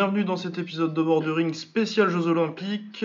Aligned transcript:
Bienvenue 0.00 0.24
dans 0.24 0.38
cet 0.38 0.56
épisode 0.56 0.94
de 0.94 1.02
Bordering 1.02 1.52
spécial 1.52 2.08
Jeux 2.08 2.26
Olympiques 2.26 3.04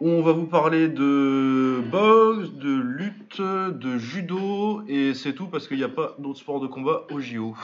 où 0.00 0.08
on 0.08 0.20
va 0.20 0.32
vous 0.32 0.46
parler 0.46 0.88
de 0.88 1.80
boxe, 1.92 2.50
de 2.54 2.74
lutte, 2.74 3.40
de 3.40 3.98
judo 3.98 4.82
et 4.88 5.14
c'est 5.14 5.32
tout 5.32 5.46
parce 5.46 5.68
qu'il 5.68 5.76
n'y 5.76 5.84
a 5.84 5.88
pas 5.88 6.16
d'autres 6.18 6.40
sports 6.40 6.58
de 6.58 6.66
combat 6.66 7.06
au 7.12 7.20
JO. 7.20 7.54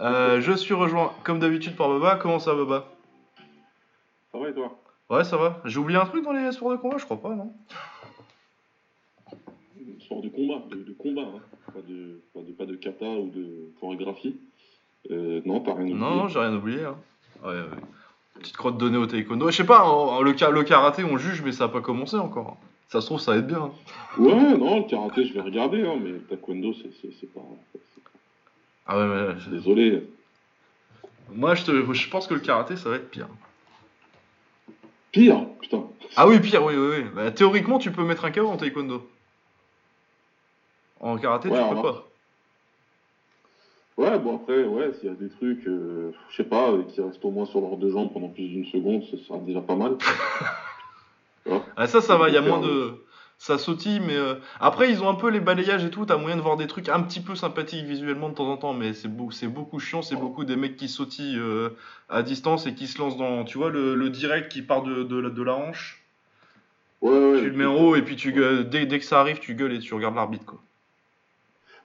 Euh, 0.00 0.40
je 0.40 0.52
suis 0.54 0.74
rejoint 0.74 1.12
comme 1.22 1.38
d'habitude 1.38 1.76
par 1.76 1.88
Baba. 1.88 2.16
Comment 2.16 2.40
ça 2.40 2.52
Baba? 2.52 2.88
Ça 4.32 4.38
va 4.38 4.48
et 4.48 4.52
toi? 4.52 4.76
Ouais 5.08 5.22
ça 5.22 5.36
va. 5.36 5.62
J'ai 5.64 5.78
oublié 5.78 6.00
un 6.00 6.06
truc 6.06 6.24
dans 6.24 6.32
les 6.32 6.50
sports 6.50 6.72
de 6.72 6.78
combat? 6.78 6.98
Je 6.98 7.04
crois 7.04 7.22
pas 7.22 7.36
non 7.36 7.52
Sport 10.00 10.20
de 10.20 10.30
combat, 10.30 10.64
de, 10.68 10.82
de 10.82 10.92
combat, 10.94 11.22
hein. 11.22 11.40
pas, 11.72 11.80
de, 11.80 12.20
pas, 12.34 12.40
de, 12.40 12.50
pas 12.50 12.66
de 12.66 12.74
kata 12.74 13.06
ou 13.06 13.30
de 13.30 13.70
chorégraphie. 13.78 14.36
Euh, 15.10 15.40
non, 15.44 15.60
t'as 15.60 15.72
rien 15.74 15.82
oublié. 15.82 15.94
Non, 15.98 16.14
non, 16.14 16.28
j'ai 16.28 16.38
rien 16.38 16.54
oublié. 16.54 16.84
hein. 16.84 16.96
Ouais, 17.42 17.50
ouais. 17.54 17.66
Petite 18.38 18.56
crotte 18.56 18.78
donnée 18.78 18.96
au 18.98 19.06
taekwondo. 19.06 19.50
Je 19.50 19.56
sais 19.56 19.64
pas, 19.66 19.84
le, 20.22 20.50
le 20.50 20.62
karaté 20.64 21.04
on 21.04 21.16
juge 21.18 21.42
mais 21.42 21.52
ça 21.52 21.64
a 21.64 21.68
pas 21.68 21.80
commencé 21.80 22.16
encore. 22.16 22.56
Ça 22.88 23.00
se 23.00 23.06
trouve 23.06 23.20
ça 23.20 23.32
va 23.32 23.38
être 23.38 23.46
bien. 23.46 23.62
hein. 23.62 23.72
Ouais, 24.18 24.56
non, 24.58 24.78
le 24.78 24.84
karaté, 24.84 25.24
je 25.26 25.32
vais 25.32 25.40
regarder, 25.40 25.86
hein, 25.86 25.96
mais 26.02 26.10
le 26.10 26.22
taekwondo, 26.22 26.72
c'est 26.74 27.32
pas. 27.32 27.40
Ah 28.86 28.98
ouais, 28.98 29.06
mais 29.06 29.40
je- 29.40 29.50
Désolé. 29.50 30.02
moi 31.30 31.54
je, 31.54 31.64
te, 31.64 31.92
je 31.92 32.08
pense 32.10 32.26
que 32.26 32.34
le 32.34 32.40
karaté 32.40 32.76
ça 32.76 32.88
va 32.90 32.96
être 32.96 33.10
pire. 33.10 33.28
Pire, 35.12 35.46
putain. 35.60 35.84
Ah 36.16 36.26
oui, 36.26 36.40
pire, 36.40 36.64
oui, 36.64 36.74
oui, 36.76 36.96
oui. 36.98 37.04
Bah, 37.14 37.30
théoriquement, 37.30 37.78
tu 37.78 37.92
peux 37.92 38.02
mettre 38.04 38.24
un 38.24 38.30
KO 38.30 38.48
en 38.48 38.56
taekwondo. 38.56 39.08
En 41.00 41.16
karaté, 41.18 41.48
Ouais, 41.48 41.62
tu 41.62 41.74
peux 41.74 41.82
pas. 41.82 42.04
Ouais, 43.98 44.18
bon 44.18 44.36
après, 44.36 44.64
ouais, 44.64 44.92
s'il 44.94 45.08
y 45.08 45.12
a 45.12 45.14
des 45.14 45.28
trucs, 45.28 45.66
euh, 45.66 46.12
je 46.30 46.36
sais 46.36 46.44
pas, 46.48 46.70
euh, 46.70 46.82
qui 46.84 47.00
restent 47.00 47.24
au 47.24 47.30
moins 47.30 47.44
sur 47.44 47.60
leurs 47.60 47.76
deux 47.76 47.90
jambes 47.90 48.12
pendant 48.12 48.28
plus 48.28 48.48
d'une 48.48 48.64
seconde, 48.66 49.02
ça 49.10 49.16
sera 49.26 49.38
déjà 49.40 49.60
pas 49.60 49.76
mal. 49.76 49.96
Ah, 51.76 51.86
ça, 51.86 52.00
ça 52.00 52.16
va, 52.16 52.28
il 52.28 52.34
y 52.34 52.36
a 52.36 52.40
moins 52.42 52.60
de. 52.60 52.94
Ça 53.38 53.58
sautille, 53.58 53.98
mais. 54.00 54.14
euh, 54.14 54.34
Après, 54.60 54.90
ils 54.90 55.02
ont 55.02 55.08
un 55.08 55.14
peu 55.16 55.28
les 55.28 55.40
balayages 55.40 55.84
et 55.84 55.90
tout, 55.90 56.06
t'as 56.06 56.16
moyen 56.16 56.36
de 56.36 56.40
voir 56.40 56.56
des 56.56 56.68
trucs 56.68 56.88
un 56.88 57.00
petit 57.02 57.20
peu 57.20 57.34
sympathiques 57.34 57.84
visuellement 57.84 58.28
de 58.28 58.34
temps 58.34 58.46
en 58.48 58.56
temps, 58.56 58.72
mais 58.74 58.92
c'est 58.94 59.08
beau- 59.08 59.32
c'est 59.32 59.48
beaucoup 59.48 59.80
chiant, 59.80 60.02
c'est 60.02 60.14
beaucoup 60.14 60.44
des 60.44 60.54
mecs 60.54 60.76
qui 60.76 60.88
sautillent 60.88 61.38
euh, 61.38 61.70
à 62.08 62.22
distance 62.22 62.66
et 62.66 62.74
qui 62.74 62.86
se 62.86 62.98
lancent 62.98 63.16
dans. 63.16 63.42
Tu 63.44 63.58
vois, 63.58 63.70
le, 63.70 63.96
le 63.96 64.10
direct 64.10 64.52
qui 64.52 64.62
part 64.62 64.82
de, 64.82 65.02
de, 65.02 65.16
la- 65.18 65.30
de 65.30 65.42
la 65.42 65.54
hanche, 65.56 66.00
Ouais, 67.00 67.10
ouais. 67.10 67.40
tu 67.40 67.50
le 67.50 67.56
mets 67.56 67.66
en 67.66 67.74
haut 67.74 67.96
et 67.96 68.02
puis 68.02 68.14
tu 68.14 68.30
gueules- 68.32 68.68
dès, 68.68 68.86
dès 68.86 69.00
que 69.00 69.04
ça 69.04 69.18
arrive, 69.20 69.40
tu 69.40 69.54
gueules 69.56 69.72
et 69.72 69.80
tu 69.80 69.92
regardes 69.94 70.14
l'arbitre, 70.14 70.44
quoi. 70.44 70.60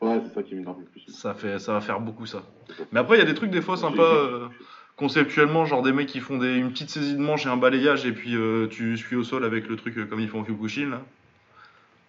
Ouais, 0.02 0.22
c'est 0.28 0.34
ça 0.34 0.44
qui 0.44 0.56
m'énerve 0.56 0.80
le 0.80 0.86
plus. 0.86 1.04
Ça, 1.12 1.34
fait, 1.34 1.58
ça 1.60 1.74
va 1.74 1.82
faire 1.82 2.00
beaucoup 2.00 2.26
ça. 2.26 2.44
Mais 2.92 3.00
après, 3.00 3.16
il 3.18 3.20
y 3.20 3.24
a 3.24 3.26
des 3.26 3.34
trucs 3.34 3.50
des 3.52 3.62
fois 3.62 3.78
sympas. 3.78 4.02
euh, 4.04 4.48
conceptuellement, 4.96 5.66
genre 5.66 5.84
des 5.84 5.92
mecs 5.92 6.08
qui 6.08 6.20
font 6.20 6.38
des, 6.40 6.56
une 6.56 6.72
petite 6.72 6.90
saisie 6.90 7.14
de 7.14 7.20
manche 7.22 7.46
et 7.46 7.50
un 7.50 7.58
balayage, 7.58 8.06
et 8.08 8.12
puis 8.12 8.36
euh, 8.36 8.68
tu 8.68 8.98
suis 8.98 9.16
au 9.16 9.24
sol 9.24 9.44
avec 9.46 9.68
le 9.68 9.76
truc 9.76 9.96
euh, 9.98 10.06
comme 10.06 10.20
ils 10.20 10.28
font 10.28 10.40
en 10.40 10.44
Kyokushin. 10.44 10.90
Là. 10.90 11.02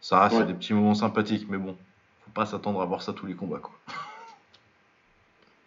Ça, 0.01 0.29
c'est 0.31 0.39
Ouais. 0.39 0.45
des 0.47 0.55
petits 0.55 0.73
moments 0.75 0.95
sympathiques, 0.95 1.47
mais 1.51 1.59
bon, 1.59 1.77
faut 2.25 2.31
pas 2.33 2.47
s'attendre 2.47 2.81
à 2.81 2.87
voir 2.87 3.03
ça 3.03 3.13
tous 3.13 3.27
les 3.27 3.35
combats. 3.35 3.59
Quoi. 3.59 3.73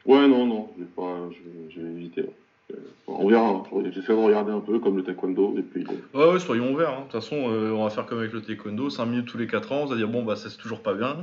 Ouais, 0.06 0.28
non, 0.28 0.48
non, 0.48 0.72
je 0.78 0.84
vais 0.84 0.90
pas, 0.96 1.30
je 1.76 1.80
vais, 1.82 1.92
éviter. 1.92 2.26
Euh, 2.72 2.76
on 3.08 3.28
verra, 3.28 3.50
hein. 3.50 3.64
j'essaie 3.94 4.14
de 4.14 4.18
regarder 4.18 4.52
un 4.52 4.60
peu 4.62 4.80
comme 4.80 4.98
le 4.98 5.04
taekwondo, 5.04 5.56
et 5.58 5.62
puis 5.62 5.86
euh, 6.16 6.18
Ouais, 6.28 6.34
ouais, 6.34 6.40
soyons 6.40 6.72
ouverts. 6.74 6.90
hein. 6.90 6.98
De 7.00 7.04
toute 7.04 7.12
façon, 7.22 7.36
euh, 7.52 7.72
on 7.72 7.84
va 7.84 7.90
faire 7.92 8.06
comme 8.08 8.18
avec 8.20 8.32
le 8.34 8.42
taekwondo 8.42 8.90
5 8.90 9.06
minutes 9.06 9.28
tous 9.28 9.38
les 9.38 9.46
4 9.48 9.72
ans, 9.74 9.82
on 9.84 9.86
va 9.86 9.96
dire 9.96 10.08
bon, 10.08 10.24
bah, 10.24 10.36
ça 10.36 10.50
c'est 10.50 10.58
toujours 10.58 10.82
pas 10.82 10.94
bien. 10.96 11.18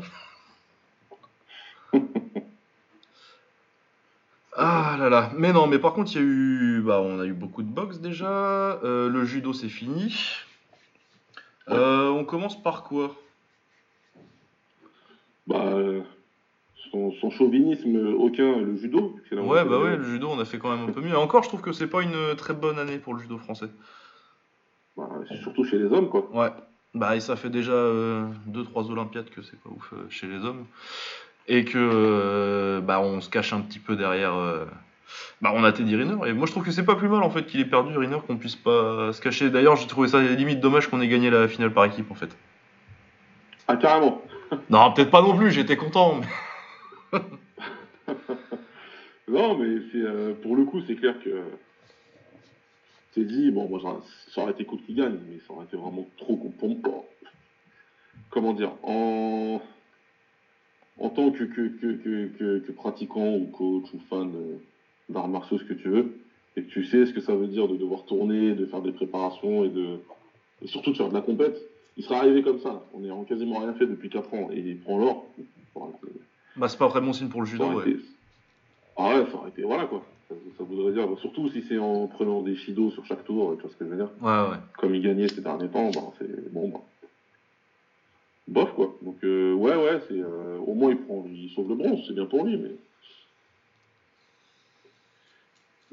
Ah 4.60 4.96
là 4.98 5.08
là, 5.08 5.30
mais 5.36 5.52
non, 5.52 5.68
mais 5.68 5.78
par 5.78 5.92
contre, 5.92 6.10
il 6.16 6.16
y 6.16 6.18
a 6.18 6.26
eu, 6.26 6.82
bah, 6.84 7.00
on 7.00 7.20
a 7.20 7.26
eu 7.26 7.32
beaucoup 7.32 7.62
de 7.62 7.68
boxe 7.68 8.00
déjà. 8.00 8.26
Euh, 8.82 9.08
le 9.08 9.24
judo, 9.24 9.52
c'est 9.52 9.68
fini. 9.68 10.12
Euh, 11.68 12.08
on 12.08 12.24
commence 12.24 12.60
par 12.60 12.82
quoi? 12.82 13.14
Bah, 15.46 15.62
euh, 15.74 16.02
son, 16.90 17.12
son 17.12 17.30
chauvinisme 17.30 18.14
aucun, 18.18 18.58
le 18.58 18.76
judo. 18.76 19.16
la 19.30 19.42
Ouais, 19.42 19.64
bah 19.64 19.78
ouais, 19.78 19.96
le 19.96 20.02
judo, 20.02 20.28
on 20.28 20.40
a 20.40 20.44
fait 20.44 20.58
quand 20.58 20.76
même 20.76 20.88
un 20.88 20.92
peu 20.92 21.02
mieux. 21.02 21.12
Et 21.12 21.14
encore, 21.14 21.44
je 21.44 21.48
trouve 21.48 21.60
que 21.60 21.70
c'est 21.72 21.86
pas 21.86 22.02
une 22.02 22.34
très 22.36 22.52
bonne 22.52 22.80
année 22.80 22.98
pour 22.98 23.14
le 23.14 23.20
judo 23.20 23.38
français. 23.38 23.68
bah, 24.96 25.08
c'est 25.28 25.36
surtout 25.36 25.62
chez 25.62 25.78
les 25.78 25.92
hommes, 25.92 26.08
quoi. 26.08 26.28
Ouais, 26.32 26.50
bah 26.94 27.14
et 27.14 27.20
ça 27.20 27.36
fait 27.36 27.50
déjà 27.50 27.74
2-3 28.46 28.90
Olympiades 28.90 29.30
que 29.30 29.42
c'est 29.42 29.60
pas 29.60 29.70
ouf 29.70 29.92
euh, 29.92 30.06
chez 30.08 30.26
les 30.26 30.44
hommes. 30.44 30.66
Et 31.48 31.64
que 31.64 31.78
euh, 31.78 32.80
bah 32.80 33.00
on 33.00 33.20
se 33.20 33.30
cache 33.30 33.52
un 33.52 33.60
petit 33.60 33.78
peu 33.78 33.96
derrière. 33.96 34.34
euh, 34.36 34.66
Bah 35.40 35.52
on 35.54 35.64
a 35.64 35.72
Teddy 35.72 35.96
Riner. 35.96 36.28
Et 36.28 36.32
moi 36.34 36.46
je 36.46 36.52
trouve 36.52 36.64
que 36.64 36.70
c'est 36.70 36.84
pas 36.84 36.94
plus 36.96 37.08
mal 37.08 37.22
en 37.22 37.30
fait 37.30 37.46
qu'il 37.46 37.58
ait 37.60 37.64
perdu 37.64 37.96
Riner, 37.96 38.18
qu'on 38.26 38.36
puisse 38.36 38.56
pas 38.56 39.12
se 39.12 39.20
cacher. 39.20 39.48
D'ailleurs, 39.50 39.76
j'ai 39.76 39.86
trouvé 39.86 40.08
ça 40.08 40.20
limite 40.20 40.60
dommage 40.60 40.88
qu'on 40.88 41.00
ait 41.00 41.08
gagné 41.08 41.30
la 41.30 41.48
finale 41.48 41.72
par 41.72 41.84
équipe 41.86 42.10
en 42.10 42.14
fait. 42.14 42.36
Ah, 43.66 43.76
carrément. 43.76 44.22
Non, 44.70 44.92
peut-être 44.94 45.10
pas 45.10 45.20
non 45.20 45.36
plus, 45.36 45.50
j'étais 45.50 45.76
content. 45.76 46.20
mais- 47.12 47.18
Non, 49.28 49.58
mais 49.58 49.82
c'est, 49.92 49.98
euh, 49.98 50.32
pour 50.42 50.56
le 50.56 50.64
coup, 50.64 50.80
c'est 50.86 50.94
clair 50.96 51.14
que. 51.22 51.42
C'est 53.14 53.24
dit, 53.24 53.50
bon, 53.50 53.68
moi, 53.68 53.78
ça- 53.82 54.00
ça 54.34 54.40
aurait 54.42 54.52
été 54.52 54.64
cool 54.64 54.80
qu'il 54.86 54.94
gagne, 54.96 55.18
mais 55.28 55.38
ça 55.46 55.52
aurait 55.52 55.64
été 55.66 55.76
vraiment 55.76 56.06
trop 56.16 56.36
pour. 56.36 57.04
Comment 58.30 58.52
dire 58.54 58.70
En, 58.82 59.60
en 60.98 61.08
tant 61.10 61.30
que, 61.30 61.44
que, 61.44 61.68
que, 61.68 61.92
que, 61.92 62.26
que- 62.38 62.58
que 62.58 62.72
pratiquant 62.72 63.34
ou 63.34 63.46
coach 63.46 63.84
ou 63.94 63.98
fan 64.10 64.32
euh, 64.34 64.56
d'arts 65.08 65.28
martiaux, 65.28 65.58
ce 65.58 65.64
que 65.64 65.74
tu 65.74 65.88
veux, 65.88 66.12
et 66.56 66.62
que 66.62 66.68
tu 66.70 66.84
sais 66.84 67.06
ce 67.06 67.12
que 67.12 67.20
ça 67.20 67.34
veut 67.34 67.46
dire 67.48 67.68
de 67.68 67.76
devoir 67.76 68.04
tourner, 68.04 68.54
de 68.54 68.66
faire 68.66 68.82
des 68.82 68.92
préparations 68.92 69.64
et 69.64 69.68
de 69.68 69.98
et 70.60 70.66
surtout 70.66 70.90
de 70.90 70.96
faire 70.96 71.08
de 71.08 71.14
la 71.14 71.20
compète, 71.20 71.56
il 71.96 72.02
serait 72.02 72.16
arrivé 72.16 72.42
comme 72.42 72.58
ça. 72.58 72.82
On 72.92 73.08
en 73.10 73.22
quasiment 73.24 73.60
rien 73.60 73.72
fait 73.74 73.86
depuis 73.86 74.08
4 74.10 74.34
ans 74.34 74.48
et 74.52 74.58
il 74.58 74.78
prend 74.78 74.98
l'or. 74.98 75.26
Bah 76.56 76.66
c'est 76.68 76.76
pas 76.78 76.88
bon 77.00 77.12
signe 77.12 77.28
pour 77.28 77.42
le 77.42 77.46
judo. 77.46 77.64
Ouais. 77.66 77.90
été- 77.90 78.00
Ah 78.96 79.10
ouais, 79.14 79.26
ça 79.30 79.36
aurait 79.36 79.50
été. 79.50 79.62
Voilà 79.62 79.86
quoi. 79.86 80.02
Ça, 80.28 80.34
ça 80.58 80.64
voudrait 80.64 80.92
dire, 80.92 81.06
bah, 81.06 81.14
surtout 81.20 81.48
si 81.50 81.62
c'est 81.62 81.78
en 81.78 82.06
prenant 82.08 82.42
des 82.42 82.56
shidos 82.56 82.90
sur 82.90 83.06
chaque 83.06 83.24
tour, 83.24 83.54
tu 83.56 83.62
vois 83.62 83.70
ce 83.70 83.76
que 83.76 83.84
je 83.84 83.90
veux 83.90 83.96
dire. 83.96 84.10
Ouais, 84.20 84.50
ouais. 84.50 84.56
Comme 84.76 84.94
il 84.96 85.00
gagnait 85.00 85.28
ces 85.28 85.40
derniers 85.40 85.68
temps, 85.68 85.90
bah, 85.94 86.10
c'est 86.18 86.52
bon. 86.52 86.68
Bah. 86.68 86.80
Bof 88.48 88.72
quoi. 88.74 88.87
Donc 89.20 89.24
euh, 89.24 89.52
ouais, 89.54 89.74
ouais, 89.74 90.00
c'est 90.08 90.20
euh, 90.20 90.58
au 90.64 90.74
moins 90.74 90.90
il 90.90 90.98
prend, 90.98 91.24
il 91.28 91.50
sauve 91.50 91.68
le 91.70 91.74
bronze, 91.74 92.00
c'est 92.06 92.14
bien 92.14 92.26
pour 92.26 92.44
lui, 92.44 92.56
mais. 92.56 92.70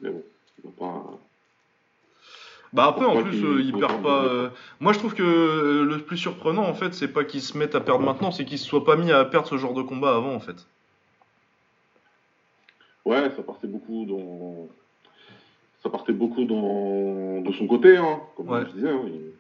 Mais 0.02 0.10
bon, 0.12 0.24
il 0.64 0.70
va 0.70 0.76
pas. 0.78 1.20
Bah 2.74 2.86
après 2.88 3.06
en 3.06 3.24
plus 3.24 3.44
euh, 3.44 3.62
il 3.62 3.72
perd 3.74 4.04
pas. 4.04 4.26
euh, 4.26 4.50
Moi 4.82 4.92
je 4.94 5.00
trouve 5.00 5.14
que 5.16 5.84
le 5.88 5.98
plus 6.00 6.18
surprenant 6.18 6.64
en 6.68 6.74
fait 6.74 6.94
c'est 6.94 7.08
pas 7.08 7.24
qu'il 7.24 7.42
se 7.42 7.58
mette 7.58 7.74
à 7.74 7.80
perdre 7.80 8.04
maintenant, 8.04 8.32
c'est 8.32 8.44
qu'il 8.46 8.60
se 8.60 8.66
soit 8.66 8.84
pas 8.84 8.98
mis 8.98 9.12
à 9.12 9.24
perdre 9.26 9.48
ce 9.48 9.58
genre 9.58 9.74
de 9.74 9.82
combat 9.82 10.16
avant 10.16 10.34
en 10.36 10.40
fait. 10.42 10.68
Ouais, 13.06 13.32
ça 13.36 13.42
partait 13.44 13.68
beaucoup 13.68 14.06
dans. 14.06 14.68
Ça 15.82 15.90
partait 15.90 16.14
beaucoup 16.14 16.44
dans... 16.46 17.42
de 17.42 17.52
son 17.54 17.68
côté, 17.68 17.96
hein, 17.98 18.20
comme 18.36 18.50
Ouais. 18.50 18.66
je 18.68 18.74
disais. 18.76 18.90
hein, 18.90 19.02
il- 19.08 19.32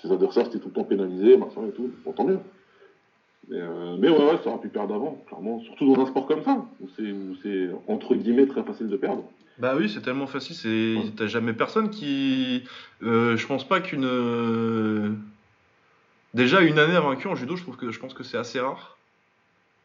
Ses 0.00 0.12
adversaires 0.12 0.46
étaient 0.46 0.60
tout 0.60 0.68
le 0.68 0.74
temps 0.74 0.84
pénalisés, 0.84 1.36
machin 1.36 1.66
et 1.68 1.72
tout. 1.72 1.90
Bon, 2.04 2.12
tant 2.12 2.24
mieux. 2.24 2.38
Mais, 3.48 3.56
euh, 3.60 3.96
mais 3.98 4.10
ouais, 4.10 4.18
ouais, 4.18 4.38
ça 4.44 4.50
aurait 4.50 4.60
pu 4.60 4.68
perdre 4.68 4.94
avant, 4.94 5.22
clairement. 5.26 5.60
Surtout 5.60 5.94
dans 5.94 6.02
un 6.02 6.06
sport 6.06 6.26
comme 6.26 6.42
ça, 6.42 6.66
où 6.80 6.88
c'est, 6.96 7.10
où 7.12 7.34
c'est 7.42 7.68
entre 7.86 8.14
guillemets 8.14 8.46
très 8.46 8.62
facile 8.62 8.88
de 8.88 8.96
perdre. 8.96 9.24
Bah 9.58 9.74
oui, 9.76 9.88
c'est 9.88 10.02
tellement 10.02 10.26
facile, 10.26 10.54
c'est 10.54 10.96
Ouais. 10.96 11.12
t'as 11.16 11.26
jamais 11.26 11.52
personne 11.52 11.90
qui 11.90 12.62
euh, 13.02 13.36
je 13.36 13.46
pense 13.46 13.66
pas 13.66 13.80
qu'une 13.80 14.04
euh, 14.04 15.10
déjà 16.34 16.60
une 16.60 16.78
année 16.78 16.94
invaincue 16.94 17.26
en 17.26 17.34
judo, 17.34 17.56
je 17.56 17.62
trouve 17.62 17.76
que 17.76 17.90
je 17.90 17.98
pense 17.98 18.14
que 18.14 18.22
c'est 18.22 18.36
assez 18.38 18.60
rare. 18.60 18.96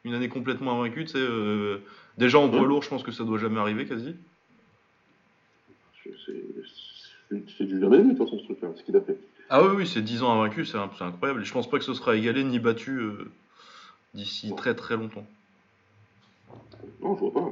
Une 0.04 0.14
année 0.14 0.28
complètement 0.28 0.78
invaincue, 0.80 1.06
tu 1.06 1.12
sais 1.12 1.18
euh, 1.18 1.78
déjà 2.18 2.38
en 2.38 2.48
poids 2.48 2.60
Ouais. 2.60 2.66
lourd, 2.66 2.82
je 2.82 2.88
pense 2.90 3.02
que 3.02 3.10
ça 3.10 3.24
doit 3.24 3.38
jamais 3.38 3.58
arriver 3.58 3.86
quasi. 3.86 4.14
C'est, 7.58 7.64
du 7.64 7.80
jamais 7.80 7.98
vu, 7.98 8.12
de 8.12 8.18
toute 8.18 8.18
façon, 8.18 8.38
ce 8.38 8.44
truc-là, 8.44 8.68
ce 8.76 8.82
qu'il 8.84 8.94
a 8.96 9.00
fait. 9.00 9.16
Ah 9.48 9.62
oui 9.64 9.70
oui, 9.76 9.86
c'est 9.86 10.02
10 10.02 10.22
ans 10.22 10.32
invaincu, 10.32 10.64
c'est 10.64 10.78
incroyable 10.78 11.42
et 11.42 11.44
je 11.44 11.52
pense 11.52 11.68
pas 11.68 11.78
que 11.78 11.84
ce 11.84 11.94
sera 11.94 12.14
égalé 12.14 12.44
ni 12.44 12.58
battu 12.58 12.92
euh, 12.98 13.30
d'ici 14.14 14.54
très 14.56 14.74
très 14.74 14.96
longtemps. 14.96 15.26
Non, 17.00 17.14
je 17.14 17.20
vois 17.20 17.32
pas. 17.32 17.50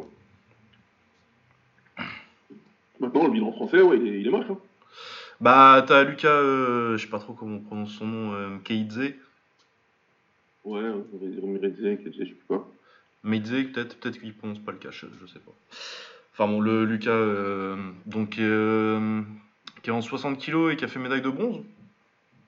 Maintenant, 3.01 3.25
le 3.25 3.31
bilan 3.31 3.53
français, 3.53 3.83
ouais, 3.83 3.99
il 3.99 4.07
est, 4.07 4.21
il 4.21 4.27
est 4.27 4.31
moche. 4.31 4.47
Hein. 4.51 4.59
Bah 5.41 5.85
t'as 5.89 6.05
Lucas 6.05 6.29
euh, 6.29 6.97
je 6.97 7.03
sais 7.03 7.11
pas 7.11 7.19
trop 7.19 7.33
comment 7.33 7.57
on 7.57 7.61
prononce 7.61 7.91
son 7.95 8.07
nom 8.07 8.33
euh, 8.33 8.59
Keidze, 8.63 9.15
Ouais, 10.65 10.81
Miredze, 11.21 11.99
je 12.07 12.13
sais 12.19 12.25
plus 12.27 12.37
quoi. 12.47 12.71
Meidze 13.25 13.51
peut-être, 13.73 13.99
peut-être 13.99 14.21
qu'il 14.21 14.33
prononce 14.37 14.61
pas 14.61 14.71
le 14.71 14.79
cash, 14.79 15.05
je 15.21 15.27
sais 15.27 15.41
pas. 15.41 15.51
Enfin 16.33 16.47
bon, 16.47 16.61
le 16.61 16.85
Lucas, 16.85 17.11
euh, 17.11 17.77
donc 18.07 18.39
euh, 18.39 19.21
qui 19.83 19.91
est 19.91 19.93
en 19.93 20.01
60 20.01 20.39
kg 20.39 20.71
et 20.71 20.77
qui 20.77 20.85
a 20.85 20.89
fait 20.89 21.01
médaille 21.01 21.23
de 21.23 21.31
bronze. 21.31 21.61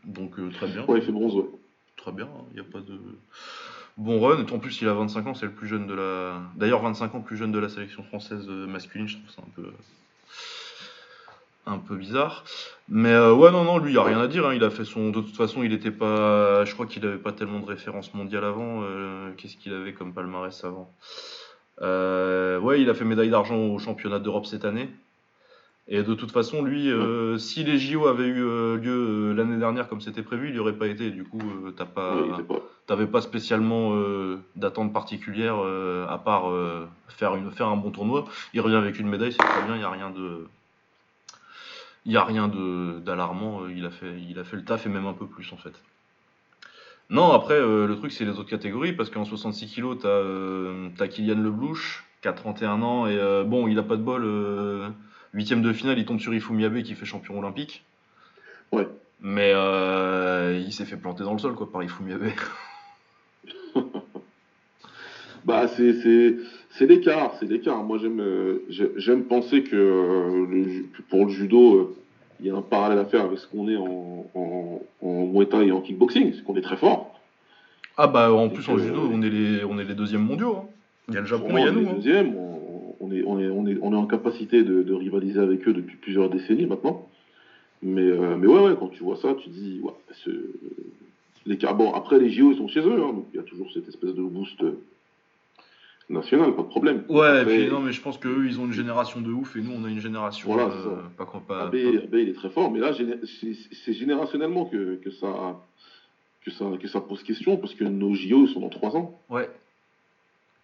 Donc 0.05 0.38
euh, 0.38 0.49
très 0.50 0.69
bien, 0.69 0.84
Ouais, 0.84 0.99
il 1.00 1.05
fait 1.05 1.11
bronze, 1.12 1.34
ouais. 1.34 1.46
très 1.96 2.12
bien. 2.12 2.28
Il 2.52 2.61
n'y 2.61 2.66
a 2.66 2.70
pas 2.70 2.81
de, 2.81 2.96
bon 3.96 4.20
run. 4.20 4.44
En 4.52 4.58
plus, 4.58 4.81
il 4.81 4.88
a 4.88 4.94
25 4.94 5.26
ans, 5.26 5.35
c'est 5.35 5.46
le 5.46 5.52
plus 5.52 5.69
jeune 5.69 5.87
de 5.87 5.94
la. 5.94 6.41
D'ailleurs, 6.56 6.82
25 6.82 7.14
ans 7.14 7.20
plus 7.20 7.37
jeune 7.37 7.52
de 7.52 7.58
la 7.58 7.69
sélection 7.69 8.02
française 8.05 8.46
euh, 8.49 8.67
masculine, 8.67 9.08
je 9.08 9.17
trouve 9.19 9.31
ça 9.31 9.43
un 9.43 9.50
peu. 9.55 9.70
Un 11.67 11.79
peu 11.79 11.96
bizarre. 11.96 12.44
Mais 12.91 13.12
euh, 13.12 13.32
ouais, 13.32 13.50
non, 13.50 13.64
non, 13.64 13.79
lui, 13.79 13.93
il 13.93 13.99
a 13.99 14.02
rien 14.02 14.20
à 14.20 14.29
dire. 14.29 14.46
hein. 14.46 14.55
Il 14.55 14.62
a 14.64 14.70
fait 14.70 14.85
son. 14.85 15.08
De 15.11 15.20
toute 15.23 15.37
façon, 15.37 15.62
il 15.62 15.73
était 15.73 15.91
pas. 15.91 16.64
Je 16.67 16.75
crois 16.75 16.87
qu'il 16.87 17.05
avait 17.06 17.17
pas 17.17 17.32
tellement 17.32 17.61
de 17.61 17.64
références 17.67 18.12
mondiales 18.12 18.44
avant. 18.44 18.82
euh, 18.82 19.31
Qu'est-ce 19.38 19.56
qu'il 19.56 19.73
avait 19.73 19.94
comme 19.94 20.12
palmarès 20.12 20.62
avant 20.64 20.90
Ouais, 21.81 22.81
il 22.82 22.90
a 22.90 22.94
fait 22.94 23.05
médaille 23.05 23.31
d'argent 23.31 23.56
au 23.56 23.79
championnat 23.79 24.19
d'Europe 24.19 24.44
cette 24.47 24.64
année. 24.67 24.90
Et 25.86 26.02
de 26.02 26.14
toute 26.14 26.31
façon, 26.31 26.62
lui, 26.62 26.90
euh, 26.90 27.36
si 27.36 27.62
les 27.62 27.78
JO 27.78 28.06
avaient 28.06 28.26
eu 28.26 28.42
euh, 28.42 28.76
lieu 28.78 28.90
euh, 28.90 29.34
l'année 29.34 29.58
dernière 29.58 29.86
comme 29.86 30.00
c'était 30.00 30.22
prévu, 30.22 30.48
il 30.48 30.54
n'y 30.54 30.58
aurait 30.58 30.78
pas 30.78 30.86
été. 30.86 31.10
Du 31.10 31.25
coup, 31.25 31.42
t'as 31.76 31.84
pas. 31.84 32.16
Ouais, 32.22 32.44
T'avais 32.86 33.06
pas 33.06 33.22
spécialement 33.22 33.94
d'attente 34.56 34.92
particulière 34.92 35.56
à 35.56 36.19
part 36.19 36.52
faire, 37.08 37.34
une, 37.34 37.50
faire 37.50 37.69
un 37.69 37.76
bon 37.78 37.90
tournoi. 37.90 38.26
Il 38.52 38.60
revient 38.60 38.76
avec 38.76 38.98
une 38.98 39.08
médaille, 39.08 39.32
c'est 39.32 39.38
très 39.38 39.62
bien, 39.62 39.75
il 39.75 39.78
n'y 39.78 39.84
a 39.84 39.90
rien 39.90 40.10
de. 40.10 40.46
Il 42.04 42.12
y 42.12 42.19
a 42.19 42.25
rien 42.25 42.48
de- 42.48 43.00
d'alarmant, 43.00 43.62
il, 43.75 43.87
a 43.87 43.90
fait, 43.90 44.20
il 44.28 44.38
a 44.38 44.44
fait 44.44 44.56
le 44.56 44.64
taf 44.64 44.84
et 44.84 44.90
même 44.90 45.06
un 45.06 45.14
peu 45.14 45.25
plus 45.26 45.50
en 45.54 45.56
fait. 45.56 45.72
Non, 47.08 47.32
après, 47.32 47.58
le 47.58 47.94
truc 47.96 48.12
c'est 48.12 48.26
les 48.26 48.38
autres 48.38 48.50
catégories 48.50 48.92
parce 48.92 49.08
qu'en 49.08 49.25
66 49.25 49.75
kg, 49.75 49.96
t'as 50.02 50.20
t'as 50.98 51.08
Kylian 51.08 51.40
Leblouch 51.40 52.04
qui 52.20 52.28
a 52.28 52.34
31 52.34 52.82
ans 52.82 53.06
et 53.06 53.16
bon, 53.46 53.66
il 53.66 53.78
a 53.78 53.82
pas 53.82 53.96
de 53.96 54.02
bol. 54.02 54.92
Huitième 55.34 55.60
de 55.62 55.72
finale, 55.72 55.98
il 55.98 56.04
tombe 56.06 56.20
sur 56.20 56.32
Ifumi 56.32 56.64
Abe 56.64 56.81
qui 56.82 56.94
fait 56.94 57.04
champion 57.04 57.38
olympique. 57.38 57.84
Ouais. 58.72 58.86
Mais 59.20 59.52
euh, 59.54 60.58
il 60.64 60.72
s'est 60.72 60.84
fait 60.86 60.96
planter 60.96 61.25
dans 61.25 61.32
le 61.32 61.38
sol 61.38 61.54
quoi 61.54 61.70
par 61.70 61.82
Ifumi 61.82 62.12
Abe. 62.14 62.28
Bah, 65.44 65.69
c'est, 65.69 65.92
c'est, 66.00 66.36
c'est 66.70 66.86
l'écart, 66.86 67.34
c'est 67.38 67.44
l'écart. 67.44 67.82
Moi, 67.84 67.98
j'aime, 67.98 68.19
euh, 68.20 68.64
j'aime 68.96 69.25
penser 69.25 69.62
que 69.62 69.76
euh, 69.76 70.46
le 70.50 70.64
ju- 70.69 70.86
pour 71.10 71.26
le 71.26 71.31
judo, 71.31 71.94
il 72.40 72.46
y 72.46 72.50
a 72.50 72.54
un 72.56 72.62
parallèle 72.62 72.98
à 72.98 73.04
faire 73.04 73.25
avec 73.25 73.38
ce 73.38 73.46
qu'on 73.46 73.69
est 73.69 73.76
en, 73.76 74.26
en, 74.34 74.80
en 75.02 75.26
Muay 75.26 75.44
Thai 75.46 75.66
et 75.66 75.72
en 75.72 75.82
kickboxing, 75.82 76.32
c'est 76.34 76.42
qu'on 76.44 76.56
est 76.56 76.62
très 76.62 76.78
fort. 76.78 77.20
Ah 77.98 78.06
bah 78.06 78.32
en 78.32 78.46
Et 78.46 78.54
plus 78.54 78.64
que- 78.66 78.70
en 78.72 78.78
judo 78.78 79.02
on 79.12 79.20
est 79.22 79.28
les 79.28 79.64
on 79.64 79.78
est 79.78 79.84
les 79.84 79.94
deuxièmes 79.94 80.25
mondiaux. 80.25 80.56
hein. 80.56 80.69
Il 81.08 81.14
y 81.14 81.19
a 81.19 81.20
le 81.20 81.26
Japon, 81.26 81.46
il 81.58 81.60
y 81.60 81.69
a 81.69 81.70
nous. 81.72 81.88
hein. 81.90 81.94
On, 83.04 83.12
est, 83.12 83.22
on, 83.24 83.38
est, 83.38 83.48
on, 83.48 83.66
est, 83.66 83.78
on 83.82 83.92
est 83.92 83.96
en 83.96 84.06
capacité 84.06 84.62
de, 84.62 84.82
de 84.82 84.92
rivaliser 84.94 85.40
avec 85.40 85.66
eux 85.68 85.72
depuis 85.72 85.96
plusieurs 85.96 86.30
décennies 86.30 86.66
maintenant. 86.66 87.08
Mais, 87.82 88.02
euh, 88.02 88.36
mais 88.36 88.46
ouais, 88.46 88.60
ouais, 88.60 88.76
quand 88.78 88.88
tu 88.88 89.02
vois 89.02 89.16
ça, 89.16 89.34
tu 89.34 89.48
dis, 89.50 89.80
ouais, 89.82 89.92
ce- 90.12 90.30
l'écart. 91.46 91.74
Bon, 91.74 91.92
après, 91.92 92.18
les 92.18 92.30
JO, 92.30 92.52
ils 92.52 92.56
sont 92.56 92.68
chez 92.68 92.80
eux, 92.80 93.02
hein, 93.02 93.12
donc 93.12 93.26
il 93.32 93.36
y 93.36 93.40
a 93.40 93.42
toujours 93.42 93.70
cette 93.72 93.88
espèce 93.88 94.14
de 94.14 94.22
boost 94.22 94.62
national, 96.08 96.54
pas 96.54 96.62
de 96.62 96.68
problème. 96.68 97.04
Ouais, 97.08 97.26
et 97.26 97.40
Après, 97.40 97.56
puis 97.58 97.68
non 97.68 97.80
mais 97.80 97.92
je 97.92 98.00
pense 98.02 98.18
qu'eux 98.18 98.44
ils 98.46 98.60
ont 98.60 98.66
une 98.66 98.72
génération 98.72 99.20
de 99.22 99.30
ouf 99.32 99.56
et 99.56 99.62
nous 99.62 99.72
on 99.72 99.84
a 99.84 99.88
une 99.88 100.00
génération 100.00 100.52
Voilà, 100.52 100.68
euh, 100.70 100.96
pas 101.16 101.24
qu'on 101.24 101.40
pas, 101.40 101.62
AB, 101.66 101.72
pas- 101.72 101.98
AB, 102.04 102.14
il 102.14 102.28
est 102.28 102.34
très 102.34 102.50
fort, 102.50 102.70
mais 102.70 102.78
là, 102.78 102.92
c'est 102.92 103.92
générationnellement 103.94 104.66
que, 104.66 104.96
que, 104.96 105.10
ça, 105.10 105.58
que, 106.44 106.50
ça, 106.50 106.66
que 106.80 106.88
ça 106.88 107.00
pose 107.00 107.22
question, 107.22 107.56
parce 107.56 107.74
que 107.74 107.84
nos 107.84 108.14
JO 108.14 108.46
sont 108.48 108.60
dans 108.60 108.68
3 108.68 108.96
ans. 108.96 109.18
Ouais. 109.30 109.48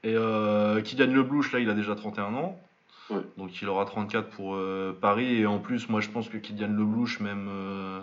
Et 0.02 0.14
euh, 0.17 0.81
Kylian 0.81 1.12
Leblouch 1.12 1.52
là 1.52 1.58
il 1.61 1.69
a 1.70 1.75
déjà 1.75 1.94
31 1.94 2.35
ans. 2.35 2.58
Ouais. 3.11 3.20
Donc 3.37 3.61
il 3.61 3.69
aura 3.69 3.85
34 3.85 4.29
pour 4.31 4.55
euh, 4.55 4.97
Paris 4.99 5.41
et 5.41 5.47
en 5.47 5.58
plus 5.58 5.88
moi 5.88 6.00
je 6.00 6.08
pense 6.08 6.29
que 6.29 6.37
Kylian 6.38 6.69
Leblouch 6.69 7.20
même 7.20 7.49
euh, 7.50 8.00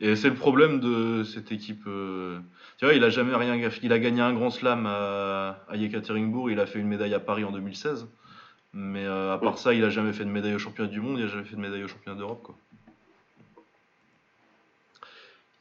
et 0.00 0.16
c'est 0.16 0.28
le 0.30 0.34
problème 0.34 0.80
de 0.80 1.22
cette 1.24 1.52
équipe 1.52 1.84
tu 1.84 2.84
vois 2.84 2.94
il 2.94 3.04
a 3.04 3.10
jamais 3.10 3.34
rien 3.36 3.70
il 3.82 3.92
a 3.92 3.98
gagné 3.98 4.22
un 4.22 4.32
grand 4.32 4.50
slam 4.50 4.86
à, 4.86 5.58
à 5.68 5.76
Yekaterinbourg 5.76 6.50
il 6.50 6.58
a 6.58 6.66
fait 6.66 6.78
une 6.80 6.88
médaille 6.88 7.14
à 7.14 7.20
Paris 7.20 7.44
en 7.44 7.52
2016 7.52 8.08
mais 8.72 9.06
à 9.06 9.38
part 9.40 9.52
Ouais. 9.52 9.58
ça 9.58 9.72
il 9.74 9.84
a 9.84 9.90
jamais 9.90 10.12
fait 10.12 10.24
de 10.24 10.30
médaille 10.30 10.54
au 10.54 10.58
championnat 10.58 10.90
du 10.90 11.00
monde 11.00 11.18
il 11.18 11.24
a 11.26 11.28
jamais 11.28 11.44
fait 11.44 11.54
de 11.56 11.60
médaille 11.60 11.84
au 11.84 11.88
championnat 11.88 12.18
d'Europe 12.18 12.40
quoi 12.42 12.56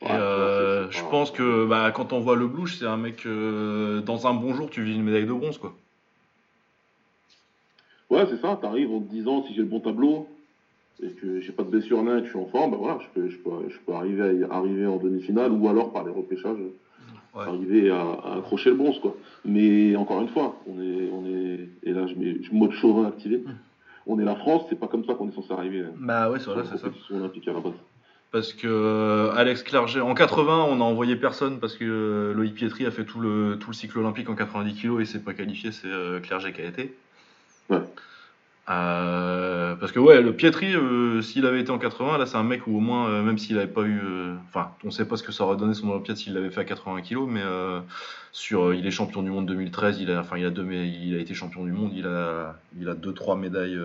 Et 0.06 0.12
euh, 0.12 0.90
je 0.92 1.02
pense 1.04 1.32
que 1.32 1.66
bah, 1.66 1.92
quand 1.92 2.12
on 2.14 2.20
voit 2.20 2.36
le 2.36 2.48
Blouch, 2.48 2.76
c'est 2.76 2.86
un 2.86 2.98
mec 2.98 3.26
euh, 3.26 4.02
dans 4.02 4.28
un 4.28 4.34
bon 4.34 4.54
jour, 4.54 4.70
tu 4.70 4.84
vis 4.84 4.96
une 4.96 5.04
médaille 5.04 5.26
de 5.26 5.32
bronze 5.34 5.58
quoi. 5.58 5.74
Ouais, 8.10 8.26
c'est 8.30 8.40
ça, 8.42 8.58
t'arrives 8.62 8.92
en 8.92 9.00
te 9.00 9.10
disant 9.10 9.44
si 9.44 9.54
j'ai 9.54 9.62
le 9.62 9.68
bon 9.68 9.80
tableau 9.80 10.28
et 11.02 11.08
que 11.10 11.40
j'ai 11.40 11.52
pas 11.52 11.64
de 11.64 11.70
blessure 11.70 12.04
nain 12.04 12.18
et 12.18 12.20
que 12.20 12.26
je 12.26 12.32
suis 12.32 12.40
en 12.40 12.46
forme, 12.46 12.72
bah 12.72 12.78
voilà, 12.80 13.00
je 13.02 13.08
peux, 13.20 13.28
je 13.30 13.38
peux, 13.38 13.50
je 13.70 13.78
peux 13.86 13.94
arriver, 13.94 14.22
à 14.24 14.32
y 14.34 14.44
arriver 14.44 14.86
en 14.86 14.98
demi-finale 14.98 15.52
ou 15.52 15.68
alors 15.70 15.92
par 15.92 16.04
les 16.04 16.12
repêchages, 16.12 16.58
Ouais. 17.36 17.46
arriver 17.48 17.90
à, 17.90 18.00
à 18.12 18.38
accrocher 18.38 18.70
le 18.70 18.76
bronze 18.76 19.00
quoi. 19.00 19.16
Mais 19.44 19.96
encore 19.96 20.22
une 20.22 20.28
fois, 20.28 20.56
on 20.68 20.80
est, 20.80 21.10
on 21.12 21.26
est, 21.26 21.68
et 21.82 21.92
là 21.92 22.06
je 22.06 22.14
mets 22.14 22.38
je 22.44 22.54
mode 22.54 22.72
chauvin 22.74 23.08
activé, 23.08 23.38
Hmm. 23.38 23.54
on 24.06 24.20
est 24.20 24.24
la 24.24 24.36
France, 24.36 24.64
c'est 24.70 24.78
pas 24.80 24.86
comme 24.88 25.04
ça 25.04 25.16
qu'on 25.16 25.28
est 25.30 25.34
censé 25.34 25.52
arriver. 25.52 25.80
hein, 25.82 25.94
Bah 25.96 26.30
ouais, 26.30 26.38
c'est 26.40 26.78
ça. 26.78 26.92
olympique 27.10 27.48
à 27.48 27.54
la 27.54 27.60
base. 27.60 27.74
Parce 28.34 28.52
que 28.52 28.68
euh, 28.68 29.32
Alex 29.36 29.62
Clerget, 29.62 30.02
en 30.02 30.16
80, 30.16 30.66
on 30.68 30.82
a 30.82 30.84
envoyé 30.84 31.16
personne 31.16 31.60
parce 31.60 31.76
que 31.76 31.86
euh, 31.86 32.34
Loïc 32.34 32.56
Pietri 32.56 32.84
a 32.88 32.90
fait 32.92 33.06
tout 33.06 33.20
le, 33.20 33.58
tout 33.60 33.70
le 33.70 33.76
cycle 33.76 34.00
olympique 34.00 34.28
en 34.28 34.34
90 34.34 34.74
kg 34.74 35.00
et 35.00 35.06
s'est 35.06 35.20
pas 35.20 35.34
qualifié, 35.36 35.72
c'est 35.72 35.86
euh, 35.88 36.20
Clerget 36.20 36.52
qui 36.52 36.62
a 36.62 36.66
été. 36.66 36.98
Ouais. 37.70 37.84
Euh, 38.70 39.76
parce 39.76 39.92
que 39.92 40.00
ouais, 40.00 40.20
le 40.22 40.34
Pietri, 40.34 40.74
euh, 40.76 41.22
s'il 41.22 41.46
avait 41.46 41.60
été 41.62 41.70
en 41.70 41.78
80, 41.78 42.18
là 42.18 42.26
c'est 42.26 42.38
un 42.38 42.44
mec 42.44 42.66
où 42.66 42.76
au 42.76 42.80
moins, 42.80 43.08
euh, 43.08 43.22
même 43.22 43.38
s'il 43.38 43.56
avait 43.58 43.68
pas 43.68 43.84
eu, 43.84 44.02
enfin, 44.48 44.72
on 44.84 44.90
sait 44.90 45.06
pas 45.08 45.16
ce 45.16 45.22
que 45.22 45.32
ça 45.32 45.44
aurait 45.44 45.58
donné 45.58 45.76
son 45.76 45.90
Olympiade 45.90 46.18
s'il 46.18 46.34
l'avait 46.34 46.50
fait 46.50 46.62
à 46.62 46.66
80 46.66 47.02
kg, 47.04 47.28
mais 47.28 47.44
sur, 48.32 48.74
il 48.74 48.88
est 48.88 48.92
champion 48.92 49.22
du 49.22 49.30
monde 49.30 49.46
2013, 49.46 50.00
il 50.00 50.10
a, 50.10 50.20
enfin, 50.22 50.40
il 50.40 50.46
a 50.48 50.50
deux, 50.50 50.64
mé- 50.64 50.92
il 51.04 51.16
a 51.16 51.20
été 51.20 51.36
champion 51.36 51.66
du 51.66 51.72
monde, 51.72 51.92
il 51.96 52.08
a, 52.08 52.56
il 52.80 52.90
a 52.90 52.96
deux, 52.96 53.14
trois 53.14 53.36
médailles 53.36 53.78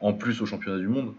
en 0.00 0.14
plus 0.14 0.40
au 0.40 0.46
championnat 0.46 0.78
du 0.78 0.88
monde. 0.88 1.12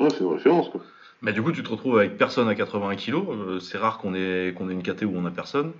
Ouais, 0.00 0.08
c'est 0.08 0.20
une 0.20 0.32
référence 0.32 0.70
quoi. 0.70 0.80
Mais 1.22 1.32
du 1.32 1.40
coup, 1.42 1.52
tu 1.52 1.62
te 1.62 1.70
retrouves 1.70 1.98
avec 1.98 2.18
personne 2.18 2.48
à 2.48 2.54
80 2.54 2.96
kg. 2.96 3.14
euh, 3.14 3.60
c'est 3.60 3.78
rare 3.78 3.98
qu'on 3.98 4.14
ait, 4.14 4.54
qu'on 4.56 4.68
ait 4.68 4.72
une 4.72 4.82
KT 4.82 5.04
où 5.04 5.12
on 5.14 5.24
a 5.24 5.30
personne. 5.30 5.72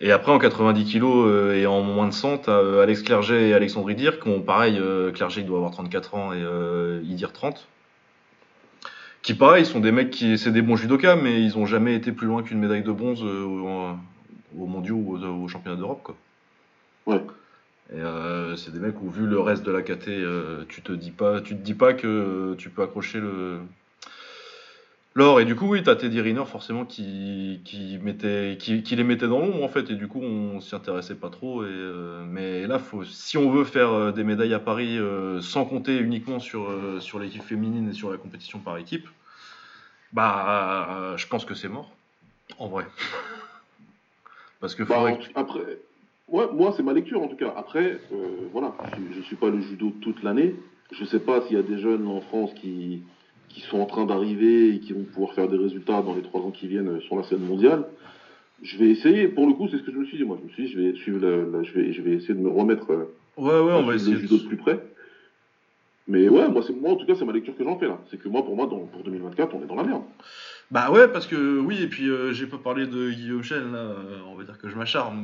Et 0.00 0.12
après, 0.12 0.32
en 0.32 0.38
90 0.38 0.90
kg 0.90 1.04
euh, 1.04 1.54
et 1.54 1.66
en 1.66 1.82
moins 1.82 2.08
de 2.08 2.14
100, 2.14 2.38
t'as 2.38 2.52
euh, 2.52 2.82
Alex 2.82 3.02
Clerget 3.02 3.50
et 3.50 3.54
Alexandre 3.54 3.90
Idir, 3.90 4.18
qui 4.20 4.28
ont 4.28 4.40
pareil, 4.40 4.80
Clerget 5.14 5.42
il 5.42 5.46
doit 5.46 5.58
avoir 5.58 5.72
34 5.72 6.14
ans 6.14 6.32
et 6.32 6.42
euh, 6.42 7.02
Idir 7.04 7.32
30. 7.32 7.68
Qui 9.22 9.34
pareil, 9.34 9.66
sont 9.66 9.80
des 9.80 9.92
mecs 9.92 10.08
qui, 10.08 10.38
c'est 10.38 10.50
des 10.50 10.62
bons 10.62 10.76
judokas, 10.76 11.16
mais 11.16 11.42
ils 11.42 11.58
ont 11.58 11.66
jamais 11.66 11.94
été 11.94 12.10
plus 12.12 12.26
loin 12.26 12.42
qu'une 12.42 12.58
médaille 12.58 12.82
de 12.82 12.92
bronze 12.92 13.22
euh, 13.22 13.44
au, 13.44 14.62
au 14.62 14.66
mondiaux 14.66 14.96
ou 14.96 15.18
au, 15.18 15.44
au 15.44 15.48
championnat 15.48 15.76
d'Europe, 15.76 16.00
quoi. 16.02 16.16
Ouais. 17.06 17.20
Et 17.92 18.00
euh, 18.00 18.56
c'est 18.56 18.72
des 18.72 18.78
mecs 18.78 19.00
où 19.02 19.10
vu 19.10 19.26
le 19.26 19.40
reste 19.40 19.64
de 19.64 19.72
la 19.72 19.82
KT, 19.82 20.08
euh, 20.08 20.64
tu 20.68 20.80
te 20.80 20.92
dis 20.92 21.10
pas, 21.10 21.40
tu 21.42 21.54
te 21.54 21.60
dis 21.60 21.74
pas 21.74 21.92
que 21.92 22.54
tu 22.56 22.70
peux 22.70 22.82
accrocher 22.82 23.18
le 23.20 23.58
l'or. 25.20 25.40
Et 25.40 25.44
du 25.44 25.54
coup, 25.54 25.68
oui, 25.68 25.82
t'as 25.82 25.94
Teddy 25.94 26.20
Riner 26.20 26.44
forcément 26.46 26.84
qui 26.84 27.60
qui 27.64 27.98
mettait, 28.02 28.56
qui, 28.58 28.82
qui 28.82 28.96
les 28.96 29.04
mettait 29.04 29.28
dans 29.28 29.38
l'ombre 29.38 29.62
en 29.62 29.68
fait. 29.68 29.90
Et 29.90 29.94
du 29.94 30.08
coup, 30.08 30.20
on 30.20 30.60
s'y 30.60 30.74
intéressait 30.74 31.14
pas 31.14 31.30
trop. 31.30 31.64
Et 31.64 31.68
euh, 31.68 32.24
mais 32.26 32.66
là, 32.66 32.78
faut, 32.78 33.04
si 33.04 33.38
on 33.38 33.50
veut 33.50 33.64
faire 33.64 33.92
euh, 33.92 34.12
des 34.12 34.24
médailles 34.24 34.54
à 34.54 34.58
Paris 34.58 34.98
euh, 34.98 35.40
sans 35.40 35.64
compter 35.64 35.98
uniquement 35.98 36.40
sur 36.40 36.68
euh, 36.68 36.98
sur 37.00 37.18
l'équipe 37.18 37.42
féminine 37.42 37.88
et 37.90 37.92
sur 37.92 38.10
la 38.10 38.16
compétition 38.16 38.58
par 38.58 38.78
équipe, 38.78 39.06
bah, 40.12 41.14
je 41.16 41.26
pense 41.26 41.44
que 41.44 41.54
c'est 41.54 41.68
mort. 41.68 41.90
En 42.58 42.68
vrai. 42.68 42.86
Parce 44.60 44.74
que 44.74 44.82
Bah, 44.82 44.96
faudrait 44.96 45.18
que 45.18 45.24
après, 45.36 45.78
ouais, 46.28 46.46
moi, 46.52 46.74
c'est 46.76 46.82
ma 46.82 46.92
lecture 46.92 47.22
en 47.22 47.28
tout 47.28 47.36
cas. 47.36 47.54
Après, 47.56 47.98
voilà, 48.52 48.74
je, 48.96 49.16
je 49.16 49.22
suis 49.22 49.36
pas 49.36 49.48
le 49.48 49.60
judo 49.60 49.92
toute 50.02 50.22
l'année. 50.22 50.54
Je 50.92 51.04
sais 51.04 51.20
pas 51.20 51.40
s'il 51.42 51.56
y 51.56 51.58
a 51.60 51.62
des 51.62 51.78
jeunes 51.78 52.08
en 52.08 52.20
France 52.20 52.50
qui, 52.60 53.02
qui 53.52 53.60
sont 53.60 53.78
en 53.78 53.86
train 53.86 54.06
d'arriver 54.06 54.74
et 54.74 54.78
qui 54.80 54.92
vont 54.92 55.04
pouvoir 55.04 55.34
faire 55.34 55.48
des 55.48 55.56
résultats 55.56 56.02
dans 56.02 56.14
les 56.14 56.22
trois 56.22 56.40
ans 56.40 56.50
qui 56.50 56.66
viennent 56.68 57.00
sur 57.02 57.16
la 57.16 57.22
scène 57.24 57.40
mondiale. 57.40 57.84
Je 58.62 58.76
vais 58.78 58.90
essayer. 58.90 59.28
Pour 59.28 59.46
le 59.46 59.54
coup, 59.54 59.68
c'est 59.68 59.78
ce 59.78 59.82
que 59.82 59.90
je 59.92 59.96
me 59.98 60.04
suis 60.04 60.16
dit. 60.18 60.24
Moi, 60.24 60.36
je 60.40 60.44
me 60.44 60.50
suis 60.50 60.64
dit, 60.66 60.72
je 60.72 60.78
vais 60.80 60.94
suivre, 60.94 61.18
la- 61.18 61.44
la- 61.58 61.62
je 61.62 61.72
vais, 61.72 61.92
je 61.92 62.02
vais 62.02 62.12
essayer 62.12 62.34
de 62.34 62.40
me 62.40 62.48
remettre 62.50 62.90
euh, 62.92 63.04
Ouais, 63.36 63.48
ouais, 63.48 63.72
on 63.80 63.84
va 63.84 63.94
essayer. 63.94 64.12
le 64.14 64.20
judo 64.20 64.36
de 64.38 64.42
plus 64.46 64.56
près. 64.56 64.78
Mais 66.06 66.28
ouais, 66.28 66.48
moi, 66.48 66.62
moi 66.80 66.90
en 66.92 66.96
tout 66.96 67.06
cas, 67.06 67.14
c'est 67.14 67.24
ma 67.24 67.32
lecture 67.32 67.56
que 67.56 67.62
j'en 67.64 67.76
fais 67.76 67.86
là. 67.86 67.98
C'est 68.10 68.18
que 68.20 68.28
moi, 68.28 68.44
pour 68.44 68.56
moi, 68.56 68.66
dans, 68.66 68.80
pour 68.80 69.02
2024, 69.02 69.54
on 69.54 69.62
est 69.62 69.66
dans 69.66 69.76
la 69.76 69.84
merde. 69.84 70.02
Bah 70.70 70.90
ouais, 70.92 71.08
parce 71.08 71.26
que 71.26 71.58
oui, 71.58 71.82
et 71.82 71.88
puis 71.88 72.08
euh, 72.08 72.32
j'ai 72.32 72.46
pas 72.46 72.58
parlé 72.58 72.86
de 72.86 73.10
Guillaume 73.10 73.42
Chêne, 73.42 73.72
là, 73.72 73.78
euh, 73.78 74.20
on 74.28 74.36
va 74.36 74.44
dire 74.44 74.56
que 74.56 74.68
je 74.68 74.76
m'acharne, 74.76 75.20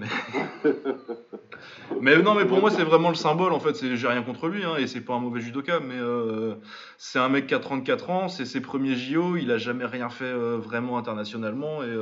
mais... 0.64 0.72
mais 2.00 2.20
non, 2.20 2.34
mais 2.34 2.44
pour 2.46 2.58
moi 2.60 2.70
c'est 2.70 2.82
vraiment 2.82 3.10
le 3.10 3.14
symbole, 3.14 3.52
en 3.52 3.60
fait, 3.60 3.94
j'ai 3.94 4.08
rien 4.08 4.22
contre 4.22 4.48
lui, 4.48 4.64
hein, 4.64 4.74
et 4.76 4.88
c'est 4.88 5.02
pas 5.02 5.14
un 5.14 5.20
mauvais 5.20 5.40
judoka, 5.40 5.78
mais 5.78 5.94
euh, 5.98 6.56
c'est 6.98 7.20
un 7.20 7.28
mec 7.28 7.46
qui 7.46 7.54
a 7.54 7.60
34 7.60 8.10
ans, 8.10 8.28
c'est 8.28 8.44
ses 8.44 8.60
premiers 8.60 8.96
JO, 8.96 9.36
il 9.36 9.52
a 9.52 9.58
jamais 9.58 9.84
rien 9.84 10.08
fait 10.08 10.32
vraiment 10.32 10.98
internationalement, 10.98 11.84
et, 11.84 11.94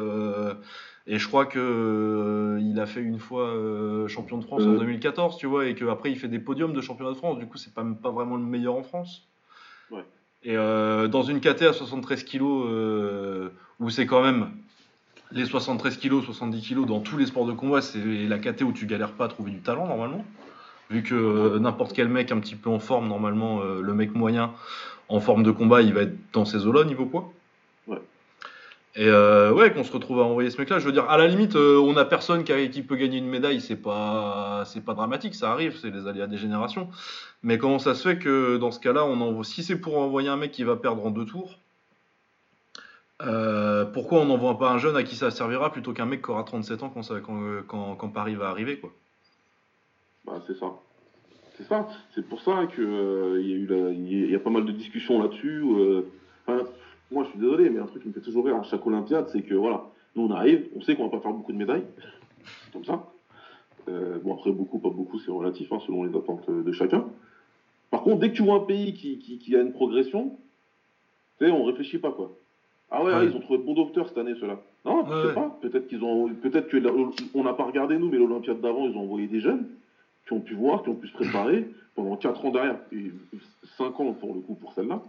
et 1.07 1.19
je 1.19 1.29
crois 1.29 1.45
que 1.45 1.59
euh, 1.59 2.59
il 2.63 2.81
a 2.81 2.87
fait 2.87 3.01
une 3.03 3.19
fois 3.19 3.49
euh, 3.49 4.09
champion 4.09 4.39
de 4.39 4.45
France 4.45 4.63
en 4.63 4.71
Euh. 4.73 4.79
2014, 4.79 5.37
tu 5.37 5.47
vois, 5.47 5.67
et 5.67 5.75
qu'après 5.75 6.11
il 6.11 6.19
fait 6.19 6.29
des 6.29 6.39
podiums 6.39 6.73
de 6.73 6.81
championnat 6.81 7.11
de 7.13 7.17
France, 7.17 7.39
du 7.39 7.47
coup 7.47 7.59
c'est 7.59 7.75
pas, 7.75 7.85
pas 8.03 8.11
vraiment 8.11 8.37
le 8.37 8.45
meilleur 8.45 8.75
en 8.75 8.83
France. 8.83 9.29
Et 10.45 10.57
euh, 10.57 11.09
dans 11.09 11.23
une 11.23 11.41
KT 11.41 11.63
à 11.63 11.73
73 11.73 12.25
kg, 12.25 12.43
euh, 12.43 13.49
où 13.81 13.89
c'est 13.91 14.07
quand 14.07 14.23
même 14.23 14.51
les 15.33 15.47
73 15.47 15.97
kg, 15.99 16.23
70 16.23 16.69
kg 16.69 16.87
dans 16.87 17.01
tous 17.01 17.17
les 17.17 17.27
sports 17.27 17.47
de 17.47 17.53
combat, 17.53 17.81
c'est 17.81 17.99
la 17.99 18.39
KT 18.39 18.63
où 18.63 18.73
tu 18.73 18.87
galères 18.87 19.13
pas 19.13 19.25
à 19.25 19.29
trouver 19.29 19.51
du 19.51 19.61
talent 19.61 19.87
normalement. 19.87 20.25
Vu 20.91 21.03
que 21.03 21.15
euh, 21.15 21.59
n'importe 21.59 21.95
quel 21.95 22.09
mec 22.09 22.31
un 22.31 22.39
petit 22.41 22.57
peu 22.57 22.69
en 22.69 22.79
forme, 22.79 23.09
normalement, 23.09 23.61
euh, 23.61 23.81
le 23.81 23.95
mec 23.95 24.15
moyen 24.15 24.53
en 25.09 25.21
forme 25.21 25.43
de 25.43 25.51
combat, 25.51 25.83
il 25.83 25.95
va 25.95 26.03
être 26.03 26.17
dans 26.33 26.45
ces 26.45 26.67
eaux-là 26.67 26.85
niveau 26.85 27.07
poids. 27.07 27.33
Et 28.97 29.09
euh, 29.09 29.53
ouais, 29.53 29.73
qu'on 29.73 29.83
se 29.83 29.93
retrouve 29.93 30.21
à 30.21 30.23
envoyer 30.23 30.51
ce 30.51 30.59
mec-là. 30.59 30.79
Je 30.79 30.87
veux 30.87 30.93
dire, 30.93 31.11
à 31.11 31.19
la 31.19 31.27
limite, 31.27 31.57
euh, 31.57 31.79
on 31.79 31.97
a 31.97 32.05
personne 32.05 32.45
qui, 32.45 32.83
peut 32.83 32.95
gagner 32.95 33.19
une 33.19 33.27
médaille, 33.27 33.61
c'est 33.61 33.77
pas, 33.77 34.63
c'est 34.67 34.85
pas 34.85 34.95
dramatique, 34.95 35.35
ça 35.35 35.51
arrive, 35.51 35.77
c'est 35.77 35.91
les 35.91 36.07
aléas 36.07 36.29
des 36.29 36.37
générations. 36.37 36.89
Mais 37.43 37.59
comment 37.59 37.81
ça 37.81 37.95
se 37.95 38.09
fait 38.09 38.19
que 38.19 38.57
dans 38.57 38.71
ce 38.71 38.79
cas-là, 38.79 39.05
on 39.05 39.21
envoie, 39.21 39.43
si 39.43 39.65
c'est 39.65 39.81
pour 39.81 39.99
envoyer 39.99 40.29
un 40.29 40.37
mec 40.37 40.53
qui 40.53 40.63
va 40.63 40.77
perdre 40.77 41.05
en 41.05 41.11
deux 41.11 41.25
tours, 41.25 41.59
euh, 43.23 43.85
pourquoi 43.85 44.21
on 44.21 44.27
n'envoie 44.27 44.59
pas 44.59 44.71
un 44.71 44.79
jeune 44.79 44.97
à 44.97 45.03
qui 45.03 45.17
ça 45.17 45.33
servira 45.33 45.73
plutôt 45.73 45.93
qu'un 45.93 46.07
mec 46.07 46.23
qui 46.23 46.31
aura 46.31 46.45
37 46.45 46.83
ans 46.85 46.93
quand, 46.93 48.09
Paris 48.13 48.37
va 48.37 48.49
arriver, 48.49 48.79
quoi? 48.79 48.93
Bah, 50.25 50.41
c'est 50.47 50.57
ça. 50.57 50.67
C'est 51.57 51.65
ça. 51.65 51.89
C'est 52.15 52.29
pour 52.29 52.41
ça 52.41 52.67
euh, 52.79 53.41
il 53.43 54.31
y 54.31 54.35
a 54.37 54.39
pas 54.39 54.51
mal 54.51 54.65
de 54.65 54.73
discussions 54.73 55.21
là-dessus. 55.21 55.65
Moi, 57.11 57.25
je 57.25 57.31
suis 57.31 57.39
désolé, 57.39 57.71
mais 57.71 57.81
un 57.81 57.87
truc 57.87 58.03
qui 58.03 58.09
me 58.09 58.13
fait 58.13 58.21
toujours 58.21 58.45
rire 58.45 58.57
à 58.57 58.63
chaque 58.63 58.85
Olympiade, 58.87 59.29
c'est 59.31 59.43
que 59.43 59.55
voilà, 59.55 59.85
nous 60.17 60.25
on 60.25 60.31
arrive, 60.31 60.69
on 60.75 60.81
sait 60.81 60.95
qu'on 60.97 61.05
va 61.05 61.11
pas 61.11 61.21
faire 61.21 61.33
beaucoup 61.33 61.53
de 61.53 61.57
médailles, 61.59 61.85
comme 62.73 62.85
ça. 62.85 63.05
Euh, 63.89 64.19
bon 64.19 64.33
après 64.35 64.51
beaucoup, 64.51 64.79
pas 64.79 64.89
beaucoup, 64.91 65.19
c'est 65.19 65.31
relatif 65.31 65.71
hein, 65.73 65.79
selon 65.87 66.05
les 66.05 66.17
attentes 66.17 66.49
de 66.51 66.73
chacun. 66.73 67.05
Par 67.91 68.03
contre, 68.03 68.21
dès 68.21 68.31
que 68.31 68.35
tu 68.37 68.43
vois 68.43 68.57
un 68.57 68.61
pays 68.61 68.95
qui, 68.95 69.19
qui, 69.19 69.39
qui 69.39 69.55
a 69.55 69.61
une 69.61 69.73
progression, 69.73 70.31
tu 71.39 71.45
sais, 71.45 71.51
on 71.51 71.65
réfléchit 71.65 71.99
pas 71.99 72.11
quoi. 72.13 72.33
Ah 72.91 73.03
ouais, 73.03 73.13
Ouais. 73.13 73.19
ah, 73.21 73.25
ils 73.25 73.35
ont 73.37 73.41
trouvé 73.41 73.59
de 73.59 73.65
bons 73.65 73.75
docteurs 73.75 74.09
cette 74.09 74.19
année, 74.19 74.35
ceux-là. 74.41 74.59
Non, 74.85 75.03
Ouais, 75.03 75.05
je 75.11 75.21
sais 75.23 75.27
ouais. 75.29 75.35
pas. 75.35 75.59
Peut-être 75.61 75.87
qu'ils 75.89 76.03
ont, 76.05 76.29
peut-être 76.29 76.69
que 76.69 76.77
la- 76.77 76.93
on 77.35 77.43
n'a 77.43 77.53
pas 77.53 77.65
regardé 77.65 77.99
nous, 77.99 78.09
mais 78.09 78.19
l'Olympiade 78.19 78.61
d'avant, 78.61 78.87
ils 78.89 78.97
ont 78.97 79.03
envoyé 79.03 79.27
des 79.27 79.41
jeunes 79.41 79.67
qui 80.27 80.33
ont 80.33 80.41
pu 80.41 80.55
voir, 80.55 80.83
qui 80.83 80.89
ont 80.91 80.95
pu 80.95 81.07
se 81.09 81.13
préparer 81.13 81.67
pendant 81.95 82.17
4 82.17 82.45
ans 82.45 82.51
derrière, 82.51 82.79
et 82.93 83.11
5 83.77 83.99
ans 84.01 84.13
pour 84.13 84.35
le 84.35 84.41
coup 84.41 84.55
pour 84.55 84.73
celle-là. 84.73 85.03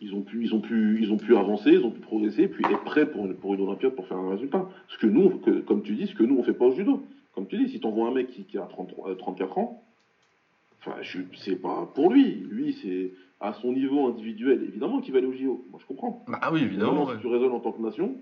Ils 0.00 0.14
ont 0.14 0.22
pu, 0.22 0.42
ils 0.42 0.54
ont 0.54 0.60
pu, 0.60 0.98
ils 1.02 1.12
ont 1.12 1.18
pu 1.18 1.36
avancer, 1.36 1.72
ils 1.72 1.84
ont 1.84 1.90
pu 1.90 2.00
progresser, 2.00 2.48
puis 2.48 2.64
être 2.64 2.84
prêts 2.84 3.10
pour 3.10 3.26
une, 3.26 3.34
pour 3.34 3.54
une 3.54 3.60
Olympiade 3.60 3.94
pour 3.94 4.06
faire 4.06 4.16
un 4.16 4.30
résultat. 4.30 4.66
Ce 4.88 4.98
que 4.98 5.06
nous, 5.06 5.30
que, 5.40 5.60
comme 5.60 5.82
tu 5.82 5.94
dis, 5.94 6.06
ce 6.06 6.14
que 6.14 6.22
nous 6.22 6.38
on 6.38 6.42
fait 6.42 6.54
pas 6.54 6.66
au 6.66 6.72
judo. 6.72 7.02
Comme 7.34 7.46
tu 7.46 7.58
dis, 7.58 7.68
si 7.70 7.80
t'envoies 7.80 8.08
un 8.08 8.14
mec 8.14 8.28
qui, 8.28 8.44
qui 8.44 8.58
a 8.58 8.62
33, 8.62 9.10
euh, 9.10 9.14
34 9.14 9.58
ans, 9.58 9.82
enfin, 10.80 10.96
c'est 11.34 11.60
pas 11.60 11.90
pour 11.94 12.12
lui. 12.12 12.34
Lui, 12.50 12.72
c'est 12.82 13.12
à 13.40 13.52
son 13.54 13.72
niveau 13.72 14.06
individuel, 14.06 14.62
évidemment 14.62 15.00
qu'il 15.00 15.12
va 15.12 15.18
aller 15.18 15.26
au 15.26 15.32
JO. 15.32 15.64
Moi, 15.70 15.80
je 15.80 15.86
comprends. 15.86 16.24
Bah 16.28 16.50
oui, 16.52 16.62
évidemment. 16.62 17.06
Ouais. 17.06 17.14
si 17.14 17.20
tu 17.20 17.26
raisonnes 17.26 17.52
en 17.52 17.60
tant 17.60 17.72
que 17.72 17.82
nation, 17.82 18.16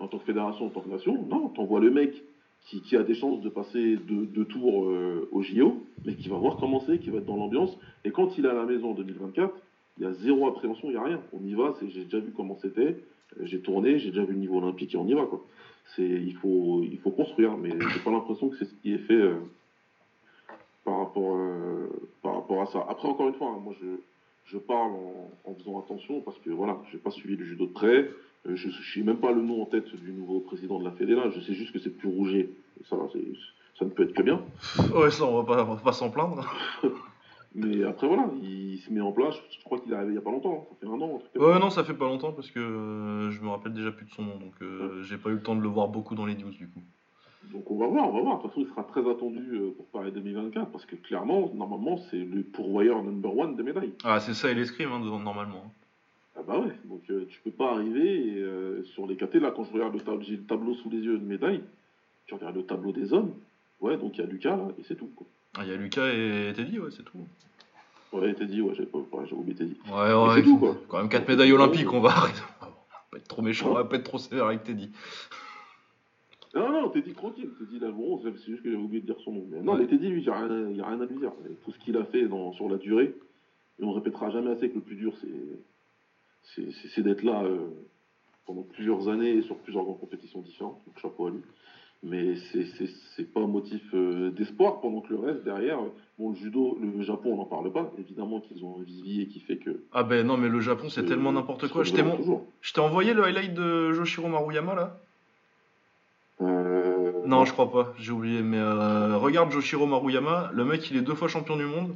en 0.00 0.08
tant 0.08 0.18
que 0.18 0.24
fédération, 0.24 0.66
en 0.66 0.70
tant 0.70 0.80
que 0.80 0.88
nation, 0.88 1.26
non, 1.28 1.48
t'envoies 1.48 1.80
le 1.80 1.90
mec 1.90 2.22
qui, 2.66 2.80
qui 2.82 2.96
a 2.96 3.02
des 3.02 3.14
chances 3.14 3.40
de 3.40 3.48
passer 3.48 3.96
deux, 3.96 4.26
deux 4.26 4.44
tours 4.44 4.84
euh, 4.84 5.28
au 5.32 5.42
JO, 5.42 5.82
mais 6.04 6.14
qui 6.14 6.28
va 6.28 6.36
voir 6.36 6.56
comment 6.56 6.80
c'est, 6.80 6.98
qui 6.98 7.10
va 7.10 7.18
être 7.18 7.26
dans 7.26 7.36
l'ambiance. 7.36 7.76
Et 8.04 8.10
quand 8.10 8.36
il 8.38 8.44
est 8.44 8.48
à 8.48 8.54
la 8.54 8.64
maison 8.64 8.90
en 8.90 8.94
2024, 8.94 9.54
il 9.98 10.04
y 10.04 10.06
a 10.06 10.12
zéro 10.12 10.48
appréhension, 10.48 10.88
il 10.88 10.92
n'y 10.92 10.98
a 10.98 11.02
rien. 11.02 11.20
On 11.32 11.44
y 11.44 11.54
va, 11.54 11.74
j'ai 11.88 12.04
déjà 12.04 12.18
vu 12.18 12.32
comment 12.36 12.56
c'était, 12.60 12.96
euh, 13.40 13.44
j'ai 13.44 13.60
tourné, 13.60 13.98
j'ai 13.98 14.10
déjà 14.10 14.24
vu 14.24 14.32
le 14.34 14.38
niveau 14.38 14.58
olympique 14.58 14.94
et 14.94 14.98
on 14.98 15.06
y 15.06 15.14
va. 15.14 15.24
Quoi. 15.24 15.44
Il, 15.98 16.34
faut, 16.34 16.82
il 16.82 16.98
faut 16.98 17.10
construire, 17.10 17.56
mais 17.56 17.70
j'ai 17.70 18.00
pas 18.00 18.10
l'impression 18.10 18.48
que 18.50 18.56
c'est 18.56 18.64
ce 18.64 18.74
qui 18.82 18.92
est 18.92 18.98
fait 18.98 19.14
euh, 19.14 19.36
par, 20.84 20.98
rapport, 20.98 21.36
euh, 21.36 21.88
par 22.22 22.34
rapport 22.34 22.62
à 22.62 22.66
ça. 22.66 22.84
Après, 22.88 23.08
encore 23.08 23.28
une 23.28 23.34
fois, 23.34 23.48
hein, 23.48 23.60
moi 23.62 23.72
je, 23.80 23.86
je 24.46 24.58
parle 24.58 24.92
en, 24.92 25.30
en 25.44 25.54
faisant 25.54 25.78
attention 25.78 26.20
parce 26.20 26.38
que 26.38 26.50
voilà, 26.50 26.76
j'ai 26.92 26.98
pas 26.98 27.10
suivi 27.10 27.36
le 27.36 27.44
judo 27.44 27.66
de 27.66 27.72
près. 27.72 28.10
Je 28.44 28.68
ne 28.68 28.72
sais 28.72 29.00
même 29.02 29.16
pas 29.16 29.32
le 29.32 29.42
nom 29.42 29.62
en 29.62 29.66
tête 29.66 29.92
du 29.96 30.12
nouveau 30.12 30.38
président 30.40 30.78
de 30.78 30.84
la 30.84 30.92
Fédé 30.92 31.14
là. 31.14 31.30
Je 31.34 31.40
sais 31.40 31.54
juste 31.54 31.72
que 31.72 31.80
c'est 31.80 31.90
plus 31.90 32.08
Rouget. 32.08 32.48
Ça, 32.88 32.96
ça 33.78 33.84
ne 33.84 33.90
peut 33.90 34.04
être 34.04 34.12
que 34.12 34.22
bien. 34.22 34.40
Ouais, 34.94 35.10
ça, 35.10 35.24
on 35.24 35.38
on 35.38 35.42
va 35.42 35.76
pas 35.82 35.92
s'en 35.92 36.10
plaindre. 36.10 36.48
Mais 37.56 37.84
après 37.84 38.06
voilà, 38.06 38.28
il 38.42 38.78
se 38.78 38.92
met 38.92 39.00
en 39.00 39.12
place. 39.12 39.34
Je 39.50 39.64
crois 39.64 39.78
qu'il 39.78 39.92
est 39.92 39.96
arrivé 39.96 40.12
il 40.12 40.14
y 40.16 40.18
a 40.18 40.22
pas 40.22 40.30
longtemps. 40.30 40.66
Ça 40.68 40.76
fait 40.80 40.86
un 40.86 41.00
an. 41.00 41.20
un 41.34 41.40
Ouais, 41.40 41.58
non, 41.58 41.70
ça 41.70 41.84
fait 41.84 41.94
pas 41.94 42.04
longtemps 42.04 42.32
parce 42.32 42.50
que 42.50 42.60
euh, 42.60 43.30
je 43.30 43.40
me 43.40 43.48
rappelle 43.48 43.72
déjà 43.72 43.90
plus 43.90 44.04
de 44.04 44.10
son 44.10 44.22
nom, 44.22 44.36
donc 44.36 44.54
euh, 44.62 45.02
j'ai 45.02 45.16
pas 45.16 45.30
eu 45.30 45.34
le 45.34 45.42
temps 45.42 45.56
de 45.56 45.62
le 45.62 45.68
voir 45.68 45.88
beaucoup 45.88 46.14
dans 46.14 46.26
les 46.26 46.34
news 46.34 46.50
du 46.50 46.68
coup. 46.68 46.80
Donc 47.52 47.70
on 47.70 47.78
va 47.78 47.86
voir, 47.86 48.08
on 48.08 48.12
va 48.12 48.20
voir. 48.20 48.36
De 48.38 48.42
toute 48.42 48.50
façon, 48.50 48.60
il 48.62 48.68
sera 48.68 48.84
très 48.84 49.08
attendu 49.08 49.42
euh, 49.52 49.70
pour 49.76 49.86
Paris 49.86 50.12
2024 50.12 50.70
parce 50.70 50.84
que 50.84 50.96
clairement, 50.96 51.50
normalement, 51.54 51.96
c'est 52.10 52.18
le 52.18 52.42
pourvoyeur 52.42 53.02
number 53.02 53.36
one 53.36 53.56
des 53.56 53.62
médailles. 53.62 53.92
Ah, 54.04 54.20
c'est 54.20 54.34
ça 54.34 54.50
et 54.50 54.54
l'escrime, 54.54 54.90
hein, 54.92 54.98
normalement. 54.98 55.72
Ah 56.38 56.42
bah 56.46 56.58
ouais, 56.58 56.72
donc 56.84 57.02
euh, 57.08 57.24
tu 57.30 57.40
peux 57.40 57.50
pas 57.50 57.72
arriver 57.72 58.26
et, 58.28 58.42
euh, 58.42 58.82
sur 58.82 59.06
les 59.06 59.16
KT, 59.16 59.36
là 59.36 59.52
quand 59.56 59.64
je 59.64 59.72
regarde 59.72 59.94
le 59.94 60.00
tableau, 60.00 60.20
j'ai 60.20 60.36
le 60.36 60.44
tableau 60.44 60.74
sous 60.74 60.90
les 60.90 60.98
yeux 60.98 61.16
de 61.16 61.24
médailles, 61.24 61.62
tu 62.26 62.34
regardes 62.34 62.56
le 62.56 62.66
tableau 62.66 62.92
des 62.92 63.14
hommes, 63.14 63.32
ouais 63.80 63.96
donc 63.96 64.18
il 64.18 64.20
y 64.20 64.22
a 64.22 64.26
Lucas 64.26 64.54
là, 64.54 64.68
et 64.78 64.82
c'est 64.82 64.96
tout 64.96 65.10
quoi. 65.16 65.26
Ah, 65.58 65.62
il 65.64 65.70
y 65.70 65.72
a 65.72 65.76
Lucas 65.76 66.06
et 66.12 66.52
Teddy, 66.54 66.78
ouais, 66.78 66.90
c'est 66.90 67.02
tout. 67.04 67.26
Ouais 68.12 68.34
Teddy, 68.34 68.60
ouais 68.62 68.74
j'ai 68.74 68.86
pas, 68.86 68.98
ouais, 68.98 69.32
oublié 69.32 69.56
Teddy. 69.56 69.76
Ouais, 69.90 70.12
ouais, 70.14 70.34
c'est 70.36 70.42
tout, 70.42 70.58
quoi. 70.58 70.76
quand 70.88 70.98
même 70.98 71.08
4 71.08 71.28
médailles 71.28 71.52
olympiques, 71.52 71.92
on 71.92 72.00
va 72.00 72.10
arrêter. 72.10 72.40
On 72.60 72.64
va 72.66 72.72
pas 73.10 73.16
être 73.18 73.28
trop 73.28 73.42
méchant, 73.42 73.70
on 73.70 73.74
va 73.74 73.84
pas 73.84 73.96
être 73.96 74.04
trop 74.04 74.18
sévère 74.18 74.46
avec 74.46 74.64
Teddy. 74.64 74.90
Non 76.54 76.70
non, 76.70 76.88
Teddy 76.88 77.12
tranquille, 77.12 77.50
Teddy 77.58 77.78
là 77.78 77.90
bon, 77.90 78.20
c'est 78.22 78.32
juste 78.50 78.62
que 78.62 78.70
j'avais 78.70 78.82
oublié 78.82 79.00
de 79.02 79.06
dire 79.06 79.20
son 79.24 79.32
nom. 79.32 79.46
Mais 79.50 79.60
non 79.60 79.72
Ouais. 79.74 79.80
mais 79.80 79.86
Teddy 79.86 80.08
lui, 80.08 80.22
il 80.22 80.24
n'y 80.24 80.30
a, 80.30 80.36
a 80.36 80.88
rien 80.88 81.00
à 81.00 81.04
lui 81.06 81.18
dire. 81.18 81.32
Tout 81.64 81.72
ce 81.72 81.78
qu'il 81.78 81.96
a 81.96 82.04
fait 82.04 82.26
dans, 82.28 82.52
sur 82.52 82.68
la 82.68 82.76
durée, 82.78 83.14
et 83.78 83.84
on 83.84 83.92
répétera 83.92 84.30
jamais 84.30 84.50
assez 84.50 84.70
que 84.70 84.76
le 84.76 84.80
plus 84.80 84.96
dur 84.96 85.12
c'est 86.54 87.02
d'être 87.02 87.22
là 87.22 87.42
euh, 87.44 87.58
pendant 88.46 88.62
plusieurs 88.62 89.08
années 89.08 89.32
et 89.32 89.42
sur 89.42 89.56
plusieurs 89.58 89.84
grandes 89.84 90.00
compétitions 90.00 90.40
différentes, 90.40 90.80
donc 90.86 90.98
chapeau 91.00 91.26
à 91.26 91.30
lui. 91.30 91.40
Mais 92.02 92.36
c'est- 92.52 92.66
pas 93.32 93.40
un 93.40 93.46
motif 93.46 93.82
euh, 93.94 94.30
d'espoir 94.30 94.80
pendant 94.80 95.00
que 95.00 95.12
le 95.12 95.18
reste 95.18 95.42
derrière, 95.44 95.78
bon 96.18 96.30
le 96.30 96.36
judo, 96.36 96.78
le 96.80 97.02
Japon 97.02 97.32
on 97.32 97.36
n'en 97.36 97.44
parle 97.44 97.72
pas, 97.72 97.90
évidemment 97.98 98.40
qu'ils 98.40 98.64
ont 98.64 98.76
un 98.80 98.82
vivier 98.84 99.26
qui 99.26 99.40
fait 99.40 99.56
que. 99.56 99.80
Ah 99.92 100.02
ben 100.04 100.24
non, 100.26 100.36
mais 100.36 100.48
le 100.48 100.60
Japon, 100.60 100.88
c'est 100.88 101.00
euh, 101.00 101.04
tellement 101.08 101.32
n'importe 101.32 101.68
quoi. 101.68 101.82
Je 101.82 101.92
t'ai 101.92 102.02
mon- 102.02 102.42
envoyé 102.78 103.14
le 103.14 103.24
highlight 103.24 103.54
de 103.54 103.92
Joshiro 103.92 104.28
Maruyama 104.28 104.74
là? 104.74 104.98
Euh, 106.42 107.12
Non, 107.26 107.44
je 107.44 107.52
crois 107.52 107.70
pas, 107.72 107.94
j'ai 107.98 108.12
oublié. 108.12 108.42
Mais 108.42 108.58
euh, 108.58 109.16
regarde 109.16 109.50
Joshiro 109.50 109.86
Maruyama, 109.86 110.50
le 110.52 110.64
mec 110.64 110.90
il 110.90 110.96
est 110.98 111.02
deux 111.02 111.14
fois 111.14 111.28
champion 111.28 111.56
du 111.56 111.64
monde. 111.64 111.94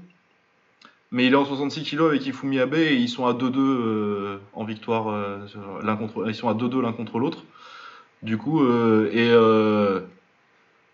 Mais 1.13 1.27
il 1.27 1.33
est 1.33 1.37
en 1.37 1.45
66 1.45 1.83
kg 1.85 2.03
avec 2.07 2.25
Ifumi 2.27 2.61
Abe 2.61 2.75
et 2.75 2.95
ils 2.95 3.09
sont 3.09 3.27
à 3.27 3.33
2-2 3.33 3.59
euh, 3.59 4.39
en 4.55 4.65
victoire. 4.65 5.09
l'un 5.83 5.97
contre, 5.97 6.29
ils 6.29 6.35
sont 6.35 6.49
à 6.49 6.55
2-2 6.55 6.81
l'un 6.81 6.93
contre 6.93 7.19
l'autre. 7.19 7.45
Du 8.23 8.37
coup, 8.37 8.63
euh, 8.63 9.09
et 9.13 9.31
euh, 9.31 10.01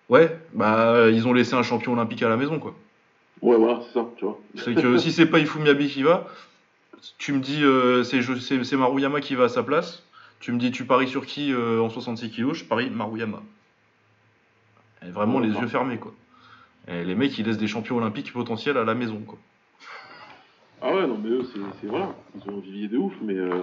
ouais, 0.09 0.38
bah 0.54 1.09
ils 1.11 1.26
ont 1.26 1.33
laissé 1.33 1.54
un 1.54 1.62
champion 1.62 1.92
olympique 1.95 2.23
à 2.23 2.28
la 2.28 2.37
maison 2.37 2.59
quoi. 2.61 2.75
Ouais 3.42 3.56
voilà, 3.56 3.80
c'est 3.87 3.95
ça, 3.95 4.06
tu 4.16 4.25
vois. 4.25 4.38
C'est 4.56 4.75
que 4.75 4.97
si 4.99 5.11
c'est 5.12 5.26
pas 5.26 5.38
Ifumi 5.40 5.68
Abe 5.68 5.87
qui 5.87 6.02
va, 6.02 6.28
tu 7.18 7.33
me 7.33 7.40
dis 7.40 7.62
euh, 7.64 8.04
c'est 8.04 8.76
Maruyama 8.76 9.21
qui 9.21 9.35
va 9.35 9.45
à 9.45 9.49
sa 9.49 9.62
place. 9.62 10.02
Tu 10.38 10.52
me 10.52 10.59
dis 10.59 10.71
tu 10.71 10.85
paries 10.85 11.09
sur 11.09 11.26
qui 11.26 11.52
en 11.54 11.88
66 11.90 12.30
kg 12.30 12.52
Je 12.52 12.64
parie 12.64 12.90
Maruyama. 12.90 13.42
Et 15.06 15.11
vraiment 15.11 15.40
les 15.40 15.49
yeux 15.50 15.66
fermés 15.66 15.99
quoi. 15.99 16.12
Et 16.88 17.04
les 17.04 17.14
mecs 17.16 17.37
ils 17.38 17.45
laissent 17.47 17.59
des 17.59 17.66
champions 17.66 17.97
olympiques 17.97 18.33
potentiels 18.33 18.76
à 18.76 18.85
la 18.85 18.95
maison 18.95 19.21
quoi. 19.26 19.38
Ah 20.83 20.95
ouais, 20.95 21.06
non, 21.06 21.18
mais 21.23 21.30
eux, 21.30 21.42
c'est 21.52 21.59
c'est- 21.80 21.87
voilà, 21.87 22.14
ils 22.37 22.50
ont 22.50 22.59
un 22.59 22.61
vivier 22.61 22.87
de 22.88 22.99
ouf, 22.99 23.14
mais 23.23 23.35
euh, 23.35 23.62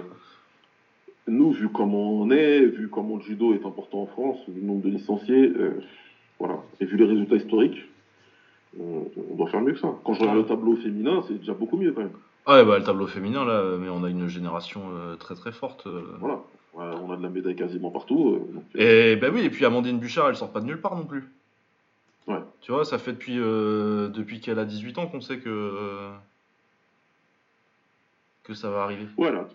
nous, 1.26 1.52
vu 1.52 1.68
comment 1.70 2.12
on 2.20 2.30
est, 2.30 2.60
vu 2.66 2.88
comment 2.88 3.16
le 3.16 3.22
judo 3.22 3.54
est 3.54 3.64
important 3.64 4.02
en 4.02 4.06
France, 4.06 4.38
vu 4.48 4.60
le 4.60 4.66
nombre 4.66 4.82
de 4.82 4.90
licenciés, 4.90 5.48
euh, 5.56 5.80
voilà, 6.38 6.58
et 6.80 6.84
vu 6.84 6.96
les 6.96 7.06
résultats 7.06 7.36
historiques, 7.36 7.82
on, 8.78 9.06
on 9.30 9.34
doit 9.36 9.48
faire 9.48 9.60
mieux 9.62 9.72
que 9.72 9.78
ça. 9.78 9.94
Quand 10.04 10.12
je 10.14 10.20
regarde 10.20 10.38
le 10.38 10.44
tableau 10.46 10.76
féminin, 10.76 11.22
c'est 11.26 11.38
déjà 11.38 11.54
beaucoup 11.54 11.76
mieux 11.76 11.92
quand 11.92 12.02
même. 12.02 12.10
Ah 12.46 12.56
ouais 12.58 12.64
bah 12.66 12.76
le 12.78 12.84
tableau 12.84 13.06
féminin 13.06 13.44
là, 13.46 13.76
mais 13.80 13.88
on 13.88 14.04
a 14.04 14.10
une 14.10 14.28
génération 14.28 14.82
euh, 14.92 15.16
très 15.16 15.34
très 15.34 15.52
forte. 15.52 15.86
euh. 15.86 16.02
Voilà, 16.20 16.40
Ouais, 16.74 16.84
on 17.02 17.10
a 17.12 17.16
de 17.16 17.22
la 17.22 17.28
médaille 17.30 17.54
quasiment 17.56 17.90
partout. 17.90 18.40
donc, 18.52 18.64
Et 18.74 19.16
bah 19.16 19.28
oui, 19.32 19.42
et 19.42 19.50
puis 19.50 19.64
Amandine 19.64 19.98
Bouchard 20.00 20.28
elle 20.28 20.36
sort 20.36 20.50
pas 20.52 20.60
de 20.60 20.66
nulle 20.66 20.80
part 20.80 20.96
non 20.96 21.04
plus. 21.04 21.24
Ouais. 22.26 22.40
Tu 22.62 22.72
vois, 22.72 22.84
ça 22.84 22.98
fait 22.98 23.12
depuis, 23.12 23.36
depuis 23.36 24.40
qu'elle 24.40 24.58
a 24.58 24.64
18 24.64 24.98
ans 24.98 25.06
qu'on 25.06 25.20
sait 25.20 25.38
que, 25.38 26.10
que 28.42 28.54
ça 28.54 28.70
va 28.70 28.82
arriver. 28.82 29.06
Voilà, 29.16 29.46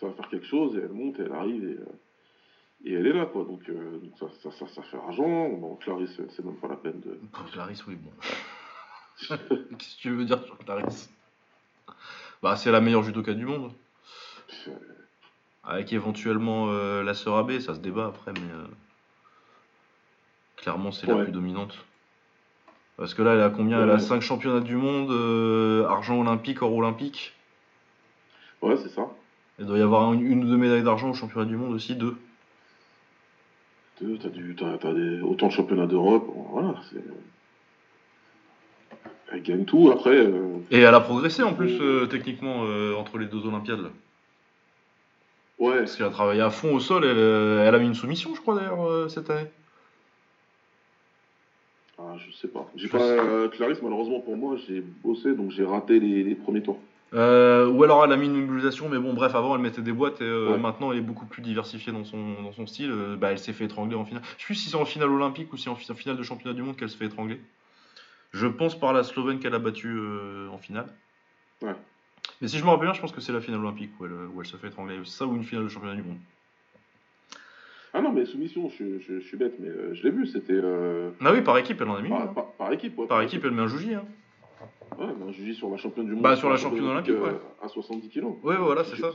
ça 0.00 0.06
va 0.06 0.12
faire 0.12 0.28
quelque 0.28 0.46
chose, 0.46 0.76
et 0.76 0.80
elle 0.80 0.92
monte, 0.92 1.18
et 1.18 1.22
elle 1.22 1.32
arrive, 1.32 1.64
et, 1.64 1.78
euh, 1.78 2.84
et 2.84 2.92
elle 2.94 3.06
est 3.06 3.12
là, 3.12 3.26
quoi. 3.26 3.44
Donc, 3.44 3.68
euh, 3.68 3.98
donc 3.98 4.12
ça, 4.18 4.26
ça, 4.42 4.50
ça, 4.50 4.66
ça 4.68 4.82
fait 4.82 4.96
argent. 4.96 5.48
Bon, 5.50 5.76
Clarisse, 5.76 6.20
c'est 6.30 6.44
même 6.44 6.56
pas 6.56 6.68
la 6.68 6.76
peine 6.76 7.00
de. 7.00 7.18
Clarisse, 7.52 7.86
oui, 7.86 7.96
bon. 7.96 8.10
Qu'est-ce 9.78 9.96
que 9.96 10.00
tu 10.00 10.10
veux 10.10 10.24
dire 10.24 10.42
sur 10.42 10.58
Clarisse? 10.58 11.10
Bah, 12.42 12.56
c'est 12.56 12.70
la 12.70 12.80
meilleure 12.80 13.02
judoka 13.02 13.32
du 13.32 13.46
monde. 13.46 13.72
Avec 15.62 15.92
éventuellement 15.92 16.66
euh, 16.68 17.02
la 17.02 17.14
sœur 17.14 17.38
AB, 17.38 17.58
ça 17.60 17.74
se 17.74 17.80
débat 17.80 18.06
après, 18.06 18.32
mais 18.34 18.52
euh, 18.52 18.66
clairement 20.56 20.92
c'est 20.92 21.06
la 21.06 21.22
plus 21.22 21.32
dominante. 21.32 21.84
Parce 22.96 23.14
que 23.14 23.22
là, 23.22 23.32
elle 23.32 23.40
a 23.40 23.50
combien? 23.50 23.82
Elle 23.82 23.90
a 23.90 23.94
Ouais. 23.94 24.00
5 24.00 24.20
championnats 24.20 24.60
du 24.60 24.76
monde, 24.76 25.10
euh, 25.10 25.86
argent 25.86 26.20
olympique, 26.20 26.60
or 26.62 26.72
olympique? 26.74 27.34
Ouais, 28.60 28.76
c'est 28.76 28.90
ça. 28.90 29.08
Il 29.58 29.66
doit 29.66 29.78
y 29.78 29.82
avoir 29.82 30.12
une, 30.12 30.26
une 30.26 30.44
ou 30.44 30.48
deux 30.48 30.56
médailles 30.56 30.82
d'argent 30.82 31.10
au 31.10 31.14
championnat 31.14 31.46
du 31.46 31.56
monde 31.56 31.72
aussi, 31.74 31.94
deux. 31.94 32.16
T'as 33.98 34.28
du, 34.28 34.56
t'as, 34.56 34.76
t'as 34.78 34.92
des, 34.92 35.20
autant 35.20 35.46
de 35.46 35.52
championnats 35.52 35.86
d'Europe, 35.86 36.26
voilà, 36.50 36.74
c'est... 36.90 37.02
Elle 39.32 39.42
gagne 39.42 39.64
tout, 39.64 39.90
après... 39.92 40.16
euh, 40.16 40.58
Et 40.70 40.80
elle 40.80 40.94
a 40.94 41.00
progressé 41.00 41.42
en 41.42 41.54
plus, 41.54 41.80
euh, 41.80 42.06
techniquement, 42.06 42.64
euh, 42.64 42.94
entre 42.94 43.18
les 43.18 43.26
deux 43.26 43.46
Olympiades. 43.46 43.80
Là. 43.80 43.90
ouais, 45.58 45.78
Parce 45.78 45.96
qu'elle 45.96 46.06
a 46.06 46.10
travaillé 46.10 46.40
à 46.40 46.50
fond 46.50 46.74
au 46.74 46.80
sol. 46.80 47.04
Elle, 47.04 47.66
elle 47.66 47.74
a 47.74 47.78
mis 47.78 47.86
une 47.86 47.94
soumission, 47.94 48.34
je 48.34 48.40
crois, 48.40 48.56
d'ailleurs, 48.56 49.10
cette 49.10 49.30
année. 49.30 49.48
ah, 51.98 52.14
je 52.18 52.32
sais 52.36 52.48
pas. 52.48 52.68
J'ai 52.76 52.86
Je 52.86 52.92
pas... 52.92 52.98
sais. 52.98 53.56
Clarisse, 53.56 53.82
malheureusement 53.82 54.20
pour 54.20 54.36
moi, 54.36 54.56
j'ai 54.68 54.80
bossé, 55.02 55.34
donc 55.34 55.50
j'ai 55.52 55.64
raté 55.64 55.98
les, 56.00 56.22
les 56.22 56.34
premiers 56.34 56.62
tours. 56.62 56.78
Euh, 57.14 57.68
ou 57.68 57.84
alors 57.84 58.04
elle 58.04 58.10
a 58.12 58.16
mis 58.16 58.26
une 58.26 58.44
mobilisation, 58.44 58.88
mais 58.88 58.98
bon, 58.98 59.12
bref, 59.14 59.34
avant 59.36 59.54
elle 59.54 59.62
mettait 59.62 59.82
des 59.82 59.92
boîtes 59.92 60.20
et 60.20 60.24
euh, 60.24 60.50
Ouais. 60.52 60.58
maintenant 60.58 60.90
elle 60.90 60.98
est 60.98 61.02
beaucoup 61.02 61.26
plus 61.26 61.42
diversifiée 61.42 61.92
dans 61.92 62.04
son, 62.04 62.42
dans 62.42 62.52
son 62.52 62.66
style. 62.66 62.90
Euh, 62.90 63.16
bah, 63.16 63.30
elle 63.30 63.38
s'est 63.38 63.52
fait 63.52 63.66
étrangler 63.66 63.94
en 63.94 64.04
finale. 64.04 64.22
Je 64.36 64.42
sais 64.42 64.46
plus 64.46 64.54
si 64.56 64.68
c'est 64.70 64.76
en 64.76 64.84
finale 64.84 65.10
olympique 65.10 65.52
ou 65.52 65.56
si 65.56 65.68
en 65.68 65.76
fi- 65.76 65.90
en 65.92 65.94
finale 65.94 66.16
de 66.16 66.22
championnat 66.24 66.54
du 66.56 66.62
monde 66.62 66.76
qu'elle 66.76 66.88
se 66.88 66.96
fait 66.96 67.04
étrangler. 67.06 67.40
Je 68.32 68.48
pense 68.48 68.76
par 68.78 68.92
la 68.92 69.04
Slovène 69.04 69.38
qu'elle 69.38 69.54
a 69.54 69.60
battu 69.60 69.88
euh, 69.96 70.48
en 70.50 70.58
finale. 70.58 70.86
Ouais. 71.62 71.74
Mais 72.40 72.48
si 72.48 72.58
je 72.58 72.64
me 72.64 72.70
rappelle 72.70 72.86
bien, 72.86 72.94
je 72.94 73.00
pense 73.00 73.12
que 73.12 73.20
c'est 73.20 73.32
la 73.32 73.40
finale 73.40 73.60
olympique 73.60 73.90
où 74.00 74.06
elle, 74.06 74.12
où 74.34 74.40
elle 74.40 74.46
se 74.48 74.56
fait 74.56 74.66
étrangler. 74.66 74.98
C'est 75.04 75.18
ça 75.18 75.26
ou 75.26 75.36
une 75.36 75.44
finale 75.44 75.64
de 75.64 75.68
championnat 75.68 75.94
du 75.94 76.02
monde. 76.02 76.18
Ah 77.96 78.00
non, 78.00 78.10
mais 78.10 78.26
soumission, 78.26 78.68
je, 78.76 78.98
je, 78.98 79.20
je 79.20 79.24
suis 79.24 79.36
bête, 79.36 79.54
mais 79.60 79.68
je 79.94 80.02
l'ai 80.02 80.10
vu, 80.10 80.26
c'était... 80.26 80.60
Ah 81.24 81.32
oui, 81.32 81.42
par 81.42 81.56
équipe, 81.58 81.80
elle 81.80 81.88
en 81.88 81.94
a 81.94 82.02
mis. 82.02 82.08
par, 82.08 82.22
hein. 82.22 82.32
par- 82.34 82.50
par 82.54 82.72
équipe, 82.72 82.98
ouais. 82.98 83.06
Par 83.06 83.22
équipe, 83.22 83.44
elle 83.44 83.52
met 83.52 83.62
un 83.62 83.68
jouji. 83.68 83.94
Hein. 83.94 84.02
Ouais, 84.98 85.06
ben, 85.18 85.32
je 85.32 85.42
dis 85.42 85.54
sur 85.54 85.70
la 85.70 85.76
championne 85.76 86.06
du 86.06 86.12
monde. 86.12 86.22
Bah, 86.22 86.36
sur 86.36 86.50
la 86.50 86.56
championne 86.56 86.86
olympique, 86.86 87.10
euh, 87.14 87.38
À 87.62 87.68
70 87.68 88.08
kilos. 88.08 88.34
Ouais, 88.42 88.56
voilà, 88.56 88.84
Ce 88.84 88.94
c'est 88.96 89.02
ça. 89.02 89.10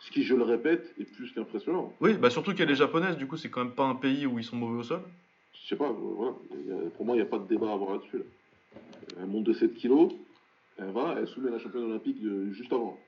Ce 0.00 0.10
qui, 0.10 0.22
je 0.22 0.34
le 0.34 0.42
répète, 0.42 0.94
est 0.98 1.04
plus 1.04 1.32
qu'impressionnant. 1.32 1.92
Oui, 2.00 2.14
bah 2.14 2.28
surtout 2.28 2.54
qu'elle 2.54 2.70
est 2.70 2.74
japonaise, 2.74 3.16
du 3.16 3.26
coup, 3.26 3.36
c'est 3.36 3.48
quand 3.48 3.64
même 3.64 3.74
pas 3.74 3.84
un 3.84 3.94
pays 3.94 4.26
où 4.26 4.38
ils 4.38 4.44
sont 4.44 4.56
mauvais 4.56 4.78
au 4.80 4.82
sol. 4.82 5.02
Je 5.62 5.68
sais 5.68 5.76
pas, 5.76 5.88
euh, 5.88 5.92
voilà. 5.92 6.32
Pour 6.96 7.06
moi, 7.06 7.14
il 7.16 7.20
n'y 7.20 7.24
a 7.26 7.30
pas 7.30 7.38
de 7.38 7.46
débat 7.48 7.70
à 7.70 7.72
avoir 7.72 7.92
là-dessus. 7.92 8.18
là. 8.18 8.24
Elle 9.20 9.26
monte 9.26 9.44
de 9.44 9.52
7 9.52 9.74
kilos, 9.74 10.12
elle 10.78 10.90
va, 10.90 11.14
elle 11.18 11.26
soulève 11.28 11.52
la 11.52 11.58
championne 11.58 11.84
olympique 11.84 12.18
juste 12.52 12.72
avant. 12.72 12.98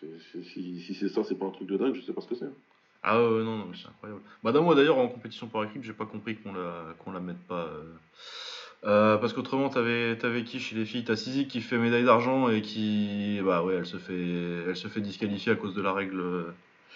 Je- 0.00 0.06
je- 0.34 0.40
si 0.42 0.80
si 0.80 0.94
c'est 0.94 1.08
ça, 1.08 1.24
c'est 1.24 1.34
pas 1.34 1.46
un 1.46 1.50
truc 1.50 1.68
de 1.68 1.76
dingue, 1.76 1.94
je 1.94 2.02
sais 2.02 2.12
pas 2.12 2.20
ce 2.20 2.28
que 2.28 2.36
c'est. 2.36 2.44
hein. 2.44 2.52
Ah 3.02 3.20
ouais, 3.20 3.28
ouais, 3.38 3.44
non, 3.44 3.58
non, 3.58 3.66
mais 3.66 3.76
c'est 3.76 3.88
incroyable. 3.88 4.20
Bah, 4.42 4.52
moi 4.60 4.74
d'ailleurs, 4.74 4.98
en 4.98 5.08
compétition 5.08 5.46
par 5.48 5.64
équipe, 5.64 5.82
j'ai 5.82 5.92
pas 5.92 6.06
compris 6.06 6.36
qu'on 6.36 6.52
la, 6.52 6.94
qu'on 6.98 7.10
la 7.12 7.20
mette 7.20 7.44
pas. 7.46 7.64
euh. 7.66 7.94
Euh, 8.84 9.16
parce 9.18 9.32
qu'autrement, 9.32 9.68
t'avais, 9.70 10.16
t'avais 10.16 10.44
qui 10.44 10.60
chez 10.60 10.76
les 10.76 10.84
filles? 10.84 11.04
T'as 11.04 11.16
Sizik 11.16 11.48
qui 11.48 11.60
fait 11.60 11.78
médaille 11.78 12.04
d'argent 12.04 12.48
et 12.48 12.62
qui. 12.62 13.40
Bah 13.44 13.62
ouais, 13.64 13.74
elle 13.74 13.86
se 13.86 13.96
fait, 13.96 14.14
elle 14.68 14.76
se 14.76 14.86
fait 14.88 15.00
disqualifier 15.00 15.52
à 15.52 15.56
cause 15.56 15.74
de 15.74 15.82
la 15.82 15.92
règle. 15.92 16.22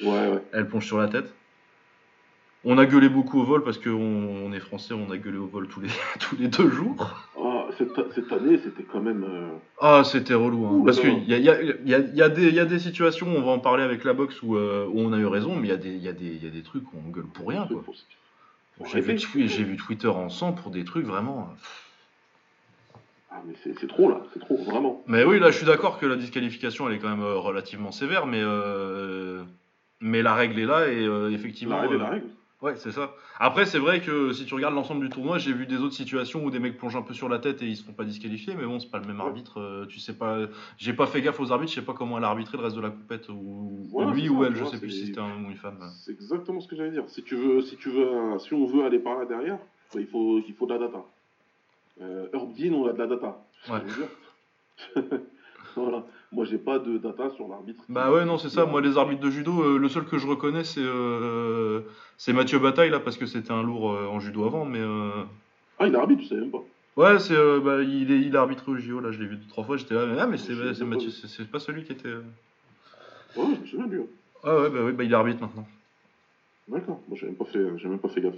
Ouais, 0.02 0.08
ouais. 0.08 0.42
Elle 0.52 0.68
plonge 0.68 0.86
sur 0.86 0.98
la 0.98 1.08
tête. 1.08 1.32
On 2.64 2.78
a 2.78 2.86
gueulé 2.86 3.08
beaucoup 3.08 3.40
au 3.40 3.44
vol 3.44 3.64
parce 3.64 3.78
qu'on 3.78 3.90
on 3.90 4.52
est 4.52 4.60
français, 4.60 4.94
on 4.94 5.10
a 5.10 5.16
gueulé 5.18 5.36
au 5.38 5.46
vol 5.46 5.66
tous 5.66 5.80
les, 5.80 5.88
tous 6.20 6.36
les 6.38 6.46
deux 6.46 6.70
jours. 6.70 7.26
Ah, 7.36 7.66
cette, 7.76 7.90
cette 8.14 8.30
année, 8.32 8.56
c'était 8.62 8.84
quand 8.84 9.00
même. 9.00 9.24
euh, 9.28 9.48
Ah, 9.80 10.02
c'était 10.04 10.34
relou. 10.34 10.64
Hein. 10.66 10.70
Ouh 10.74 10.84
Parce 10.84 11.00
qu'il 11.00 11.28
y 11.28 11.34
a, 11.34 11.38
y, 11.38 11.48
a, 11.48 11.60
y, 11.60 11.94
a, 11.94 11.98
y, 11.98 12.22
a 12.22 12.28
des- 12.28 12.46
il 12.48 12.54
y 12.54 12.60
a 12.60 12.64
des 12.64 12.78
situations, 12.78 13.26
on 13.26 13.42
va 13.42 13.50
en 13.50 13.58
parler 13.58 13.82
avec 13.82 14.04
la 14.04 14.12
boxe, 14.12 14.40
où, 14.42 14.54
euh, 14.56 14.86
où 14.86 15.00
on 15.00 15.12
a 15.12 15.18
eu 15.18 15.26
raison, 15.26 15.56
mais 15.56 15.66
il 15.66 15.96
y 16.00 16.08
a 16.08 16.12
des 16.12 16.62
trucs 16.62 16.84
où 16.92 16.96
on 17.04 17.10
gueule 17.10 17.26
pour 17.34 17.48
rien. 17.48 17.66
Quoi. 17.66 17.82
J'ai 18.84 19.00
vu, 19.00 19.14
vu 19.14 19.76
Twitter 19.76 20.08
en 20.08 20.28
sang 20.28 20.52
pour 20.52 20.70
des 20.70 20.84
trucs 20.84 21.06
vraiment. 21.06 21.48
euh, 21.50 22.96
Ah, 23.30 23.42
mais 23.46 23.54
c'est 23.62 23.86
trop 23.86 24.10
là, 24.10 24.22
c'est 24.32 24.40
trop, 24.40 24.56
vraiment. 24.64 25.02
Mais 25.06 25.24
oui, 25.24 25.38
là, 25.38 25.50
je 25.50 25.56
suis 25.56 25.66
d'accord 25.66 25.98
que 25.98 26.06
la 26.06 26.16
disqualification, 26.16 26.88
elle 26.88 26.96
est 26.96 26.98
quand 26.98 27.08
même 27.08 27.22
euh, 27.22 27.36
relativement 27.36 27.92
sévère, 27.92 28.26
mais, 28.26 28.40
euh, 28.42 29.42
mais 30.00 30.22
la 30.22 30.34
règle 30.34 30.58
est 30.58 30.66
là 30.66 30.88
et 30.88 31.04
euh, 31.04 31.30
effectivement. 31.30 31.76
La 31.76 31.82
règle 31.82 31.94
est 31.94 31.98
la 31.98 32.06
euh, 32.06 32.10
règle. 32.10 32.26
Ouais, 32.62 32.76
c'est 32.76 32.92
ça. 32.92 33.12
Après, 33.40 33.66
c'est 33.66 33.80
vrai 33.80 34.00
que 34.00 34.32
si 34.32 34.46
tu 34.46 34.54
regardes 34.54 34.74
l'ensemble 34.74 35.00
du 35.02 35.10
tournoi, 35.10 35.36
j'ai 35.38 35.52
vu 35.52 35.66
des 35.66 35.78
autres 35.78 35.94
situations 35.94 36.44
où 36.44 36.50
des 36.52 36.60
mecs 36.60 36.78
plongent 36.78 36.96
un 36.96 37.02
peu 37.02 37.12
sur 37.12 37.28
la 37.28 37.40
tête 37.40 37.60
et 37.60 37.66
ils 37.66 37.76
se 37.76 37.82
font 37.82 37.92
pas 37.92 38.04
disqualifier, 38.04 38.54
mais 38.54 38.64
bon, 38.64 38.78
c'est 38.78 38.88
pas 38.90 39.00
le 39.00 39.06
même 39.06 39.20
arbitre. 39.20 39.60
euh, 39.60 39.86
tu 39.86 39.98
sais 39.98 40.16
pas. 40.16 40.38
J'ai 40.78 40.92
pas 40.92 41.06
fait 41.06 41.20
gaffe 41.22 41.40
aux 41.40 41.50
arbitres, 41.50 41.72
je 41.72 41.80
sais 41.80 41.84
pas 41.84 41.92
comment 41.92 42.18
elle 42.18 42.24
a 42.24 42.28
arbitré 42.28 42.56
le 42.56 42.62
reste 42.62 42.76
de 42.76 42.80
la 42.80 42.90
compète, 42.90 43.28
ou, 43.28 43.88
Voilà, 43.90 44.12
lui 44.12 44.28
ou 44.28 44.44
elle, 44.44 44.54
je 44.54 44.64
sais 44.64 44.78
plus 44.78 44.90
si 44.92 45.06
c'était 45.06 45.18
un 45.20 45.32
homme 45.32 45.46
ou 45.46 45.50
une 45.50 45.56
femme. 45.56 45.78
C'est 46.04 46.12
exactement 46.12 46.60
ce 46.60 46.68
que 46.68 46.76
j'allais 46.76 46.92
dire. 46.92 47.04
Si 47.08 47.24
tu 47.24 47.34
veux, 47.34 47.62
si 47.62 47.76
tu 47.76 47.90
veux, 47.90 48.38
si 48.38 48.54
on 48.54 48.64
veut 48.64 48.84
aller 48.84 49.00
par 49.00 49.18
là 49.18 49.24
derrière, 49.24 49.58
bah, 49.92 50.00
il 50.00 50.06
faut, 50.06 50.38
il 50.46 50.54
faut 50.54 50.66
de 50.66 50.74
la 50.74 50.78
data. 50.78 51.04
Euh, 52.00 52.28
Herb 52.32 52.52
Dean, 52.54 52.74
on 52.74 52.86
a 52.86 52.92
de 52.92 52.98
la 52.98 53.06
data. 53.08 53.44
Ouais. 53.68 55.00
voilà. 55.74 56.04
Moi, 56.32 56.44
j'ai 56.46 56.56
pas 56.58 56.78
de 56.78 56.96
data 56.96 57.30
sur 57.30 57.46
l'arbitre. 57.48 57.84
Bah 57.88 58.10
ouais, 58.10 58.24
non, 58.24 58.38
c'est 58.38 58.48
ça. 58.48 58.64
Moi, 58.64 58.80
les 58.80 58.96
arbitres 58.96 59.20
de 59.20 59.30
judo, 59.30 59.62
euh, 59.62 59.78
le 59.78 59.88
seul 59.88 60.04
que 60.06 60.16
je 60.18 60.26
reconnais, 60.26 60.64
c'est 60.64 60.80
euh, 60.82 61.82
c'est 62.16 62.32
Mathieu 62.32 62.58
Bataille, 62.58 62.88
là, 62.90 63.00
parce 63.00 63.18
que 63.18 63.26
c'était 63.26 63.52
un 63.52 63.62
lourd 63.62 63.92
euh, 63.92 64.06
en 64.06 64.18
judo 64.18 64.44
avant, 64.44 64.64
mais. 64.64 64.80
euh, 64.80 65.24
Ah, 65.78 65.86
il 65.86 65.92
est 65.94 65.98
arbitre, 65.98 66.22
je 66.22 66.28
savais 66.28 66.40
même 66.40 66.50
pas. 66.50 66.62
Ouais, 66.96 67.18
c'est, 67.18 67.34
euh, 67.34 67.60
bah, 67.60 67.82
il, 67.82 68.10
est, 68.10 68.20
il 68.20 68.36
a 68.36 68.40
arbitré 68.40 68.70
au 68.70 68.76
JO, 68.76 69.00
là, 69.00 69.10
je 69.12 69.18
l'ai 69.18 69.26
vu 69.26 69.36
deux, 69.36 69.46
trois 69.48 69.64
fois, 69.64 69.76
j'étais 69.76 69.94
là, 69.94 70.06
mais, 70.06 70.18
ah, 70.18 70.26
mais 70.26 70.38
c'est. 70.38 70.54
Mathieu, 70.84 71.10
c'est 71.10 71.50
pas 71.50 71.58
celui 71.58 71.84
qui 71.84 71.92
était. 71.92 72.08
euh, 72.08 72.22
Ouais, 73.36 73.44
je 73.56 73.60
me 73.60 73.66
souviens 73.66 73.86
de 73.86 73.92
lui. 73.94 74.02
hein. 74.02 74.06
Ah 74.44 74.56
ouais, 74.56 74.70
bah, 74.70 74.84
ouais, 74.84 74.92
bah 74.92 75.04
il 75.04 75.10
est 75.12 75.14
arbitre 75.14 75.40
maintenant. 75.42 75.66
D'accord. 76.68 77.00
Moi, 77.08 77.16
j'ai 77.20 77.26
même 77.26 77.34
pas 77.36 77.44
fait, 77.44 77.78
j'ai 77.78 77.88
même 77.88 77.98
pas 77.98 78.08
fait 78.08 78.20
gaffe. 78.20 78.34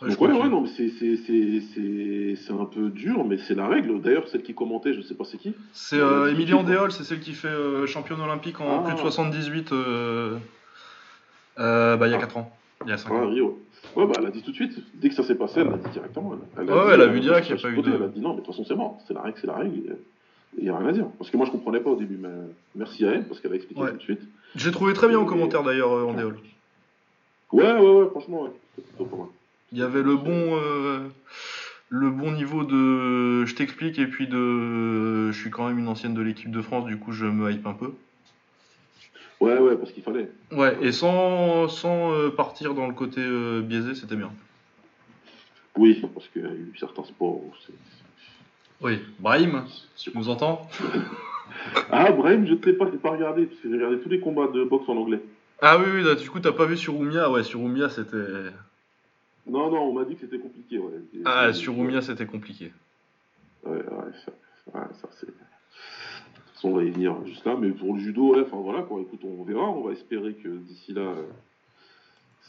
Ouais, 0.00 0.10
je 0.10 0.14
Donc 0.14 0.16
crois 0.16 0.28
ouais, 0.28 0.42
ouais, 0.44 0.48
non, 0.48 0.60
mais 0.60 0.68
c'est, 0.76 0.90
c'est, 0.90 1.16
c'est, 1.16 1.60
c'est, 1.74 2.36
c'est 2.36 2.52
un 2.52 2.64
peu 2.66 2.88
dur, 2.90 3.24
mais 3.24 3.36
c'est 3.38 3.54
la 3.56 3.66
règle. 3.66 4.00
D'ailleurs, 4.00 4.28
celle 4.28 4.42
qui 4.44 4.54
commentait, 4.54 4.94
je 4.94 5.00
sais 5.00 5.14
pas 5.14 5.24
c'est 5.24 5.38
qui. 5.38 5.54
C'est 5.72 5.98
euh, 5.98 6.32
quoi 6.32 6.54
Andéol, 6.60 6.92
c'est 6.92 7.02
celle 7.02 7.18
qui 7.18 7.32
fait 7.32 7.48
euh, 7.48 7.84
championne 7.86 8.20
olympique 8.20 8.60
en 8.60 8.84
Ah. 8.84 8.86
plus 8.86 8.94
de 8.94 8.98
78 9.00 9.72
euh, 9.72 10.38
euh, 11.58 11.96
bah, 11.96 12.06
il 12.06 12.10
y 12.12 12.14
a 12.14 12.18
Ah. 12.18 12.20
4 12.20 12.36
ans. 12.36 12.56
Il 12.84 12.90
y 12.90 12.92
a 12.92 12.96
5 12.96 13.10
Ah, 13.12 13.14
ans. 13.24 13.28
Rio. 13.28 13.58
Ouais, 13.96 14.06
bah, 14.06 14.12
elle 14.18 14.26
a 14.26 14.30
dit 14.30 14.42
tout 14.42 14.50
de 14.52 14.56
suite. 14.56 14.78
Dès 14.94 15.08
que 15.08 15.16
ça 15.16 15.24
s'est 15.24 15.34
passé, 15.34 15.60
elle 15.60 15.68
l'a 15.70 15.78
dit 15.78 15.90
directement. 15.90 16.38
Elle, 16.56 16.64
Ouais, 16.64 16.72
ouais, 16.72 16.94
elle 16.94 17.00
a 17.00 17.06
vu 17.08 17.18
euh, 17.18 17.20
direct 17.22 17.46
qu'il 17.48 17.56
y 17.56 17.58
a 17.58 17.62
pas 17.62 17.68
eu 17.70 17.82
de- 17.82 17.92
Elle 17.96 18.02
a 18.04 18.08
dit 18.08 18.20
non, 18.20 18.30
mais 18.30 18.40
de 18.40 18.40
toute 18.46 18.54
façon, 18.54 18.64
c'est 18.64 18.76
mort. 18.76 19.00
C'est 19.08 19.14
la 19.14 19.22
règle, 19.22 19.38
c'est 19.40 19.46
la 19.48 19.54
règle. 19.56 19.96
Il 20.56 20.62
n'y 20.64 20.70
a 20.70 20.78
rien 20.78 20.86
à 20.88 20.92
dire. 20.92 21.06
Parce 21.18 21.30
que 21.30 21.36
moi, 21.36 21.44
je 21.46 21.50
comprenais 21.50 21.80
pas 21.80 21.90
au 21.90 21.96
début, 21.96 22.18
mais 22.20 22.28
merci 22.76 23.04
à 23.04 23.10
elle, 23.14 23.24
parce 23.26 23.40
qu'elle 23.40 23.52
a 23.52 23.56
expliqué 23.56 23.80
Ouais. 23.80 23.90
tout 23.90 23.96
de 23.96 24.02
suite. 24.02 24.20
J'ai 24.54 24.70
trouvé 24.70 24.92
très 24.92 25.08
bien 25.08 25.18
en 25.18 25.24
commentaire 25.24 25.64
d'ailleurs 25.64 25.92
euh, 25.92 26.04
Andéol. 26.04 26.38
Ouais, 27.52 27.64
ouais, 27.72 27.80
ouais, 27.80 28.06
franchement, 28.10 28.42
ouais. 28.44 28.50
C'est 28.76 28.86
plutôt 28.86 29.04
pas 29.06 29.16
mal. 29.16 29.26
Il 29.72 29.78
y 29.78 29.82
avait 29.82 30.02
le 30.02 30.16
bon, 30.16 30.56
euh, 30.56 31.00
le 31.90 32.10
bon 32.10 32.32
niveau 32.32 32.64
de 32.64 33.44
je 33.44 33.54
t'explique 33.54 33.98
et 33.98 34.06
puis 34.06 34.26
de 34.26 35.30
je 35.30 35.38
suis 35.38 35.50
quand 35.50 35.68
même 35.68 35.78
une 35.78 35.88
ancienne 35.88 36.14
de 36.14 36.22
l'équipe 36.22 36.50
de 36.50 36.62
France, 36.62 36.86
du 36.86 36.98
coup 36.98 37.12
je 37.12 37.26
me 37.26 37.50
hype 37.50 37.66
un 37.66 37.74
peu. 37.74 37.92
Ouais, 39.40 39.58
ouais, 39.58 39.76
parce 39.76 39.92
qu'il 39.92 40.02
fallait. 40.02 40.30
Ouais, 40.50 40.76
et 40.82 40.90
sans, 40.90 41.68
sans 41.68 42.12
euh, 42.12 42.30
partir 42.30 42.74
dans 42.74 42.88
le 42.88 42.94
côté 42.94 43.20
euh, 43.20 43.60
biaisé, 43.60 43.94
c'était 43.94 44.16
bien. 44.16 44.32
Oui, 45.76 46.02
parce 46.12 46.26
qu'il 46.28 46.42
y 46.42 46.46
a 46.46 46.50
eu 46.50 46.72
certains 46.78 47.04
sports 47.04 47.36
où 47.36 47.52
c'est. 47.64 47.74
Oui, 48.80 48.98
Brahim, 49.20 49.64
si 49.96 50.10
tu 50.10 50.18
nous 50.18 50.28
entends? 50.28 50.68
Ah, 51.90 52.12
Brahim, 52.12 52.46
je 52.46 52.52
ne 52.52 52.62
sais 52.62 52.72
pas, 52.74 52.86
j'ai 52.90 52.98
pas 52.98 53.10
regardé, 53.10 53.46
parce 53.46 53.60
que 53.60 53.68
j'ai 53.68 53.74
regardé 53.74 53.98
tous 54.00 54.08
les 54.10 54.20
combats 54.20 54.48
de 54.48 54.64
boxe 54.64 54.88
en 54.88 54.96
anglais. 54.96 55.20
Ah 55.60 55.78
oui, 55.78 55.86
oui, 55.92 56.02
là, 56.02 56.14
du 56.14 56.28
coup 56.28 56.40
t'as 56.40 56.52
pas 56.52 56.66
vu 56.66 56.76
sur 56.76 56.96
Oumia, 56.96 57.30
ouais, 57.30 57.42
sur 57.42 57.60
Oumia 57.62 57.88
c'était. 57.88 58.16
Non, 59.48 59.70
non, 59.70 59.82
on 59.82 59.92
m'a 59.92 60.04
dit 60.04 60.14
que 60.14 60.20
c'était 60.22 60.38
compliqué, 60.38 60.78
ouais. 60.78 60.92
Ah, 61.24 61.48
et- 61.48 61.52
sur 61.54 61.78
Oumia 61.78 62.02
c'était 62.02 62.26
compliqué. 62.26 62.72
Ouais, 63.64 63.72
ouais, 63.76 64.12
ça, 64.24 64.32
ouais, 64.74 64.86
ça 65.00 65.08
c'est. 65.18 65.26
De 65.26 65.32
toute 65.32 66.54
façon, 66.54 66.68
on 66.70 66.76
va 66.76 66.84
y 66.84 66.90
venir 66.90 67.14
juste 67.26 67.44
là, 67.44 67.56
mais 67.58 67.70
pour 67.70 67.94
le 67.94 68.00
judo, 68.00 68.34
ouais, 68.34 68.42
enfin 68.42 68.56
voilà, 68.58 68.82
quoi. 68.82 69.00
Écoute, 69.00 69.20
on 69.24 69.42
verra, 69.44 69.68
on 69.70 69.82
va 69.82 69.92
espérer 69.92 70.34
que 70.34 70.48
d'ici 70.48 70.92
là, 70.92 71.02
euh, 71.02 71.22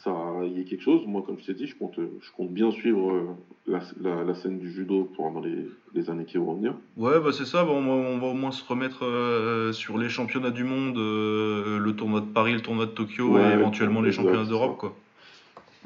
ça 0.04 0.10
y 0.46 0.60
ait 0.60 0.64
quelque 0.64 0.82
chose. 0.82 1.02
Moi, 1.06 1.22
comme 1.26 1.38
je 1.38 1.44
t'ai 1.46 1.54
dit, 1.54 1.66
je 1.66 1.76
compte, 1.76 1.98
euh, 1.98 2.10
je 2.22 2.30
compte 2.32 2.50
bien 2.50 2.70
suivre 2.70 3.12
euh, 3.12 3.26
la, 3.66 3.80
la- 4.00 4.24
la 4.24 4.34
scène 4.34 4.58
du 4.58 4.70
judo 4.72 5.04
pendant 5.16 5.40
les, 5.40 5.68
les 5.94 6.10
années 6.10 6.24
qui 6.24 6.38
vont 6.38 6.54
venir. 6.54 6.74
Ouais, 6.96 7.20
bah 7.20 7.32
c'est 7.32 7.44
ça, 7.44 7.64
bah, 7.64 7.70
on, 7.72 7.82
va, 7.82 7.92
on 7.92 8.18
va 8.18 8.26
au 8.28 8.34
moins 8.34 8.50
se 8.50 8.64
remettre 8.66 9.04
euh, 9.04 9.72
sur 9.72 9.98
les 9.98 10.08
championnats 10.08 10.50
du 10.50 10.64
monde, 10.64 10.96
euh, 10.96 11.78
le 11.78 11.94
tournoi 11.94 12.20
de 12.20 12.26
Paris, 12.26 12.52
le 12.54 12.62
tournoi 12.62 12.86
de 12.86 12.92
Tokyo 12.92 13.28
Ouais, 13.34 13.50
et 13.50 13.52
éventuellement 13.54 14.00
les 14.00 14.12
championnats 14.12 14.44
d'Europe, 14.44 14.72
ça. 14.72 14.78
quoi. 14.78 14.96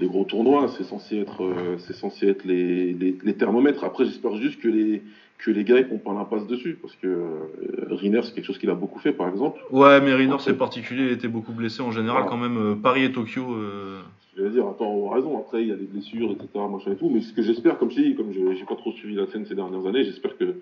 Les 0.01 0.07
gros 0.09 0.25
tournois, 0.25 0.69
c'est 0.77 0.83
censé 0.85 1.19
être, 1.19 1.45
euh, 1.45 1.77
c'est 1.79 1.93
censé 1.95 2.27
être 2.29 2.45
les, 2.45 2.93
les, 2.93 3.17
les 3.23 3.35
thermomètres. 3.35 3.85
Après, 3.85 4.05
j'espère 4.05 4.35
juste 4.37 4.61
que 4.61 4.67
les, 4.69 5.03
que 5.39 5.51
les 5.53 5.63
gars 5.63 5.79
ils 5.79 5.87
font 5.87 5.99
pas 5.99 6.13
l'impasse 6.13 6.47
dessus, 6.49 6.77
parce 6.83 6.97
que 6.97 7.07
euh, 7.07 7.95
Riner, 7.95 8.23
c'est 8.23 8.35
quelque 8.35 8.45
chose 8.47 8.59
qu'il 8.59 8.71
a 8.71 8.75
beaucoup 8.75 8.99
fait, 8.99 9.13
par 9.13 9.29
exemple. 9.29 9.61
Ouais, 9.71 10.01
mais 10.01 10.13
Riner 10.15 10.37
c'est 10.41 10.59
particulier, 10.59 11.05
il 11.05 11.13
était 11.13 11.29
beaucoup 11.29 11.53
blessé 11.53 11.81
en 11.83 11.93
général 11.93 12.25
Ah. 12.27 12.29
quand 12.29 12.37
même. 12.37 12.57
euh, 12.57 12.75
Paris 12.75 13.05
et 13.05 13.13
Tokyo. 13.13 13.55
euh, 13.55 14.01
Je 14.37 14.43
vais 14.43 14.51
dire, 14.51 14.67
attends, 14.67 14.91
on 14.91 15.13
a 15.13 15.15
raison, 15.15 15.39
après 15.39 15.63
il 15.63 15.69
y 15.69 15.73
a 15.73 15.77
des 15.77 15.85
blessures, 15.87 16.33
etc., 16.33 16.49
machin 16.69 16.91
et 16.93 16.97
tout, 16.97 17.09
mais 17.09 17.21
ce 17.21 17.33
que 17.33 17.43
j'espère, 17.43 17.79
comme 17.79 17.91
je 17.93 18.01
dis, 18.03 18.15
comme 18.17 18.33
je 18.33 18.53
j'ai 18.57 18.65
pas 18.65 18.75
trop 18.75 18.91
suivi 18.93 19.15
la 19.15 19.27
scène 19.29 19.47
ces 19.47 19.55
dernières 19.55 19.87
années, 19.87 20.05
j'espère 20.05 20.37
que, 20.37 20.57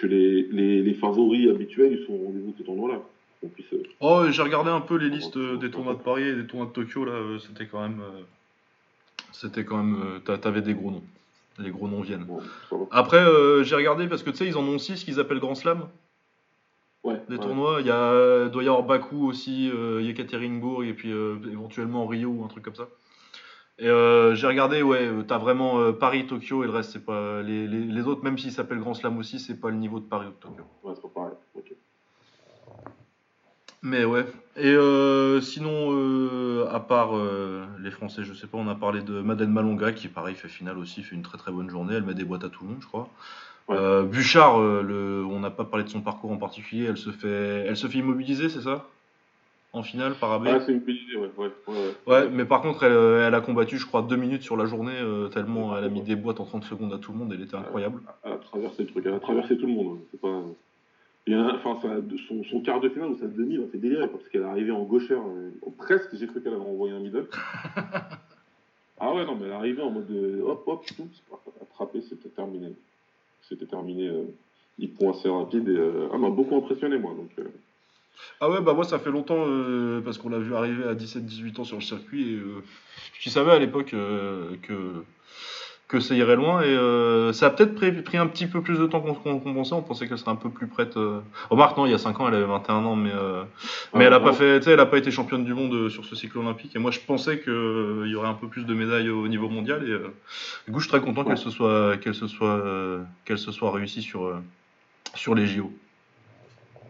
que 0.00 0.06
les, 0.06 0.44
les, 0.50 0.80
les 0.80 0.94
favoris 0.94 1.50
habituels, 1.50 1.98
ils 2.00 2.06
sont 2.06 2.14
au 2.14 2.24
rendez-vous 2.26 2.52
de 2.52 2.56
ce 2.58 2.62
tournoi-là. 2.62 3.00
Qu'on 3.42 3.48
puisse. 3.48 3.66
euh, 3.74 3.82
Oh, 4.00 4.22
j'ai 4.30 4.40
regardé 4.40 4.70
un 4.70 4.80
peu 4.80 4.96
les 4.96 5.10
listes 5.10 5.36
euh, 5.36 5.56
des 5.58 5.70
tournois 5.70 5.92
de 5.92 5.98
Paris 5.98 6.22
et 6.22 6.34
des 6.34 6.46
tournois 6.46 6.68
de 6.68 6.72
Tokyo 6.72 7.04
là, 7.04 7.12
euh, 7.12 7.38
c'était 7.38 7.66
quand 7.66 7.82
même, 7.82 8.00
euh, 8.00 8.22
c'était 9.32 9.64
quand 9.64 9.78
même, 9.78 10.00
euh, 10.02 10.18
t'a- 10.20 10.38
t'avais 10.38 10.62
des 10.62 10.74
gros 10.74 10.90
noms, 10.90 11.02
les 11.58 11.70
gros 11.70 11.88
noms 11.88 12.00
viennent. 12.00 12.24
bon. 12.24 12.40
Après, 12.90 13.22
euh, 13.22 13.62
j'ai 13.64 13.74
regardé 13.76 14.06
parce 14.06 14.22
que 14.22 14.30
tu 14.30 14.36
sais, 14.36 14.46
ils 14.46 14.56
en 14.56 14.62
ont 14.62 14.78
six 14.78 15.04
qu'ils 15.04 15.18
appellent 15.20 15.40
Grand 15.40 15.54
Slam. 15.54 15.88
Ouais. 17.04 17.20
des 17.28 17.34
ouais. 17.36 17.42
tournois. 17.42 17.80
Il 17.80 17.86
y 17.86 17.90
a, 17.90 18.48
doit 18.48 18.62
y 18.62 18.68
avoir 18.68 18.84
Bakou 18.84 19.26
aussi, 19.28 19.68
euh, 19.74 20.00
Yekaterinbourg 20.02 20.84
et 20.84 20.92
puis 20.92 21.10
euh, 21.10 21.36
éventuellement 21.50 22.06
Rio 22.06 22.28
ou 22.30 22.44
un 22.44 22.48
truc 22.48 22.64
comme 22.64 22.76
ça. 22.76 22.86
Et 23.80 23.88
euh, 23.88 24.36
j'ai 24.36 24.46
regardé, 24.46 24.82
ouais, 24.82 25.10
t'as 25.26 25.38
vraiment 25.38 25.92
Paris, 25.92 26.26
Tokyo 26.26 26.62
et 26.62 26.66
le 26.66 26.72
reste, 26.72 26.92
c'est 26.92 27.04
pas. 27.04 27.42
Les, 27.42 27.66
les, 27.66 27.80
les 27.80 28.06
autres, 28.06 28.22
même 28.22 28.38
s'ils 28.38 28.52
s'appellent 28.52 28.78
Grand 28.78 28.94
Slam 28.94 29.18
aussi, 29.18 29.40
c'est 29.40 29.60
pas 29.60 29.70
le 29.70 29.76
niveau 29.76 29.98
de 29.98 30.04
Paris 30.04 30.26
ou 30.28 30.30
de 30.30 30.36
Tokyo. 30.36 30.62
Ouais, 30.84 30.92
c'est 30.94 31.02
pas 31.02 31.08
pareil. 31.08 31.31
Mais 33.82 34.04
ouais. 34.04 34.24
Et 34.56 34.68
euh, 34.68 35.40
sinon, 35.40 35.88
euh, 35.90 36.66
à 36.70 36.78
part 36.78 37.16
euh, 37.16 37.64
les 37.80 37.90
Français, 37.90 38.22
je 38.22 38.32
sais 38.32 38.46
pas, 38.46 38.58
on 38.58 38.68
a 38.68 38.76
parlé 38.76 39.02
de 39.02 39.20
Madeleine 39.20 39.50
Malonga 39.50 39.92
qui, 39.92 40.08
pareil, 40.08 40.36
fait 40.36 40.48
finale 40.48 40.78
aussi, 40.78 41.02
fait 41.02 41.16
une 41.16 41.22
très 41.22 41.38
très 41.38 41.50
bonne 41.50 41.68
journée. 41.68 41.94
Elle 41.96 42.04
met 42.04 42.14
des 42.14 42.24
boîtes 42.24 42.44
à 42.44 42.48
tout 42.48 42.62
le 42.64 42.70
monde, 42.70 42.78
je 42.80 42.86
crois. 42.86 43.08
Ouais. 43.68 44.04
Bouchard, 44.04 44.60
le, 44.60 45.24
on 45.28 45.40
n'a 45.40 45.50
pas 45.50 45.64
parlé 45.64 45.84
de 45.84 45.88
son 45.88 46.00
parcours 46.00 46.30
en 46.30 46.36
particulier. 46.36 46.86
Elle 46.88 46.96
se 46.96 47.10
fait, 47.10 47.64
elle 47.66 47.76
se 47.76 47.86
fait 47.86 47.98
immobiliser, 47.98 48.48
c'est 48.48 48.60
ça? 48.60 48.86
En 49.72 49.82
finale 49.82 50.14
par 50.14 50.32
AB 50.32 50.48
Ah, 50.48 50.60
c'est 50.60 50.74
idée, 50.74 51.16
ouais. 51.16 51.30
Ouais, 51.38 51.94
ouais, 52.06 52.28
mais 52.28 52.44
par 52.44 52.60
contre, 52.60 52.82
elle, 52.82 52.92
elle 53.26 53.34
a 53.34 53.40
combattu, 53.40 53.78
je 53.78 53.86
crois, 53.86 54.02
deux 54.02 54.16
minutes 54.16 54.42
sur 54.42 54.56
la 54.56 54.66
journée, 54.66 54.98
tellement 55.32 55.76
elle 55.78 55.84
a 55.84 55.88
mis 55.88 56.02
des 56.02 56.14
boîtes 56.14 56.40
en 56.40 56.44
30 56.44 56.64
secondes 56.64 56.92
à 56.92 56.98
tout 56.98 57.12
le 57.12 57.18
monde, 57.18 57.32
elle 57.32 57.40
était 57.40 57.56
incroyable. 57.56 58.02
Elle 58.22 58.32
a 58.32 58.36
traversé 58.36 58.82
le 58.82 58.88
truc, 58.88 59.04
elle 59.06 59.14
a 59.14 59.20
traversé 59.20 59.56
tout 59.56 59.66
le 59.66 59.72
monde. 59.72 59.86
ouais. 59.86 60.00
C'est 60.10 60.20
pas. 60.20 60.42
Il 61.26 61.32
y 61.32 61.36
a 61.36 61.40
un- 61.40 61.54
enfin, 61.54 61.78
ça- 61.80 62.00
son, 62.28 62.42
son 62.44 62.60
quart 62.60 62.80
de 62.80 62.88
finale 62.88 63.10
ou 63.10 63.18
sa 63.18 63.26
demi, 63.26 63.56
là, 63.56 63.64
c'est 63.70 63.80
déliré 63.80 64.08
parce 64.08 64.26
qu'elle 64.28 64.42
est 64.42 64.46
arrivée 64.46 64.72
en 64.72 64.82
gauchère. 64.82 65.20
euh, 65.20 65.50
presque, 65.78 66.08
j'ai 66.14 66.26
cru 66.26 66.40
qu'elle 66.42 66.54
avait 66.54 66.62
envoyé 66.62 66.94
un 66.94 66.98
middle. 67.00 67.26
ah 69.00 69.14
ouais, 69.14 69.24
non, 69.24 69.36
mais 69.36 69.46
elle 69.46 69.52
est 69.52 69.56
arrivée 69.56 69.82
en 69.82 69.90
mode 69.90 70.10
euh, 70.10 70.42
hop, 70.44 70.62
hop, 70.66 70.84
tout, 70.96 71.08
attrapé, 71.60 72.00
c'était 72.02 72.28
terminé. 72.28 72.72
C'était 73.48 73.66
terminé. 73.66 74.08
Euh, 74.08 74.24
il 74.78 74.90
point 74.90 75.10
assez 75.12 75.28
rapide 75.28 75.68
et 75.68 75.76
euh, 75.76 76.08
ah, 76.12 76.18
m'a 76.18 76.30
beaucoup 76.30 76.56
impressionné, 76.56 76.98
moi. 76.98 77.12
Donc, 77.14 77.30
euh, 77.38 77.44
Ah 78.40 78.50
ouais, 78.50 78.60
bah 78.60 78.72
moi 78.74 78.84
ça 78.84 78.98
fait 78.98 79.10
longtemps, 79.10 79.44
euh, 79.46 80.00
parce 80.00 80.18
qu'on 80.18 80.28
l'a 80.28 80.38
vu 80.38 80.54
arriver 80.54 80.84
à 80.84 80.94
17-18 80.94 81.60
ans 81.60 81.64
sur 81.64 81.76
le 81.76 81.82
circuit, 81.82 82.32
et 82.32 82.36
euh, 82.36 82.62
je 83.20 83.30
savais 83.30 83.52
à 83.52 83.58
l'époque 83.58 83.94
euh, 83.94 84.56
que, 84.62 85.04
que 85.92 86.00
ça 86.00 86.14
irait 86.14 86.36
loin, 86.36 86.62
et 86.62 86.74
euh, 86.74 87.34
ça 87.34 87.46
a 87.46 87.50
peut-être 87.50 87.74
pris, 87.74 87.92
pris 87.92 88.16
un 88.16 88.26
petit 88.26 88.46
peu 88.46 88.62
plus 88.62 88.78
de 88.78 88.86
temps 88.86 89.00
qu'on 89.02 89.38
pensait, 89.38 89.74
on 89.74 89.82
pensait 89.82 90.08
qu'elle 90.08 90.16
serait 90.16 90.30
un 90.30 90.36
peu 90.36 90.48
plus 90.48 90.66
prête. 90.66 90.96
Euh... 90.96 91.20
Remarque, 91.50 91.76
non, 91.76 91.84
il 91.84 91.92
y 91.92 91.94
a 91.94 91.98
5 91.98 92.18
ans, 92.20 92.28
elle 92.28 92.34
avait 92.34 92.46
21 92.46 92.76
ans, 92.76 92.96
mais, 92.96 93.10
euh, 93.12 93.44
mais 93.92 94.00
Ouais, 94.00 94.04
elle 94.06 94.14
a 94.14 94.20
pas 94.20 94.32
fait, 94.32 94.66
elle 94.66 94.80
a 94.80 94.86
pas 94.86 94.96
été 94.96 95.10
championne 95.10 95.44
du 95.44 95.52
monde 95.52 95.74
euh, 95.74 95.88
sur 95.90 96.06
ce 96.06 96.16
cycle 96.16 96.38
olympique, 96.38 96.74
et 96.74 96.78
moi 96.78 96.90
je 96.90 97.00
pensais 97.00 97.40
qu'il 97.40 98.06
y 98.06 98.14
aurait 98.14 98.28
un 98.28 98.34
peu 98.34 98.48
plus 98.48 98.64
de 98.64 98.72
médailles 98.74 99.10
au 99.10 99.28
niveau 99.28 99.50
mondial, 99.50 99.84
et 99.86 99.92
du 100.66 100.72
coup 100.72 100.80
je 100.80 100.84
suis 100.88 100.90
très 100.90 101.02
content 101.02 101.20
Ouais. 101.22 101.28
qu'elle 101.28 101.38
se 101.38 101.50
soit, 101.50 101.98
qu'elle 101.98 102.14
se 102.14 102.26
soit, 102.26 102.64
qu'elle 103.26 103.38
se 103.38 103.52
soit 103.52 103.70
réussie 103.70 104.00
sur, 104.02 104.32
sur 105.14 105.34
les 105.34 105.46
JO. 105.46 105.70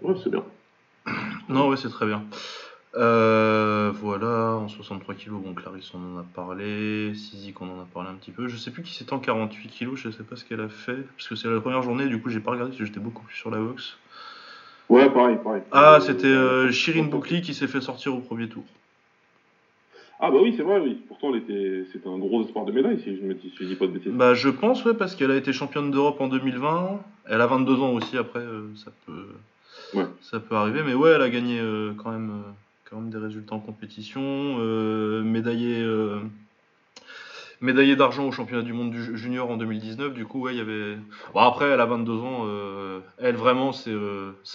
ouais, 0.03 0.15
c'est 0.23 0.31
bien. 0.31 0.45
Non, 1.49 1.69
ouais, 1.69 1.77
c'est 1.77 1.91
très 1.91 2.07
bien. 2.07 2.23
Euh, 2.95 3.91
voilà, 3.95 4.57
en 4.57 4.69
63 4.69 5.15
kg, 5.15 5.31
bon, 5.31 5.55
Clarisse, 5.55 5.93
on 5.95 6.15
en 6.15 6.21
a 6.21 6.25
parlé. 6.35 7.15
Sizik, 7.15 7.61
on 7.63 7.67
en 7.67 7.81
a 7.81 7.87
parlé 7.93 8.11
un 8.11 8.15
petit 8.15 8.31
peu. 8.31 8.49
Je 8.49 8.57
sais 8.57 8.71
plus 8.71 8.83
qui 8.83 8.95
c'était 8.95 9.15
en 9.15 9.19
48 9.19 9.69
kg, 9.69 9.95
je 9.95 10.11
sais 10.11 10.23
pas 10.23 10.37
ce 10.37 10.45
qu'elle 10.45 10.61
a 10.61 10.69
fait. 10.69 11.07
Parce 11.17 11.29
que 11.29 11.35
c'est 11.35 11.49
la 11.49 11.61
première 11.61 11.83
journée, 11.83 12.07
du 12.07 12.21
coup, 12.21 12.29
j'ai 12.29 12.41
pas 12.41 12.51
regardé 12.51 12.71
parce 12.71 12.79
que 12.79 12.85
j'étais 12.85 13.01
beaucoup 13.01 13.23
plus 13.23 13.37
sur 13.37 13.51
la 13.51 13.59
boxe. 13.59 13.97
Ouais, 14.91 15.09
pareil, 15.09 15.39
pareil. 15.43 15.63
Ah, 15.73 15.99
c'était 16.03 16.27
euh, 16.27 16.71
Shirin 16.71 17.05
Boukli 17.05 17.41
qui 17.41 17.55
s'est 17.55 17.67
fait 17.67 17.81
sortir 17.81 18.15
au 18.15 18.19
premier 18.19 18.49
tour. 18.49 18.65
Ah, 20.21 20.31
bah 20.31 20.37
oui, 20.43 20.55
c'est 20.57 20.63
vrai, 20.63 20.79
oui. 20.79 21.03
Pourtant, 21.09 21.35
elle 21.35 21.41
était... 21.41 21.87
c'était 21.93 22.09
un 22.09 22.19
gros 22.19 22.45
espoir 22.45 22.67
de 22.67 22.73
médaille, 22.73 23.01
si 23.03 23.17
je 23.17 23.23
me 23.23 23.35
dis, 23.35 23.53
si 23.57 23.67
dis 23.67 23.75
pas 23.75 23.87
de 23.87 23.93
bêtises. 23.93 24.13
Bah, 24.13 24.35
je 24.35 24.51
pense, 24.51 24.85
ouais, 24.85 24.95
parce 24.95 25.17
qu'elle 25.17 25.31
a 25.31 25.37
été 25.37 25.53
championne 25.53 25.91
d'Europe 25.91 26.21
en 26.21 26.29
2020. 26.29 27.01
Elle 27.27 27.41
a 27.41 27.47
22 27.47 27.81
ans 27.81 27.93
aussi, 27.93 28.19
après, 28.19 28.41
euh, 28.41 28.69
ça 28.77 28.93
peut. 29.07 29.29
Ouais. 29.95 30.05
Ça 30.21 30.39
peut 30.41 30.55
arriver, 30.55 30.83
mais 30.85 30.95
ouais, 30.95 31.13
elle 31.13 31.23
a 31.23 31.31
gagné 31.31 31.59
quand 31.97 32.11
même, 32.11 32.43
des 33.01 33.19
résultats 33.19 33.55
en 33.55 33.61
compétition, 33.61 34.23
euh, 34.23 35.23
médaillée, 35.23 35.81
euh, 35.81 36.21
médaillée 37.61 37.97
d'argent 37.97 38.27
au 38.27 38.33
championnat 38.33 38.63
du 38.63 38.73
monde 38.73 38.95
junior 38.95 39.51
en 39.51 39.57
2019. 39.57 40.13
Du 40.15 40.27
coup, 40.27 40.41
ouais, 40.43 40.55
il 40.55 40.59
y 40.59 40.61
avait. 40.61 40.99
Bon, 41.33 41.41
après, 41.41 41.67
elle 41.67 41.81
a 41.81 41.87
22 41.87 42.13
ans. 42.13 42.45
euh, 42.47 43.01
elle 43.19 43.37
vraiment, 43.37 43.73
c'est, 43.73 43.95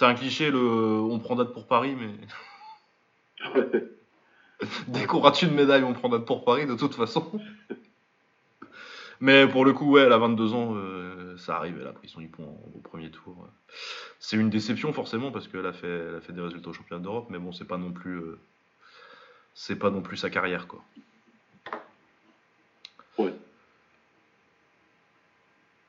un 0.00 0.14
cliché. 0.14 0.50
Le, 0.50 0.58
on 0.58 1.18
prend 1.18 1.34
date 1.36 1.52
pour 1.52 1.66
Paris, 1.66 1.96
mais 1.98 2.10
dès 4.88 5.06
qu'on 5.06 5.20
rate 5.20 5.42
une 5.42 5.54
médaille, 5.54 5.82
on 5.82 5.92
prend 5.92 6.08
date 6.08 6.24
pour 6.24 6.44
Paris 6.44 6.66
de 6.66 6.74
toute 6.74 6.94
façon. 6.94 7.30
Mais 9.20 9.48
pour 9.48 9.64
le 9.64 9.72
coup, 9.72 9.90
ouais, 9.90 10.02
elle 10.02 10.12
a 10.12 10.18
22 10.18 10.52
ans, 10.52 10.76
ça 11.38 11.56
arrive, 11.56 11.78
elle 11.80 11.86
a 11.86 11.92
pris 11.92 12.08
son 12.08 12.20
hippon 12.20 12.44
au 12.74 12.78
premier 12.80 13.10
tour. 13.10 13.48
C'est 14.20 14.36
une 14.36 14.50
déception 14.50 14.92
forcément 14.92 15.30
parce 15.30 15.48
qu'elle 15.48 15.66
a 15.66 15.72
fait, 15.72 15.88
elle 15.88 16.16
a 16.16 16.20
fait 16.20 16.32
des 16.32 16.40
résultats 16.40 16.70
au 16.70 16.72
championnat 16.72 17.02
d'Europe, 17.02 17.26
mais 17.30 17.38
bon, 17.38 17.52
c'est 17.52 17.64
pas 17.64 17.78
non 17.78 17.92
plus, 17.92 18.16
euh, 18.18 18.38
c'est 19.54 19.76
pas 19.76 19.90
non 19.90 20.02
plus 20.02 20.16
sa 20.16 20.30
carrière 20.30 20.66
quoi. 20.66 20.82
Ouais. 23.18 23.32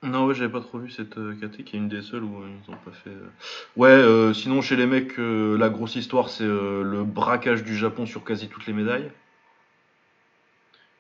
Non, 0.02 0.26
ouais, 0.26 0.34
j'avais 0.34 0.52
pas 0.52 0.62
trop 0.62 0.80
vu 0.80 0.90
cette 0.90 1.18
euh, 1.18 1.36
KT 1.36 1.64
qui 1.66 1.76
est 1.76 1.80
une 1.80 1.90
des 1.90 2.02
seules 2.02 2.24
où 2.24 2.42
euh, 2.42 2.48
ils 2.66 2.72
ont 2.72 2.78
pas 2.78 2.92
fait. 2.92 3.10
euh. 3.10 3.28
Ouais, 3.76 4.34
sinon 4.34 4.62
chez 4.62 4.76
les 4.78 4.86
mecs, 4.86 5.18
la 5.18 5.70
grosse 5.70 5.96
histoire 5.96 6.30
c'est 6.30 6.46
le 6.46 7.04
braquage 7.04 7.64
du 7.64 7.76
Japon 7.78 8.06
sur 8.06 8.24
quasi 8.24 8.48
toutes 8.48 8.66
les 8.66 8.74
médailles. 8.74 9.12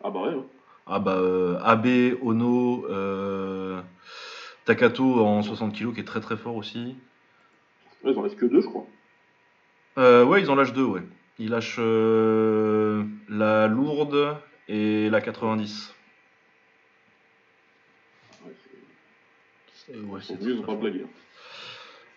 Ah, 0.04 0.10
bah 0.10 0.22
ouais. 0.22 0.34
hein. 0.34 0.44
Ah 0.92 1.00
bah 1.00 1.18
euh, 1.18 1.60
Abe, 1.62 2.18
Ono, 2.24 2.86
euh, 2.90 3.80
Takato 4.74 5.26
en 5.26 5.42
60 5.42 5.74
kg 5.74 5.96
qui 5.96 6.00
est 6.02 6.04
très 6.04 6.20
très 6.22 6.38
fort 6.38 6.56
aussi. 6.56 6.96
Ouais, 8.04 8.12
il 8.12 8.18
en 8.20 8.22
reste 8.22 8.36
que 8.36 8.46
deux, 8.46 8.62
je 8.62 8.68
crois. 8.68 8.86
Euh, 9.98 10.24
ouais, 10.24 10.42
ils 10.42 10.52
en 10.52 10.56
lâchent 10.56 10.74
deux, 10.74 10.84
ouais. 10.84 11.02
Ils 11.40 11.50
lâchent 11.50 11.78
euh, 11.80 13.04
la 13.30 13.66
lourde 13.68 14.38
et 14.68 15.10
la 15.10 15.22
90. 15.22 15.96
Ouais, 18.46 18.52
c'est- 19.74 19.98
ouais, 19.98 20.20
Ils 20.20 20.24
sont 20.24 20.36
venus, 20.36 20.56
ils 20.56 20.60
ont 20.60 20.64
pas 20.68 20.76
blagué. 20.76 21.02
hein. 21.04 21.10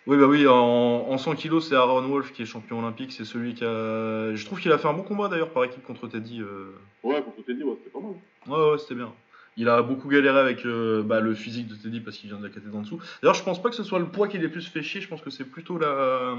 Oui, 0.07 0.19
bah 0.19 0.27
oui, 0.27 0.47
en, 0.47 0.53
en 0.55 1.17
100 1.17 1.35
kg, 1.37 1.59
c'est 1.61 1.75
Aaron 1.75 2.03
Wolf 2.07 2.33
qui 2.35 2.43
est 2.43 2.45
champion 2.45 2.81
olympique. 2.81 3.13
C'est 3.13 3.25
celui 3.25 3.55
qui 3.55 3.65
a. 3.65 4.35
Je 4.35 4.45
trouve 4.45 4.61
qu'il 4.61 4.73
a 4.73 4.77
fait 4.79 4.89
un 4.89 4.93
bon 4.93 5.05
combat 5.05 5.29
d'ailleurs 5.29 5.53
par 5.53 5.65
équipe 5.65 5.85
contre 5.85 6.07
Teddy. 6.07 6.43
euh. 6.43 6.73
Ouais, 7.03 7.23
pour 7.23 7.35
tout 7.35 7.43
te 7.43 7.53
dit, 7.53 7.63
ouais, 7.65 7.77
c'était 7.79 7.89
pas 7.91 8.01
mal. 8.01 8.13
Ouais, 8.47 8.73
ouais, 8.73 8.79
c'était 8.79 8.97
bien. 8.97 9.11
Il 9.57 9.69
a 9.69 9.83
beaucoup 9.83 10.09
galéré 10.09 10.39
avec 10.39 10.65
euh, 10.65 11.03
bah, 11.03 11.21
le 11.21 11.35
physique 11.35 11.67
de 11.69 11.75
Teddy 11.75 12.01
parce 12.01 12.17
qu'il 12.17 12.31
vient 12.31 12.39
de 12.39 12.45
la 12.45 12.49
caté 12.49 12.69
d'en 12.69 12.81
dessous. 12.81 13.01
D'ailleurs, 13.23 13.35
je 13.35 13.43
pense 13.45 13.61
pas 13.61 13.69
que 13.69 13.75
ce 13.77 13.85
soit 13.85 13.99
le 13.99 14.07
poids 14.07 14.29
qui 14.29 14.39
l'ait 14.39 14.49
plus 14.49 14.67
fait 14.67 14.83
chier, 14.83 15.01
je 15.01 15.09
pense 15.09 15.21
que 15.21 15.31
c'est 15.31 15.45
plutôt 15.45 15.77
la, 15.79 16.37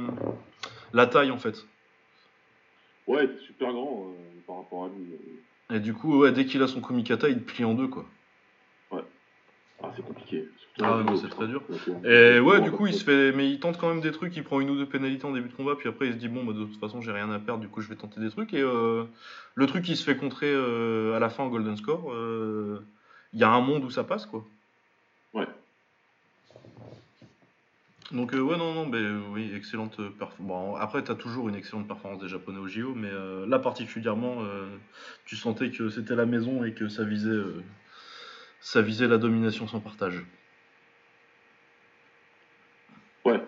la 0.94 1.06
taille 1.06 1.30
en 1.32 1.38
fait. 1.38 1.66
Ouais, 3.06 3.26
il 3.26 3.46
super 3.46 3.72
grand 3.72 4.08
euh, 4.08 4.42
par 4.48 4.58
rapport 4.58 4.86
à 4.86 4.88
lui. 4.88 5.14
euh. 5.14 5.76
Et 5.76 5.80
du 5.80 5.94
coup, 5.94 6.20
ouais, 6.20 6.32
dès 6.32 6.46
qu'il 6.46 6.62
a 6.64 6.68
son 6.68 6.82
komikata, 6.82 7.30
il 7.30 7.36
te 7.40 7.52
plie 7.52 7.66
en 7.66 7.74
deux 7.74 7.88
quoi. 7.88 8.06
Ah, 9.86 9.92
c'est 9.98 10.06
compliqué. 10.06 10.48
Ah, 10.80 10.94
en 10.94 10.98
non, 11.00 11.00
judo, 11.02 11.16
c'est 11.18 11.28
très 11.30 11.46
dur. 11.46 11.62
Euh, 12.06 12.38
Et 12.38 12.40
ouais, 12.40 12.62
du 12.62 12.72
coup, 12.72 12.88
il 12.88 12.94
se 12.94 13.04
fait. 13.04 13.34
Mais 13.34 13.50
il 13.50 13.60
tente 13.60 13.78
quand 13.78 13.90
même 13.90 14.00
des 14.00 14.14
trucs, 14.14 14.34
il 14.38 14.44
prend 14.44 14.62
une 14.62 14.70
ou 14.70 14.78
deux 14.78 14.86
pénalités 14.86 15.26
en 15.26 15.34
début 15.34 15.50
de 15.50 15.54
combat, 15.54 15.76
puis 15.76 15.90
après 15.90 16.08
il 16.08 16.14
se 16.14 16.18
dit, 16.18 16.30
bon, 16.30 16.46
bah, 16.46 16.54
de 16.54 16.64
toute 16.64 16.80
façon, 16.80 17.02
j'ai 17.02 17.12
rien 17.12 17.30
à 17.32 17.38
perdre, 17.38 17.60
du 17.60 17.68
coup, 17.68 17.82
je 17.82 17.90
vais 17.90 17.96
tenter 17.98 18.22
des 18.22 18.30
trucs. 18.30 18.54
Et 18.54 18.62
euh, 18.62 19.04
le 19.56 19.66
truc 19.68 19.84
qui 19.84 19.98
se 19.98 20.06
fait 20.06 20.16
contrer 20.16 20.50
euh, 20.50 21.18
à 21.18 21.20
la 21.20 21.30
fin 21.30 21.44
en 21.44 21.50
Golden 21.50 21.76
Score, 21.76 22.14
euh, 22.14 22.80
il 23.34 23.40
y 23.40 23.44
a 23.44 23.50
un 23.50 23.62
monde 23.62 23.84
où 23.84 23.90
ça 23.90 24.04
passe 24.04 24.26
quoi. 24.26 24.46
Ouais. 25.34 25.48
Donc 28.12 28.34
euh, 28.34 28.40
ouais 28.40 28.58
non 28.58 28.74
non 28.74 28.86
mais 28.86 29.00
euh, 29.00 29.22
oui 29.32 29.52
excellente 29.56 29.98
performance. 30.18 30.48
Bon, 30.48 30.76
après 30.76 31.04
t'as 31.04 31.16
toujours 31.16 31.50
une 31.50 31.56
excellente 31.56 31.88
performance 31.88 32.22
des 32.22 32.28
japonais 32.28 32.60
au 32.60 32.68
JO 32.68 32.94
mais 32.94 33.10
euh, 33.12 33.48
là 33.48 33.58
particulièrement 33.58 34.44
euh, 34.44 34.68
tu 35.26 35.36
sentais 35.36 35.72
que 35.72 35.90
c'était 35.90 36.16
la 36.16 36.28
maison 36.28 36.64
et 36.64 36.74
que 36.74 36.88
ça 36.90 37.04
visait 37.04 37.30
euh, 37.30 37.64
ça 38.62 38.82
visait 38.82 39.08
la 39.08 39.18
domination 39.18 39.68
sans 39.68 39.80
partage. 39.80 40.24
Ouais. 43.26 43.42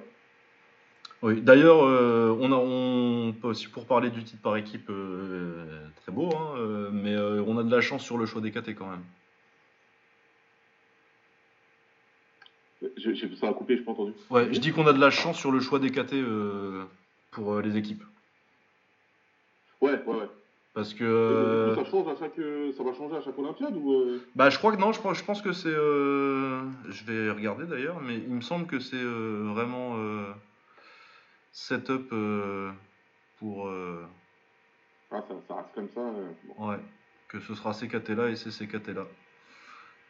Oui 1.21 1.41
d'ailleurs 1.41 1.83
euh, 1.83 2.35
on 2.39 2.51
a 2.51 2.55
on 2.55 3.33
peut 3.39 3.49
aussi 3.49 3.67
pour 3.67 3.85
parler 3.85 4.09
du 4.09 4.23
titre 4.23 4.41
par 4.41 4.57
équipe 4.57 4.89
euh, 4.89 5.87
très 6.01 6.11
beau 6.11 6.29
hein, 6.35 6.55
euh, 6.57 6.89
mais 6.91 7.13
euh, 7.13 7.43
on 7.45 7.57
a 7.59 7.63
de 7.63 7.71
la 7.71 7.81
chance 7.81 8.03
sur 8.03 8.17
le 8.17 8.25
choix 8.25 8.41
des 8.41 8.51
KT 8.51 8.69
quand 8.75 8.89
même. 8.89 9.03
J'ai- 13.13 13.35
ça 13.35 13.49
a 13.49 13.53
coupé, 13.53 13.77
j'ai 13.77 13.83
pas 13.83 13.91
entendu. 13.91 14.13
Ouais 14.29 14.53
je 14.53 14.59
dis 14.59 14.71
qu'on 14.71 14.87
a 14.87 14.93
de 14.93 14.99
la 14.99 15.09
chance 15.11 15.37
sur 15.37 15.51
le 15.51 15.59
choix 15.59 15.79
des 15.79 15.91
KT 15.91 16.13
euh, 16.13 16.85
pour 17.31 17.53
euh, 17.53 17.61
les 17.61 17.77
équipes 17.77 18.03
Ouais, 19.81 20.01
ouais, 20.05 20.15
ouais. 20.17 20.29
parce 20.73 20.93
que 20.93 21.03
euh, 21.03 21.67
du 21.69 21.75
coup, 21.75 21.83
ça 21.83 21.89
change 21.91 22.07
à 22.07 22.15
chaque, 22.17 22.39
ça 22.75 22.83
va 22.83 22.93
changer 22.93 23.17
à 23.17 23.21
chaque 23.21 23.37
Olympiade 23.37 23.75
ou 23.77 23.93
euh, 23.93 24.19
Bah, 24.35 24.49
je 24.49 24.57
crois 24.57 24.75
que 24.75 24.81
non, 24.81 24.91
je, 24.91 25.01
pense- 25.01 25.17
je 25.17 25.23
pense 25.23 25.41
que 25.41 25.51
c'est. 25.51 25.69
je 25.71 27.03
vais 27.05 27.29
regarder 27.31 27.65
d'ailleurs, 27.65 28.01
mais 28.01 28.15
il 28.15 28.33
me 28.33 28.41
semble 28.41 28.65
que 28.67 28.79
c'est 28.79 29.03
vraiment 29.03 29.97
setup 31.51 32.09
pour. 33.37 33.69
ah, 35.11 35.21
ça, 35.27 35.35
ça 35.47 35.55
reste 35.55 35.73
comme 35.75 35.89
ça. 35.89 36.01
bon. 36.43 36.69
ouais, 36.69 36.79
que 37.27 37.39
ce 37.39 37.53
sera 37.53 37.73
ces 37.73 37.87
KT 37.87 38.09
là 38.15 38.29
et 38.29 38.35
ces 38.35 38.67
KT 38.67 38.93
là. 38.93 39.05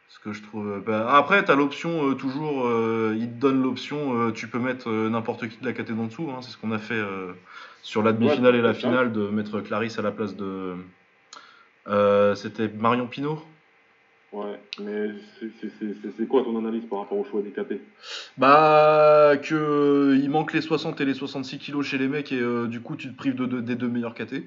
Ce 0.08 0.18
que 0.20 0.32
je 0.32 0.42
trouve. 0.42 0.82
bah, 0.86 1.14
après, 1.16 1.44
tu 1.44 1.50
as 1.50 1.54
l'option, 1.56 2.08
euh, 2.10 2.14
toujours, 2.14 2.66
euh, 2.66 3.14
il 3.18 3.28
te 3.28 3.34
donne 3.40 3.62
l'option, 3.62 4.18
euh, 4.28 4.32
tu 4.32 4.48
peux 4.48 4.58
mettre 4.58 4.88
euh, 4.88 5.08
n'importe 5.10 5.48
qui 5.48 5.58
de 5.58 5.64
la 5.66 5.72
caté 5.72 5.92
d'en 5.92 6.04
dessous. 6.06 6.30
hein, 6.30 6.40
c'est 6.42 6.50
ce 6.50 6.56
qu'on 6.56 6.72
a 6.72 6.78
fait 6.78 6.94
euh, 6.94 7.32
sur 7.82 8.02
la 8.02 8.12
demi-finale 8.12 8.54
et 8.56 8.62
la 8.62 8.72
c'est 8.74 8.80
ça. 8.82 8.88
finale, 8.88 9.12
de 9.12 9.28
mettre 9.28 9.60
Clarisse 9.60 9.98
à 9.98 10.02
la 10.02 10.12
place 10.12 10.36
de. 10.36 10.74
euh, 11.88 12.34
C'était 12.34 12.68
Marion 12.68 13.06
Pinot 13.06 13.42
Ouais, 14.32 14.60
mais 14.80 15.08
c'est- 15.38 15.50
c'est- 15.60 15.70
c'est 15.78 15.94
c'est- 16.02 16.12
c'est 16.18 16.26
quoi 16.26 16.42
ton 16.42 16.56
analyse 16.58 16.84
par 16.90 16.98
rapport 17.00 17.16
au 17.18 17.24
choix 17.24 17.42
des 17.42 17.50
KT 17.52 17.80
Bah, 18.36 19.32
que 19.42 19.54
euh, 19.54 20.16
il 20.20 20.28
manque 20.30 20.52
les 20.52 20.60
60 20.60 21.00
et 21.00 21.04
les 21.04 21.14
66 21.14 21.58
kilos 21.58 21.86
chez 21.86 21.96
les 21.96 22.08
mecs 22.08 22.32
et 22.32 22.40
euh, 22.40 22.66
du 22.66 22.80
coup 22.80 22.96
tu 22.96 23.08
te 23.10 23.16
prives 23.16 23.34
de, 23.36 23.46
de- 23.46 23.60
des 23.60 23.76
deux 23.76 23.88
meilleurs 23.88 24.14
KT. 24.14 24.42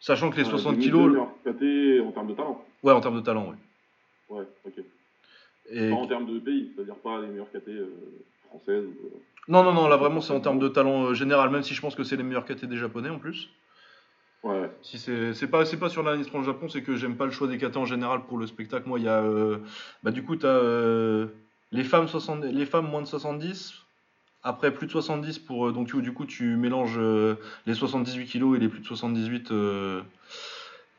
Sachant 0.00 0.30
que 0.30 0.36
les 0.36 0.44
Ouais, 0.44 0.50
60 0.50 0.76
des 0.76 0.80
kilos, 0.84 1.16
en 1.62 2.12
termes 2.12 2.28
de 2.28 2.34
talent. 2.34 2.64
ouais, 2.82 2.92
en 2.92 3.00
termes 3.00 3.16
de 3.16 3.20
talent, 3.20 3.50
ouais. 3.50 3.56
Ouais, 4.28 4.44
ok. 4.66 4.84
Et... 5.70 5.90
Pas 5.90 5.96
en 5.96 6.06
termes 6.06 6.26
de 6.26 6.38
pays, 6.38 6.70
c'est-à-dire 6.74 6.96
pas 6.96 7.20
les 7.20 7.28
meilleurs 7.28 7.50
KT 7.50 7.68
euh, 7.68 7.86
françaises. 8.48 8.84
euh, 8.84 9.18
Non, 9.48 9.62
non, 9.62 9.72
non, 9.72 9.88
là 9.88 9.96
vraiment 9.96 10.20
c'est 10.20 10.32
en 10.32 10.40
termes 10.40 10.58
de 10.58 10.68
talent 10.68 11.04
euh, 11.06 11.14
général, 11.14 11.50
même 11.50 11.62
si 11.62 11.74
je 11.74 11.80
pense 11.80 11.94
que 11.94 12.04
c'est 12.04 12.16
les 12.16 12.22
meilleurs 12.22 12.44
KT 12.44 12.66
des 12.66 12.76
japonais 12.76 13.10
en 13.10 13.18
plus. 13.18 13.48
Ouais. 14.42 14.70
Si 14.82 14.98
c'est 14.98 15.32
c'est 15.32 15.46
pas, 15.46 15.64
c'est 15.64 15.78
pas 15.78 15.88
sur 15.88 16.02
l'analyse 16.02 16.30
le 16.32 16.42
Japon, 16.42 16.68
c'est 16.68 16.82
que 16.82 16.96
j'aime 16.96 17.16
pas 17.16 17.24
le 17.24 17.30
choix 17.30 17.48
des 17.48 17.56
KT 17.56 17.78
en 17.78 17.86
général 17.86 18.24
pour 18.26 18.36
le 18.36 18.46
spectacle. 18.46 18.86
Moi, 18.86 18.98
il 18.98 19.06
y 19.06 19.08
a. 19.08 19.22
euh, 19.22 19.58
bah, 20.02 20.10
du 20.10 20.22
coup, 20.22 20.36
t'as 20.36 20.60
les, 21.72 21.84
femmes 21.84 22.08
60, 22.08 22.44
les 22.44 22.66
femmes 22.66 22.86
moins 22.86 23.00
de 23.00 23.06
70, 23.06 23.72
après 24.42 24.70
plus 24.74 24.86
de 24.86 24.92
70, 24.92 25.38
pour, 25.38 25.72
donc 25.72 25.88
tu, 25.88 26.02
du 26.02 26.12
coup, 26.12 26.26
tu 26.26 26.56
mélanges 26.56 27.00
les 27.66 27.72
78 27.74 28.26
kilos 28.26 28.56
et 28.58 28.60
les 28.60 28.68
plus 28.68 28.80
de 28.80 28.86
78. 28.86 29.50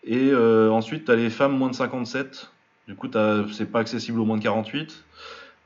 Et 0.05 0.29
euh, 0.31 0.69
ensuite, 0.69 1.05
t'as 1.05 1.15
les 1.15 1.31
femmes 1.31 1.57
moins 1.57 1.69
de 1.69 1.75
57. 1.75 2.51
Du 2.87 2.95
coup, 2.95 3.09
c'est 3.51 3.71
pas 3.71 3.79
accessible 3.79 4.19
aux 4.19 4.25
moins 4.25 4.37
de 4.37 4.43
48. 4.43 5.03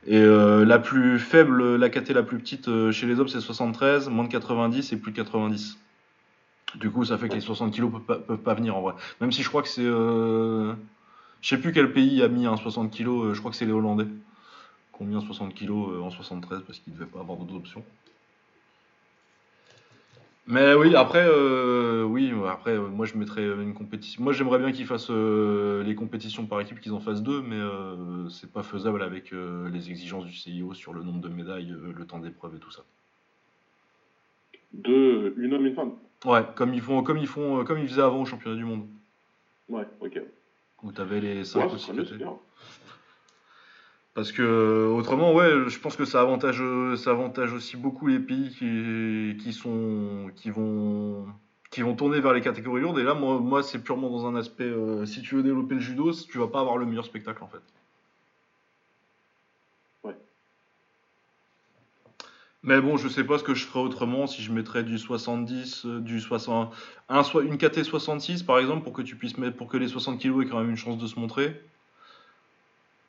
Et 0.06 0.16
euh, 0.16 0.64
la 0.64 0.78
plus 0.78 1.18
faible, 1.18 1.76
la 1.76 1.90
KT 1.90 2.10
la 2.10 2.22
plus 2.22 2.38
petite 2.38 2.68
euh, 2.68 2.90
chez 2.90 3.06
les 3.06 3.20
hommes, 3.20 3.28
c'est 3.28 3.40
73, 3.40 4.08
moins 4.08 4.24
de 4.24 4.30
90 4.30 4.92
et 4.92 4.96
plus 4.96 5.12
de 5.12 5.16
90. 5.16 5.78
Du 6.76 6.90
coup, 6.90 7.04
ça 7.04 7.18
fait 7.18 7.28
que 7.28 7.34
les 7.34 7.40
60 7.40 7.74
kilos 7.74 7.92
peuvent 7.92 8.00
pas, 8.00 8.16
peuvent 8.16 8.38
pas 8.38 8.54
venir 8.54 8.76
en 8.76 8.80
vrai. 8.80 8.94
Même 9.20 9.30
si 9.30 9.42
je 9.42 9.48
crois 9.48 9.62
que 9.62 9.68
c'est. 9.68 9.84
Euh... 9.84 10.72
Je 11.42 11.48
sais 11.48 11.58
plus 11.58 11.72
quel 11.72 11.92
pays 11.92 12.22
a 12.22 12.28
mis 12.28 12.46
un 12.46 12.56
60 12.56 12.90
kilos, 12.90 13.34
je 13.34 13.38
crois 13.38 13.50
que 13.50 13.56
c'est 13.56 13.64
les 13.66 13.72
Hollandais. 13.72 14.06
Combien 14.92 15.20
60 15.20 15.54
kilos 15.54 16.02
en 16.02 16.10
73 16.10 16.62
parce 16.66 16.78
qu'ils 16.78 16.92
devaient 16.92 17.06
pas 17.06 17.20
avoir 17.20 17.38
d'autres 17.38 17.56
options. 17.56 17.82
Mais 20.50 20.74
oui, 20.74 20.96
après, 20.96 21.24
euh, 21.26 22.02
oui, 22.02 22.32
après, 22.48 22.72
euh, 22.72 22.88
moi 22.88 23.06
je 23.06 23.16
mettrais 23.16 23.44
une 23.44 23.72
compétition. 23.72 24.22
Moi 24.22 24.32
j'aimerais 24.32 24.58
bien 24.58 24.72
qu'ils 24.72 24.86
fassent 24.86 25.10
euh, 25.10 25.84
les 25.84 25.94
compétitions 25.94 26.46
par 26.46 26.60
équipe, 26.60 26.80
qu'ils 26.80 26.92
en 26.92 26.98
fassent 27.00 27.22
deux, 27.22 27.40
mais 27.40 27.56
euh, 27.56 28.28
c'est 28.28 28.50
pas 28.52 28.64
faisable 28.64 29.02
avec 29.02 29.32
euh, 29.32 29.68
les 29.70 29.90
exigences 29.90 30.24
du 30.24 30.32
CIO 30.34 30.74
sur 30.74 30.92
le 30.92 31.02
nombre 31.04 31.20
de 31.20 31.28
médailles, 31.28 31.72
le 31.96 32.04
temps 32.04 32.18
d'épreuve 32.18 32.56
et 32.56 32.58
tout 32.58 32.70
ça. 32.72 32.82
Deux, 34.72 35.34
une 35.38 35.54
homme, 35.54 35.66
une 35.66 35.74
femme. 35.74 35.92
Ouais, 36.24 36.44
comme 36.56 36.74
ils 36.74 36.80
font, 36.82 37.02
comme 37.04 37.18
ils 37.18 37.26
font, 37.28 37.64
comme 37.64 37.78
ils 37.78 37.88
faisaient 37.88 38.02
avant 38.02 38.22
au 38.22 38.24
championnat 38.24 38.56
du 38.56 38.64
monde, 38.64 38.86
Ouais, 39.68 39.86
ok. 40.00 40.20
où 40.82 40.90
t'avais 40.90 41.20
les 41.20 41.38
Ouais, 41.38 41.44
5 41.44 41.66
ou 41.66 41.70
ce 41.70 41.78
6 41.78 41.84
serait 41.86 41.96
mieux, 41.96 42.02
KT. 42.02 42.08
c'est 42.10 42.16
bien. 42.18 42.34
Parce 44.14 44.32
que 44.32 44.88
autrement, 44.88 45.32
ouais, 45.34 45.68
je 45.68 45.78
pense 45.78 45.96
que 45.96 46.04
ça 46.04 46.20
avantage, 46.20 46.62
ça 46.96 47.10
avantage 47.10 47.52
aussi 47.52 47.76
beaucoup 47.76 48.08
les 48.08 48.18
pays 48.18 48.50
qui, 48.50 49.36
qui 49.42 49.52
sont, 49.52 50.30
qui 50.34 50.50
vont, 50.50 51.26
qui 51.70 51.82
vont 51.82 51.94
tourner 51.94 52.20
vers 52.20 52.32
les 52.32 52.40
catégories 52.40 52.82
lourdes. 52.82 52.98
Et 52.98 53.04
là, 53.04 53.14
moi, 53.14 53.38
moi 53.38 53.62
c'est 53.62 53.78
purement 53.78 54.10
dans 54.10 54.26
un 54.26 54.34
aspect, 54.34 54.64
euh, 54.64 55.06
si 55.06 55.22
tu 55.22 55.36
veux 55.36 55.42
développer 55.42 55.76
le 55.76 55.80
judo, 55.80 56.12
tu 56.12 56.38
vas 56.38 56.48
pas 56.48 56.60
avoir 56.60 56.76
le 56.76 56.86
meilleur 56.86 57.04
spectacle 57.04 57.42
en 57.44 57.48
fait. 57.48 57.62
Ouais. 60.02 60.16
Mais 62.64 62.80
bon, 62.80 62.96
je 62.96 63.08
sais 63.08 63.24
pas 63.24 63.38
ce 63.38 63.44
que 63.44 63.54
je 63.54 63.64
ferais 63.64 63.80
autrement 63.80 64.26
si 64.26 64.42
je 64.42 64.52
mettrais 64.52 64.82
du 64.82 64.98
70, 64.98 65.86
euh, 65.86 66.00
du 66.00 66.20
60, 66.20 66.74
un, 67.08 67.22
soit 67.22 67.44
une 67.44 67.56
KT 67.58 67.84
66 67.84 68.42
par 68.42 68.58
exemple 68.58 68.82
pour 68.82 68.92
que 68.92 69.02
tu 69.02 69.14
puisses 69.14 69.38
mettre, 69.38 69.56
pour 69.56 69.68
que 69.68 69.76
les 69.76 69.88
60 69.88 70.18
kilos 70.18 70.44
aient 70.44 70.48
quand 70.48 70.58
même 70.58 70.70
une 70.70 70.76
chance 70.76 70.98
de 70.98 71.06
se 71.06 71.18
montrer. 71.18 71.62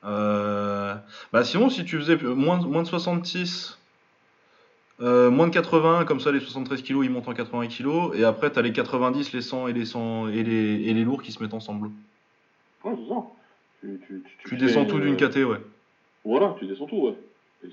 Euh, 0.04 0.96
bah 1.32 1.44
sinon, 1.44 1.70
si 1.70 1.86
tu 1.86 1.98
faisais 1.98 2.18
moins, 2.18 2.58
moins 2.66 2.82
de 2.84 2.88
66, 2.88 3.78
euh, 5.00 5.30
moins 5.30 5.48
de 5.48 5.52
80, 5.54 6.06
comme 6.06 6.20
ça 6.20 6.32
les 6.32 6.40
73 6.40 6.82
kilos 6.82 7.06
ils 7.06 7.12
montent 7.12 7.28
en 7.28 7.34
80 7.34 7.68
kilos, 7.68 8.16
et 8.16 8.24
après 8.24 8.52
tu 8.52 8.58
as 8.60 8.62
les 8.62 8.72
90, 8.74 9.32
les 9.34 9.42
100 9.42 9.68
et 9.68 9.74
les 9.74 9.86
100 9.86 10.28
et 10.30 10.44
les, 10.44 10.82
et 10.90 10.94
les 10.94 11.04
lourds 11.04 11.22
qui 11.22 11.32
se 11.32 11.42
mettent 11.42 11.54
ensemble. 11.54 11.90
Ouais, 12.84 12.94
c'est 12.98 13.08
ça. 13.10 13.24
Tu, 13.82 14.00
tu, 14.08 14.24
tu, 14.26 14.38
Tu 14.44 14.50
fais 14.50 14.56
descends 14.58 14.86
tout 14.86 14.98
une- 14.98 15.16
d'une 15.16 15.18
KT, 15.18 15.44
ouais. 15.44 15.62
Voilà, 16.26 16.56
tu 16.60 16.66
descends 16.66 16.86
tout, 16.88 16.98
ouais. 17.08 17.16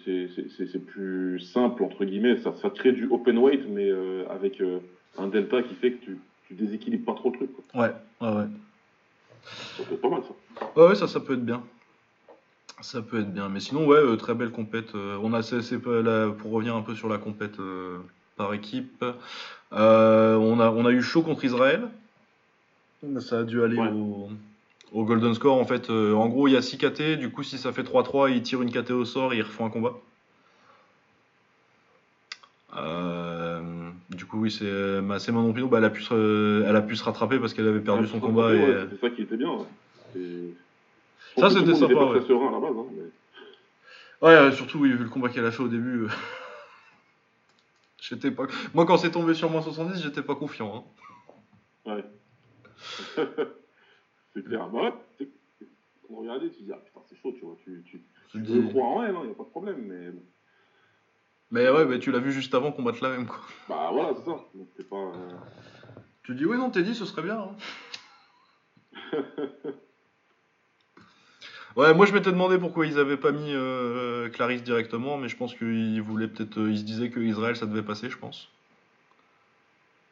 C'est- 0.04 0.28
c'est- 0.34 0.48
C'est 0.56 0.66
c'est 0.66 0.78
plus 0.84 1.40
simple, 1.40 1.82
entre 1.82 2.04
guillemets. 2.04 2.36
Ça, 2.38 2.52
ça 2.60 2.68
crée 2.68 2.92
du 2.92 3.06
open 3.10 3.38
weight, 3.38 3.62
mais 3.68 3.88
euh, 3.90 4.24
avec 4.28 4.60
euh, 4.60 4.80
un 5.16 5.28
delta 5.28 5.62
qui 5.62 5.74
fait 5.74 5.92
que 5.92 6.04
tu, 6.04 6.18
tu 6.46 6.54
déséquilibres 6.54 7.06
pas 7.06 7.14
trop 7.18 7.30
le 7.30 7.36
truc. 7.38 7.50
Quoi. 7.72 7.82
Ouais, 7.82 7.94
ouais, 8.20 8.36
ouais. 8.36 8.46
Ça 9.76 9.82
peut 9.84 9.94
être 9.94 10.00
pas 10.02 10.08
mal, 10.10 10.20
ça. 10.24 10.66
Ouais, 10.76 10.88
ouais, 10.88 10.94
ça, 10.94 11.08
ça 11.08 11.20
peut 11.20 11.32
être 11.34 11.44
bien. 11.44 11.62
Ça 12.80 13.02
peut 13.02 13.20
être 13.20 13.32
bien. 13.32 13.48
Mais 13.48 13.60
sinon, 13.60 13.86
ouais, 13.86 13.96
euh, 13.98 14.16
très 14.16 14.34
belle 14.34 14.50
compète. 14.50 14.94
Euh, 14.94 15.18
on 15.22 15.32
a, 15.32 15.42
c'est, 15.42 15.78
pour 15.78 16.52
revenir 16.52 16.76
un 16.76 16.82
peu 16.82 16.94
sur 16.94 17.08
la 17.08 17.18
compète 17.18 17.58
euh, 17.58 17.98
par 18.36 18.54
équipe, 18.54 19.04
on, 19.72 19.76
a, 20.60 20.70
on 20.70 20.86
a 20.86 20.90
eu 20.90 21.02
chaud 21.02 21.22
contre 21.22 21.44
Israël. 21.44 21.88
Ça 23.20 23.40
a 23.40 23.42
dû 23.44 23.62
aller 23.62 23.78
Ouais. 23.78 23.90
au, 23.90 24.28
au 24.92 25.04
Golden 25.04 25.34
Score. 25.34 25.56
En 25.58 25.64
fait, 25.64 25.90
Euh, 25.90 26.14
en 26.14 26.28
gros, 26.28 26.48
il 26.48 26.52
y 26.52 26.56
a 26.56 26.62
6 26.62 26.78
KT. 26.78 27.16
Du 27.18 27.30
coup, 27.30 27.42
si 27.42 27.58
ça 27.58 27.72
fait 27.72 27.82
3-3, 27.82 28.30
ils 28.30 28.42
tirent 28.42 28.62
une 28.62 28.70
KT 28.72 28.90
au 28.92 29.04
sort 29.04 29.32
et 29.32 29.36
ils 29.38 29.42
refont 29.42 29.66
un 29.66 29.70
combat. 29.70 29.94
Euh, 32.76 33.60
du 34.10 34.24
coup, 34.26 34.40
oui, 34.40 34.50
c'est 34.50 35.00
bah, 35.00 35.16
Manon 35.28 35.52
Pinot. 35.52 35.68
Bah, 35.68 35.78
elle, 35.78 35.84
a 35.84 35.90
pu 35.90 36.02
se, 36.02 36.64
elle 36.66 36.76
a 36.76 36.82
pu 36.82 36.96
se 36.96 37.04
rattraper 37.04 37.38
parce 37.38 37.54
qu'elle 37.54 37.66
avait 37.68 37.80
perdu 37.80 38.06
son 38.06 38.20
combat. 38.20 38.48
ouais, 38.48 38.56
et, 38.58 38.62
ouais, 38.62 38.86
C'est 38.90 39.00
ça 39.00 39.10
qui 39.10 39.22
était 39.22 39.36
bien. 39.36 39.50
Ouais. 39.50 40.52
Ça, 41.38 41.50
c'était 41.50 41.74
sympa, 41.74 41.94
pas 41.94 42.06
ouais. 42.12 42.18
très 42.18 42.28
serein 42.28 42.48
à 42.48 42.52
la 42.52 42.60
base. 42.60 42.76
Hein, 42.76 42.86
mais... 42.92 44.26
Ouais, 44.26 44.34
euh, 44.34 44.52
surtout, 44.52 44.78
oui, 44.80 44.90
vu 44.92 45.04
le 45.04 45.08
combat 45.10 45.28
qu'elle 45.28 45.46
a 45.46 45.50
fait 45.52 45.62
au 45.62 45.68
début. 45.68 46.04
euh, 46.04 46.08
j'étais 48.00 48.30
pas... 48.30 48.44
Moi, 48.74 48.86
quand 48.86 48.96
c'est 48.98 49.10
tombé 49.10 49.34
sur 49.34 49.50
moins 49.50 49.62
70, 49.62 50.02
j'étais 50.02 50.22
pas 50.22 50.34
confiant. 50.34 50.84
hein. 51.86 51.92
Ouais. 51.94 52.04
c'est 54.34 54.44
clair. 54.44 54.68
Bah 54.68 54.82
ouais, 54.82 55.28
on 56.10 56.16
regardait, 56.16 56.50
tu 56.50 56.56
te 56.58 56.62
dis, 56.62 56.72
ah 56.72 56.76
putain, 56.84 57.00
c'est 57.08 57.16
chaud, 57.20 57.32
tu 57.32 57.44
vois. 57.44 57.56
Tu, 57.64 57.82
tu, 57.86 58.02
tu 58.30 58.40
dis- 58.40 58.68
croire 58.70 58.88
en 58.88 59.02
elle, 59.04 59.14
il 59.22 59.26
n'y 59.26 59.30
a 59.32 59.34
pas 59.34 59.44
de 59.44 59.48
problème. 59.48 59.82
Mais. 59.86 60.10
Mais 61.50 61.70
ouais, 61.70 61.86
bah, 61.86 61.98
tu 61.98 62.10
l'as 62.12 62.18
vu 62.18 62.30
juste 62.32 62.54
avant 62.54 62.72
qu'on 62.72 62.82
batte 62.82 63.00
la 63.00 63.08
même, 63.10 63.26
quoi. 63.26 63.40
Bah 63.68 63.88
voilà, 63.92 64.14
c'est 64.16 64.24
ça. 64.24 64.38
Donc 64.54 64.68
pas. 64.88 64.96
euh, 64.96 65.30
Tu 66.24 66.34
dis, 66.34 66.44
oui, 66.44 66.56
non, 66.58 66.70
t'es 66.70 66.82
dit, 66.82 66.94
ce 66.94 67.04
serait 67.06 67.22
bien. 67.22 67.38
hein. 67.40 67.56
Ouais, 71.78 71.94
moi 71.94 72.06
je 72.06 72.12
m'étais 72.12 72.32
demandé 72.32 72.58
pourquoi 72.58 72.86
ils 72.86 72.98
avaient 72.98 73.16
pas 73.16 73.30
mis 73.30 73.52
euh, 73.54 74.28
Clarisse 74.30 74.64
directement, 74.64 75.16
mais 75.16 75.28
je 75.28 75.36
pense 75.36 75.54
qu'ils 75.54 76.02
voulaient 76.02 76.26
peut-être. 76.26 76.58
euh, 76.58 76.72
ils 76.72 76.78
se 76.78 76.82
disaient 76.82 77.08
que 77.08 77.20
Israël 77.20 77.54
ça 77.54 77.66
devait 77.66 77.82
passer, 77.82 78.10
je 78.10 78.18
pense. 78.18 78.48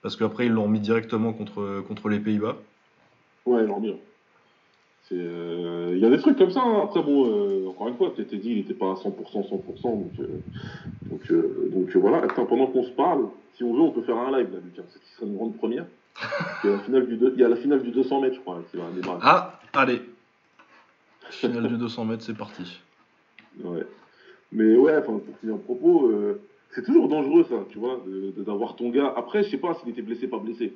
Parce 0.01 0.15
qu'après 0.15 0.47
ils 0.47 0.53
l'ont 0.53 0.69
mis 0.69 0.79
directement 0.79 1.33
contre, 1.33 1.83
contre 1.89 2.09
les 2.09 2.21
Pays-Bas. 2.21 2.57
Ouais, 3.47 3.65
bien. 3.81 3.95
C'est, 5.09 5.17
euh, 5.19 5.91
Il 5.95 5.99
y 5.99 6.05
a 6.05 6.11
des 6.11 6.19
trucs 6.19 6.39
comme 6.39 6.53
ça. 6.53 6.61
hein. 6.63 6.83
Après, 6.85 7.03
bon, 7.03 7.27
euh, 7.27 7.69
encore 7.69 7.89
une 7.89 7.97
fois, 7.97 8.13
tu 8.15 8.25
t'es 8.25 8.37
dit, 8.37 8.51
il 8.51 8.57
n'était 8.59 8.75
pas 8.75 8.93
à 8.93 8.95
100%, 8.95 9.49
100%. 9.49 9.83
Donc, 9.83 10.13
euh, 10.21 10.41
donc, 11.03 11.33
donc 11.73 11.97
voilà. 11.97 12.19
Attends, 12.19 12.47
pendant 12.47 12.69
qu'on 12.69 12.85
se 12.85 12.91
parle, 12.91 13.27
si 13.57 13.65
on 13.65 13.75
veut, 13.75 13.81
on 13.81 13.91
peut 13.91 14.03
faire 14.03 14.19
un 14.19 14.31
live 14.39 14.53
là, 14.53 14.59
Lucas. 14.65 14.83
Ce 14.89 14.99
qui 14.99 15.09
serait 15.17 15.27
une 15.27 15.37
grande 15.37 15.57
première. 15.57 15.87
Il 16.65 16.71
y 16.71 16.73
a 16.73 16.77
la 16.77 16.83
finale 16.83 17.07
du, 17.07 17.19
il 17.35 17.41
y 17.41 17.45
a 17.45 17.49
la 17.49 17.57
finale 17.57 17.83
du 17.83 17.91
200 17.91 18.21
mètres, 18.21 18.37
je 18.37 18.41
crois, 18.41 18.63
qui 18.71 18.77
va 18.77 18.85
démarrer. 18.95 19.21
Ah, 19.23 19.61
allez. 19.75 20.01
Finale 21.31 21.69
du 21.69 21.77
200 21.77 22.05
mètres, 22.05 22.23
c'est 22.23 22.37
parti. 22.37 22.81
Ouais. 23.63 23.87
Mais 24.53 24.77
ouais, 24.77 24.97
enfin, 24.97 25.19
pour 25.19 25.39
finir 25.39 25.57
le 25.57 25.61
propos, 25.63 26.09
euh, 26.11 26.41
c'est 26.71 26.85
toujours 26.85 27.09
dangereux 27.09 27.45
ça, 27.49 27.65
tu 27.71 27.79
vois, 27.79 28.01
de- 28.07 28.31
de- 28.37 28.43
d'avoir 28.45 28.77
ton 28.77 28.91
gars. 28.91 29.13
Après, 29.17 29.43
je 29.43 29.51
sais 29.51 29.57
pas 29.59 29.75
s'il 29.75 29.89
était 29.91 30.03
blessé, 30.03 30.29
pas 30.29 30.39
blessé. 30.39 30.73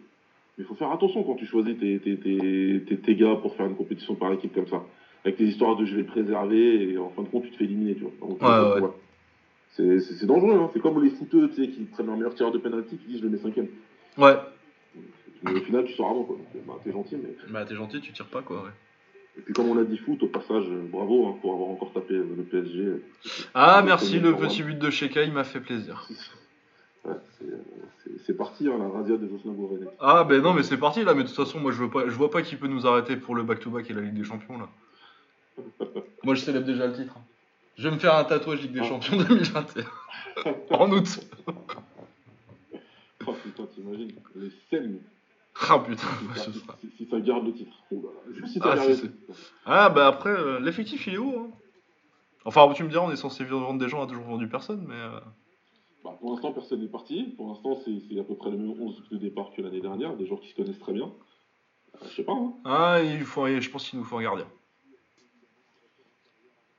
Mais 0.59 0.65
il 0.65 0.67
faut 0.67 0.75
faire 0.75 0.91
attention 0.91 1.23
quand 1.23 1.37
tu 1.37 1.47
choisis 1.47 1.79
tes, 1.79 1.99
tes, 2.01 2.17
tes, 2.19 2.83
tes, 2.87 2.97
tes 2.99 3.15
gars 3.15 3.37
pour 3.37 3.55
faire 3.55 3.67
une 3.67 3.77
compétition 3.77 4.15
par 4.17 4.33
équipe 4.33 4.55
comme 4.55 4.67
ça. 4.67 4.83
Avec 5.25 5.37
tes 5.37 5.45
histoires 5.45 5.77
de 5.77 5.85
je 5.85 5.95
vais 5.95 6.03
le 6.03 6.07
préserver 6.07 6.91
et 6.93 6.99
en 6.99 7.11
fin 7.11 7.23
de 7.23 7.29
compte, 7.29 7.45
tu 7.45 7.51
te 7.51 7.57
fais 7.57 7.65
éliminer, 7.65 7.95
tu 7.95 8.01
vois. 8.03 8.13
Donc, 8.21 8.43
Ouais, 8.43 8.83
ouais. 8.83 8.89
C'est 9.77 10.27
dangereux, 10.27 10.55
hein. 10.61 10.71
c'est 10.75 10.81
comme 10.81 11.03
les 11.03 11.11
footeux 11.11 11.49
tu 11.51 11.65
sais, 11.65 11.71
qui 11.71 11.85
prennent 11.85 12.07
leur 12.07 12.17
meilleur 12.17 12.35
tireur 12.35 12.53
de 12.53 12.59
penalty 12.59 12.97
qui 12.99 13.07
disent 13.07 13.19
je 13.21 13.25
le 13.25 13.31
mets 13.31 13.39
cinquième. 13.39 13.69
Ouais. 14.19 14.35
Mais 15.43 15.53
au 15.53 15.61
final, 15.63 15.85
tu 15.85 15.95
sors 15.95 16.11
avant, 16.11 16.25
quoi. 16.25 16.37
Bah, 16.67 16.75
t'es 16.85 16.93
gentil, 16.93 17.17
mais. 17.17 17.35
Bah 17.51 17.65
t'es 17.65 17.75
gentil, 17.77 18.01
tu 18.01 18.13
tires 18.13 18.27
pas 18.27 18.43
quoi, 18.43 18.65
ouais. 18.65 18.71
Et 19.39 19.43
puis, 19.43 19.55
comme 19.55 19.69
on 19.69 19.79
a 19.79 19.85
dit 19.85 19.97
foot, 19.97 20.23
au 20.23 20.27
passage, 20.27 20.65
bravo 20.93 21.29
hein, 21.29 21.39
pour 21.41 21.55
avoir 21.55 21.71
encore 21.71 21.93
tapé 21.93 22.15
le 22.15 22.43
PSG. 22.51 23.03
Ah 23.55 23.83
merci, 23.85 24.19
le 24.19 24.31
programme. 24.33 24.51
petit 24.51 24.63
but 24.63 24.79
de 24.79 24.91
Sheka, 24.91 25.23
il 25.23 25.33
m'a 25.33 25.45
fait 25.45 25.61
plaisir. 25.61 26.07
Ouais, 27.05 27.15
c'est, 27.39 27.45
euh, 27.47 27.57
c'est- 28.27 28.35
parti, 28.35 28.69
hein, 28.69 28.77
la 28.79 28.89
radia 28.89 29.17
des 29.17 29.27
Gourvenet. 29.27 29.87
Ah 30.01 30.25
ben 30.25 30.43
non 30.43 30.53
mais 30.53 30.63
c'est 30.63 30.77
parti 30.77 31.03
là, 31.03 31.15
mais 31.15 31.23
de 31.23 31.29
toute 31.29 31.37
façon 31.37 31.59
moi 31.59 31.73
je 31.73 31.83
veux 31.83 31.89
pas, 31.91 32.05
je 32.07 32.13
vois 32.15 32.31
pas 32.31 32.43
qui 32.43 32.57
peut 32.57 32.67
nous 32.69 32.87
arrêter 32.87 33.17
pour 33.17 33.35
le 33.35 33.43
back-to-back 33.43 33.89
et 33.91 33.95
la 33.95 34.03
Ligue 34.03 34.15
des 34.15 34.25
Champions 34.25 34.59
là. 34.59 34.69
Moi, 36.23 36.35
je 36.35 36.43
célèbre 36.43 36.67
déjà 36.67 36.87
le 36.87 36.93
titre. 36.95 37.15
hein. 37.17 37.23
Je 37.77 37.89
vais 37.89 37.95
me 37.95 37.99
faire 38.01 38.15
un 38.15 38.25
tatouage 38.25 38.61
Ligue 38.63 38.73
des 38.73 38.85
Champions 38.85 39.17
2021. 39.29 39.85
en 40.71 40.93
août. 40.93 41.21
Oh 43.27 43.33
putain, 43.43 43.65
t'imagines 43.75 44.13
les 44.37 44.51
scènes 44.71 44.99
Ah 45.69 45.79
putain, 45.81 46.07
si, 46.19 46.39
ça, 46.39 46.45
ce 46.53 46.59
sera- 46.59 46.77
si- 46.81 46.91
si 46.97 47.07
ça 47.07 47.21
garde 47.21 47.45
le 47.47 47.53
titre. 47.53 47.77
Oh 47.93 47.97
là 48.03 48.09
là. 48.15 48.35
Juste 48.35 48.53
si 48.55 48.59
ça 48.61 48.71
Ah, 48.73 48.77
garde 48.77 48.93
si, 48.95 49.03
le 49.03 49.09
si. 49.09 49.15
titre. 49.15 49.39
Ah, 49.67 49.89
bah 49.91 50.07
après, 50.07 50.31
euh, 50.31 50.59
l'effectif 50.61 51.07
il 51.07 51.15
est 51.15 51.19
haut. 51.19 51.39
hein. 51.39 51.51
Enfin, 52.47 52.73
tu 52.73 52.85
me 52.85 52.89
diras, 52.89 53.05
on 53.05 53.11
est 53.11 53.17
censé 53.17 53.45
vendre 53.45 53.79
des 53.79 53.89
gens, 53.89 54.01
on 54.01 54.05
a 54.05 54.07
toujours 54.07 54.25
vendu 54.25 54.49
personne, 54.49 54.85
mais. 54.89 54.95
euh, 54.95 55.21
Bah, 56.05 56.17
pour 56.19 56.31
l'instant, 56.33 56.53
personne 56.53 56.81
n'est 56.81 56.89
parti. 56.89 57.25
Pour 57.37 57.49
l'instant, 57.49 57.79
c'est 57.85 58.19
à 58.19 58.25
peu 58.25 58.35
près 58.35 58.51
le 58.51 58.57
même 58.57 58.71
11 58.81 59.03
de 59.11 59.19
départ 59.19 59.51
que 59.55 59.61
l'année 59.61 59.81
dernière. 59.83 60.17
Des 60.17 60.27
joueurs 60.27 60.41
qui 60.41 60.49
se 60.49 60.55
connaissent 60.55 60.79
très 60.79 60.93
bien. 60.95 61.13
Euh, 61.95 62.07
je 62.09 62.15
sais 62.17 62.23
pas. 62.25 62.33
Hein. 62.33 62.53
Ah, 62.65 63.01
il 63.03 63.21
faut, 63.25 63.47
je 63.47 63.69
pense 63.71 63.89
qu'il 63.91 63.99
nous 63.99 64.05
faut 64.05 64.17
un 64.19 64.23
gardien. 64.23 64.47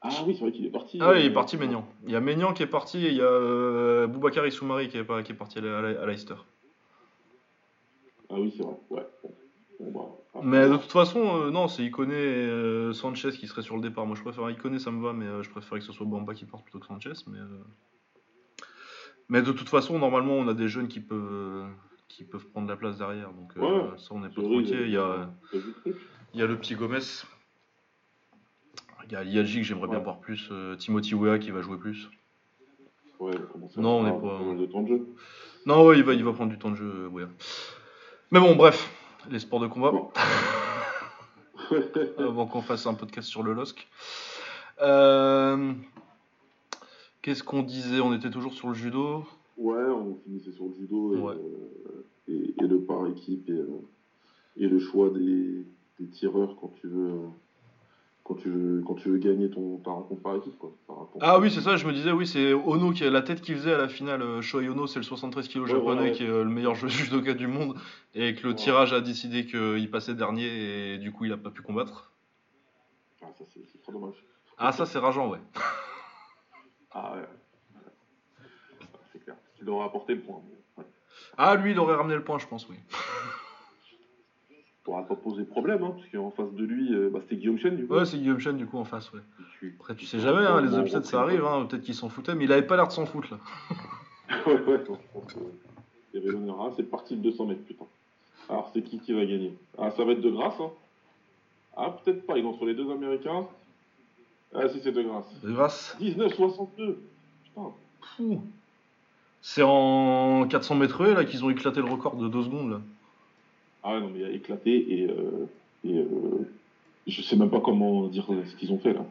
Ah 0.02 0.10
oui, 0.26 0.34
c'est 0.34 0.42
vrai 0.42 0.52
qu'il 0.52 0.66
est 0.66 0.70
parti. 0.72 0.98
Ah, 1.00 1.12
oui, 1.12 1.20
il 1.20 1.26
est 1.28 1.34
parti 1.34 1.58
Maignan. 1.58 1.88
Il 2.08 2.12
y 2.12 2.16
a 2.16 2.20
Maignan 2.22 2.54
qui 2.54 2.64
est 2.64 2.68
parti 2.68 3.06
et 3.06 3.10
il 3.12 3.18
y 3.18 3.22
a 3.22 4.08
Boubacar 4.08 4.48
Issoumari 4.48 4.88
qui 4.90 4.98
est, 4.98 5.24
qui 5.24 5.32
est 5.32 5.36
parti 5.36 5.60
à 5.60 6.06
Leicester. 6.08 6.34
Ah 8.32 8.39
oui, 8.39 8.54
c'est 8.56 8.63
vrai. 8.63 8.76
Ouais. 8.89 9.08
Bon. 9.24 9.34
Bon, 9.80 9.91
bah, 9.91 10.15
après, 10.36 10.48
Mais 10.48 10.70
de 10.70 10.78
toute 10.78 10.91
façon, 10.91 11.20
euh, 11.41 11.52
non, 11.52 11.67
c'est 11.67 11.84
Iconé 11.84 12.13
et 12.15 12.17
euh, 12.17 12.94
Sanchez 12.94 13.32
qui 13.32 13.48
seraient 13.48 13.62
sur 13.63 13.76
le 13.76 13.82
départ. 13.82 14.06
Moi, 14.06 14.15
je 14.15 14.22
préfère 14.22 14.50
Iconé, 14.50 14.80
ça 14.80 14.91
me 14.91 15.02
va, 15.04 15.12
mais 15.13 15.26
euh, 15.26 15.44
je 15.44 15.50
préférais 15.50 15.80
que 15.80 15.86
ce 15.86 15.91
soit 15.91 16.06
Bamba 16.06 16.34
qui 16.34 16.46
parte 16.46 16.63
plutôt 16.63 16.80
que 16.80 16.86
Sanchez. 16.86 17.13
Mais, 17.28 17.39
mais 19.30 19.41
de 19.41 19.52
toute 19.52 19.70
façon, 19.70 19.98
normalement, 20.00 20.34
on 20.36 20.48
a 20.48 20.54
des 20.54 20.67
jeunes 20.67 20.88
qui 20.88 21.00
peuvent, 21.00 21.65
qui 22.08 22.24
peuvent 22.24 22.46
prendre 22.48 22.67
la 22.67 22.76
place 22.78 22.98
derrière. 22.98 23.32
Donc, 23.34 23.54
Ouais. 23.56 23.98
ça, 23.98 24.10
on 24.12 24.20
n'est 24.20 24.30
pas 24.30 24.41
inquiet. 24.41 24.84
Il 24.86 24.91
y 24.91 24.98
a, 24.98 25.30
y 26.34 26.41
a 26.41 26.48
le 26.48 26.58
petit 26.58 26.76
Gomez. 26.76 27.00
Il 29.06 29.12
y 29.13 29.15
a 29.15 29.24
Liadji 29.24 29.58
que 29.58 29.63
j'aimerais 29.63 29.89
bien 29.89 30.00
voir 30.00 30.20
plus. 30.20 30.50
Timothy 30.78 31.15
Weah 31.15 31.38
qui 31.39 31.52
va 31.52 31.62
jouer 31.62 31.78
plus. 31.78 32.10
Ouais, 33.20 33.34
Non, 33.78 34.00
on 34.00 34.04
n'est 34.04 34.12
pas- 34.12 34.56
de 34.62 34.65
temps 34.67 34.82
de 34.84 34.88
jeu. 34.88 35.08
Non, 35.65 35.86
ouais, 35.86 35.98
il 35.98 36.04
va, 36.04 36.13
il 36.13 36.24
va 36.24 36.34
prendre 36.34 36.50
du 36.52 36.58
temps 36.58 36.72
de 36.72 36.76
jeu, 36.76 37.08
Weah. 37.08 37.28
Mais 38.32 38.39
bon, 38.39 38.56
bref, 38.56 38.89
les 39.30 39.39
sports 39.39 39.60
de 39.60 39.67
combat. 39.67 39.91
Avant 42.17 42.48
qu'on 42.48 42.62
fasse 42.62 42.86
un 42.88 42.94
podcast 42.94 43.28
sur 43.28 43.44
le 43.44 43.52
LOSC. 43.54 43.88
Euh, 44.82 45.74
Qu'est-ce 47.22 47.44
qu'on 47.44 47.63
disait? 47.63 48.00
On 48.00 48.13
était 48.13 48.30
toujours 48.30 48.54
sur 48.54 48.70
le 48.70 48.74
judo? 48.74 49.26
Ouais, 49.58 49.84
on 49.84 50.15
finissait 50.24 50.52
sur 50.54 50.65
le 50.65 50.74
judo 50.80 51.13
et, 51.13 51.17
Ouais. 51.20 51.34
euh, 51.36 52.06
et, 52.30 52.54
et 52.63 52.67
le 52.67 52.80
par 52.82 53.06
équipe 53.08 53.50
et, 53.50 53.54
euh, 53.54 53.67
et 54.58 54.67
le 54.67 54.80
choix 54.80 55.10
des, 55.10 55.65
des 56.00 56.08
tireurs 56.08 56.56
quand 56.60 56.72
tu 56.80 56.88
veux 56.88 57.12
quand 58.34 58.39
tu 58.41 58.50
veux 58.50 58.82
quand 58.88 58.96
tu 58.96 59.10
veux 59.10 59.17
gagner 59.17 59.50
ton 59.50 59.78
ta 59.80 59.91
rencontre 59.91 60.22
par 60.22 60.36
équipe 60.38 60.58
quoi. 60.58 60.72
Par 60.88 61.00
rapport- 61.00 61.17
Ah 61.22 61.38
oui, 61.39 61.52
c'est 61.52 61.60
ça, 61.60 61.76
je 61.76 61.86
me 61.86 61.91
disais, 61.91 62.12
oui, 62.12 62.26
c'est 62.26 62.54
Ono 62.54 62.91
qui 62.91 63.04
a 63.04 63.10
la 63.10 63.22
tête 63.22 63.41
qu'il 63.41 63.56
faisait 63.56 63.74
à 63.74 63.78
la 63.78 63.89
finale. 63.89 64.22
Euh, 64.22 64.41
Shohei 64.41 64.70
Ono, 64.70 64.88
c'est 64.88 65.00
le 65.00 65.04
73 65.04 65.50
kg 65.50 65.62
Ouais, 65.63 65.67
japonais 65.67 66.02
ouais. 66.04 66.12
qui 66.13 66.24
est 66.24 66.30
euh, 66.30 66.44
le 66.46 66.50
meilleur 66.50 66.76
jeu- 66.76 66.88
judoka 66.88 67.34
du 67.34 67.48
monde. 67.48 67.78
Et 68.15 68.34
que 68.36 68.44
le 68.44 68.50
Ouais. 68.50 68.56
tirage 68.56 68.94
a 68.94 69.02
décidé 69.02 69.46
qu'il 69.46 69.89
passait 69.91 70.13
dernier 70.13 70.94
et 70.94 70.98
du 70.98 71.12
coup 71.12 71.26
il 71.26 71.34
a 71.34 71.38
pas 71.38 71.50
pu 71.50 71.62
combattre. 71.62 72.12
Ah, 73.22 73.28
ça 73.38 73.44
c'est 73.54 73.65
c'est 73.70 73.82
très 73.82 73.91
dommage. 73.91 74.15
Ah, 74.58 74.72
ça 74.72 74.86
c'est 74.86 75.00
rageant, 75.00 75.30
ouais. 75.30 75.39
Ah 76.94 77.13
ouais. 77.15 77.28
C'est 79.12 79.20
clair. 79.24 79.36
Tu 79.58 79.65
devrais 79.65 79.86
apporter 79.86 80.15
le 80.15 80.22
point. 80.22 80.41
Ah, 81.38 81.56
lui, 81.56 81.72
il 81.72 81.80
aurait 81.80 81.96
ramené 81.96 82.15
le 82.15 82.24
point, 82.24 82.38
je 82.39 82.48
pense, 82.48 82.67
oui. 82.70 82.76
Pourra 84.84 85.04
pas 85.04 85.15
poser 85.15 85.44
problème, 85.44 85.84
hein, 85.84 85.94
parce 85.96 86.08
qu'en 86.10 86.32
face 86.32 86.52
de 86.54 86.65
lui, 86.65 86.94
euh, 86.96 87.10
bah, 87.13 87.20
c'était 87.22 87.36
Guillaume 87.36 87.60
Chen 87.60 87.76
du 87.78 87.86
coup. 87.86 87.94
Ouais, 87.94 88.06
c'est 88.06 88.17
Guillaume 88.17 88.39
Chen 88.39 88.58
du 88.58 88.65
coup 88.65 88.80
en 88.80 88.84
face, 88.84 89.13
ouais. 89.13 89.20
Tu- 89.60 89.76
Après, 89.80 89.96
tu 89.96 90.06
sais 90.08 90.20
jamais, 90.20 90.44
hein, 90.46 90.60
les 90.62 90.76
upsets 90.76 91.04
ça 91.04 91.20
rentrer, 91.20 91.36
arrive, 91.38 91.46
hein, 91.46 91.65
peut-être 91.70 91.84
qu'il 91.84 91.94
s'en 91.94 92.10
foutait, 92.10 92.34
mais 92.34 92.46
il 92.46 92.52
avait 92.52 92.65
pas 92.65 92.76
l'air 92.78 92.88
de 92.88 92.91
s'en 92.91 93.06
foutre 93.06 93.28
là. 93.32 93.38
ouais, 94.48 94.54
ouais, 94.54 94.84
je 94.88 94.91
pense 95.13 95.34
que 95.34 95.39
il 96.13 96.20
y 96.20 96.24
avait 96.24 96.32
l'honneur. 96.34 96.58
Ah, 96.62 96.74
c'est 96.76 96.89
parti 96.89 97.15
le 97.15 97.22
200 97.22 97.46
mètres, 97.46 97.63
putain. 97.65 97.86
Alors, 98.50 98.72
c'est 98.74 98.82
qui 98.82 99.00
qui 99.00 99.13
va 99.13 99.24
gagner? 99.24 99.54
Ah, 99.78 99.91
ça 99.91 100.04
va 100.04 100.13
être 100.13 100.22
de 100.22 100.30
grâce, 100.32 100.60
hein. 100.60 100.72
Ah, 101.78 101.96
peut-être 102.04 102.26
pas, 102.26 102.38
il 102.38 102.44
est 102.44 102.48
entre 102.48 102.65
les 102.65 102.74
deux 102.74 102.91
Américains. 102.91 103.46
Ah, 104.54 104.67
si, 104.67 104.82
c'est 104.82 104.91
de 104.91 105.02
grâce. 105.04 105.26
De 105.44 105.52
grâce. 105.54 105.96
19,62 106.02 106.98
Putain. 107.46 108.41
C'est 109.41 109.63
en 109.63 110.46
400 110.48 110.76
mètres 110.76 111.06
là 111.06 111.24
qu'ils 111.24 111.46
ont 111.46 111.50
éclaté 111.50 111.80
le 111.82 111.89
record 111.89 112.15
de 112.17 112.28
2 112.28 112.44
secondes 112.44 112.72
là. 112.72 112.82
Ah, 113.84 113.94
ouais, 113.96 114.02
non, 114.02 114.10
mais 114.13 114.20
il 114.20 114.26
a 114.26 114.30
éclaté 114.32 115.00
et. 115.00 115.08
Euh, 115.10 115.48
et 115.84 115.98
euh, 115.98 116.48
je 117.08 117.22
sais 117.24 117.36
même 117.36 117.50
pas 117.50 117.60
comment 117.62 118.08
dire 118.08 118.28
ce 118.46 118.56
qu'ils 118.56 118.72
ont 118.72 118.78
fait 118.78 118.94
là. 118.94 119.04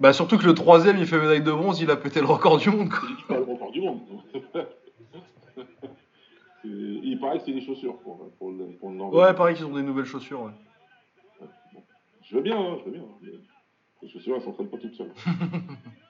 Bah 0.00 0.12
surtout 0.12 0.36
que 0.36 0.44
le 0.44 0.54
troisième 0.54 0.98
il 0.98 1.06
fait 1.06 1.18
médaille 1.18 1.42
de 1.42 1.50
bronze, 1.50 1.80
il 1.80 1.90
a 1.90 1.96
pété 1.96 2.20
le 2.20 2.26
record 2.26 2.58
du 2.58 2.70
monde 2.70 2.90
quoi. 2.90 3.08
C'est 3.18 3.26
pas 3.26 3.38
le 3.38 3.44
record 3.44 3.70
du 3.72 3.80
monde. 3.80 4.00
Il 6.64 7.18
paraît 7.18 7.38
que 7.38 7.44
c'est 7.46 7.52
des 7.52 7.64
chaussures 7.64 7.96
pour, 7.98 8.18
pour 8.38 8.50
le, 8.50 8.66
pour 8.78 8.90
le. 8.90 8.98
Ouais, 8.98 9.32
pareil 9.32 9.56
qu'ils 9.56 9.64
ont 9.64 9.74
des 9.74 9.82
nouvelles 9.82 10.04
chaussures. 10.04 10.42
Ouais. 10.42 11.46
Je 12.24 12.36
veux 12.36 12.42
bien, 12.42 12.58
hein, 12.60 12.76
je 12.80 12.84
veux 12.84 12.90
bien. 12.90 13.04
mais 13.22 13.30
Les 14.02 14.08
chaussures, 14.08 14.36
elles 14.36 14.42
s'entraînent 14.42 14.68
pas 14.68 14.76
toutes 14.76 14.94
seules. 14.94 15.12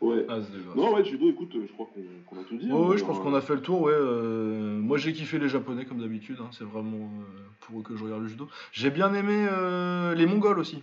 ouais. 0.00 0.26
Ah. 0.28 0.38
Non, 0.74 0.94
ouais, 0.94 1.04
judo, 1.04 1.28
écoute, 1.30 1.52
euh, 1.56 1.64
je 1.66 1.72
crois 1.72 1.88
qu'on 2.26 2.40
a 2.40 2.44
tout 2.44 2.56
dit. 2.56 2.70
Hein. 2.70 2.74
ouais, 2.74 2.98
je 2.98 3.04
pense 3.04 3.18
qu'on 3.18 3.34
a 3.34 3.40
fait 3.40 3.54
le 3.54 3.62
tour, 3.62 3.82
ouais. 3.82 3.92
euh, 3.94 4.78
moi 4.78 4.98
j'ai 4.98 5.12
kiffé 5.12 5.38
les 5.38 5.48
japonais 5.48 5.84
comme 5.84 5.98
d'habitude, 6.00 6.38
hein, 6.40 6.48
c'est 6.52 6.64
vraiment 6.64 6.96
euh, 6.96 7.42
pour 7.60 7.80
eux 7.80 7.82
que 7.82 7.96
je 7.96 8.04
regarde 8.04 8.22
le 8.22 8.28
judo. 8.28 8.48
J'ai 8.72 8.90
bien 8.90 9.12
aimé 9.14 9.46
euh, 9.50 10.14
les 10.14 10.26
mongols 10.26 10.58
aussi. 10.58 10.82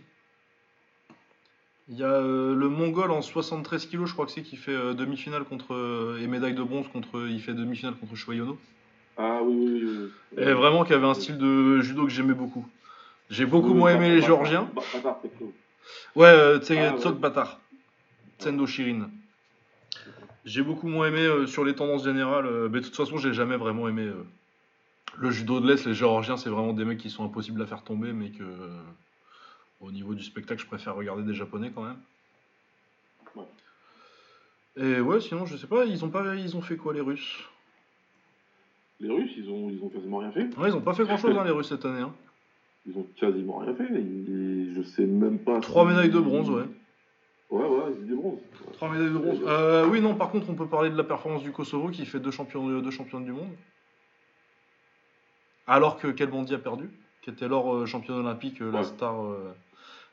Il 1.90 1.98
y 1.98 2.04
a 2.04 2.08
euh, 2.12 2.56
le 2.56 2.70
mongol 2.70 3.12
en 3.12 3.22
73 3.22 3.88
kg, 3.88 4.06
je 4.06 4.14
crois 4.14 4.26
que 4.26 4.32
c'est, 4.32 4.42
qui 4.42 4.56
fait 4.56 4.72
euh, 4.72 4.94
demi-finale 4.94 5.44
contre. 5.44 5.74
euh, 5.74 6.18
et 6.22 6.28
médaille 6.28 6.54
de 6.54 6.64
bronze 6.64 6.88
contre. 6.88 7.28
Il 7.30 7.42
fait 7.42 7.54
demi-finale 7.54 7.96
contre 7.96 8.16
Shoyono. 8.16 8.58
Ah 9.18 9.42
oui, 9.44 9.54
oui, 9.54 9.82
oui. 9.84 10.10
oui. 10.38 10.44
Et 10.44 10.54
vraiment 10.54 10.86
qui 10.86 10.94
avait 10.94 11.06
un 11.06 11.14
style 11.14 11.38
de 11.38 11.82
judo 11.82 12.04
que 12.06 12.10
j'aimais 12.10 12.34
beaucoup. 12.34 12.66
J'ai 13.30 13.46
beaucoup 13.46 13.70
Oui, 13.72 13.78
moins 13.80 13.94
bah, 13.96 14.00
aimé 14.06 14.16
les 14.16 14.22
bah, 14.22 14.28
Géorgiens. 14.28 14.70
bah, 14.74 14.82
Bâtard. 14.94 15.20
Ouais, 16.16 16.26
euh, 16.28 16.60
tu 16.60 16.68
sais, 16.68 16.80
Ah. 16.80 16.96
Tsok 16.98 17.20
Batar. 17.20 17.60
Tsendo 18.44 18.68
Shirin. 18.68 19.10
J'ai 20.46 20.62
beaucoup 20.62 20.88
moins 20.88 21.08
aimé 21.08 21.22
euh, 21.22 21.46
sur 21.48 21.64
les 21.64 21.74
tendances 21.76 22.04
générales. 22.04 22.46
euh, 22.46 22.68
mais 22.70 22.80
de 22.82 22.86
toute 22.86 22.96
façon, 22.96 23.18
j'ai 23.18 23.34
jamais 23.34 23.56
vraiment 23.56 23.88
aimé 23.88 24.04
euh, 24.04 24.26
le 25.18 25.32
judo 25.32 25.60
de 25.62 25.68
l'Est. 25.68 25.86
Les 25.86 25.94
Géorgiens, 25.94 26.36
c'est 26.38 26.50
vraiment 26.50 26.74
des 26.74 26.84
mecs 26.86 26.98
qui 27.00 27.10
sont 27.10 27.24
impossibles 27.24 27.62
à 27.62 27.66
faire 27.66 27.84
tomber, 27.84 28.12
mais 28.14 28.30
que 28.32 28.44
au 29.80 29.92
niveau 29.92 30.14
du 30.16 30.24
spectacle, 30.24 30.62
je 30.62 30.68
préfère 30.68 30.96
regarder 30.96 31.24
des 31.24 31.34
Japonais 31.34 31.72
quand 31.74 31.84
même. 31.84 31.98
Ouais. 33.36 33.44
Et 34.78 35.00
ouais, 35.02 35.20
sinon, 35.22 35.46
je 35.46 35.56
sais 35.58 35.68
pas, 35.68 35.86
ils 35.86 36.04
ont 36.04 36.10
pas, 36.10 36.36
ils 36.36 36.56
ont 36.58 36.62
fait 36.62 36.78
quoi 36.78 36.94
les 36.94 37.02
Russes? 37.02 37.40
Les 39.00 39.10
Russes, 39.10 39.32
ils 39.38 39.50
ont, 39.50 39.70
ils 39.70 39.82
ont 39.84 39.90
quasiment 39.90 40.18
rien 40.20 40.32
fait. 40.32 40.50
Ouais, 40.58 40.70
ils 40.70 40.76
ont 40.76 40.82
pas 40.82 40.94
fait 40.94 41.04
grand 41.04 41.18
chose 41.18 41.36
les 41.44 41.52
Russes 41.52 41.70
cette 41.70 41.86
année. 41.86 42.02
Hein. 42.02 42.14
Ils 42.86 42.98
ont 42.98 43.06
quasiment 43.18 43.58
rien 43.60 43.74
fait. 43.76 43.88
Ils- 43.94 44.74
je 44.76 44.82
sais 44.82 45.06
même 45.06 45.40
pas. 45.40 45.60
Trois 45.62 45.84
si- 45.84 45.90
médailles 45.90 46.10
de 46.12 46.20
bronze, 46.20 46.50
ouais. 46.50 46.64
Ouais, 47.54 47.68
ouais, 47.68 47.94
des 48.00 48.16
bronzes. 48.16 48.40
Trois 48.74 48.90
médailles 48.90 49.14
de 49.14 49.18
bronze. 49.20 49.40
Euh, 49.46 49.88
oui, 49.88 50.02
non, 50.02 50.16
par 50.16 50.32
contre, 50.32 50.50
on 50.50 50.56
peut 50.56 50.66
parler 50.66 50.90
de 50.90 50.98
la 50.98 51.04
performance 51.04 51.44
du 51.44 51.52
Kosovo 51.52 51.90
qui 51.90 52.04
fait 52.08 52.20
deux, 52.20 52.32
champions, 52.32 52.68
deux 52.80 52.90
championnes 52.90 53.26
du 53.26 53.32
monde. 53.32 53.52
Alors 55.68 56.00
que 56.00 56.08
Kelbondi 56.08 56.56
a 56.56 56.58
perdu, 56.58 56.90
qui 57.22 57.30
était 57.30 57.48
leur 57.48 57.72
euh, 57.72 57.86
championne 57.86 58.18
olympique, 58.18 58.60
euh, 58.64 58.72
la 58.72 58.80
Ouais. 58.80 58.84
star. 58.86 59.24
euh. 59.24 59.54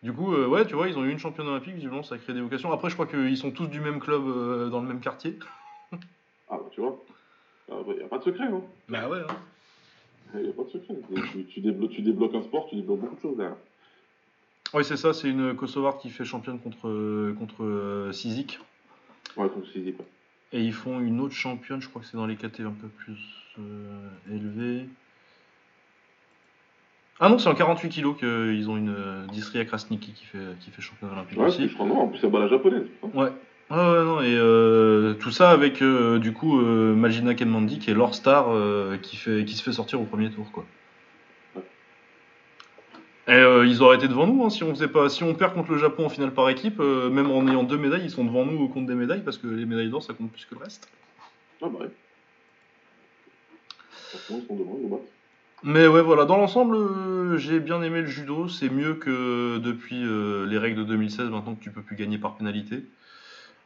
Du 0.02 0.12
coup, 0.12 0.34
euh, 0.34 0.46
ouais, 0.48 0.66
tu 0.66 0.74
vois, 0.74 0.88
ils 0.88 0.98
ont 0.98 1.04
eu 1.04 1.10
une 1.10 1.18
championne 1.18 1.48
olympique, 1.48 1.74
visiblement, 1.74 2.02
ça 2.02 2.16
a 2.16 2.18
créé 2.18 2.34
des 2.34 2.42
vocations. 2.42 2.72
Après, 2.72 2.90
je 2.90 2.94
crois 2.94 3.06
qu'ils 3.06 3.38
sont 3.38 3.50
tous 3.52 3.68
du 3.68 3.80
même 3.80 4.00
club 4.00 4.22
dans 4.70 4.82
le 4.82 4.88
même 4.88 5.00
quartier. 5.00 5.38
Ah, 5.92 6.58
bah, 6.58 6.64
tu 6.72 6.82
vois. 6.82 6.98
Il 7.70 7.94
n'y 7.96 8.02
a 8.02 8.08
pas 8.08 8.18
de 8.18 8.24
secret, 8.24 8.44
hein. 8.44 8.60
Bah 8.88 9.08
ouais, 9.08 9.20
Il 10.34 10.42
n'y 10.42 10.48
a 10.50 10.52
pas 10.52 10.64
de 10.64 10.68
secret. 10.68 10.94
Tu, 11.32 11.44
tu, 11.46 11.60
débloques, 11.60 11.90
tu 11.92 12.02
débloques 12.02 12.34
un 12.34 12.42
sport, 12.42 12.66
tu 12.68 12.76
débloques 12.76 13.00
beaucoup 13.00 13.16
de 13.16 13.20
choses 13.20 13.36
derrière. 13.38 13.56
Oui, 14.74 14.84
c'est 14.84 14.96
ça, 14.96 15.12
c'est 15.12 15.28
une 15.28 15.54
Kosovarde 15.54 16.00
qui 16.00 16.10
fait 16.10 16.24
championne 16.24 16.58
contre, 16.60 16.86
euh, 16.88 17.34
contre 17.38 17.64
euh, 17.64 18.12
Sizik. 18.12 18.58
Ouais, 19.36 19.48
disais. 19.74 19.92
quoi. 19.92 20.04
Et 20.52 20.62
ils 20.62 20.72
font 20.72 21.00
une 21.00 21.20
autre 21.20 21.34
championne, 21.34 21.80
je 21.80 21.88
crois 21.88 22.02
que 22.02 22.08
c'est 22.08 22.16
dans 22.16 22.26
les 22.26 22.36
catégories 22.36 22.74
un 22.76 22.80
peu 22.80 22.88
plus 22.88 23.18
euh, 23.58 24.08
élevées. 24.32 24.86
Ah 27.18 27.28
non, 27.28 27.38
c'est 27.38 27.48
en 27.48 27.54
48 27.54 27.88
kilos 27.90 28.16
qu'ils 28.18 28.70
ont 28.70 28.76
une 28.76 28.94
euh, 28.96 29.26
Disria 29.26 29.64
Krasniki 29.64 30.12
qui 30.12 30.24
fait, 30.24 30.38
qui 30.60 30.70
fait 30.70 30.80
championne 30.82 31.10
olympique 31.10 31.38
Ouais, 31.38 31.46
aussi. 31.48 31.68
je 31.68 31.74
crois, 31.74 31.86
non, 31.86 32.00
en 32.00 32.08
plus, 32.08 32.20
elle 32.22 32.30
bat 32.30 32.40
la 32.40 32.48
japonaise. 32.48 32.86
hein. 33.02 33.08
Ouais. 33.12 33.32
Ouais, 33.70 33.76
ouais, 33.76 34.04
non, 34.04 34.20
et 34.20 34.34
euh, 34.36 35.14
tout 35.14 35.30
ça 35.30 35.50
avec 35.52 35.80
euh, 35.80 36.18
du 36.18 36.32
coup 36.32 36.58
euh, 36.60 36.92
Magina 36.96 37.34
Kenmandi 37.36 37.78
qui 37.78 37.92
est 37.92 37.94
leur 37.94 38.16
star 38.16 38.46
euh, 38.50 38.96
qui, 38.96 39.14
fait, 39.16 39.44
qui 39.44 39.54
se 39.54 39.62
fait 39.62 39.70
sortir 39.70 40.00
au 40.00 40.04
premier 40.04 40.28
tour 40.28 40.50
quoi. 40.50 40.64
Et 43.30 43.32
euh, 43.32 43.64
ils 43.64 43.80
auraient 43.80 43.96
été 43.96 44.08
devant 44.08 44.26
nous 44.26 44.44
hein, 44.44 44.50
si 44.50 44.64
on 44.64 44.74
faisait 44.74 44.88
pas 44.88 45.08
si 45.08 45.22
on 45.22 45.34
perd 45.34 45.54
contre 45.54 45.70
le 45.70 45.78
Japon 45.78 46.06
en 46.06 46.08
finale 46.08 46.34
par 46.34 46.50
équipe, 46.50 46.80
euh, 46.80 47.08
même 47.10 47.30
en 47.30 47.46
ayant 47.46 47.62
deux 47.62 47.78
médailles, 47.78 48.02
ils 48.02 48.10
sont 48.10 48.24
devant 48.24 48.44
nous 48.44 48.58
au 48.58 48.66
compte 48.66 48.86
des 48.86 48.96
médailles 48.96 49.22
parce 49.24 49.38
que 49.38 49.46
les 49.46 49.66
médailles 49.66 49.88
d'or 49.88 50.02
ça 50.02 50.14
compte 50.14 50.32
plus 50.32 50.44
que 50.46 50.56
le 50.56 50.62
reste. 50.62 50.88
Ah, 51.62 51.68
bah 51.68 51.78
ouais. 51.84 51.90
Franchement, 54.10 54.40
ils 54.42 54.46
sont 54.48 54.56
devant, 54.56 54.76
ils 54.78 54.82
nous 54.82 54.88
battent. 54.88 55.08
Mais 55.62 55.86
ouais, 55.86 56.02
voilà, 56.02 56.24
dans 56.24 56.38
l'ensemble, 56.38 56.74
euh, 56.74 57.36
j'ai 57.36 57.60
bien 57.60 57.82
aimé 57.82 58.00
le 58.00 58.06
judo. 58.06 58.48
C'est 58.48 58.70
mieux 58.70 58.94
que 58.94 59.58
depuis 59.58 60.02
euh, 60.02 60.46
les 60.46 60.58
règles 60.58 60.78
de 60.78 60.84
2016, 60.84 61.28
maintenant 61.28 61.54
que 61.54 61.62
tu 61.62 61.70
peux 61.70 61.82
plus 61.82 61.96
gagner 61.96 62.18
par 62.18 62.34
pénalité. 62.36 62.82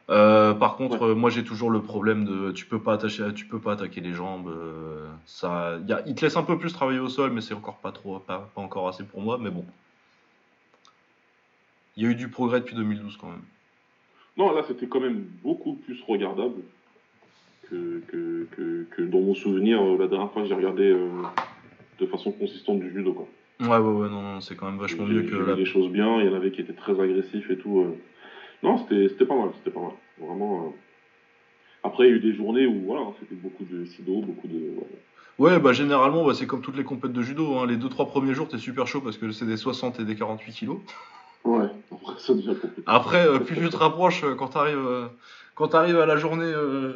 Euh, 0.09 0.53
par 0.53 0.75
contre, 0.75 1.13
moi 1.13 1.31
j'ai 1.31 1.43
toujours 1.43 1.71
le 1.71 1.81
problème 1.81 2.25
de 2.25 2.51
tu 2.51 2.65
peux 2.67 2.79
pas 2.79 2.93
attacher, 2.93 3.33
tu 3.33 3.45
peux 3.45 3.59
pas 3.59 3.73
attaquer 3.73 4.01
les 4.01 4.13
jambes. 4.13 4.47
euh, 4.49 5.07
ça, 5.25 5.79
y 5.87 5.93
a, 5.93 6.03
il 6.05 6.13
te 6.13 6.23
laisse 6.23 6.37
un 6.37 6.43
peu 6.43 6.59
plus 6.59 6.71
travailler 6.73 6.99
au 6.99 7.09
sol, 7.09 7.31
mais 7.31 7.41
c'est 7.41 7.55
encore 7.55 7.77
pas 7.77 7.91
trop, 7.91 8.19
pas, 8.19 8.49
pas 8.53 8.61
encore 8.61 8.87
assez 8.87 9.03
pour 9.03 9.21
moi. 9.21 9.39
Mais 9.41 9.49
bon, 9.49 9.65
il 11.97 12.03
y 12.03 12.05
a 12.05 12.09
eu 12.09 12.15
du 12.15 12.29
progrès 12.29 12.59
depuis 12.59 12.75
2012 12.75 13.17
quand 13.17 13.27
même. 13.29 13.41
Non, 14.37 14.53
là, 14.53 14.61
c'était 14.67 14.85
quand 14.87 14.99
même 14.99 15.25
beaucoup 15.43 15.73
plus 15.73 15.99
regardable 16.07 16.61
que, 17.69 18.01
que, 18.07 18.47
que, 18.51 18.85
que 18.91 19.01
dans 19.01 19.21
mon 19.21 19.33
souvenir, 19.33 19.81
euh, 19.81 19.97
la 19.97 20.07
dernière 20.07 20.29
fois 20.31 20.43
que 20.43 20.47
j'ai 20.47 20.53
regardé 20.53 20.83
euh, 20.83 21.09
de 21.99 22.05
façon 22.05 22.31
consistante 22.31 22.79
du 22.79 22.91
judo. 22.91 23.13
Quoi. 23.13 23.27
Ouais, 23.61 23.83
ouais, 23.83 24.01
ouais, 24.01 24.09
non, 24.09 24.21
non, 24.21 24.41
c'est 24.41 24.55
quand 24.55 24.65
même 24.67 24.77
vachement 24.79 25.05
mieux 25.05 25.23
que 25.23 25.35
vu 25.35 25.45
la. 25.47 25.55
des 25.55 25.65
choses 25.65 25.89
bien, 25.89 26.19
il 26.19 26.27
y 26.27 26.29
en 26.29 26.35
avait 26.35 26.51
qui 26.51 26.61
étaient 26.61 26.73
très 26.73 26.99
agressifs 26.99 27.49
et 27.49 27.57
tout. 27.57 27.95
Non, 28.65 28.77
c'était 28.89 29.25
pas 29.25 29.35
mal, 29.35 29.49
c'était 29.57 29.71
pas 29.71 29.81
mal. 29.81 29.91
Vraiment. 30.19 30.65
euh. 30.65 30.69
Après, 31.83 32.05
il 32.07 32.09
y 32.09 32.13
a 32.13 32.15
eu 32.15 32.19
des 32.19 32.33
journées 32.33 32.65
où 32.65 32.81
voilà, 32.85 33.05
c'était 33.19 33.35
beaucoup 33.35 33.63
de 33.63 33.85
sido, 33.85 34.21
beaucoup 34.21 34.47
de. 34.47 34.71
Ouais, 35.37 35.59
bah 35.59 35.71
généralement, 35.73 36.25
bah, 36.25 36.33
c'est 36.33 36.47
comme 36.47 36.61
toutes 36.61 36.77
les 36.77 36.83
compètes 36.83 37.13
de 37.13 37.21
judo. 37.21 37.57
hein. 37.57 37.67
Les 37.67 37.77
2-3 37.77 38.07
premiers 38.07 38.33
jours, 38.33 38.47
t'es 38.47 38.57
super 38.57 38.87
chaud 38.87 39.01
parce 39.01 39.17
que 39.17 39.31
c'est 39.31 39.45
des 39.45 39.57
60 39.57 39.99
et 39.99 40.03
des 40.05 40.15
48 40.15 40.51
kilos. 40.53 40.77
Ouais, 41.43 41.67
après 41.91 42.13
ça 42.17 42.33
devient 42.33 42.55
compliqué. 42.59 42.81
Après, 42.87 43.27
euh, 43.27 43.37
plus 43.39 43.55
tu 43.55 43.69
te 43.69 43.77
rapproches, 43.77 44.23
euh, 44.23 44.33
quand 44.33 44.47
t'arrives 44.47 44.77
euh, 44.77 45.05
quand 45.53 45.67
t'arrives 45.67 45.99
à 45.99 46.05
la 46.07 46.17
journée 46.17 46.51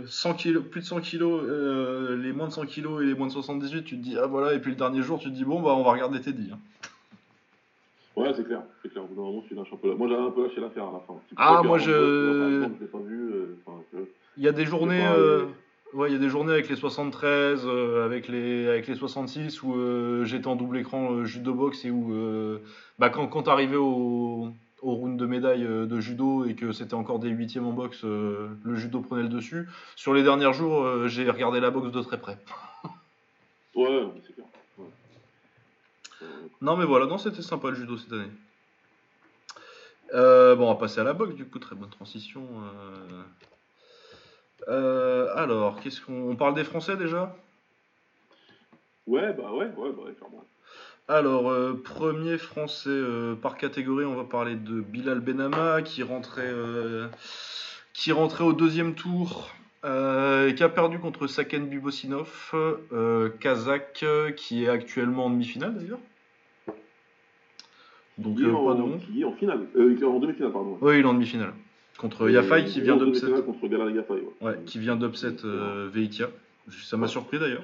100 0.08 0.34
kilos, 0.34 0.64
plus 0.70 0.82
de 0.82 0.86
100 0.86 1.02
kilos, 1.02 1.44
les 2.20 2.34
moins 2.34 2.48
de 2.48 2.52
100 2.54 2.66
kilos 2.66 3.02
et 3.02 3.06
les 3.06 3.14
moins 3.14 3.28
de 3.28 3.32
78, 3.32 3.84
tu 3.86 3.96
te 3.98 4.02
dis, 4.04 4.18
ah 4.18 4.26
voilà, 4.28 4.54
et 4.54 4.60
puis 4.60 4.72
le 4.72 4.76
dernier 4.78 5.02
jour, 5.02 5.18
tu 5.20 5.30
te 5.30 5.34
dis, 5.36 5.46
bon, 5.46 5.62
bah 5.62 5.74
on 5.78 5.84
va 5.84 5.92
regarder 5.92 6.20
Teddy. 6.20 6.50
hein. 6.52 6.58
Ouais, 8.16 8.34
c'est 8.36 8.44
clair, 8.46 8.64
c'est 8.82 8.90
clair. 8.90 9.04
Au 9.04 9.08
bout 9.08 9.16
d'un 9.16 9.22
moment, 9.22 9.44
tu 9.48 9.56
lâches 9.56 9.72
un 9.72 9.78
peu. 9.78 9.94
Moi, 9.94 10.08
j'avais 10.10 10.22
un 10.24 10.32
peu 10.32 10.44
lâché 10.44 10.60
l'affaire 10.60 10.84
à 10.86 10.92
la 10.94 11.00
fin. 11.00 11.14
Ah, 11.38 11.62
moi, 11.64 11.78
je- 11.78 12.66
pas 12.86 12.98
vu. 13.00 13.32
euh, 13.32 13.56
enfin, 13.66 13.78
je- 13.94 14.00
Il 14.38 14.44
y 14.44 14.48
a 14.48 14.52
des 14.52 14.66
journées, 14.66 15.00
pas, 15.00 15.14
euh, 15.14 15.46
euh, 15.94 15.98
ouais, 15.98 16.10
il 16.10 16.14
y 16.14 16.16
a 16.16 16.20
des 16.20 16.30
journées 16.30 16.52
avec 16.54 16.70
les 16.70 16.76
73, 16.76 17.64
euh, 17.66 18.06
avec 18.06 18.28
les 18.28 18.68
avec 18.68 18.88
les 18.88 18.96
66 18.96 19.64
où 19.64 19.74
euh, 19.76 20.26
j'étais 20.26 20.48
en 20.48 20.56
double 20.56 20.78
écran 20.78 21.12
euh, 21.14 21.26
judo 21.26 21.54
box 21.54 21.86
et 21.86 21.92
où 21.92 22.14
bah 23.00 23.10
quand 23.10 23.28
quand 23.28 23.44
t'arrivais 23.44 23.78
au 23.78 24.50
au 24.82 24.94
round 24.94 25.18
de 25.20 25.26
médaille 25.26 25.64
de 25.66 26.00
judo 26.00 26.46
et 26.46 26.56
que 26.56 26.72
c'était 26.72 26.94
encore 26.94 27.20
des 27.20 27.28
huitièmes 27.30 27.66
en 27.68 27.74
boxe, 27.74 28.04
le 28.04 28.76
judo 28.76 29.02
prenait 29.02 29.24
le 29.24 29.30
dessus. 29.30 29.68
Sur 29.98 30.14
les 30.14 30.24
derniers 30.24 30.54
jours, 30.54 31.08
j'ai 31.08 31.30
regardé 31.30 31.60
la 31.60 31.70
boxe 31.70 31.92
de 31.92 32.02
très 32.02 32.18
près. 32.18 32.38
Ouais, 33.76 34.04
c'est 34.26 34.36
Non 36.62 36.76
mais 36.76 36.86
voilà, 36.86 37.06
non 37.06 37.18
c'était 37.18 37.42
sympa 37.42 37.70
le 37.70 37.76
judo 37.76 37.98
cette 37.98 38.12
année. 38.12 38.32
Euh, 40.14 40.56
bon, 40.56 40.66
on 40.66 40.74
va 40.74 40.80
passer 40.80 41.00
à 41.00 41.04
la 41.04 41.14
boxe 41.14 41.36
du 41.36 41.46
coup, 41.46 41.60
très 41.60 41.76
bonne 41.76 41.90
transition. 41.90 42.46
euh. 42.64 43.24
Euh, 44.68 45.34
alors, 45.36 45.80
qu'est-ce 45.80 46.02
qu'on 46.02 46.30
on 46.30 46.36
parle 46.36 46.54
des 46.54 46.64
Français 46.64 46.98
déjà? 46.98 47.36
Ouais, 49.08 49.34
bah 49.34 49.52
ouais, 49.54 49.68
ouais, 49.78 49.92
bah 49.92 50.04
ouais, 50.06 50.14
clairement. 50.14 50.44
Alors, 51.08 51.52
premier 51.84 52.38
français 52.38 53.02
par 53.42 53.58
catégorie, 53.58 54.06
on 54.06 54.16
va 54.16 54.26
parler 54.26 54.56
de 54.56 54.82
Bilal 54.82 55.22
Benama 55.22 55.82
qui 55.82 56.04
rentrait, 56.04 56.54
qui 57.94 58.12
rentrait 58.12 58.44
au 58.44 58.54
deuxième 58.54 58.94
tour 58.94 59.50
euh, 59.86 60.50
et 60.50 60.56
qui 60.56 60.64
a 60.64 60.70
perdu 60.70 61.00
contre 61.00 61.26
Saken 61.28 61.68
Bibosinov, 61.68 62.52
euh, 62.54 63.30
Kazakh, 63.40 64.06
qui 64.36 64.66
est 64.66 64.70
actuellement 64.70 65.26
en 65.26 65.30
demi-finale 65.30 65.76
d'ailleurs. 65.76 66.00
Donc, 68.20 68.38
Qui 68.38 68.44
est 68.44 68.48
euh, 68.48 68.54
en, 68.56 68.66
pas 68.66 68.74
de 68.76 68.82
honte. 68.82 69.02
qui 69.06 69.22
est 69.22 69.26
en 69.26 69.32
finale. 69.34 69.62
Euh, 69.76 69.96
qui 69.96 70.04
est 70.04 70.06
en 70.06 70.20
demi-finale, 70.20 70.52
pardon. 70.52 70.78
Oui, 70.82 70.96
il 71.00 71.02
est 71.02 71.06
en 71.06 71.14
demi-finale. 71.14 71.54
Contre 71.98 72.30
Yafai 72.30 72.66
qui 72.66 72.82
vient 72.82 72.94
en 72.96 72.98
d'upset. 72.98 73.28
contre 73.46 73.68
Yafai, 73.68 74.14
ouais. 74.14 74.24
Ouais, 74.42 74.60
qui 74.66 74.80
vient 74.80 74.96
d'upset 74.96 75.36
euh, 75.46 75.90
Veitia. 75.92 76.30
Ça 76.70 76.98
m'a 76.98 77.08
surpris 77.08 77.40
d'ailleurs. 77.40 77.64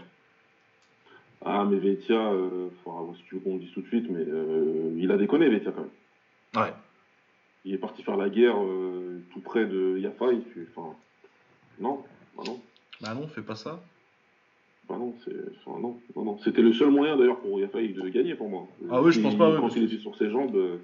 Ah, 1.46 1.66
mais 1.70 1.78
Vetia, 1.78 2.32
euh, 2.32 2.70
faudra 2.84 3.02
voir 3.04 3.16
si 3.16 3.24
tu 3.24 3.36
veux 3.36 3.42
qu'on 3.42 3.54
le 3.56 3.60
dise 3.60 3.72
tout 3.72 3.82
de 3.82 3.88
suite, 3.88 4.08
mais 4.10 4.26
euh, 4.28 4.96
il 4.98 5.12
a 5.12 5.18
déconné, 5.18 5.48
Vetia, 5.48 5.72
quand 5.72 5.82
même. 5.82 6.64
Ouais. 6.66 6.74
Il 7.66 7.74
est 7.74 7.78
parti 7.78 8.02
faire 8.04 8.18
la 8.18 8.30
guerre 8.30 8.56
tout 9.34 9.40
près 9.42 9.66
de 9.66 9.98
Yafai. 10.00 10.38
Enfin, 10.76 10.96
non, 11.80 12.04
bah 12.38 12.44
non, 12.48 12.60
Bah 13.02 13.14
non, 13.14 13.28
fais 13.28 13.42
pas 13.42 13.56
ça. 13.56 13.82
Bah 14.88 14.96
non, 15.00 15.14
c'est, 15.24 15.34
enfin, 15.66 15.80
non, 15.80 15.98
non, 16.16 16.24
non. 16.26 16.38
C'était 16.44 16.62
le 16.62 16.74
seul 16.74 16.90
moyen 16.90 17.18
d'ailleurs 17.18 17.40
pour 17.40 17.60
Yafai 17.60 17.88
de 17.90 18.08
gagner 18.10 18.36
pour 18.36 18.50
moi. 18.50 18.68
Ah 18.92 19.02
oui, 19.02 19.12
je 19.12 19.20
pense 19.22 19.36
pas, 19.36 19.58
Quand 19.60 19.76
il 19.76 19.84
était 19.84 19.98
sur 19.98 20.16
ses 20.16 20.30
jambes, 20.30 20.56
euh, 20.56 20.78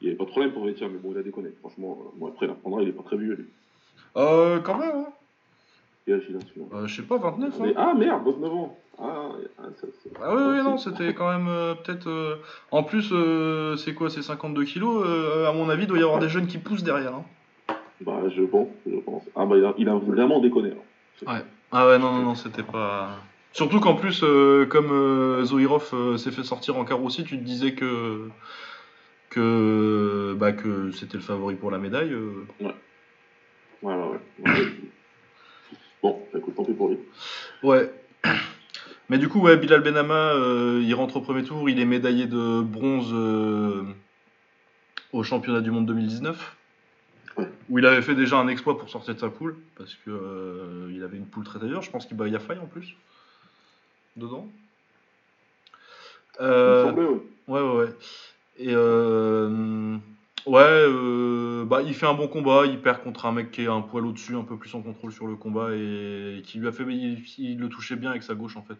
il 0.00 0.04
n'y 0.04 0.08
avait 0.10 0.16
pas 0.16 0.24
de 0.24 0.30
problème 0.30 0.52
pour 0.52 0.64
Vetia, 0.64 0.88
mais 0.88 0.98
bon, 0.98 1.10
il 1.12 1.18
a 1.18 1.22
déconné. 1.22 1.50
Franchement, 1.60 1.98
euh, 2.00 2.08
bon, 2.16 2.26
après, 2.28 2.46
il 2.46 2.50
apprendra, 2.50 2.82
il 2.82 2.88
est 2.88 2.92
pas 2.92 3.02
très 3.02 3.16
vieux, 3.16 3.34
lui. 3.34 3.46
Euh, 4.16 4.60
quand 4.60 4.78
même, 4.78 4.96
hein. 4.96 5.12
Et 6.06 6.12
âge 6.14 6.22
il 6.30 6.36
a, 6.36 6.40
celui-là 6.40 6.66
Euh, 6.72 6.86
je 6.86 6.96
sais 6.96 7.02
pas, 7.02 7.18
29. 7.18 7.52
Hein. 7.54 7.62
Mais- 7.66 7.74
ah 7.76 7.92
merde, 7.94 8.22
29 8.24 8.52
ans. 8.52 8.78
Ah, 9.00 9.28
ah, 9.58 9.62
ça, 9.80 9.86
Ah 10.22 10.34
oui, 10.34 10.62
non, 10.64 10.76
c'était 10.78 11.12
quand 11.14 11.30
même 11.30 11.46
euh, 11.48 11.74
peut-être. 11.74 12.08
euh, 12.08 12.36
En 12.72 12.82
plus, 12.82 13.10
euh, 13.12 13.76
c'est 13.76 13.94
quoi, 13.94 14.08
c'est 14.10 14.22
52 14.22 14.64
kilos 14.64 15.06
À 15.46 15.52
mon 15.52 15.68
avis, 15.68 15.82
il 15.84 15.86
doit 15.86 15.98
y 15.98 16.02
avoir 16.02 16.18
des 16.18 16.28
jeunes 16.28 16.46
qui 16.46 16.58
poussent 16.58 16.82
derrière. 16.82 17.14
hein. 17.14 17.24
Bah, 18.00 18.22
je 18.28 18.42
pense, 18.42 18.68
je 18.86 18.96
pense. 19.00 19.22
Ah, 19.36 19.44
bah, 19.44 19.56
il 19.58 19.64
a, 19.64 19.74
il 19.76 19.88
a 19.88 19.94
vraiment 19.96 20.40
déconné. 20.40 20.70
Ouais. 21.26 21.42
Ah 21.72 21.86
ouais, 21.86 21.98
non, 21.98 22.12
non, 22.12 22.22
non, 22.22 22.34
c'était 22.34 22.62
pas. 22.62 23.18
Surtout 23.52 23.80
qu'en 23.80 23.94
plus, 23.94 24.22
euh, 24.22 24.66
comme 24.66 24.90
euh, 24.92 25.44
Zoirov 25.44 25.90
euh, 25.92 26.16
s'est 26.16 26.30
fait 26.30 26.44
sortir 26.44 26.76
en 26.76 26.84
quart 26.84 27.02
aussi, 27.02 27.24
tu 27.24 27.38
te 27.38 27.44
disais 27.44 27.74
que 27.74 28.28
que 29.30 30.34
bah 30.38 30.52
que 30.52 30.90
c'était 30.92 31.18
le 31.18 31.22
favori 31.22 31.54
pour 31.54 31.70
la 31.70 31.78
médaille. 31.78 32.12
euh. 32.12 32.46
Ouais, 32.60 32.74
ouais, 33.82 33.94
ouais. 33.94 34.18
ouais. 34.46 34.66
bon, 36.02 36.22
bah, 36.32 36.38
écoute, 36.38 36.54
tant 36.54 36.64
pis 36.64 36.72
pour 36.72 36.88
lui. 36.88 36.98
Ouais. 37.62 37.90
Mais 39.10 39.18
du 39.18 39.28
coup, 39.28 39.40
ouais, 39.40 39.56
Bilal 39.56 39.82
Benama, 39.82 40.34
il 40.80 40.94
rentre 40.94 41.16
au 41.16 41.20
premier 41.22 41.42
tour, 41.42 41.68
il 41.70 41.80
est 41.80 41.86
médaillé 41.86 42.26
de 42.26 42.60
bronze 42.60 43.14
au 45.12 45.22
championnat 45.22 45.62
du 45.62 45.70
monde 45.70 45.86
2019. 45.86 46.57
Ouais. 47.38 47.48
Où 47.70 47.78
il 47.78 47.86
avait 47.86 48.02
fait 48.02 48.14
déjà 48.14 48.36
un 48.38 48.48
exploit 48.48 48.78
pour 48.78 48.88
sortir 48.88 49.14
de 49.14 49.20
sa 49.20 49.30
poule, 49.30 49.56
parce 49.76 49.94
que 49.94 50.10
euh, 50.10 50.92
il 50.92 51.02
avait 51.02 51.16
une 51.16 51.26
poule 51.26 51.44
très 51.44 51.58
d'ailleurs. 51.58 51.82
Je 51.82 51.90
pense 51.90 52.06
qu'il 52.06 52.16
bat 52.16 52.28
Yafai 52.28 52.58
en 52.58 52.66
plus. 52.66 52.96
Dedans. 54.16 54.48
Euh, 56.40 56.84
semblait, 56.84 57.04
ouais. 57.04 57.20
Ouais, 57.46 57.60
ouais, 57.60 57.76
ouais. 57.76 57.94
Et 58.58 58.72
euh, 58.72 59.96
ouais, 60.46 60.62
euh, 60.62 61.64
bah, 61.64 61.82
il 61.82 61.94
fait 61.94 62.06
un 62.06 62.14
bon 62.14 62.26
combat. 62.26 62.66
Il 62.66 62.80
perd 62.80 63.02
contre 63.02 63.26
un 63.26 63.32
mec 63.32 63.52
qui 63.52 63.62
est 63.62 63.68
un 63.68 63.80
poil 63.80 64.04
au-dessus, 64.04 64.34
un 64.34 64.42
peu 64.42 64.56
plus 64.56 64.74
en 64.74 64.82
contrôle 64.82 65.12
sur 65.12 65.26
le 65.28 65.36
combat 65.36 65.68
et, 65.72 66.42
qui 66.44 66.58
lui 66.58 66.66
a 66.66 66.72
fait. 66.72 66.84
Il, 66.88 67.24
il 67.38 67.58
le 67.58 67.68
touchait 67.68 67.96
bien 67.96 68.10
avec 68.10 68.24
sa 68.24 68.34
gauche 68.34 68.56
en 68.56 68.62
fait. 68.62 68.78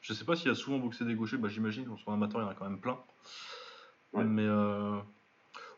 Je 0.00 0.12
sais 0.12 0.24
pas 0.24 0.36
s'il 0.36 0.50
a 0.50 0.54
souvent 0.54 0.78
boxé 0.78 1.04
des 1.04 1.14
gauchers, 1.14 1.38
bah, 1.38 1.48
j'imagine. 1.48 1.86
Sur 1.96 2.10
un 2.10 2.14
amateur, 2.14 2.40
il 2.40 2.44
y 2.44 2.46
en 2.46 2.50
a 2.50 2.54
quand 2.54 2.68
même 2.68 2.78
plein. 2.78 2.98
Ouais. 4.12 4.24
Mais 4.24 4.46
euh, 4.46 4.98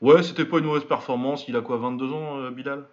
ouais, 0.01 0.23
c'était 0.23 0.45
pas 0.45 0.59
une 0.59 0.65
mauvaise 0.67 0.85
performance. 0.85 1.47
Il 1.49 1.57
a 1.57 1.61
quoi, 1.61 1.77
22 1.79 2.13
ans, 2.13 2.39
euh, 2.39 2.51
Bilal? 2.51 2.85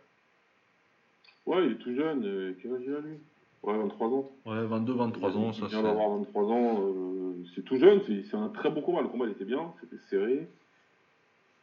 Ouais, 1.46 1.66
il 1.66 1.72
est 1.74 1.76
tout 1.76 1.94
jeune. 1.96 2.24
euh, 2.26 2.54
Quel 2.62 2.74
âge 2.74 2.82
il 2.86 2.94
a, 2.94 3.00
lui? 3.00 3.18
Ouais, 3.64 3.78
23 3.78 4.08
ans. 4.08 4.32
Ouais, 4.46 4.66
22, 4.66 4.94
23 4.94 5.30
il, 5.32 5.38
ans, 5.38 5.52
il 5.54 5.60
ça 5.60 5.68
vient 5.68 5.78
c'est. 5.78 5.84
d'avoir 5.84 6.10
23 6.18 6.44
ans. 6.46 6.82
euh, 6.82 7.44
c'est 7.56 7.64
tout 7.64 7.78
jeune. 7.78 8.02
C'est 8.08 8.24
c'est 8.24 8.38
un 8.38 8.50
très 8.50 8.70
beau 8.70 8.82
combat. 8.82 9.02
Le 9.02 9.08
combat, 9.08 9.26
il 9.26 9.32
était 9.32 9.46
bien. 9.46 9.74
C'était 9.82 10.02
serré. 10.10 10.48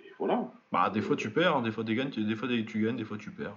Et 0.01 0.11
voilà. 0.19 0.51
Bah, 0.73 0.91
des 0.91 1.01
fois 1.03 1.17
tu 1.17 1.31
perds, 1.31 1.57
hein, 1.57 1.63
des 1.63 1.71
fois 1.73 1.85
tu 1.85 1.95
gagnes, 1.95 2.11
des 2.11 2.35
fois 2.37 2.49
tu 2.49 2.83
gagnes, 2.83 2.97
des 2.97 3.05
fois 3.05 3.19
tu 3.19 3.31
perds. 3.31 3.57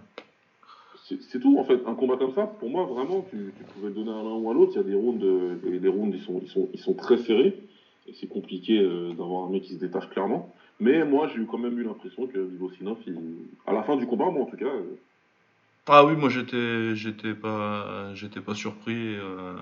C'est 1.06 1.22
c'est 1.22 1.40
tout 1.40 1.58
en 1.58 1.64
fait. 1.66 1.82
Un 1.86 1.96
combat 1.96 2.18
comme 2.18 2.34
ça, 2.34 2.46
pour 2.48 2.70
moi 2.70 2.86
vraiment, 2.86 3.26
tu, 3.30 3.54
tu 3.58 3.64
pouvais 3.74 3.88
le 3.90 3.94
donner 3.94 4.12
à 4.12 4.24
l'un 4.24 4.36
ou 4.36 4.50
à 4.50 4.54
l'autre. 4.54 4.72
Il 4.76 4.78
y 4.78 4.80
a 4.80 4.84
des 4.84 4.96
rounds, 4.96 5.22
les 5.64 5.90
rounds 5.90 6.16
ils 6.18 6.24
sont, 6.24 6.40
ils 6.42 6.50
sont, 6.50 6.70
ils 6.74 6.80
sont 6.80 6.94
très 6.94 7.18
serrés. 7.18 7.58
Et 8.08 8.14
c'est 8.14 8.28
compliqué 8.28 8.82
d'avoir 9.18 9.46
un 9.46 9.50
mec 9.50 9.64
qui 9.64 9.74
se 9.76 9.80
détache 9.80 10.10
clairement. 10.10 10.54
Mais 10.80 11.06
moi 11.06 11.28
j'ai 11.34 11.46
quand 11.46 11.58
même 11.58 11.78
eu 11.80 11.84
l'impression 11.84 12.28
que 12.28 12.40
Vivosinov, 12.40 12.98
il... 13.08 13.16
à 13.66 13.74
la 13.74 13.84
fin 13.84 13.96
du 13.96 14.06
combat, 14.06 14.30
moi 14.32 14.44
en 14.44 14.46
tout 14.46 14.58
cas, 14.58 14.66
euh, 14.66 14.98
Ah 15.88 16.06
oui, 16.06 16.16
moi 16.16 16.30
j'étais 16.30 16.96
j'étais 16.96 17.34
pas 17.34 18.14
j'étais 18.16 18.42
pas 18.42 18.56
surpris. 18.56 19.16
euh. 19.18 19.54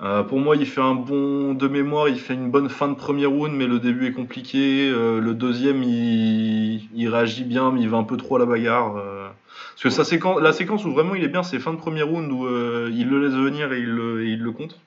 Euh, 0.00 0.24
pour 0.24 0.40
moi, 0.40 0.56
il 0.56 0.66
fait 0.66 0.80
un 0.80 0.96
bon 0.96 1.54
de 1.54 1.68
mémoire, 1.68 2.08
il 2.08 2.18
fait 2.18 2.34
une 2.34 2.50
bonne 2.50 2.68
fin 2.68 2.88
de 2.88 2.94
premier 2.94 3.26
round, 3.26 3.54
mais 3.54 3.68
le 3.68 3.78
début 3.78 4.08
est 4.08 4.12
compliqué. 4.12 4.90
Le 4.90 5.32
deuxième, 5.34 5.84
il, 5.84 6.88
il 6.94 7.08
réagit 7.08 7.44
bien, 7.44 7.70
mais 7.70 7.80
il 7.80 7.88
va 7.88 7.98
un 7.98 8.02
peu 8.02 8.16
trop 8.16 8.34
à 8.36 8.38
la 8.40 8.44
bagarre. 8.44 8.94
Parce 8.94 9.82
que 9.84 9.90
sa 9.90 10.02
séquence, 10.04 10.40
la 10.42 10.52
séquence 10.52 10.84
où 10.84 10.90
vraiment 10.92 11.14
il 11.14 11.22
est 11.22 11.28
bien, 11.28 11.44
c'est 11.44 11.60
fin 11.60 11.72
de 11.72 11.78
premier 11.78 12.02
round 12.02 12.30
où 12.32 12.44
il 12.90 13.08
le 13.08 13.24
laisse 13.24 13.34
venir 13.36 13.72
et 13.72 13.78
il 13.78 13.86
le, 13.86 14.24
et 14.26 14.30
il 14.30 14.42
le 14.42 14.50
contre. 14.50 14.80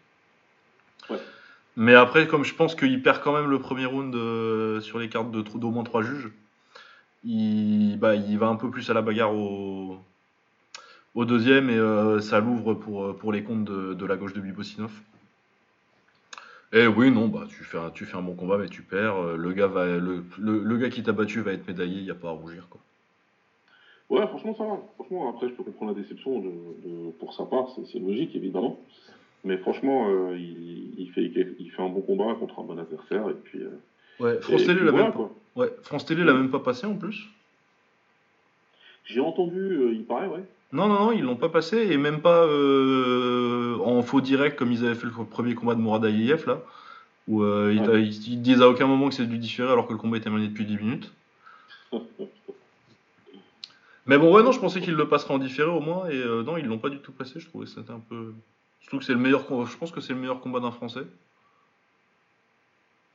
Mais 1.78 1.94
après, 1.94 2.28
comme 2.28 2.44
je 2.44 2.56
pense 2.56 2.74
qu'il 2.74 3.04
perd 3.04 3.22
quand 3.22 3.34
même 3.34 3.50
le 3.52 3.60
premier 3.60 3.86
round 3.86 4.14
euh, 4.16 4.82
sur 4.82 4.98
les 4.98 5.10
cartes 5.10 5.30
d'au 5.30 5.70
moins 5.70 5.84
trois 5.84 6.02
juges, 6.02 6.32
il, 7.24 7.98
bah, 8.00 8.16
il 8.16 8.40
va 8.40 8.48
un 8.48 8.56
peu 8.56 8.72
plus 8.72 8.90
à 8.90 8.96
la 8.96 9.04
bagarre 9.04 9.36
au, 9.36 10.00
deuxième 11.16 11.70
et 11.70 11.78
euh, 11.78 12.20
ça 12.20 12.40
l'ouvre 12.40 12.74
pour, 12.74 13.16
pour 13.18 13.32
les 13.32 13.44
comptes 13.44 13.66
de, 13.66 14.06
la 14.06 14.18
gauche 14.18 14.34
de 14.34 14.42
Bibosinov. 14.42 14.92
Et 16.74 16.88
oui, 16.88 17.12
non, 17.12 17.28
bah 17.28 17.46
tu 17.48 17.64
fais 17.64 17.78
un, 17.78 17.92
tu 17.92 18.06
fais 18.06 18.18
un 18.18 18.22
bon 18.22 18.34
combat, 18.34 18.58
mais 18.58 18.68
tu 18.68 18.82
perds. 18.82 19.16
euh, 19.16 19.38
Le 19.38 19.54
gars, 19.54 19.68
va, 19.68 19.86
le, 19.86 20.26
le, 20.40 20.78
gars 20.78 20.90
qui 20.90 21.04
t'a 21.04 21.12
battu 21.12 21.42
va 21.42 21.54
être 21.54 21.68
médaillé, 21.68 22.00
il 22.00 22.04
n'y 22.04 22.12
a 22.12 22.16
pas 22.16 22.30
à 22.30 22.32
rougir. 22.32 22.68
Quoi. 22.70 22.82
Ouais, 24.10 24.28
franchement, 24.28 24.56
ça 24.56 24.66
va. 24.66 24.80
Franchement, 24.96 25.30
après, 25.30 25.48
je 25.48 25.54
peux 25.54 25.64
comprendre 25.64 25.96
la 25.96 26.02
déception 26.02 26.40
de, 26.40 27.12
pour 27.20 27.34
sa 27.34 27.46
part, 27.46 27.68
c'est 27.92 28.00
logique, 28.00 28.36
évidemment. 28.36 28.80
Mais 29.48 29.58
franchement, 29.58 30.10
euh, 30.10 30.38
il, 30.38 30.94
il 30.98 31.10
fait, 31.12 31.24
il 31.60 31.72
fait 31.72 31.82
un 31.82 31.90
bon 31.90 32.02
combat 32.02 32.36
contre 32.36 32.60
un 32.60 32.64
bon 32.64 32.78
adversaire. 32.78 33.30
Et 33.30 33.34
puis, 33.34 33.60
euh, 33.60 33.70
Ouais, 34.20 34.42
France 34.42 34.64
et 34.64 34.66
Télé 34.66 34.84
l'a 34.84 34.92
voilà, 34.92 35.06
même 35.06 35.14
pas. 35.14 35.30
Ouais, 35.56 35.72
France 35.84 36.06
Télé 36.06 36.24
l'a 36.24 36.34
même 36.34 36.50
pas 36.50 36.60
passé 36.60 36.86
en 36.86 36.96
plus. 36.96 37.28
J'ai 39.06 39.22
entendu, 39.22 39.60
euh, 39.60 39.94
il 39.94 40.04
paraît, 40.04 40.28
ouais. 40.28 40.44
Non, 40.74 40.88
non, 40.88 41.00
non, 41.00 41.12
ils 41.14 41.24
l'ont 41.24 41.38
pas 41.38 41.50
passé 41.50 41.78
et 41.78 41.98
même 41.98 42.20
pas 42.20 42.46
en 42.46 44.02
faux 44.02 44.20
direct 44.20 44.60
comme 44.60 44.74
ils 44.74 44.86
avaient 44.86 44.96
fait 44.96 45.06
le 45.06 45.14
premier 45.24 45.56
combat 45.56 45.76
de 45.76 45.80
Mourad 45.80 46.04
Aliyev 46.04 46.46
là, 46.46 46.62
où 47.30 47.46
ils, 47.46 48.42
disent 48.42 48.62
à 48.62 48.68
aucun 48.68 48.86
moment 48.86 49.08
que 49.08 49.16
c'est 49.16 49.26
du 49.28 49.38
différé 49.38 49.72
alors 49.72 49.88
que 49.88 49.94
le 49.94 49.98
combat 49.98 50.18
était 50.18 50.30
mené 50.30 50.50
depuis 50.50 50.66
10 50.66 50.78
minutes. 50.78 51.14
Mais 54.08 54.18
bon, 54.18 54.34
ouais, 54.34 54.42
non, 54.42 54.54
je 54.54 54.60
pensais 54.60 54.80
qu'ils 54.80 54.96
le 54.96 55.10
passeraient 55.10 55.34
en 55.34 55.38
différé 55.38 55.70
au 55.70 55.82
moins 55.82 56.08
et 56.10 56.16
euh, 56.16 56.42
non, 56.42 56.58
ils 56.58 56.66
l'ont 56.66 56.80
pas 56.80 56.90
du 56.90 57.00
tout 57.00 57.12
passé. 57.12 57.40
Je 57.40 57.48
trouvais 57.48 57.66
que 57.66 57.72
c'était 57.72 57.92
un 57.92 58.00
peu. 58.00 58.34
Je 58.88 58.92
trouve 58.92 59.02
que 59.02 59.06
c'est 59.06 59.14
le 59.14 59.20
meilleur. 59.20 59.44
Je 59.68 59.78
pense 59.78 59.92
que 59.92 60.00
c'est 60.00 60.14
le 60.14 60.20
meilleur 60.20 60.40
combat 60.40 60.62
d'un 60.62 60.72
Français. 60.72 61.04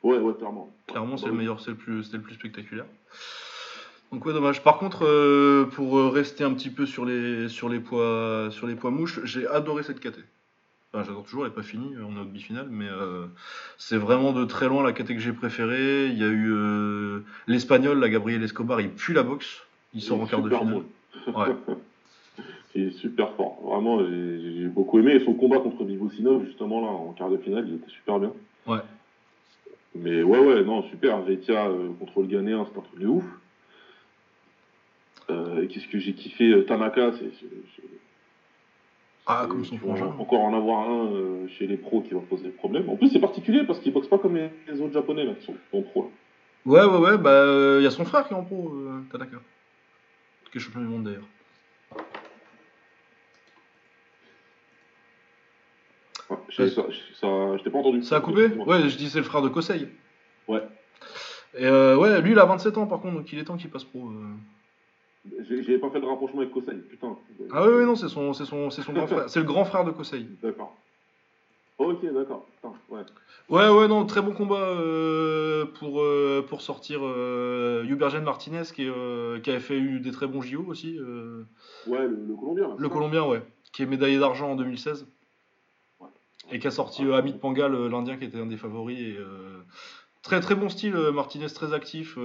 Ouais, 0.02 0.18
ouais, 0.18 0.34
clairement. 0.34 0.70
Clairement, 0.86 1.16
c'est 1.16 1.28
le 1.28 1.32
meilleur, 1.32 1.60
c'est 1.60 1.70
le 1.70 1.76
plus, 1.78 2.04
c'était 2.04 2.18
le 2.18 2.22
plus 2.22 2.34
spectaculaire. 2.34 2.84
Donc 4.12 4.26
ouais, 4.26 4.34
dommage. 4.34 4.62
Par 4.62 4.76
contre, 4.76 5.06
euh, 5.06 5.64
pour 5.64 5.96
euh, 5.96 6.10
rester 6.10 6.44
un 6.44 6.52
petit 6.52 6.68
peu 6.68 6.84
sur 6.84 7.06
les, 7.06 7.48
sur 7.48 7.70
les 7.70 7.80
poids, 7.80 8.48
sur 8.50 8.66
les 8.66 8.74
poids 8.74 8.90
mouches, 8.90 9.20
j'ai 9.24 9.46
adoré 9.46 9.82
cette 9.82 10.00
KT. 10.00 10.18
Enfin, 10.92 11.04
j'adore 11.04 11.22
toujours, 11.22 11.44
elle 11.44 11.52
n'est 11.52 11.54
pas 11.54 11.62
finie, 11.62 11.94
on 12.06 12.18
est 12.18 12.20
au 12.20 12.24
demi-finale, 12.24 12.68
mais 12.70 12.88
euh, 12.90 13.24
c'est 13.78 13.96
vraiment 13.96 14.32
de 14.32 14.44
très 14.44 14.68
loin 14.68 14.82
la 14.82 14.92
KT 14.92 15.14
que 15.14 15.20
j'ai 15.20 15.32
préférée. 15.32 16.08
Il 16.08 16.18
y 16.18 16.22
a 16.22 16.26
eu 16.26 16.52
euh, 16.52 17.20
l'espagnol, 17.46 17.98
la 17.98 18.10
Gabriel 18.10 18.42
Escobar, 18.42 18.82
il 18.82 18.90
pue 18.90 19.14
la 19.14 19.22
boxe, 19.22 19.62
il 19.94 20.02
sort 20.02 20.20
en 20.20 20.26
quart 20.26 20.42
de 20.42 20.50
finale. 20.50 20.82
Ouais. 21.28 21.56
Il 22.74 22.88
est 22.88 22.90
super 22.92 23.34
fort. 23.34 23.58
Vraiment, 23.62 24.00
j'ai 24.00 24.66
beaucoup 24.68 24.98
aimé. 24.98 25.12
Et 25.14 25.24
son 25.24 25.34
combat 25.34 25.58
contre 25.58 25.84
Bibosinov, 25.84 26.44
justement, 26.46 26.80
là, 26.80 26.86
en 26.88 27.12
quart 27.12 27.28
de 27.30 27.36
finale, 27.36 27.66
il 27.68 27.74
était 27.74 27.90
super 27.90 28.18
bien. 28.18 28.32
Ouais. 28.66 28.78
Mais 29.94 30.22
ouais, 30.22 30.38
ouais, 30.38 30.62
non, 30.64 30.82
super. 30.84 31.20
Vetia 31.20 31.66
euh, 31.66 31.90
contre 31.98 32.20
le 32.22 32.28
Ghanéen, 32.28 32.66
c'est 32.72 32.78
un 32.78 32.82
truc 32.82 32.98
de 32.98 33.06
ouf. 33.06 33.24
Euh, 35.30 35.62
et 35.62 35.68
Qu'est-ce 35.68 35.86
que 35.88 35.98
j'ai 35.98 36.14
kiffé 36.14 36.50
euh, 36.50 36.62
Tanaka, 36.64 37.12
c'est. 37.12 37.30
c'est- 37.38 37.46
c'est- 37.76 37.82
Ah, 39.26 39.42
c'est- 39.42 39.50
comme 39.50 39.64
son 39.64 39.76
frangin. 39.78 40.06
Encore 40.18 40.40
en 40.40 40.56
avoir 40.56 40.88
un 40.88 41.06
euh, 41.12 41.46
chez 41.48 41.66
les 41.66 41.76
pros 41.76 42.00
qui 42.00 42.12
va 42.14 42.20
poser 42.20 42.48
problème. 42.48 42.88
En 42.88 42.96
plus, 42.96 43.08
c'est 43.10 43.20
particulier 43.20 43.64
parce 43.64 43.78
qu'il 43.80 43.92
boxe 43.92 44.08
pas 44.08 44.18
comme 44.18 44.34
les, 44.34 44.48
les 44.66 44.80
autres 44.80 44.94
japonais 44.94 45.24
là, 45.24 45.34
qui 45.34 45.44
sont 45.46 45.54
en 45.74 45.82
pro. 45.82 46.04
là. 46.04 46.08
Ouais, 46.64 46.84
ouais, 46.84 46.98
ouais, 47.10 47.18
bah, 47.18 47.76
il 47.78 47.84
y 47.84 47.86
a 47.86 47.90
son 47.90 48.04
frère 48.04 48.26
qui 48.26 48.32
est 48.34 48.36
en 48.36 48.44
pro, 48.44 48.72
Tanaka. 49.12 49.36
Qui 50.50 50.58
est 50.58 50.60
champion 50.60 50.80
du 50.80 50.86
monde 50.86 51.04
d'ailleurs. 51.04 51.28
Ouais, 56.30 56.36
je 56.56 56.66
ça, 56.68 56.82
je- 56.88 57.14
ça, 57.14 57.56
je 57.56 57.62
t'ai 57.62 57.70
pas 57.70 57.78
entendu. 57.78 58.02
Ça 58.02 58.16
a 58.16 58.20
coupé? 58.20 58.46
Ouais, 58.66 58.88
je 58.88 58.96
dis 58.96 59.08
c'est 59.10 59.18
le 59.18 59.24
frère 59.24 59.42
de 59.42 59.48
Kosei. 59.48 59.88
Ouais. 60.48 60.62
Et 61.54 61.66
euh, 61.66 61.96
ouais, 61.96 62.20
lui 62.22 62.32
il 62.32 62.38
a 62.38 62.44
27 62.46 62.78
ans 62.78 62.86
par 62.86 63.00
contre, 63.00 63.16
donc 63.16 63.32
il 63.32 63.38
est 63.38 63.44
temps 63.44 63.56
qu'il 63.56 63.70
passe 63.70 63.84
pro. 63.84 64.08
euh. 64.08 64.34
J'ai 65.48 65.62
j'ai 65.62 65.78
pas 65.78 65.90
fait 65.90 66.00
le 66.00 66.06
rapprochement 66.06 66.40
avec 66.40 66.52
Kosei, 66.52 66.74
putain. 66.90 67.16
Ah 67.52 67.66
oui, 67.66 67.74
oui, 67.78 67.84
non, 67.84 67.94
c'est 67.94 68.08
son, 68.08 68.32
c'est 68.32 68.44
son, 68.44 68.70
c'est 68.70 68.82
son 68.82 68.92
grand 68.92 69.06
frère. 69.06 69.28
C'est 69.30 69.38
le 69.40 69.44
grand 69.46 69.64
frère 69.64 69.84
de 69.84 69.90
Kosei. 69.90 70.26
D'accord. 70.42 70.76
Ok, 71.78 72.04
d'accord. 72.12 72.46
Ouais. 72.90 73.00
Ouais, 73.48 73.68
ouais, 73.68 73.88
non, 73.88 74.04
très 74.06 74.22
bon 74.22 74.32
combat 74.32 74.54
euh, 74.56 75.64
pour, 75.78 76.00
euh, 76.00 76.44
pour 76.48 76.60
sortir 76.62 77.00
euh, 77.02 77.82
Hubergen 77.84 78.22
Martinez 78.22 78.62
qui, 78.74 78.86
qui 79.42 79.50
avait 79.50 79.58
fait 79.60 79.78
eu 79.78 79.98
des 80.00 80.10
très 80.12 80.26
bons 80.26 80.42
JO 80.42 80.64
aussi. 80.68 80.98
Ouais, 81.86 82.06
le, 82.06 82.16
le 82.28 82.34
Colombien. 82.36 82.68
là, 82.68 82.74
le 82.78 82.88
ça? 82.88 82.92
Colombien, 82.92 83.24
ouais, 83.24 83.42
qui 83.72 83.82
est 83.82 83.86
médaillé 83.86 84.18
d'argent 84.18 84.52
en 84.52 84.56
2016. 84.56 85.06
Et 86.52 86.58
qui 86.58 86.66
a 86.66 86.70
sorti 86.70 87.04
euh, 87.04 87.16
Amit 87.16 87.32
Pangal, 87.32 87.74
euh, 87.74 87.88
l'Indien 87.88 88.16
qui 88.16 88.24
était 88.24 88.38
un 88.38 88.46
des 88.46 88.56
favoris. 88.56 88.98
Et, 89.00 89.16
euh, 89.18 89.60
très 90.22 90.40
très 90.40 90.54
bon 90.54 90.68
style, 90.68 90.94
euh, 90.94 91.10
Martinez 91.10 91.46
très 91.46 91.72
actif, 91.72 92.16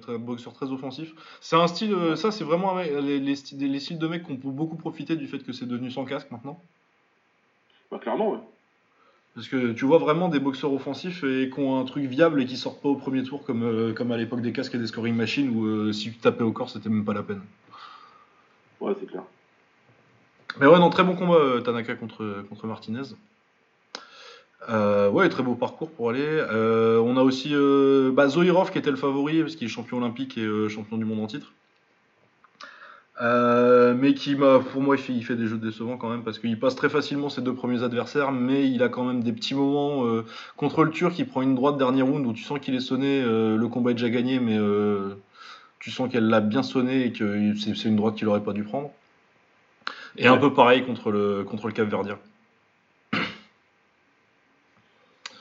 très, 0.00 0.18
boxeur 0.18 0.52
très 0.54 0.72
offensif. 0.72 1.12
C'est 1.40 1.56
un 1.56 1.66
style, 1.68 1.94
ça 2.16 2.30
c'est 2.32 2.44
vraiment 2.44 2.74
mec- 2.74 2.90
les, 2.90 3.20
les, 3.20 3.36
styles- 3.36 3.70
les 3.70 3.78
styles 3.80 3.98
de 3.98 4.08
mecs 4.08 4.24
qui 4.24 4.32
ont 4.32 4.38
beaucoup 4.42 4.76
profité 4.76 5.14
du 5.14 5.28
fait 5.28 5.38
que 5.38 5.52
c'est 5.52 5.66
devenu 5.66 5.90
sans 5.90 6.04
casque 6.04 6.30
maintenant. 6.32 6.60
Bah, 7.90 7.98
clairement, 8.00 8.32
ouais. 8.32 8.38
Parce 9.34 9.48
que 9.48 9.72
tu 9.72 9.84
vois 9.84 9.98
vraiment 9.98 10.28
des 10.28 10.40
boxeurs 10.40 10.72
offensifs 10.72 11.24
et 11.24 11.48
qui 11.48 11.60
ont 11.60 11.78
un 11.78 11.84
truc 11.84 12.04
viable 12.04 12.42
et 12.42 12.46
qui 12.46 12.56
sortent 12.56 12.82
pas 12.82 12.88
au 12.88 12.96
premier 12.96 13.22
tour 13.22 13.44
comme, 13.44 13.62
euh, 13.62 13.92
comme 13.94 14.12
à 14.12 14.16
l'époque 14.16 14.42
des 14.42 14.52
casques 14.52 14.74
et 14.74 14.78
des 14.78 14.86
scoring 14.86 15.14
machines 15.14 15.54
où 15.56 15.64
euh, 15.64 15.92
si 15.92 16.10
tu 16.10 16.18
tapais 16.18 16.42
au 16.42 16.52
corps 16.52 16.70
c'était 16.70 16.88
même 16.90 17.04
pas 17.04 17.14
la 17.14 17.22
peine. 17.22 17.40
Ouais, 18.80 18.94
c'est 18.98 19.06
clair. 19.06 19.22
Mais 20.60 20.66
ouais, 20.66 20.78
non, 20.78 20.90
très 20.90 21.02
bon 21.04 21.14
combat 21.14 21.36
euh, 21.36 21.60
Tanaka 21.60 21.94
contre, 21.94 22.44
contre 22.50 22.66
Martinez. 22.66 23.14
Euh, 24.68 25.10
ouais, 25.10 25.28
très 25.28 25.42
beau 25.42 25.54
parcours 25.54 25.90
pour 25.90 26.10
aller. 26.10 26.20
Euh, 26.22 26.98
on 26.98 27.16
a 27.16 27.22
aussi 27.22 27.50
euh, 27.52 28.12
bah, 28.12 28.28
Zoirov 28.28 28.70
qui 28.70 28.78
était 28.78 28.90
le 28.90 28.96
favori 28.96 29.40
parce 29.40 29.56
qu'il 29.56 29.66
est 29.66 29.70
champion 29.70 29.98
olympique 29.98 30.38
et 30.38 30.44
euh, 30.44 30.68
champion 30.68 30.96
du 30.96 31.04
monde 31.04 31.20
en 31.20 31.26
titre. 31.26 31.52
Mais 33.20 34.14
qui 34.14 34.34
pour 34.34 34.82
moi, 34.82 34.96
il 34.96 35.02
fait, 35.02 35.12
il 35.12 35.24
fait 35.24 35.36
des 35.36 35.46
jeux 35.46 35.58
décevants 35.58 35.96
quand 35.96 36.08
même 36.08 36.24
parce 36.24 36.38
qu'il 36.40 36.58
passe 36.58 36.74
très 36.74 36.88
facilement 36.88 37.28
ses 37.28 37.40
deux 37.40 37.54
premiers 37.54 37.84
adversaires, 37.84 38.32
mais 38.32 38.68
il 38.68 38.82
a 38.82 38.88
quand 38.88 39.04
même 39.04 39.22
des 39.22 39.32
petits 39.32 39.54
moments 39.54 40.04
contre 40.56 40.82
le 40.82 40.90
Turc. 40.90 41.16
Il 41.18 41.28
prend 41.28 41.42
une 41.42 41.54
droite 41.54 41.78
dernier 41.78 42.02
round 42.02 42.26
où 42.26 42.32
tu 42.32 42.42
sens 42.42 42.58
qu'il 42.58 42.74
est 42.74 42.80
sonné. 42.80 43.22
le 43.22 43.66
combat 43.68 43.92
est 43.92 43.94
déjà 43.94 44.10
gagné, 44.10 44.40
mais 44.40 44.58
tu 45.78 45.92
sens 45.92 46.10
qu'elle 46.10 46.26
l'a 46.28 46.40
bien 46.40 46.64
sonné 46.64 47.04
et 47.04 47.12
que 47.12 47.54
c'est 47.54 47.84
une 47.84 47.96
droite 47.96 48.16
qu'il 48.16 48.26
aurait 48.26 48.42
pas 48.42 48.54
dû 48.54 48.64
prendre. 48.64 48.90
Et 50.16 50.26
un 50.26 50.36
peu 50.36 50.52
pareil 50.52 50.84
contre 50.84 51.12
le 51.12 51.44
contre 51.44 51.68
le 51.68 51.74
Cap-Verdien. 51.74 52.18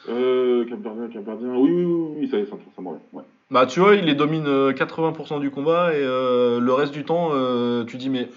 Euh, 0.09 0.65
Capverdien, 0.65 1.07
Capverdien. 1.09 1.55
Oui, 1.55 1.69
oui, 1.71 1.83
oui, 1.85 2.13
oui, 2.21 2.27
ça 2.29 2.37
y 2.37 2.41
est, 2.41 2.45
ça, 2.45 2.55
ça. 2.75 2.81
Ouais. 2.81 3.23
Bah 3.51 3.65
tu 3.65 3.79
vois, 3.81 3.95
il 3.95 4.05
les 4.05 4.15
domine 4.15 4.47
euh, 4.47 4.71
80% 4.71 5.39
du 5.39 5.51
combat 5.51 5.93
et 5.93 6.01
euh, 6.01 6.59
le 6.59 6.73
reste 6.73 6.93
du 6.93 7.03
temps, 7.03 7.29
euh, 7.33 7.83
tu 7.83 7.97
dis 7.97 8.09
mais 8.09 8.29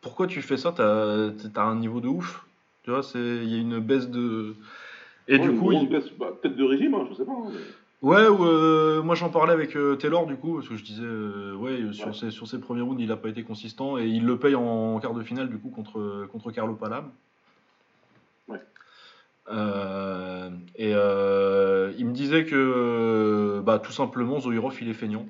pourquoi 0.00 0.26
tu 0.26 0.40
fais 0.42 0.56
ça? 0.56 0.72
T'as 0.72 1.62
un 1.64 1.76
niveau 1.76 2.00
de 2.00 2.08
ouf, 2.08 2.44
tu 2.82 2.90
vois, 2.90 3.02
il 3.14 3.44
y 3.52 3.56
a 3.56 3.60
une 3.60 3.78
baisse 3.78 4.08
de 4.08 4.54
et 5.28 5.38
Ouais, 5.38 5.48
du 5.48 5.54
coup, 5.56 5.70
il- 5.70 5.88
baisse, 5.88 6.10
bah, 6.18 6.32
peut-être 6.40 6.56
de 6.56 6.64
régime, 6.64 6.94
hein, 6.94 7.06
je 7.10 7.14
sais 7.14 7.24
pas. 7.24 7.32
hein, 7.32 7.44
mais- 7.52 8.08
ouais, 8.08 8.26
ou, 8.26 8.44
euh, 8.44 9.02
moi 9.02 9.14
j'en 9.14 9.28
parlais 9.28 9.52
avec 9.52 9.76
euh, 9.76 9.94
Taylor 9.96 10.26
du 10.26 10.34
coup 10.36 10.54
parce 10.56 10.68
que 10.68 10.74
je 10.76 10.82
disais 10.82 11.04
euh, 11.04 11.54
ouais 11.54 11.92
sur 11.92 12.08
Ouais. 12.08 12.12
ses 12.14 12.30
sur 12.32 12.48
ses 12.48 12.58
premiers 12.58 12.80
rounds 12.82 13.00
il 13.00 13.12
a 13.12 13.16
pas 13.16 13.28
été 13.28 13.44
consistant 13.44 13.98
et 13.98 14.06
il 14.06 14.24
le 14.26 14.36
paye 14.38 14.56
en, 14.56 14.98
quart 14.98 15.14
de 15.14 15.22
finale 15.22 15.48
du 15.48 15.58
coup 15.58 15.68
contre 15.70 16.26
contre 16.32 16.50
Carlo 16.50 16.74
Palam. 16.74 17.10
Euh, 19.50 20.50
et 20.76 20.92
euh, 20.94 21.92
il 21.98 22.06
me 22.06 22.12
disait 22.12 22.44
que 22.44 23.60
bah, 23.64 23.78
tout 23.78 23.92
simplement 23.92 24.40
Zoirov 24.40 24.76
il 24.80 24.88
est 24.88 24.94
feignant. 24.94 25.26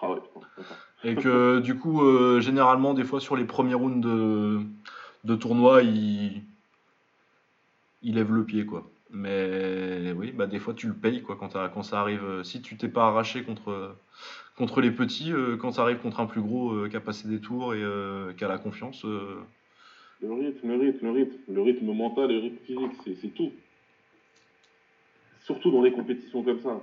Ah 0.00 0.08
d'accord. 0.08 0.44
Et 1.04 1.14
que 1.14 1.58
du 1.60 1.76
coup, 1.76 2.02
euh, 2.02 2.40
généralement, 2.40 2.94
des 2.94 3.04
fois 3.04 3.20
sur 3.20 3.36
les 3.36 3.44
premiers 3.44 3.74
rounds 3.74 4.00
de, 4.00 4.60
de 5.24 5.34
tournoi, 5.34 5.82
il, 5.82 6.42
il 8.02 8.14
lève 8.14 8.32
le 8.32 8.44
pied, 8.44 8.64
quoi. 8.64 8.88
Mais 9.10 10.12
oui, 10.12 10.32
bah, 10.32 10.46
des 10.46 10.58
fois 10.58 10.74
tu 10.74 10.86
le 10.86 10.94
payes, 10.94 11.22
quoi, 11.22 11.36
quand, 11.36 11.54
quand 11.72 11.82
ça 11.82 12.00
arrive. 12.00 12.42
Si 12.44 12.62
tu 12.62 12.76
t'es 12.76 12.88
pas 12.88 13.08
arraché 13.08 13.42
contre, 13.42 13.96
contre 14.56 14.80
les 14.80 14.90
petits, 14.90 15.32
quand 15.58 15.72
ça 15.72 15.82
arrive 15.82 15.98
contre 15.98 16.20
un 16.20 16.26
plus 16.26 16.42
gros 16.42 16.86
qui 16.88 16.96
a 16.96 17.00
passé 17.00 17.26
des 17.26 17.40
tours 17.40 17.74
et 17.74 17.82
qui 18.36 18.44
a 18.44 18.48
la 18.48 18.58
confiance, 18.58 19.06
Le 20.20 20.32
rythme, 20.32 20.68
le 20.68 20.76
rythme, 20.76 21.06
le 21.06 21.12
rythme, 21.12 21.36
le 21.48 21.62
rythme 21.62 21.92
mental 21.92 22.30
et 22.30 22.34
le 22.34 22.40
rythme 22.40 22.64
physique, 22.64 22.92
c'est 23.04 23.14
c'est 23.20 23.28
tout. 23.28 23.52
Surtout 25.44 25.70
dans 25.70 25.82
les 25.82 25.92
compétitions 25.92 26.42
comme 26.42 26.60
ça. 26.60 26.80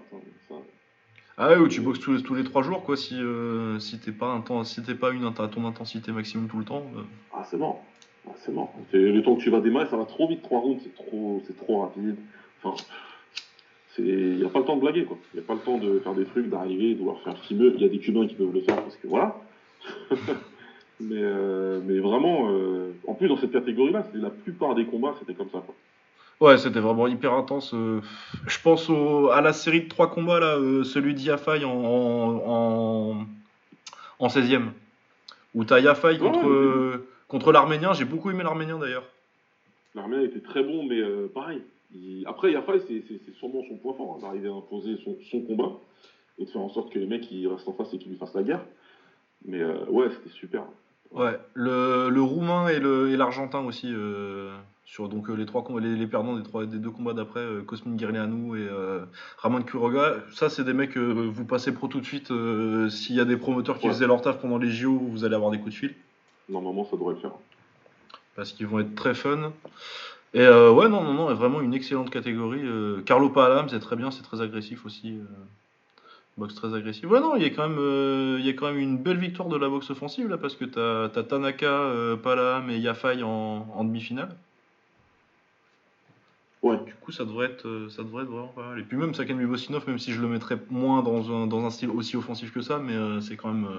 ah 1.37 1.49
ouais, 1.49 1.57
où 1.57 1.67
tu 1.67 1.81
boxes 1.81 1.99
tous 1.99 2.13
les, 2.13 2.23
tous 2.23 2.33
les 2.33 2.43
trois 2.45 2.63
jours, 2.63 2.83
quoi, 2.83 2.95
si, 2.97 3.15
euh, 3.19 3.77
si 3.79 3.99
t'es 3.99 4.11
pas, 4.13 4.35
inten- 4.37 4.63
si 4.63 4.81
t'es 4.81 4.95
pas 4.95 5.11
une, 5.11 5.25
à 5.25 5.31
ton 5.47 5.65
intensité 5.65 6.11
maximum 6.11 6.47
tout 6.47 6.57
le 6.57 6.65
temps. 6.65 6.83
euh. 6.97 7.01
Ah, 7.33 7.43
c'est 7.43 7.57
mort. 7.57 7.83
Ah, 8.27 8.31
c'est 8.37 8.51
mort. 8.53 8.73
C'est- 8.89 8.97
Le 8.97 9.21
temps 9.21 9.35
que 9.35 9.41
tu 9.41 9.49
vas 9.49 9.59
démarrer, 9.59 9.87
ça 9.89 9.97
va 9.97 10.05
trop 10.05 10.27
vite, 10.27 10.41
trois 10.41 10.61
rounds, 10.61 10.81
c'est 10.81 10.95
trop, 10.95 11.43
c'est 11.45 11.55
trop 11.57 11.81
rapide. 11.81 12.15
Enfin, 12.63 12.81
il 13.99 14.37
n'y 14.37 14.43
a 14.45 14.49
pas 14.49 14.59
le 14.59 14.65
temps 14.65 14.75
de 14.77 14.81
blaguer, 14.81 15.03
quoi. 15.05 15.17
Il 15.33 15.37
n'y 15.39 15.43
a 15.43 15.47
pas 15.47 15.53
le 15.53 15.59
temps 15.59 15.77
de 15.77 15.99
faire 15.99 16.15
des 16.15 16.25
trucs, 16.25 16.49
d'arriver, 16.49 16.93
de 16.93 16.99
devoir 16.99 17.19
faire 17.21 17.37
fimeux. 17.43 17.73
Il 17.75 17.81
y 17.81 17.85
a 17.85 17.89
des 17.89 17.99
Cubains 17.99 18.27
qui 18.27 18.35
peuvent 18.35 18.53
le 18.53 18.61
faire 18.61 18.81
parce 18.81 18.95
que 18.95 19.07
voilà. 19.07 19.35
mais, 20.99 21.15
euh, 21.21 21.79
mais 21.83 21.99
vraiment, 21.99 22.49
euh, 22.51 22.91
en 23.07 23.13
plus, 23.13 23.27
dans 23.27 23.37
cette 23.37 23.51
catégorie-là, 23.51 24.05
c'est 24.11 24.17
la 24.19 24.29
plupart 24.29 24.75
des 24.75 24.85
combats, 24.85 25.15
c'était 25.19 25.33
comme 25.33 25.49
ça, 25.49 25.59
quoi. 25.65 25.75
Ouais, 26.41 26.57
c'était 26.57 26.79
vraiment 26.81 27.07
hyper 27.07 27.33
intense. 27.33 27.73
euh. 27.73 28.01
Je 28.45 28.59
pense 28.61 28.89
au- 28.89 29.29
à 29.29 29.39
la 29.41 29.53
série 29.53 29.83
de 29.83 29.87
trois 29.89 30.09
combats, 30.09 30.39
là, 30.39 30.57
celui 30.83 31.13
d'Yafai 31.13 31.63
en, 31.63 31.71
en, 31.71 32.41
en, 32.45 33.25
en 34.19 34.27
16e. 34.29 34.71
Où 35.53 35.63
t'as 35.63 35.79
Yafai 35.79 36.17
contre, 36.17 36.45
Ouais, 36.45 36.95
ouais, 36.97 36.99
contre 37.29 37.53
l'Arménien. 37.53 37.93
J'ai 37.93 38.03
beaucoup 38.03 38.29
aimé 38.29 38.43
l'Arménien 38.43 38.77
d'ailleurs. 38.77 39.05
L'armée 39.95 40.25
était 40.25 40.41
très 40.41 40.61
bon, 40.63 40.83
mais 40.83 41.01
pareil. 41.33 41.61
il- 41.93 42.25
Après, 42.27 42.51
Yafai, 42.51 42.81
c'est 42.87 43.35
sûrement 43.35 43.63
son 43.69 43.77
point 43.77 43.93
fort, 43.93 44.17
hein, 44.17 44.21
d'arriver 44.21 44.49
à 44.49 44.51
imposer 44.51 44.97
son, 45.05 45.15
son 45.31 45.39
combat 45.41 45.71
et 46.37 46.43
de 46.43 46.49
faire 46.49 46.59
en 46.61 46.67
sorte 46.69 46.91
que 46.91 46.99
les 46.99 47.05
mecs 47.05 47.31
ils 47.31 47.47
restent 47.47 47.69
en 47.69 47.73
face 47.73 47.93
et 47.93 47.97
qu'ils 47.97 48.11
lui 48.11 48.17
fassent 48.17 48.33
la 48.35 48.43
guerre. 48.43 48.59
Mais 49.45 49.61
euh, 49.61 49.85
ouais, 49.87 50.07
c'était 50.09 50.35
super. 50.35 50.63
Ouais, 51.15 51.39
le, 51.53 52.09
le 52.09 52.21
roumain 52.21 52.67
et 52.67 52.79
le 52.79 53.09
et 53.09 53.15
l'argentin 53.17 53.61
aussi 53.61 53.89
euh, 53.91 54.53
sur 54.83 55.07
donc 55.07 55.29
euh, 55.29 55.33
les 55.33 55.45
trois 55.45 55.63
les, 55.79 55.95
les 55.95 56.07
perdants 56.07 56.35
des 56.35 56.43
trois 56.43 56.65
des 56.65 56.77
deux 56.77 56.91
combats 56.91 57.13
d'après 57.13 57.39
euh, 57.39 57.61
Cosmin 57.61 57.95
Guerleanu 57.95 58.59
et 58.59 58.67
euh, 58.69 59.05
Ramon 59.37 59.61
Quiroga, 59.63 60.15
ça 60.33 60.49
c'est 60.49 60.65
des 60.65 60.73
mecs 60.73 60.97
euh, 60.97 61.29
vous 61.33 61.45
passez 61.45 61.73
pro 61.73 61.87
tout 61.87 62.01
de 62.01 62.05
suite 62.05 62.27
s'il 62.89 63.15
y 63.15 63.21
a 63.21 63.25
des 63.25 63.37
promoteurs 63.37 63.79
qui 63.79 63.87
Ouais. 63.87 63.93
faisaient 63.93 64.07
leur 64.07 64.21
taf 64.21 64.41
pendant 64.41 64.57
les 64.57 64.69
JO, 64.69 64.97
vous 64.99 65.23
allez 65.23 65.35
avoir 65.35 65.51
des 65.51 65.57
coups 65.59 65.71
de 65.71 65.77
fil 65.79 65.95
Normalement, 66.49 66.83
ça 66.85 66.97
devrait 66.97 67.13
le 67.15 67.19
faire. 67.21 67.31
parce 68.35 68.51
qu'ils 68.51 68.67
vont 68.67 68.79
être 68.79 68.93
très 68.93 69.15
fun. 69.15 69.53
Et 70.33 70.41
euh, 70.41 70.69
ouais 70.71 70.89
non 70.89 71.01
non 71.01 71.13
non, 71.13 71.33
vraiment 71.33 71.61
une 71.61 71.73
excellente 71.73 72.09
catégorie. 72.09 72.61
Carlo 73.05 73.29
Palam, 73.29 73.69
c'est 73.69 73.79
très 73.79 73.95
bien, 73.95 74.11
c'est 74.11 74.21
très 74.21 74.41
agressif 74.41 74.85
aussi. 74.85 75.17
Boxe 76.37 76.55
très 76.55 76.73
agressive. 76.73 77.09
Ouais, 77.09 77.21
non, 77.21 77.37
il 77.37 77.43
y 77.43 77.45
a 77.45 77.49
quand 77.49 77.69
même, 77.69 77.79
euh, 77.79 78.35
il 78.39 78.45
y 78.45 78.49
a 78.49 78.53
quand 78.53 78.67
même 78.67 78.79
une 78.79 78.97
belle 78.97 79.17
victoire 79.17 79.47
de 79.47 79.55
la 79.55 79.69
boxe 79.69 79.89
offensive 79.89 80.27
là, 80.27 80.37
parce 80.37 80.55
que 80.55 80.65
t'as 80.65 81.05
as 81.05 81.23
Tanaka, 81.23 81.65
euh, 81.65 82.17
Palam 82.17 82.69
et 82.69 82.77
Yafai 82.77 83.23
en, 83.23 83.65
en 83.73 83.83
demi-finale. 83.85 84.35
Ouais. 86.61 86.77
Du 86.85 86.93
coup, 86.95 87.13
ça 87.13 87.23
devrait 87.23 87.45
être, 87.45 87.65
euh, 87.67 87.89
ça 87.89 88.03
devrait 88.03 88.23
être 88.23 88.29
vraiment 88.29 88.47
pas 88.49 88.67
mal. 88.67 88.79
Et 88.79 88.83
puis 88.83 88.97
même 88.97 89.13
Sakan 89.13 89.35
Mibosinov, 89.35 89.87
même 89.87 89.99
si 89.99 90.11
je 90.11 90.21
le 90.21 90.27
mettrais 90.27 90.57
moins 90.69 91.03
dans 91.03 91.31
un, 91.31 91.47
dans 91.47 91.63
un 91.63 91.69
style 91.69 91.89
aussi 91.89 92.17
offensif 92.17 92.51
que 92.51 92.61
ça, 92.61 92.79
mais 92.79 92.95
euh, 92.95 93.21
c'est 93.21 93.37
quand 93.37 93.53
même, 93.53 93.69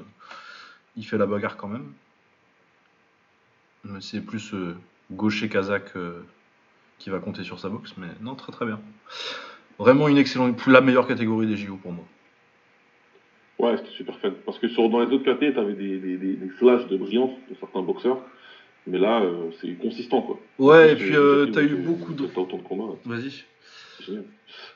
il 0.96 1.04
fait 1.04 1.18
la 1.18 1.26
bagarre 1.26 1.58
quand 1.58 1.68
même. 1.68 1.92
Mais 3.84 4.00
c'est 4.00 4.22
plus 4.22 4.54
gaucher 5.12 5.48
kazakh 5.48 5.92
qui 6.98 7.10
va 7.10 7.18
compter 7.20 7.44
sur 7.44 7.60
sa 7.60 7.68
boxe, 7.68 7.94
mais 7.98 8.08
non, 8.22 8.34
très 8.34 8.50
très 8.50 8.64
bien. 8.66 8.80
Vraiment 9.78 10.08
une 10.08 10.16
excellente, 10.16 10.66
la 10.66 10.80
meilleure 10.80 11.06
catégorie 11.06 11.46
des 11.46 11.56
JO 11.56 11.76
pour 11.76 11.92
moi. 11.92 12.04
Ouais, 13.58 13.76
c'était 13.78 13.90
super 13.90 14.18
fun. 14.18 14.32
Parce 14.44 14.58
que 14.58 14.68
sur, 14.68 14.88
dans 14.90 15.00
les 15.00 15.14
autres 15.14 15.24
KT, 15.24 15.54
t'avais 15.54 15.72
des, 15.74 15.98
des, 15.98 16.16
des, 16.16 16.34
des 16.34 16.48
flashs 16.50 16.86
de 16.88 16.96
brillance 16.96 17.30
de 17.48 17.54
certains 17.58 17.82
boxeurs. 17.82 18.18
Mais 18.86 18.98
là, 18.98 19.22
euh, 19.22 19.50
c'est 19.60 19.72
consistant, 19.72 20.22
quoi. 20.22 20.38
Ouais, 20.58 20.92
et 20.92 20.96
puis 20.96 21.16
euh, 21.16 21.46
t'as 21.46 21.62
eu 21.62 21.74
beaucoup 21.76 22.12
de. 22.12 22.26
T'as 22.26 22.40
autant 22.42 22.58
de 22.58 22.62
combats. 22.62 22.84
ouais. 22.84 22.98
Vas-y. 23.04 23.44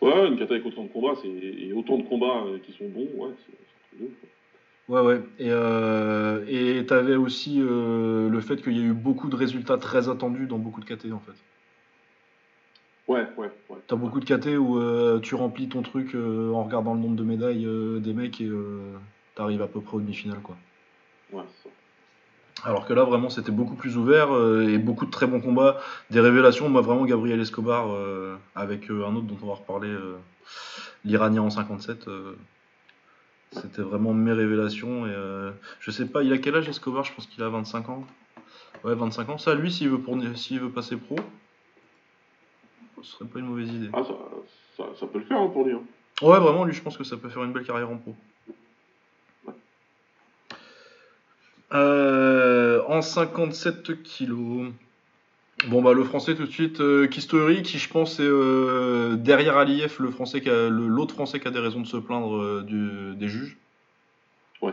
Ouais, 0.02 0.28
une 0.28 0.38
kata 0.38 0.54
avec 0.54 0.66
autant 0.66 0.84
de 0.84 0.88
combats, 0.88 1.14
c'est 1.22 1.28
et 1.28 1.72
autant 1.72 1.98
de 1.98 2.02
combats 2.02 2.44
euh, 2.46 2.58
qui 2.64 2.72
sont 2.72 2.88
bons, 2.88 3.06
ouais, 3.16 3.30
c'est 3.46 3.98
trop. 3.98 4.10
Ouais, 4.88 5.00
ouais. 5.02 5.20
Et 5.38 5.50
euh, 5.50 6.44
et 6.48 6.84
t'avais 6.86 7.14
aussi 7.14 7.58
euh, 7.60 8.28
le 8.28 8.40
fait 8.40 8.60
qu'il 8.60 8.76
y 8.76 8.80
a 8.80 8.84
eu 8.84 8.92
beaucoup 8.92 9.28
de 9.28 9.36
résultats 9.36 9.76
très 9.78 10.08
attendus 10.08 10.46
dans 10.46 10.58
beaucoup 10.58 10.80
de 10.80 10.86
KT 10.86 11.12
en 11.12 11.20
fait. 11.20 11.36
Ouais, 13.10 13.26
ouais, 13.36 13.50
ouais. 13.68 13.78
T'as 13.88 13.96
beaucoup 13.96 14.20
de 14.20 14.24
KT 14.24 14.56
où 14.56 14.78
euh, 14.78 15.18
tu 15.18 15.34
remplis 15.34 15.68
ton 15.68 15.82
truc 15.82 16.14
euh, 16.14 16.52
en 16.52 16.62
regardant 16.62 16.94
le 16.94 17.00
nombre 17.00 17.16
de 17.16 17.24
médailles 17.24 17.66
euh, 17.66 17.98
des 17.98 18.12
mecs 18.12 18.40
et 18.40 18.48
t'arrives 19.34 19.62
à 19.62 19.66
peu 19.66 19.80
près 19.80 19.96
aux 19.96 20.00
demi-finales 20.00 20.38
quoi. 20.38 20.56
Ouais, 21.32 21.42
c'est 21.48 21.68
ça. 21.68 21.74
Alors 22.68 22.86
que 22.86 22.92
là 22.92 23.02
vraiment 23.02 23.28
c'était 23.28 23.50
beaucoup 23.50 23.74
plus 23.74 23.96
ouvert 23.96 24.28
et 24.62 24.78
beaucoup 24.78 25.06
de 25.06 25.10
très 25.10 25.26
bons 25.26 25.40
combats, 25.40 25.80
des 26.12 26.20
révélations. 26.20 26.68
Moi 26.68 26.82
vraiment 26.82 27.04
Gabriel 27.04 27.40
Escobar 27.40 27.88
avec 28.54 28.88
un 28.88 29.16
autre 29.16 29.26
dont 29.26 29.38
on 29.42 29.46
va 29.46 29.54
reparler, 29.54 29.92
l'Iranien 31.04 31.42
en 31.42 31.50
57. 31.50 32.06
euh, 32.06 32.36
c'était 33.50 33.82
vraiment 33.82 34.12
mes 34.12 34.32
révélations 34.32 35.08
et 35.08 35.50
je 35.80 35.90
sais 35.90 36.06
pas, 36.06 36.22
il 36.22 36.32
a 36.32 36.38
quel 36.38 36.54
âge 36.54 36.68
Escobar? 36.68 37.02
Je 37.02 37.12
pense 37.12 37.26
qu'il 37.26 37.42
a 37.42 37.48
25 37.48 37.88
ans. 37.88 38.04
Ouais 38.84 38.94
25 38.94 39.30
ans. 39.30 39.38
Ça 39.38 39.56
lui 39.56 39.72
s'il 39.72 39.88
veut 39.88 39.98
pour 39.98 40.16
s'il 40.36 40.60
veut 40.60 40.70
passer 40.70 40.96
pro, 40.96 41.16
ce 43.02 43.12
serait 43.12 43.24
pas 43.28 43.38
une 43.38 43.46
mauvaise 43.46 43.68
idée. 43.68 43.88
Ah, 43.92 44.02
ça, 44.04 44.14
ça, 44.76 44.84
ça 44.98 45.06
peut 45.06 45.18
le 45.18 45.24
faire 45.24 45.38
hein, 45.40 45.48
pour 45.52 45.64
lui. 45.64 45.72
Hein. 45.74 45.82
Ouais, 46.22 46.38
vraiment, 46.38 46.64
lui, 46.64 46.74
je 46.74 46.82
pense 46.82 46.96
que 46.98 47.04
ça 47.04 47.16
peut 47.16 47.28
faire 47.28 47.44
une 47.44 47.52
belle 47.52 47.64
carrière 47.64 47.90
en 47.90 47.96
pro. 47.96 48.14
Euh, 51.72 52.82
en 52.88 53.00
57 53.02 54.02
kilos. 54.02 54.72
Bon, 55.68 55.82
bah, 55.82 55.92
le 55.92 56.02
français 56.04 56.34
tout 56.34 56.46
de 56.46 56.50
suite, 56.50 56.80
euh, 56.80 57.06
Kistori, 57.06 57.62
qui 57.62 57.78
je 57.78 57.88
pense 57.88 58.18
est 58.18 58.22
euh, 58.24 59.14
derrière 59.16 59.56
Aliyev, 59.58 59.96
le 60.00 60.10
français 60.10 60.40
qui 60.40 60.48
a- 60.48 60.68
le- 60.70 60.88
l'autre 60.88 61.14
français 61.14 61.38
qui 61.38 61.46
a 61.46 61.50
des 61.50 61.58
raisons 61.60 61.80
de 61.80 61.86
se 61.86 61.98
plaindre 61.98 62.62
du- 62.62 63.14
des 63.14 63.28
juges. 63.28 63.56
Ouais. 64.62 64.72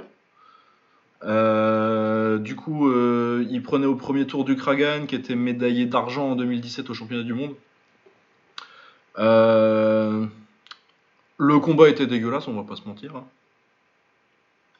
Euh, 1.24 2.38
du 2.38 2.56
coup, 2.56 2.88
euh, 2.90 3.46
il 3.50 3.62
prenait 3.62 3.86
au 3.86 3.96
premier 3.96 4.26
tour 4.26 4.46
du 4.46 4.56
Kragan, 4.56 5.06
qui 5.08 5.16
était 5.16 5.36
médaillé 5.36 5.86
d'argent 5.86 6.32
en 6.32 6.36
2017 6.36 6.90
au 6.90 6.94
championnat 6.94 7.24
du 7.24 7.34
monde. 7.34 7.54
Euh, 9.18 10.26
le 11.38 11.60
combat 11.60 11.90
était 11.90 12.08
dégueulasse, 12.08 12.48
on 12.48 12.54
va 12.54 12.64
pas 12.64 12.76
se 12.76 12.88
mentir. 12.88 13.16
hein. 13.16 13.26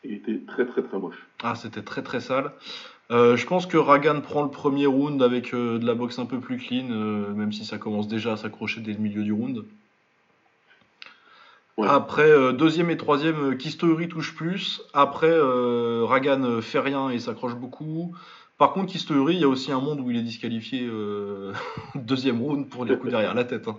Il 0.04 0.14
était 0.14 0.40
très, 0.48 0.66
très, 0.66 0.84
très 0.84 0.98
moche. 1.00 1.18
Ah, 1.44 1.56
c'était 1.56 1.82
très 1.82 2.02
très 2.04 2.20
sale. 2.20 2.52
Euh, 3.10 3.36
je 3.36 3.46
pense 3.48 3.66
que 3.66 3.78
Ragan 3.78 4.22
prend 4.22 4.44
le 4.44 4.50
premier 4.50 4.86
round 4.86 5.22
avec 5.24 5.54
euh, 5.54 5.80
de 5.80 5.86
la 5.86 5.96
boxe 5.96 6.20
un 6.20 6.26
peu 6.26 6.40
plus 6.40 6.58
clean, 6.58 6.90
euh, 6.92 7.34
même 7.34 7.52
si 7.52 7.66
ça 7.66 7.78
commence 7.78 8.08
déjà 8.08 8.34
à 8.34 8.38
s'accrocher 8.38 8.82
dès 8.82 8.94
le 8.94 9.00
milieu 9.00 9.24
du 9.24 9.34
round. 9.34 9.64
Ouais. 11.78 11.88
Après, 11.88 12.54
deuxième 12.54 12.90
et 12.90 12.98
troisième, 12.98 13.56
Kistori 13.58 14.08
touche 14.08 14.36
plus. 14.36 14.82
Après, 14.94 15.32
Ragan 16.06 16.60
fait 16.62 16.80
rien 16.80 17.10
et 17.12 17.20
s'accroche 17.20 17.54
beaucoup. 17.54 18.16
Par 18.58 18.72
contre, 18.74 18.88
Kistori, 18.92 19.36
il 19.36 19.42
y 19.42 19.44
a 19.44 19.48
aussi 19.48 19.72
un 19.72 19.80
monde 19.80 20.00
où 20.00 20.10
il 20.10 20.18
est 20.18 20.24
disqualifié 20.24 20.90
deuxième 21.96 22.42
round 22.42 22.68
pour 22.68 22.84
les 22.84 22.98
coups 22.98 23.12
derrière 23.12 23.36
la 23.36 23.44
tête. 23.44 23.68
hein. 23.68 23.78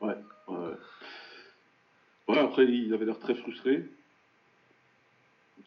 Ouais. 0.00 0.14
Ouais, 2.28 2.38
après, 2.38 2.64
il 2.66 2.92
avait 2.92 3.04
l'air 3.06 3.18
très 3.18 3.34
frustré. 3.34 3.84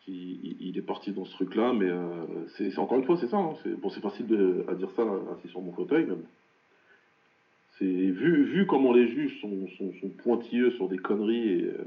Il, 0.08 0.56
il- 0.60 0.78
est 0.78 0.82
parti 0.82 1.12
dans 1.12 1.26
ce 1.26 1.32
truc-là, 1.34 1.74
mais 1.74 1.88
euh, 1.90 2.26
c'est 2.58 2.76
encore 2.80 2.98
une 2.98 3.06
fois, 3.06 3.18
c'est 3.18 3.28
ça. 3.28 3.38
hein, 3.38 3.54
c'est 3.64 3.74
bon, 3.80 3.90
c'est 3.90 4.02
facile 4.02 4.26
de, 4.28 4.66
à 4.68 4.74
dire 4.74 4.90
ça 4.96 5.04
assis 5.34 5.48
sur 5.48 5.62
mon 5.62 5.72
fauteuil, 5.72 6.06
même. 6.06 6.24
C'est 7.78 7.86
vu, 7.86 8.44
vu 8.44 8.66
comment 8.66 8.94
les 8.94 9.08
juges 9.08 9.40
sont, 9.42 9.68
sont, 9.78 9.92
sont 10.02 10.10
pointilleux 10.10 10.72
sur 10.72 10.88
des 10.88 10.98
conneries 10.98 11.50
et, 11.50 11.64
euh, 11.66 11.84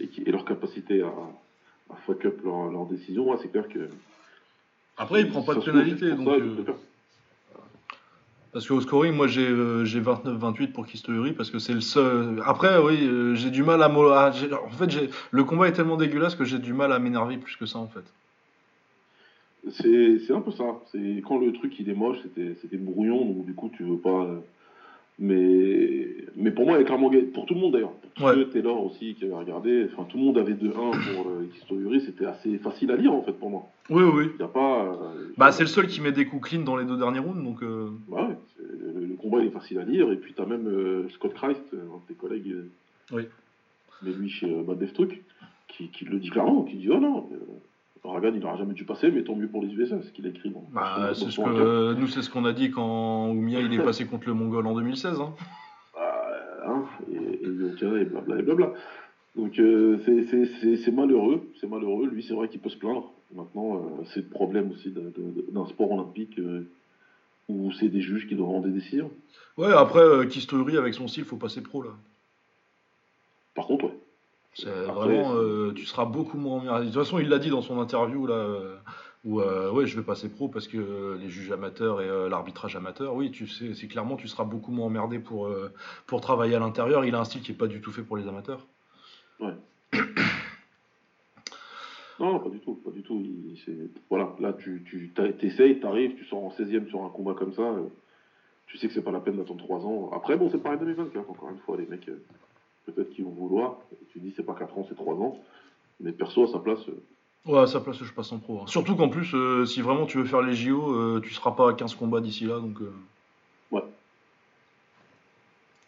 et, 0.00 0.08
qui- 0.08 0.22
et 0.22 0.30
leur 0.32 0.44
capacité 0.44 1.02
à, 1.02 1.12
à 1.90 1.96
fuck 2.06 2.24
up 2.24 2.40
leur, 2.44 2.70
leur 2.70 2.86
décision, 2.86 3.30
ouais, 3.30 3.36
c'est 3.42 3.48
clair 3.50 3.68
que. 3.68 3.88
Après, 4.96 5.20
il 5.22 5.28
prend 5.28 5.42
pas 5.42 5.54
de 5.54 5.58
pénalité, 5.72 6.10
donc. 6.16 6.24
ça, 6.24 6.40
euh. 6.70 6.74
Parce 8.54 8.68
qu'au 8.68 8.80
scoring, 8.80 9.12
moi 9.14 9.26
j'ai 9.26 9.48
euh, 9.48 9.84
j'ai 9.84 10.00
29-28 10.00 10.70
pour 10.70 10.86
Kistori 10.86 11.32
parce 11.32 11.50
que 11.50 11.58
c'est 11.58 11.72
le 11.74 11.80
seul. 11.80 12.40
Après, 12.46 12.78
oui, 12.78 13.04
euh, 13.04 13.34
j'ai 13.34 13.50
du 13.50 13.64
mal 13.64 13.82
à. 13.82 13.88
En 13.90 14.70
fait, 14.70 15.10
le 15.32 15.44
combat 15.44 15.66
est 15.66 15.72
tellement 15.72 15.96
dégueulasse 15.96 16.36
que 16.36 16.44
j'ai 16.44 16.60
du 16.60 16.72
mal 16.72 16.92
à 16.92 17.00
m'énerver 17.00 17.36
plus 17.36 17.56
que 17.56 17.66
ça 17.66 17.80
en 17.80 17.88
fait. 17.88 18.04
C'est 19.70 20.32
un 20.32 20.40
peu 20.40 20.52
ça. 20.52 20.64
Quand 21.26 21.38
le 21.38 21.52
truc 21.52 21.74
il 21.80 21.90
est 21.90 21.94
moche, 21.94 22.18
c'était 22.62 22.76
brouillon, 22.76 23.24
donc 23.24 23.44
du 23.44 23.54
coup 23.54 23.70
tu 23.76 23.82
veux 23.82 23.98
pas. 23.98 24.22
euh, 24.24 24.38
Mais 25.18 26.06
mais 26.36 26.52
pour 26.52 26.66
moi, 26.66 26.78
il 26.78 26.82
est 26.82 26.84
clairement 26.84 27.10
gagné. 27.10 27.24
Pour 27.24 27.46
tout 27.46 27.54
le 27.54 27.60
monde 27.60 27.72
d'ailleurs. 27.72 27.92
Ouais. 28.20 28.44
Taylor 28.50 28.84
aussi 28.84 29.14
qui 29.14 29.24
avait 29.24 29.34
regardé. 29.34 29.88
Enfin, 29.92 30.04
tout 30.08 30.16
le 30.18 30.22
monde 30.24 30.38
avait 30.38 30.52
2-1 30.54 30.72
pour 30.72 31.28
euh. 31.30 32.00
C'était 32.06 32.26
assez 32.26 32.58
facile 32.58 32.90
à 32.92 32.96
lire 32.96 33.12
en 33.12 33.22
fait 33.22 33.32
pour 33.32 33.50
moi. 33.50 33.66
Oui, 33.90 34.02
oui. 34.04 34.30
Il 34.38 34.40
y 34.40 34.44
a 34.44 34.48
pas. 34.48 34.84
euh, 34.84 35.32
Bah, 35.36 35.50
c'est 35.52 35.62
le 35.64 35.68
seul 35.68 35.86
qui 35.88 36.00
met 36.00 36.12
des 36.12 36.26
coups 36.26 36.48
clean 36.50 36.62
dans 36.62 36.76
les 36.76 36.84
deux 36.84 36.96
derniers 36.96 37.18
rounds 37.18 37.42
donc. 37.42 37.62
euh, 37.62 37.88
Bah 38.08 38.28
ouais, 38.28 38.36
le, 38.60 39.06
le 39.06 39.14
combat 39.14 39.38
il 39.40 39.46
est 39.48 39.50
facile 39.50 39.78
à 39.78 39.84
lire. 39.84 40.10
Et 40.12 40.16
puis 40.16 40.32
t'as 40.36 40.46
même 40.46 40.66
euh, 40.68 41.08
Scott 41.10 41.34
Christ, 41.34 41.62
un 41.72 41.76
de 41.76 42.02
tes 42.08 42.14
collègues. 42.14 42.54
Oui. 43.12 43.22
Mais 44.02 44.12
lui 44.12 44.28
chez 44.28 44.46
Bad 44.62 44.78
Death 44.78 44.92
Truc, 44.94 45.22
qui, 45.68 45.88
qui 45.88 46.04
le 46.04 46.18
dit 46.18 46.30
clairement, 46.30 46.62
qui 46.62 46.76
dit 46.76 46.88
oh 46.90 47.00
non. 47.00 47.28
Ragan, 48.04 48.32
il 48.34 48.40
n'aura 48.40 48.58
jamais 48.58 48.74
dû 48.74 48.84
passer, 48.84 49.10
mais 49.10 49.22
tant 49.22 49.34
mieux 49.34 49.48
pour 49.48 49.62
les 49.62 49.72
USA, 49.72 49.96
ce 50.02 50.10
qu'il 50.10 50.26
a 50.26 50.28
écrit. 50.28 50.52
Bah, 50.74 51.12
c'est 51.14 51.30
ce 51.30 51.40
que 51.40 51.94
nous 51.94 52.06
c'est 52.06 52.20
ce 52.20 52.28
qu'on 52.28 52.44
a 52.44 52.52
dit 52.52 52.70
quand 52.70 53.30
Oumia 53.30 53.60
il 53.60 53.72
est 53.72 53.82
passé 53.82 54.04
contre 54.06 54.28
le 54.28 54.34
Mongol 54.34 54.66
en 54.66 54.74
2016. 54.74 55.20
hein. 55.20 55.32
Hein, 56.66 56.84
et, 57.12 57.44
et 57.44 57.48
Yoka 57.48 57.98
et 57.98 58.04
blabla 58.04 58.38
et 58.38 58.42
blabla. 58.42 58.72
Donc 59.36 59.58
euh, 59.58 59.98
c'est- 60.06 60.90
malheureux, 60.92 61.42
c'est 61.60 61.68
malheureux. 61.68 62.06
Lui, 62.06 62.22
c'est 62.22 62.34
vrai 62.34 62.48
qu'il 62.48 62.60
peut 62.60 62.70
se 62.70 62.76
plaindre. 62.76 63.10
Maintenant, 63.34 63.76
euh, 63.76 64.04
c'est 64.12 64.20
le 64.20 64.26
problème 64.28 64.70
aussi 64.70 64.90
d'un 64.92 65.66
sport 65.66 65.90
olympique 65.92 66.38
euh, 66.38 66.66
où 67.48 67.72
c'est 67.72 67.88
des 67.88 68.00
juges 68.00 68.28
qui 68.28 68.36
doivent 68.36 68.48
rendre 68.50 68.66
des 68.66 68.72
décisions. 68.72 69.10
Ouais, 69.58 69.72
après 69.72 70.28
Kistori 70.28 70.76
avec 70.76 70.94
son 70.94 71.08
style, 71.08 71.24
faut 71.24 71.36
passer 71.36 71.62
pro 71.62 71.82
là. 71.82 71.90
Par 73.54 73.66
contre, 73.66 73.86
ouais. 73.86 73.94
Après, 74.88 74.92
vraiment, 74.92 75.72
tu 75.74 75.84
seras 75.84 76.04
beaucoup 76.04 76.38
moins. 76.38 76.80
De 76.80 76.84
toute 76.86 76.94
façon, 76.94 77.18
il 77.18 77.28
l'a 77.28 77.38
dit 77.40 77.50
dans 77.50 77.62
son 77.62 77.80
interview 77.80 78.26
là, 78.26 78.58
où 79.24 79.40
euh, 79.40 79.70
ouais, 79.72 79.86
je 79.86 79.96
vais 79.96 80.02
passer 80.02 80.28
pro 80.28 80.48
parce 80.48 80.68
que 80.68 80.76
euh, 80.76 81.16
les 81.18 81.30
juges 81.30 81.50
amateurs 81.50 82.02
et 82.02 82.08
euh, 82.08 82.28
l'arbitrage 82.28 82.76
amateur, 82.76 83.14
oui, 83.14 83.30
tu 83.30 83.46
sais, 83.46 83.74
c'est 83.74 83.88
clairement, 83.88 84.16
tu 84.16 84.28
seras 84.28 84.44
beaucoup 84.44 84.70
moins 84.70 84.86
emmerdé 84.86 85.18
pour 85.18 85.46
euh, 85.46 85.72
pour 86.06 86.20
travailler 86.20 86.54
à 86.54 86.58
l'intérieur. 86.58 87.04
Il 87.04 87.14
a 87.14 87.20
un 87.20 87.24
style 87.24 87.40
qui 87.40 87.52
est 87.52 87.56
pas 87.56 87.66
du 87.66 87.80
tout 87.80 87.90
fait 87.90 88.02
pour 88.02 88.16
les 88.16 88.28
amateurs. 88.28 88.66
Non, 92.20 92.38
pas 92.38 92.48
du 92.48 92.60
tout, 92.60 92.74
pas 92.76 92.92
du 92.92 93.02
tout. 93.02 93.20
Voilà, 94.08 94.36
là, 94.38 94.52
tu, 94.52 94.84
tu 94.88 95.12
t'essayes, 95.12 95.80
tu 95.80 96.24
sors 96.26 96.44
en 96.44 96.50
16e 96.50 96.88
sur 96.88 97.02
un 97.04 97.08
combat 97.08 97.34
comme 97.34 97.52
ça. 97.54 97.74
tu 98.68 98.78
sais 98.78 98.86
que 98.86 98.94
c'est 98.94 99.02
pas 99.02 99.10
la 99.10 99.18
peine 99.18 99.36
d'attendre 99.36 99.64
3 99.64 99.84
ans. 99.84 100.10
Après, 100.12 100.36
bon, 100.36 100.48
c'est 100.48 100.62
pareil 100.62 100.78
2024, 100.78 101.28
encore 101.28 101.50
une 101.50 101.58
fois, 101.58 101.76
les 101.76 101.86
mecs, 101.86 102.08
peut-être 102.86 103.10
qu'ils 103.10 103.24
vont 103.24 103.32
vouloir. 103.32 103.80
Tu 104.10 104.20
dis, 104.20 104.32
c'est 104.36 104.44
pas 104.44 104.54
4 104.54 104.78
ans, 104.78 104.86
c'est 104.88 104.94
3 104.94 105.14
ans. 105.16 105.40
Mais 105.98 106.12
perso, 106.12 106.44
à 106.44 106.52
sa 106.52 106.60
place, 106.60 106.86
Ouais, 107.46 107.60
à 107.60 107.66
sa 107.66 107.80
place, 107.80 108.02
je 108.02 108.12
passe 108.12 108.32
en 108.32 108.38
pro. 108.38 108.60
hein. 108.62 108.66
Surtout 108.66 108.96
qu'en 108.96 109.08
plus, 109.10 109.34
euh, 109.34 109.66
si 109.66 109.82
vraiment 109.82 110.06
tu 110.06 110.16
veux 110.18 110.24
faire 110.24 110.40
les 110.40 110.54
JO, 110.54 110.92
euh, 110.94 111.20
tu 111.22 111.32
seras 111.34 111.50
pas 111.52 111.70
à 111.70 111.74
15 111.74 111.94
combats 111.94 112.20
d'ici 112.20 112.44
là, 112.46 112.58
donc. 112.58 112.80
euh, 112.80 112.92
Ouais. 113.70 113.82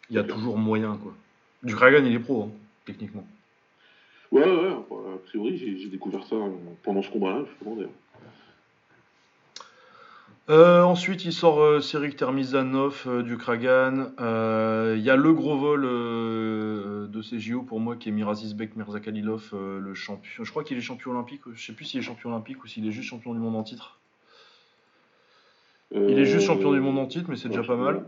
Il 0.09 0.15
y 0.15 0.19
a 0.19 0.23
toujours 0.23 0.57
moyen, 0.57 0.97
quoi. 0.97 1.13
Du 1.63 1.75
Kragan, 1.75 2.05
il 2.05 2.13
est 2.13 2.19
pro, 2.19 2.43
hein, 2.43 2.51
techniquement. 2.85 3.25
ouais, 4.31 4.43
ouais, 4.43 4.55
ouais, 4.89 5.13
a 5.15 5.17
priori, 5.25 5.57
j'ai 5.57 5.77
j'ai 5.79 5.87
découvert 5.89 6.23
ça 6.25 6.35
euh, 6.35 6.49
pendant 6.83 7.01
ce 7.01 7.09
combat-là, 7.09 7.43
justement, 7.49 7.75
d'ailleurs. 7.75 7.89
Euh, 10.49 10.81
ensuite, 10.81 11.25
il 11.25 11.33
sort 11.33 11.59
euh, 11.61 11.81
Serik 11.81 12.15
Termizanov 12.15 13.03
euh, 13.05 13.21
du 13.21 13.37
Kragan. 13.37 14.11
Euh, 14.21 14.95
Il 14.97 15.03
y 15.03 15.09
a 15.09 15.17
le 15.17 15.33
gros 15.33 15.57
vol 15.57 15.81
de 15.81 17.21
ces 17.21 17.39
JO 17.39 17.63
pour 17.63 17.81
moi 17.81 17.97
qui 17.97 18.07
est 18.07 18.11
Mirazizbek 18.13 18.77
Mirzakalilov, 18.77 19.49
le 19.53 19.93
champion. 19.93 20.43
Je 20.43 20.49
crois 20.49 20.63
qu'il 20.63 20.77
est 20.77 20.81
champion 20.81 21.11
olympique. 21.11 21.41
Je 21.53 21.65
sais 21.65 21.73
plus 21.73 21.85
s'il 21.85 21.99
est 21.99 22.03
champion 22.03 22.29
olympique 22.29 22.63
ou 22.63 22.67
s'il 22.67 22.87
est 22.87 22.91
juste 22.91 23.09
champion 23.09 23.33
du 23.33 23.39
monde 23.39 23.55
en 23.55 23.63
titre. 23.63 23.99
Il 25.91 26.17
est 26.17 26.25
juste 26.25 26.45
champion 26.45 26.71
du 26.71 26.79
monde 26.79 26.99
en 26.99 27.07
titre, 27.07 27.25
mais 27.29 27.35
c'est 27.35 27.49
déjà 27.49 27.63
pas 27.63 27.75
mal. 27.75 28.05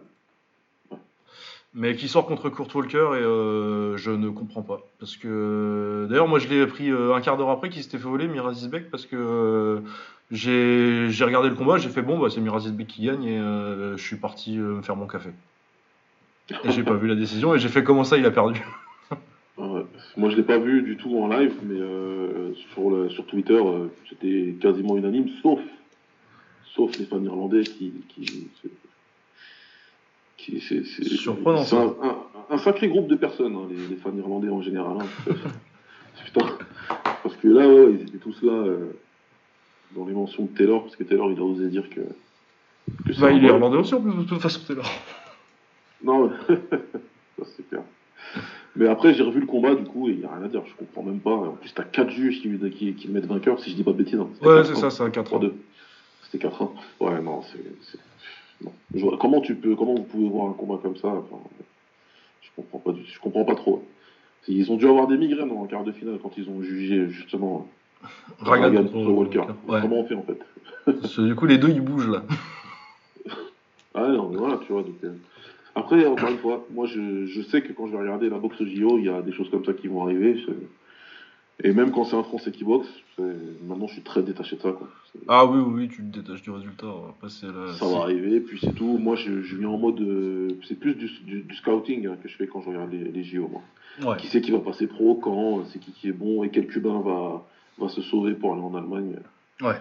Mais 1.73 1.95
qui 1.95 2.07
sort 2.07 2.25
contre 2.25 2.49
Kurt 2.49 2.73
Walker 2.73 3.09
et 3.15 3.97
je 3.97 4.11
ne 4.11 4.29
comprends 4.29 4.63
pas. 4.63 4.81
Parce 4.99 5.17
que 5.17 6.07
d'ailleurs, 6.09 6.27
moi 6.27 6.39
je 6.39 6.47
l'ai 6.47 6.61
appris 6.61 6.89
un 6.89 7.19
quart 7.21 7.37
d'heure 7.37 7.51
après 7.51 7.69
qu'il 7.69 7.83
s'était 7.83 7.97
fait 7.97 8.07
voler 8.07 8.27
Mirazizbek 8.27 8.89
parce 8.89 9.05
que 9.05 9.81
j'ai 10.31 11.23
regardé 11.25 11.49
le 11.49 11.55
combat, 11.55 11.77
j'ai 11.77 11.89
fait 11.89 12.01
bon, 12.01 12.19
bah, 12.19 12.29
c'est 12.29 12.41
Mirazizbek 12.41 12.87
qui 12.87 13.03
gagne 13.05 13.23
et 13.23 13.39
euh, 13.39 13.97
je 13.97 14.03
suis 14.03 14.15
parti 14.17 14.57
euh, 14.57 14.75
me 14.75 14.81
faire 14.81 14.95
mon 14.95 15.07
café. 15.07 15.29
Et 16.63 16.71
j'ai 16.71 16.83
pas 16.83 16.95
vu 16.95 17.07
la 17.07 17.15
décision 17.15 17.53
et 17.55 17.59
j'ai 17.59 17.69
fait 17.69 17.83
comment 17.83 18.03
ça 18.03 18.17
il 18.17 18.25
a 18.25 18.31
perdu? 18.31 18.61
Ouais. 19.57 19.81
Moi, 20.17 20.29
je 20.29 20.35
l'ai 20.37 20.43
pas 20.43 20.57
vu 20.57 20.81
du 20.81 20.95
tout 20.97 21.17
en 21.19 21.27
live, 21.27 21.53
mais 21.63 21.79
euh, 21.79 22.53
sur, 22.73 22.89
le- 22.89 23.09
sur 23.09 23.25
Twitter, 23.25 23.53
euh, 23.61 23.87
c'était 24.09 24.55
quasiment 24.59 24.95
unanime, 24.97 25.27
sauf, 25.41 25.59
sauf 26.73 26.97
les 26.97 27.05
fans 27.05 27.21
irlandais 27.21 27.63
qui. 27.63 27.91
qui, 28.09 28.47
qui 30.37 30.61
c'est, 30.61 30.83
Surprenant, 31.03 31.63
ça. 31.65 31.77
un, 31.81 32.07
un- 32.07 32.17
un 32.51 32.57
sacré 32.57 32.87
groupe 32.87 33.07
de 33.07 33.15
personnes, 33.15 33.55
hein, 33.55 33.67
les, 33.69 33.87
les 33.87 33.95
fans 33.97 34.15
irlandais 34.17 34.49
en 34.49 34.61
général. 34.61 34.97
hein. 35.01 35.33
Putain. 36.25 36.45
Parce 37.23 37.35
que 37.35 37.47
là, 37.47 37.67
ouais, 37.67 37.93
ils 37.99 38.01
étaient 38.07 38.17
tous 38.17 38.41
là 38.41 38.53
euh, 38.53 38.93
dans 39.95 40.05
les 40.05 40.13
mentions 40.13 40.43
de 40.45 40.49
Taylor, 40.57 40.83
parce 40.83 40.95
que 40.95 41.03
Taylor, 41.03 41.31
il 41.31 41.39
a 41.39 41.43
osé 41.43 41.67
dire 41.69 41.89
que. 41.89 42.01
Bah, 43.19 43.31
il 43.31 43.43
est 43.43 43.47
irlandais 43.47 43.77
aussi 43.77 43.93
en 43.93 44.01
plus 44.01 44.13
de 44.13 44.23
toute 44.23 44.41
façon, 44.41 44.61
là. 44.73 44.83
Non, 46.03 46.31
c'est 47.43 47.67
clair. 47.69 47.81
Mais 48.75 48.87
après, 48.87 49.13
j'ai 49.13 49.23
revu 49.23 49.41
le 49.41 49.45
combat, 49.45 49.75
du 49.75 49.83
coup, 49.83 50.07
et 50.09 50.11
il 50.13 50.19
n'y 50.19 50.25
a 50.25 50.33
rien 50.33 50.45
à 50.45 50.47
dire, 50.47 50.61
je 50.65 50.73
comprends 50.75 51.03
même 51.03 51.19
pas. 51.19 51.31
En 51.35 51.51
plus, 51.53 51.73
t'as 51.73 51.83
4 51.83 52.09
juges 52.11 52.41
qui, 52.41 52.49
qui, 52.71 52.93
qui 52.93 53.07
le 53.07 53.13
mettent 53.13 53.25
vainqueur, 53.25 53.59
si 53.59 53.71
je 53.71 53.75
dis 53.75 53.83
pas 53.83 53.91
de 53.91 53.97
bêtises. 53.97 54.19
hein. 54.19 54.29
Ouais, 54.41 54.61
4-1. 54.61 54.63
c'est 54.65 54.75
ça, 54.75 54.89
c'est 54.89 55.03
un 55.03 55.09
4 55.09 55.31
3-2. 55.39 55.51
C'était 56.31 56.47
4-1. 56.47 56.69
Ouais, 56.99 57.21
non, 57.21 57.41
c'est. 57.41 57.59
Je 58.93 59.05
comment, 59.17 59.41
tu 59.41 59.55
peux, 59.55 59.75
comment 59.75 59.95
vous 59.95 60.03
pouvez 60.03 60.27
voir 60.29 60.49
un 60.49 60.53
combat 60.53 60.77
comme 60.81 60.97
ça 60.97 61.07
enfin, 61.07 61.37
Je 62.41 62.49
comprends 62.55 62.79
pas, 62.79 62.91
du- 62.91 63.05
je 63.05 63.19
comprends 63.19 63.45
pas 63.45 63.55
trop. 63.55 63.85
Ils 64.47 64.71
ont 64.71 64.77
dû 64.77 64.85
avoir 64.87 65.07
des 65.07 65.17
migraines 65.17 65.51
en 65.51 65.65
quart 65.65 65.83
de 65.83 65.91
finale 65.91 66.17
quand 66.21 66.31
ils 66.37 66.49
ont 66.49 66.61
jugé 66.61 67.07
justement 67.09 67.67
Ragan 68.39 68.63
Ragan 68.63 68.81
contre 68.83 68.93
contre 68.93 69.09
Walker. 69.11 69.41
Ouais. 69.67 69.81
Comment 69.81 69.99
on 69.99 70.05
fait 70.05 70.15
en 70.15 70.23
fait 70.23 70.39
Parce 70.85 71.15
que 71.15 71.21
du 71.21 71.35
coup, 71.35 71.45
les 71.45 71.57
deux 71.57 71.69
ils 71.69 71.81
bougent 71.81 72.09
là. 72.09 72.23
Ah 73.95 74.07
non, 74.07 74.29
mais 74.29 74.37
voilà, 74.37 74.57
tu 74.65 74.71
vois. 74.71 74.83
Donc, 74.83 74.95
euh, 75.03 75.13
Après, 75.75 76.05
encore 76.05 76.29
une 76.29 76.37
fois, 76.37 76.65
moi 76.71 76.85
je, 76.85 77.25
je 77.25 77.41
sais 77.41 77.61
que 77.61 77.73
quand 77.73 77.87
je 77.87 77.91
vais 77.93 77.97
regarder 77.99 78.29
la 78.29 78.37
boxe 78.37 78.57
JO, 78.63 78.97
il 78.99 79.05
y 79.05 79.09
a 79.09 79.21
des 79.21 79.31
choses 79.31 79.49
comme 79.49 79.65
ça 79.65 79.73
qui 79.73 79.87
vont 79.87 80.03
arriver. 80.03 80.43
Et 81.63 81.73
même 81.73 81.91
quand 81.91 82.05
c'est 82.05 82.15
un 82.15 82.23
Français 82.23 82.51
qui 82.51 82.63
boxe, 82.63 82.87
maintenant 83.67 83.87
je 83.87 83.93
suis 83.93 84.01
très 84.03 84.21
détaché 84.21 84.55
de 84.55 84.61
ça. 84.61 84.71
Quoi. 84.71 84.87
Ah 85.27 85.45
oui, 85.45 85.59
oui, 85.59 85.73
oui, 85.75 85.89
tu 85.89 85.97
te 86.03 86.19
détaches 86.19 86.43
du 86.43 86.51
résultat. 86.51 86.87
Après, 87.09 87.29
c'est 87.29 87.47
la- 87.47 87.73
Ça 87.73 87.85
va 87.87 88.03
arriver, 88.03 88.39
puis 88.39 88.59
c'est 88.61 88.73
tout. 88.73 88.97
Moi 88.97 89.15
je, 89.15 89.41
je 89.41 89.55
viens 89.57 89.69
en 89.69 89.77
mode. 89.77 89.99
euh, 90.01 90.47
c'est 90.67 90.79
plus 90.79 90.93
du, 90.95 91.09
du- 91.25 91.41
du 91.41 91.55
scouting 91.55 92.07
hein, 92.07 92.15
que 92.21 92.29
je 92.29 92.35
fais 92.37 92.47
quand 92.47 92.61
je 92.61 92.69
regarde 92.69 92.91
les, 92.93 93.03
les 93.11 93.23
JO. 93.23 93.49
Moi. 93.51 93.61
Ouais. 94.11 94.17
Qui 94.17 94.27
c'est 94.27 94.39
qui 94.39 94.51
va 94.51 94.59
passer 94.59 94.87
pro, 94.87 95.15
quand, 95.15 95.65
c'est 95.65 95.79
qui 95.79 95.91
qui 95.91 96.07
est 96.09 96.13
bon, 96.13 96.43
et 96.43 96.49
quel 96.49 96.67
Cubain 96.67 97.01
va, 97.01 97.43
va 97.79 97.89
se 97.89 98.01
sauver 98.01 98.33
pour 98.33 98.53
aller 98.53 98.61
en 98.61 98.75
Allemagne. 98.75 99.15
Ouais. 99.61 99.75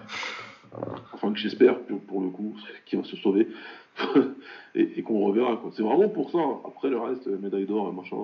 Enfin, 1.12 1.32
que 1.32 1.38
j'espère, 1.38 1.78
pour, 2.06 2.20
le 2.20 2.28
coup, 2.28 2.54
qui 2.86 2.96
va 2.96 3.04
se 3.04 3.16
sauver. 3.16 3.48
et 4.74 4.98
et 4.98 5.02
qu'on 5.02 5.20
reverra. 5.26 5.56
quoi. 5.56 5.70
C'est 5.74 5.82
vraiment 5.82 6.08
pour 6.08 6.30
ça. 6.30 6.38
Après 6.66 6.88
le 6.88 6.98
reste, 7.00 7.26
médaille 7.26 7.66
d'or, 7.66 7.92
machin, 7.92 8.16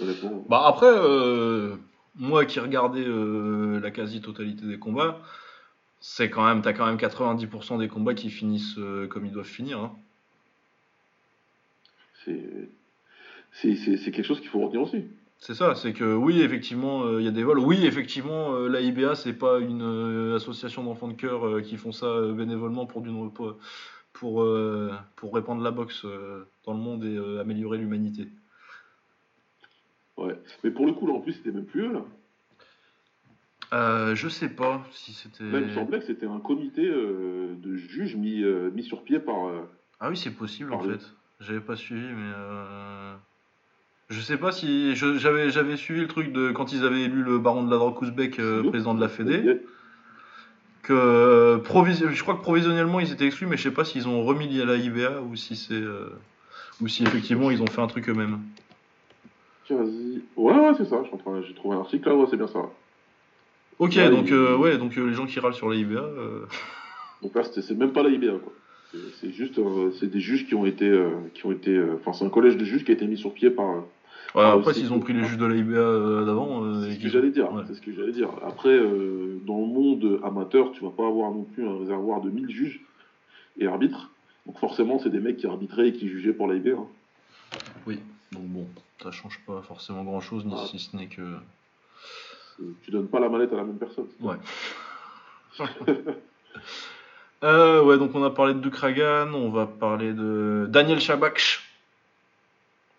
honnêtement. 0.00 0.44
Bah 0.48 0.62
après, 0.66 0.86
euh, 0.90 1.76
moi 2.16 2.44
qui 2.46 2.60
regardais 2.60 3.04
euh, 3.04 3.78
la 3.80 3.90
quasi-totalité 3.90 4.64
des 4.66 4.78
combats, 4.78 5.20
c'est 6.00 6.30
quand 6.30 6.46
même, 6.46 6.62
t'as 6.62 6.72
quand 6.72 6.86
même 6.86 6.96
90% 6.96 7.78
des 7.78 7.88
combats 7.88 8.14
qui 8.14 8.30
finissent 8.30 8.78
euh, 8.78 9.06
comme 9.08 9.26
ils 9.26 9.32
doivent 9.32 9.44
finir. 9.46 9.78
hein. 9.80 9.92
C'est 12.24 12.40
c'est- 13.52 13.76
c'est- 13.76 13.96
c'est 13.96 14.10
quelque 14.10 14.26
chose 14.26 14.40
qu'il 14.40 14.48
faut 14.50 14.60
retenir 14.60 14.82
aussi. 14.82 15.04
C'est 15.38 15.54
ça, 15.54 15.76
c'est 15.76 15.92
que 15.92 16.16
oui, 16.16 16.40
effectivement, 16.40 17.04
euh, 17.04 17.20
il 17.20 17.24
y 17.24 17.28
a 17.28 17.30
des 17.30 17.44
vols. 17.44 17.60
Oui, 17.60 17.86
effectivement, 17.86 18.54
euh, 18.54 18.68
la 18.68 18.80
IBA, 18.80 19.14
c'est 19.14 19.32
pas 19.32 19.60
une 19.60 19.82
euh, 19.82 20.36
association 20.36 20.82
d'enfants 20.82 21.06
de 21.06 21.14
cœur 21.14 21.46
euh, 21.46 21.60
qui 21.60 21.76
font 21.76 21.92
ça 21.92 22.20
bénévolement 22.32 22.86
pour, 22.86 23.02
du, 23.02 23.10
pour, 23.32 23.56
pour, 24.12 24.46
pour 25.14 25.34
répandre 25.34 25.62
la 25.62 25.70
boxe 25.70 26.04
dans 26.64 26.72
le 26.72 26.80
monde 26.80 27.04
et 27.04 27.40
améliorer 27.40 27.78
l'humanité. 27.78 28.28
Ouais. 30.16 30.36
Mais 30.64 30.72
pour 30.72 30.86
le 30.86 30.92
coup, 30.92 31.06
là, 31.06 31.12
en 31.12 31.20
plus, 31.20 31.34
c'était 31.34 31.52
même 31.52 31.66
plus 31.66 31.82
eux, 31.82 31.92
là. 31.92 32.04
Euh, 33.74 34.14
je 34.14 34.28
sais 34.28 34.48
pas 34.48 34.82
si 34.90 35.12
c'était. 35.12 35.44
Là, 35.44 35.60
il 35.60 35.66
me 35.66 35.74
semblait 35.74 36.00
que 36.00 36.06
c'était 36.06 36.26
un 36.26 36.40
comité 36.40 36.84
de 36.88 37.76
juges 37.76 38.16
mis, 38.16 38.42
mis 38.72 38.82
sur 38.82 39.04
pied 39.04 39.20
par. 39.20 39.36
Ah 40.00 40.08
oui, 40.08 40.16
c'est 40.16 40.34
possible 40.34 40.72
en 40.72 40.80
fait. 40.80 41.14
J'avais 41.38 41.60
pas 41.60 41.76
suivi, 41.76 42.08
mais. 42.12 42.32
Je 44.10 44.20
sais 44.20 44.38
pas 44.38 44.52
si 44.52 44.94
j'avais 44.96 45.50
j'avais 45.50 45.76
suivi 45.76 46.00
le 46.00 46.08
truc 46.08 46.32
de 46.32 46.50
quand 46.52 46.72
ils 46.72 46.84
avaient 46.84 47.02
élu 47.02 47.22
le 47.22 47.38
baron 47.38 47.62
de 47.64 47.70
la 47.70 47.76
drogue 47.76 48.00
Ouzbek 48.02 48.38
euh, 48.38 48.58
Sinon, 48.60 48.70
président 48.70 48.94
de 48.94 49.00
la 49.00 49.08
Fédé, 49.08 49.38
Ouais. 49.40 49.60
que 50.82 50.92
euh, 50.94 51.58
provis- 51.58 52.08
je 52.10 52.22
crois 52.22 52.34
que 52.36 52.40
provisionnellement 52.42 53.00
ils 53.00 53.12
étaient 53.12 53.26
exclus, 53.26 53.46
mais 53.46 53.58
je 53.58 53.62
sais 53.64 53.70
pas 53.70 53.84
s'ils 53.84 54.08
ont 54.08 54.24
remis 54.24 54.60
à 54.60 54.64
la 54.64 54.76
IBA 54.76 55.20
ou 55.20 55.36
si 55.36 55.56
c'est 55.56 55.74
euh, 55.74 56.08
ou 56.80 56.88
si 56.88 57.02
effectivement 57.02 57.50
ils 57.50 57.62
ont 57.62 57.66
fait 57.66 57.82
un 57.82 57.86
truc 57.86 58.08
eux-mêmes. 58.08 58.38
Tiens, 59.66 59.76
vas-y. 59.76 60.22
Ouais, 60.36 60.54
ouais, 60.54 60.72
c'est 60.78 60.86
ça. 60.86 61.02
J'ai 61.46 61.54
trouvé 61.54 61.76
un 61.76 61.80
article 61.80 62.08
là, 62.08 62.16
ouais, 62.16 62.26
c'est 62.30 62.38
bien 62.38 62.48
ça. 62.48 62.60
Ok, 63.78 63.92
Ouais, 63.96 64.08
donc 64.10 64.30
euh, 64.32 64.56
ouais, 64.56 64.78
donc 64.78 64.96
euh, 64.96 65.06
les 65.06 65.12
gens 65.14 65.26
qui 65.26 65.38
râlent 65.38 65.52
sur 65.54 65.68
la 65.68 65.76
IBA. 65.76 66.00
euh, 66.00 66.46
Donc 67.22 67.34
là, 67.34 67.42
c'est 67.44 67.70
même 67.76 67.92
pas 67.92 68.02
la 68.02 68.08
IBA, 68.08 68.38
quoi. 68.42 68.52
C'est- 69.20 69.32
juste, 69.32 69.58
euh, 69.58 69.90
c'est 70.00 70.06
des 70.10 70.18
juges 70.20 70.46
qui 70.46 70.54
ont 70.54 70.64
été, 70.64 70.88
euh, 70.88 71.10
qui 71.34 71.44
ont 71.44 71.52
été, 71.52 71.76
euh, 71.76 71.96
enfin, 72.00 72.14
c'est 72.14 72.24
un 72.24 72.30
collège 72.30 72.56
de 72.56 72.64
juges 72.64 72.84
qui 72.84 72.90
a 72.90 72.94
été 72.94 73.06
mis 73.06 73.18
sur 73.18 73.34
pied 73.34 73.50
par. 73.50 73.84
Ouais, 74.34 74.42
après 74.44 74.74
s'ils 74.74 74.92
ont 74.92 75.00
pris 75.00 75.12
les 75.12 75.24
juges 75.24 75.38
de 75.38 75.46
la 75.46 75.54
IBA 75.56 75.76
euh, 75.76 76.24
d'avant. 76.24 76.64
euh, 76.64 76.82
C'est 76.82 76.90
et 76.90 76.94
ce 76.96 77.00
que 77.00 77.08
j'allais 77.08 77.30
dire. 77.30 77.52
ouais. 77.52 77.62
C'est 77.66 77.74
ce 77.74 77.80
que 77.80 77.92
j'allais 77.92 78.12
dire. 78.12 78.30
Après, 78.46 78.68
euh, 78.70 79.40
dans 79.46 79.58
le 79.58 79.66
monde 79.66 80.20
amateur, 80.24 80.72
tu 80.72 80.82
vas 80.84 80.90
pas 80.90 81.06
avoir 81.06 81.30
non 81.30 81.44
plus 81.44 81.66
un 81.66 81.78
réservoir 81.78 82.20
de 82.20 82.30
1000 82.30 82.50
juges 82.50 82.80
et 83.58 83.66
arbitres. 83.66 84.10
Donc 84.46 84.58
forcément, 84.58 84.98
c'est 84.98 85.10
des 85.10 85.20
mecs 85.20 85.36
qui 85.36 85.46
arbitraient 85.46 85.88
et 85.88 85.92
qui 85.92 86.08
jugeaient 86.08 86.32
pour 86.32 86.46
la 86.48 86.54
IBA. 86.54 86.70
hein. 86.78 86.86
Oui, 87.86 88.00
donc 88.32 88.44
bon, 88.44 88.66
ça 89.02 89.10
change 89.10 89.40
pas 89.46 89.62
forcément 89.62 90.04
grand-chose, 90.04 90.44
ni 90.46 90.54
Ah. 90.56 90.64
si 90.70 90.78
ce 90.78 90.96
n'est 90.96 91.06
que. 91.06 91.22
Tu 92.82 92.90
donnes 92.90 93.06
pas 93.08 93.20
la 93.20 93.28
mallette 93.28 93.52
à 93.52 93.56
la 93.56 93.64
même 93.64 93.78
personne. 93.78 94.06
Ouais. 94.20 94.36
Euh, 97.44 97.82
ouais, 97.84 97.98
donc 97.98 98.10
on 98.14 98.24
a 98.24 98.30
parlé 98.30 98.52
de 98.54 98.58
Dukragan, 98.58 99.32
on 99.32 99.48
va 99.50 99.66
parler 99.66 100.12
de 100.12 100.66
Daniel 100.68 100.98
Shabaksh. 100.98 101.67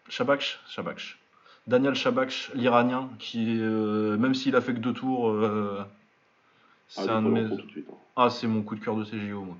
Shabaksh 0.09 0.59
Shabaksh. 0.69 1.17
Daniel 1.67 1.93
Shabaksh, 1.93 2.51
l'Iranien, 2.55 3.09
qui, 3.19 3.57
euh, 3.59 4.17
même 4.17 4.33
s'il 4.33 4.55
a 4.55 4.61
fait 4.61 4.73
que 4.73 4.79
deux 4.79 4.93
tours, 4.93 5.29
euh, 5.29 5.81
Ah, 5.81 5.85
c'est 6.87 7.09
un 7.09 7.21
de 7.21 7.29
mes. 7.29 7.47
suite. 7.71 7.85
hein. 7.91 7.95
Ah, 8.15 8.29
c'est 8.29 8.47
mon 8.47 8.63
coup 8.63 8.75
de 8.75 8.83
cœur 8.83 8.95
de 8.95 9.03
CJO, 9.05 9.41
moi. 9.41 9.57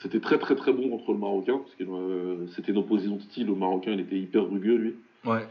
C'était 0.00 0.20
très 0.20 0.38
très 0.38 0.54
très 0.54 0.72
bon 0.72 0.88
contre 0.90 1.10
le 1.12 1.18
Marocain, 1.18 1.58
parce 1.58 1.74
que 1.74 1.82
euh, 1.82 2.46
c'était 2.54 2.70
une 2.70 2.78
opposition 2.78 3.16
de 3.16 3.22
style. 3.22 3.46
Le 3.48 3.54
Marocain, 3.56 3.90
il 3.92 3.98
était 4.00 4.16
hyper 4.18 4.48
rugueux, 4.48 4.76
lui. 4.76 4.94
Ouais. 5.24 5.44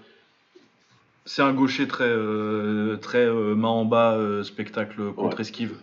C'est 1.25 1.41
un 1.41 1.51
gaucher 1.53 1.85
très, 1.89 2.09
très 3.01 3.29
main 3.29 3.67
en 3.67 3.83
bas, 3.83 4.17
spectacle 4.43 5.11
contre 5.13 5.35
Ouais, 5.35 5.41
esquive. 5.41 5.75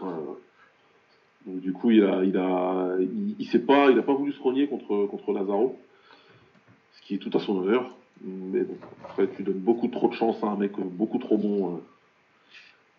Ouais, 0.00 0.08
ouais. 0.08 0.34
Donc 1.46 1.60
du 1.60 1.72
coup, 1.72 1.92
il 1.92 2.02
a, 2.04 2.24
il 2.24 2.36
a, 2.36 2.96
il, 2.98 3.64
pas, 3.64 3.90
il 3.92 3.98
a 3.98 4.02
pas 4.02 4.14
voulu 4.14 4.32
se 4.32 4.42
renier 4.42 4.66
contre 4.66 5.06
contre 5.06 5.32
Lazaro, 5.32 5.78
ce 6.96 7.02
qui 7.06 7.14
est 7.14 7.18
tout 7.18 7.30
à 7.36 7.40
son 7.40 7.56
honneur. 7.58 7.90
Mais 8.22 8.60
bon, 8.62 8.76
après, 9.04 9.28
tu 9.36 9.42
donnes 9.42 9.58
beaucoup 9.58 9.88
trop 9.88 10.08
de 10.08 10.14
chance 10.14 10.36
à 10.42 10.46
un 10.46 10.56
mec 10.56 10.72
beaucoup 10.78 11.18
trop 11.18 11.36
bon. 11.36 11.74
euh, 11.76 11.78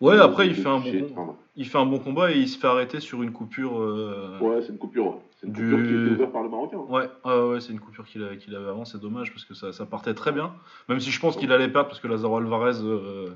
Ouais, 0.00 0.18
après, 0.18 0.46
il 0.46 0.54
fait 0.54 0.68
un 0.68 0.78
bon, 0.78 1.34
il 1.56 1.66
fait 1.66 1.78
un 1.78 1.86
bon 1.86 1.98
combat 1.98 2.30
et 2.30 2.36
il 2.38 2.48
se 2.48 2.58
fait 2.58 2.66
arrêter 2.66 3.00
sur 3.00 3.22
une 3.22 3.32
coupure. 3.32 3.80
euh, 3.80 4.38
Ouais, 4.40 4.60
c'est 4.60 4.68
une 4.68 4.78
coupure. 4.78 5.06
ouais. 5.06 5.16
C'est 5.40 5.46
une 5.46 5.52
Du- 5.54 5.62
coupure 5.70 5.86
qui 5.86 5.94
été 5.94 6.10
ouverte 6.10 6.32
par 6.32 6.42
le 6.42 6.48
Marocain. 6.50 6.76
Ouais, 6.88 7.08
ouais, 7.24 7.48
ouais, 7.52 7.60
c'est 7.60 7.72
une 7.72 7.80
coupure 7.80 8.04
qu'il 8.06 8.22
avait 8.22 8.68
avant, 8.68 8.84
c'est 8.84 9.00
dommage 9.00 9.32
parce 9.32 9.44
que 9.46 9.54
ça, 9.54 9.72
ça 9.72 9.86
partait 9.86 10.12
très 10.14 10.32
bien. 10.32 10.52
Même 10.90 11.00
si 11.00 11.10
je 11.10 11.18
pense 11.20 11.36
qu'il 11.36 11.50
allait 11.50 11.68
perdre 11.68 11.88
parce 11.88 12.00
que 12.00 12.08
Lazaro 12.08 12.36
Alvarez. 12.36 12.78
euh, 12.82 13.30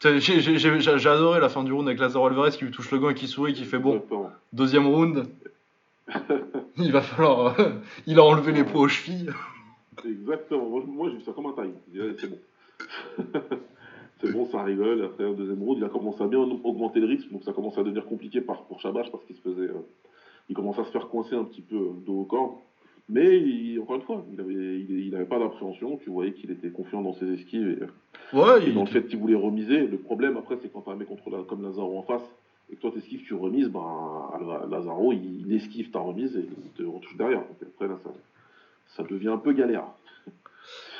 J'ai 0.00 1.08
adoré 1.08 1.40
la 1.40 1.48
fin 1.48 1.64
du 1.64 1.72
round 1.72 1.88
avec 1.88 1.98
Lazaro 1.98 2.26
Alvarez 2.26 2.50
qui 2.52 2.64
lui 2.64 2.70
touche 2.70 2.90
le 2.92 2.98
gant 3.00 3.10
et 3.10 3.14
qui 3.14 3.26
sourit, 3.26 3.52
qui 3.52 3.64
fait 3.64 3.78
bon, 3.80 4.00
deuxième 4.52 4.86
round, 4.86 5.24
il 6.76 6.92
va 6.92 7.00
falloir. 7.00 7.56
il 8.06 8.18
a 8.20 8.22
enlevé 8.24 8.52
les 8.52 8.62
poids 8.64 8.82
aux 8.82 8.88
chevilles. 8.88 9.30
Exactement. 10.04 10.68
Moi, 10.68 10.82
moi, 10.86 11.08
j'ai 11.10 11.16
vu 11.16 11.22
ça 11.22 11.32
comme 11.32 11.46
un 11.46 11.52
taille. 11.52 11.72
C'est 12.18 12.28
bon. 12.30 12.38
c'est 14.20 14.32
bon, 14.32 14.46
ça 14.46 14.62
rigole. 14.62 15.04
Après, 15.04 15.24
au 15.24 15.34
deuxième 15.34 15.62
round, 15.62 15.78
il 15.78 15.84
a 15.84 15.88
commencé 15.88 16.22
à 16.22 16.26
bien 16.26 16.40
augmenter 16.40 17.00
le 17.00 17.06
rythme. 17.06 17.32
Donc, 17.32 17.44
ça 17.44 17.52
commence 17.52 17.76
à 17.78 17.82
devenir 17.82 18.04
compliqué 18.06 18.40
par, 18.40 18.64
pour 18.64 18.80
Chabash 18.80 19.10
parce 19.10 19.24
qu'il 19.24 19.36
se 19.36 19.40
faisait. 19.42 19.68
euh, 19.68 19.80
il 20.48 20.54
commençait 20.54 20.80
à 20.80 20.84
se 20.84 20.90
faire 20.90 21.08
coincer 21.08 21.34
un 21.34 21.44
petit 21.44 21.60
peu 21.62 21.76
euh, 21.76 21.90
dos 22.06 22.20
au 22.20 22.24
corps. 22.24 22.62
Mais, 23.08 23.38
il- 23.38 23.78
encore 23.80 23.96
une 23.96 24.02
fois, 24.02 24.24
il 24.30 24.36
n'avait 24.36 24.52
il, 24.80 25.06
il 25.06 25.14
avait 25.14 25.24
pas 25.24 25.38
d'appréhension. 25.38 25.96
Tu 25.98 26.10
voyais 26.10 26.32
qu'il 26.32 26.50
était 26.50 26.70
confiant 26.70 27.02
dans 27.02 27.12
ses 27.14 27.32
esquives. 27.32 27.68
Et, 27.82 28.36
Ouais, 28.36 28.62
et 28.64 28.68
il 28.68 28.74
dans 28.74 28.80
le 28.80 28.86
fait 28.86 29.06
qu'il 29.06 29.18
voulait 29.18 29.36
remiser. 29.36 29.86
Le 29.86 29.98
problème, 29.98 30.36
après, 30.36 30.56
c'est 30.60 30.72
quand 30.72 30.80
tu 30.82 30.90
as 30.90 30.92
un 30.92 30.96
mec 30.96 31.06
contre 31.08 31.30
la- 31.30 31.44
comme 31.44 31.62
Lazaro 31.62 31.96
en 31.98 32.02
face. 32.02 32.34
Et 32.70 32.74
que 32.74 32.80
toi, 32.80 32.90
t'esquives, 32.90 33.22
tu 33.22 33.34
remises, 33.34 33.68
ben, 33.68 34.28
Lazaro, 34.68 35.12
il, 35.12 35.46
il 35.46 35.52
esquive 35.54 35.90
ta 35.92 36.00
remise 36.00 36.36
et 36.36 36.40
il 36.40 36.70
te 36.72 36.82
retouche 36.82 37.16
derrière. 37.16 37.38
Donc, 37.40 37.56
après, 37.62 37.86
là, 37.86 37.96
ça, 38.02 38.10
ça 38.96 39.02
devient 39.02 39.28
un 39.28 39.38
peu 39.38 39.52
galère. 39.52 39.84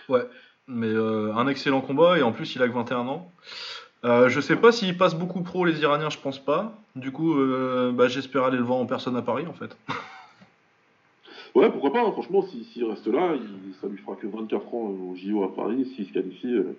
Mais 0.69 0.89
euh, 0.89 1.33
un 1.35 1.47
excellent 1.47 1.81
combat 1.81 2.19
et 2.19 2.23
en 2.23 2.33
plus 2.33 2.57
il 2.57 2.63
a 2.63 2.69
que 2.69 2.73
21 2.73 3.07
ans. 3.07 3.31
Euh, 4.05 4.29
je 4.29 4.41
sais 4.41 4.57
pas 4.57 4.73
s'il 4.73 4.97
passe 4.97 5.15
beaucoup 5.15 5.43
pro 5.43 5.65
les 5.65 5.81
Iraniens, 5.81 6.11
je 6.11 6.19
pense 6.19 6.39
pas. 6.39 6.75
Du 6.97 7.13
coup, 7.13 7.39
euh, 7.39 7.93
bah, 7.93 8.09
j'espère 8.09 8.45
aller 8.45 8.59
le 8.59 8.65
voir 8.65 8.79
en 8.79 8.87
personne 8.87 9.17
à 9.17 9.23
Paris 9.23 9.47
en 9.47 9.53
fait. 9.53 9.77
Ouais, 11.57 11.71
pourquoi 11.71 11.91
pas, 11.91 12.03
hein. 12.03 12.13
franchement, 12.13 12.43
s'il 12.43 12.85
reste 12.85 13.07
là, 13.07 13.35
il, 13.35 13.75
ça 13.81 13.89
lui 13.89 13.97
fera 13.97 14.15
que 14.15 14.27
24 14.27 14.75
ans 14.75 14.91
au 14.91 15.17
JO 15.17 15.43
à 15.43 15.55
Paris, 15.55 15.91
s'il 15.97 16.07
se 16.07 16.13
qualifie, 16.13 16.53
euh, 16.53 16.77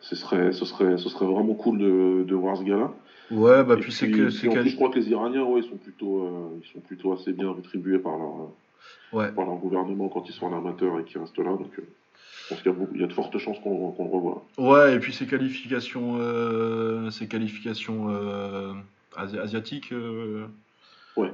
ce, 0.00 0.14
serait, 0.14 0.52
ce, 0.52 0.64
serait, 0.64 0.98
ce 0.98 1.08
serait 1.08 1.26
vraiment 1.26 1.54
cool 1.54 1.78
de, 1.78 2.24
de 2.24 2.34
voir 2.36 2.56
ce 2.56 2.62
gars-là. 2.62 2.92
Ouais, 3.32 3.64
bah 3.64 3.74
Et 3.74 3.80
puis 3.80 3.90
c'est 3.90 4.08
que 4.08 4.28
puis, 4.28 4.48
en 4.48 4.52
plus, 4.52 4.70
je 4.70 4.76
crois 4.76 4.90
que 4.90 5.00
les 5.00 5.08
Iraniens, 5.10 5.42
ouais, 5.42 5.62
ils 5.62 5.68
sont 5.68 5.76
plutôt, 5.78 6.26
euh, 6.26 6.60
ils 6.62 6.72
sont 6.72 6.78
plutôt 6.78 7.12
assez 7.12 7.32
bien 7.32 7.52
rétribués 7.52 7.98
par 7.98 8.16
leur, 8.16 8.28
euh, 8.28 8.54
Ouais. 9.12 9.30
par 9.32 9.44
leur 9.46 9.56
gouvernement 9.56 10.08
quand 10.08 10.28
ils 10.28 10.32
sont 10.32 10.46
en 10.46 10.58
amateur 10.58 10.98
et 10.98 11.04
qu'ils 11.04 11.20
restent 11.20 11.38
là, 11.38 11.52
donc 11.52 11.70
euh, 11.78 11.82
je 12.42 12.48
pense 12.48 12.62
qu'il 12.62 12.72
y, 12.96 13.02
a 13.02 13.04
y 13.04 13.06
de 13.08 13.12
fortes 13.12 13.38
chances 13.38 13.58
qu'on 13.60 13.94
le 13.96 14.10
revoie. 14.10 14.44
Ouais, 14.58 14.94
et 14.96 14.98
puis 14.98 15.12
ces 15.12 15.26
qualifications, 15.26 16.16
euh, 16.18 17.10
ces 17.10 17.28
qualifications 17.28 18.06
euh, 18.10 18.72
asi- 19.16 19.38
asiatiques. 19.38 19.92
euh, 19.92 20.46
Ouais. 21.16 21.32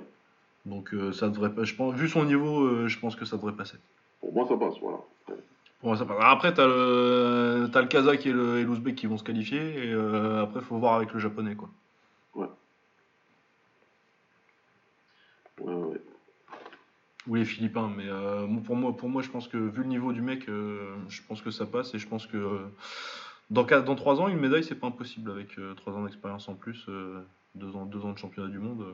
Donc 0.66 0.94
ça 1.12 1.30
devrait 1.30 1.54
pas. 1.54 1.64
Je 1.64 1.74
pense, 1.74 1.94
vu 1.94 2.06
son 2.08 2.24
niveau, 2.26 2.86
je 2.86 2.98
pense 2.98 3.16
que 3.16 3.24
ça 3.24 3.36
devrait 3.36 3.54
passer. 3.54 3.78
Pour 4.20 4.34
moi, 4.34 4.46
ça 4.46 4.56
passe, 4.58 4.74
voilà. 4.82 4.98
Pour 5.26 5.88
moi, 5.88 5.96
ça 5.96 6.04
passe. 6.04 6.18
Après, 6.20 6.52
t'as 6.52 6.66
le, 6.66 7.66
t'as 7.72 7.80
le 7.80 7.88
Kazakh 7.88 8.26
et 8.26 8.32
l'Ouzbek 8.32 8.94
qui 8.94 9.06
vont 9.06 9.16
se 9.16 9.24
qualifier. 9.24 9.88
Et 9.88 9.92
après, 10.38 10.60
faut 10.60 10.76
voir 10.76 10.94
avec 10.96 11.14
le 11.14 11.18
japonais 11.18 11.54
quoi. 11.54 11.70
Ouais, 12.34 12.46
ouais. 15.74 16.00
Ou 17.26 17.34
les 17.34 17.44
Philippins, 17.44 17.90
mais 17.94 18.06
euh, 18.08 18.46
pour, 18.64 18.76
moi, 18.76 18.96
pour 18.96 19.08
moi, 19.08 19.22
je 19.22 19.28
pense 19.28 19.46
que 19.46 19.58
vu 19.58 19.82
le 19.82 19.88
niveau 19.88 20.12
du 20.12 20.22
mec, 20.22 20.48
euh, 20.48 20.94
je 21.08 21.20
pense 21.28 21.42
que 21.42 21.50
ça 21.50 21.66
passe 21.66 21.94
et 21.94 21.98
je 21.98 22.08
pense 22.08 22.26
que 22.26 22.36
euh, 22.38 22.58
dans, 23.50 23.64
quatre- 23.64 23.84
dans 23.84 23.94
3 23.94 24.20
ans, 24.20 24.28
une 24.28 24.38
médaille, 24.38 24.64
c'est 24.64 24.74
pas 24.74 24.86
impossible 24.86 25.30
avec 25.30 25.48
3 25.76 25.92
ans 25.92 26.04
d'expérience 26.04 26.48
en 26.48 26.54
plus, 26.54 26.86
2 27.56 27.76
ans, 27.76 27.84
deux 27.84 28.00
ans 28.06 28.12
de 28.12 28.18
championnat 28.18 28.48
du 28.48 28.58
monde. 28.58 28.84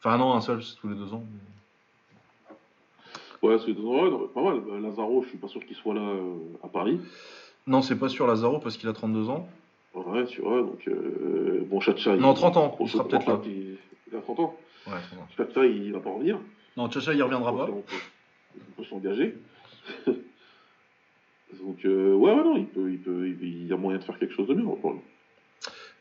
Enfin, 0.00 0.18
non, 0.18 0.34
un 0.34 0.40
seul, 0.40 0.62
c'est 0.62 0.74
tous 0.76 0.88
les 0.88 0.96
2 0.96 1.14
ans. 1.14 1.22
mais- 1.30 2.56
Ouais, 3.48 3.58
c'est 3.64 3.74
pas 3.74 4.42
mal. 4.42 4.60
Euh, 4.70 4.80
Lazaro, 4.80 5.22
je 5.22 5.28
suis 5.28 5.38
pas 5.38 5.46
sûr 5.46 5.64
qu'il 5.64 5.76
soit 5.76 5.94
là 5.94 6.14
à 6.64 6.68
Paris. 6.68 6.98
Non, 7.66 7.80
c'est 7.82 7.96
pas 7.96 8.08
sûr, 8.08 8.26
Lazaro, 8.26 8.58
parce 8.58 8.76
qu'il 8.76 8.88
a 8.88 8.92
32 8.92 9.28
ans. 9.28 9.46
Ouais, 9.94 10.24
tu 10.24 10.40
vois, 10.40 10.62
donc 10.62 10.88
bon, 11.70 11.80
Chacha. 11.80 12.16
Non, 12.16 12.34
30 12.34 12.56
ans, 12.56 12.76
il 12.80 12.88
sera 12.88 13.06
peut-être 13.06 13.26
là. 13.28 13.40
Il, 13.44 13.76
il 14.10 14.16
a 14.16 14.20
30 14.20 14.40
ans. 14.40 14.56
Ouais, 14.86 14.94
30 15.10 15.20
ans. 15.20 15.28
Chacha, 15.36 15.64
il 15.66 15.92
va 15.92 16.00
pas 16.00 16.10
revenir. 16.10 16.38
Non, 16.76 16.90
Chacha, 16.90 17.14
il 17.14 17.22
reviendra 17.22 17.56
pas. 17.56 17.68
On 17.70 17.82
peut, 18.76 18.84
s'engager. 18.88 19.34
donc, 20.06 20.18
euh, 21.84 22.14
ouais, 22.14 22.32
ouais, 22.32 22.44
non, 22.44 22.56
il, 22.56 22.66
peut, 22.66 22.90
il, 22.90 22.98
peut, 22.98 23.28
il, 23.28 23.66
y 23.66 23.72
a 23.72 23.76
moyen 23.76 23.98
de 23.98 24.04
faire 24.04 24.18
quelque 24.18 24.34
chose 24.34 24.48
de 24.48 24.54
mieux 24.54 24.64
pour 24.64 24.92
lui. 24.92 25.00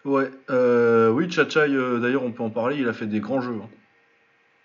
Ouais, 0.03 0.29
euh, 0.49 1.09
oui, 1.11 1.31
Chachai, 1.31 1.69
euh, 1.69 1.99
d'ailleurs, 1.99 2.23
on 2.23 2.31
peut 2.31 2.43
en 2.43 2.49
parler, 2.49 2.77
il 2.77 2.87
a 2.87 2.93
fait 2.93 3.07
des 3.07 3.21
grands 3.21 3.41
jeux. 3.41 3.55
hein. 3.55 3.69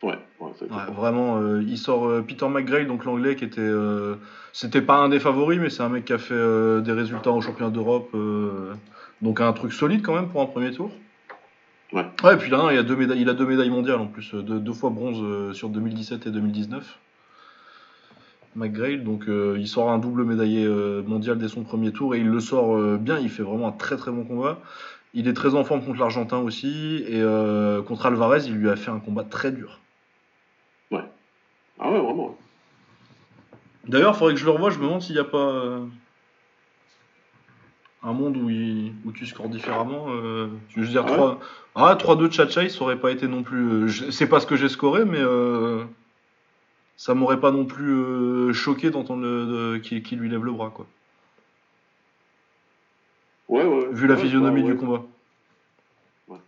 Ouais, 0.02 0.18
ouais, 0.40 0.50
ça 0.58 0.64
Ouais, 0.64 0.92
vraiment, 0.94 1.58
il 1.60 1.76
sort 1.76 2.24
Peter 2.24 2.48
McGrail, 2.48 2.86
donc 2.86 3.04
l'anglais 3.04 3.36
qui 3.36 3.44
était. 3.44 3.70
C'était 4.54 4.80
pas 4.80 4.96
un 4.96 5.10
des 5.10 5.20
favoris, 5.20 5.60
mais 5.60 5.68
c'est 5.68 5.82
un 5.82 5.90
mec 5.90 6.06
qui 6.06 6.14
a 6.14 6.18
fait 6.18 6.80
des 6.80 6.92
résultats 6.92 7.32
au 7.32 7.42
championnat 7.42 7.70
d'Europe. 7.70 8.16
donc 9.20 9.42
un 9.42 9.52
truc 9.52 9.74
solide 9.74 10.00
quand 10.00 10.14
même 10.14 10.30
pour 10.30 10.40
un 10.40 10.46
premier 10.46 10.72
tour. 10.72 10.90
Ouais. 11.92 12.04
Ouais, 12.22 12.34
et 12.34 12.36
puis 12.36 12.50
là, 12.50 12.68
il, 12.72 12.78
a 12.78 12.82
deux 12.82 12.96
médailles, 12.96 13.20
il 13.20 13.28
a 13.28 13.34
deux 13.34 13.46
médailles 13.46 13.70
mondiales 13.70 13.98
en 13.98 14.06
plus, 14.06 14.34
euh, 14.34 14.42
deux, 14.42 14.60
deux 14.60 14.72
fois 14.72 14.90
bronze 14.90 15.18
euh, 15.20 15.52
sur 15.52 15.68
2017 15.68 16.26
et 16.26 16.30
2019. 16.30 16.98
McGrail, 18.56 18.98
donc 18.98 19.28
euh, 19.28 19.56
il 19.58 19.68
sort 19.68 19.90
un 19.90 19.98
double 19.98 20.24
médaillé 20.24 20.64
euh, 20.64 21.02
mondial 21.02 21.38
dès 21.38 21.48
son 21.48 21.62
premier 21.62 21.92
tour 21.92 22.14
et 22.14 22.18
il 22.18 22.28
le 22.28 22.40
sort 22.40 22.76
euh, 22.76 22.98
bien, 23.00 23.18
il 23.18 23.30
fait 23.30 23.42
vraiment 23.42 23.68
un 23.68 23.72
très 23.72 23.96
très 23.96 24.10
bon 24.10 24.24
combat. 24.24 24.58
Il 25.14 25.28
est 25.28 25.32
très 25.32 25.54
en 25.54 25.64
forme 25.64 25.84
contre 25.84 25.98
l'Argentin 25.98 26.38
aussi 26.38 27.04
et 27.08 27.20
contre 27.84 28.06
Alvarez, 28.06 28.42
il 28.46 28.54
lui 28.54 28.70
a 28.70 28.76
fait 28.76 28.92
un 28.92 29.00
combat 29.00 29.24
très 29.24 29.50
dur. 29.50 29.80
Ah 31.82 31.90
ouais, 31.90 31.98
vraiment. 31.98 32.36
D'ailleurs, 33.88 34.14
il 34.14 34.18
faudrait 34.18 34.34
que 34.34 34.40
je 34.40 34.44
le 34.44 34.50
revoie. 34.50 34.70
Je 34.70 34.78
me 34.78 34.84
demande 34.84 35.02
s'il 35.02 35.14
n'y 35.14 35.20
a 35.20 35.24
pas 35.24 35.80
un 38.02 38.12
monde 38.12 38.36
où, 38.36 38.48
il- 38.48 38.92
où 39.04 39.12
tu 39.12 39.26
scores 39.26 39.48
différemment. 39.48 40.06
euh, 40.08 40.48
je 40.70 40.80
veux 40.80 40.86
dire, 40.86 41.04
Ah 41.06 41.10
ouais 41.10 41.16
3... 41.16 41.40
Ah, 41.74 41.96
3-2 41.96 42.28
de 42.28 42.32
Chachai, 42.32 42.68
ça 42.68 42.82
aurait 42.82 42.98
pas 43.00 43.10
été 43.12 43.28
non 43.28 43.42
plus. 43.42 43.68
euh, 43.84 43.88
C'est 44.10 44.28
pas 44.28 44.40
ce 44.40 44.46
que 44.46 44.56
j'ai 44.56 44.68
scoré, 44.68 45.04
mais 45.04 45.20
euh, 45.20 45.84
ça 46.96 47.14
m'aurait 47.14 47.40
pas 47.40 47.50
non 47.52 47.64
plus 47.66 47.92
euh, 47.92 48.52
choqué 48.52 48.90
d'entendre 48.90 49.22
le- 49.22 49.46
de- 49.74 49.78
qu'il 49.78 50.02
qu'il 50.02 50.18
lui 50.18 50.28
lève 50.28 50.44
le 50.44 50.52
bras, 50.52 50.70
quoi. 50.70 50.86
Ouais, 53.48 53.64
ouais. 53.64 53.88
Vu 53.92 54.06
la 54.06 54.14
Ouais, 54.14 54.20
physionomie 54.20 54.60
ouais, 54.62 54.66
du 54.66 54.72
ouais. 54.72 54.78
combat. 54.78 55.04
Ouais. 56.28 56.38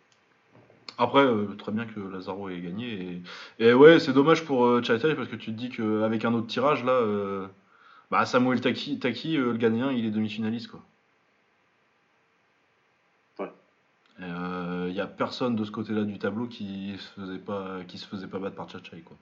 Après, 0.99 1.21
euh, 1.25 1.47
très 1.59 1.73
bien 1.73 1.85
que 1.85 2.01
Lazaro 2.01 2.49
ait 2.49 2.61
gagné. 2.61 3.23
Et, 3.59 3.69
et 3.69 3.75
ouais, 3.75 3.99
c'est 4.01 4.13
dommage 4.13 4.45
pour 4.45 4.83
Chachai 4.85 5.15
parce 5.15 5.29
que 5.29 5.37
tu 5.37 5.47
te 5.53 5.57
dis 5.59 5.69
qu'avec 5.69 6.25
un 6.25 6.33
autre 6.35 6.47
tirage, 6.47 6.83
là, 6.85 7.01
bah, 8.11 8.25
Samuel 8.27 8.61
Taki, 8.61 8.99
Taki 8.99 9.37
le 9.37 9.55
Ghanéen, 9.55 9.91
il 9.93 10.05
est 10.07 10.11
demi-finaliste, 10.11 10.69
quoi. 10.71 10.81
Ouais. 13.41 13.51
Il 14.19 14.93
n'y 14.93 15.01
a 15.01 15.07
personne 15.07 15.57
de 15.57 15.65
ce 15.65 15.71
côté-là 15.71 16.05
du 16.05 16.19
tableau 16.19 16.47
qui 16.47 16.97
se 16.99 17.21
faisait 17.21 17.39
pas, 17.39 17.79
qui 17.89 17.99
se 17.99 18.07
faisait 18.07 18.27
pas 18.27 18.39
battre 18.39 18.57
par 18.57 18.69
Chachai, 18.69 19.01
quoi. 19.01 19.17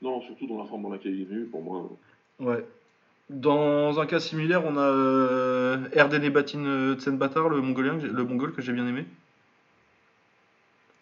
Non, 0.00 0.20
surtout 0.22 0.46
dans 0.46 0.58
la 0.58 0.64
forme 0.68 0.82
dans 0.82 0.90
laquelle 0.90 1.14
il 1.14 1.22
est 1.22 1.26
venu, 1.26 1.44
pour 1.46 1.62
moi. 1.62 1.88
Ouais. 2.40 2.64
Dans 3.30 4.00
un 4.00 4.06
cas 4.06 4.20
similaire, 4.20 4.64
on 4.64 4.76
a 4.76 4.80
euh, 4.80 5.76
Batin 6.30 6.64
euh, 6.66 6.94
Tsenbatar, 6.96 7.48
le 7.48 7.60
mongolien, 7.60 7.96
mongol 8.24 8.52
que 8.52 8.62
j'ai 8.62 8.72
bien 8.72 8.86
aimé. 8.86 9.06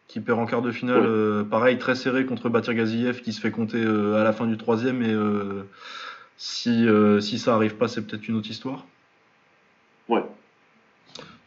Qui 0.07 0.21
perd 0.21 0.39
en 0.39 0.47
quart 0.47 0.63
de 0.63 0.71
finale, 0.71 1.01
Ouais. 1.01 1.07
euh, 1.07 1.45
pareil, 1.45 1.79
très 1.79 1.95
serré 1.95 2.27
contre 2.27 2.49
Batir 2.49 2.75
Gaziev, 2.75 3.21
qui 3.23 3.33
se 3.33 3.41
fait 3.41 3.51
compter 3.51 3.83
euh, 3.83 4.21
à 4.21 4.25
la 4.25 4.33
fin 4.33 4.47
du 4.47 4.57
troisième. 4.57 5.03
Et 5.03 5.13
euh, 5.13 5.63
si, 6.37 6.87
euh, 6.87 7.21
si 7.21 7.39
ça 7.39 7.55
arrive 7.55 7.77
pas, 7.77 7.89
c'est 7.89 8.07
peut-être 8.07 8.29
une 8.29 8.37
autre 8.37 8.51
histoire. 8.51 8.87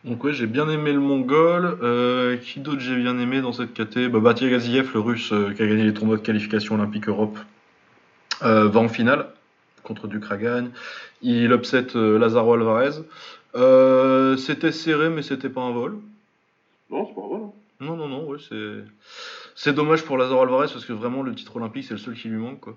Donc 0.04 0.24
ouais, 0.24 0.34
j'ai 0.34 0.48
bien 0.48 0.68
aimé 0.70 0.92
le 0.92 1.00
mongol. 1.00 1.78
Euh, 1.82 2.38
qui 2.38 2.60
d'autre 2.60 2.82
j'ai 2.82 2.96
bien 2.96 3.18
aimé 3.20 3.42
dans 3.42 3.54
cette 3.54 3.74
KT 3.74 4.10
bah, 4.10 4.20
Batir 4.20 4.50
Gaziev, 4.50 4.92
le 4.94 5.00
russe 5.00 5.32
euh, 5.32 5.54
qui 5.54 5.62
a 5.62 5.68
gagné 5.68 5.84
les 5.84 5.94
tournois 5.94 6.18
de 6.18 6.22
qualification 6.22 6.76
olympique 6.76 7.08
Europe, 7.08 7.38
euh, 8.44 8.68
va 8.68 8.80
en 8.82 8.90
finale 8.90 9.28
contre 9.84 10.08
Ducragagne. 10.08 10.72
Il 11.22 11.52
upset 11.52 11.88
Lazaro 11.96 12.54
Alvarez. 12.54 13.02
C'était 14.38 14.72
serré, 14.72 15.10
mais 15.10 15.22
c'était 15.22 15.50
pas 15.50 15.62
un 15.62 15.72
vol. 15.72 15.98
Non, 16.90 17.08
c'est 17.08 17.16
pas 17.16 17.28
vrai. 17.28 17.40
hein. 17.44 17.52
Non, 17.80 17.96
non, 17.96 18.08
non, 18.08 18.26
ouais, 18.28 18.38
c'est. 18.50 18.84
C'est 19.56 19.74
dommage 19.74 20.04
pour 20.04 20.18
Lazaro 20.18 20.42
Alvarez 20.42 20.68
parce 20.72 20.86
que 20.86 20.94
vraiment 20.94 21.22
le 21.22 21.36
titre 21.36 21.56
olympique 21.58 21.86
c'est 21.86 21.94
le 21.94 22.00
seul 22.00 22.16
qui 22.16 22.28
lui 22.28 22.38
manque 22.38 22.60
quoi. 22.60 22.76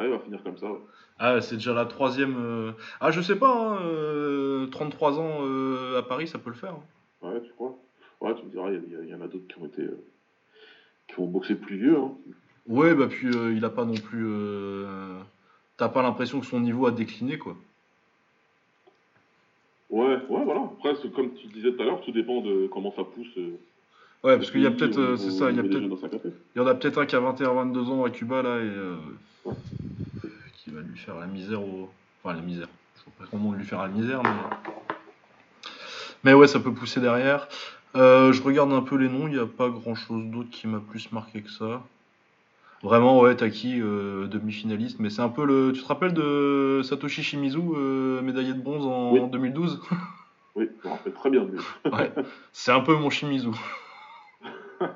Ah, 0.00 0.04
il 0.06 0.10
va 0.10 0.18
finir 0.20 0.42
comme 0.42 0.56
ça. 0.56 0.70
ouais. 0.72 0.78
Ah 1.18 1.40
c'est 1.42 1.56
déjà 1.56 1.74
la 1.74 1.84
troisième. 1.84 2.36
euh, 2.38 2.72
Ah 3.00 3.10
je 3.10 3.20
sais 3.20 3.36
pas, 3.36 3.54
hein, 3.54 3.78
euh, 3.82 4.66
33 4.68 5.18
ans 5.18 5.40
euh, 5.42 5.98
à 5.98 6.02
Paris 6.02 6.26
ça 6.26 6.38
peut 6.38 6.48
le 6.50 6.56
faire. 6.56 6.72
hein. 6.72 7.28
Ouais, 7.28 7.40
tu 7.42 7.50
crois? 7.52 7.76
Ouais, 8.22 8.34
tu 8.34 8.44
me 8.46 8.50
diras, 8.50 8.70
il 8.70 8.74
y, 8.90 8.96
a- 8.96 9.02
il 9.02 9.08
y 9.10 9.14
en 9.14 9.20
a 9.20 9.26
d'autres 9.28 9.46
qui 9.46 9.60
ont 9.60 9.66
été. 9.66 9.82
euh, 9.82 10.02
qui 11.08 11.20
ont 11.20 11.26
boxé 11.26 11.54
plus 11.54 11.76
vieux. 11.76 11.98
Hein. 11.98 12.12
Ouais 12.66 12.94
bah 12.94 13.08
puis 13.08 13.28
euh, 13.28 13.52
il 13.52 13.62
a 13.64 13.70
pas 13.70 13.84
non 13.84 13.94
plus. 13.94 14.24
euh, 14.26 15.18
T'as 15.76 15.88
pas 15.88 16.02
l'impression 16.02 16.40
que 16.40 16.46
son 16.46 16.60
niveau 16.60 16.86
a 16.86 16.90
décliné 16.92 17.36
quoi. 17.36 17.56
Après, 20.78 20.94
c'est 21.02 21.12
comme 21.12 21.34
tu 21.34 21.46
disais 21.48 21.72
tout 21.72 21.82
à 21.82 21.84
l'heure, 21.84 22.00
tout 22.00 22.12
dépend 22.12 22.40
de 22.40 22.66
comment 22.72 22.92
ça 22.96 23.04
pousse. 23.04 23.36
euh, 23.36 23.58
Ouais, 24.22 24.36
parce 24.36 24.50
qu'il 24.50 24.60
y 24.60 24.66
a 24.66 24.70
peut-être, 24.70 24.98
euh, 24.98 25.16
c'est 25.16 25.30
ça, 25.30 25.50
il 25.50 25.56
y 25.56 25.60
a 25.60 25.62
peut-être, 25.62 25.82
il 26.54 26.58
y 26.58 26.60
en 26.60 26.66
a 26.66 26.74
peut-être 26.74 26.98
un 26.98 27.06
qui 27.06 27.16
a 27.16 27.20
21-22 27.20 27.78
ans 27.88 28.04
à 28.04 28.10
Cuba 28.10 28.42
là 28.42 28.56
et 28.56 28.68
euh, 28.68 28.96
qui 30.54 30.70
va 30.70 30.82
lui 30.82 30.98
faire 30.98 31.18
la 31.18 31.26
misère 31.26 31.62
au, 31.62 31.88
enfin 32.22 32.34
la 32.36 32.42
misère. 32.42 32.68
Je 32.96 33.00
sais 33.00 33.10
pas 33.18 33.24
comment 33.30 33.52
lui 33.52 33.64
faire 33.64 33.80
la 33.80 33.88
misère, 33.88 34.22
mais 34.22 34.30
mais 36.22 36.34
ouais, 36.34 36.46
ça 36.46 36.60
peut 36.60 36.72
pousser 36.72 37.00
derrière. 37.00 37.48
Euh, 37.96 38.30
je 38.32 38.42
regarde 38.42 38.72
un 38.72 38.82
peu 38.82 38.96
les 38.96 39.08
noms, 39.08 39.26
il 39.26 39.32
n'y 39.34 39.40
a 39.40 39.46
pas 39.46 39.70
grand-chose 39.70 40.24
d'autre 40.26 40.50
qui 40.50 40.66
m'a 40.66 40.80
plus 40.80 41.10
marqué 41.12 41.40
que 41.40 41.50
ça. 41.50 41.82
Vraiment, 42.82 43.20
ouais, 43.20 43.34
Taki, 43.36 43.80
euh, 43.80 44.26
demi-finaliste, 44.26 45.00
mais 45.00 45.08
c'est 45.10 45.22
un 45.22 45.28
peu 45.30 45.44
le. 45.46 45.72
Tu 45.74 45.82
te 45.82 45.86
rappelles 45.86 46.12
de 46.14 46.82
Satoshi 46.84 47.22
Shimizu, 47.22 47.58
euh, 47.74 48.20
médaillé 48.22 48.52
de 48.52 48.60
bronze 48.60 48.84
en 48.86 49.12
Oui. 49.12 49.20
2012 49.30 49.80
Oui, 50.56 50.68
je 50.82 50.88
me 50.88 50.92
rappelle 50.92 51.12
très 51.14 51.30
bien 51.30 51.44
de 51.44 51.52
lui. 51.52 51.58
Ouais, 51.90 52.12
c'est 52.52 52.72
un 52.72 52.80
peu 52.80 52.94
mon 52.96 53.08
Shimizu. 53.08 53.48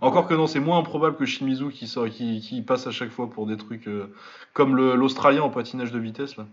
Encore 0.00 0.26
que 0.26 0.34
non, 0.34 0.46
c'est 0.48 0.58
moins 0.60 0.78
improbable 0.78 1.16
que 1.16 1.24
Shimizu 1.26 1.70
qui, 1.70 1.86
sort- 1.86 2.08
qui, 2.08 2.40
qui 2.40 2.60
passe 2.62 2.86
à 2.88 2.90
chaque 2.90 3.10
fois 3.10 3.30
pour 3.30 3.46
des 3.46 3.56
trucs 3.56 3.86
euh, 3.86 4.12
comme 4.52 4.76
l'Australien 4.76 5.42
en 5.42 5.50
patinage 5.50 5.92
de 5.92 5.98
vitesse. 6.00 6.36
Là. 6.36 6.46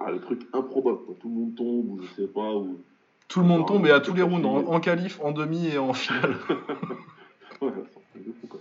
Ah, 0.00 0.10
le 0.10 0.20
truc 0.20 0.42
improbable, 0.52 0.98
quoi. 1.06 1.14
Tout 1.20 1.28
le 1.28 1.34
monde 1.34 1.54
tombe, 1.54 1.88
ou 1.90 2.00
je 2.02 2.22
sais 2.22 2.28
pas, 2.28 2.52
ou. 2.54 2.80
Tout 3.28 3.40
le 3.40 3.46
monde 3.46 3.62
Ah, 3.64 3.68
tombe 3.68 3.86
et 3.86 3.90
à 3.92 4.00
tous 4.00 4.14
les 4.14 4.22
rounds, 4.22 4.44
en, 4.46 4.66
en 4.72 4.80
qualif, 4.80 5.20
en 5.22 5.30
demi 5.32 5.68
et 5.68 5.78
en 5.78 5.92
finale. 5.94 6.36
Ouais, 7.60 7.70
fou, 8.40 8.46
quoi. 8.48 8.60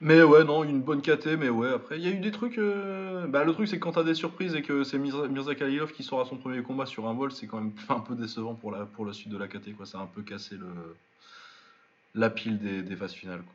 Mais 0.00 0.22
ouais, 0.22 0.44
non, 0.44 0.62
une 0.64 0.80
bonne 0.82 1.02
KT, 1.02 1.36
mais 1.36 1.48
ouais, 1.48 1.72
après, 1.72 1.98
il 1.98 2.04
y 2.04 2.08
a 2.08 2.10
eu 2.12 2.20
des 2.20 2.30
trucs. 2.30 2.58
euh, 2.58 3.26
Bah, 3.26 3.44
le 3.44 3.52
truc, 3.52 3.66
c'est 3.68 3.78
que 3.78 3.82
quand 3.84 3.92
t'as 3.92 4.04
des 4.04 4.14
surprises 4.14 4.54
et 4.54 4.62
que 4.62 4.84
c'est 4.84 4.98
Mirza, 4.98 5.26
Mirza 5.28 5.54
Khalilov 5.56 5.92
qui 5.92 6.02
sort 6.04 6.20
à 6.20 6.24
son 6.24 6.36
premier 6.38 6.62
combat 6.62 6.86
sur 6.86 7.08
un 7.08 7.14
vol, 7.14 7.32
c'est 7.32 7.46
quand 7.48 7.60
même 7.60 7.74
un 7.88 8.00
peu 8.00 8.14
décevant 8.14 8.54
pour 8.54 8.70
la, 8.70 8.86
pour 8.86 9.04
la 9.06 9.12
suite 9.12 9.32
de 9.32 9.38
la 9.38 9.48
KT, 9.48 9.74
quoi. 9.74 9.86
Ça 9.86 9.98
a 9.98 10.02
un 10.02 10.06
peu 10.06 10.22
cassé 10.22 10.56
le, 10.56 10.68
la 12.12 12.28
pile 12.28 12.58
des, 12.58 12.82
des 12.82 12.96
phases 12.96 13.14
finales, 13.14 13.42
quoi. 13.44 13.54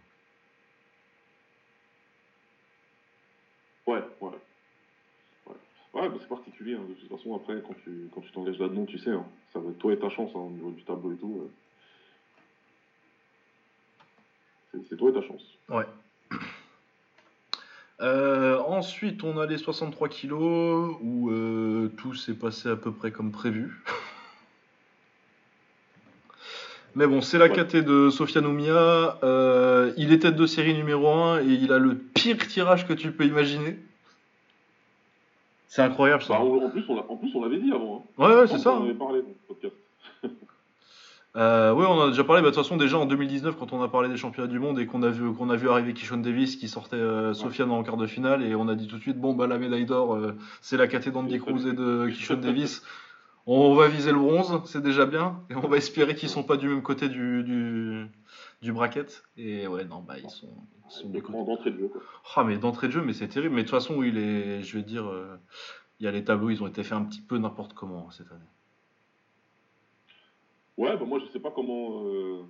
Ouais, 3.86 4.04
ouais. 4.22 4.40
Ouais, 5.46 5.56
ouais 5.94 6.10
bah, 6.10 6.16
c'est 6.20 6.28
particulier. 6.28 6.76
hein. 6.76 6.86
De 6.90 6.94
toute 6.96 7.10
façon, 7.10 7.34
après, 7.36 7.62
quand 7.66 7.76
tu 7.84 8.10
quand 8.14 8.22
tu 8.22 8.32
t'engages 8.32 8.60
là-dedans, 8.60 8.86
tu 8.86 8.98
sais, 8.98 9.12
hein, 9.12 9.26
ça 9.54 9.60
va 9.60 9.70
être 9.72 9.78
toi 9.80 9.94
et 9.94 10.00
ta 10.00 10.10
chance 10.10 10.32
hein, 10.36 10.40
au 10.40 10.52
niveau 10.52 10.72
du 10.72 10.84
tableau 10.84 11.14
et 11.14 11.18
tout. 11.18 11.40
euh. 11.44 11.54
C'est- 14.72 14.84
C'est 14.90 14.98
toi 14.98 15.10
et 15.10 15.14
ta 15.14 15.22
chance. 15.22 15.44
Ouais. 15.70 15.86
Euh, 18.02 18.58
ensuite, 18.68 19.24
on 19.24 19.38
a 19.40 19.46
les 19.46 19.58
63 19.58 20.10
kilos 20.10 20.96
où 21.02 21.30
euh, 21.30 21.92
tout 21.98 22.14
s'est 22.16 22.34
passé 22.34 22.70
à 22.70 22.76
peu 22.76 22.92
près 22.92 23.12
comme 23.12 23.32
prévu. 23.32 23.82
Mais 26.96 27.08
bon, 27.08 27.22
c'est 27.22 27.38
la. 27.40 27.50
KT 27.50 27.78
de 27.78 28.10
Sofiane 28.12 28.46
Oumia. 28.46 29.18
Euh, 29.24 29.92
il 29.98 30.12
est 30.14 30.20
tête 30.20 30.36
de 30.36 30.46
série 30.46 30.76
numéro 30.76 31.08
1 31.10 31.42
et 31.42 31.46
il 31.48 31.72
a 31.74 31.80
le 31.80 31.96
pire 31.98 32.38
tirage 32.48 32.88
que 32.88 32.94
tu 32.94 33.12
peux 33.12 33.26
imaginer. 33.26 33.80
C'est 35.68 35.82
incroyable 35.82 36.22
ça. 36.22 36.34
Bah, 36.36 36.42
on- 36.44 36.66
en 36.66 36.70
plus, 36.70 36.84
on 36.88 36.96
l'a- 36.96 37.06
en 37.10 37.16
plus, 37.18 37.32
on 37.34 37.42
l'avait 37.42 37.58
dit 37.58 37.72
avant. 37.74 38.06
Hein. 38.20 38.24
Ouais, 38.28 38.36
ouais, 38.42 38.48
c'est 38.48 38.54
On 38.56 38.60
ça. 38.60 38.72
en 38.74 38.84
avait 38.84 38.94
parlé 38.94 39.22
dans 39.24 39.28
le 39.30 39.34
podcast. 39.48 39.74
Euh, 41.36 41.74
ouais, 41.74 41.86
on 41.86 41.94
en 41.94 42.08
a 42.08 42.10
déjà 42.10 42.24
parlé. 42.24 42.42
Bah, 42.42 42.50
de 42.50 42.56
toute 42.56 42.64
façon, 42.64 42.78
déjà 42.78 42.98
en 42.98 43.06
2019, 43.06 43.56
quand 43.58 43.74
on 43.74 43.82
a 43.82 43.88
parlé 43.88 44.10
des 44.10 44.18
championnats 44.18 44.48
du 44.48 44.60
monde 44.60 44.80
et 44.80 44.86
qu'on 44.86 45.02
a 45.02 45.10
vu 45.10 45.34
qu'on 45.34 45.50
a 45.50 45.56
vu 45.56 45.70
arriver 45.70 45.94
Kishon 45.94 46.18
Davis 46.18 46.56
qui 46.56 46.68
sortait 46.70 46.96
euh, 46.96 47.34
Sofiane 47.34 47.72
en 47.72 47.82
quart 47.84 47.98
de 47.98 48.06
finale, 48.06 48.44
et 48.44 48.54
on 48.56 48.68
a 48.68 48.76
dit 48.76 48.88
tout 48.88 48.98
de 48.98 49.02
suite 49.02 49.18
bon 49.18 49.34
bah 49.34 49.48
la 49.48 49.58
médaille 49.58 49.86
d'or, 49.86 50.16
euh, 50.16 50.36
c'est 50.62 50.78
la 50.78 50.88
KT 50.88 51.10
d'Andy 51.10 51.40
Cruz 51.40 51.68
et 51.68 51.74
de 51.74 52.08
Kishon 52.10 52.36
Davis. 52.36 52.84
On 53.46 53.74
va 53.74 53.88
viser 53.90 54.12
le 54.12 54.20
bronze, 54.20 54.62
c'est 54.66 54.82
déjà 54.82 55.06
bien, 55.06 55.42
et 55.50 55.56
on 55.56 55.68
va 55.68 55.78
espérer 55.78 56.16
qu'ils 56.16 56.30
sont 56.30 56.44
pas 56.44 56.56
du 56.56 56.70
même 56.70 56.84
côté 56.84 57.10
du 57.10 57.44
du, 57.44 58.06
du 58.62 58.72
bracket. 58.72 59.24
Et 59.36 59.68
ouais, 59.68 59.86
non, 59.86 60.02
bah 60.02 60.16
ils 60.24 60.30
sont, 60.30 60.54
ils 60.88 60.92
sont 60.92 61.10
des 61.10 61.22
d'entrée 61.22 61.72
de 61.72 61.80
jeu. 61.80 61.92
Ah 62.36 62.44
mais 62.44 62.58
d'entrée 62.58 62.88
de 62.88 62.94
jeu, 62.94 63.02
mais 63.02 63.14
c'est 63.14 63.28
terrible. 63.28 63.56
Mais 63.56 63.64
de 63.64 63.68
toute 63.68 63.76
façon, 63.76 64.04
il 64.04 64.18
est, 64.18 64.62
je 64.62 64.78
vais 64.78 64.84
dire, 64.84 65.08
euh, 65.08 65.36
il 66.00 66.06
y 66.06 66.08
a 66.08 66.12
les 66.12 66.24
tableaux, 66.24 66.52
ils 66.52 66.62
ont 66.62 66.68
été 66.68 66.84
faits 66.84 66.98
un 66.98 67.04
petit 67.04 67.22
peu 67.22 67.38
n'importe 67.38 67.74
comment 67.74 68.08
hein, 68.08 68.12
cette 68.12 68.32
année. 68.32 68.46
Ouais, 70.78 70.98
bah 70.98 71.06
moi, 71.06 71.20
je 71.20 71.32
sais 71.32 71.40
pas 71.40 71.52
comment. 71.52 72.04
euh, 72.06 72.42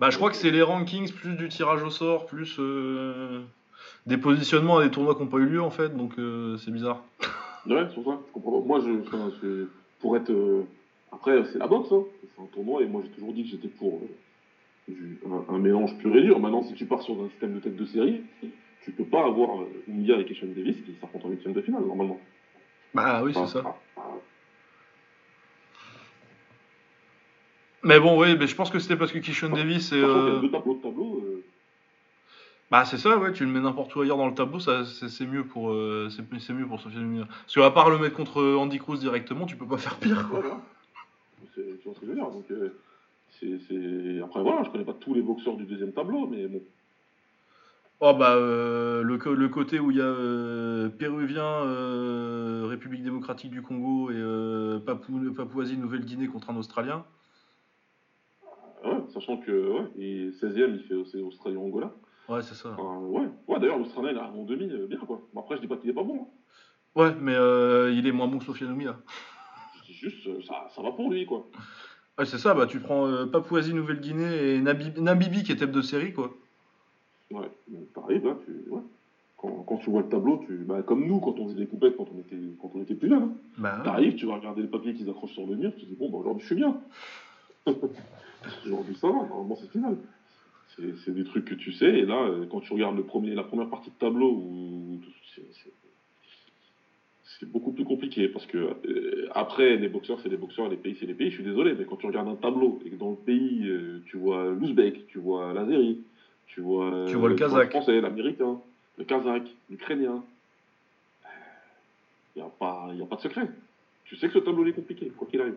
Bah, 0.00 0.10
je 0.10 0.16
crois 0.16 0.30
que 0.30 0.36
c'est 0.36 0.50
les 0.50 0.62
rankings, 0.62 1.10
plus 1.12 1.34
du 1.36 1.48
tirage 1.48 1.82
au 1.82 1.90
sort, 1.90 2.26
plus 2.26 2.56
euh, 2.58 3.42
des 4.06 4.18
positionnements 4.18 4.78
à 4.78 4.84
des 4.84 4.90
tournois 4.90 5.14
qui 5.14 5.22
n'ont 5.22 5.28
pas 5.28 5.38
eu 5.38 5.46
lieu 5.46 5.62
en 5.62 5.70
fait, 5.70 5.96
donc 5.96 6.18
euh, 6.18 6.56
c'est 6.58 6.70
bizarre. 6.70 7.02
Ouais, 7.66 7.86
c'est 7.88 7.94
pour 7.94 8.04
ça. 8.12 8.20
Je 8.28 8.32
comprends 8.34 8.60
pas. 8.60 8.66
Moi, 8.66 8.80
je, 8.80 8.90
enfin, 9.06 9.30
c'est- 9.40 9.66
pour 10.00 10.14
être. 10.18 10.28
euh, 10.30 10.64
Après, 11.10 11.44
c'est 11.50 11.58
la 11.58 11.66
boxe, 11.66 11.90
hein. 11.92 12.04
C'est 12.20 12.42
un 12.42 12.46
tournoi, 12.46 12.82
et 12.82 12.86
moi, 12.86 13.00
j'ai 13.02 13.10
toujours 13.12 13.32
dit 13.32 13.44
que 13.44 13.48
j'étais 13.48 13.68
pour 13.68 14.00
euh, 14.02 14.92
du- 14.92 15.18
un, 15.24 15.54
un 15.54 15.58
mélange 15.58 15.96
pur 15.96 16.14
et 16.14 16.20
dur. 16.20 16.38
Maintenant, 16.40 16.62
si 16.62 16.74
tu 16.74 16.84
pars 16.84 17.00
sur 17.00 17.14
un 17.22 17.28
système 17.30 17.54
de 17.54 17.60
tête 17.60 17.76
de 17.76 17.86
série, 17.86 18.20
tu 18.82 18.90
peux 18.92 19.04
pas 19.04 19.24
avoir 19.24 19.62
euh, 19.62 19.66
Oumbia 19.88 20.18
et 20.18 20.26
Keshan 20.26 20.48
Davis 20.54 20.76
qui 20.84 20.92
s'affrontent 21.00 21.26
en 21.26 21.30
huitième 21.30 21.54
de 21.54 21.62
finale, 21.62 21.84
normalement. 21.86 22.20
Bah 22.92 23.22
oui, 23.24 23.32
c'est 23.32 23.46
ça. 23.46 23.62
ah, 23.64 23.74
ah, 23.96 24.02
Mais 27.84 28.00
bon, 28.00 28.18
oui, 28.20 28.36
mais 28.38 28.46
je 28.46 28.54
pense 28.56 28.70
que 28.70 28.78
c'était 28.78 28.96
parce 28.96 29.12
que 29.12 29.18
Kishon 29.18 29.50
Davis 29.50 29.90
y 29.90 29.94
euh, 29.96 30.38
a 30.38 30.40
deux 30.40 30.50
tableaux 30.50 30.74
de 30.74 30.82
tableau. 30.82 31.22
euh, 31.24 31.44
Bah 32.70 32.84
c'est 32.84 32.96
ça, 32.98 33.18
ouais, 33.18 33.32
tu 33.32 33.44
le 33.44 33.50
mets 33.50 33.60
n'importe 33.60 33.94
où 33.94 34.00
ailleurs 34.00 34.16
dans 34.16 34.28
le 34.28 34.34
tableau, 34.34 34.58
ça 34.58 34.84
c'est 34.84 35.26
mieux 35.26 35.44
pour 35.44 35.70
euh, 35.70 36.08
c'est 36.10 36.52
mieux 36.54 36.66
pour 36.66 36.80
Oumia. 36.86 37.26
Parce 37.26 37.54
qu'à 37.54 37.70
part 37.70 37.90
le 37.90 37.98
mettre 37.98 38.16
contre 38.16 38.42
Andy 38.42 38.78
Cruz 38.78 38.98
directement, 38.98 39.46
tu 39.46 39.56
peux 39.56 39.66
pas 39.66 39.76
faire 39.78 39.96
pire. 39.96 40.28
Quoi. 40.28 40.40
Voilà. 40.40 40.60
C'est- 41.54 41.60
ce 41.84 42.00
que 42.00 42.06
je 42.06 42.06
veux 42.06 42.14
dire 42.14 42.24
Donc, 42.30 42.44
euh, 42.50 42.74
c'est- 43.38 43.58
c'est- 43.68 44.20
Après, 44.24 44.42
voilà, 44.42 44.62
je 44.64 44.70
connais 44.70 44.84
pas 44.84 44.94
tous 44.98 45.14
les 45.14 45.22
boxeurs 45.22 45.56
du 45.56 45.64
deuxième 45.64 45.92
tableau, 45.92 46.26
mais 46.26 46.46
bon. 46.46 46.60
Oh 48.00 48.12
bah 48.12 48.34
euh, 48.34 49.02
le, 49.02 49.18
le 49.34 49.48
côté 49.48 49.78
où 49.78 49.90
il 49.90 49.98
y 49.98 50.00
a 50.00 50.04
euh, 50.04 50.88
Péruvien, 50.88 51.44
euh, 51.44 52.66
République 52.68 53.04
démocratique 53.04 53.50
du 53.52 53.62
Congo 53.62 54.10
et 54.10 54.14
euh, 54.16 54.78
Papou- 54.80 55.32
Papouasie 55.32 55.76
Nouvelle-Guinée 55.76 56.26
contre 56.26 56.50
un 56.50 56.56
Australien. 56.56 57.04
Sachant 59.14 59.36
que 59.36 59.50
ouais, 59.52 59.86
et 59.96 60.30
16ème, 60.32 60.74
il 60.74 60.80
fait 60.80 60.94
c'est 61.10 61.20
Australie-Angola. 61.22 61.92
Ouais, 62.28 62.42
c'est 62.42 62.54
ça. 62.54 62.70
Enfin, 62.76 62.98
ouais, 63.06 63.26
ouais 63.46 63.58
d'ailleurs, 63.60 63.78
l'Australien, 63.78 64.10
il 64.10 64.18
a 64.18 64.28
en 64.28 64.42
demi, 64.44 64.68
euh, 64.72 64.86
bien 64.86 64.98
quoi. 64.98 65.20
Bon, 65.32 65.40
après, 65.40 65.56
je 65.56 65.60
dis 65.60 65.68
pas 65.68 65.76
qu'il 65.76 65.88
est 65.90 65.94
pas 65.94 66.02
bon. 66.02 66.22
hein. 66.22 66.26
Ouais, 66.96 67.14
mais 67.18 67.34
euh, 67.34 67.92
il 67.92 68.06
est 68.06 68.12
moins 68.12 68.26
bon 68.28 68.38
que 68.38 68.44
Sofiane 68.44 68.72
Oumia. 68.72 68.98
Je 69.76 69.82
dis 69.86 69.92
juste, 69.94 70.26
euh, 70.26 70.40
ça, 70.46 70.66
ça 70.74 70.82
va 70.82 70.90
pour 70.90 71.10
lui, 71.10 71.24
quoi. 71.26 71.46
Ouais, 72.18 72.24
c'est 72.24 72.38
ça, 72.38 72.54
bah 72.54 72.66
tu 72.66 72.78
prends 72.80 73.06
euh, 73.08 73.26
Papouasie 73.26 73.74
Nouvelle-Guinée 73.74 74.54
et 74.56 74.60
Nabi- 74.60 75.00
Namibie 75.00 75.42
qui 75.42 75.50
est 75.52 75.56
tête 75.56 75.72
de 75.72 75.82
série 75.82 76.12
quoi. 76.12 76.30
Ouais, 77.30 77.50
t'arrives 77.94 78.24
là, 78.24 78.36
tu, 78.44 78.52
ouais. 78.70 78.80
Quand, 79.36 79.64
quand 79.66 79.76
tu 79.78 79.90
vois 79.90 80.02
le 80.02 80.08
tableau, 80.08 80.40
tu, 80.46 80.58
bah, 80.58 80.82
comme 80.82 81.04
nous, 81.06 81.18
quand 81.20 81.38
on 81.40 81.46
faisait 81.48 81.58
des 81.58 81.66
coupettes, 81.66 81.96
quand 81.96 82.06
on 82.14 82.18
était, 82.20 82.38
quand 82.60 82.70
on 82.74 82.82
était 82.82 82.94
plus 82.94 83.08
jeunes, 83.08 83.22
hein. 83.24 83.32
Bah, 83.58 83.80
t'arrives, 83.84 84.14
tu 84.14 84.26
vas 84.26 84.34
regarder 84.34 84.62
les 84.62 84.68
papiers 84.68 84.94
qu'ils 84.94 85.08
accrochent 85.10 85.32
sur 85.34 85.46
le 85.46 85.56
mur, 85.56 85.72
tu 85.76 85.84
te 85.84 85.86
dis, 85.90 85.96
bon, 85.96 86.08
bah, 86.08 86.18
aujourd'hui, 86.18 86.40
je 86.42 86.46
suis 86.46 86.54
bien. 86.54 86.76
aujourd'hui, 88.64 88.94
ça 88.96 89.08
va, 89.08 89.14
normalement, 89.14 89.56
c'est 89.56 89.70
final. 89.70 89.96
C'est 91.04 91.14
des 91.14 91.24
trucs 91.24 91.44
que 91.44 91.54
tu 91.54 91.72
sais, 91.72 92.00
et 92.00 92.04
là, 92.04 92.28
quand 92.50 92.60
tu 92.60 92.72
regardes 92.72 92.96
le 92.96 93.04
premier, 93.04 93.34
la 93.34 93.44
première 93.44 93.68
partie 93.68 93.90
de 93.90 93.94
tableau, 93.94 94.42
c'est- 95.34 95.42
beaucoup 97.46 97.72
plus 97.72 97.84
compliqué, 97.84 98.28
parce 98.28 98.46
que 98.46 98.56
euh, 98.58 99.28
après, 99.34 99.76
les 99.76 99.88
boxeurs, 99.88 100.18
c'est 100.20 100.28
les 100.30 100.36
boxeurs, 100.38 100.68
les 100.68 100.76
pays, 100.78 100.96
c'est 100.98 101.04
les 101.06 101.14
pays, 101.14 101.28
je 101.28 101.34
suis 101.34 101.44
désolé, 101.44 101.74
mais 101.74 101.84
quand 101.84 101.96
tu 101.96 102.06
regardes 102.06 102.28
un 102.28 102.36
tableau, 102.36 102.80
et 102.84 102.90
que 102.90 102.96
dans 102.96 103.10
le 103.10 103.16
pays, 103.16 103.68
euh, 103.68 104.00
tu 104.06 104.16
vois 104.16 104.50
l'Ouzbek, 104.52 105.06
tu 105.08 105.18
vois 105.18 105.52
l'Azéri, 105.52 106.00
tu 106.46 106.60
vois, 106.60 106.92
euh, 106.94 107.06
Tu 107.06 107.16
vois 107.16 107.28
le 107.28 107.34
Kazakh. 107.36 107.70
français, 107.70 108.00
l'américain, 108.00 108.58
le 108.96 109.04
kazakh, 109.04 109.54
l'ukrainien, 109.68 110.24
il 112.34 112.42
n'y 112.42 112.42
a, 112.42 112.50
pas- 112.58 112.90
y 112.94 113.02
a 113.02 113.06
pas 113.06 113.16
de 113.16 113.20
secret. 113.20 113.48
Tu 114.04 114.16
sais 114.16 114.26
que 114.28 114.32
ce 114.34 114.38
tableau 114.38 114.64
est 114.66 114.72
compliqué, 114.72 115.08
quoi 115.16 115.26
qu'il 115.28 115.40
arrive. 115.40 115.56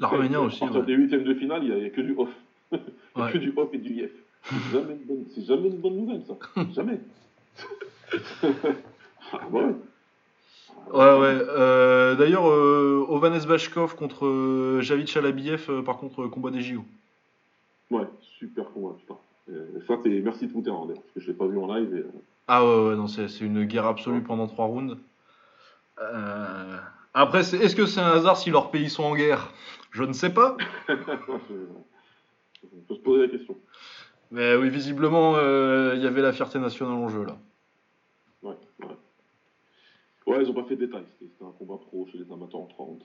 L'Arménien 0.00 0.38
à 0.40 0.42
aussi, 0.42 0.60
partir 0.60 0.80
ouais. 0.80 0.86
des 0.86 0.94
huitièmes 0.94 1.24
de 1.24 1.34
finale, 1.34 1.64
il 1.64 1.74
n'y 1.74 1.84
a, 1.86 1.90
que 1.90 2.00
du 2.00 2.14
off. 2.16 2.28
Il 2.72 2.78
n'y 3.16 3.22
a 3.22 3.26
Ouais. 3.26 3.32
que 3.32 3.38
du 3.38 3.52
off 3.56 3.68
et 3.74 3.78
du 3.78 3.92
yef. 3.92 4.10
C'est 4.44 4.56
jamais, 4.72 4.94
une 4.94 5.04
bonne- 5.06 5.24
c'est 5.34 5.44
jamais 5.44 5.68
une 5.68 5.76
bonne 5.78 5.96
nouvelle, 5.96 6.22
ça. 6.26 6.34
jamais. 6.74 6.98
ah, 9.32 9.38
ouais. 9.50 9.62
Ouais, 10.92 11.18
ouais. 11.20 11.38
euh, 11.48 12.14
D'ailleurs, 12.16 12.48
euh, 12.50 13.04
Ovanes 13.08 13.44
Bashkov 13.46 13.94
contre 13.94 14.26
euh, 14.26 14.80
Javid 14.80 15.06
Chalabiev, 15.06 15.66
euh, 15.68 15.82
par 15.82 15.98
contre, 15.98 16.26
combat 16.26 16.50
des 16.50 16.60
JO. 16.62 16.82
Ouais, 17.90 18.06
super 18.38 18.64
combat, 18.72 18.96
putain. 18.98 19.16
Ça, 19.86 19.94
c'est 20.02 20.08
merci 20.20 20.48
Twitter, 20.48 20.70
hein, 20.70 20.84
d'ailleurs, 20.86 21.02
parce 21.02 21.12
que 21.14 21.20
je 21.20 21.26
l'ai 21.28 21.34
pas 21.34 21.46
vu 21.46 21.58
en 21.58 21.72
live. 21.74 21.94
Et, 21.94 22.04
Ah 22.48 22.64
ouais, 22.64 22.88
ouais, 22.88 22.96
non, 22.96 23.06
c'est 23.06 23.26
une 23.40 23.64
guerre 23.64 23.86
absolue 23.86 24.22
pendant 24.22 24.46
trois 24.46 24.64
rounds. 24.66 24.96
Après, 27.14 27.40
est-ce 27.40 27.76
que 27.76 27.84
c'est 27.86 28.00
un 28.00 28.12
hasard 28.12 28.36
si 28.38 28.50
leurs 28.50 28.70
pays 28.70 28.88
sont 28.88 29.04
en 29.04 29.14
guerre? 29.14 29.52
Je 29.92 30.04
ne 30.04 30.12
sais 30.12 30.30
pas. 30.30 30.56
on 30.88 30.98
peut 32.88 32.94
se 32.94 33.00
poser 33.00 33.22
la 33.22 33.28
question. 33.28 33.56
Mais 34.30 34.56
oui, 34.56 34.70
visiblement, 34.70 35.34
euh, 35.36 35.92
il 35.94 36.02
y 36.02 36.06
avait 36.06 36.22
la 36.22 36.32
fierté 36.32 36.58
nationale 36.58 36.94
en 36.94 37.08
jeu 37.08 37.24
là. 37.24 37.36
Ouais, 38.42 38.56
ouais. 38.80 38.96
Ouais, 40.26 40.42
ils 40.42 40.50
ont 40.50 40.54
pas 40.54 40.64
fait 40.64 40.76
de 40.76 40.86
détails. 40.86 41.04
C'était 41.18 41.44
un 41.44 41.52
combat 41.58 41.76
pro 41.76 42.08
chez 42.10 42.18
les 42.18 42.32
amateurs 42.32 42.60
en 42.60 42.66
30. 42.66 43.02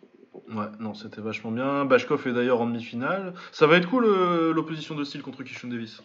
Ouais, 0.50 0.66
non, 0.80 0.94
c'était 0.94 1.20
vachement 1.20 1.52
bien. 1.52 1.84
Bashkov 1.84 2.26
est 2.28 2.34
d'ailleurs 2.34 2.62
en 2.62 2.68
demi-finale. 2.68 3.34
Ça 3.52 3.68
va 3.68 3.76
être 3.78 3.90
cool 3.90 4.06
euh, 4.06 4.54
l'opposition 4.54 4.96
de 4.96 5.04
style 5.04 5.22
contre 5.22 5.44
Kishon 5.44 5.68
Davis. 5.68 6.02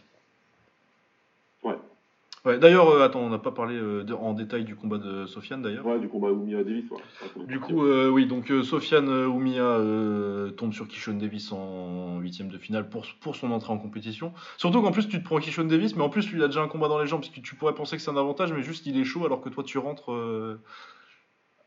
Ouais. 2.45 2.59
D'ailleurs, 2.59 2.89
euh, 2.89 3.05
attends, 3.05 3.21
on 3.21 3.29
n'a 3.31 3.39
pas 3.39 3.53
parlé 3.53 3.77
euh, 3.77 4.03
de- 4.03 4.15
en 4.15 4.33
détail 4.33 4.65
du 4.65 4.75
combat 4.75 4.99
de 4.99 5.27
Sofiane 5.27 5.63
d'ailleurs. 5.63 5.87
Ouais, 5.87 6.01
du 6.01 6.09
combat 6.09 6.33
Oumia 6.33 6.65
Davis. 6.65 6.91
Ouais. 6.91 7.45
Du 7.47 7.61
coup, 7.61 7.85
euh, 7.85 8.09
oui, 8.09 8.27
donc 8.27 8.51
euh, 8.51 8.65
Sofiane 8.65 9.09
euh, 9.09 9.27
Oumia 9.29 9.63
euh, 9.63 10.51
tombe 10.51 10.73
sur 10.73 10.89
Kishon 10.89 11.15
Davis 11.15 11.53
en 11.53 12.19
huitième 12.19 12.49
de 12.49 12.59
finale 12.59 12.89
pour, 12.89 13.07
pour 13.21 13.37
son 13.37 13.53
entrée 13.53 13.73
en 13.73 13.79
compétition. 13.79 14.33
Surtout 14.57 14.83
qu'en 14.83 14.91
plus, 14.91 15.07
tu 15.09 15.21
te 15.21 15.25
prends 15.25 15.39
Kishon 15.39 15.65
Davis, 15.65 15.95
mais 15.95 16.03
en 16.03 16.09
plus, 16.09 16.29
lui, 16.33 16.39
il 16.41 16.43
a 16.43 16.49
déjà 16.49 16.63
un 16.63 16.69
combat 16.69 16.89
dans 16.89 16.99
les 17.01 17.07
jambes, 17.07 17.21
parce 17.21 17.33
que 17.33 17.41
tu 17.41 17.55
pourrais 17.55 17.75
penser 17.77 17.97
que 17.97 18.03
c'est 18.03 18.11
un 18.11 18.17
avantage, 18.17 18.53
mais 18.53 18.63
juste 18.63 18.87
il 18.87 18.99
est 18.99 19.05
chaud 19.05 19.25
alors 19.25 19.41
que 19.41 19.49
toi, 19.49 19.63
tu 19.63 19.79
rentres. 19.79 20.11
euh, 20.11 20.61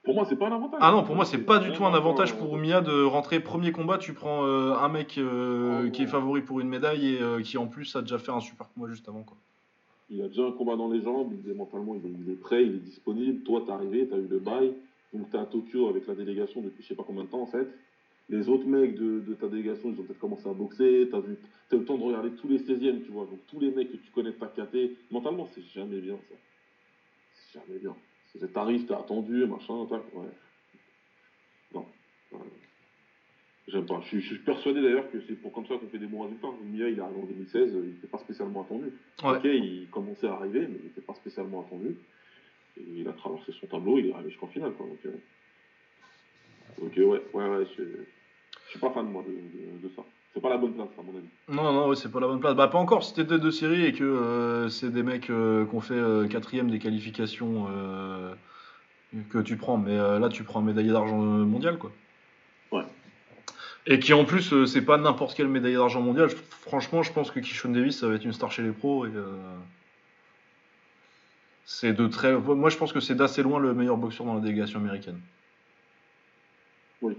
Pour 0.04 0.14
moi, 0.16 0.26
c'est 0.28 0.36
pas 0.36 0.48
un 0.50 0.56
avantage. 0.56 0.80
Ah 0.84 0.92
non, 0.92 1.04
pour 1.04 1.16
moi, 1.16 1.24
c'est 1.24 1.38
pas 1.38 1.60
du 1.60 1.72
tout 1.72 1.86
un 1.86 1.94
avantage 1.94 2.36
pour 2.36 2.52
Oumia 2.52 2.82
de 2.82 3.02
rentrer 3.02 3.40
premier 3.40 3.72
combat. 3.72 3.98
Tu 3.98 4.12
prends 4.14 4.46
euh, 4.46 4.74
un 4.74 4.90
mec 4.90 5.18
euh, 5.18 5.86
Oh, 5.88 5.90
qui 5.92 6.04
est 6.04 6.08
favori 6.08 6.42
pour 6.42 6.60
une 6.60 6.68
médaille 6.68 7.16
et 7.16 7.22
euh, 7.22 7.42
qui 7.42 7.58
en 7.58 7.68
plus 7.68 7.96
a 7.96 8.02
déjà 8.02 8.18
fait 8.20 8.32
un 8.32 8.42
super 8.42 8.68
combat 8.74 8.90
juste 8.90 9.08
avant. 9.08 9.24
Quoi. 9.24 9.38
Il 10.10 10.22
a 10.22 10.28
déjà 10.28 10.46
un 10.46 10.52
combat 10.52 10.76
dans 10.76 10.90
les 10.90 11.02
jambes, 11.02 11.34
il 11.46 11.54
mentalement, 11.54 11.96
il 11.96 12.32
est, 12.32 12.36
prêt, 12.36 12.64
il 12.64 12.76
est 12.76 12.80
disponible. 12.80 13.44
Toi, 13.44 13.64
t'es 13.66 13.72
arrivé, 13.72 14.08
t'as 14.08 14.18
eu 14.18 14.28
le 14.28 14.40
bail, 14.40 14.74
donc 15.14 15.30
t'es 15.32 15.38
à 15.38 15.46
Tokyo 15.46 15.88
avec 15.88 16.06
la 16.06 16.14
délégation 16.14 16.62
depuis 16.62 16.84
je 16.84 16.90
sais 16.90 16.96
pas 16.96 17.04
combien 17.04 17.24
de 17.24 17.30
temps 17.30 17.42
en 17.42 17.48
fait. 17.48 17.68
Les 18.30 18.50
autres 18.50 18.66
mecs 18.66 18.96
de, 18.96 19.34
ta 19.40 19.48
délégation, 19.48 19.92
ils 19.92 20.00
ont 20.00 20.04
peut-être 20.04 20.20
commencé 20.20 20.48
à 20.48 20.54
boxer, 20.54 21.08
t'as 21.12 21.22
t'as 21.70 21.78
eu 21.78 21.80
le 21.80 21.86
temps 21.86 21.98
de 21.98 22.04
regarder 22.04 22.32
tous 22.32 22.48
les 22.48 22.60
16e, 22.60 23.04
tu 23.04 23.12
vois. 23.12 23.26
Donc 23.26 23.40
tous 23.48 23.60
les 23.60 23.72
mecs 23.72 23.92
que 23.92 23.98
tu 23.98 24.12
connais 24.12 24.32
de 24.32 24.38
ta 24.38 24.48
KT, 24.48 25.12
mentalement, 25.12 25.48
c'est 25.54 25.64
jamais 25.74 26.00
bien 26.00 26.18
ça. 26.30 26.36
C'est 27.34 27.60
jamais 27.60 27.80
bien. 27.80 27.96
T'arrives, 28.54 28.86
t'es 28.86 28.94
attendu, 28.94 29.46
machin, 29.46 29.86
tac, 29.86 30.02
ouais. 30.14 30.26
Non. 31.74 31.86
J'aime 33.68 33.86
pas. 33.86 34.00
Je 34.04 34.08
suis, 34.08 34.22
je 34.22 34.28
suis 34.28 34.38
persuadé 34.40 34.82
d'ailleurs 34.82 35.10
que 35.12 35.18
c'est 35.28 35.34
pour 35.36 35.52
comme 35.52 35.66
ça 35.66 35.76
qu'on 35.78 35.88
fait 35.88 35.98
des 35.98 36.06
bons 36.06 36.22
résultats. 36.24 36.48
Mia, 36.64 36.88
il 36.88 37.00
est 37.00 37.02
arrivé 37.02 37.20
en 37.22 37.26
2016, 37.26 37.72
il 37.74 37.90
n'était 37.90 38.08
pas 38.08 38.20
spécialement 38.20 38.62
attendu. 38.62 38.92
Ouais. 39.24 39.38
Ok, 39.38 39.44
il 39.46 39.88
commençait 39.92 40.28
à 40.28 40.34
arriver, 40.34 40.62
mais 40.62 40.78
il 40.80 40.86
n'était 40.86 41.02
pas 41.02 41.16
spécialement 41.16 41.66
attendu. 41.66 41.98
Et 42.78 42.84
il 42.98 43.08
a 43.08 43.14
traversé 43.14 43.52
son 43.60 43.66
tableau, 43.68 43.98
il 43.98 44.08
est 44.08 44.14
arrivé 44.14 44.30
jusqu'en 44.30 44.48
finale. 44.48 44.74
Quoi. 44.74 44.86
Donc, 44.86 45.00
euh, 45.06 45.12
donc, 46.82 46.98
euh, 46.98 47.06
ouais, 47.06 47.22
ouais, 47.34 47.50
ouais, 47.58 47.68
je, 47.78 47.84
je 47.84 48.70
suis 48.70 48.80
pas 48.80 48.92
fan 48.92 49.06
moi 49.08 49.24
de, 49.28 49.32
de, 49.34 49.88
de 49.88 49.94
ça. 49.96 50.04
C'est 50.34 50.42
pas 50.42 50.50
la 50.50 50.58
bonne 50.58 50.74
place, 50.74 50.90
à 51.00 51.02
mon 51.02 51.18
avis. 51.18 51.28
Non, 51.48 51.72
non, 51.74 51.88
ouais, 51.90 51.96
c'est 51.96 52.12
pas 52.12 52.20
la 52.20 52.28
bonne 52.28 52.42
place. 52.42 52.56
Bah, 52.56 52.68
pas 52.68 52.78
encore. 52.78 53.04
Si 53.04 53.14
t'es 53.14 53.26
tête 53.26 53.42
de 53.42 53.50
série 53.52 53.86
et 53.86 53.94
que 53.94 54.04
euh, 54.04 54.68
c'est 54.70 54.92
des 54.92 55.02
mecs 55.02 55.30
euh, 55.30 55.66
qui 55.66 55.76
ont 55.76 55.80
fait 55.82 55.94
euh, 55.94 56.28
quatrième 56.28 56.70
des 56.70 56.78
qualifications 56.80 57.68
euh, 57.72 58.36
que 59.30 59.40
tu 59.40 59.56
prends, 59.56 59.78
mais 59.78 59.98
euh, 59.98 60.20
là, 60.20 60.28
tu 60.28 60.44
prends 60.44 60.60
un 60.60 60.64
médaillé 60.64 60.92
d'argent 60.92 61.22
euh, 61.24 61.46
mondial, 61.46 61.78
quoi. 61.78 61.92
Et 63.88 64.00
qui 64.00 64.14
en 64.14 64.26
plus, 64.26 64.52
euh, 64.54 64.66
c'est 64.66 64.82
pas 64.82 64.98
n'importe 64.98 65.36
quel 65.38 65.48
médaillé 65.48 65.76
d'argent 65.76 66.02
mondial. 66.02 66.30
Je- 66.30 66.36
franchement, 66.36 67.04
je 67.04 67.12
pense 67.14 67.30
que 67.30 67.40
Kishon 67.40 67.70
Davis, 67.70 68.00
ça 68.00 68.08
va 68.08 68.16
être 68.16 68.26
une 68.26 68.34
star 68.34 68.52
chez 68.52 68.64
les 68.64 68.72
pros. 68.72 69.06
Et, 69.06 69.12
euh, 69.14 69.36
c'est 71.66 71.94
de 71.94 72.08
très. 72.08 72.34
Moi, 72.34 72.70
je 72.70 72.78
pense 72.78 72.94
que 72.94 73.00
c'est 73.00 73.16
d'assez 73.16 73.44
loin 73.44 73.60
le 73.60 73.74
meilleur 73.74 73.98
boxeur 73.98 74.26
dans 74.26 74.34
la 74.36 74.42
délégation 74.42 74.80
américaine. 74.80 75.20
Oui. 77.02 77.16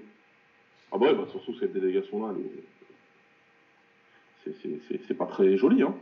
Ah 0.93 0.99
bah 0.99 1.07
ouais, 1.07 1.15
bah, 1.15 1.27
surtout 1.31 1.55
cette 1.59 1.73
délégation-là, 1.73 2.33
elle 2.35 2.43
est- 2.47 2.65
c'est- 4.45 4.57
c'est- 4.63 4.81
c'est 4.89 5.01
c'est 5.07 5.15
pas 5.15 5.27
très 5.27 5.57
joli. 5.57 5.83
Hein. 5.83 5.95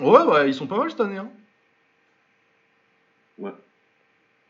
Ouais, 0.00 0.22
ouais, 0.22 0.48
ils 0.48 0.54
sont 0.54 0.66
pas 0.66 0.78
mal 0.78 0.90
cette 0.90 1.00
année. 1.00 1.18
Hein. 1.18 1.30
Ouais. 3.38 3.52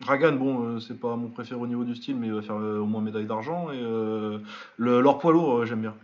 Ragan, 0.04 0.32
bon, 0.32 0.64
euh, 0.64 0.80
c'est 0.80 0.98
pas 0.98 1.16
mon 1.16 1.28
préféré 1.28 1.60
au 1.60 1.66
niveau 1.66 1.84
du 1.84 1.94
style, 1.94 2.16
mais 2.16 2.26
il 2.26 2.32
va 2.32 2.42
faire 2.42 2.56
euh, 2.56 2.80
au 2.80 2.86
moins 2.86 3.00
médaille 3.00 3.26
d'argent. 3.26 3.70
Et 3.70 3.80
euh, 3.80 4.38
le, 4.76 5.00
leur 5.00 5.18
poids 5.18 5.32
lourd, 5.32 5.58
euh, 5.58 5.64
j'aime 5.64 5.80
bien. 5.80 5.94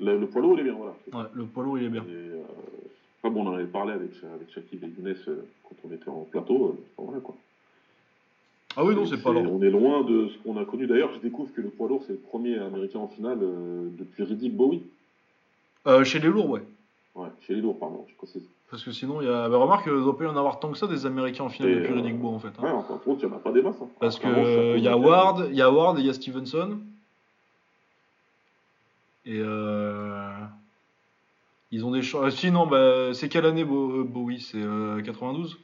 Le, 0.00 0.18
le 0.18 0.26
poids 0.26 0.42
lourd, 0.42 0.54
il 0.54 0.60
est 0.60 0.64
bien, 0.64 0.74
voilà. 0.74 0.94
Ouais, 1.12 1.30
le 1.34 1.44
poids 1.44 1.64
lourd, 1.64 1.78
il 1.78 1.84
est 1.84 1.88
bien. 1.88 2.02
Et, 2.02 2.40
enfin, 3.22 3.32
bon, 3.32 3.46
on 3.46 3.50
en 3.50 3.54
avait 3.54 3.64
parlé 3.64 3.92
avec, 3.92 4.10
avec 4.34 4.52
Shakib 4.52 4.84
et 4.84 4.86
Younes 4.86 5.14
quand 5.24 5.76
on 5.88 5.92
était 5.92 6.08
en 6.08 6.26
plateau. 6.30 6.76
enfin, 6.96 7.06
voilà, 7.06 7.20
quoi. 7.20 7.36
Ah 8.76 8.84
oui, 8.84 8.94
non, 8.94 9.06
c'est 9.06 9.22
pas 9.22 9.32
leur. 9.32 9.42
On 9.52 9.62
est 9.62 9.70
loin 9.70 10.02
de 10.02 10.28
ce 10.28 10.38
qu'on 10.38 10.56
a 10.56 10.64
connu. 10.64 10.86
D'ailleurs, 10.86 11.12
je 11.14 11.20
découvre 11.20 11.52
que 11.52 11.60
le 11.60 11.68
poids 11.68 11.88
lourd, 11.88 12.02
c'est 12.06 12.14
le 12.14 12.18
premier 12.18 12.58
américain 12.58 13.00
en 13.00 13.08
finale 13.08 13.38
depuis 13.98 14.24
Riddick 14.24 14.56
Bowie. 14.56 14.82
Euh, 15.86 16.04
chez 16.04 16.20
les 16.20 16.28
lourds, 16.28 16.48
ouais. 16.48 16.62
Ouais, 17.14 17.28
chez 17.46 17.54
les 17.54 17.60
lourds, 17.60 17.78
pardon, 17.78 18.04
je 18.08 18.14
précise. 18.16 18.42
Parce 18.70 18.82
que 18.84 18.90
sinon, 18.90 19.20
il 19.20 19.26
y 19.26 19.30
a. 19.30 19.48
Bah, 19.50 19.58
remarque, 19.58 19.84
il 19.86 19.92
doit 19.92 20.16
pas 20.16 20.24
y 20.24 20.26
en 20.26 20.36
avoir 20.36 20.58
tant 20.58 20.70
que 20.72 20.78
ça 20.78 20.86
des 20.86 21.04
Américains 21.04 21.44
en 21.44 21.48
finale 21.50 21.74
depuis 21.74 21.92
euh, 21.92 21.96
Riddick 21.96 22.18
Bowe, 22.18 22.34
en 22.34 22.38
fait. 22.38 22.48
hein. 22.58 22.62
Ouais, 22.62 22.70
en 22.70 22.82
fin 22.82 22.94
de 22.94 23.00
compte, 23.00 23.18
il 23.22 23.26
n'y 23.28 23.32
en 23.32 23.36
a 23.36 23.40
pas 23.40 23.52
des 23.52 23.60
masses. 23.60 23.76
hein. 23.82 23.88
Parce 24.00 24.16
que 24.16 24.22
Clairement, 24.22 24.44
ça 24.44 24.50
euh, 24.50 24.72
peut 24.72 24.78
il 24.78 24.84
y 24.84 24.88
a 24.88 24.96
Ward, 24.96 25.46
il 25.50 25.56
y 25.56 25.60
a 25.62 25.70
Ward 25.70 25.98
et 25.98 26.00
il 26.00 26.06
y 26.06 26.10
a 26.10 26.14
Stevenson. 26.14 26.78
Et 29.26 29.38
euh, 29.38 30.30
ils 31.70 31.84
ont 31.84 31.90
des 31.90 32.02
chances. 32.02 32.34
si 32.34 32.50
non, 32.50 32.66
bah, 32.66 33.12
c'est 33.14 33.28
quelle 33.28 33.46
année 33.46 33.64
Bo- 33.64 34.00
euh, 34.00 34.04
Bowie? 34.04 34.40
C'est 34.40 34.60
euh, 34.62 35.00
92 35.02 35.58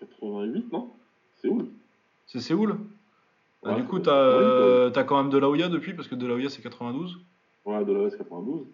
88, 0.00 0.72
non? 0.72 0.90
C'est 1.40 1.48
où 1.48 1.68
C'est 2.26 2.40
Séoul? 2.40 2.76
Bah, 3.62 3.70
Ouais, 3.70 3.76
Du 3.76 3.84
coup, 3.84 3.96
c'est- 3.98 4.02
t'as 4.04 4.12
euh, 4.16 4.90
quand 5.04 5.16
même 5.22 5.30
De 5.30 5.38
La 5.38 5.48
Hoya 5.48 5.68
depuis, 5.68 5.94
parce 5.94 6.06
que 6.08 6.14
De 6.16 6.26
La 6.26 6.34
Hoya 6.34 6.48
c'est 6.50 6.62
92. 6.62 7.18
Ouais, 7.64 7.84
de 7.84 7.92
la 7.92 8.04
S 8.08 8.16
92. 8.16 8.66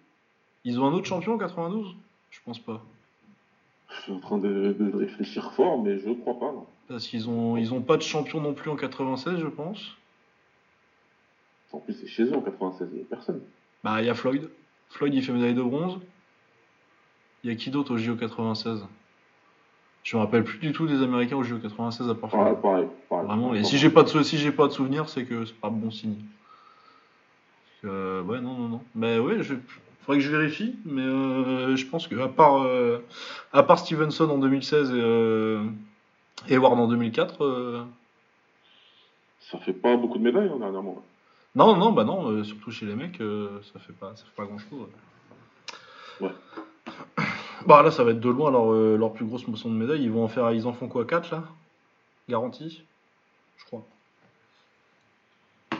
Ils 0.64 0.80
ont 0.80 0.86
un 0.86 0.92
autre 0.92 1.06
champion 1.06 1.34
en 1.34 1.38
92 1.38 1.94
Je 2.35 2.41
pense 2.45 2.59
pas. 2.59 2.82
Je 3.91 4.03
suis 4.03 4.12
en 4.12 4.18
train 4.18 4.39
de, 4.39 4.74
de 4.78 4.97
réfléchir 4.97 5.53
fort, 5.53 5.80
mais 5.80 5.99
je 5.99 6.11
crois 6.11 6.39
pas. 6.39 6.53
Non. 6.53 6.66
Parce 6.89 7.07
qu'ils 7.07 7.28
ont, 7.30 7.57
ils 7.57 7.72
ont 7.72 7.80
pas 7.80 7.97
de 7.97 8.03
champion 8.03 8.41
non 8.41 8.55
plus 8.55 8.70
en 8.70 8.76
96, 8.76 9.39
je 9.39 9.47
pense. 9.47 9.97
En 11.72 11.78
plus, 11.78 11.95
c'est 11.95 12.07
chez 12.07 12.24
eux 12.24 12.35
en 12.35 12.41
96, 12.41 12.89
il 12.93 12.99
n'y 12.99 13.03
a 13.03 13.07
personne. 13.07 13.41
Bah, 13.82 14.03
il 14.03 14.07
y 14.07 14.11
a 14.11 14.14
Floyd. 14.14 14.51
Floyd, 14.91 15.14
il 15.14 15.24
fait 15.24 15.32
médaille 15.32 15.55
de 15.55 15.62
bronze. 15.62 15.99
Il 17.43 17.51
y 17.51 17.53
a 17.53 17.57
qui 17.57 17.70
d'autre 17.70 17.95
au 17.95 17.99
JO 17.99 18.16
96 18.16 18.87
Je 20.02 20.16
me 20.16 20.23
rappelle 20.23 20.44
plus 20.44 20.59
du 20.59 20.73
tout 20.73 20.86
des 20.86 21.02
Américains 21.02 21.36
au 21.36 21.43
JO 21.43 21.59
96 21.59 22.09
à 22.11 22.15
part 22.15 22.31
Floyd. 22.31 22.47
Ouais, 22.47 22.61
pareil, 22.61 22.89
pareil. 23.09 23.27
Vraiment. 23.27 23.55
Et 23.55 23.65
si 23.65 23.78
j'ai 23.78 23.90
pas 23.90 24.02
de, 24.02 24.23
si 24.23 24.39
j'ai 24.39 24.52
pas 24.52 24.66
de 24.66 24.73
souvenir, 24.73 25.09
c'est 25.09 25.24
que 25.24 25.44
c'est 25.44 25.55
pas 25.55 25.70
bon 25.70 25.90
signe. 25.90 26.16
Euh, 27.85 28.23
ouais, 28.23 28.40
non, 28.40 28.55
non, 28.55 28.69
non. 28.69 28.82
Mais 28.94 29.19
ouais, 29.19 29.43
je, 29.43 29.55
faudrait 30.05 30.18
que 30.18 30.24
je 30.24 30.31
vérifie. 30.31 30.76
Mais 30.85 31.02
euh, 31.02 31.76
je 31.76 31.86
pense 31.86 32.06
que 32.09 32.14
à 32.20 32.28
part, 32.28 32.62
euh, 32.62 32.98
à 33.52 33.62
part 33.62 33.78
Stevenson 33.78 34.28
en 34.31 34.39
2016 34.39 34.90
et 34.90 34.93
euh, 34.94 35.64
et 36.48 36.59
Ward 36.59 36.78
en 36.78 36.89
2004. 36.89 37.44
euh, 37.44 37.82
Ça 39.40 39.59
fait 39.59 39.72
pas 39.72 39.97
beaucoup 39.97 40.18
de 40.18 40.24
médailles 40.24 40.51
hein, 40.52 40.59
dernièrement. 40.59 41.02
Non, 41.55 41.76
non, 41.76 41.93
bah 41.93 42.05
non. 42.05 42.43
surtout 42.44 42.70
chez 42.72 42.86
les 42.86 42.97
mecs, 42.97 43.18
ça 43.72 43.78
fait 43.78 43.93
pas, 43.93 44.14
ça 44.16 44.24
fait 44.24 44.35
pas 44.36 44.44
grand 44.44 44.59
chose. 44.59 44.89
Ouais. 46.20 46.31
Bah 47.66 47.82
là, 47.82 47.90
ça 47.90 48.05
va 48.05 48.10
être 48.10 48.20
de 48.20 48.28
loin 48.28 48.51
leur, 48.51 48.72
leur 48.72 49.12
plus 49.14 49.24
grosse 49.24 49.48
moisson 49.48 49.70
de 49.70 49.74
médailles. 49.76 50.02
Ils 50.02 50.10
vont 50.10 50.24
en 50.24 50.28
faire, 50.28 50.52
ils 50.52 50.66
en 50.66 50.74
font 50.74 50.86
quoi 50.86 51.06
4 51.06 51.31
là? 51.31 51.44
Garantie? 52.28 52.82
Je 53.56 53.64
crois. 53.64 53.82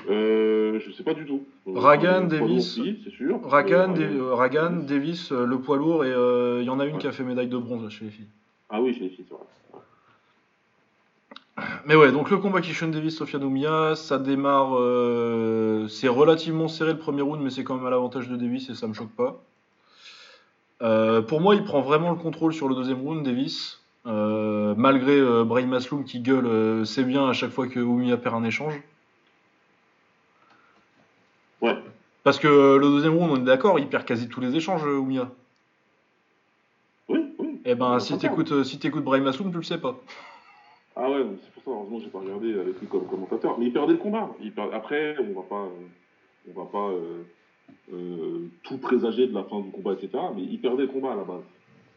Euh, 0.09 0.43
je 0.78 0.90
sais 0.92 1.02
pas 1.02 1.14
du 1.14 1.24
tout. 1.26 1.44
Euh, 1.68 1.72
Ragan, 1.78 2.22
Davis. 2.22 2.80
sûr. 3.16 3.40
Ragan, 3.44 3.94
Euh, 3.98 4.32
euh, 4.32 4.68
Davis, 4.86 5.32
euh, 5.32 5.44
le 5.46 5.59
poids 5.59 5.76
lourd 5.76 6.05
et 6.05 6.12
euh, 6.12 6.60
il 6.62 6.66
y 6.66 6.70
en 6.70 6.80
a 6.80 6.84
une 6.86 6.94
Ouais. 6.94 7.01
qui 7.01 7.06
a 7.06 7.12
fait 7.12 7.24
médaille 7.24 7.48
de 7.48 7.56
bronze 7.59 7.82
là, 7.82 7.90
chez 7.90 8.05
les 8.05 8.10
filles. 8.10 8.28
Ah 8.70 8.80
oui, 8.80 8.94
chez 8.94 9.01
les 9.01 9.09
filles, 9.10 9.24
c'est 9.28 9.34
vrai. 9.34 9.44
Mais 11.86 11.94
ouais, 11.94 12.10
donc 12.10 12.30
le 12.30 12.38
combat 12.38 12.60
Kishon 12.60 12.88
Davis, 12.88 13.16
Sofia 13.16 13.38
Noumia, 13.38 13.94
ça 13.94 14.18
démarre. 14.18 14.76
euh, 14.76 15.86
c'est 15.88 16.09
relativement 16.09 16.68
serré 16.68 16.92
le 16.92 16.98
premier 16.98 17.22
round, 17.22 17.40
mais 17.42 17.51
c'est 17.51 17.62
quand 17.62 17.76
même 17.76 17.86
à 17.86 17.90
l'avantage 17.90 18.28
de 18.28 18.36
Davis 18.36 18.68
et 18.70 18.74
ça 18.74 18.86
me 18.88 18.94
choque 18.94 19.10
pas. 19.12 19.40
Euh, 20.82 21.22
pour 21.22 21.40
moi, 21.40 21.55
il 21.55 21.62
prend 21.64 21.80
vraiment 21.82 22.10
le 22.10 22.16
contrôle 22.16 22.52
sur 22.52 22.68
le 22.68 22.74
deuxième 22.74 23.01
round, 23.01 23.24
Davis. 23.24 23.80
Euh, 24.06 24.74
malgré 24.76 25.18
euh, 25.18 25.44
Brahim 25.44 25.78
qui 26.05 26.20
gueule, 26.20 26.46
euh, 26.46 26.84
c'est 26.84 27.05
bien 27.05 27.26
à 27.28 27.32
chaque 27.32 27.51
fois 27.52 27.68
que 27.68 27.80
Oumia 27.80 28.16
perd 28.16 28.34
un 28.34 28.44
échange. 28.44 28.74
Ouais. 31.62 31.76
Parce 32.24 32.38
que 32.38 32.48
euh, 32.48 32.78
le 32.78 32.86
deuxième 32.88 33.14
round, 33.14 33.30
on 33.32 33.36
est 33.36 33.44
d'accord, 33.44 33.78
il 33.78 33.86
perd 33.86 34.05
quasi 34.05 34.28
tous 34.28 34.40
les 34.40 34.56
échanges, 34.56 34.84
euh, 34.86 34.96
Oumia. 34.96 35.30
Oui, 37.09 37.20
oui. 37.38 37.60
Eh 37.66 37.74
ben, 37.74 38.01
si 38.01 38.16
t'écoutes 38.18 38.52
euh, 38.52 38.64
si 38.64 38.78
t'écoutes 38.78 39.05
Brahim 39.05 39.24
Masloum, 39.24 39.51
tu 39.51 39.59
le 39.59 39.62
sais 39.62 39.78
pas. 39.78 39.94
Ah 40.96 41.10
ouais, 41.10 41.26
c'est 41.42 41.52
pour 41.52 41.62
ça, 41.64 41.70
heureusement, 41.70 41.98
j'ai 42.01 42.09
pas 42.09 42.20
regardé 42.20 42.59
avec 42.59 42.80
lui 42.80 42.86
comme 42.86 43.06
commentateur. 43.06 43.59
Mais 43.59 43.66
il 43.66 43.72
perdait 43.72 43.92
le 43.92 43.98
combat. 43.98 44.30
Il 44.40 44.52
per- 44.52 44.70
Après, 44.72 45.16
on 45.18 45.38
va 45.38 45.46
pas, 45.46 45.68
on 46.48 46.60
va 46.60 46.66
pas 46.70 46.88
euh, 46.90 47.22
euh, 47.92 48.48
tout 48.62 48.78
présager 48.78 49.26
de 49.26 49.34
la 49.34 49.44
fin 49.44 49.60
du 49.60 49.70
combat, 49.70 49.92
etc. 49.92 50.10
Mais 50.34 50.42
il 50.42 50.59
perdait 50.60 50.82
le 50.84 50.88
combat 50.88 51.12
à 51.12 51.16
la 51.16 51.24
base. 51.24 51.42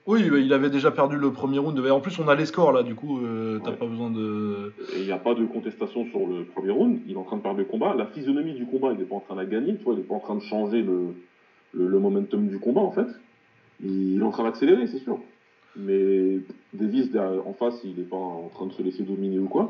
Oui, 0.07 0.29
bah, 0.29 0.39
il 0.39 0.53
avait 0.53 0.69
déjà 0.69 0.89
perdu 0.89 1.17
le 1.17 1.31
premier 1.31 1.59
round. 1.59 1.77
En 1.79 1.99
plus, 1.99 2.17
on 2.17 2.27
a 2.29 2.35
les 2.35 2.45
scores 2.45 2.71
là, 2.71 2.81
du 2.81 2.95
coup, 2.95 3.19
euh, 3.19 3.59
t'as 3.63 3.71
Ouais. 3.71 3.75
pas 3.75 3.85
besoin 3.85 4.09
de. 4.09 4.71
Et 4.95 4.99
il 5.01 5.05
n'y 5.05 5.11
a 5.11 5.17
pas 5.17 5.33
de 5.35 5.45
contestation 5.45 6.05
sur 6.05 6.25
le 6.25 6.45
premier 6.45 6.71
round. 6.71 6.97
Il 7.05 7.13
est 7.13 7.17
en 7.17 7.23
train 7.23 7.35
de 7.37 7.41
perdre 7.41 7.59
le 7.59 7.65
combat. 7.65 7.93
La 7.93 8.05
physionomie 8.07 8.53
du 8.53 8.65
combat, 8.65 8.93
il 8.93 8.99
n'est 8.99 9.05
pas 9.05 9.15
en 9.15 9.19
train 9.19 9.35
de 9.35 9.41
la 9.41 9.45
gagner. 9.45 9.75
Tu 9.75 9.83
vois, 9.83 9.93
il 9.93 9.97
n'est 9.97 10.03
pas 10.05 10.15
en 10.15 10.19
train 10.19 10.35
de 10.35 10.41
changer 10.41 10.81
le, 10.81 11.13
le, 11.73 11.87
le 11.89 11.99
momentum 11.99 12.47
du 12.47 12.57
combat, 12.57 12.81
en 12.81 12.91
fait. 12.91 13.07
Il 13.83 14.19
est 14.19 14.23
en 14.23 14.31
train 14.31 14.43
d'accélérer, 14.43 14.87
c'est 14.87 14.97
sûr. 14.99 15.19
Mais 15.75 16.39
Davis, 16.73 17.09
en 17.45 17.53
face, 17.53 17.81
il 17.83 17.95
n'est 17.97 18.03
pas 18.03 18.15
en 18.15 18.47
train 18.47 18.65
de 18.65 18.71
se 18.73 18.81
laisser 18.81 19.03
dominer 19.03 19.37
ou 19.39 19.47
quoi. 19.47 19.69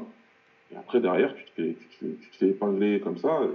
Et 0.72 0.78
après, 0.78 1.00
derrière, 1.02 1.34
tu 1.34 1.46
te 1.46 1.50
fais, 1.56 1.74
tu 1.74 1.88
te 1.88 1.94
fais, 1.96 2.12
tu 2.22 2.30
te 2.30 2.36
fais 2.38 2.48
épingler 2.50 3.00
comme 3.00 3.18
ça. 3.18 3.40
euh, 3.42 3.50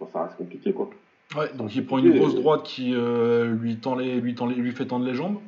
bah, 0.00 0.06
ça 0.12 0.24
reste 0.24 0.36
compliqué, 0.36 0.72
quoi. 0.72 0.88
Ouais, 1.36 1.52
donc 1.54 1.74
il 1.74 1.84
prend 1.84 1.98
une 1.98 2.16
grosse 2.16 2.34
droite 2.34 2.62
qui 2.64 2.94
euh, 2.94 3.46
lui, 3.54 3.76
tend 3.78 3.96
les, 3.96 4.20
lui, 4.20 4.34
tend 4.34 4.46
les- 4.46 4.54
lui 4.54 4.72
fait 4.72 4.86
tendre 4.86 5.04
les 5.04 5.14
jambes. 5.14 5.40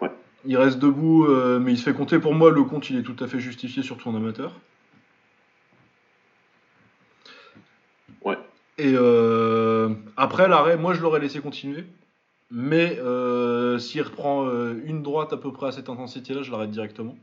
Ouais. 0.00 0.10
Il 0.46 0.56
reste 0.56 0.78
debout, 0.78 1.26
euh, 1.26 1.58
mais 1.58 1.72
il 1.72 1.78
se 1.78 1.82
fait 1.82 1.92
compter. 1.94 2.18
Pour 2.18 2.34
moi, 2.34 2.50
le 2.50 2.62
compte, 2.64 2.88
il 2.88 2.96
est 2.96 3.02
tout 3.02 3.16
à 3.22 3.26
fait 3.26 3.38
justifié, 3.38 3.82
surtout 3.82 4.08
en 4.08 4.14
amateur. 4.14 4.52
Ouais. 8.24 8.38
Et 8.78 8.92
euh, 8.94 9.90
après 10.16 10.48
l'arrêt, 10.48 10.76
moi 10.76 10.94
je 10.94 11.00
l'aurais 11.02 11.20
laissé 11.20 11.40
continuer. 11.40 11.84
Mais 12.50 12.98
euh, 12.98 13.78
s'il 13.78 14.00
reprend 14.00 14.48
une 14.86 15.02
droite 15.02 15.34
à 15.34 15.36
peu 15.36 15.52
près 15.52 15.66
à 15.66 15.72
cette 15.72 15.90
intensité-là, 15.90 16.40
je 16.42 16.50
l'arrête 16.50 16.70
directement. 16.70 17.14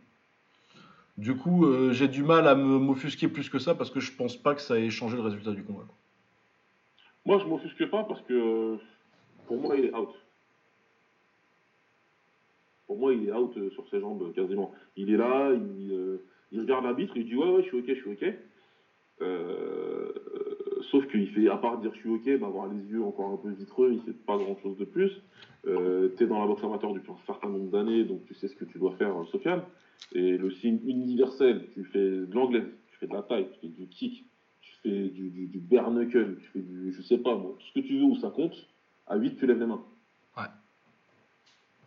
Du 1.17 1.35
coup, 1.35 1.65
j'ai 1.91 2.07
du 2.07 2.21
mal 2.21 2.47
à 2.47 2.53
m'offusquer 2.53 3.27
plus 3.27 3.49
que 3.49 3.57
ça 3.57 3.73
parce 3.73 3.89
que 3.89 3.99
je 3.99 4.11
pense 4.11 4.35
pas 4.35 4.53
que 4.53 4.61
ça 4.61 4.77
ait 4.77 4.89
changé 4.91 5.15
le 5.15 5.23
résultat 5.23 5.51
du 5.51 5.63
combat. 5.63 5.83
quoi. 5.87 5.95
Moi, 7.25 7.39
je 7.39 7.45
m'offusque 7.45 7.89
pas 7.89 8.03
parce 8.03 8.21
que 8.23 8.77
pour 9.47 9.57
moi, 9.57 9.75
il 9.77 9.85
est 9.85 9.95
out. 9.95 10.09
Pour 12.87 12.97
moi, 12.97 13.13
il 13.13 13.27
est 13.27 13.31
out 13.31 13.51
euh, 13.57 13.71
sur 13.71 13.87
ses 13.89 13.99
jambes 13.99 14.21
euh, 14.21 14.31
quasiment. 14.31 14.71
Il 14.95 15.11
est 15.11 15.17
là, 15.17 15.51
il, 15.53 15.91
euh, 15.91 16.23
il 16.51 16.61
regarde 16.61 16.83
l'arbitre, 16.83 17.17
il 17.17 17.25
dit 17.25 17.35
ouais, 17.35 17.49
ouais, 17.49 17.63
je 17.63 17.67
suis 17.67 17.79
ok, 17.79 17.87
je 17.87 17.93
suis 17.93 18.11
ok. 18.11 18.23
Euh, 19.21 20.11
euh, 20.35 20.81
sauf 20.91 21.07
qu'il 21.07 21.27
fait, 21.29 21.47
à 21.47 21.57
part 21.57 21.79
dire 21.79 21.91
je 21.95 21.99
suis 21.99 22.09
ok, 22.09 22.39
bah, 22.39 22.47
avoir 22.47 22.67
les 22.67 22.79
yeux 22.91 23.01
encore 23.03 23.31
un 23.31 23.37
peu 23.37 23.49
vitreux, 23.49 23.91
il 23.93 24.01
fait 24.01 24.17
pas 24.25 24.37
grand 24.37 24.57
chose 24.61 24.77
de 24.77 24.85
plus. 24.85 25.11
Euh, 25.65 26.09
tu 26.17 26.23
es 26.23 26.27
dans 26.27 26.39
la 26.39 26.45
boxe 26.45 26.63
amateur 26.63 26.93
depuis 26.93 27.11
un 27.11 27.25
certain 27.25 27.49
nombre 27.49 27.71
d'années, 27.71 28.03
donc 28.03 28.23
tu 28.25 28.35
sais 28.35 28.47
ce 28.47 28.55
que 28.55 28.65
tu 28.65 28.77
dois 28.77 28.91
faire, 28.97 29.17
euh, 29.17 29.25
Sofiane. 29.25 29.63
Et 30.13 30.37
le 30.37 30.51
signe 30.51 30.79
universel, 30.85 31.67
tu 31.73 31.85
fais 31.85 31.99
de 31.99 32.33
l'anglaise, 32.33 32.67
tu 32.91 32.97
fais 32.97 33.07
de 33.07 33.13
la 33.13 33.23
taille, 33.23 33.47
tu 33.53 33.59
fais 33.61 33.67
du 33.67 33.87
kick, 33.87 34.25
fais 34.89 35.09
du, 35.09 35.29
du, 35.29 35.47
du 35.47 35.59
bare 35.59 35.89
knuckle, 35.91 36.37
tu 36.39 36.47
fais 36.49 36.59
du, 36.59 36.93
je 36.93 37.01
sais 37.01 37.17
pas 37.17 37.35
moi, 37.35 37.55
tout 37.59 37.65
ce 37.67 37.73
que 37.79 37.85
tu 37.85 37.97
veux 37.97 38.03
où 38.05 38.15
ça 38.17 38.29
compte, 38.29 38.55
à 39.07 39.15
8 39.17 39.35
tu 39.37 39.45
lèves 39.45 39.59
les 39.59 39.65
mains. 39.65 39.83
Ouais. 40.37 40.43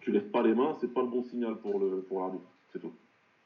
Tu 0.01 0.11
lèves 0.12 0.31
pas 0.31 0.43
les 0.43 0.55
mains, 0.55 0.77
c'est 0.81 0.93
pas 0.93 1.03
le 1.03 1.09
bon 1.09 1.23
signal 1.25 1.57
pour 1.57 1.79
le 1.79 2.03
pour 2.03 2.20
l'arbitre, 2.20 2.45
c'est 2.73 2.81
tout. 2.81 2.93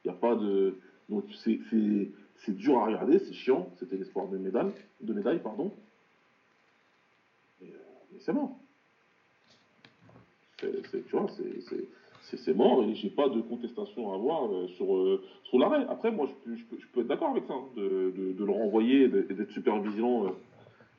Il 0.05 0.11
n'y 0.11 0.17
a 0.17 0.19
pas 0.19 0.35
de. 0.35 0.77
Donc 1.09 1.25
c'est, 1.45 1.61
c'est, 1.71 2.11
c'est 2.45 2.57
dur 2.57 2.79
à 2.79 2.87
regarder, 2.87 3.19
c'est 3.19 3.33
chiant, 3.33 3.71
c'était 3.79 3.97
l'espoir 3.97 4.29
de 4.29 4.39
médaille, 4.39 4.73
de 5.01 5.13
médaille, 5.13 5.41
pardon. 5.41 5.73
Mais, 7.61 7.69
euh, 7.69 7.79
mais 8.13 8.19
c'est 8.21 8.33
mort. 8.33 8.57
C'est, 10.61 10.87
c'est- 10.91 11.05
tu 11.07 11.17
vois, 11.17 11.27
c'est, 11.37 11.61
c'est, 12.23 12.55
mort 12.55 12.85
et 12.85 12.95
j'ai 12.95 13.11
pas 13.11 13.29
de 13.29 13.41
contestation 13.41 14.13
à 14.13 14.15
avoir 14.15 14.51
euh, 14.51 14.69
sur, 14.69 14.95
euh, 14.95 15.23
sur 15.45 15.59
l'arrêt. 15.59 15.85
Après, 15.89 16.11
moi, 16.11 16.29
je 16.47 16.51
peux, 16.51 16.79
je 16.79 17.01
être 17.01 17.07
d'accord 17.07 17.31
avec 17.31 17.45
ça, 17.47 17.55
hein, 17.55 17.65
de, 17.77 18.35
le 18.39 18.53
renvoyer 18.53 19.05
et 19.05 19.09
d'être 19.09 19.51
super 19.51 19.81
vigilant 19.81 20.27
euh, 20.27 20.31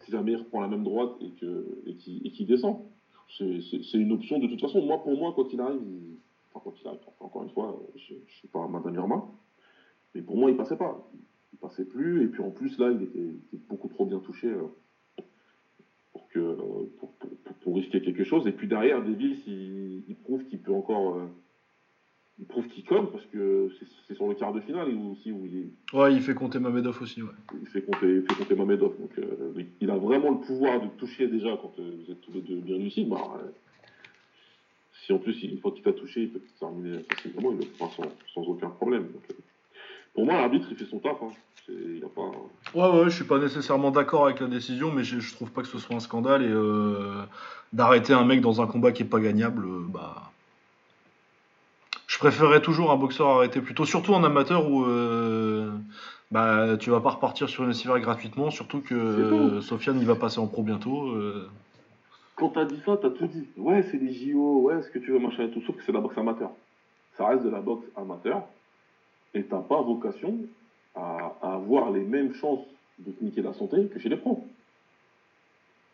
si 0.02 0.12
jamais 0.12 0.34
il 0.34 0.38
reprend 0.38 0.62
la 0.62 0.68
même 0.68 0.84
droite 0.84 1.12
et, 1.22 1.96
qu'il, 1.96 2.46
descend. 2.46 2.82
C'est, 3.38 3.94
une 3.94 4.12
option 4.12 4.40
de 4.40 4.48
toute 4.48 4.62
façon. 4.62 4.82
Moi, 4.82 5.02
pour 5.02 5.18
moi, 5.18 5.34
quand 5.36 5.52
il 5.54 5.62
arrive, 5.62 5.82
enfin, 6.54 6.62
quand 6.64 6.74
il 6.82 6.88
arrive, 6.88 7.00
encore 7.20 7.44
une 7.44 7.50
fois, 7.50 7.82
je, 7.96 8.14
je 8.28 8.34
suis 8.36 8.48
pas 8.50 8.68
Madame 8.68 8.96
Irma, 8.96 9.26
mais 10.14 10.22
pour 10.22 10.38
moi, 10.38 10.52
il 10.52 10.58
passait 10.58 10.78
pas. 10.78 11.10
Il 11.54 11.60
passait 11.60 11.86
plus, 11.86 12.26
et 12.26 12.28
puis 12.28 12.44
en 12.44 12.52
plus, 12.52 12.78
là, 12.78 12.92
il 12.92 13.04
était, 13.04 13.30
beaucoup 13.70 13.88
trop 13.88 14.06
bien 14.06 14.20
touché 14.20 14.54
que, 16.34 16.40
euh, 16.40 16.56
pour, 17.00 17.12
pour, 17.20 17.30
pour- 17.30 17.54
pour 17.56 17.76
risquer 17.76 18.02
quelque 18.02 18.24
chose. 18.24 18.46
Et 18.48 18.52
puis 18.52 18.68
derrière, 18.68 19.02
Davis, 19.04 19.38
il, 19.48 20.04
il 20.08 20.16
prouve 20.16 20.44
qu'il 20.46 20.60
peut 20.60 20.74
encore. 20.74 21.16
euh, 21.18 21.26
il 22.40 22.46
prouve 22.46 22.68
qu'il 22.68 22.84
colle 22.84 23.12
parce 23.12 23.26
que 23.28 23.70
c'est, 24.08 24.16
sur 24.16 24.28
le 24.28 24.34
quart 24.34 24.52
de 24.54 24.60
finale 24.62 24.90
aussi 25.12 25.32
où 25.32 25.46
il, 25.46 25.70
Ouais, 25.98 26.14
il 26.14 26.22
fait 26.22 26.34
compter 26.34 26.58
Mamedov 26.60 27.00
aussi. 27.02 27.22
Ouais. 27.22 27.30
il 27.62 27.68
fait 27.68 27.84
compter, 27.84 28.16
il 28.16 28.22
fait 28.24 28.36
compter 28.36 28.56
Mamedov. 28.56 29.00
Donc, 29.00 29.12
euh, 29.20 29.54
il- 29.80 29.90
a 29.92 29.98
vraiment 29.98 30.32
le 30.32 30.40
pouvoir 30.40 30.82
de 30.82 30.88
toucher 30.98 31.28
déjà 31.28 31.56
quand 31.62 31.72
vous 31.78 32.12
êtes 32.12 32.22
tous 32.22 32.32
les 32.34 32.42
deux 32.42 32.56
bien 32.56 32.78
lucides. 32.78 33.08
Bah, 33.08 33.40
euh, 33.40 33.50
si 35.06 35.14
en 35.14 35.20
plus, 35.20 35.42
une 35.44 35.60
fois 35.60 35.72
qu'il 35.72 35.84
t'a 35.84 35.94
touché, 35.94 36.24
il 36.24 36.30
peut 36.32 36.40
te 36.40 36.60
terminer 36.60 37.00
facilement, 37.14 37.52
il 37.52 37.58
le 37.60 37.66
fera 37.66 37.90
sans, 37.96 38.04
sans 38.34 38.42
aucun 38.50 38.70
problème. 38.70 39.04
Donc, 39.04 39.24
pour 40.14 40.26
moi, 40.26 40.36
l'arbitre, 40.36 40.68
il 40.70 40.78
fait 40.78 40.86
son 40.86 41.00
taf. 41.00 41.18
Hein. 41.22 41.32
Il 41.70 42.04
a 42.04 42.10
pas. 42.10 42.32
Ouais, 42.76 43.00
ouais, 43.00 43.06
je 43.06 43.16
suis 43.16 43.24
pas 43.24 43.40
nécessairement 43.40 43.92
d'accord 43.92 44.26
avec 44.26 44.42
la 44.42 44.48
décision, 44.48 44.92
mais 44.92 45.04
je, 45.04 45.20
je 45.20 45.34
trouve 45.34 45.52
pas 45.52 45.62
que 45.62 45.68
ce 45.68 45.80
soit 45.80 45.96
un 45.96 46.02
scandale 46.02 46.44
et 46.44 46.50
euh, 46.50 47.24
d'arrêter 47.72 48.14
un 48.14 48.26
mec 48.26 48.42
dans 48.42 48.62
un 48.62 48.68
combat 48.68 48.92
qui 48.92 49.04
est 49.04 49.08
pas 49.08 49.20
gagnable, 49.20 49.66
euh, 49.66 49.86
bah. 49.88 50.32
Je 52.06 52.20
préférerais 52.20 52.62
toujours 52.62 52.92
un 52.92 52.98
boxeur 52.98 53.28
arrêté 53.30 53.60
plutôt, 53.60 53.86
surtout 53.86 54.14
en 54.14 54.24
amateur 54.24 54.70
où 54.70 54.86
euh, 54.86 55.72
bah 56.30 56.78
tu 56.78 56.92
vas 56.92 57.00
pas 57.00 57.12
repartir 57.12 57.50
sur 57.50 57.64
une 57.64 57.74
civière 57.74 58.00
gratuitement, 58.00 58.52
surtout 58.52 58.82
que 58.82 58.94
euh, 58.94 59.62
Sofiane 59.62 60.00
il 60.00 60.06
va 60.06 60.16
passer 60.16 60.40
en 60.40 60.46
pro 60.46 60.62
bientôt. 60.62 61.16
Quand 62.36 62.50
t'as 62.50 62.66
dit 62.66 62.80
ça, 62.86 62.98
t'as 63.02 63.10
tout 63.10 63.26
dit. 63.28 63.48
Ouais, 63.58 63.84
c'est 63.90 63.98
les 63.98 64.14
JO, 64.14 64.62
ouais, 64.62 64.82
ce 64.84 64.90
que 64.90 65.00
tu 65.00 65.12
veux, 65.12 65.20
machin 65.20 65.44
et 65.44 65.50
tout. 65.50 65.62
Sauf 65.62 65.76
que 65.76 65.84
c'est 65.84 65.92
de 65.92 65.98
la 65.98 66.02
boxe 66.02 66.18
amateur. 66.18 66.52
Ça 67.18 67.28
reste 67.28 67.44
de 67.44 67.50
la 67.50 67.62
boxe 67.62 67.86
amateur. 67.96 68.44
Et 69.34 69.44
t'as 69.44 69.62
pas 69.62 69.82
vocation 69.82 70.38
à, 70.96 71.36
à 71.42 71.54
avoir 71.56 71.92
les 71.92 72.04
mêmes 72.04 72.34
chances 72.34 72.66
de 73.00 73.12
te 73.12 73.24
niquer 73.24 73.42
la 73.42 73.54
santé 73.54 73.88
que 73.88 74.00
chez 74.00 74.10
les 74.10 74.18
pros. 74.18 74.46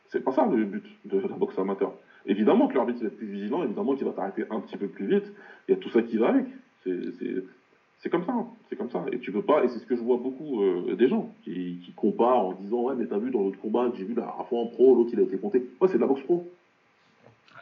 C'est 0.09 0.21
pas 0.23 0.31
ça 0.31 0.45
le 0.45 0.65
but 0.65 0.83
de 1.05 1.19
la 1.19 1.27
boxe 1.35 1.57
amateur. 1.57 1.93
Évidemment 2.25 2.67
que 2.67 2.75
l'arbitre 2.75 2.99
va 3.01 3.07
être 3.07 3.17
plus 3.17 3.27
vigilant, 3.27 3.63
évidemment 3.63 3.95
qu'il 3.95 4.05
va 4.05 4.11
t'arrêter 4.11 4.43
un 4.49 4.59
petit 4.59 4.75
peu 4.75 4.87
plus 4.87 5.05
vite. 5.07 5.31
Il 5.67 5.71
y 5.71 5.73
a 5.75 5.77
tout 5.77 5.89
ça 5.89 6.01
qui 6.01 6.17
va 6.17 6.29
avec. 6.29 6.45
C'est- 6.83 8.09
comme 8.09 8.25
ça. 8.25 8.31
hein. 8.33 8.47
C'est 8.69 8.75
comme 8.75 8.89
ça. 8.89 9.05
Et 9.11 9.19
tu 9.19 9.31
peux 9.31 9.41
pas, 9.41 9.63
et 9.63 9.67
c'est 9.69 9.79
ce 9.79 9.85
que 9.85 9.95
je 9.95 10.01
vois 10.01 10.17
beaucoup 10.17 10.61
euh, 10.63 10.95
des 10.95 11.07
gens 11.07 11.31
qui, 11.43 11.79
qui 11.85 11.91
comparent 11.93 12.47
en 12.47 12.53
disant 12.53 12.81
Ouais, 12.83 12.95
mais 12.97 13.05
t'as 13.05 13.17
vu 13.19 13.29
dans 13.29 13.41
l'autre 13.43 13.59
combat 13.59 13.91
j'ai 13.95 14.03
vu 14.03 14.13
la 14.15 14.23
dernière 14.23 14.47
fois 14.47 14.59
en 14.59 14.67
pro, 14.67 14.95
l'autre 14.95 15.11
il 15.13 15.19
a 15.19 15.23
été 15.23 15.37
compté. 15.37 15.63
Ouais, 15.79 15.87
c'est 15.87 15.95
de 15.95 16.01
la 16.01 16.07
boxe 16.07 16.21
pro. 16.23 16.49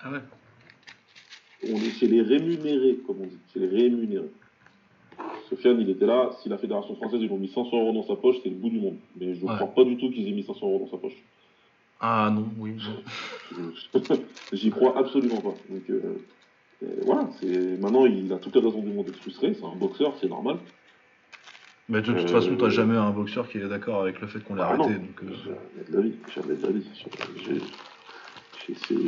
Ah 0.01 0.11
ouais. 0.11 0.19
On 1.69 1.75
est 1.75 1.89
chez 1.91 2.07
les 2.07 2.21
rémunérés, 2.21 2.97
comme 3.05 3.17
on 3.21 3.25
dit, 3.25 3.37
chez 3.53 3.59
les 3.59 3.67
rémunérés. 3.67 4.29
Sofiane, 5.49 5.79
il 5.81 5.89
était 5.89 6.05
là. 6.05 6.31
Si 6.41 6.49
la 6.49 6.57
Fédération 6.57 6.95
française, 6.95 7.19
ils 7.21 7.31
ont 7.31 7.37
mis 7.37 7.47
500 7.49 7.69
euros 7.77 7.93
dans 7.93 8.03
sa 8.07 8.15
poche, 8.15 8.35
c'est 8.43 8.49
le 8.49 8.55
bout 8.55 8.69
du 8.69 8.79
monde. 8.79 8.97
Mais 9.19 9.33
je 9.35 9.43
ne 9.43 9.49
Ouais. 9.49 9.55
crois 9.55 9.67
pas 9.67 9.83
du 9.83 9.97
tout 9.97 10.09
qu'ils 10.11 10.27
aient 10.27 10.31
mis 10.31 10.43
500 10.43 10.65
euros 10.67 10.79
dans 10.85 10.91
sa 10.91 10.97
poche. 10.97 11.15
Ah 11.99 12.29
non, 12.33 12.47
oui. 12.59 12.73
J'y 14.53 14.69
crois 14.69 14.97
absolument 14.97 15.41
pas. 15.41 15.55
Donc 15.69 15.89
euh, 15.89 16.01
euh, 16.83 16.87
voilà, 17.05 17.27
c'est 17.39 17.47
maintenant 17.79 18.05
il 18.05 18.31
a 18.31 18.37
toutes 18.37 18.55
les 18.55 18.61
raisons 18.61 18.81
du 18.81 18.89
monde 18.91 19.05
d'être 19.05 19.17
frustré. 19.17 19.53
C'est 19.53 19.65
un 19.65 19.75
boxeur, 19.75 20.13
c'est 20.21 20.29
normal. 20.29 20.57
Mais 21.89 22.01
de 22.01 22.05
toute 22.13 22.17
Euh, 22.17 22.27
façon, 22.27 22.55
t'as 22.57 22.69
jamais 22.69 22.97
un 22.97 23.11
boxeur 23.11 23.47
qui 23.49 23.57
est 23.57 23.67
d'accord 23.67 24.01
avec 24.01 24.19
le 24.21 24.27
fait 24.27 24.39
qu'on 24.41 24.55
l'ait 24.55 24.61
Ah 24.61 24.73
arrêté. 24.73 24.83
non. 24.89 24.99
Donc, 24.99 25.23
euh, 25.23 25.27
Jamais 25.33 25.87
de 25.89 25.95
la 25.95 26.01
vie, 26.01 26.13
jamais 26.35 26.55
de 26.55 26.61
la 26.65 26.71
vie. 27.53 27.61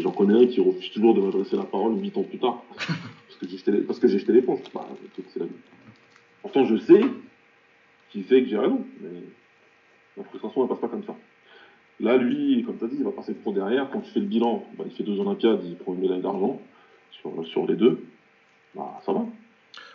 J'en 0.02 0.11
connais 0.11 0.41
un 0.41 0.48
qui 0.48 0.61
refuse 0.61 0.90
toujours 0.91 1.14
de 1.14 1.20
m'adresser 1.22 1.57
la 1.57 1.64
parole 1.66 1.99
8 2.02 2.18
ans 2.18 2.24
plus 2.24 2.40
tard. 2.40 2.64
parce 3.28 3.40
que 3.40 3.48
j'ai 3.49 3.57
jeté 3.57 3.72
les- 3.72 4.18
jeté 4.18 4.32
l'éponge. 4.32 4.60
Bah, 4.74 4.88
c'est 5.34 5.40
la 5.40 5.45
vie. 5.45 5.52
Pourtant, 6.41 6.66
je 6.66 6.78
sais 6.78 7.02
qu'il 8.11 8.26
sait 8.26 8.41
que 8.41 8.49
j'ai 8.49 8.57
raison. 8.57 8.86
Mais 9.02 9.10
la 10.18 10.24
frustration, 10.24 10.64
elle 10.64 10.70
passe 10.70 10.80
pas 10.80 10.88
comme 10.88 11.03
ça. 11.03 11.16
Là, 11.99 12.18
lui, 12.18 12.64
comme 12.66 12.78
tu 12.78 12.86
as 12.86 12.88
dit, 12.88 12.95
il 12.99 13.03
va 13.03 13.11
passer 13.11 13.34
pro 13.34 13.52
derrière. 13.52 13.90
Quand 13.91 13.99
tu 13.99 14.11
fais 14.11 14.20
le 14.20 14.26
bilan, 14.26 14.66
bah, 14.78 14.86
il 14.88 14.91
fait 14.91 15.03
deux 15.03 15.20
Olympiades, 15.20 15.60
il 15.66 15.76
prend 15.76 15.94
une 15.94 16.02
médaille 16.02 16.22
d'argent 16.22 16.61
sur, 17.11 17.68
les 17.68 17.76
deux. 17.76 18.02
Bah, 18.74 19.02
ça 19.06 19.11
va. 19.11 19.26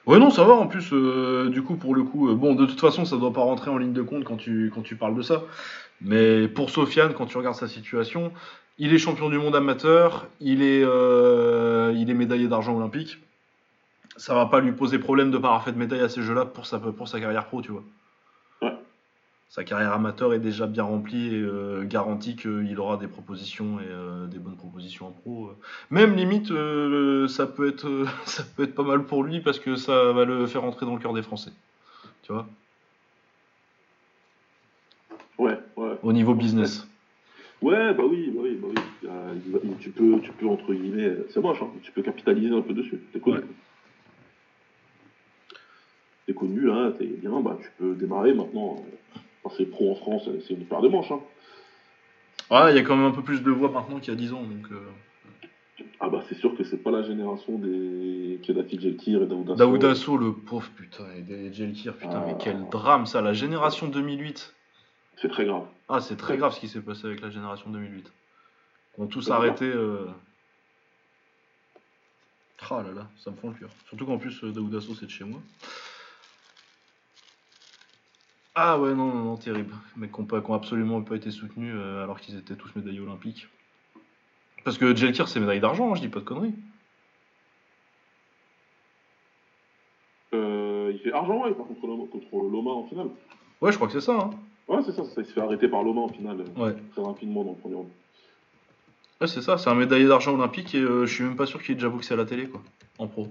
Ouais, 0.07 0.19
non, 0.19 0.29
ça 0.29 0.45
va. 0.45 0.55
En 0.55 0.66
plus, 0.66 0.91
euh, 0.93 1.49
du 1.49 1.62
coup, 1.62 1.77
pour 1.77 1.95
le 1.95 2.03
coup, 2.03 2.29
euh, 2.29 2.35
bon, 2.35 2.55
de 2.55 2.66
toute 2.66 2.81
façon, 2.81 3.07
ça 3.07 3.16
doit 3.16 3.33
pas 3.33 3.41
rentrer 3.41 3.71
en 3.71 3.79
ligne 3.79 3.95
de 3.95 4.03
compte 4.03 4.25
quand 4.25 4.37
tu, 4.37 4.71
quand 4.75 4.83
tu 4.83 4.97
parles 4.97 5.15
de 5.15 5.23
ça. 5.23 5.45
Mais 6.03 6.47
pour 6.49 6.69
Sofiane, 6.69 7.15
quand 7.15 7.25
tu 7.25 7.39
regardes 7.39 7.57
sa 7.57 7.69
situation, 7.69 8.33
il 8.77 8.93
est 8.93 8.99
champion 8.99 9.31
du 9.31 9.39
monde 9.39 9.57
amateur, 9.57 10.29
il 10.41 10.62
est, 10.62 10.83
euh, 10.85 11.95
il 11.97 12.11
est 12.11 12.15
médaillé 12.15 12.49
d'argent 12.49 12.77
olympique. 12.77 13.19
Ça 14.16 14.35
va 14.35 14.47
pas 14.47 14.61
lui 14.61 14.73
poser 14.73 14.99
problème 14.99 15.31
de 15.31 15.39
pas 15.39 15.51
de 15.73 15.78
médaille 15.78 16.01
à 16.01 16.09
ces 16.09 16.23
jeux-là 16.23 16.45
pour 16.45 16.66
sa, 16.66 16.78
pour 16.78 17.09
sa 17.09 17.20
carrière 17.20 17.47
pro, 17.47 17.62
tu 17.62 17.73
vois. 17.73 17.82
Ouais. 18.62 18.73
Sa 19.49 19.65
carrière 19.65 19.93
amateur 19.93 20.32
est 20.35 20.39
déjà 20.39 20.66
bien 20.66 20.85
remplie 20.85 21.35
et 21.35 21.41
euh, 21.41 21.85
garantit 21.85 22.36
qu'il 22.36 22.78
aura 22.78 22.97
des 22.97 23.07
propositions 23.09 23.81
et 23.81 23.86
euh, 23.89 24.27
des 24.27 24.39
bonnes 24.39 24.57
propositions 24.57 25.09
en 25.09 25.11
pro. 25.11 25.47
euh. 25.49 25.57
Même 25.91 26.15
limite, 26.15 26.51
euh, 26.51 27.27
ça, 27.28 27.47
peut 27.47 27.69
être, 27.69 28.07
ça 28.24 28.45
peut 28.57 28.65
être 28.65 28.74
pas 28.74 28.82
mal 28.85 29.05
pour 29.05 29.24
lui 29.24 29.41
parce 29.41 29.59
que 29.59 29.77
ça 29.77 30.12
va 30.12 30.24
le 30.24 30.47
faire 30.47 30.65
entrer 30.65 30.86
dans 30.86 30.95
le 30.95 31.01
cœur 31.01 31.12
des 31.12 31.23
Français. 31.23 31.53
Tu 32.23 32.32
vois? 32.32 32.47
Ouais, 35.39 35.59
ouais. 35.77 35.99
Au 36.03 36.12
niveau 36.12 36.35
business. 36.35 36.86
Ouais, 37.61 37.95
bah 37.95 38.05
oui, 38.09 38.31
bah 38.35 38.41
oui, 38.45 38.59
bah 38.61 38.69
oui. 38.70 38.82
Il 39.03 39.09
y 39.09 39.11
a- 39.11 39.35
il 39.47 39.53
va- 39.53 39.59
il- 39.65 39.77
tu, 39.78 39.91
peux, 39.91 40.20
tu 40.20 40.32
peux, 40.32 40.47
entre 40.47 40.73
guillemets, 40.73 41.16
c'est 41.31 41.41
moche, 41.41 41.62
hein, 41.62 41.69
tu 41.82 41.91
peux 41.93 42.03
capitaliser 42.03 42.55
un 42.55 42.61
peu 42.61 42.74
dessus. 42.74 43.01
Connu. 43.23 43.39
Ouais. 43.39 43.43
T'es 46.26 46.32
connu, 46.34 46.70
hein, 46.70 46.92
t'es 46.98 47.05
bien, 47.06 47.40
bah 47.40 47.59
tu 47.60 47.68
peux 47.78 47.94
démarrer 47.94 48.32
maintenant. 48.32 48.82
Enfin, 49.44 49.55
c'est 49.59 49.66
pro 49.66 49.92
en 49.92 49.94
France, 49.94 50.28
c'est 50.46 50.55
une 50.55 50.64
paire 50.64 50.80
de 50.80 50.88
manches. 50.88 51.10
Hein. 51.12 51.20
Ouais, 52.51 52.72
il 52.72 52.76
y 52.76 52.78
a 52.78 52.82
quand 52.82 52.96
même 52.96 53.06
un 53.06 53.10
peu 53.10 53.22
plus 53.22 53.42
de 53.42 53.51
voix 53.51 53.70
maintenant 53.70 53.98
qu'il 54.01 54.12
y 54.12 54.16
a 54.16 54.18
10 54.18 54.32
ans. 54.32 54.42
Donc, 54.42 54.70
euh, 54.72 55.84
Ah 56.01 56.09
bah 56.09 56.22
c'est 56.28 56.34
sûr 56.36 56.56
que 56.56 56.64
c'est 56.64 56.78
pas 56.82 56.90
la 56.90 57.02
génération 57.02 57.59
des 57.59 58.40
Kedati 58.42 58.80
Jelkir 58.80 59.22
et 59.22 59.26
Daoudasso. 59.26 59.56
Daoudasso, 59.59 60.16
le 60.16 60.32
pauvre 60.32 60.68
putain, 60.76 61.05
et 61.16 61.20
des 61.22 61.52
Jelkir, 61.52 61.94
putain, 61.94 62.20
mais 62.24 62.32
Ah. 62.34 62.38
quel 62.40 62.68
drame 62.70 63.05
ça, 63.06 63.20
la 63.20 63.32
génération 63.34 63.88
2008. 63.88 64.55
C'est 65.16 65.28
très 65.28 65.44
grave. 65.44 65.64
Ah, 65.88 66.01
c'est 66.01 66.16
très 66.16 66.36
grave 66.38 66.52
ce 66.55 66.60
qui 66.60 66.68
s'est 66.68 66.80
passé 66.80 67.06
avec 67.06 67.20
la 67.20 67.30
génération 67.30 67.68
2008. 67.70 68.10
Ils 68.98 69.02
ont 69.02 69.06
tous 69.09 69.30
arrêté. 69.30 69.64
euh, 69.66 70.06
Ah 72.70 72.82
là 72.82 72.92
là, 72.94 73.09
ça 73.18 73.30
me 73.30 73.36
fend 73.36 73.48
le 73.48 73.55
cœur. 73.55 73.68
Surtout 73.88 74.06
qu'en 74.06 74.16
plus, 74.18 74.42
euh, 74.42 74.51
Daoudasso, 74.51 74.94
c'est 74.94 75.05
de 75.06 75.10
chez 75.10 75.24
moi. 75.24 75.38
Ah 78.55 78.78
ouais, 78.78 78.94
non, 78.94 79.12
non, 79.12 79.24
non, 79.24 79.36
terrible. 79.36 79.74
Mais 79.97 80.09
qui 80.09 80.20
n'ont 80.20 80.55
absolument 80.55 81.02
pas 81.02 81.16
été 81.16 81.31
soutenus 81.31 81.74
euh, 81.76 82.05
alors 82.05 82.20
qu'ils 82.20 82.36
étaient 82.39 82.55
tous 82.55 82.74
médaillés 82.76 83.01
olympiques. 83.01 83.48
Parce 84.64 84.78
que 84.78 84.94
Jelkir, 84.94 85.28
c'est 85.28 85.40
médaille 85.40 85.60
d'argent, 85.60 85.90
hein, 85.90 85.94
je 85.97 86.01
dis 86.01 86.09
pas 86.09 86.20
de 86.20 86.24
conneries. 86.24 86.55
Euh, 90.35 90.93
il 90.94 91.01
fait 91.01 91.12
argent, 91.12 91.43
ouais, 91.44 91.52
par 91.55 91.66
contre, 91.66 91.86
Loma, 91.86 92.05
contre 92.10 92.48
Loma 92.51 92.70
en 92.70 92.86
finale. 92.86 93.09
Ouais, 93.60 93.72
je 93.72 93.76
crois 93.76 93.89
que 93.89 93.93
c'est 93.94 94.01
ça. 94.06 94.16
Hein. 94.18 94.31
Ouais, 94.68 94.81
c'est 94.85 94.93
ça, 94.93 95.05
ça, 95.05 95.20
il 95.20 95.26
se 95.26 95.32
fait 95.32 95.40
arrêter 95.40 95.68
par 95.68 95.82
Loma 95.82 96.02
en 96.02 96.09
finale, 96.09 96.40
euh, 96.40 96.60
Ouais. 96.60 96.74
très 96.93 97.02
rapidement 97.02 97.44
dans 97.44 97.51
le 97.52 97.56
premier 97.56 97.74
round. 97.74 97.89
Ouais, 99.20 99.26
c'est 99.26 99.43
ça, 99.43 99.59
c'est 99.59 99.70
un 99.70 99.74
médaillé 99.74 100.06
d'argent 100.06 100.35
olympique 100.35 100.74
et 100.74 100.81
euh, 100.81 101.06
je 101.06 101.14
suis 101.14 101.24
même 101.24 101.36
pas 101.36 101.47
sûr 101.47 101.62
qu'il 101.62 101.72
ait 101.72 101.74
déjà 101.74 101.89
boxé 101.89 102.14
à 102.14 102.16
la 102.16 102.24
télé, 102.24 102.48
quoi, 102.48 102.62
en 102.98 103.06
pro. 103.06 103.28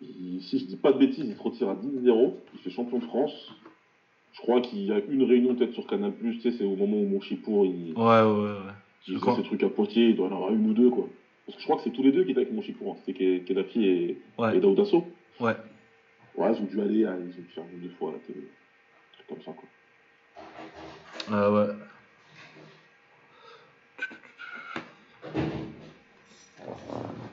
Il- 0.00 0.42
si 0.42 0.58
je 0.58 0.64
dis 0.64 0.76
pas 0.76 0.92
de 0.92 0.98
bêtises, 0.98 1.26
il 1.28 1.36
se 1.36 1.42
retire 1.42 1.68
à 1.70 1.74
10-0, 1.74 2.36
il 2.54 2.60
fait 2.60 2.70
champion 2.70 2.98
de 2.98 3.04
France. 3.04 3.52
Je 4.36 4.42
crois 4.42 4.60
qu'il 4.60 4.82
y 4.84 4.92
a 4.92 5.00
une 5.08 5.22
réunion 5.22 5.54
peut-être 5.54 5.72
sur 5.72 5.86
Canal+, 5.86 6.12
tu 6.20 6.34
sais, 6.40 6.50
c'est 6.52 6.64
au 6.64 6.76
moment 6.76 6.98
où 6.98 7.06
Monchipour, 7.06 7.64
il, 7.64 7.94
Ouais, 7.96 8.02
ouais, 8.04 8.22
ouais. 8.66 8.72
il 9.08 9.18
crois- 9.18 9.34
ses 9.34 9.42
trucs 9.42 9.62
à 9.62 9.68
Poitiers, 9.70 10.10
il 10.10 10.14
doit 10.16 10.28
y 10.28 10.30
en 10.30 10.34
avoir 10.36 10.52
une 10.52 10.68
ou 10.68 10.74
deux, 10.74 10.90
quoi. 10.90 11.08
Parce 11.46 11.56
que 11.56 11.62
je 11.62 11.66
crois 11.66 11.76
que 11.76 11.82
c'est 11.82 11.90
tous 11.90 12.02
les 12.02 12.12
deux 12.12 12.22
qui 12.24 12.32
étaient 12.32 12.40
avec 12.40 12.52
Monchipour, 12.52 12.92
hein. 12.92 12.96
c'était 13.06 13.18
Ke- 13.40 13.44
Kedafi 13.44 13.84
et, 13.84 14.10
et 14.10 14.16
Ouais, 14.38 14.60
Daoudasso. 14.60 15.04
ouais. 15.40 15.54
Ouais, 16.36 16.52
ils 16.54 16.60
ont 16.60 16.66
dû 16.66 16.80
aller, 16.82 17.04
à- 17.06 17.16
ils 17.16 17.22
ont 17.24 17.42
dû 17.42 17.48
faire 17.54 17.64
une 17.72 17.78
ou 17.78 17.82
deux 17.84 17.94
fois 17.98 18.10
à 18.10 18.12
la 18.12 18.18
télé. 18.18 18.46
Comme 19.28 19.40
ça, 19.42 19.52
quoi. 19.52 19.68
Ah 21.32 21.50
ouais. 21.50 21.66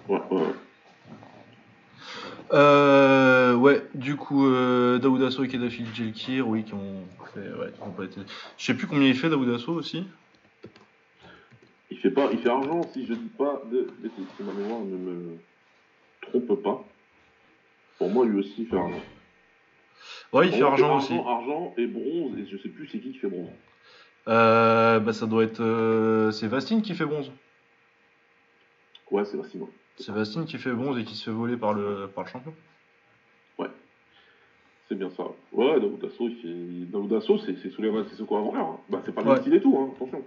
Ouais, 0.08 0.20
ouais, 0.32 0.38
ouais. 0.42 0.54
Euh, 3.54 3.56
ouais, 3.56 3.84
du 3.94 4.16
coup, 4.16 4.48
euh, 4.48 4.98
Daoudasso 5.00 5.44
et 5.44 5.48
Kedafi 5.48 5.86
Jelkir, 5.94 6.48
oui, 6.48 6.64
qui 6.64 6.74
ont 6.74 7.04
fait, 7.34 7.40
ouais, 7.40 7.72
qui 7.72 7.82
ont 7.82 7.92
pas 7.92 8.06
été. 8.06 8.22
Je 8.58 8.66
sais 8.66 8.74
plus 8.74 8.88
combien 8.88 9.08
il 9.08 9.16
fait 9.16 9.30
Daoudasso 9.30 9.72
aussi. 9.74 10.08
Il 11.92 11.98
fait 11.98 12.12
pas, 12.12 12.30
il 12.32 12.40
fait 12.40 12.50
argent 12.50 12.82
si 12.92 13.06
je 13.06 13.14
dis 13.14 13.30
pas 13.38 13.62
de 13.72 13.88
bêtises, 14.00 14.26
si 14.36 14.44
ma 14.44 14.54
mémoire 14.54 14.82
ne 14.82 14.98
me 14.98 15.38
trompe 16.22 16.62
pas. 16.64 16.84
Pour 17.98 18.10
moi, 18.10 18.26
lui 18.26 18.40
aussi, 18.40 18.54
il 18.58 18.68
fait 18.68 18.78
argent. 18.78 19.02
Ouais, 20.34 20.48
il 20.48 20.54
fait 20.54 20.64
argent 20.64 20.98
aussi. 20.98 21.14
Argent 21.14 21.74
et 21.78 21.86
bronze, 21.86 22.38
et 22.38 22.48
je 22.48 22.58
sais 22.58 22.70
plus 22.70 22.88
c'est 22.88 23.00
qui 23.00 23.12
qui 23.12 23.20
fait 23.20 23.30
bronze. 23.30 23.50
Euh, 24.28 25.00
bah 25.00 25.14
ça 25.14 25.28
doit 25.28 25.44
être, 25.44 25.62
euh, 25.62 26.32
c'est 26.32 26.48
Vastine 26.48 26.82
qui 26.82 26.96
fait 26.96 27.06
bronze. 27.06 27.32
Ouais, 29.12 29.26
c'est 29.26 29.38
Vassino. 29.38 29.70
C'est 29.98 30.12
Vastine 30.12 30.46
qui 30.46 30.58
fait 30.58 30.72
bronze 30.72 30.98
et 30.98 31.04
qui 31.04 31.16
se 31.16 31.26
fait 31.26 31.32
voler 31.32 31.58
par 31.58 31.74
le, 31.74 32.08
par 32.08 32.24
le 32.24 32.30
champion. 32.30 32.54
C'est 34.94 35.00
bien 35.00 35.10
ça. 35.10 35.24
Ouais, 35.54 35.80
Daoudasso, 35.80 36.28
il 36.30 36.36
fait. 36.36 36.92
Daoudasso, 36.92 37.40
c'est 37.40 37.70
Souleymane 37.72 38.06
Sissoko 38.10 38.38
avant 38.38 38.54
l'heure. 38.54 38.68
hein. 38.68 38.78
Bah, 38.90 39.02
c'est 39.04 39.12
pas 39.12 39.22
le 39.22 39.28
Ouais. 39.30 39.34
même 39.34 39.42
style 39.42 39.56
et 39.56 39.62
tout, 39.62 39.76
hein, 39.76 39.90
attention. 39.96 40.24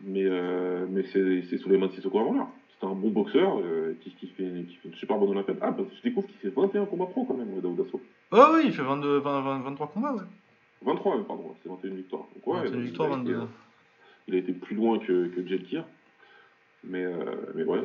Mais, 0.00 0.24
euh, 0.24 0.86
mais 0.88 1.02
c'est 1.12 1.58
Souleymane 1.58 1.90
Sissoko 1.90 2.18
avant 2.20 2.32
l'heure. 2.32 2.48
C'est 2.80 2.86
un 2.86 2.94
bon 2.94 3.10
boxeur 3.10 3.58
euh, 3.58 3.94
qui, 4.00 4.10
qui, 4.12 4.28
fait, 4.28 4.44
qui 4.66 4.76
fait 4.76 4.88
une 4.88 4.94
super 4.94 5.18
bonne 5.18 5.28
Olympiade. 5.30 5.58
Ah, 5.60 5.72
bah, 5.72 5.84
je 5.94 6.02
découvre 6.02 6.26
qu'il 6.26 6.36
fait 6.36 6.48
21 6.48 6.86
combats 6.86 7.04
pro 7.06 7.24
quand 7.24 7.34
même, 7.34 7.52
ouais, 7.52 7.60
Daoudasso. 7.60 8.00
Ouais, 8.32 8.38
ouais, 8.54 8.62
il 8.64 8.72
fait 8.72 8.82
22, 8.82 9.18
20, 9.18 9.40
20, 9.42 9.58
23 9.60 9.86
combats, 9.88 10.12
ouais. 10.14 10.22
23 10.82 11.16
même, 11.16 11.24
pardon, 11.26 11.54
c'est 11.62 11.68
21 11.68 11.90
victoires. 11.96 12.24
Donc, 12.34 12.46
ouais, 12.46 12.60
21 12.62 12.72
il 12.72 12.78
a 12.78 12.80
victoires, 12.82 13.08
été, 13.10 13.16
22. 13.18 13.34
euh, 13.34 13.44
Il 14.28 14.34
a 14.36 14.38
été 14.38 14.52
plus 14.54 14.76
loin 14.76 14.98
que, 15.00 15.26
que 15.28 15.46
Jelkir. 15.46 15.84
Mais, 16.84 17.04
euh, 17.04 17.14
mais 17.54 17.64
ouais. 17.64 17.80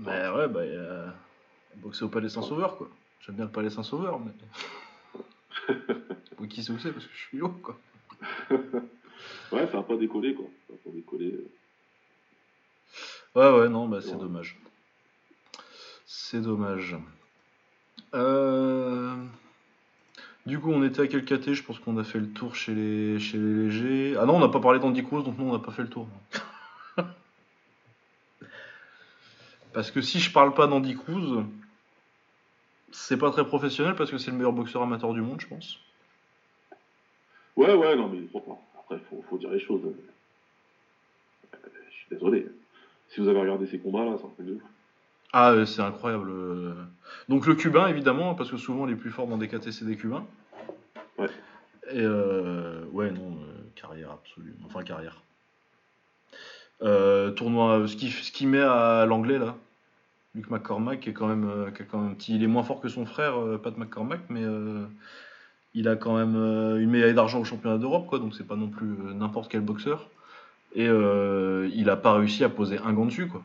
Mais 0.00 0.28
ouais, 0.28 0.48
bah, 0.48 0.66
il 0.66 0.76
a 0.76 1.14
boxé 1.76 2.04
au 2.04 2.08
Palais 2.08 2.28
Saint-Sauveur, 2.28 2.76
quoi. 2.78 2.88
J'aime 3.20 3.34
bien 3.36 3.44
le 3.46 3.50
Palais 3.50 3.70
Saint-Sauveur, 3.70 4.20
mais. 4.20 4.30
Ou 6.38 6.46
qui 6.46 6.62
sait 6.62 6.72
où 6.72 6.78
c'est, 6.78 6.92
parce 6.92 7.06
que 7.06 7.12
je 7.14 7.18
suis 7.28 7.40
haut, 7.40 7.48
quoi. 7.62 7.78
Ouais, 9.52 9.66
ça 9.70 9.78
a 9.78 9.82
pas 9.82 9.96
décollé, 9.96 10.34
quoi. 10.34 10.46
Ça 10.68 10.74
pas 10.84 10.90
décollé. 10.90 11.34
Ouais, 13.34 13.50
ouais, 13.60 13.68
non, 13.68 13.88
bah 13.88 14.00
c'est 14.02 14.12
Ouais. 14.12 14.18
dommage. 14.18 14.58
C'est 16.06 16.40
dommage. 16.40 16.96
Euh, 18.14 19.14
Du 20.46 20.58
coup, 20.60 20.70
on 20.70 20.84
était 20.84 21.02
à 21.02 21.06
quel 21.06 21.24
KT 21.24 21.54
Je 21.54 21.62
pense 21.62 21.78
qu'on 21.78 21.96
a 21.98 22.04
fait 22.04 22.18
le 22.20 22.28
tour 22.28 22.54
chez 22.54 22.74
les, 22.74 23.18
chez 23.18 23.36
les 23.38 23.64
légers. 23.64 24.16
Ah 24.20 24.26
non, 24.26 24.36
on 24.36 24.40
n'a 24.40 24.48
pas 24.48 24.60
parlé 24.60 24.78
d'Andy 24.78 25.02
Cruz, 25.02 25.24
donc 25.24 25.38
non, 25.38 25.50
on 25.50 25.52
n'a 25.52 25.58
pas 25.58 25.72
fait 25.72 25.82
le 25.82 25.88
tour. 25.88 26.06
parce 29.72 29.90
que 29.90 30.00
si 30.00 30.20
je 30.20 30.30
parle 30.32 30.54
pas 30.54 30.66
d'Andy 30.66 30.94
Cruz, 30.96 31.44
c'est 32.96 33.18
pas 33.18 33.30
très 33.30 33.44
professionnel 33.46 33.94
parce 33.94 34.10
que 34.10 34.16
c'est 34.18 34.30
le 34.30 34.36
meilleur 34.38 34.52
boxeur 34.54 34.82
amateur 34.82 35.12
du 35.12 35.20
monde, 35.20 35.40
je 35.40 35.46
pense. 35.46 35.78
Ouais, 37.56 37.74
ouais, 37.74 37.94
non, 37.94 38.08
mais 38.08 38.20
pas. 38.22 38.40
Après, 38.78 38.98
faut, 39.10 39.22
faut 39.28 39.36
dire 39.38 39.50
les 39.50 39.60
choses. 39.60 39.82
Euh, 39.84 41.58
Je 41.90 41.94
suis 41.94 42.06
désolé. 42.10 42.46
Si 43.08 43.20
vous 43.20 43.28
avez 43.28 43.38
regardé 43.40 43.66
ces 43.66 43.78
combats-là, 43.78 44.16
c'est 44.18 44.24
un 44.26 44.30
truc 44.30 44.46
de. 44.46 44.58
Ah, 45.32 45.50
euh, 45.52 45.66
c'est 45.66 45.82
incroyable. 45.82 46.30
euh. 46.30 46.74
Donc 47.28 47.46
le 47.46 47.54
cubain, 47.54 47.86
évidemment, 47.88 48.34
parce 48.34 48.50
que 48.50 48.56
souvent 48.56 48.86
les 48.86 48.96
plus 48.96 49.10
forts 49.10 49.26
dans 49.26 49.36
des 49.38 49.48
KT, 49.48 49.72
c'est 49.72 49.84
des 49.84 49.96
cubains. 49.96 50.26
Ouais. 51.18 51.28
Et 51.90 52.00
euh, 52.00 52.84
ouais, 52.92 53.10
non, 53.10 53.36
euh, 53.42 53.52
carrière 53.74 54.10
absolue. 54.12 54.54
Enfin, 54.64 54.82
carrière. 54.82 55.22
Tournoi, 56.80 57.86
ce 57.88 57.96
qui, 57.96 58.10
ce 58.10 58.32
qui 58.32 58.46
met 58.46 58.60
à 58.60 59.04
l'anglais, 59.06 59.38
là. 59.38 59.56
Luke 60.36 60.50
McCormack, 60.50 61.00
qui 61.00 61.08
est 61.10 61.12
quand 61.14 61.26
même, 61.26 61.48
euh, 61.48 61.70
qui 61.70 61.82
est 61.82 61.86
quand 61.86 61.98
même 61.98 62.14
petit. 62.14 62.36
Il 62.36 62.42
est 62.44 62.46
moins 62.46 62.62
fort 62.62 62.80
que 62.80 62.88
son 62.88 63.06
frère, 63.06 63.40
euh, 63.40 63.58
Pat 63.58 63.76
McCormack, 63.76 64.20
mais 64.28 64.44
euh, 64.44 64.84
il 65.74 65.88
a 65.88 65.96
quand 65.96 66.14
même 66.14 66.36
euh, 66.36 66.78
une 66.78 66.90
médaille 66.90 67.14
d'argent 67.14 67.40
au 67.40 67.44
championnat 67.44 67.78
d'Europe, 67.78 68.06
quoi. 68.06 68.18
Donc 68.18 68.34
c'est 68.34 68.46
pas 68.46 68.56
non 68.56 68.68
plus 68.68 68.86
euh, 68.86 69.14
n'importe 69.14 69.50
quel 69.50 69.62
boxeur. 69.62 70.08
Et 70.74 70.86
euh, 70.86 71.70
il 71.74 71.88
a 71.88 71.96
pas 71.96 72.12
réussi 72.12 72.44
à 72.44 72.50
poser 72.50 72.78
un 72.84 72.92
gant 72.92 73.06
dessus, 73.06 73.28
quoi. 73.28 73.42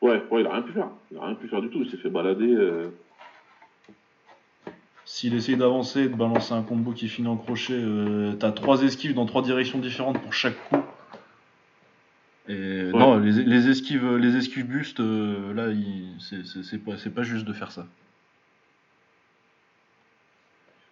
Ouais, 0.00 0.22
ouais, 0.30 0.40
il 0.40 0.46
a 0.46 0.52
rien 0.52 0.62
pu 0.62 0.72
faire. 0.72 0.88
Il 1.12 1.18
a 1.18 1.26
rien 1.26 1.34
pu 1.34 1.46
faire 1.46 1.60
du 1.60 1.68
tout. 1.68 1.82
Il 1.82 1.90
s'est 1.90 1.98
fait 1.98 2.08
balader. 2.08 2.54
euh, 2.54 2.88
S'il 5.04 5.34
essaye 5.34 5.58
d'avancer 5.58 6.04
et 6.04 6.08
de 6.08 6.14
balancer 6.14 6.54
un 6.54 6.62
combo 6.62 6.92
qui 6.92 7.06
finit 7.06 7.28
en 7.28 7.36
crochet, 7.36 7.74
euh, 7.74 8.32
t'as 8.32 8.52
trois 8.52 8.82
esquives 8.82 9.12
dans 9.12 9.26
trois 9.26 9.42
directions 9.42 9.78
différentes 9.78 10.22
pour 10.22 10.32
chaque 10.32 10.56
coup. 10.70 10.78
Et 12.50 12.90
non, 12.92 13.18
les, 13.18 13.30
les 13.44 13.68
esquives, 13.68 14.16
les 14.16 14.36
esquives 14.36 14.66
bustes, 14.66 14.98
euh, 15.00 15.54
là, 15.54 15.68
c'est- 16.18 16.78
pas, 16.84 16.96
c'est 16.98 17.14
pas 17.14 17.22
juste 17.22 17.46
de 17.46 17.52
faire 17.52 17.70
ça. 17.70 17.86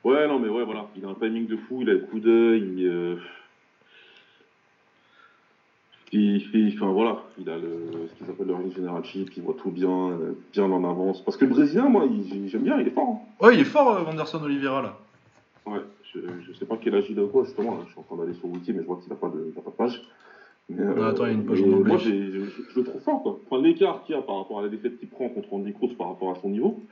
Ouais, 0.04 0.28
non, 0.28 0.38
mais 0.38 0.48
ouais, 0.48 0.64
voilà. 0.64 0.86
Il 0.96 1.04
a 1.04 1.08
un 1.08 1.14
timing 1.14 1.48
de 1.48 1.56
fou. 1.56 1.80
Il 1.82 1.90
a 1.90 1.94
le 1.94 1.98
coup 2.00 2.20
d'œil. 2.20 2.62
Il, 2.76 2.86
euh, 2.86 3.16
il 6.12 6.72
enfin 6.76 6.86
voilà, 6.92 7.22
il 7.38 7.50
a 7.50 7.58
le, 7.58 8.08
ce 8.08 8.14
qu'ils 8.14 8.30
appellent 8.30 8.46
le 8.46 8.54
ring 8.54 8.74
general 8.74 9.04
chip. 9.04 9.30
Il 9.36 9.42
voit 9.42 9.56
tout 9.60 9.70
bien, 9.70 9.90
euh, 10.10 10.32
bien 10.52 10.64
en 10.70 10.84
avance. 10.88 11.24
Parce 11.24 11.36
que 11.36 11.44
le 11.44 11.50
Brésilien, 11.50 11.88
moi, 11.88 12.08
j'aime 12.46 12.62
bien. 12.62 12.80
Il 12.80 12.86
est 12.86 12.92
fort. 12.92 13.08
hein. 13.40 13.44
Ouais, 13.44 13.54
il 13.54 13.60
est 13.60 13.64
fort, 13.64 13.96
euh, 13.96 14.04
Wanderson 14.04 14.42
Oliveira, 14.44 14.80
là. 14.82 14.96
Ouais, 15.66 15.80
je, 16.14 16.20
je 16.46 16.52
sais 16.56 16.64
pas 16.64 16.78
quel 16.80 16.94
âge 16.94 17.04
il 17.10 17.18
a 17.18 17.26
quoi, 17.26 17.44
justement, 17.44 17.72
là, 17.72 17.80
je 17.86 17.90
suis 17.90 17.98
en 18.00 18.04
train 18.04 18.16
d'aller 18.16 18.34
sur 18.34 18.46
Wiki, 18.46 18.72
mais 18.72 18.80
je 18.82 18.86
vois 18.86 18.98
qu'il 19.00 19.10
n'a 19.10 19.16
pas, 19.16 19.28
de- 19.28 19.52
il 19.52 19.58
a 19.58 19.62
pas 19.62 19.70
de 19.70 19.76
page. 19.76 20.02
Mais, 20.68 20.84
Non, 20.84 21.06
attends, 21.08 21.24
il 21.24 21.28
y 21.28 21.30
a 21.30 21.34
une 21.34 21.46
page 21.46 21.62
mais 21.62 21.72
en 21.72 21.76
anglais. 21.78 21.88
Moi, 21.88 21.98
je, 21.98 22.10
le 22.10 22.84
trouve 22.84 23.00
fort, 23.00 23.22
quoi. 23.22 23.40
Enfin, 23.46 23.62
l'écart 23.62 24.02
qu'il 24.04 24.14
y 24.14 24.18
a 24.18 24.22
par 24.22 24.36
rapport 24.36 24.58
à 24.58 24.62
la 24.62 24.68
défaite 24.68 24.98
qu'il 24.98 25.08
prend 25.08 25.28
contre 25.28 25.52
Andy 25.54 25.72
Cruz 25.72 25.94
par 25.96 26.08
rapport 26.08 26.30
à 26.30 26.40
son 26.40 26.50
niveau, 26.50 26.82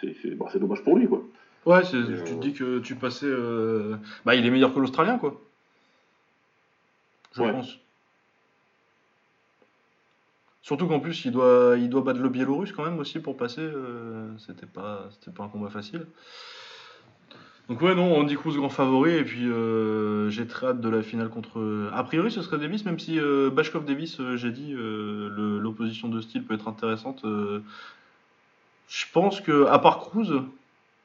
c'est 0.00 0.34
bah, 0.36 0.46
dommage 0.54 0.82
pour 0.82 0.96
lui, 0.96 1.08
quoi. 1.08 1.22
Ouais, 1.64 1.82
tu 1.82 1.90
te 1.90 1.96
euh, 1.96 2.38
dis 2.40 2.52
que 2.52 2.78
tu 2.78 2.94
passais. 2.94 3.26
euh, 3.26 3.96
Bah, 4.24 4.36
il 4.36 4.46
est 4.46 4.50
meilleur 4.50 4.72
que 4.72 4.78
l'Australien, 4.78 5.18
quoi. 5.18 5.40
Je 7.34 7.42
Ouais. 7.42 7.50
pense. 7.50 7.80
Surtout 10.62 10.86
qu'en 10.86 11.00
plus, 11.00 11.24
il 11.24 11.32
doit, 11.32 11.74
il 11.78 11.88
doit 11.88 12.02
battre 12.02 12.20
le 12.20 12.28
Biélorusse 12.28 12.72
quand 12.72 12.84
même 12.84 12.98
aussi 12.98 13.20
pour 13.20 13.36
passer. 13.36 13.60
euh, 13.60 14.36
C'était 14.38 14.66
pas, 14.66 15.08
c'était 15.12 15.30
pas 15.30 15.44
un 15.44 15.48
combat 15.48 15.70
facile. 15.70 16.06
Donc 17.68 17.82
ouais, 17.82 17.96
non, 17.96 18.16
Andy 18.16 18.36
Cruz 18.36 18.56
grand 18.56 18.68
favori 18.68 19.12
et 19.14 19.24
puis 19.24 19.44
euh, 19.48 20.30
j'ai 20.30 20.46
très 20.46 20.68
hâte 20.68 20.80
de 20.80 20.88
la 20.88 21.02
finale 21.02 21.28
contre. 21.30 21.90
A 21.92 22.04
priori, 22.04 22.30
ce 22.30 22.40
serait 22.42 22.58
Davis, 22.58 22.84
même 22.84 22.98
si 22.98 23.18
euh, 23.18 23.50
Bashkov 23.50 23.84
Davis, 23.84 24.20
euh, 24.20 24.36
j'ai 24.36 24.52
dit, 24.52 24.72
euh, 24.72 25.58
l'opposition 25.60 26.08
de 26.08 26.20
style 26.20 26.44
peut 26.44 26.54
être 26.54 26.68
intéressante. 26.68 27.24
euh, 27.24 27.60
je 28.88 29.04
pense 29.12 29.40
que 29.40 29.66
à 29.66 29.78
part 29.80 29.98
Cruz, 29.98 30.44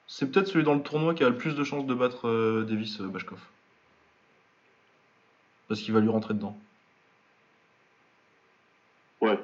c'est 0.08 0.32
peut-être 0.32 0.48
celui 0.48 0.64
dans 0.64 0.76
le 0.76 0.84
tournoi 0.84 1.16
qui 1.16 1.24
a 1.24 1.30
le 1.30 1.38
plus 1.38 1.56
de 1.56 1.64
chances 1.64 1.86
de 1.88 1.94
battre 1.96 2.28
euh, 2.28 2.64
Davis 2.70 3.02
euh, 3.02 3.08
Bashkov. 3.08 3.40
Parce 5.68 5.82
qu'il 5.82 5.94
va 5.94 6.00
lui 6.00 6.10
rentrer 6.10 6.34
dedans. 6.36 6.56
Ouais. 9.22 9.40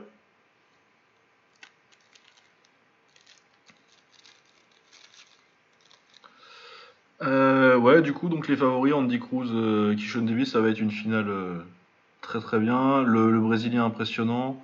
Euh, 7.23 7.77
ouais, 7.77 8.01
du 8.01 8.13
coup, 8.13 8.29
donc 8.29 8.47
les 8.47 8.55
favoris, 8.55 8.93
Andy 8.93 9.19
Cruz, 9.19 9.49
euh, 9.51 9.95
Kishon 9.95 10.21
Davis, 10.23 10.51
ça 10.51 10.61
va 10.61 10.69
être 10.69 10.79
une 10.79 10.91
finale 10.91 11.27
euh, 11.29 11.57
très 12.21 12.39
très 12.39 12.59
bien. 12.59 13.01
Le, 13.01 13.31
le 13.31 13.39
Brésilien 13.39 13.85
impressionnant. 13.85 14.61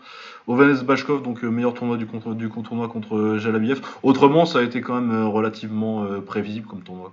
Ovanes 0.47 0.83
Bashkov, 0.83 1.23
donc 1.23 1.43
euh, 1.43 1.49
meilleur 1.49 1.73
tournoi 1.73 1.97
du, 1.97 2.05
contre, 2.05 2.33
du 2.35 2.49
tournoi 2.49 2.87
contre 2.89 3.37
Jalabiev. 3.39 3.81
Autrement, 4.03 4.45
ça 4.45 4.59
a 4.59 4.61
été 4.61 4.81
quand 4.81 4.99
même 5.01 5.11
euh, 5.11 5.25
relativement 5.25 6.03
euh, 6.03 6.21
prévisible 6.21 6.67
comme 6.67 6.83
tournoi. 6.83 7.11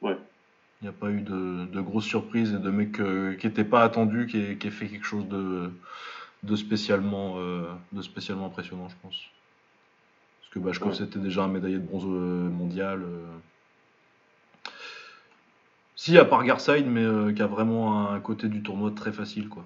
quoi. 0.00 0.10
Ouais. 0.10 0.18
Il 0.80 0.84
n'y 0.84 0.88
a 0.88 0.92
pas 0.92 1.10
eu 1.10 1.22
de, 1.22 1.64
de 1.66 1.80
grosses 1.80 2.04
surprises 2.04 2.52
et 2.52 2.58
de 2.58 2.70
mecs 2.70 3.00
euh, 3.00 3.34
qui 3.34 3.46
n'étaient 3.46 3.64
pas 3.64 3.82
attendus, 3.82 4.26
qui 4.26 4.38
aient, 4.38 4.56
qui 4.56 4.66
aient 4.66 4.70
fait 4.70 4.88
quelque 4.88 5.06
chose 5.06 5.26
de, 5.28 5.70
de, 6.42 6.56
spécialement, 6.56 7.36
euh, 7.38 7.62
de 7.92 8.02
spécialement 8.02 8.46
impressionnant, 8.46 8.88
je 8.90 8.94
pense. 9.02 9.16
Parce 10.40 10.52
que 10.52 10.58
Bashkov, 10.58 10.88
Ouais. 10.90 10.94
c'était 10.94 11.18
déjà 11.18 11.44
un 11.44 11.48
médaillé 11.48 11.76
de 11.76 11.86
bronze 11.86 12.04
euh, 12.06 12.48
mondial. 12.50 13.00
Si, 15.98 16.16
à 16.16 16.24
part 16.24 16.44
Garside, 16.44 16.86
mais 16.86 17.02
euh, 17.02 17.32
qui 17.32 17.42
a 17.42 17.46
vraiment 17.48 18.08
un 18.10 18.20
côté 18.20 18.48
du 18.48 18.62
tournoi 18.62 18.92
très 18.92 19.12
facile, 19.12 19.48
quoi. 19.48 19.64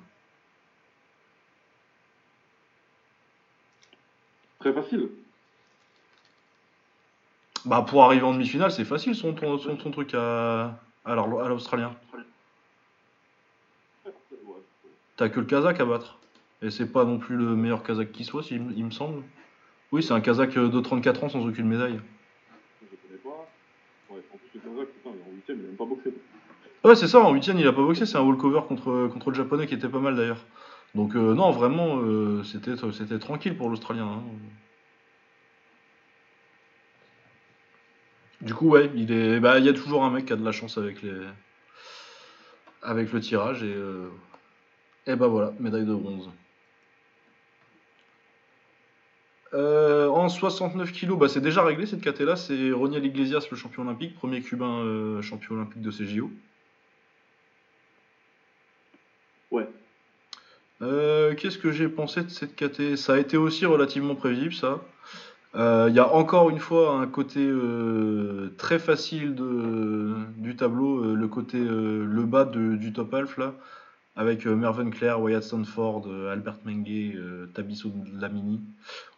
Très 4.58 4.72
facile. 4.72 5.10
Bah, 7.66 7.82
pour 7.86 8.02
arriver 8.04 8.22
en 8.24 8.32
demi-finale, 8.32 8.72
c'est 8.72 8.84
facile 8.86 9.14
son, 9.14 9.34
ton- 9.34 9.58
son, 9.58 9.78
son 9.78 9.90
truc 9.90 10.14
à, 10.14 10.78
l'Australien. 11.06 11.94
T'as 15.16 15.28
que 15.28 15.38
le 15.40 15.46
Kazakh 15.46 15.80
à 15.80 15.84
battre. 15.84 16.18
Et 16.62 16.70
c'est 16.70 16.90
pas 16.90 17.04
non 17.04 17.18
plus 17.18 17.36
le 17.36 17.54
meilleur 17.56 17.82
Kazakh 17.82 18.10
qui 18.10 18.24
soit, 18.24 18.42
si- 18.42 18.54
il 18.54 18.84
me 18.86 18.90
semble. 18.90 19.22
Oui, 19.92 20.02
c'est 20.02 20.14
un 20.14 20.20
Kazakh 20.22 20.54
de 20.54 20.80
34 20.80 21.24
ans 21.24 21.28
sans 21.28 21.46
aucune 21.46 21.68
médaille. 21.68 22.00
Je 24.54 24.60
connais 24.60 24.74
pas. 24.74 24.80
Ouais, 24.80 24.84
en 24.84 24.84
plus, 24.84 24.84
le 24.84 24.84
Kazakh, 24.84 24.92
putain, 24.92 25.10
mais 25.16 25.22
en 25.24 25.34
8 25.34 25.44
il 25.48 25.76
pas 25.76 25.84
boxé. 25.84 26.14
Ouais, 26.84 26.96
c'est 26.96 27.08
ça, 27.08 27.20
en 27.20 27.32
8 27.32 27.46
il 27.46 27.66
a 27.66 27.72
pas 27.72 27.82
boxé, 27.82 28.06
c'est 28.06 28.16
un 28.18 28.22
walkover 28.22 28.62
contre, 28.68 29.08
contre 29.12 29.30
le 29.30 29.36
japonais 29.36 29.66
qui 29.66 29.74
était 29.74 29.88
pas 29.88 30.00
mal 30.00 30.16
d'ailleurs. 30.16 30.44
Donc, 30.94 31.14
euh, 31.16 31.34
non, 31.34 31.50
vraiment, 31.50 32.00
euh, 32.00 32.42
c'était 32.44 33.18
tranquille 33.18 33.56
pour 33.56 33.70
l'Australien. 33.70 34.06
hein. 34.06 34.22
Du 38.40 38.54
coup, 38.54 38.70
ouais, 38.70 38.90
il 38.94 39.12
est, 39.12 39.38
bah, 39.40 39.58
y 39.60 39.68
a 39.68 39.72
toujours 39.72 40.04
un 40.04 40.10
mec 40.10 40.26
qui 40.26 40.32
a 40.32 40.36
de 40.36 40.44
la 40.44 40.52
chance 40.52 40.76
avec 40.76 41.02
le 43.12 43.20
tirage 43.20 43.62
et, 43.62 43.72
euh, 43.72 44.08
et 45.06 45.14
bah 45.14 45.28
voilà, 45.28 45.52
médaille 45.60 45.86
de 45.86 45.94
bronze. 45.94 46.28
Euh, 49.54 50.08
en 50.08 50.28
69 50.30 50.92
kilos, 50.92 51.18
bah, 51.18 51.28
c'est 51.28 51.40
déjà 51.40 51.62
réglé 51.62 51.84
cette 51.86 52.00
caté 52.00 52.24
là, 52.24 52.36
c'est 52.36 52.72
Roniel 52.72 53.04
Iglesias, 53.04 53.46
le 53.50 53.56
champion 53.56 53.82
olympique, 53.82 54.14
premier 54.14 54.40
cubain 54.40 54.78
euh, 54.80 55.20
champion 55.20 55.56
olympique 55.56 55.82
de 55.82 55.90
ces 55.90 56.06
JO. 56.06 56.30
Ouais. 59.50 59.68
Euh, 60.80 61.34
Qu'est-ce 61.34 61.58
que 61.58 61.70
j'ai 61.70 61.88
pensé 61.88 62.22
de 62.22 62.30
cette 62.30 62.56
KT 62.56 62.96
Ça 62.96 63.14
a 63.14 63.18
été 63.18 63.36
aussi 63.36 63.66
relativement 63.66 64.14
prévisible, 64.14 64.54
ça. 64.54 64.80
Il 65.54 65.92
y 65.94 65.98
a 65.98 66.08
encore 66.08 66.48
une 66.48 66.58
fois 66.58 66.94
un 66.94 67.06
côté 67.06 67.46
très 68.56 68.78
facile 68.78 69.34
de, 69.34 70.14
du 70.38 70.56
tableau, 70.56 71.14
le 71.14 71.28
côté 71.28 71.58
le 71.58 72.22
bas 72.24 72.46
de- 72.46 72.76
du 72.76 72.94
top 72.94 73.12
half 73.12 73.36
là, 73.36 73.54
avec 74.16 74.46
euh, 74.46 74.54
Mervyn 74.54 74.90
Clare, 74.90 75.20
Wyatt 75.22 75.42
Stanford, 75.42 76.04
euh, 76.06 76.32
Albert 76.32 76.56
Mengue, 76.64 77.14
euh, 77.16 77.46
Tabiso 77.54 77.90
Lamini, 78.18 78.60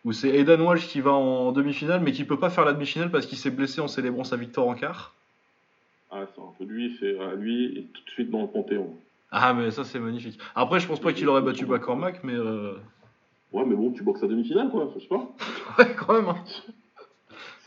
où 0.04 0.12
c'est 0.12 0.28
Aidan 0.28 0.60
Walsh 0.60 0.86
qui 0.86 1.00
va 1.00 1.12
en 1.12 1.50
demi-finale, 1.52 2.00
mais 2.00 2.12
qui 2.12 2.24
peut 2.24 2.38
pas 2.38 2.50
faire 2.50 2.64
la 2.64 2.72
demi-finale 2.72 3.10
parce 3.10 3.26
qu'il 3.26 3.38
s'est 3.38 3.50
blessé 3.50 3.80
en 3.80 3.88
célébrant 3.88 4.24
sa 4.24 4.36
victoire 4.36 4.68
en 4.68 4.74
quart. 4.74 5.14
Ah, 6.10 6.26
c'est 6.32 6.40
un 6.40 6.52
peu 6.56 6.64
lui, 6.64 6.96
c'est 7.00 7.18
à 7.18 7.34
lui, 7.34 7.78
et 7.78 7.82
tout 7.92 8.04
de 8.04 8.10
suite 8.10 8.30
dans 8.30 8.42
le 8.42 8.48
panthéon. 8.48 8.94
Ah 9.32 9.52
mais 9.52 9.72
ça 9.72 9.82
c'est 9.82 9.98
magnifique. 9.98 10.38
Après 10.54 10.78
je 10.78 10.86
pense 10.86 11.00
pas 11.00 11.12
qu'il 11.12 11.28
aurait 11.28 11.42
battu 11.42 11.66
McCormack, 11.66 12.22
mais 12.22 12.34
euh... 12.34 12.74
Ouais, 13.52 13.64
mais 13.66 13.74
bon, 13.74 13.90
tu 13.90 14.04
boxes 14.04 14.22
à 14.22 14.28
demi-finale, 14.28 14.70
quoi, 14.70 14.88
je 14.94 15.00
sais 15.00 15.08
pas. 15.08 15.28
ouais 15.78 15.94
quand 15.96 16.12
même. 16.14 16.28
hein. 16.28 16.36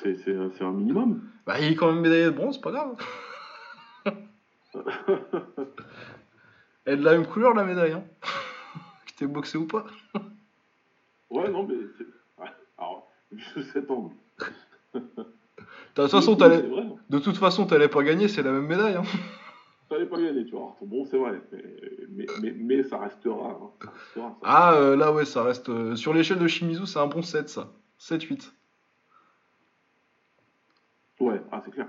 C'est 0.02 0.16
c'est 0.24 0.34
un, 0.34 0.50
c'est 0.58 0.64
un 0.64 0.72
minimum. 0.72 1.22
Bah, 1.46 1.60
il 1.60 1.74
est 1.74 1.76
quand 1.76 1.92
même 1.92 2.02
médaillé 2.02 2.26
de 2.26 2.30
bronze, 2.30 2.56
c'est 2.56 2.62
pas 2.62 2.72
grave. 2.72 2.96
Elle 6.88 6.94
est 6.94 6.98
de 6.98 7.04
la 7.04 7.12
même 7.18 7.26
couleur 7.28 7.54
la 7.54 7.66
médaille, 7.66 7.92
hein. 7.92 8.04
Que 9.06 9.12
t'es 9.18 9.28
boxé 9.28 9.58
ou 9.58 9.68
pas? 9.68 9.86
ouais, 11.30 11.50
non, 11.50 11.64
mais 11.68 11.76
ouais, 11.76 12.50
Alors, 12.78 13.12
sous 13.54 13.62
cet 13.64 13.92
angle. 13.92 14.16
De 14.94 15.02
toute 15.96 16.12
façon, 16.12 16.36
t'allais, 16.38 16.64
hein. 16.66 16.96
de 17.10 17.20
toute 17.20 17.38
façon, 17.38 17.66
t'allais 17.66 17.90
pas 17.90 18.04
gagner, 18.04 18.28
c'est 18.30 18.42
la 18.42 18.52
même 18.52 18.68
médaille. 18.68 18.96
Hein. 18.96 19.04
T'allais 19.90 20.06
pas 20.06 20.18
gagner, 20.22 20.44
tu 20.46 20.52
vois. 20.52 20.76
Bon, 20.82 21.06
c'est 21.06 21.18
vrai, 21.18 21.42
mais, 21.52 21.64
mais, 22.10 22.26
mais, 22.42 22.52
mais 22.52 22.84
ça 22.84 22.98
restera. 23.00 23.52
hein. 23.52 23.70
Ça 23.82 23.90
restera, 23.92 24.30
ça. 24.30 24.36
Ah, 24.44 24.74
euh, 24.76 24.96
là, 24.98 25.12
ouais, 25.14 25.24
ça 25.26 25.44
reste. 25.44 25.70
euh, 25.70 25.96
sur 25.96 26.14
l'échelle 26.14 26.40
de 26.40 26.48
Shimizu, 26.48 26.86
c'est 26.86 27.00
un 27.00 27.08
bon 27.08 27.22
7, 27.22 27.48
ça. 27.50 27.70
7-8. 27.98 28.52
Ouais, 31.22 31.42
ah, 31.52 31.62
c'est 31.64 31.72
clair. 31.72 31.88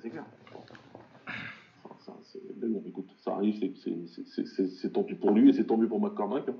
C'est 0.00 0.10
clair. 0.10 0.24
Ça, 0.52 1.90
ça, 2.00 2.12
c'est- 2.20 2.20
mais 2.20 2.21
bon, 2.56 2.82
écoute, 2.86 3.08
ça 3.24 3.34
arrive, 3.34 3.74
c'est- 3.76 4.92
tant 4.92 5.02
pis 5.02 5.14
pour 5.14 5.30
lui 5.30 5.50
et 5.50 5.52
c'est 5.52 5.64
tant 5.64 5.76
mieux 5.76 5.88
pour 5.88 6.00
McCormack. 6.00 6.48
hein. 6.48 6.54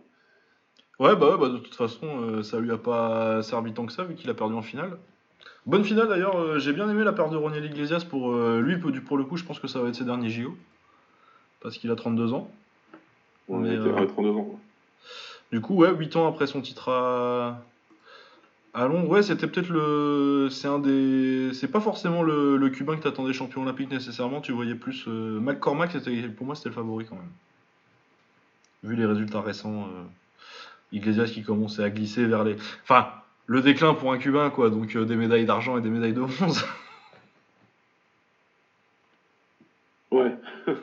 Ouais, 0.98 1.16
bah, 1.16 1.32
ouais, 1.32 1.38
bah, 1.38 1.48
de 1.48 1.58
toute 1.58 1.74
façon, 1.74 2.06
euh, 2.06 2.42
ça 2.42 2.60
lui 2.60 2.70
a 2.70 2.78
pas 2.78 3.42
servi 3.42 3.72
tant 3.72 3.86
que 3.86 3.92
ça, 3.92 4.04
vu 4.04 4.14
qu'il 4.14 4.30
a 4.30 4.34
perdu 4.34 4.54
en 4.54 4.62
finale. 4.62 4.98
Bonne 5.66 5.84
finale 5.84 6.08
d'ailleurs, 6.08 6.36
euh, 6.38 6.58
j'ai 6.58 6.72
bien 6.72 6.88
aimé 6.88 7.04
la 7.04 7.12
paire 7.12 7.30
de 7.30 7.36
Roniel 7.36 7.64
Iglesias 7.64 8.04
pour 8.08 8.32
euh, 8.32 8.60
lui, 8.60 8.76
pour, 8.78 9.16
le 9.16 9.24
coup, 9.24 9.36
je 9.36 9.44
pense 9.44 9.58
que 9.58 9.68
ça 9.68 9.80
va 9.80 9.88
être 9.88 9.94
ses 9.94 10.04
derniers 10.04 10.28
JO. 10.28 10.56
Parce 11.60 11.78
qu'il 11.78 11.90
a 11.90 11.96
32 11.96 12.32
ans. 12.32 12.50
On 13.48 13.58
Mais, 13.58 13.74
était 13.74 13.88
euh, 13.88 13.96
à 13.96 14.06
32 14.06 14.30
ans. 14.30 14.60
Du 15.50 15.60
coup, 15.60 15.74
ouais, 15.74 15.92
8 15.92 16.16
ans 16.16 16.28
après 16.28 16.46
son 16.46 16.60
titre 16.60 16.88
à, 16.88 17.62
à 18.74 18.86
Londres, 18.86 19.08
ouais, 19.10 19.22
c'était 19.22 19.46
peut-être 19.46 19.68
le. 19.68 20.48
C'est 20.50 20.68
un 20.68 20.78
des. 20.78 21.50
C'est 21.54 21.68
pas 21.68 21.80
forcément 21.80 22.22
le, 22.22 22.56
le 22.56 22.70
Cubain 22.70 22.96
que 22.96 23.02
t'attendais 23.02 23.32
champion 23.34 23.62
olympique 23.62 23.90
nécessairement, 23.90 24.40
tu 24.40 24.52
voyais 24.52 24.74
plus. 24.74 25.04
euh, 25.08 25.40
McCormack, 25.40 25.92
c'était, 25.92 26.22
pour 26.28 26.46
moi, 26.46 26.54
c'était 26.54 26.70
le 26.70 26.74
favori 26.74 27.04
quand 27.06 27.16
même. 27.16 27.30
Vu 28.82 28.96
les 28.96 29.04
résultats 29.06 29.40
récents, 29.40 29.84
euh, 29.84 30.02
Iglesias 30.92 31.26
qui 31.32 31.42
commençait 31.42 31.84
à 31.84 31.90
glisser 31.90 32.24
vers 32.26 32.44
les. 32.44 32.56
Enfin, 32.84 33.08
le 33.46 33.60
déclin 33.60 33.94
pour 33.94 34.12
un 34.12 34.18
Cubain, 34.18 34.50
quoi, 34.50 34.70
donc 34.70 34.96
euh, 34.96 35.04
des 35.04 35.16
médailles 35.16 35.46
d'argent 35.46 35.76
et 35.78 35.82
des 35.82 35.90
médailles 35.90 36.14
de 36.14 36.20
bronze. 36.22 36.64
Ouais. 40.10 40.36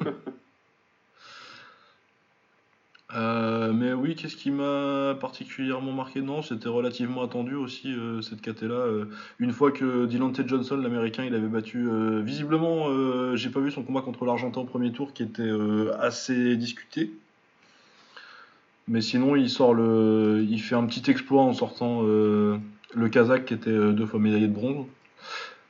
Euh, 3.15 3.73
mais 3.73 3.91
oui, 3.93 4.07
qu'est-ce 4.19 4.35
qui 4.35 4.51
m'a 4.51 5.15
particulièrement 5.19 5.93
marqué? 5.93 6.21
Non, 6.21 6.41
c'était 6.41 6.67
relativement 6.67 7.23
attendu 7.23 7.55
aussi 7.55 7.93
euh, 7.93 8.21
cette 8.21 8.41
KT-là. 8.41 8.73
euh, 8.75 9.05
une 9.39 9.51
fois 9.51 9.71
que 9.71 10.05
Dylan 10.05 10.33
T. 10.33 10.43
Johnson, 10.45 10.75
l'américain, 10.75 11.23
il 11.23 11.33
avait 11.33 11.47
battu. 11.47 11.87
euh, 11.87 12.21
visiblement, 12.21 12.89
euh, 12.89 13.35
j'ai 13.35 13.49
pas 13.49 13.61
vu 13.61 13.71
son 13.71 13.83
combat 13.83 14.01
contre 14.01 14.25
l'Argentin 14.25 14.61
au 14.61 14.65
premier 14.65 14.91
tour 14.91 15.13
qui 15.13 15.23
était 15.23 15.41
euh, 15.43 15.93
assez 15.99 16.57
discuté. 16.57 17.11
Mais 18.89 19.01
sinon, 19.01 19.35
il 19.35 19.49
sort 19.49 19.75
il 19.77 20.59
fait 20.59 20.75
un 20.75 20.85
petit 20.85 21.09
exploit 21.09 21.43
en 21.43 21.53
sortant 21.53 22.01
le 22.01 23.09
Kazakh 23.11 23.45
qui 23.45 23.53
était 23.53 23.93
deux 23.93 24.07
fois 24.07 24.19
médaillé 24.19 24.47
de 24.47 24.53
bronze. 24.53 24.87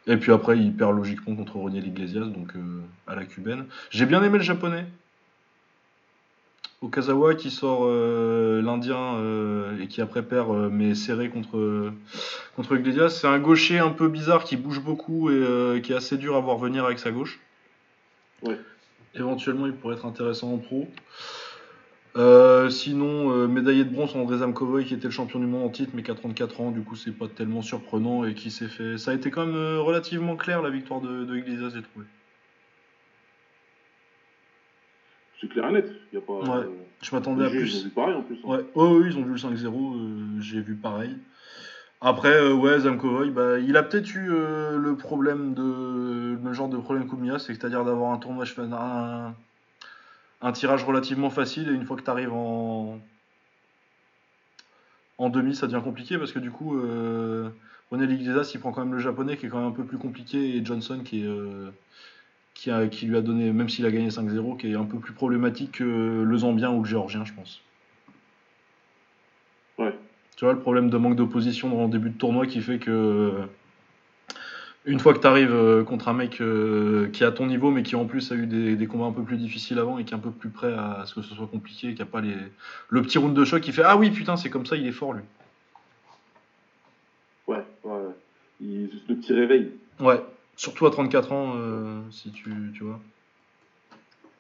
Et 0.08 0.16
puis 0.16 0.32
après, 0.32 0.58
il 0.58 0.74
perd 0.74 0.96
logiquement 0.96 1.36
contre 1.36 1.58
Roniel 1.58 1.86
Iglesias, 1.86 2.22
donc 2.26 2.54
à 3.08 3.16
la 3.16 3.26
cubaine. 3.26 3.66
J'ai 3.90 4.06
bien 4.06 4.24
aimé 4.24 4.38
le 4.38 4.44
japonais. 4.46 4.86
Okazawa 6.82 7.36
qui 7.36 7.52
sort 7.52 7.82
euh, 7.84 8.62
l'Indien 8.62 9.16
euh, 9.16 9.82
et 9.82 9.88
qui 9.88 10.02
après 10.02 10.24
perd 10.24 10.50
euh, 10.50 10.70
mais 10.72 10.96
serré 10.96 11.30
contre, 11.30 11.92
contre 12.56 12.78
Iglesias. 12.78 13.10
C'est 13.10 13.28
un 13.28 13.40
gaucher 13.40 13.80
un 13.80 13.90
peu 13.90 14.08
bizarre 14.08 14.46
qui 14.46 14.56
bouge 14.56 14.82
beaucoup 14.82 15.30
et 15.30 15.82
qui 15.82 15.92
est 15.92 15.96
assez 15.96 16.18
dur 16.18 16.36
à 16.36 16.40
voir 16.40 16.58
venir 16.58 16.86
avec 16.86 17.00
sa 17.00 17.12
gauche. 17.12 17.40
Ouais. 18.44 18.58
Éventuellement 19.16 19.66
il 19.66 19.74
pourrait 19.74 19.96
être 19.96 20.06
intéressant 20.06 20.54
en 20.54 20.58
pro. 20.58 20.88
Sinon, 22.70 23.48
médaillé 23.48 23.84
de 23.84 23.94
bronze 23.94 24.16
André 24.16 24.38
Zamkovoy 24.38 24.86
qui 24.86 24.94
était 24.94 25.08
le 25.08 25.12
champion 25.12 25.40
du 25.40 25.48
monde 25.48 25.66
en 25.66 25.70
titre 25.70 25.92
mais 25.94 26.04
qui 26.04 26.12
a 26.12 26.16
34 26.16 26.62
ans, 26.62 26.72
du 26.72 26.82
coup 26.82 26.96
c'est 26.96 27.12
pas 27.12 27.28
tellement 27.28 27.62
surprenant 27.62 28.24
et 28.24 28.34
qui 28.34 28.52
s'est 28.52 28.70
fait. 28.70 28.98
Ça 28.98 29.12
a 29.12 29.14
été 29.14 29.32
quand 29.32 29.46
même 29.46 29.80
relativement 29.80 30.38
clair 30.38 30.62
la 30.62 30.70
victoire 30.70 31.02
de, 31.02 31.26
de 31.26 31.38
Iglesias, 31.38 31.72
j'ai 31.76 31.82
trouvé. 31.82 32.06
C'est 35.40 35.48
clair 35.48 35.70
et 35.70 35.72
net. 35.74 35.90
Y 36.14 36.18
a 36.18 36.22
pas, 36.22 36.34
Ouais, 36.34 36.50
euh, 36.66 36.70
Je 37.02 37.16
m'attendais 37.16 37.46
à 37.46 37.50
plus. 37.50 37.74
Ils 37.76 37.80
ont 37.80 37.84
vu 37.86 37.90
pareil 37.92 38.16
en 38.16 38.22
plus. 38.24 38.36
hein. 38.44 38.48
Ouais, 38.48 38.66
ouais, 38.76 38.92
ouais, 39.00 39.08
ils 39.08 39.18
ont 39.18 39.24
vu 39.24 39.32
le 39.32 39.38
5-0, 39.38 39.96
euh, 39.96 40.42
j'ai 40.42 40.62
vu 40.62 40.76
pareil. 40.76 41.16
Après, 42.02 42.34
euh, 42.34 42.54
ouais, 42.54 42.80
Zamkovoy, 42.80 43.30
bah, 43.30 43.60
il 43.60 43.76
a 43.76 43.84
peut-être 43.84 44.14
eu 44.16 44.30
euh, 44.32 44.78
le 44.78 44.96
problème 44.96 45.54
de. 45.54 46.38
le 46.44 46.54
genre 46.54 46.70
de 46.70 46.78
problème 46.78 47.08
qu'Oumia, 47.08 47.40
c'est-à-dire 47.40 47.84
d'avoir 47.86 48.12
un 48.14 48.18
tournoi, 48.18 48.46
un, 48.58 49.34
un 50.42 50.52
tirage 50.52 50.84
relativement 50.86 51.30
facile, 51.30 51.70
et 51.70 51.74
une 51.74 51.86
fois 51.86 51.98
que 51.98 52.04
tu 52.04 52.10
arrives 52.10 52.34
en. 52.34 53.00
en 55.18 55.30
demi, 55.30 55.56
ça 55.56 55.68
devient 55.68 55.84
compliqué 55.84 56.18
parce 56.18 56.32
que 56.32 56.40
du 56.40 56.52
coup, 56.52 56.80
Ronel 57.92 58.12
Iglesias, 58.12 58.52
il 58.54 58.60
prend 58.60 58.72
quand 58.72 58.84
même 58.86 58.94
le 58.94 59.00
japonais 59.00 59.36
qui 59.36 59.46
est 59.48 59.50
quand 59.50 59.60
même 59.60 59.68
un 59.70 59.72
peu 59.72 59.84
plus 59.84 59.98
compliqué 59.98 60.56
et 60.56 60.66
Johnson 60.66 61.02
qui 61.04 61.24
est. 61.26 61.30
euh, 62.68 62.72
qui, 62.72 62.72
a, 62.72 62.88
qui 62.88 63.06
lui 63.06 63.18
a 63.18 63.22
donné, 63.22 63.52
même 63.52 63.70
s'il 63.70 63.86
a 63.86 63.92
gagné 63.92 64.10
5-0, 64.10 64.58
qui 64.58 64.72
est 64.72 64.76
un 64.76 64.86
peu 64.86 64.98
plus 65.00 65.14
problématique 65.14 65.74
que 65.74 66.24
le 66.26 66.38
Zambien 66.38 66.72
ou 66.72 66.84
le 66.84 66.90
Géorgien, 66.90 67.24
je 67.26 67.34
pense. 67.34 67.62
Ouais. 69.78 69.94
Tu 70.36 70.46
vois, 70.46 70.54
le 70.54 70.60
problème 70.60 70.90
de 70.90 70.98
manque 70.98 71.16
d'opposition 71.16 71.70
dans 71.70 71.86
le 71.86 71.90
début 71.90 72.10
de 72.10 72.18
tournoi 72.18 72.46
qui 72.46 72.62
fait 72.62 72.80
que. 72.80 73.34
Une 74.86 75.00
fois 75.00 75.14
que 75.14 75.20
tu 75.20 75.28
arrives 75.28 75.84
contre 75.86 76.08
un 76.08 76.14
mec 76.14 76.40
euh, 76.42 77.10
qui 77.10 77.24
est 77.24 77.26
à 77.26 77.32
ton 77.32 77.46
niveau, 77.48 77.70
mais 77.70 77.84
qui 77.84 77.96
en 77.96 78.06
plus 78.06 78.32
a 78.32 78.36
eu 78.36 78.48
des, 78.48 78.76
des 78.76 78.88
combats 78.88 79.06
un 79.06 79.12
peu 79.12 79.24
plus 79.24 79.38
difficiles 79.38 79.78
avant 79.78 80.00
et 80.00 80.06
qui 80.06 80.14
est 80.14 80.18
un 80.18 80.22
peu 80.22 80.32
plus 80.32 80.50
prêt 80.50 80.74
à 80.74 81.04
ce 81.06 81.14
que 81.14 81.22
ce 81.22 81.36
soit 81.36 81.48
compliqué, 81.48 81.94
qui 81.94 82.02
a 82.02 82.06
pas 82.06 82.22
les. 82.22 82.34
Le 82.88 83.02
petit 83.02 83.18
round 83.18 83.36
de 83.36 83.44
choc 83.46 83.62
qui 83.62 83.72
fait 83.74 83.84
Ah 83.86 83.98
oui, 83.98 84.10
putain, 84.10 84.38
c'est 84.38 84.50
comme 84.50 84.66
ça, 84.66 84.78
il 84.78 84.88
est 84.88 84.92
fort 84.94 85.14
lui. 85.14 85.24
Ouais, 87.48 87.58
ouais. 87.84 87.92
ouais. 87.92 88.14
Il- 88.62 88.90
le 89.10 89.16
petit 89.16 89.34
réveil. 89.34 89.72
Ouais, 90.00 90.22
surtout 90.60 90.86
à 90.86 90.92
34 90.92 91.32
ans, 91.32 91.54
euh, 91.56 92.02
si 92.12 92.32
tu, 92.32 92.52
tu 92.74 92.84
vois. 92.84 93.00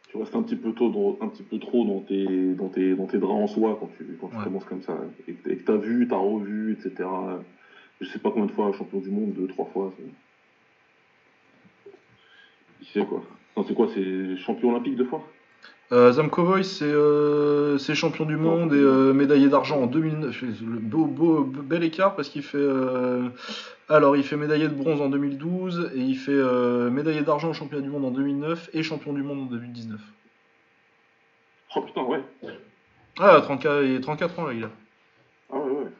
Tu 0.09 0.17
restes 0.17 0.35
un 0.35 0.41
petit 0.43 0.57
peu 0.57 0.73
tôt, 0.73 0.89
dans- 0.89 1.17
un 1.25 1.29
petit 1.29 1.43
peu 1.43 1.59
trop 1.59 1.85
dans 1.85 2.01
tes, 2.01 2.53
dans 2.55 2.67
tes, 2.67 2.93
dans 2.95 3.05
tes 3.05 3.19
draps 3.19 3.39
en 3.41 3.47
soie 3.47 3.77
quand 3.79 3.89
tu, 3.97 4.05
quand 4.19 4.27
tu 4.27 4.35
Ouais. 4.35 4.43
commences 4.43 4.65
comme 4.65 4.81
ça. 4.81 4.97
Et, 5.27 5.33
que- 5.33 5.49
et 5.49 5.55
que 5.55 5.63
t'as 5.63 5.77
vu, 5.77 6.07
t'as 6.09 6.17
revu, 6.17 6.73
etc. 6.73 7.07
Je 8.01 8.07
sais 8.07 8.19
pas 8.19 8.31
combien 8.31 8.47
de 8.47 8.51
fois 8.51 8.71
champion 8.73 8.99
du 8.99 9.09
monde, 9.11 9.33
deux, 9.33 9.47
trois 9.47 9.65
fois. 9.65 9.93
Il 12.81 12.87
sait 12.87 13.05
quoi. 13.05 13.23
Non, 13.55 13.63
c'est 13.63 13.73
quoi 13.73 13.87
C'est 13.93 14.35
champion 14.37 14.71
olympique 14.71 14.95
deux 14.95 15.05
fois? 15.05 15.23
Euh, 15.91 16.11
Zamkovoy, 16.11 16.63
c'est 16.63 16.85
euh, 16.85 17.79
c'est 17.79 17.95
champion 17.95 18.25
du 18.25 18.37
monde 18.37 18.73
et 18.73 18.77
euh, 18.77 19.11
médaillé 19.11 19.49
d'argent 19.49 19.81
en 19.81 19.87
2009. 19.87 20.41
Le 20.41 20.79
beau, 20.79 21.05
beau, 21.05 21.43
bel 21.43 21.83
écart 21.83 22.15
parce 22.15 22.29
qu'il 22.29 22.43
fait. 22.43 22.57
euh, 22.59 23.29
alors, 23.89 24.15
il 24.15 24.23
fait 24.23 24.37
médaillé 24.37 24.67
de 24.67 24.73
bronze 24.73 25.01
en 25.01 25.09
2012 25.09 25.91
et 25.95 25.99
il 25.99 26.15
fait 26.15 26.31
médaillé 26.91 27.23
d'argent 27.23 27.49
au 27.49 27.53
championnat 27.53 27.81
du 27.81 27.89
monde 27.89 28.05
en 28.05 28.11
2009 28.11 28.69
et 28.73 28.83
champion 28.83 29.13
du 29.13 29.23
monde 29.23 29.39
en 29.39 29.45
2019. 29.45 29.99
Oh 31.75 31.81
putain, 31.81 32.03
ouais. 32.03 32.21
Ah, 33.19 33.39
34, 33.41 33.83
il 33.83 33.95
est 33.95 33.99
34 33.99 34.39
ans 34.39 34.47
là, 34.47 34.53
il 34.53 34.63
a. 34.63 34.69
Ah 35.51 35.57
ouais, 35.57 35.71
ouais. 35.71 35.91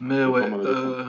Mais 0.00 0.24
ouais, 0.24 0.50
pas 0.50 0.56
euh, 0.56 1.04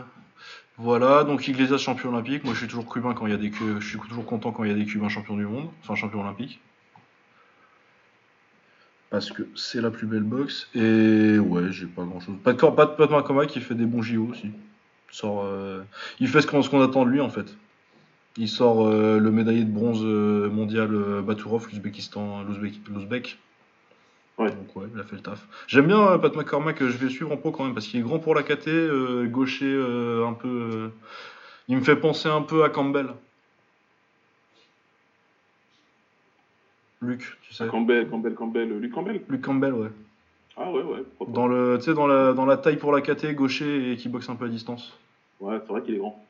voilà, 0.78 1.24
donc 1.24 1.48
Iglesias 1.48 1.78
champion 1.78 2.10
olympique. 2.10 2.44
Moi 2.44 2.53
je 2.53 2.60
suis 2.60 2.68
toujours 2.68 2.91
cubain 2.91 3.14
quand 3.14 3.26
il 3.26 3.32
y 3.32 3.36
a 3.36 3.38
des 3.38 3.52
je 3.80 3.86
suis 3.86 3.99
toujours 3.99 4.26
content 4.26 4.52
quand 4.52 4.64
il 4.64 4.72
y 4.72 4.74
a 4.74 4.78
des 4.78 4.86
cubains 4.86 5.10
champions 5.10 5.36
du 5.36 5.45
monde, 5.45 5.70
enfin 5.82 5.95
champion 5.95 6.22
olympique. 6.22 6.60
Parce 9.10 9.32
que 9.32 9.44
c'est 9.56 9.82
la 9.82 9.91
plus 9.91 10.07
belle 10.07 10.24
boxe. 10.24 10.68
Et 10.76 11.38
ouais, 11.40 11.72
j'ai 11.72 11.86
pas 11.86 12.03
grand 12.03 12.20
chose. 12.20 12.36
Pas 12.44 12.53
de 12.53 12.57
pas 12.57 12.86
de 12.86 12.91
Pat 12.91 13.10
Makoma 13.10 13.45
qui 13.45 13.62
fait 13.62 13.76
des 13.76 13.86
bons 13.86 14.02
JO 14.02 14.28
aussi. 14.32 14.48
Il 14.48 15.16
sort, 15.16 15.44
euh, 15.45 15.84
il 16.20 16.28
fait 16.28 16.41
ce 16.41 16.48
qu'on 16.48 16.62
ce 16.62 16.70
qu'on 16.70 16.82
attend 16.82 17.06
de 17.06 17.12
lui 17.12 17.22
en 17.22 17.30
fait. 17.30 17.56
Il 18.38 18.49
sort 18.49 18.86
euh, 18.86 19.20
le 19.20 19.32
médaillé 19.32 19.64
de 19.64 19.72
bronze 19.72 20.03
mondial 20.03 20.90
Baturov, 21.22 21.68
l'Ouzbékistan, 21.72 22.44
l'Ouzbék. 22.44 22.82
l'Ouzbek. 22.90 23.40
Ouais. 24.38 24.49
Donc 24.52 24.76
ouais, 24.76 24.88
il 24.94 24.99
a 24.99 25.03
fait 25.03 25.16
le 25.16 25.22
taf. 25.22 25.48
J'aime 25.68 25.88
bien 25.88 26.02
euh, 26.02 26.18
Pat 26.18 26.36
McCormack, 26.36 26.82
euh, 26.82 26.90
je 26.90 26.98
vais 26.98 27.10
suivre 27.10 27.32
en 27.32 27.38
pro 27.38 27.52
quand 27.52 27.64
même 27.64 27.74
parce 27.74 27.88
qu'il 27.88 27.99
est 28.02 28.03
grand 28.03 28.20
pour 28.20 28.36
la 28.36 28.44
KT, 28.44 28.68
euh, 28.68 29.26
gaucher 29.28 29.66
euh, 29.66 30.26
un 30.28 30.34
peu. 30.34 30.48
euh, 30.48 30.88
il 31.68 31.78
me 31.78 31.82
fait 31.82 31.95
penser 31.95 32.28
un 32.28 32.41
peu 32.41 32.64
à 32.64 32.70
Campbell. 32.70 33.07
Luc, 37.02 37.38
tu 37.44 37.53
sais. 37.53 37.68
Campbell, 37.68 38.07
Campbell, 38.10 38.34
Campbell, 38.36 38.80
Luc 38.80 38.91
Campbell. 38.91 39.22
Luc 39.30 39.41
Campbell, 39.41 39.74
ouais. 39.74 39.90
Ah 40.57 40.72
ouais, 40.72 40.82
ouais. 40.84 41.03
Dans 41.28 41.48
le, 41.48 41.78
tu 41.78 41.86
sais, 41.86 41.94
dans 41.94 42.07
la, 42.07 42.34
dans 42.34 42.45
la 42.45 42.57
taille 42.57 42.78
pour 42.78 42.91
la 42.91 43.02
KT, 43.02 43.34
gaucher 43.36 43.91
et 43.91 43.98
qui 43.98 44.10
boxe 44.10 44.30
un 44.30 44.36
peu 44.36 44.45
à 44.45 44.49
distance. 44.49 44.98
Ouais, 45.40 45.57
c'est 45.62 45.72
vrai 45.72 45.82
qu'il 45.82 45.95
est 45.95 45.98
grand. 45.99 46.24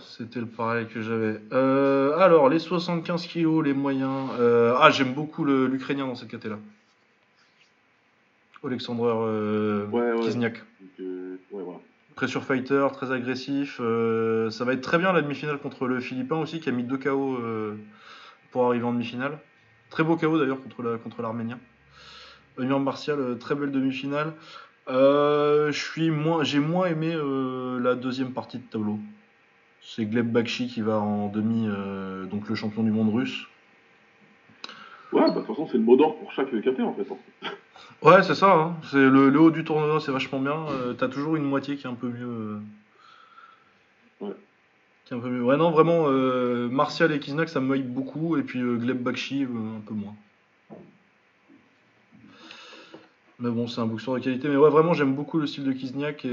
C'était 0.00 0.40
le 0.40 0.46
pareil 0.46 0.86
que 0.86 1.00
j'avais. 1.00 1.40
Euh, 1.52 2.16
alors, 2.18 2.48
les 2.48 2.58
75 2.58 3.26
kilos, 3.26 3.64
les 3.64 3.72
moyens. 3.74 4.28
euh, 4.38 4.74
ah, 4.78 4.90
j'aime 4.90 5.14
beaucoup 5.14 5.44
l'Ukrainien 5.44 6.06
dans 6.06 6.14
cette 6.14 6.28
KT 6.30 6.46
là. 6.46 6.58
Alexander 8.64 9.02
euh, 9.04 9.86
Ouais, 9.86 10.12
ouais. 10.12 10.20
Kizniak. 10.20 10.62
Voilà. 11.50 11.78
Pressure 12.16 12.42
fighter, 12.44 12.86
très 12.92 13.12
agressif. 13.12 13.76
ça 13.78 14.64
va 14.64 14.72
être 14.72 14.80
très 14.82 14.98
bien 14.98 15.12
la 15.12 15.22
demi-finale 15.22 15.58
contre 15.58 15.86
le 15.86 16.00
Philippin 16.00 16.36
aussi, 16.36 16.58
qui 16.60 16.68
a 16.68 16.72
mis 16.72 16.82
2 16.82 16.96
KO 16.98 17.38
pour 18.50 18.66
arriver 18.66 18.84
en 18.84 18.92
demi-finale. 18.92 19.38
Très 19.90 20.02
beau 20.02 20.16
KO 20.16 20.38
d'ailleurs 20.38 20.60
contre 20.60 20.82
la- 20.82 20.98
contre 20.98 21.22
l'Arménien. 21.22 21.58
Union 22.58 22.80
martial, 22.80 23.38
très 23.38 23.54
belle 23.54 23.70
demi-finale. 23.70 24.32
Euh, 24.88 25.72
moins, 25.98 26.42
j'ai 26.42 26.58
moins 26.58 26.86
aimé 26.86 27.12
euh, 27.14 27.78
la 27.78 27.94
deuxième 27.94 28.32
partie 28.32 28.58
de 28.58 28.64
tableau. 28.64 28.98
C'est 29.82 30.04
Gleb 30.04 30.30
Bakshi 30.30 30.68
qui 30.68 30.80
va 30.82 30.98
en 30.98 31.28
demi, 31.28 31.66
euh, 31.68 32.24
donc 32.26 32.48
le 32.48 32.54
champion 32.54 32.82
du 32.82 32.90
monde 32.90 33.12
russe. 33.14 33.46
Ouais, 35.12 35.22
bah 35.22 35.28
de 35.30 35.34
toute 35.38 35.46
façon, 35.46 35.66
c'est 35.66 35.78
le 35.78 35.84
mot 35.84 35.96
d'ordre 35.96 36.16
pour 36.18 36.30
chaque 36.32 36.50
KT 36.50 36.80
en 36.80 36.92
fait. 36.94 37.06
hein. 37.10 37.48
Ouais, 38.02 38.22
c'est 38.22 38.34
ça. 38.36 38.52
hein. 38.54 38.76
C'est 38.90 38.96
le, 38.96 39.28
le 39.30 39.40
haut 39.40 39.50
du 39.50 39.64
tournoi, 39.64 39.98
c'est 40.00 40.12
vachement 40.12 40.38
bien. 40.40 40.66
Euh, 40.70 40.92
T'as 40.92 41.08
toujours 41.08 41.34
une 41.36 41.42
moitié 41.44 41.76
qui 41.76 41.86
est 41.86 41.90
un 41.90 41.94
peu 41.94 42.08
mieux. 42.08 42.28
euh, 42.28 42.58
Ouais. 44.20 44.34
Qui 45.04 45.14
est 45.14 45.16
un 45.16 45.20
peu 45.20 45.28
mieux. 45.30 45.42
Ouais, 45.42 45.56
non, 45.56 45.70
vraiment, 45.70 46.08
Martial 46.70 47.10
et 47.12 47.18
Kiznak, 47.18 47.48
ça 47.48 47.60
me 47.60 47.76
hype 47.76 47.88
beaucoup. 47.92 48.36
Et 48.36 48.42
puis 48.42 48.60
Gleb 48.60 49.02
Bakshi, 49.02 49.44
un 49.44 49.80
peu 49.86 49.94
moins. 49.94 50.14
Mais 53.40 53.50
bon, 53.50 53.66
c'est 53.68 53.80
un 53.80 53.86
boxeur 53.86 54.14
de 54.14 54.20
qualité. 54.20 54.48
Mais 54.48 54.56
ouais, 54.56 54.70
vraiment, 54.70 54.92
j'aime 54.94 55.14
beaucoup 55.14 55.38
le 55.38 55.46
style 55.46 55.64
de 55.64 55.72
Kizniak. 55.72 56.24
Et 56.24 56.28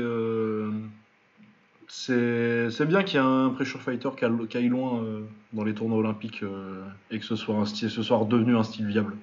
c'est 1.88 2.86
bien 2.86 3.04
qu'il 3.04 3.20
y 3.20 3.24
ait 3.24 3.26
un 3.26 3.50
pressure 3.50 3.82
fighter 3.82 4.10
qui, 4.18 4.26
aille- 4.58 4.68
loin 4.68 5.04
euh, 5.04 5.22
dans 5.54 5.64
les 5.64 5.74
tournois 5.74 6.00
olympiques 6.00 6.44
euh, 6.44 6.84
et 7.12 7.20
que 7.20 7.26
ce 7.26 7.36
soit, 7.36 7.56
un 7.56 7.66
style, 7.66 7.90
ce 7.90 8.04
soit 8.04 8.18
redevenu 8.18 8.56
un 8.56 8.64
style 8.64 8.88
viable. 8.88 9.16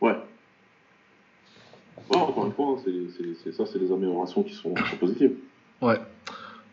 Ouais. 0.00 0.16
Encore 2.10 2.46
une 2.46 2.52
fois, 2.52 2.76
hein, 2.78 2.92
c'est 3.42 3.52
ça, 3.52 3.66
c'est 3.66 3.78
les 3.78 3.92
améliorations 3.92 4.42
qui 4.42 4.54
sont, 4.54 4.74
positives. 4.98 5.34
Ouais. 5.82 6.00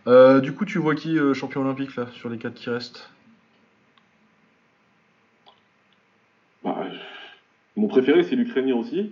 Euh, 0.08 0.40
du 0.40 0.54
coup, 0.54 0.66
tu 0.66 0.78
vois 0.78 0.96
qui 0.96 1.18
champion 1.34 1.62
olympique 1.62 1.96
là, 1.96 2.08
sur 2.14 2.30
les 2.30 2.38
quatre 2.38 2.54
qui 2.54 2.70
restent? 2.70 3.10
Bah, 6.64 6.86
mon 7.76 7.88
préféré, 7.88 8.24
c'est 8.24 8.36
l'Ukrainien 8.36 8.76
aussi. 8.76 9.12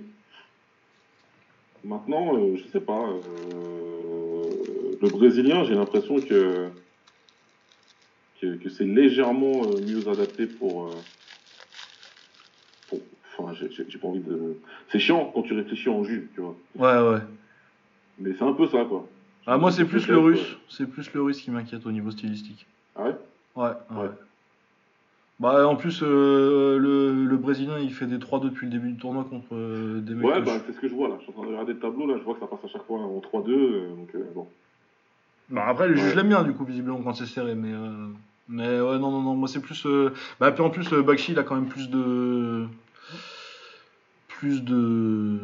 Maintenant, 1.83 2.55
je 2.55 2.63
sais 2.71 2.79
pas. 2.79 3.09
Le 5.03 5.09
Brésilien, 5.09 5.65
j'ai 5.65 5.75
l'impression 5.75 6.21
que, 6.21 6.69
que, 8.39 8.55
que 8.55 8.69
c'est 8.69 8.85
légèrement 8.85 9.65
euh, 9.65 9.79
mieux 9.79 10.07
adapté 10.07 10.47
pour. 10.47 10.85
euh, 10.87 11.01
pour- 12.87 13.01
Enfin, 13.37 13.53
j'ai- 13.53 13.97
pas 13.99 14.07
envie 14.07 14.19
de. 14.21 14.55
C'est 14.89 14.99
chiant 14.99 15.29
quand 15.33 15.41
tu 15.41 15.53
réfléchis 15.53 15.89
en 15.89 16.03
juge, 16.05 16.27
tu 16.35 16.41
vois. 16.41 16.55
Ouais, 16.75 17.09
ouais. 17.15 17.21
Mais 18.19 18.31
c'est 18.37 18.43
un 18.45 18.53
peu 18.53 18.67
ça, 18.67 18.85
quoi. 18.85 19.07
Ah, 19.45 19.57
moi, 19.57 19.71
c'est 19.71 19.85
plus 19.85 20.07
le 20.07 20.17
russe. 20.19 20.55
C'est 20.69 20.87
plus 20.87 21.11
le 21.13 21.21
russe 21.21 21.41
qui 21.41 21.51
m'inquiète 21.51 21.85
au 21.85 21.91
niveau 21.91 22.11
stylistique. 22.11 22.65
Ah 22.95 23.03
ouais? 23.05 23.15
Ouais, 23.55 23.63
ouais. 23.91 23.97
Ouais. 24.03 24.09
Bah, 25.39 25.67
en 25.67 25.75
plus, 25.75 26.01
euh, 26.03 26.77
le, 26.77 27.25
le 27.25 27.37
Brésilien, 27.37 27.79
il 27.79 27.91
fait 27.91 28.05
des 28.05 28.19
3-2 28.19 28.49
depuis 28.51 28.67
le 28.67 28.71
début 28.71 28.91
du 28.91 28.97
tournoi 28.97 29.25
contre 29.25 29.55
euh, 29.55 29.99
des 29.99 30.13
mecs. 30.13 30.25
Ouais, 30.25 30.41
bah, 30.41 30.53
je- 30.59 30.67
c'est 30.67 30.73
ce 30.77 30.79
que 30.79 30.87
je 30.87 30.93
vois 30.93 31.09
là. 31.09 31.15
Je 31.19 31.23
suis 31.23 31.31
en 31.31 31.33
train 31.33 31.43
de 31.43 31.47
regarder 31.49 31.73
le 31.73 31.79
tableau 31.79 32.05
là. 32.07 32.17
Je 32.19 32.23
vois 32.23 32.35
que 32.35 32.39
ça 32.39 32.47
passe 32.47 32.63
à 32.63 32.67
chaque 32.67 32.83
fois 32.85 32.99
en 32.99 33.19
3-2. 33.19 33.49
euh, 33.51 33.89
donc, 33.95 34.15
bon. 34.35 34.47
Bah, 35.49 35.65
après, 35.67 35.87
le 35.87 35.95
juge 35.95 36.09
Ouais. 36.11 36.15
l'aime 36.15 36.29
bien, 36.29 36.43
du 36.43 36.53
coup, 36.53 36.65
visiblement, 36.65 36.99
quand 37.01 37.13
c'est 37.13 37.25
serré. 37.25 37.53
Mais, 37.55 37.71
euh, 37.73 38.07
mais 38.49 38.67
ouais, 38.81 38.97
non, 38.99 39.11
non, 39.11 39.21
non. 39.21 39.35
Moi, 39.35 39.47
c'est 39.47 39.61
plus. 39.61 39.85
euh, 39.85 40.11
Bah, 40.39 40.51
puis 40.51 40.63
en 40.63 40.69
plus, 40.69 40.89
Bakshi, 40.93 41.33
il 41.33 41.39
a 41.39 41.43
quand 41.43 41.55
même 41.55 41.67
plus 41.67 41.89
de. 41.89 42.65
Plus 44.27 44.63
de. 44.63 45.39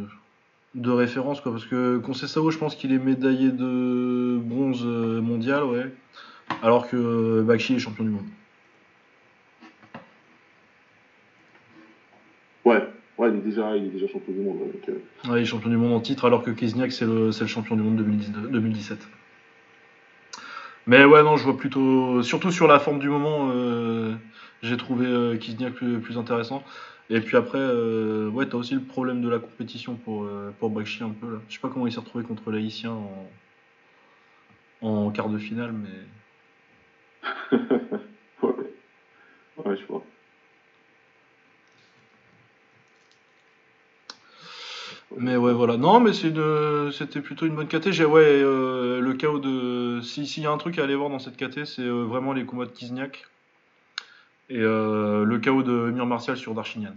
De 0.76 0.92
références, 0.92 1.42
quoi. 1.42 1.52
Parce 1.52 1.66
que 1.66 1.98
Conceição, 1.98 2.50
je 2.52 2.58
pense 2.58 2.76
qu'il 2.76 2.92
est 2.94 3.00
médaillé 3.00 3.52
de 3.52 4.38
bronze 4.42 4.84
euh, 4.86 5.20
mondial, 5.20 5.64
ouais. 5.64 5.92
Alors 6.62 6.88
que 6.90 6.96
euh, 6.96 7.44
Bakshi 7.44 7.76
est 7.76 7.80
champion 7.80 8.04
du 8.04 8.12
monde. 8.12 8.26
Ouais, 12.66 12.88
ouais, 13.18 13.30
il 13.30 13.38
est 13.38 13.42
déjà, 13.42 13.76
il 13.76 13.86
est 13.86 13.90
déjà 13.90 14.08
champion 14.08 14.32
du 14.34 14.40
monde. 14.42 14.58
ouais, 14.58 14.68
donc, 14.72 14.90
euh, 14.90 15.30
Ouais, 15.32 15.40
il 15.40 15.44
est 15.44 15.46
champion 15.46 15.70
du 15.70 15.78
monde 15.78 15.94
en 15.94 16.00
titre, 16.00 16.26
alors 16.26 16.44
que 16.44 16.52
Kizniak, 16.52 16.92
c'est 16.92 17.06
le, 17.06 17.28
le 17.28 17.48
champion 17.48 17.76
du 17.76 17.82
monde 17.82 17.98
2019 17.98 18.52
2017. 18.52 19.08
Mais 20.90 21.06
ouais, 21.06 21.22
non, 21.22 21.38
je 21.38 21.44
vois 21.44 21.56
plutôt. 21.56 22.24
Surtout 22.24 22.50
sur 22.52 22.66
la 22.68 22.80
forme 22.80 22.98
du 22.98 23.10
moment, 23.10 23.52
euh, 23.54 24.16
j'ai 24.64 24.76
trouvé 24.76 25.06
euh, 25.06 25.38
plus 26.02 26.18
intéressant. 26.18 26.64
Et 27.12 27.22
puis 27.22 27.38
après, 27.38 27.60
euh, 27.60 28.28
ouais, 28.30 28.48
t'as 28.48 28.58
aussi 28.58 28.74
le 28.74 28.82
problème 28.82 29.22
de 29.22 29.30
la 29.30 29.38
compétition 29.38 29.94
pour, 29.96 30.24
euh, 30.24 30.52
pour 30.60 30.72
Bakshi 30.72 31.04
un 31.04 31.12
peu 31.12 31.32
là. 31.34 31.40
Je 31.48 31.54
sais 31.54 31.60
pas 31.60 31.70
comment 31.70 31.86
il 31.86 31.94
s'est 31.94 32.00
retrouvé 32.00 32.24
contre 32.24 32.50
l'Haïtien 32.50 32.92
en, 34.82 34.88
en 34.88 35.12
quart 35.12 35.30
de 35.30 35.38
finale, 35.38 35.74
mais. 35.74 35.90
ouais. 38.42 38.74
Ouais, 39.64 39.78
je 39.78 39.86
vois. 39.88 40.09
Mais 45.20 45.36
ouais, 45.36 45.54
voilà. 45.54 45.76
Non, 45.78 46.00
mais 46.00 46.12
une- 46.18 46.92
c'était 46.94 47.20
plutôt 47.22 47.46
une 47.46 47.56
bonne 47.56 47.68
KT. 47.68 47.92
J'ai, 47.92 48.06
ouais, 48.06 48.22
euh, 48.26 49.00
le 49.02 49.14
chaos 49.14 49.40
de. 49.40 50.00
Si- 50.02 50.26
S'il 50.26 50.44
y 50.44 50.46
a 50.48 50.52
un 50.52 50.58
truc 50.58 50.80
à 50.80 50.84
aller 50.84 50.96
voir 50.96 51.10
dans 51.10 51.20
cette 51.20 51.36
KT, 51.36 51.66
c'est 51.66 51.82
euh, 51.82 52.04
vraiment 52.04 52.32
les 52.34 52.46
combats 52.46 52.66
de 52.66 52.72
Kizniak. 52.72 53.26
Et 54.50 54.60
euh, 54.60 55.26
le 55.26 55.38
chaos 55.40 55.62
de 55.62 55.92
Mir 55.92 56.06
Martial 56.06 56.38
sur 56.38 56.54
Darchinian. 56.56 56.96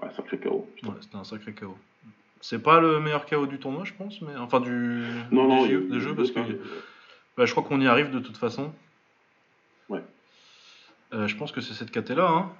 Ouais, 0.00 0.08
sacré 0.16 0.38
chaos. 0.38 0.70
Ouais, 0.84 0.90
c'était 1.00 1.16
un 1.16 1.24
sacré 1.24 1.52
chaos. 1.52 1.76
C'est 2.40 2.62
pas 2.62 2.80
le 2.80 3.00
meilleur 3.00 3.26
chaos 3.26 3.46
du 3.46 3.58
tournoi, 3.58 3.84
je 3.84 3.92
pense, 3.94 4.20
mais 4.22 4.34
enfin 4.36 4.60
du 4.60 5.02
Non, 5.32 5.48
non, 5.48 5.66
des, 5.66 5.72
jeux, 6.00 6.10
des 6.12 6.14
parce 6.14 6.30
que 6.30 6.40
bah, 7.36 7.46
je 7.46 7.50
crois 7.50 7.64
qu'on 7.64 7.80
y 7.80 7.86
arrive 7.88 8.10
de 8.10 8.20
toute 8.20 8.36
façon. 8.36 8.72
Ouais. 9.88 10.02
Je 11.12 11.34
pense 11.34 11.50
que 11.50 11.60
c'est 11.60 11.74
cette 11.74 11.90
KT 11.90 12.10
là. 12.14 12.28
Hein. 12.30 12.52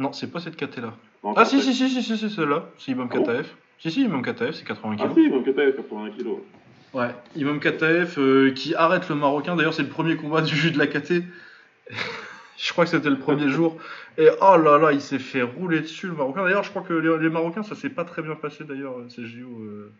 Non, 0.00 0.12
c'est 0.12 0.32
pas 0.32 0.40
cette 0.40 0.56
KT 0.56 0.78
là. 0.78 0.94
Non, 1.22 1.34
Ah 1.36 1.44
si 1.44 1.60
si 1.60 1.74
si 1.74 1.88
si 1.90 2.02
si, 2.02 2.30
c'est 2.30 2.46
là. 2.46 2.64
C'est 2.78 2.90
Imam 2.92 3.08
Ah 3.12 3.16
bon 3.18 3.22
KTF. 3.24 3.54
Si 3.78 3.90
si 3.90 4.02
Imam 4.02 4.22
KTF, 4.22 4.54
c'est 4.54 4.64
80 4.64 4.96
Ah 4.98 5.06
kg. 5.08 5.14
si, 5.14 5.28
même 5.28 5.42
KTF, 5.44 5.76
80 5.76 6.10
kilos. 6.16 6.38
Ouais, 6.92 7.14
Imam 7.36 7.60
KTF 7.60 8.18
euh, 8.18 8.50
qui 8.52 8.74
arrête 8.74 9.08
le 9.08 9.14
Marocain. 9.14 9.54
D'ailleurs, 9.56 9.74
c'est 9.74 9.82
le 9.82 9.88
premier 9.88 10.16
combat 10.16 10.40
du 10.42 10.70
de 10.72 10.78
la 10.78 10.86
KT. 10.86 11.22
je 12.58 12.72
crois 12.72 12.84
que 12.84 12.90
c'était 12.90 13.10
le 13.10 13.18
premier 13.18 13.48
jour. 13.56 13.76
Et 14.18 14.28
oh 14.40 14.56
là 14.56 14.78
là, 14.78 14.92
il 14.92 15.00
s'est 15.00 15.18
fait 15.18 15.42
rouler 15.42 15.80
dessus 15.80 16.06
le 16.08 16.14
Marocain. 16.14 16.42
D'ailleurs, 16.44 16.64
je 16.64 16.70
crois 16.70 16.82
que 16.82 16.94
les, 16.94 17.18
les 17.22 17.30
Marocains, 17.30 17.62
ça 17.62 17.74
s'est 17.74 17.90
pas 17.90 18.04
très 18.04 18.22
bien 18.22 18.34
passé 18.34 18.64
d'ailleurs, 18.64 18.96
ces 19.08 19.26
JO. 19.26 19.48
euh, 19.60 19.92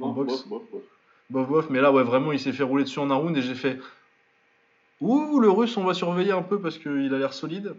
En 0.00 0.06
Non, 0.08 0.12
boxe. 0.12 0.46
bof, 0.48 0.48
bof, 0.48 0.62
bof. 0.70 0.82
bof 1.30 1.48
bof. 1.48 1.70
Mais 1.70 1.80
là, 1.80 1.90
ouais, 1.92 2.04
vraiment, 2.04 2.30
il 2.32 2.38
s'est 2.40 2.52
fait 2.52 2.62
rouler 2.62 2.84
dessus 2.84 3.00
en 3.00 3.10
un 3.10 3.14
round 3.16 3.36
et 3.36 3.42
j'ai 3.42 3.54
fait. 3.54 3.78
Ouh, 5.00 5.38
le 5.40 5.50
russe, 5.50 5.76
on 5.76 5.84
va 5.84 5.94
surveiller 5.94 6.32
un 6.32 6.42
peu 6.42 6.60
parce 6.60 6.78
qu'il 6.78 7.12
a 7.14 7.18
l'air 7.18 7.32
solide. 7.32 7.74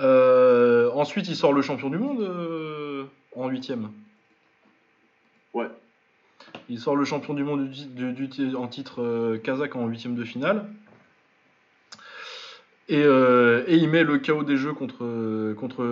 Euh, 0.00 0.90
ensuite, 0.92 1.28
il 1.28 1.36
sort 1.36 1.52
le 1.52 1.62
champion 1.62 1.90
du 1.90 1.98
monde 1.98 2.20
euh, 2.20 3.04
en 3.34 3.48
huitième. 3.48 3.90
Ouais. 5.54 5.68
Il 6.68 6.78
sort 6.78 6.94
le 6.96 7.04
champion 7.04 7.34
du 7.34 7.42
monde 7.42 7.68
du, 7.70 7.86
du- 7.86 8.12
du 8.12 8.28
ti- 8.28 8.54
en 8.54 8.68
titre 8.68 9.02
euh, 9.02 9.38
kazakh 9.38 9.74
en 9.76 9.86
huitième 9.86 10.14
de 10.14 10.24
finale. 10.24 10.66
Et, 12.90 13.02
et 13.02 13.74
il 13.76 13.88
met 13.90 14.02
le 14.02 14.18
chaos 14.18 14.44
des 14.44 14.56
jeux 14.56 14.72
contre, 14.72 15.52
contre 15.54 15.84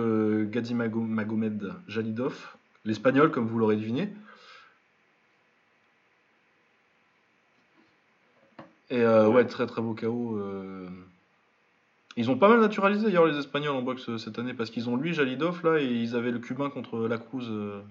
Magomed 0.73 1.73
Jalidov, 1.87 2.55
l'espagnol, 2.85 3.29
comme 3.29 3.45
vous 3.45 3.59
l'aurez 3.59 3.75
deviné. 3.75 4.09
Et 8.89 9.01
euh, 9.01 9.27
ouais, 9.27 9.45
très 9.45 9.67
très 9.67 9.81
beau 9.81 9.93
chaos. 9.93 10.39
Euh. 12.17 12.21
Ils 12.21 12.31
ont 12.31 12.37
pas 12.37 12.49
mal 12.49 12.59
naturalisé 12.59 13.05
d'ailleurs 13.05 13.25
les 13.25 13.37
Espagnols 13.37 13.75
en 13.75 13.81
boxe 13.81 14.09
euh, 14.09 14.17
cette 14.17 14.39
année 14.39 14.53
parce 14.53 14.69
qu'ils 14.69 14.89
ont 14.89 14.95
lui 14.95 15.13
Jalidov 15.13 15.63
là 15.63 15.79
et 15.79 15.85
ils 15.85 16.15
avaient 16.15 16.31
le 16.31 16.39
Cubain 16.39 16.69
contre 16.69 17.07
la 17.07 17.17
Cruz. 17.17 17.47
euh. 17.49 17.81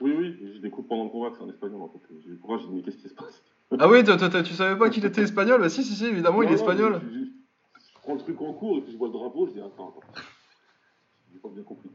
Oui, 0.00 0.12
oui, 0.16 0.36
je 0.54 0.58
découvre 0.60 0.88
pendant 0.88 1.04
le 1.04 1.10
combat 1.10 1.30
que 1.30 1.36
c'est 1.38 1.44
un 1.44 1.48
espagnol 1.48 1.80
en 1.82 1.88
fait. 1.88 2.00
J'ai 2.24 2.30
découvert, 2.32 2.58
j'ai 2.58 2.66
dit, 2.66 2.72
mais 2.74 2.82
qu'est-ce 2.82 2.98
qui 2.98 3.08
se 3.08 3.14
passe? 3.14 3.42
Ah 3.78 3.88
oui, 3.88 4.04
toi, 4.04 4.16
toi, 4.16 4.28
toi, 4.28 4.42
tu 4.42 4.52
savais 4.52 4.78
pas 4.78 4.90
qu'il 4.90 5.04
était 5.04 5.22
espagnol? 5.22 5.60
Bah 5.60 5.68
si, 5.68 5.82
si, 5.82 5.94
si, 5.94 6.04
évidemment, 6.06 6.42
il 6.42 6.48
est 6.50 6.52
Non, 6.52 6.56
non, 6.58 6.70
espagnol. 6.70 7.00
je, 7.02 7.18
je- 7.18 7.24
je 7.24 7.98
prends 8.02 8.14
le 8.14 8.20
truc 8.20 8.40
en 8.40 8.52
cours 8.52 8.78
et 8.78 8.80
puis 8.82 8.92
je 8.92 8.96
vois 8.98 9.08
le 9.08 9.14
drapeau, 9.14 9.46
je 9.48 9.52
dis 9.52 9.60
attends, 9.60 9.88
attends. 9.88 10.22
J'ai 11.32 11.38
pas 11.40 11.48
bien 11.48 11.62
compris. 11.62 11.90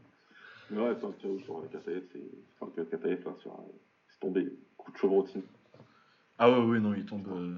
Mais 0.70 0.80
ouais, 0.80 0.94
c'est 0.98 1.06
un 1.06 1.12
chaos 1.12 1.38
sur 1.40 1.60
la 1.60 1.68
KTF, 1.68 2.02
c'est. 2.12 2.20
Enfin, 2.60 2.72
le 2.76 2.82
là, 3.24 3.34
sur. 3.40 3.56
C'est 4.10 4.20
tombé. 4.20 4.52
Coup 4.76 4.90
de 4.92 4.96
chevrotine. 4.96 5.42
Ah 6.38 6.50
ouais, 6.50 6.64
oui, 6.64 6.80
non, 6.80 6.92
il 6.94 7.04
tombe. 7.04 7.28
euh. 7.28 7.54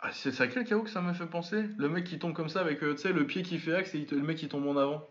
Ah, 0.00 0.10
c'est 0.12 0.32
quel 0.48 0.64
chaos 0.64 0.82
que 0.82 0.90
ça 0.90 1.00
m'a 1.00 1.14
fait 1.14 1.26
penser 1.26 1.64
Le 1.78 1.88
mec 1.88 2.04
qui 2.04 2.18
tombe 2.18 2.34
comme 2.34 2.48
ça 2.48 2.60
avec, 2.60 2.82
euh, 2.82 2.94
tu 2.94 3.00
sais, 3.00 3.12
le 3.12 3.26
pied 3.26 3.42
qui 3.42 3.58
fait 3.58 3.74
axe 3.74 3.94
et 3.94 4.06
le 4.10 4.22
mec 4.22 4.36
qui 4.36 4.48
tombe 4.48 4.66
en 4.66 4.76
avant. 4.76 5.08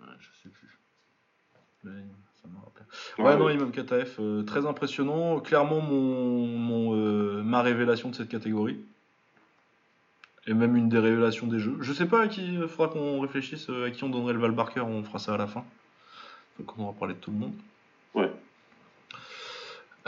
Ouais, 0.00 0.08
je 0.18 0.28
sais 0.42 0.48
plus. 0.48 0.78
Ça 1.84 2.48
me 2.48 2.58
rappelle. 2.58 3.24
Ouais, 3.24 3.36
non, 3.36 3.48
Imam 3.48 3.70
KTF, 3.70 4.16
euh, 4.18 4.42
très 4.42 4.66
impressionnant. 4.66 5.38
Clairement, 5.38 5.80
mon, 5.80 6.46
mon, 6.46 6.96
euh, 6.96 7.42
ma 7.42 7.62
révélation 7.62 8.10
de 8.10 8.16
cette 8.16 8.28
catégorie. 8.28 8.80
Et 10.48 10.54
même 10.54 10.76
une 10.76 10.88
des 10.88 10.98
révélations 10.98 11.46
des 11.46 11.60
jeux. 11.60 11.76
Je 11.80 11.92
sais 11.92 12.06
pas 12.06 12.22
à 12.22 12.28
qui, 12.28 12.54
il 12.54 12.68
faudra 12.68 12.88
qu'on 12.88 13.20
réfléchisse 13.20 13.68
à 13.68 13.90
qui 13.90 14.04
on 14.04 14.08
donnerait 14.08 14.32
le 14.32 14.38
Val 14.40 14.52
Barker, 14.52 14.80
on 14.80 15.02
fera 15.02 15.18
ça 15.18 15.34
à 15.34 15.36
la 15.36 15.46
fin. 15.46 15.64
Donc 16.58 16.76
on 16.78 16.82
aura 16.82 16.92
parlé 16.92 17.14
de 17.14 17.20
tout 17.20 17.30
le 17.30 17.38
monde. 17.38 17.54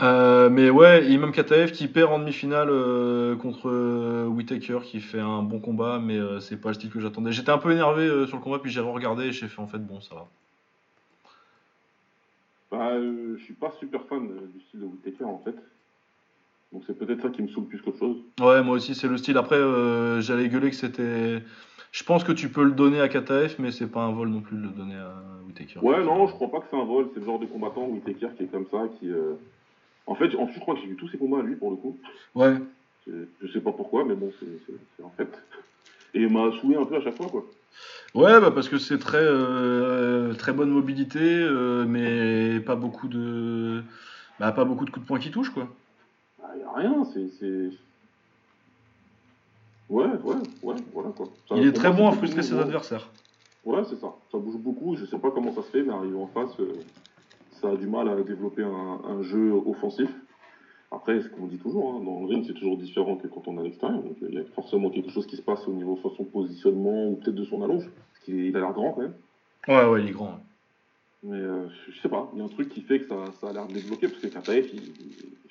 Euh, 0.01 0.49
mais 0.49 0.69
ouais, 0.69 1.05
Imam 1.11 1.31
KTF 1.31 1.73
qui 1.73 1.87
perd 1.89 2.11
en 2.11 2.19
demi-finale 2.19 2.69
euh, 2.69 3.35
contre 3.35 3.69
euh, 3.69 4.27
Whittaker 4.27 4.79
qui 4.83 5.01
fait 5.01 5.19
un 5.19 5.43
bon 5.43 5.59
combat, 5.59 5.99
mais 5.99 6.17
euh, 6.17 6.39
c'est 6.39 6.55
pas 6.55 6.69
le 6.69 6.75
style 6.75 6.89
que 6.89 7.01
j'attendais. 7.01 7.33
J'étais 7.33 7.51
un 7.51 7.57
peu 7.57 7.71
énervé 7.71 8.07
sur 8.27 8.37
le 8.37 8.41
combat, 8.41 8.59
puis 8.59 8.71
j'ai 8.71 8.79
regardé 8.79 9.25
et 9.25 9.31
j'ai 9.33 9.49
fait 9.49 9.61
en 9.61 9.67
fait 9.67 9.79
bon, 9.79 9.99
ça 9.99 10.15
va. 10.15 10.27
Bah, 12.71 12.91
je 12.97 13.43
suis 13.43 13.53
pas 13.53 13.73
super 13.79 14.05
fan 14.05 14.27
du 14.27 14.61
style 14.67 14.81
de 14.81 14.85
Whittaker 14.85 15.25
en 15.25 15.41
fait. 15.43 15.55
Donc 16.71 16.83
c'est 16.87 16.97
peut-être 16.97 17.21
ça 17.21 17.29
qui 17.29 17.41
me 17.41 17.47
saoule 17.49 17.65
plus 17.65 17.81
qu'autre 17.81 17.99
chose. 17.99 18.17
Ouais, 18.39 18.61
moi 18.61 18.75
aussi, 18.75 18.95
c'est 18.95 19.07
le 19.07 19.17
style. 19.17 19.37
Après, 19.37 19.59
j'allais 20.21 20.47
gueuler 20.47 20.69
que 20.69 20.75
c'était. 20.77 21.43
Je 21.91 22.03
pense 22.03 22.23
que 22.23 22.31
tu 22.31 22.47
peux 22.49 22.63
le 22.63 22.71
donner 22.71 23.01
à 23.01 23.09
KTF, 23.09 23.57
mais 23.59 23.71
c'est 23.71 23.87
pas 23.87 24.01
un 24.01 24.11
vol 24.11 24.29
non 24.29 24.41
plus 24.41 24.55
de 24.55 24.61
le 24.61 24.69
donner 24.69 24.95
à 24.95 25.15
Whittaker. 25.47 25.79
Ouais, 25.79 26.03
non, 26.05 26.27
je 26.27 26.33
crois 26.33 26.51
pas 26.51 26.59
que 26.59 26.67
c'est 26.69 26.77
un 26.77 26.85
vol. 26.85 27.09
C'est 27.13 27.19
le 27.19 27.25
genre 27.25 27.39
de 27.39 27.47
combattant 27.47 27.85
Whittaker 27.85 28.29
qui 28.37 28.43
est 28.43 28.47
comme 28.47 28.67
ça, 28.71 28.83
qui. 28.99 29.09
En 30.09 30.15
fait, 30.15 30.35
en 30.35 30.47
plus, 30.47 30.55
je 30.55 30.59
crois 30.59 30.73
que 30.73 30.81
j'ai 30.81 30.87
vu 30.87 30.95
tous 30.95 31.07
ses 31.09 31.19
combats 31.19 31.37
à 31.37 31.43
lui 31.43 31.55
pour 31.55 31.69
le 31.69 31.77
coup. 31.77 31.95
Ouais, 32.33 32.55
Je 33.05 33.47
sais 33.53 33.61
pas 33.61 33.71
pourquoi, 33.71 34.03
mais 34.03 34.15
bon, 34.15 34.31
c'est 34.39 35.03
en 35.03 35.11
fait. 35.11 35.29
Et 36.15 36.21
il 36.21 36.29
m'a 36.33 36.51
saoulé 36.59 36.77
un 36.77 36.85
peu 36.85 36.95
à 36.95 37.01
chaque 37.01 37.15
fois, 37.15 37.27
quoi. 37.27 37.45
ouais 38.15 38.41
bah 38.41 38.49
parce 38.49 38.67
que 38.69 38.79
c'est 38.79 38.97
très, 38.97 39.21
euh, 39.21 40.33
très 40.33 40.51
bonne 40.51 40.71
mobilité, 40.71 41.19
euh, 41.21 41.85
mais 41.87 42.59
pas 42.59 42.75
beaucoup 42.75 43.07
de. 43.07 43.83
Bah, 44.39 44.51
pas 44.51 44.65
beaucoup 44.65 44.85
de 44.85 44.89
coups 44.89 45.03
de 45.03 45.07
poing 45.07 45.19
qui 45.19 45.29
touchent, 45.29 45.51
quoi. 45.51 45.67
Ah, 46.43 46.57
y 46.57 46.63
a 46.63 46.73
rien, 46.73 47.05
c'est. 47.13 47.69
Ouais, 49.89 50.05
ouais, 50.23 50.35
ouais, 50.63 50.75
voilà 50.91 51.09
quoi. 51.09 51.27
Ça, 51.47 51.55
Il 51.55 51.67
est 51.67 51.73
très 51.73 51.91
bon 51.91 52.07
à 52.07 52.13
frustrer 52.13 52.41
ses 52.41 52.53
ouais. 52.55 52.61
adversaires. 52.61 53.09
Ouais, 53.63 53.83
c'est 53.87 53.99
ça. 53.99 54.15
Ça 54.31 54.39
bouge 54.39 54.57
beaucoup, 54.57 54.95
je 54.95 55.05
sais 55.05 55.19
pas 55.19 55.29
comment 55.29 55.53
ça 55.53 55.61
se 55.61 55.67
fait, 55.69 55.83
mais 55.83 55.93
arrivé 55.93 56.15
en 56.17 56.27
face, 56.27 56.59
euh, 56.59 56.73
ça 57.59 57.69
a 57.71 57.75
du 57.75 57.87
mal 57.87 58.07
à 58.07 58.15
développer 58.23 58.63
un, 58.63 58.99
un 59.03 59.21
jeu 59.23 59.51
offensif. 59.65 60.09
Après, 60.91 61.21
ce 61.21 61.29
qu'on 61.29 61.45
dit 61.45 61.57
toujours, 61.59 61.93
hein, 61.93 62.01
dans 62.03 62.19
le 62.21 62.25
ring, 62.25 62.43
c'est 62.47 62.53
toujours 62.53 62.75
différent 62.77 63.15
que 63.15 63.27
quand 63.27 63.47
on 63.47 63.57
est 63.57 63.61
à 63.61 63.63
l'extérieur. 63.63 64.01
Donc, 64.01 64.15
il 64.21 64.33
y 64.33 64.39
a 64.39 64.43
forcément 64.55 64.89
quelque 64.89 65.11
chose 65.11 65.27
qui 65.27 65.35
se 65.35 65.41
passe 65.41 65.67
au 65.67 65.71
niveau 65.73 65.95
soit 65.97 66.09
de 66.11 66.15
son 66.15 66.23
positionnement 66.23 67.09
ou 67.09 67.15
peut-être 67.15 67.35
de 67.35 67.43
son 67.43 67.61
allonge. 67.61 67.85
Parce 67.85 68.25
qu'il 68.25 68.45
il 68.45 68.55
a 68.57 68.59
l'air 68.59 68.73
grand 68.73 68.91
quand 68.93 69.01
même. 69.01 69.13
Ouais, 69.67 69.85
ouais, 69.85 70.01
il 70.01 70.07
est 70.09 70.11
grand. 70.11 70.39
Mais 71.21 71.37
euh, 71.37 71.67
je 71.89 71.99
sais 71.99 72.09
pas, 72.09 72.29
il 72.33 72.39
y 72.39 72.41
a 72.41 72.45
un 72.45 72.47
truc 72.47 72.69
qui 72.69 72.81
fait 72.81 72.99
que 73.01 73.07
ça, 73.07 73.17
ça 73.39 73.49
a 73.49 73.53
l'air 73.53 73.67
de 73.67 73.73
débloquer, 73.73 74.07
parce 74.07 74.19
que 74.21 74.27
Kataef, 74.27 74.71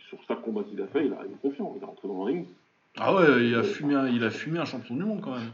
sur 0.08 0.20
chaque 0.26 0.42
combat 0.42 0.64
qu'il 0.64 0.80
a 0.82 0.86
fait, 0.86 1.06
il, 1.06 1.12
a, 1.12 1.18
il 1.26 1.32
est 1.32 1.40
confiant. 1.40 1.72
Il 1.76 1.82
est 1.82 1.86
rentré 1.86 2.08
dans 2.08 2.16
le 2.18 2.22
ring. 2.24 2.46
Ah 2.98 3.14
ouais, 3.14 3.46
il 3.46 3.54
a 3.54 3.62
fumé 3.62 3.94
un, 3.94 4.08
il 4.08 4.24
a 4.24 4.30
fumé 4.30 4.58
un 4.58 4.64
champion 4.64 4.96
du 4.96 5.04
monde 5.04 5.20
quand 5.20 5.36
même. 5.36 5.52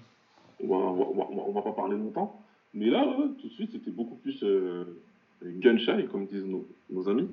On 0.63 0.69
va, 0.69 0.77
on 0.77 0.95
va, 0.95 1.27
on 1.31 1.37
va- 1.37 1.43
on 1.49 1.53
va 1.53 1.63
pas 1.63 1.73
parler 1.73 1.97
longtemps. 1.97 2.41
Mais 2.73 2.87
là, 2.89 3.05
tout 3.39 3.49
de 3.49 3.53
suite, 3.53 3.73
c'était 3.73 3.91
beaucoup 3.91 4.15
plus 4.15 4.43
euh, 4.45 4.85
gun 5.53 5.79
shy, 5.79 6.07
comme 6.11 6.27
disent 6.27 6.45
nos, 6.45 6.67
nos 6.91 7.09
amis. 7.09 7.29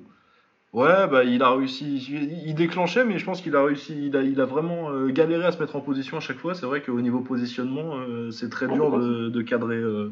Ouais, 0.72 1.06
bah 1.06 1.22
il 1.22 1.42
a 1.42 1.50
réussi, 1.50 1.98
il 2.08 2.48
il 2.48 2.54
déclenchait, 2.54 3.04
mais 3.04 3.18
je 3.18 3.26
pense 3.26 3.42
qu'il 3.42 3.54
a 3.56 3.62
réussi, 3.62 4.06
il 4.06 4.16
a, 4.16 4.22
il 4.22 4.40
a 4.40 4.46
vraiment 4.46 4.90
euh, 4.90 5.08
galéré 5.08 5.44
à 5.44 5.52
se 5.52 5.60
mettre 5.60 5.76
en 5.76 5.80
position 5.80 6.16
à 6.16 6.20
chaque 6.20 6.38
fois. 6.38 6.54
C'est 6.54 6.64
vrai 6.64 6.80
qu'au 6.80 7.00
niveau 7.02 7.20
positionnement, 7.20 7.96
euh, 7.96 8.30
c'est 8.30 8.48
très 8.48 8.68
dur 8.68 8.98
de, 8.98 9.28
de 9.28 9.42
cadrer, 9.42 9.76
euh, 9.76 10.10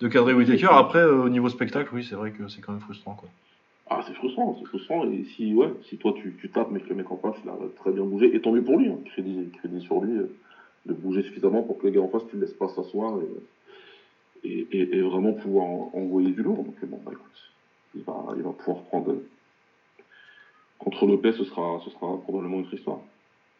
de 0.00 0.06
cadrer 0.06 0.32
Whittaker. 0.32 0.68
Après, 0.70 1.00
euh, 1.00 1.24
au 1.24 1.28
niveau 1.28 1.48
spectacle, 1.48 1.90
oui, 1.92 2.04
c'est 2.08 2.14
vrai 2.14 2.30
que 2.30 2.46
c'est 2.46 2.60
quand 2.60 2.70
même 2.70 2.80
frustrant, 2.82 3.14
quoi. 3.14 3.28
Ah, 3.90 4.04
c'est 4.06 4.14
frustrant, 4.14 4.56
c'est 4.60 4.68
frustrant. 4.68 5.10
Et 5.10 5.24
si, 5.34 5.52
ouais, 5.54 5.72
si 5.88 5.96
toi, 5.96 6.14
tu, 6.16 6.36
tu 6.40 6.50
tapes, 6.50 6.68
mais 6.70 6.78
que 6.78 6.88
le 6.88 6.94
mec 6.94 7.10
en 7.10 7.16
face, 7.16 7.34
il 7.42 7.50
a 7.50 7.54
très 7.76 7.90
bien 7.90 8.04
bougé, 8.04 8.32
et 8.32 8.40
tant 8.40 8.52
mieux 8.52 8.62
pour 8.62 8.78
lui, 8.78 8.88
hein, 8.88 8.98
crédit, 9.06 9.48
crédit 9.58 9.80
sur 9.80 10.00
lui, 10.00 10.20
de 10.86 10.92
bouger 10.92 11.22
suffisamment 11.24 11.62
pour 11.62 11.78
que 11.78 11.86
le 11.88 11.92
gars 11.92 12.00
en 12.00 12.08
face, 12.08 12.22
tu 12.30 12.36
le 12.36 12.42
laisses 12.42 12.54
pas 12.54 12.68
s'asseoir 12.68 13.18
et, 13.18 13.26
et, 14.46 14.66
et- 14.72 14.96
et 14.96 15.00
vraiment 15.02 15.32
pouvoir 15.32 15.66
en- 15.66 15.90
envoyer 15.94 16.30
du 16.30 16.42
lourd. 16.42 16.62
Donc, 16.64 16.74
bon, 16.84 17.00
bah 17.04 17.12
écoute, 17.12 17.52
il 17.94 18.02
va, 18.02 18.14
il 18.36 18.42
va 18.42 18.50
pouvoir 18.52 18.82
prendre. 18.84 19.14
Contre 20.78 21.06
Lopez, 21.06 21.32
ce 21.32 21.44
sera, 21.44 21.80
ce 21.84 21.90
sera 21.90 22.16
probablement 22.18 22.56
une 22.58 22.62
autre 22.64 22.74
histoire. 22.74 22.98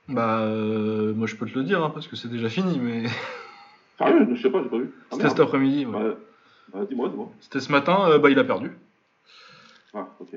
Bah, 0.08 0.40
euh, 0.42 1.12
moi 1.14 1.26
je 1.26 1.34
peux 1.34 1.46
te 1.46 1.58
le 1.58 1.64
dire, 1.64 1.82
hein, 1.82 1.90
parce 1.90 2.06
que 2.06 2.14
c'est 2.14 2.28
déjà 2.28 2.48
fini, 2.48 2.78
mais 2.78 3.04
Sérieux, 3.98 4.28
je 4.34 4.40
sais 4.40 4.50
pas, 4.50 4.62
j'ai 4.62 4.68
pas 4.68 4.76
vu. 4.78 4.92
Ah, 5.10 5.14
c'était 5.14 5.28
cet 5.30 5.40
après-midi. 5.40 5.86
ouais. 5.86 5.92
Bah, 5.92 6.14
bah, 6.72 6.84
dis-moi, 6.88 7.08
dis-moi. 7.08 7.28
C'était 7.40 7.60
ce 7.60 7.72
matin, 7.72 8.08
euh, 8.10 8.18
bah 8.18 8.30
il 8.30 8.38
a 8.38 8.44
perdu. 8.44 8.70
Ah, 9.94 10.06
ok. 10.20 10.28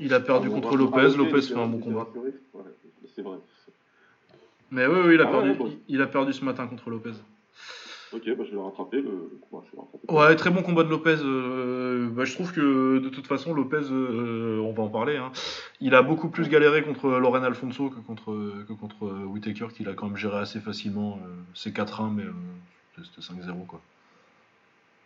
Il 0.00 0.14
a 0.14 0.20
perdu 0.20 0.46
Ah, 0.46 0.54
bon, 0.54 0.60
contre 0.60 0.76
Lopez. 0.76 1.00
ah, 1.12 1.16
Lopez 1.16 1.42
fait 1.42 1.54
un 1.54 1.66
bon 1.66 1.78
combat. 1.78 2.08
Ouais, 2.14 2.30
c'est 3.14 3.22
vrai. 3.22 3.36
Mais 4.70 4.86
oui, 4.86 5.00
oui, 5.06 5.14
il 5.14 5.20
a 5.20 5.26
Ah 5.26 5.30
perdu. 5.30 5.50
ouais, 5.50 5.58
ouais. 5.58 5.70
Il, 5.88 5.94
il 5.96 6.00
a 6.02 6.06
perdu 6.06 6.32
ce 6.32 6.44
matin 6.44 6.66
contre 6.66 6.88
Lopez. 6.90 7.12
Ok, 8.14 8.22
bah, 8.26 8.44
je 8.44 8.50
vais 8.50 8.56
le 8.56 8.60
rattraper, 8.60 8.96
le, 8.98 9.10
le 9.10 9.38
combat, 9.50 9.64
je 9.66 9.70
vais 9.72 9.76
le 9.76 9.80
rattraper. 9.80 10.12
Ouais, 10.30 10.36
très 10.36 10.50
bon 10.50 10.62
combat 10.62 10.84
de 10.84 10.88
Lopez. 10.88 11.16
euh, 11.24 12.08
bah, 12.10 12.24
je 12.24 12.32
trouve 12.34 12.52
que 12.52 12.98
de 12.98 13.08
toute 13.08 13.26
façon, 13.26 13.52
Lopez, 13.54 13.80
euh, 13.90 14.60
on 14.60 14.72
va 14.72 14.82
en 14.84 14.88
parler, 14.88 15.16
hein, 15.16 15.32
Il 15.80 15.94
a 15.94 16.02
beaucoup 16.02 16.28
plus 16.28 16.48
galéré 16.48 16.82
contre 16.82 17.08
Loren 17.08 17.42
Alfonso 17.44 17.90
que 17.90 17.98
contre, 18.00 18.26
que 18.68 18.72
contre 18.72 19.06
Whitaker, 19.26 19.66
qu'il 19.74 19.88
a 19.88 19.94
quand 19.94 20.06
même 20.06 20.16
géré 20.16 20.36
assez 20.38 20.60
facilement. 20.60 21.18
c'est 21.54 21.74
4-1, 21.74 22.12
mais 22.14 22.24
c'était 23.02 23.20
5-0, 23.20 23.66
quoi. 23.66 23.80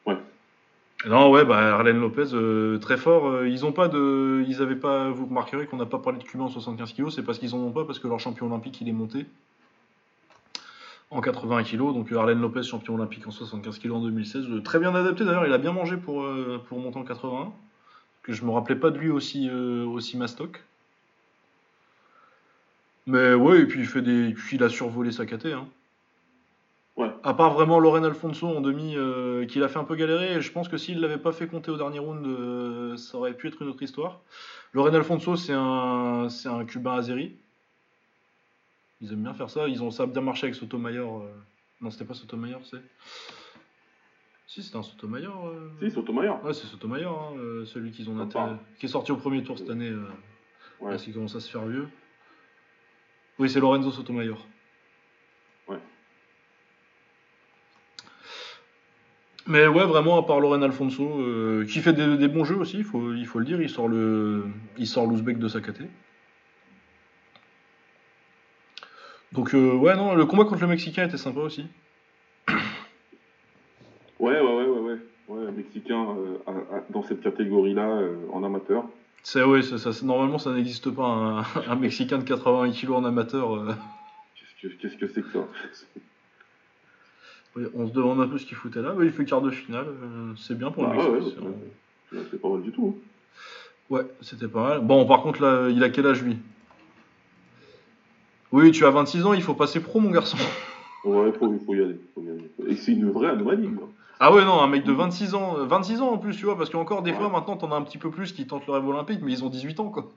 Ouais. 0.06 0.18
Non, 1.06 1.30
ouais, 1.30 1.44
bah, 1.47 1.74
Arlen 1.76 1.98
Lopez, 1.98 2.26
très 2.80 2.98
fort. 2.98 3.47
ils 3.47 3.64
ont 3.64 3.72
pas 3.72 3.89
de. 3.89 4.44
Ils 4.48 4.60
avaient 4.60 4.76
pas. 4.76 5.09
Vous 5.10 5.26
remarquerez 5.26 5.66
qu'on 5.66 5.76
n'a 5.78 5.86
pas 5.86 5.98
parlé 5.98 6.18
de 6.18 6.24
Cubain 6.24 6.44
en 6.44 6.48
75 6.48 6.93
kg, 6.93 7.09
c'est 7.10 7.22
parce 7.22 7.39
qu'ils 7.39 7.55
en 7.55 7.59
ont 7.59 7.70
pas, 7.72 7.85
parce 7.85 7.98
que 8.01 8.09
leur 8.09 8.20
champion 8.20 8.47
olympique, 8.47 8.80
il 8.82 8.89
est 8.89 8.93
monté 8.93 9.24
en 11.10 11.20
80 11.20 11.64
kg. 11.64 11.78
Donc 11.78 12.12
Arlen 12.12 12.40
Lopez, 12.40 12.62
champion 12.62 12.94
olympique 12.94 13.26
en 13.26 13.30
75 13.30 13.78
kg 13.78 13.93
en 13.93 14.01
2016. 14.01 14.47
Très 14.64 14.78
bien 14.78 14.94
adapté 14.94 15.24
d'ailleurs, 15.24 15.47
il 15.47 15.52
a 15.52 15.59
bien 15.59 15.72
mangé 15.72 15.97
pour, 15.97 16.22
euh, 16.22 16.62
pour 16.68 16.78
monter 16.78 16.98
en 16.98 17.05
81. 17.05 17.52
Que 18.22 18.32
je 18.32 18.44
me 18.44 18.51
rappelais 18.51 18.76
pas 18.76 18.90
de 18.90 18.98
lui 18.98 19.10
aussi, 19.10 19.48
euh, 19.51 19.86
aussi 19.86 20.16
mastoc. 20.16 20.62
Mais 23.06 23.32
ouais, 23.32 23.60
et 23.60 23.66
puis 23.66 23.80
il, 23.80 23.86
fait 23.86 24.02
des, 24.02 24.35
il 24.52 24.62
a 24.62 24.68
survolé 24.68 25.12
sa 25.12 25.24
KT. 25.24 25.47
Hein. 25.47 25.66
Ouais. 26.97 27.10
À 27.22 27.32
part 27.32 27.55
vraiment 27.55 27.78
Loren 27.78 28.05
Alfonso 28.05 28.47
en 28.47 28.60
demi, 28.60 28.94
euh, 28.97 29.47
qu'il 29.47 29.62
a 29.62 29.68
fait 29.68 29.78
un 29.78 29.85
peu 29.85 29.94
galérer. 29.94 30.35
Et 30.35 30.40
je 30.43 30.52
pense 30.52 30.68
que 30.68 30.76
s'il 30.76 31.01
l'avait 31.01 31.16
pas 31.16 31.32
fait 31.32 31.47
compter 31.47 31.70
au 31.70 31.78
dernier 31.78 32.01
round, 32.01 32.98
ça 32.98 33.16
aurait 33.16 33.32
pu 33.32 33.48
être 33.48 33.62
une 33.62 33.68
autre 33.68 33.82
histoire. 33.82 34.20
Loren 34.74 34.94
Alfonso, 34.94 35.36
c'est 35.36 35.55
un, 35.55 36.28
c'est 36.28 36.51
un 36.51 36.66
cubain 36.66 36.97
azéri. 36.97 37.35
Ils 39.01 39.12
aiment 39.12 39.23
bien 39.23 39.35
faire 39.35 39.51
ça. 39.51 39.69
Ils 39.69 39.83
ont 39.83 39.91
ça 39.91 40.05
a 40.05 40.07
bien 40.07 40.23
marché 40.23 40.45
avec 40.45 40.55
Sotomayor. 40.55 41.23
Euh. 41.23 41.29
Non, 41.81 41.91
c'était 41.91 42.05
pas 42.05 42.15
Sotomayor, 42.15 42.61
c'est. 42.65 42.83
Si, 44.47 44.62
c'était 44.62 44.77
un 44.77 44.83
Sotomayor. 44.83 45.47
Euh... 45.47 45.70
Si, 45.81 45.91
Sotomayor. 45.91 46.45
Ouais, 46.45 46.55
c'est 46.55 46.66
Sotomayor, 46.66 47.33
hein, 47.33 47.39
euh, 47.39 47.65
celui 47.66 47.91
qu'ils 47.91 48.09
ont 48.11 48.29
qui 48.79 48.87
est 48.87 48.89
sorti 48.89 49.12
au 49.12 49.16
premier 49.16 49.43
tour 49.45 49.59
cette 49.59 49.70
année. 49.70 49.91
Euh, 49.91 50.09
ouais. 50.81 50.91
Parce 50.91 51.05
qu'il 51.05 51.15
commence 51.15 51.37
à 51.37 51.41
se 51.41 51.51
faire 51.51 51.66
vieux. 51.66 51.89
Oui, 53.39 53.49
c'est 53.49 53.61
Lorenzo 53.61 53.93
Sotomayor. 53.93 54.45
Ouais. 55.69 55.79
Mais 59.47 59.66
ouais, 59.69 59.87
vraiment, 59.87 60.19
à 60.19 60.25
part 60.25 60.41
Loren 60.41 60.62
Alfonso, 60.65 61.23
qui 61.69 61.79
fait 61.81 61.93
des, 61.93 62.29
bons 62.29 62.45
jeux 62.45 62.57
aussi, 62.57 62.79
il 62.79 62.85
faut, 62.85 63.15
il 63.15 63.27
faut 63.27 63.39
le 63.39 63.45
dire, 63.45 63.62
il 63.62 63.70
sort 63.70 63.87
le, 63.87 64.47
il 64.77 64.89
sort 64.89 65.07
l'Ouzbek 65.07 65.39
de 65.39 65.47
Sakaté. 65.47 65.85
Donc, 69.33 69.55
euh, 69.55 69.75
ouais, 69.75 69.95
non, 69.95 70.15
le 70.15 70.25
combat 70.27 70.45
contre 70.45 70.63
le 70.63 70.69
Mexicain 70.69 71.05
était 71.07 71.19
sympa 71.19 71.41
aussi. 71.41 71.67
Ouais, 74.21 74.41
ouais, 74.41 74.53
ouais, 74.53 74.65
ouais, 74.65 74.81
ouais. 74.81 74.99
ouais 75.29 75.53
Mexicain 75.53 76.09
euh, 76.19 76.81
dans 76.91 77.05
cette 77.05 77.21
catégorie-là, 77.21 77.89
euh, 77.89 78.17
en 78.33 78.43
amateur. 78.43 78.85
C'est, 79.23 79.45
ouais, 79.45 79.63
ça, 79.63 79.91
normalement, 80.03 80.39
ça 80.39 80.53
n'existe 80.53 80.91
pas, 80.91 81.45
un, 81.69 81.77
Mexicain 81.77 82.19
de 82.19 82.25
80 82.25 82.73
kg 82.73 82.95
en 82.95 83.05
amateur. 83.05 83.77
Qu'est-ce 84.61 84.97
que 84.97 85.07
c'est 85.07 85.23
que, 85.23 85.31
ça? 85.33 85.47
On 87.77 87.87
se 87.87 87.93
demande 87.93 88.21
un 88.21 88.27
peu 88.27 88.39
ce 88.39 88.47
qu'il 88.47 88.57
foutait 88.57 88.83
là. 88.83 88.93
il 89.01 89.13
fait 89.13 89.25
quart 89.25 89.41
de 89.41 89.51
finale. 89.51 89.87
c'est 90.37 90.59
bien 90.59 90.73
pour 90.73 90.83
le 90.83 90.89
ah, 90.91 91.11
Mexicain. 91.11 91.43
Ouais, 91.43 92.19
c'est 92.29 92.43
pas 92.43 92.49
mal 92.49 92.63
du 92.63 92.73
tout. 92.73 92.97
Hein. 92.97 93.95
Ouais, 93.95 94.03
c'était 94.21 94.49
pas 94.49 94.69
mal. 94.69 94.81
Bon, 94.81 95.07
par 95.07 95.23
contre, 95.23 95.43
là, 95.43 95.69
il 95.71 95.85
a 95.85 95.91
quel 95.91 96.09
âge 96.09 96.25
lui? 96.25 96.39
Oui, 98.53 98.70
tu 98.73 98.85
as 98.87 98.91
26 98.91 99.25
ans, 99.27 99.33
il 99.35 99.43
faut 99.43 99.55
passer 99.55 99.81
pro, 99.81 100.01
mon 100.01 100.11
garçon. 100.11 100.37
Ouais, 101.05 101.33
faut, 101.33 101.53
il 101.53 101.61
faut, 101.61 101.75
y 101.75 101.83
aller, 101.83 102.01
faut 102.15 102.23
y 102.23 102.31
aller. 102.31 102.51
Et 102.66 102.77
c'est 102.77 102.93
une 102.93 103.11
vraie 103.11 103.29
anomalie, 103.29 103.73
quoi. 103.73 103.89
Ah 104.20 104.33
ouais, 104.33 104.45
non, 104.45 104.61
un 104.61 104.66
mec 104.66 104.85
de 104.85 104.93
26 104.93 105.35
ans, 105.35 105.65
26 105.65 106.01
ans 106.01 106.11
en 106.11 106.19
plus, 106.19 106.37
tu 106.37 106.45
vois, 106.45 106.57
parce 106.57 106.70
qu'encore 106.70 107.03
des 107.03 107.12
fois, 107.12 107.29
maintenant, 107.29 107.57
t'en 107.57 107.70
as 107.70 107.77
un 107.77 107.83
petit 107.83 107.99
peu 107.99 108.11
plus 108.11 108.33
qui 108.33 108.47
tentent 108.47 108.66
le 108.66 108.73
rêve 108.73 108.87
olympique, 108.87 109.20
mais 109.23 109.33
ils 109.33 109.45
ont 109.45 109.49
18 109.49 109.79
ans, 109.79 109.91
quoi. 109.91 110.11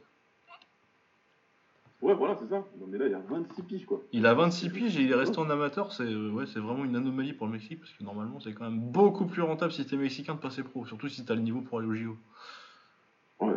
Ouais, 2.01 2.15
voilà, 2.15 2.35
c'est 2.41 2.49
ça. 2.49 2.63
Non, 2.79 2.87
mais 2.87 2.97
là, 2.97 3.05
il 3.05 3.13
a 3.13 3.19
26 3.29 3.61
piges, 3.61 3.85
quoi. 3.85 4.01
Il 4.11 4.25
a 4.25 4.33
26 4.33 4.69
piges 4.69 4.97
et 4.97 5.03
il 5.03 5.11
est 5.11 5.15
resté 5.15 5.37
en 5.37 5.47
amateur. 5.51 5.93
C'est 5.93 6.15
ouais, 6.15 6.45
c'est 6.51 6.59
vraiment 6.59 6.83
une 6.83 6.95
anomalie 6.95 7.33
pour 7.33 7.45
le 7.45 7.53
Mexique, 7.53 7.79
parce 7.79 7.91
que 7.91 8.03
normalement, 8.03 8.39
c'est 8.39 8.53
quand 8.53 8.63
même 8.63 8.79
beaucoup 8.79 9.27
plus 9.27 9.43
rentable 9.43 9.71
si 9.71 9.85
t'es 9.85 9.97
mexicain 9.97 10.33
de 10.33 10.39
passer 10.39 10.63
pro, 10.63 10.83
surtout 10.87 11.09
si 11.09 11.23
t'as 11.23 11.35
le 11.35 11.41
niveau 11.41 11.61
pour 11.61 11.77
aller 11.77 11.87
au 11.87 11.93
JO. 11.93 12.17
Ouais. 13.39 13.53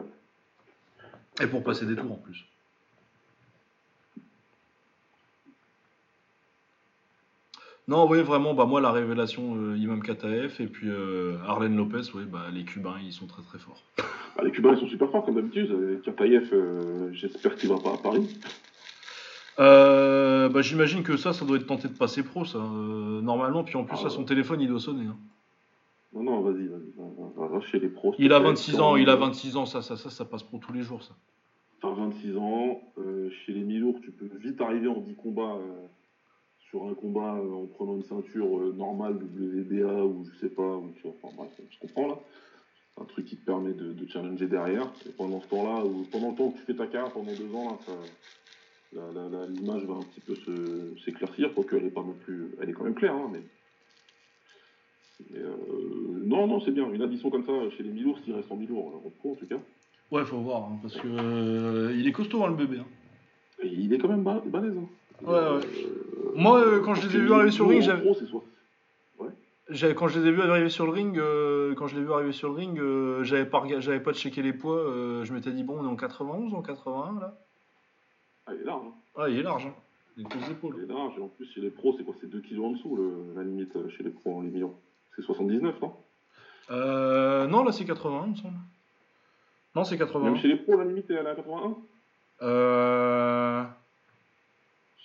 Et 1.40 1.46
pour 1.46 1.64
passer 1.64 1.86
des 1.86 1.96
tours 1.96 2.12
en 2.12 2.16
plus. 2.16 2.44
Non, 7.86 8.08
oui, 8.08 8.22
vraiment, 8.22 8.54
bah 8.54 8.64
moi 8.64 8.80
la 8.80 8.92
révélation 8.92 9.56
euh, 9.56 9.76
Imam 9.76 10.02
Kataef 10.02 10.58
et 10.58 10.66
puis 10.66 10.88
euh, 10.88 11.36
Arlen 11.46 11.76
Lopez, 11.76 12.00
oui, 12.14 12.22
bah 12.26 12.46
les 12.50 12.64
Cubains 12.64 12.96
ils 13.04 13.12
sont 13.12 13.26
très 13.26 13.42
très 13.42 13.58
forts. 13.58 13.82
Bah, 14.36 14.42
les 14.42 14.50
Cubains 14.50 14.72
ils 14.72 14.80
sont 14.80 14.86
super 14.86 15.10
forts 15.10 15.26
comme 15.26 15.34
d'habitude. 15.34 15.70
Euh, 15.70 16.00
Kataef, 16.02 16.52
j'espère 17.12 17.56
qu'il 17.56 17.68
va 17.68 17.76
pas 17.76 17.92
à 17.92 17.98
Paris. 17.98 18.26
bah, 19.58 20.62
j'imagine 20.62 21.02
que 21.02 21.18
ça, 21.18 21.34
ça 21.34 21.44
doit 21.44 21.58
être 21.58 21.66
tenté 21.66 21.88
de 21.88 21.92
passer 21.92 22.22
pro, 22.22 22.46
ça. 22.46 22.58
normalement, 22.58 23.64
puis 23.64 23.76
en 23.76 23.84
plus, 23.84 23.98
à 23.98 24.06
ah, 24.06 24.10
son 24.10 24.24
téléphone, 24.24 24.62
il 24.62 24.68
doit 24.68 24.80
sonner. 24.80 25.04
Hein. 25.04 25.16
Non, 26.14 26.22
non, 26.22 26.40
vas-y, 26.40 26.66
vas-y, 26.66 26.92
va, 27.36 27.60
chez 27.60 27.80
les 27.80 27.88
pros. 27.88 28.14
Il 28.18 28.32
a 28.32 28.38
26 28.38 28.80
ans, 28.80 28.96
il 28.96 29.10
a 29.10 29.16
26 29.16 29.56
ans, 29.56 29.66
ça, 29.66 29.82
ça, 29.82 29.96
ça, 29.96 30.08
ça 30.08 30.24
passe 30.24 30.42
pro 30.42 30.56
tous 30.56 30.72
les 30.72 30.82
jours, 30.82 31.02
ça. 31.02 31.14
T'as 31.82 31.92
26 31.92 32.38
ans, 32.38 32.80
chez 33.44 33.52
les 33.52 33.62
Milours, 33.62 34.00
tu 34.02 34.10
peux 34.10 34.30
vite 34.38 34.58
arriver 34.62 34.88
en 34.88 35.00
10 35.00 35.16
combats 35.16 35.58
sur 36.74 36.86
un 36.88 36.94
combat 36.94 37.36
euh, 37.36 37.52
en 37.52 37.66
prenant 37.66 37.94
une 37.94 38.02
ceinture 38.02 38.58
euh, 38.58 38.74
normale 38.76 39.14
WBA 39.14 40.04
ou 40.04 40.24
je 40.24 40.40
sais 40.40 40.52
pas, 40.52 40.76
ou 40.76 40.92
tu 40.96 41.02
vois, 41.02 41.14
enfin 41.22 41.34
bref, 41.36 41.50
je 41.70 41.78
comprends 41.78 42.08
là. 42.08 42.18
Un 43.00 43.04
truc 43.04 43.26
qui 43.26 43.36
te 43.36 43.44
permet 43.44 43.72
de, 43.72 43.94
challenger 44.08 44.46
derrière. 44.46 44.88
Et 45.06 45.10
pendant 45.10 45.40
ce 45.40 45.46
temps-là, 45.48 45.84
ou 45.84 46.04
pendant 46.10 46.30
le 46.30 46.36
temps 46.36 46.50
que 46.50 46.58
tu 46.58 46.64
fais 46.64 46.74
ta 46.74 46.86
carrière, 46.86 47.12
pendant 47.12 47.32
deux 47.32 47.52
ans, 47.54 47.76
là, 48.92 49.46
l'image 49.48 49.84
va 49.84 49.94
un 49.94 50.02
petit 50.02 50.20
peu 50.20 50.36
s'éclaircir, 51.04 51.52
quoique 51.54 51.74
elle 51.74 51.86
est 51.86 51.90
pas 51.90 52.02
non 52.02 52.14
plus. 52.24 52.50
Elle 52.60 52.70
est 52.70 52.72
quand 52.72 52.84
même 52.84 52.94
claire, 52.94 53.14
hein, 53.14 53.30
mais. 53.32 53.40
Euh, 55.38 55.56
non, 56.24 56.46
non, 56.46 56.60
c'est 56.60 56.70
bien. 56.70 56.88
Une 56.92 57.02
addition 57.02 57.30
comme 57.30 57.44
ça 57.44 57.52
chez 57.76 57.82
les 57.82 57.90
Milours, 57.90 58.20
s'il 58.24 58.32
reste 58.32 58.52
en 58.52 58.56
Milours, 58.56 59.02
en 59.24 59.34
tout 59.34 59.46
cas. 59.46 59.58
Ouais, 60.12 60.24
faut 60.24 60.38
voir, 60.38 60.62
hein, 60.62 60.78
parce 60.80 60.94
que 60.96 61.92
il 61.96 62.06
est 62.06 62.12
costaud, 62.12 62.44
hein, 62.44 62.50
le 62.50 62.54
bébé. 62.54 62.78
Et 63.60 63.68
il 63.68 63.92
est 63.92 63.98
quand 63.98 64.08
même 64.08 64.22
balèze. 64.22 64.74
Ouais, 65.26 65.32
ouais. 65.32 65.60
Moi, 66.34 66.58
euh, 66.60 66.80
quand 66.80 66.94
je 66.94 67.08
les 67.08 67.16
ai 67.16 67.20
vus 67.20 67.32
arriver 67.32 67.50
sur 67.50 67.66
le 67.66 67.70
ring, 67.76 67.82
j'avais. 69.70 69.94
Quand 69.94 70.08
je 70.08 70.20
les 70.20 70.26
ai 70.26 70.32
vus 70.32 70.42
arriver 70.42 70.68
sur 70.68 70.84
le 70.86 70.92
ring, 70.92 71.18
euh, 71.18 71.74
quand 71.74 71.86
je 71.86 71.96
l'ai 71.96 72.02
vu 72.02 72.12
arriver 72.12 72.32
sur 72.32 72.48
le 72.48 72.54
ring, 72.54 72.78
euh, 72.78 73.22
j'avais 73.24 73.46
pas, 73.46 73.62
j'avais 73.78 74.00
pas 74.00 74.12
checké 74.12 74.42
les 74.42 74.52
poids. 74.52 74.82
je 75.24 75.32
m'étais 75.32 75.52
dit 75.52 75.62
bon, 75.64 75.78
on 75.80 75.84
est 75.84 75.88
en 75.88 75.96
91, 75.96 76.54
en 76.54 76.62
81 76.62 77.20
là. 77.20 77.38
Ah, 78.46 78.52
il 78.54 78.60
est 78.60 78.64
large. 78.64 78.84
Hein. 78.86 78.92
Ah, 79.16 79.28
il 79.28 79.38
est 79.38 79.42
large. 79.42 79.66
Hein. 79.66 79.74
Il, 80.16 80.26
est 80.26 80.50
épaules. 80.50 80.74
il 80.78 80.84
est 80.84 80.94
large. 80.94 81.14
Et 81.18 81.22
en 81.22 81.28
plus, 81.28 81.46
chez 81.52 81.60
les 81.60 81.70
pros, 81.70 81.94
c'est 81.96 82.04
quoi 82.04 82.14
C'est 82.20 82.28
2 82.28 82.40
kg 82.40 82.58
en 82.60 82.70
dessous 82.72 82.94
le, 82.94 83.32
la 83.34 83.42
limite 83.42 83.72
chez 83.88 84.02
les 84.02 84.10
pros 84.10 84.36
en 84.36 84.42
les 84.42 84.50
millions. 84.50 84.74
C'est 85.16 85.22
79, 85.22 85.80
non? 85.80 85.94
Euh, 86.70 87.46
Non, 87.46 87.64
là 87.64 87.72
c'est 87.72 87.84
81, 87.84 88.24
il 88.26 88.30
me 88.32 88.36
semble. 88.36 88.54
Non, 89.74 89.84
c'est 89.84 89.96
81. 89.96 90.24
Même 90.24 90.36
chez 90.36 90.48
les 90.48 90.56
pros, 90.56 90.76
la 90.76 90.84
limite 90.84 91.10
est 91.10 91.18
à 91.18 91.34
81 91.34 91.76
Euh. 92.42 93.64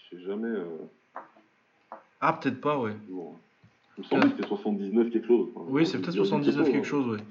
Sais 0.09 0.21
jamais. 0.21 0.55
Ah, 2.21 2.33
peut-être 2.33 2.59
pas, 2.59 2.77
ouais. 2.77 2.93
Bon. 3.07 3.35
Il 3.97 4.01
me 4.01 4.07
semble 4.07 4.23
que 4.23 4.29
c'était 4.37 4.47
79 4.47 5.09
quelque 5.11 5.27
chose. 5.27 5.49
oui, 5.55 5.85
c'est 5.85 5.99
peut-être 5.99 6.15
79 6.15 6.71
quelque 6.71 6.87
chose, 6.87 7.07
ouais. 7.07 7.23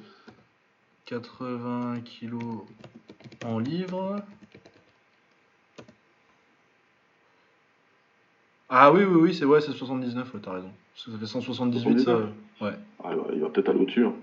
80 1.06 2.00
kilos 2.05 2.62
en 3.44 3.59
livres. 3.59 4.22
Ah 8.68 8.92
oui, 8.92 9.05
oui, 9.05 9.18
oui, 9.22 9.34
c'est 9.34 9.46
ouais, 9.46 9.62
c'est 9.62 9.72
79, 9.72 10.34
ouais, 10.34 10.40
t'as 10.42 10.52
raison. 10.52 10.70
Parce 10.92 11.06
que 11.06 11.12
ça 11.12 11.18
fait 11.18 11.26
178, 11.26 12.00
ça. 12.00 12.18
Ouais. 12.60 12.72
Ah, 13.02 13.12
il 13.32 13.40
va 13.40 13.48
peut-être 13.48 13.70
aller 13.70 13.80
au-dessus. 13.80 14.05
Hein. 14.05 14.14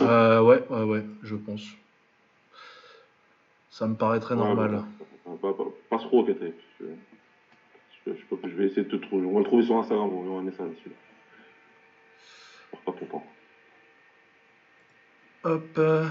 euh, 0.00 0.42
ouais, 0.42 0.64
ouais, 0.68 0.82
ouais, 0.82 1.04
je 1.22 1.36
pense. 1.36 1.62
Ça 3.70 3.86
me 3.86 3.94
paraît 3.94 4.20
très 4.20 4.34
normal. 4.34 4.82
pas, 5.24 5.52
pas, 5.52 5.64
pas, 5.90 5.98
trop, 5.98 6.26
je, 8.06 8.12
je, 8.44 8.54
vais 8.54 8.66
essayer 8.66 8.82
de 8.82 8.90
te 8.90 8.96
trouver. 8.96 9.26
On 9.26 9.32
va 9.32 9.38
le 9.38 9.44
trouver 9.44 9.64
sur 9.64 9.76
Instagram, 9.76 10.10
on 10.12 10.22
va 10.22 10.40
un 10.40 10.42
message 10.42 10.70
dessus. 10.70 10.90
Pas 12.84 12.92
ton 12.92 13.06
temps. 13.06 13.24
Hop. 15.44 15.64
Euh, 15.78 16.06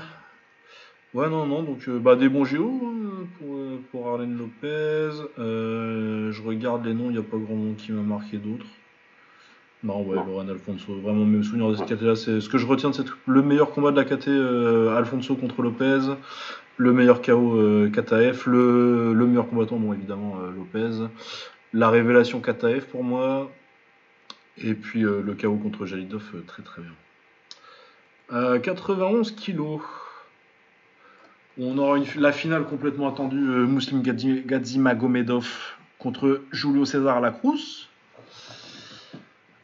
ouais, 1.14 1.30
non, 1.30 1.45
non, 1.45 1.64
donc 1.64 1.88
euh, 1.88 1.99
bah, 1.99 2.15
des 2.15 2.30
bons 2.30 2.45
géos 2.45 2.82
hein, 2.84 3.28
pour, 3.38 3.56
euh, 3.56 3.80
pour 3.91 4.07
Arlène 4.07 4.38
Lopez. 4.38 5.11
je 5.38 6.41
regarde 6.41 6.86
les 6.86 6.94
noms, 6.94 7.10
il 7.10 7.14
n'y 7.14 7.18
a 7.18 7.24
pas 7.24 7.38
grand 7.38 7.56
monde 7.56 7.76
qui 7.76 7.91
m'a 7.91 8.02
marqué 8.02 8.38
d'autres. 8.38 8.65
Non, 9.84 10.02
ouais, 10.03 10.15
Loren 10.15 10.49
Alfonso. 10.49 10.95
Vraiment, 10.99 11.26
mes 11.26 11.44
souvenirs 11.44 11.70
de 11.70 11.76
cette 11.76 11.88
KT-là, 11.88 12.15
c'est 12.15 12.40
ce 12.40 12.48
que 12.48 12.57
je 12.57 12.65
retiens 12.65 12.91
de 12.91 12.95
cette, 12.95 13.10
le 13.28 13.41
meilleur 13.41 13.72
combat 13.72 13.91
de 13.91 13.98
la 13.98 14.06
KT, 14.06 14.30
Alfonso 14.98 15.36
contre 15.36 15.61
Lopez. 15.61 15.99
Le 16.78 16.91
meilleur 16.91 17.22
KO 17.22 17.88
KTF, 17.91 18.48
le, 18.48 19.14
le 19.14 19.28
meilleur 19.28 19.48
combattant, 19.48 19.78
bon 19.78 19.94
évidemment 19.94 20.38
Lopez 20.56 21.07
la 21.74 21.90
révélation 21.90 22.40
Kataev 22.41 22.86
pour 22.86 23.04
moi. 23.04 23.52
Et 24.60 24.74
puis 24.76 25.04
euh, 25.04 25.22
le 25.22 25.34
chaos 25.34 25.58
contre 25.58 25.86
Jalidov, 25.86 26.24
euh, 26.36 26.41
très 26.45 26.62
très 26.64 26.82
bien. 26.82 28.60
91 28.60 29.32
euh, 29.32 29.36
kilos. 29.36 29.82
On 31.60 31.78
aura 31.78 31.98
une- 31.98 32.06
la 32.18 32.32
finale 32.32 32.66
complètement 32.66 33.08
attendue 33.10 33.38
Muslim 33.38 34.02
Gadzi- 34.02 34.44
Gadzimagomedov 34.45 35.48
contre 36.00 36.41
Julio 36.52 36.86
César 36.86 37.22
Lacruz. 37.22 37.90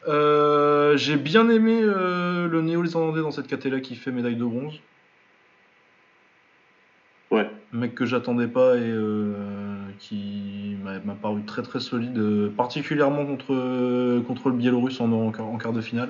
J'ai 0.06 1.16
bien 1.16 1.48
aimé 1.48 1.80
le 1.82 2.60
néo-zélandais 2.62 3.20
dans 3.22 3.30
cette 3.30 3.46
catégorie 3.48 3.82
qui 3.82 3.96
fait 3.96 4.10
médaille 4.12 4.36
de 4.36 4.44
bronze. 4.44 4.74
Ouais. 7.30 7.48
mec 7.72 7.94
que 7.94 8.06
j'attendais 8.06 8.48
pas 8.48 8.76
et 8.76 8.92
qui 10.00 10.76
m'a 10.82 11.14
paru 11.14 11.42
très 11.44 11.62
très 11.62 11.78
solide, 11.78 12.16
euh, 12.18 12.48
particulièrement 12.56 13.24
contre, 13.26 13.52
euh, 13.54 14.20
contre 14.22 14.48
le 14.48 14.54
Biélorusse 14.56 15.00
en, 15.00 15.12
en, 15.12 15.30
quart- 15.30 15.46
en 15.46 15.58
quart 15.58 15.72
de 15.74 15.80
finale. 15.82 16.08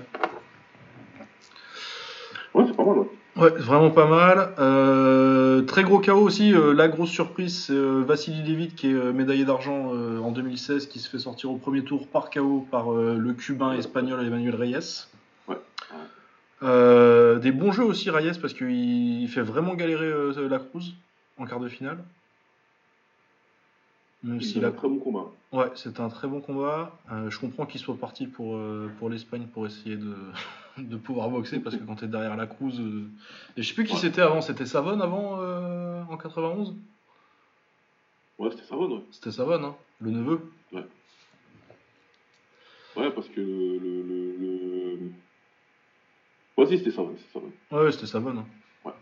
Ouais, 2.54 2.64
c'est 2.66 2.76
pas 2.76 2.84
mal, 2.84 2.98
ouais. 2.98 3.06
Ouais, 3.36 3.50
vraiment 3.50 3.90
pas 3.90 4.06
mal. 4.08 4.50
Euh, 4.58 5.62
très 5.62 5.82
gros 5.82 5.98
KO 6.00 6.14
aussi. 6.18 6.52
euh, 6.54 6.72
la 6.74 6.88
grosse 6.88 7.10
surprise, 7.10 7.64
c'est 7.66 7.72
euh, 7.72 8.02
Vassili 8.06 8.42
Levit 8.42 8.68
qui 8.74 8.88
est 8.90 9.12
médaillé 9.12 9.44
d'argent 9.44 9.92
en 9.92 10.30
2016, 10.32 10.86
qui 10.86 10.98
se 10.98 11.08
fait 11.08 11.18
sortir 11.18 11.50
au 11.50 11.56
premier 11.56 11.82
tour 11.82 12.06
par 12.08 12.30
KO 12.30 12.66
par 12.70 12.90
le 12.92 13.32
Cubain 13.32 13.72
espagnol 13.74 14.24
Emmanuel 14.26 14.54
Reyes. 14.56 15.06
Ouais. 15.48 15.56
Des 17.40 17.52
bons 17.52 17.72
jeux 17.72 17.84
aussi 17.84 18.10
Reyes 18.10 18.38
parce 18.40 18.52
qu'il 18.52 19.28
fait 19.28 19.42
vraiment 19.42 19.74
galérer 19.74 20.10
la 20.48 20.58
Cruz 20.58 20.94
en 21.38 21.46
quart 21.46 21.60
de 21.60 21.68
finale. 21.68 21.98
La 24.22 24.34
un 24.68 24.72
très 24.72 24.88
bon 24.88 24.98
combat. 24.98 25.26
Ouais, 25.52 25.70
c'était 25.74 26.01
un 26.01 26.09
très 26.10 26.28
bon 26.28 26.40
combat. 26.40 26.92
Euh, 27.10 27.30
je 27.30 27.38
comprends 27.40 27.64
qu'il 27.64 27.80
soit 27.80 27.97
parti 27.97 28.26
pour, 28.26 28.55
euh, 28.56 28.90
pour 28.98 29.09
l'Espagne 29.09 29.47
pour 29.47 29.66
essayer 29.66 29.97
de, 29.97 30.14
de 30.78 30.97
pouvoir 30.97 31.30
boxer 31.30 31.59
parce 31.60 31.74
que 31.76 31.82
quand 31.84 31.97
tu 31.97 32.05
es 32.05 32.09
derrière 32.09 32.36
la 32.36 32.47
Cruz. 32.47 32.78
euh, 32.80 33.09
Et 33.56 33.62
je 33.62 33.68
sais 33.68 33.74
plus 33.74 33.84
qui 33.84 33.94
Ouais. 33.94 33.98
c'était 33.98 34.20
avant, 34.20 34.42
c'était 34.42 34.66
Savon 34.66 35.01
avant 35.01 35.38
en 36.10 36.16
91 36.18 36.76
Ouais, 38.38 38.51
c'était 38.51 38.64
Savon, 38.64 38.90
ouais. 38.97 39.02
C'était 39.10 39.30
Savon, 39.32 39.62
hein, 39.64 39.76
le 40.01 40.10
neveu. 40.10 40.40
Ouais, 42.97 43.10
parce 43.12 43.28
que 43.28 43.40
le. 43.40 43.78
le, 44.02 44.36
le. 44.38 45.12
Ouais, 46.56 46.66
si, 46.66 46.78
c'était 46.78 46.90
Savon, 46.90 47.14
c'était 47.16 47.32
Savon. 47.32 47.52
Ouais, 47.70 47.84
ouais, 47.84 47.92
c'était 47.92 48.06
Savon. 48.06 48.36
hein. 48.38 48.47
Ouais. 48.84 48.92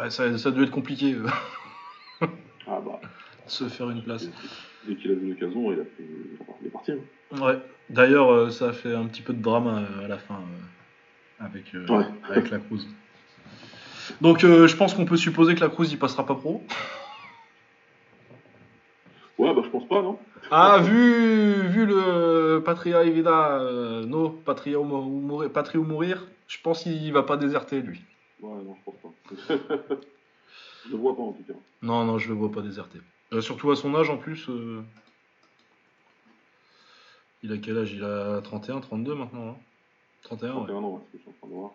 Ouais, 0.00 0.10
ça, 0.10 0.36
ça 0.38 0.50
dû 0.50 0.62
être 0.62 0.70
compliqué 0.70 1.16
Ah 2.20 2.80
bah, 2.80 3.00
se 3.46 3.68
faire 3.68 3.90
une 3.90 4.02
place. 4.02 4.28
dès 4.86 4.94
qu'il 4.96 5.10
a 5.10 5.14
vu 5.14 5.28
l'occasion, 5.30 5.72
il, 5.72 5.80
a 5.80 5.84
fait... 5.84 6.04
il 6.60 6.66
est 6.66 6.70
parti. 6.70 6.92
hein. 6.92 7.40
Ouais, 7.40 7.58
d'ailleurs, 7.90 8.30
euh, 8.32 8.50
ça 8.50 8.68
a 8.68 8.72
fait 8.72 8.94
un 8.94 9.06
petit 9.06 9.22
peu 9.22 9.32
de 9.32 9.42
drame 9.42 9.66
euh, 9.66 10.04
à 10.04 10.08
la 10.08 10.18
fin 10.18 10.34
euh, 10.34 11.44
avec, 11.44 11.72
Ouais. 11.88 12.04
avec 12.30 12.50
la 12.50 12.58
Cruz. 12.58 12.86
Donc, 14.20 14.44
euh, 14.44 14.66
je 14.68 14.76
pense 14.76 14.94
qu'on 14.94 15.04
peut 15.04 15.16
supposer 15.16 15.54
que 15.54 15.60
la 15.60 15.68
Cruz 15.68 15.88
il 15.90 15.98
passera 15.98 16.24
pas 16.24 16.34
pro. 16.36 16.62
Ouais, 19.38 19.52
bah, 19.54 19.60
je 19.64 19.68
pense 19.68 19.86
pas, 19.88 20.00
non 20.02 20.18
Ah, 20.50 20.78
vu, 20.82 21.68
vu 21.68 21.84
le 21.86 22.62
Patria 22.64 23.02
et 23.04 23.10
Vida, 23.10 23.58
euh, 23.60 24.04
no, 24.06 24.30
Patria 24.30 24.80
ou 24.80 24.84
mourir, 24.84 25.50
Patria 25.52 25.80
ou 25.80 25.84
mourir, 25.84 26.26
je 26.48 26.56
pense 26.62 26.84
qu'il 26.84 27.12
va 27.12 27.22
pas 27.22 27.36
déserter 27.36 27.82
lui. 27.82 28.00
Ouais, 28.40 28.54
non, 28.64 28.74
je 28.76 28.90
pense 28.90 28.94
pas. 29.02 29.54
je 30.86 30.90
le 30.92 30.96
vois 30.96 31.14
pas, 31.16 31.22
en 31.22 31.32
tout 31.32 31.42
cas. 31.42 31.58
Non, 31.82 32.04
non, 32.04 32.18
je 32.18 32.28
le 32.28 32.34
vois 32.34 32.50
pas 32.50 32.62
déserter. 32.62 32.98
Euh, 33.32 33.40
surtout 33.40 33.70
à 33.70 33.76
son 33.76 33.94
âge 33.94 34.08
en 34.10 34.16
plus. 34.18 34.48
euh, 34.48 34.82
Il 37.42 37.52
a 37.52 37.58
quel 37.58 37.78
âge? 37.78 37.92
Il 37.92 38.04
a 38.04 38.40
31, 38.42 38.80
32 38.80 39.14
maintenant. 39.14 39.48
hein? 39.50 39.56
31, 40.22 40.48
ouais. 40.48 40.54
31 40.66 40.76
ans, 40.76 40.90
ouais, 40.94 41.00
c'est 41.12 41.18
ce 41.18 41.18
que 41.18 41.18
je 41.18 41.22
suis 41.22 41.30
en 41.30 41.34
train 41.38 41.48
de 41.48 41.52
voir. 41.52 41.70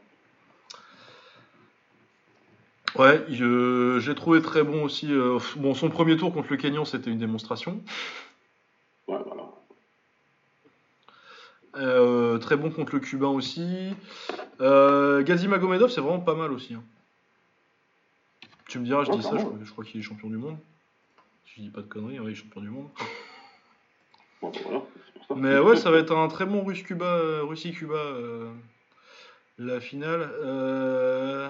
Ouais, 2.97 3.25
je, 3.29 3.99
j'ai 4.01 4.15
trouvé 4.15 4.41
très 4.41 4.63
bon 4.63 4.83
aussi. 4.83 5.11
euh, 5.13 5.39
bon, 5.57 5.73
son 5.73 5.89
premier 5.89 6.17
tour 6.17 6.33
contre 6.33 6.49
le 6.51 6.57
Kenyan, 6.57 6.83
c'était 6.85 7.09
une 7.09 7.19
démonstration. 7.19 7.81
Ouais, 9.07 9.17
voilà. 9.25 9.43
Euh, 11.77 12.37
très 12.37 12.57
bon 12.57 12.69
contre 12.69 12.93
le 12.95 12.99
Cubain 12.99 13.29
aussi. 13.29 13.93
Euh, 14.59 15.23
Gazi 15.23 15.47
Magomedov, 15.47 15.89
c'est 15.89 16.01
vraiment 16.01 16.19
pas 16.19 16.35
mal 16.35 16.51
aussi. 16.51 16.73
hein. 16.73 16.83
Tu 18.67 18.79
me 18.79 18.83
diras, 18.85 19.03
je 19.05 19.11
Ouais, 19.11 19.17
dis 19.17 19.23
ça, 19.23 19.37
je 19.37 19.71
crois 19.71 19.85
qu'il 19.85 19.99
est 19.99 20.03
champion 20.03 20.29
du 20.29 20.35
monde. 20.37 20.57
Si 21.53 21.57
je 21.57 21.61
dis 21.63 21.69
pas 21.69 21.81
de 21.81 21.87
conneries, 21.87 22.15
il 22.23 22.29
est 22.29 22.35
champion 22.35 22.61
du 22.61 22.69
monde. 22.69 22.89
Bah, 24.41 24.49
voilà, 24.63 24.81
ça. 25.27 25.35
Mais 25.35 25.59
ouais, 25.59 25.75
ça 25.75 25.91
va 25.91 25.97
être 25.97 26.15
un 26.15 26.27
très 26.27 26.45
bon 26.45 26.63
Russe-Cuba, 26.63 27.05
euh, 27.05 27.43
Russie-Cuba, 27.43 27.95
euh, 27.95 28.53
la 29.57 29.79
finale. 29.81 30.29
Euh, 30.43 31.49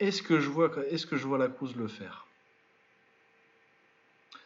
Est-ce 0.00 0.22
que 0.22 0.38
je 0.40 0.48
vois, 0.48 0.70
est-ce 0.90 1.06
que 1.06 1.16
je 1.16 1.26
vois 1.26 1.38
la 1.38 1.48
Cruz 1.48 1.74
le 1.76 1.88
faire? 1.88 2.26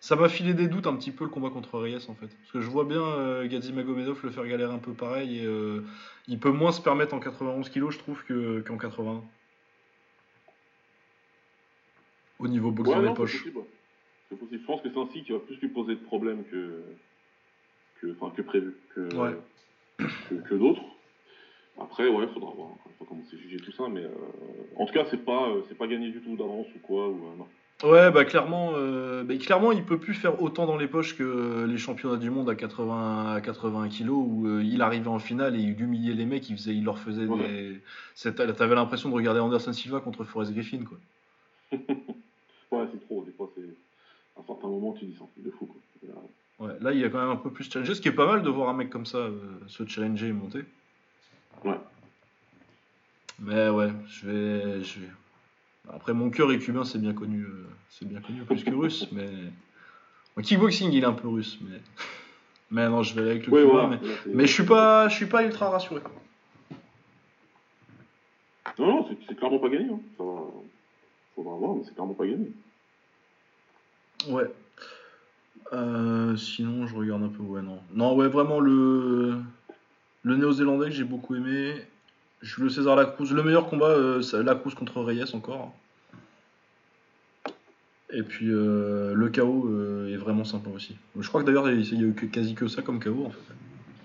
Ça 0.01 0.14
m'a 0.16 0.28
filé 0.28 0.55
des 0.55 0.68
doutes 0.68 0.86
un 0.86 0.94
petit 0.97 1.10
peu 1.10 1.24
le 1.24 1.30
combat 1.30 1.51
contre 1.51 1.78
Reyes 1.78 2.06
en 2.09 2.14
fait, 2.14 2.28
parce 2.28 2.52
que 2.52 2.60
je 2.60 2.68
vois 2.70 2.85
bien 2.85 3.02
euh, 3.02 3.47
Gadzi 3.48 3.72
Magomedov 3.72 4.20
le 4.22 4.30
faire 4.30 4.47
galérer 4.47 4.72
un 4.72 4.78
peu 4.78 4.93
pareil 4.94 5.40
et 5.40 5.44
euh, 5.44 5.85
il 6.28 6.39
peut 6.39 6.52
moins 6.52 6.70
se 6.72 6.80
permettre 6.80 7.14
en 7.14 7.20
91 7.20 7.68
kg 7.68 7.90
je 7.90 7.98
trouve 7.98 8.22
que- 8.24 8.60
qu'en 8.60 8.78
81. 8.78 9.22
Au 12.39 12.48
niveau 12.48 12.70
boxe 12.70 12.89
Ouais, 12.90 12.94
dans 12.94 13.02
non, 13.02 13.09
les 13.09 13.10
c'est 13.10 13.16
poches. 13.16 13.39
possible. 13.43 13.60
Je 14.31 14.37
pense 14.67 14.83
que 14.83 14.89
c'est 14.93 14.99
ainsi 15.01 15.23
qui 15.23 15.33
va 15.33 15.39
plus 15.39 15.57
lui 15.61 15.69
poser 15.69 15.95
de 15.95 16.01
problèmes 16.01 16.45
que, 16.51 16.83
que, 18.01 18.13
enfin, 18.13 18.33
que 18.37 18.43
prévu, 18.43 18.75
que, 18.95 19.15
Ouais. 19.15 19.37
que, 20.29 20.35
que 20.35 20.55
d'autres. 20.55 20.83
Après, 21.81 22.09
ouais, 22.09 22.27
faudra 22.35 22.51
voir 22.51 22.69
encore 22.69 22.87
une 22.91 22.97
fois 22.97 23.07
comment 23.09 23.23
c'est 23.31 23.39
jugé 23.39 23.57
tout 23.59 23.73
ça, 23.73 23.85
mais 23.89 24.03
euh, 24.03 24.11
en 24.77 24.85
tout 24.85 24.93
cas, 24.93 25.05
c'est 25.11 25.25
pas, 25.25 25.49
euh, 25.49 25.63
c'est 25.69 25.79
pas 25.79 25.87
gagné 25.87 26.11
du 26.11 26.21
tout 26.21 26.37
d'avance 26.37 26.67
ou 26.75 26.79
quoi. 26.81 27.09
Ou, 27.09 27.15
euh, 27.15 27.37
non. 27.39 27.47
Ouais, 27.85 28.11
bah 28.11 28.25
clairement, 28.25 28.73
bah, 29.23 29.37
clairement, 29.37 29.71
il 29.71 29.85
peut 29.85 30.01
plus 30.01 30.15
faire 30.15 30.43
autant 30.43 30.67
dans 30.67 30.77
les 30.77 30.89
poches 30.89 31.17
que 31.17 31.65
les 31.65 31.79
championnats 31.79 32.17
du 32.17 32.29
monde 32.29 32.51
à 32.51 32.57
80, 32.57 33.35
à 33.37 33.41
80 33.41 33.89
kilos 33.89 34.19
où 34.19 34.59
il 34.59 34.83
arrivait 34.83 35.07
en 35.07 35.21
finale 35.21 35.55
et 35.55 35.61
il 35.61 35.81
humiliait 35.81 36.15
les 36.15 36.27
mecs, 36.27 36.51
il, 36.51 36.57
faisait, 36.57 36.75
il 36.75 36.83
leur 36.85 36.99
faisait 36.99 37.27
Ouais. 37.27 37.79
des. 38.25 38.33
T'avais 38.33 38.75
l'impression 38.75 39.11
de 39.11 39.15
regarder 39.15 39.39
Anderson 39.39 39.73
Silva 39.73 40.01
contre 40.01 40.25
Forrest 40.25 40.53
Griffin, 40.53 40.83
quoi. 40.85 40.99
Ouais, 42.73 42.85
c'est 42.93 43.01
trop. 43.07 43.23
Des 43.25 43.31
fois, 43.33 43.49
c'est 43.55 43.63
à 44.37 44.38
un 44.38 44.38
certain 44.55 44.69
moment, 44.69 44.93
tu 44.93 45.05
dis 45.05 45.15
c'est 45.16 45.23
un 45.23 45.27
truc 45.27 45.45
de 45.45 45.51
fou. 45.51 45.66
Quoi. 45.66 45.81
Là, 46.09 46.15
Ouais, 46.61 46.73
là, 46.81 46.93
il 46.93 46.99
y 46.99 47.05
a 47.05 47.09
quand 47.09 47.20
même 47.20 47.31
un 47.31 47.37
peu 47.37 47.51
plus 47.53 47.70
challengé, 47.70 47.95
ce 47.95 48.01
qui 48.01 48.09
est 48.09 48.12
pas 48.12 48.27
mal 48.27 48.43
de 48.43 48.51
voir 48.51 48.69
un 48.69 48.73
mec 48.73 48.91
comme 48.91 49.07
ça 49.07 49.19
euh, 49.19 49.41
se 49.69 49.87
challenger 49.87 50.29
et 50.29 50.33
monter. 50.33 50.65
Ouais. 51.65 51.79
Mais 53.39 53.69
ouais, 53.69 53.91
je 54.09 54.27
vais. 54.27 54.83
Je 54.83 55.01
vais... 55.01 55.09
Après, 55.93 56.12
mon 56.12 56.31
cœur 56.31 56.51
est 56.53 56.59
cubain, 56.59 56.85
c'est 56.85 56.99
bien 56.99 57.15
connu, 57.15 57.43
euh, 57.45 57.66
c'est 57.91 58.07
bien 58.09 58.20
connu 58.20 58.43
plus 58.43 58.65
que 58.65 58.75
russe, 58.75 59.07
mais. 59.12 59.29
En 60.37 60.43
kickboxing, 60.43 60.91
il 60.93 61.03
est 61.03 61.07
un 61.07 61.12
peu 61.12 61.29
russe, 61.29 61.59
mais. 61.62 61.79
Mais 62.70 62.87
non, 62.91 63.03
je 63.03 63.15
vais 63.15 63.23
aller 63.23 63.31
avec 63.31 63.47
le 63.47 63.53
Ouais, 63.55 63.62
cubain, 63.62 63.87
voilà. 63.97 64.01
mais. 64.27 64.47
Je 64.47 64.53
suis 64.53 64.62
pas, 64.66 65.09
je 65.09 65.15
suis 65.15 65.25
pas 65.25 65.43
ultra 65.43 65.70
rassuré. 65.70 66.03
Non, 68.79 68.87
non, 68.89 69.07
c'est- 69.09 69.16
c'est 69.27 69.35
clairement 69.37 69.59
pas 69.59 69.70
gagné. 69.70 69.89
Hein. 69.91 70.01
Ça 70.19 70.23
va... 70.25 70.41
Faudra 71.35 71.55
voir, 71.57 71.75
mais 71.77 71.83
c'est 71.87 71.95
clairement 71.95 72.12
pas 72.12 72.27
gagné. 72.27 72.51
Ouais. 74.29 74.51
Euh, 75.73 76.37
sinon, 76.37 76.87
je 76.87 76.95
regarde 76.95 77.23
un 77.23 77.29
peu. 77.29 77.43
Ouais, 77.43 77.63
non. 77.63 77.79
Non, 77.95 78.15
ouais, 78.17 78.29
vraiment 78.29 78.61
le 78.61 79.35
le 80.23 80.37
néo-zélandais 80.37 80.87
que 80.87 80.93
j'ai 80.95 81.05
beaucoup 81.05 81.35
aimé. 81.37 81.75
Julio 82.43 82.69
César 82.71 82.97
Lacruz. 82.97 83.33
Le 83.33 83.43
meilleur 83.43 83.69
combat, 83.69 83.89
euh, 83.91 84.23
Lacruz 84.43 84.75
contre 84.75 85.01
Reyes 85.03 85.35
encore. 85.35 85.75
Et 88.11 88.23
puis 88.23 88.47
euh, 88.51 89.13
le 89.15 89.29
KO 89.29 89.67
euh, 89.69 90.13
est 90.13 90.17
vraiment 90.17 90.45
sympa 90.45 90.71
aussi. 90.71 90.97
Je 91.19 91.29
crois 91.29 91.43
que 91.43 91.47
d'ailleurs, 91.47 91.69
il 91.71 92.01
y 92.01 92.05
a 92.05 92.07
eu 92.07 92.15
que- 92.15 92.25
quasi 92.27 92.55
que 92.55 92.67
ça 92.69 92.81
comme 92.81 93.01
KO 93.01 93.27
en 93.27 93.31
fait. 93.31 93.39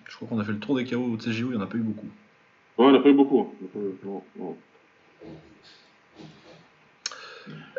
Je 0.10 0.16
crois 0.16 0.28
qu'on 0.28 0.40
a 0.40 0.44
fait 0.44 0.52
le 0.52 0.60
tour 0.60 0.76
des 0.76 0.84
KO 0.86 0.98
au 1.00 1.16
TGO, 1.16 1.48
il 1.48 1.52
n'y 1.52 1.56
en 1.56 1.62
a 1.62 1.68
pas 1.68 1.78
eu 1.78 1.82
beaucoup. 1.82 2.10
Ouais, 2.78 3.14
beaucoup. 3.14 3.40
Hein. 3.40 3.48
On 3.62 3.66
a 3.66 3.70
pas 3.70 3.80
eu- 3.80 4.06
Non, 4.06 4.24
non. 4.38 4.58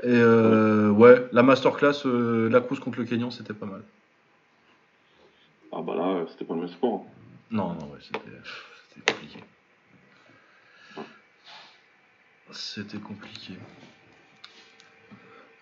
Et 0.05 0.09
euh, 0.09 0.91
ouais, 0.91 1.27
la 1.33 1.43
masterclass, 1.43 2.05
euh, 2.05 2.51
Lacruz 2.51 2.79
contre 2.79 2.99
le 2.99 3.07
Kenyan, 3.07 3.31
c'était 3.31 3.55
pas 3.55 3.65
mal. 3.65 3.81
Ah 5.73 5.81
bah 5.81 5.95
là, 5.95 6.27
c'était 6.31 6.45
pas 6.45 6.53
le 6.53 6.61
même 6.61 6.69
sport. 6.69 7.07
Non, 7.51 7.69
non, 7.69 7.87
ouais, 7.87 7.99
c'était 8.01 8.19
c'était 8.89 9.13
compliqué. 9.13 9.39
C'était 12.53 12.99
compliqué. 12.99 13.55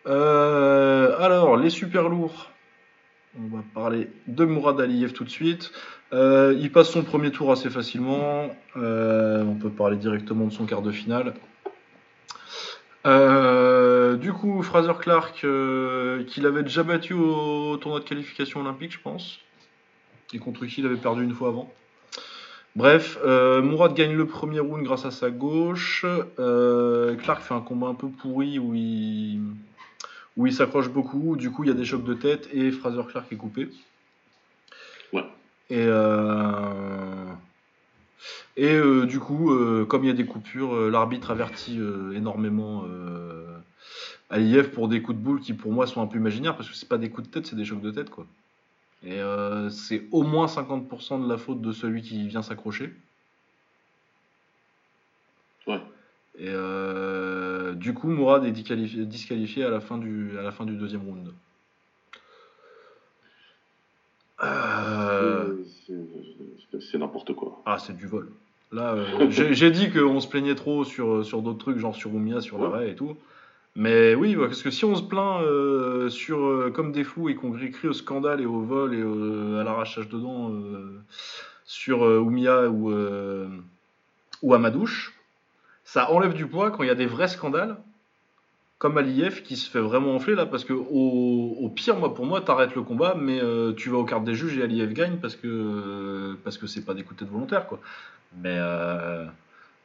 Euh, 0.07 1.17
alors, 1.21 1.57
les 1.57 1.71
super 1.71 2.09
lourds. 2.09 2.51
On 3.39 3.57
va 3.57 3.63
parler 3.73 4.11
de 4.27 4.45
Mourad 4.45 4.79
Aliyev 4.81 5.13
tout 5.13 5.25
de 5.25 5.31
suite. 5.31 5.73
Euh, 6.13 6.55
il 6.61 6.71
passe 6.71 6.91
son 6.91 7.03
premier 7.03 7.31
tour 7.31 7.51
assez 7.53 7.71
facilement. 7.71 8.51
Euh, 8.77 9.43
on 9.45 9.55
peut 9.55 9.71
parler 9.71 9.97
directement 9.97 10.47
de 10.47 10.53
son 10.53 10.67
quart 10.67 10.83
de 10.83 10.91
finale. 10.91 11.33
Euh, 13.07 13.72
du 14.17 14.33
coup, 14.33 14.63
Fraser 14.63 14.93
Clark, 15.01 15.45
euh, 15.45 16.25
qu'il 16.25 16.47
avait 16.47 16.63
déjà 16.63 16.83
battu 16.83 17.15
au 17.15 17.77
tournoi 17.77 18.01
de 18.01 18.05
qualification 18.05 18.61
olympique, 18.61 18.93
je 18.93 19.01
pense, 19.01 19.39
et 20.33 20.39
contre 20.39 20.67
qui 20.67 20.81
il 20.81 20.87
avait 20.87 20.97
perdu 20.97 21.25
une 21.25 21.35
fois 21.35 21.49
avant. 21.49 21.73
Bref, 22.75 23.19
euh, 23.23 23.61
Mourad 23.61 23.95
gagne 23.95 24.15
le 24.15 24.27
premier 24.27 24.61
round 24.61 24.83
grâce 24.83 25.05
à 25.05 25.11
sa 25.11 25.31
gauche. 25.31 26.07
Euh, 26.39 27.15
Clark 27.17 27.43
fait 27.43 27.55
un 27.55 27.61
combat 27.61 27.89
un 27.89 27.95
peu 27.95 28.09
pourri 28.09 28.59
où 28.59 28.75
il, 28.75 29.41
où 30.39 30.47
il 30.47 30.55
s'accroche 30.55 30.89
beaucoup. 30.89 31.37
Du 31.37 31.51
coup, 31.51 31.65
il 31.65 31.69
y 31.69 31.71
a 31.71 31.75
des 31.75 31.85
chocs 31.85 32.05
de 32.05 32.15
tête 32.15 32.49
et 32.53 32.71
Fraser 32.71 33.03
Clark 33.11 33.31
est 33.31 33.37
coupé. 33.37 33.69
Ouais. 35.13 35.25
Et, 35.69 35.85
euh, 35.87 37.27
et 38.57 38.75
euh, 38.75 39.05
du 39.05 39.19
coup, 39.19 39.53
euh, 39.53 39.85
comme 39.85 40.05
il 40.05 40.09
y 40.09 40.11
a 40.11 40.15
des 40.15 40.27
coupures, 40.27 40.75
euh, 40.75 40.91
l'arbitre 40.91 41.31
avertit 41.31 41.79
euh, 41.79 42.13
énormément 42.15 42.85
euh, 42.87 43.42
Aliyev 44.33 44.71
pour 44.71 44.89
des 44.89 45.03
coups 45.03 45.19
de 45.19 45.23
boule 45.23 45.41
qui, 45.41 45.53
pour 45.53 45.73
moi, 45.73 45.87
sont 45.87 46.01
un 46.01 46.07
peu 46.07 46.17
imaginaires 46.17 46.57
parce 46.57 46.69
que 46.69 46.75
c'est 46.75 46.89
pas 46.89 46.99
des 46.99 47.11
coups 47.11 47.29
de 47.29 47.33
tête, 47.33 47.47
c'est 47.47 47.55
des 47.57 47.67
chocs 47.67 47.83
de 47.83 47.91
tête, 47.91 48.09
quoi. 48.11 48.27
Et 49.05 49.21
euh, 49.21 49.69
c'est 49.69 50.05
au 50.11 50.23
moins 50.23 50.47
50% 50.47 51.23
de 51.23 51.29
la 51.29 51.37
faute 51.37 51.61
de 51.61 51.73
celui 51.73 52.03
qui 52.03 52.27
vient 52.29 52.41
s'accrocher. 52.43 52.95
Ouais. 55.67 55.81
Et 56.39 56.49
euh, 56.49 57.75
du 57.75 57.93
coup, 57.93 58.09
Mourad 58.09 58.45
est 58.45 58.53
disqualifié, 58.53 59.05
disqualifié 59.05 59.65
à, 59.65 59.71
la 59.71 59.81
fin 59.81 59.99
du, 59.99 60.39
à 60.39 60.43
la 60.43 60.51
fin 60.51 60.65
du 60.65 60.77
deuxième 60.77 61.03
round. 61.03 61.33
Euh, 64.43 65.63
C'est- 66.81 66.99
n'importe 66.99 67.35
quoi. 67.35 67.63
Ah, 67.67 67.79
c'est 67.79 67.97
du 67.97 68.07
vol. 68.07 68.31
Là, 68.73 68.97
j'ai 69.29 69.53
j'ai 69.53 69.71
dit 69.71 69.91
qu'on 69.91 70.21
se 70.21 70.27
plaignait 70.27 70.55
trop 70.55 70.85
sur, 70.85 71.25
sur 71.25 71.43
d'autres 71.43 71.59
trucs, 71.59 71.79
genre 71.79 71.95
sur 71.95 72.15
Oumia, 72.15 72.41
sur 72.41 72.59
Ouais. 72.59 72.63
l'arrêt 72.63 72.91
et 72.91 72.95
tout. 72.95 73.15
Mais 73.75 74.15
oui, 74.15 74.37
ouais, 74.37 74.49
parce 74.49 74.63
que 74.63 74.71
si 74.71 74.85
on 74.85 74.95
se 74.95 75.03
plaint 75.03 75.41
euh, 75.43 76.11
sur, 76.11 76.39
euh, 76.45 76.71
comme 76.71 76.93
des 76.93 77.05
fous 77.05 77.29
et 77.31 77.35
qu'on 77.35 77.53
crie 77.53 77.89
au 77.89 77.93
scandale 77.95 78.41
et 78.43 78.47
au 78.47 78.61
vol 78.61 78.95
et 78.95 79.03
au- 79.03 79.57
à 79.57 79.65
l'arrachage 79.65 80.09
de 80.09 80.19
dents 80.19 80.51
euh, 80.53 81.01
sur 81.65 82.05
euh, 82.05 82.19
Oumia 82.19 82.69
ou, 82.69 82.91
euh, 82.91 83.49
ou 84.43 84.53
Amadouche, 84.55 85.15
ça 85.85 86.11
enlève 86.13 86.35
du 86.35 86.47
poids 86.47 86.71
quand 86.71 86.83
il 86.83 86.89
y 86.89 86.91
a 86.91 86.95
des 86.95 87.07
vrais 87.07 87.29
scandales, 87.29 87.79
comme 88.79 88.99
Aliyev 88.99 89.43
qui 89.43 89.57
se 89.57 89.71
fait 89.71 89.81
vraiment 89.81 90.15
enfler 90.15 90.35
là, 90.35 90.45
parce 90.45 90.65
que 90.65 90.73
au, 90.75 91.57
au 91.61 91.69
pire, 91.71 91.97
moi, 91.97 92.13
pour 92.15 92.27
moi, 92.27 92.41
t'arrêtes 92.43 92.75
le 92.75 92.83
combat, 92.83 93.15
mais 93.19 93.41
euh, 93.41 93.73
tu 93.73 93.89
vas 93.91 93.99
aux 93.99 94.05
cartes 94.05 94.25
des 94.25 94.35
juges 94.35 94.59
et 94.59 94.63
Aliyev 94.63 94.93
gagne 94.93 95.17
parce 95.19 95.37
que 95.37 95.47
euh, 95.47 96.35
parce 96.45 96.59
que 96.59 96.67
c'est 96.67 96.85
pas 96.85 96.93
des 96.95 97.05
de 97.05 97.09
tête 97.09 97.29
volontaires, 97.29 97.67
quoi. 97.69 97.81
Mais 98.43 98.57
euh, 98.59 99.25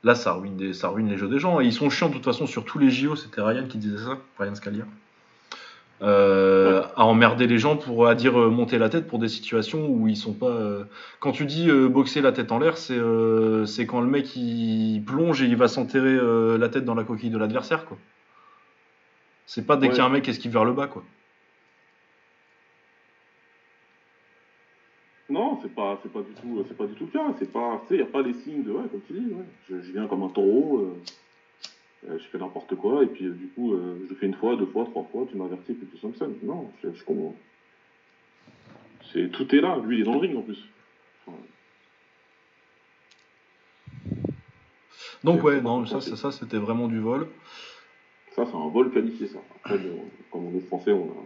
là, 0.07 0.15
ça 0.15 0.33
ruine, 0.33 0.57
des, 0.57 0.73
ça 0.73 0.87
ruine 0.89 1.07
les 1.09 1.17
jeux 1.17 1.27
des 1.27 1.37
gens. 1.39 1.59
Et 1.61 1.65
ils 1.65 1.73
sont 1.73 1.91
chiants 1.91 2.09
de 2.09 2.13
toute 2.15 2.25
façon 2.25 2.47
sur 2.47 2.65
tous 2.65 2.79
les 2.79 2.89
JO. 2.89 3.15
C'était 3.15 3.41
Ryan 3.41 3.67
qui 3.67 3.77
disait 3.77 3.97
ça, 4.03 4.17
Ryan 4.39 4.55
Scalia. 4.55 4.85
Euh, 6.03 6.83
à 6.95 7.05
emmerder 7.05 7.47
les 7.47 7.57
gens 7.57 7.75
pour 7.75 8.07
à 8.07 8.13
dire 8.13 8.39
euh, 8.39 8.51
monter 8.51 8.77
la 8.77 8.87
tête 8.87 9.07
pour 9.07 9.17
des 9.17 9.27
situations 9.27 9.87
où 9.87 10.07
ils 10.07 10.15
sont 10.15 10.33
pas. 10.33 10.45
euh, 10.45 10.83
Quand 11.19 11.31
tu 11.31 11.45
dis 11.45 11.71
boxer 11.71 12.21
la 12.21 12.31
tête 12.31 12.51
en 12.51 12.59
l'air, 12.59 12.77
c'est 12.77 12.99
c'est 13.65 13.87
quand 13.87 14.01
le 14.01 14.07
mec 14.07 14.35
il 14.35 15.01
plonge 15.05 15.41
et 15.41 15.45
il 15.45 15.55
va 15.55 15.67
s'enterrer 15.67 16.17
la 16.57 16.69
tête 16.69 16.85
dans 16.85 16.93
la 16.95 17.03
coquille 17.03 17.31
de 17.31 17.37
l'adversaire, 17.39 17.85
quoi. 17.85 17.97
C'est 19.47 19.65
pas 19.65 19.75
dès 19.77 19.87
Ouais. 19.87 19.89
qu'il 19.89 19.97
y 19.99 20.01
a 20.01 20.05
un 20.05 20.09
mec 20.09 20.23
qui 20.23 20.29
esquive 20.29 20.51
vers 20.51 20.65
le 20.65 20.73
bas, 20.73 20.87
quoi. 20.87 21.03
Non, 25.29 25.59
c'est 25.61 25.73
pas, 25.73 25.99
c'est 26.01 26.11
pas 26.11 26.21
du 26.21 26.33
tout, 26.33 26.63
c'est 26.67 26.77
pas 26.77 26.85
du 26.85 26.93
tout 26.93 27.05
le 27.05 27.11
cas. 27.11 27.33
C'est 27.37 27.51
pas, 27.51 27.81
tu 27.87 27.95
sais, 27.95 27.99
y 27.99 28.03
a 28.03 28.05
pas 28.05 28.21
les 28.21 28.33
signes 28.33 28.63
de, 28.63 28.71
ouais, 28.71 28.87
comme 28.89 29.01
tu 29.07 29.13
dis, 29.13 29.33
ouais. 29.33 29.45
Je, 29.69 29.81
je 29.81 29.91
viens 29.91 30.07
comme 30.07 30.23
un 30.23 30.29
taureau, 30.29 30.79
euh, 30.79 30.95
euh, 32.09 32.17
je 32.17 32.23
fais 32.25 32.37
n'importe 32.37 32.75
quoi, 32.75 33.03
et 33.03 33.07
puis 33.07 33.25
euh, 33.25 33.31
du 33.31 33.47
coup, 33.49 33.73
euh, 33.73 33.99
je 34.05 34.09
le 34.09 34.15
fais 34.15 34.27
une 34.27 34.35
fois, 34.35 34.55
deux 34.55 34.67
fois, 34.67 34.85
trois 34.85 35.03
fois, 35.11 35.25
tu 35.29 35.35
m'avertis, 35.35 35.73
puis 35.73 35.87
tu 35.87 35.97
ça. 35.97 36.25
Non, 36.43 36.71
je, 36.81 36.93
je 36.93 37.03
comprends. 37.03 37.35
C'est 39.11 39.29
tout 39.31 39.53
est 39.55 39.61
là. 39.61 39.77
Lui, 39.83 39.97
il 39.97 40.01
est 40.01 40.03
dans 40.05 40.13
le 40.13 40.19
ring 40.19 40.37
en 40.37 40.41
plus. 40.41 40.63
Enfin, 41.25 41.37
Donc 45.23 45.43
ouais, 45.43 45.59
non, 45.61 45.85
ça, 45.85 45.99
ça, 46.01 46.15
ça, 46.15 46.31
c'était 46.31 46.57
vraiment 46.57 46.87
du 46.87 46.99
vol. 46.99 47.27
ça, 48.35 48.45
c'est 48.45 48.55
un 48.55 48.69
vol 48.69 48.91
qualifié, 48.91 49.27
ça. 49.27 49.39
Après, 49.57 49.77
bon, 49.77 50.05
comme 50.31 50.45
on 50.45 50.57
est 50.57 50.61
français, 50.61 50.91
on 50.91 51.05
a, 51.05 51.23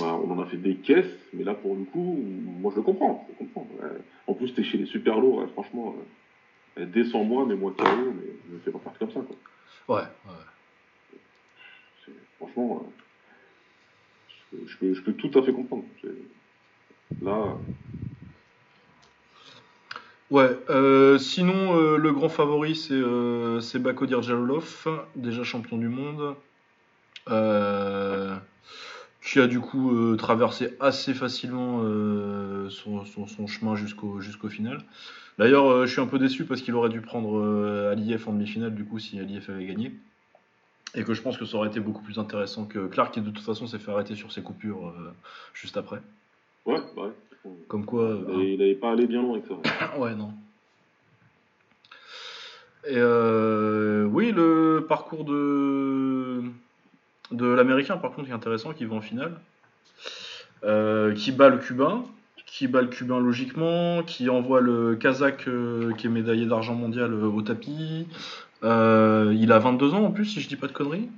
on 0.00 0.04
a, 0.04 0.12
on 0.12 0.30
en 0.30 0.40
a 0.42 0.46
fait 0.46 0.56
des 0.56 0.76
caisses, 0.76 1.18
mais 1.32 1.44
là, 1.44 1.54
pour 1.54 1.74
le 1.74 1.84
coup, 1.84 2.18
moi, 2.60 2.70
je 2.72 2.76
le 2.76 2.82
comprends. 2.82 3.26
Je 3.28 3.32
le 3.32 3.38
comprends. 3.50 3.68
Ouais. 3.80 3.98
En 4.26 4.34
plus, 4.34 4.52
t'es 4.54 4.62
chez 4.64 4.78
les 4.78 4.86
super 4.86 5.20
lourds, 5.20 5.38
ouais, 5.38 5.48
franchement. 5.52 5.94
euh, 6.78 6.86
Descends-moi, 6.86 7.46
mets-moi 7.46 7.72
KO, 7.76 7.84
mais 7.86 8.54
ne 8.54 8.58
fais 8.64 8.70
pas 8.72 8.78
partir 8.78 8.98
comme 9.06 9.12
ça, 9.12 9.20
quoi. 9.20 9.96
Ouais, 9.96 10.06
ouais. 10.26 12.12
Franchement, 12.38 12.84
euh, 14.52 14.56
je, 14.64 14.66
je 14.72 14.76
peux, 14.78 14.94
je 14.94 15.02
peux 15.02 15.12
tout 15.12 15.38
à 15.38 15.42
fait 15.42 15.52
comprendre. 15.52 15.84
Là, 17.22 17.56
Ouais, 20.30 20.56
euh, 20.70 21.18
sinon 21.18 21.78
euh, 21.78 21.96
le 21.96 22.10
grand 22.10 22.30
favori 22.30 22.74
c'est 22.74 22.94
euh, 22.94 23.60
c'est 23.60 23.78
Bakodir 23.78 24.22
Jalolov, 24.22 24.88
déjà 25.14 25.44
champion 25.44 25.76
du 25.76 25.88
monde, 25.88 26.34
euh, 27.28 28.34
qui 29.24 29.40
a 29.40 29.46
du 29.46 29.58
coup 29.60 29.90
euh, 29.94 30.16
traversé 30.16 30.76
assez 30.80 31.14
facilement 31.14 31.80
euh, 31.82 32.68
son, 32.70 33.04
son- 33.04 33.26
son 33.26 33.46
chemin 33.46 33.74
jusqu'au 33.74 34.20
jusqu'au 34.20 34.48
final. 34.48 34.78
D'ailleurs, 35.38 35.66
euh, 35.68 35.86
je 35.86 35.92
suis 35.92 36.00
un 36.00 36.06
peu 36.06 36.18
déçu 36.18 36.44
parce 36.44 36.60
qu'il 36.60 36.74
aurait 36.74 36.90
dû 36.90 37.00
prendre 37.00 37.88
Aliyev 37.90 38.28
en 38.28 38.32
demi-finale 38.32 38.74
du 38.74 38.84
coup 38.84 38.98
si 38.98 39.18
Aliyev 39.18 39.50
avait 39.50 39.66
gagné. 39.66 39.92
Et 40.94 41.02
que 41.02 41.12
je 41.14 41.22
pense 41.22 41.36
que 41.36 41.44
ça 41.44 41.56
aurait 41.56 41.68
été 41.68 41.80
beaucoup 41.80 42.02
plus 42.02 42.18
intéressant 42.20 42.66
que 42.66 42.86
Clark 42.86 43.12
qui 43.14 43.20
de 43.20 43.30
toute 43.30 43.42
façon 43.44 43.66
s'est 43.66 43.80
fait 43.80 43.90
arrêter 43.90 44.14
sur 44.14 44.30
ses 44.30 44.42
coupures 44.42 44.94
juste 45.52 45.76
après. 45.76 46.00
ouais, 46.66 46.78
ouais. 46.96 47.10
Comme 47.66 47.84
quoi... 47.84 48.16
Il 48.28 48.32
avait- 48.34 48.52
il 48.54 48.58
n'avait 48.58 48.74
pas 48.76 48.92
allé 48.92 49.06
bien 49.06 49.20
loin 49.22 49.32
avec 49.38 49.46
ça. 49.46 49.54
Ouais, 49.98 50.14
non. 50.14 50.32
Et 52.86 52.96
euh, 52.96 54.04
oui, 54.04 54.30
le 54.30 54.84
parcours 54.88 55.24
de, 55.24 56.42
de 57.36 57.46
l'américain, 57.46 57.96
par 57.96 58.12
contre, 58.12 58.28
est 58.30 58.32
intéressant, 58.32 58.72
qui 58.72 58.84
va 58.84 58.96
en 58.96 59.00
finale. 59.00 59.38
Euh, 60.64 61.12
qui 61.14 61.30
bat 61.30 61.50
le 61.50 61.58
cubain, 61.58 62.04
qui 62.46 62.68
bat 62.68 62.80
le 62.80 62.88
cubain 62.88 63.20
logiquement, 63.20 64.02
qui 64.02 64.30
envoie 64.30 64.60
le 64.60 64.96
kazakh 64.96 65.46
euh, 65.46 65.92
qui 65.92 66.06
est 66.06 66.10
médaillé 66.10 66.46
d'argent 66.46 66.74
mondial 66.74 67.12
euh, 67.12 67.26
au 67.26 67.42
tapis. 67.42 68.06
Il 68.62 69.52
a 69.52 69.58
22 69.58 69.92
ans 69.92 70.04
en 70.04 70.10
plus, 70.10 70.24
si 70.24 70.40
je 70.40 70.48
dis 70.48 70.56
pas 70.56 70.68
de 70.68 70.72
conneries. 70.72 71.10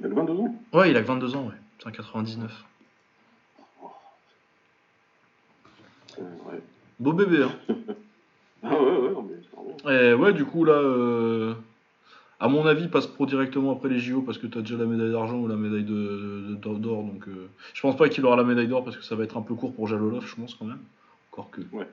Il 0.00 0.06
a 0.06 0.08
que 0.08 0.14
22 0.14 0.32
ans? 0.32 0.54
Ouais, 0.72 0.90
il 0.90 0.96
a 0.96 1.02
que 1.02 1.06
22 1.06 1.36
ans, 1.36 1.44
ouais. 1.44 1.54
C'est 1.78 1.88
un 1.88 1.92
99. 1.92 2.64
Euh, 6.18 6.22
ouais. 6.22 6.60
Beau 6.98 7.12
bébé, 7.12 7.44
hein. 7.44 7.52
Ah 8.62 8.74
ouais, 8.74 8.98
ouais, 8.98 9.10
non, 9.10 9.26
mais. 9.84 10.10
Et 10.10 10.12
ouais, 10.12 10.34
du 10.34 10.44
coup, 10.44 10.64
là, 10.66 11.54
à 12.40 12.48
mon 12.48 12.64
avis, 12.66 12.88
passe 12.88 13.06
pro 13.06 13.26
directement 13.26 13.72
après 13.72 13.88
les 13.90 13.98
JO 14.00 14.22
parce 14.22 14.38
que 14.38 14.46
tu 14.46 14.56
as 14.58 14.62
déjà 14.62 14.76
la 14.76 14.86
médaille 14.86 15.12
d'argent 15.12 15.36
ou 15.36 15.46
la 15.46 15.56
médaille 15.56 15.84
de- 15.84 16.56
d'or. 16.78 17.02
Donc, 17.04 17.28
euh, 17.28 17.48
je 17.74 17.80
pense 17.82 17.96
pas 17.96 18.08
qu'il 18.08 18.24
aura 18.24 18.36
la 18.36 18.44
médaille 18.44 18.66
d'or 18.68 18.82
parce 18.82 18.96
que 18.96 19.04
ça 19.04 19.14
va 19.14 19.24
être 19.24 19.36
un 19.36 19.42
peu 19.42 19.54
court 19.54 19.74
pour 19.74 19.86
Jalolov, 19.86 20.26
je 20.26 20.34
pense 20.34 20.54
quand 20.54 20.64
même. 20.64 20.80
Encore 21.32 21.50
que. 21.50 21.60
Ouais. 21.72 21.86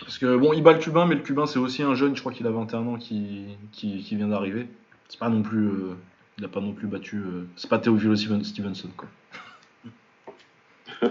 Parce 0.00 0.18
que 0.18 0.36
bon, 0.36 0.52
il 0.54 0.62
bat 0.62 0.72
le 0.72 0.78
cubain, 0.80 1.06
mais 1.06 1.14
le 1.14 1.20
cubain, 1.20 1.46
c'est 1.46 1.58
aussi 1.58 1.82
un 1.82 1.94
jeune, 1.94 2.16
je 2.16 2.20
crois 2.20 2.32
qu'il 2.32 2.46
a 2.46 2.50
21 2.50 2.80
ans, 2.86 2.96
qui, 2.96 3.44
qui, 3.72 4.02
qui 4.02 4.16
vient 4.16 4.28
d'arriver. 4.28 4.66
C'est 5.08 5.20
pas 5.20 5.28
non 5.28 5.42
plus. 5.42 5.66
euh, 5.68 5.94
il 6.38 6.44
a 6.44 6.48
pas 6.48 6.60
non 6.60 6.72
plus 6.72 6.88
battu. 6.88 7.18
euh, 7.18 7.44
c'est 7.56 7.70
pas 7.70 7.78
Steven- 7.78 8.42
Stevenson, 8.44 8.88
quoi. 8.96 9.08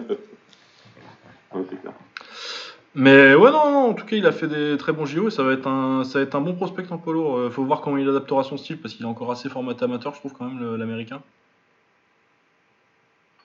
Mais 2.96 3.34
ouais, 3.34 3.52
non, 3.52 3.72
non, 3.72 3.90
en 3.90 3.94
tout 3.94 4.06
cas, 4.06 4.16
il 4.16 4.26
a 4.28 4.32
fait 4.32 4.48
des 4.48 4.78
très 4.78 4.94
bons 4.94 5.06
JO 5.06 5.28
et 5.28 5.32
ça 5.32 5.44
va 5.44 5.54
être 5.54 5.66
un, 5.68 6.04
ça 6.04 6.20
va 6.20 6.24
être 6.26 6.36
un 6.36 6.42
bon 6.42 6.54
prospect 6.54 6.92
en 6.92 6.98
polo. 7.00 7.38
Euh, 7.38 7.50
faut 7.50 7.64
voir 7.64 7.82
comment 7.82 7.98
il 7.98 8.08
adaptera 8.08 8.44
son 8.44 8.58
style 8.58 8.78
parce 8.80 8.94
qu'il 8.94 9.04
est 9.06 9.10
encore 9.10 9.32
assez 9.32 9.50
formaté 9.50 9.84
amateur, 9.86 10.14
je 10.14 10.20
trouve, 10.20 10.34
quand 10.34 10.46
même, 10.46 10.76
l'américain. 10.76 11.22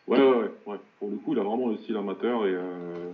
Ouais, 0.06 0.18
ouais, 0.18 0.36
ouais, 0.36 0.50
ouais. 0.66 0.76
Pour 0.98 1.10
le 1.10 1.16
coup, 1.16 1.32
il 1.32 1.38
a 1.38 1.42
vraiment 1.42 1.68
le 1.68 1.76
style 1.78 1.96
amateur 1.96 2.46
et 2.46 2.52
euh, 2.54 3.10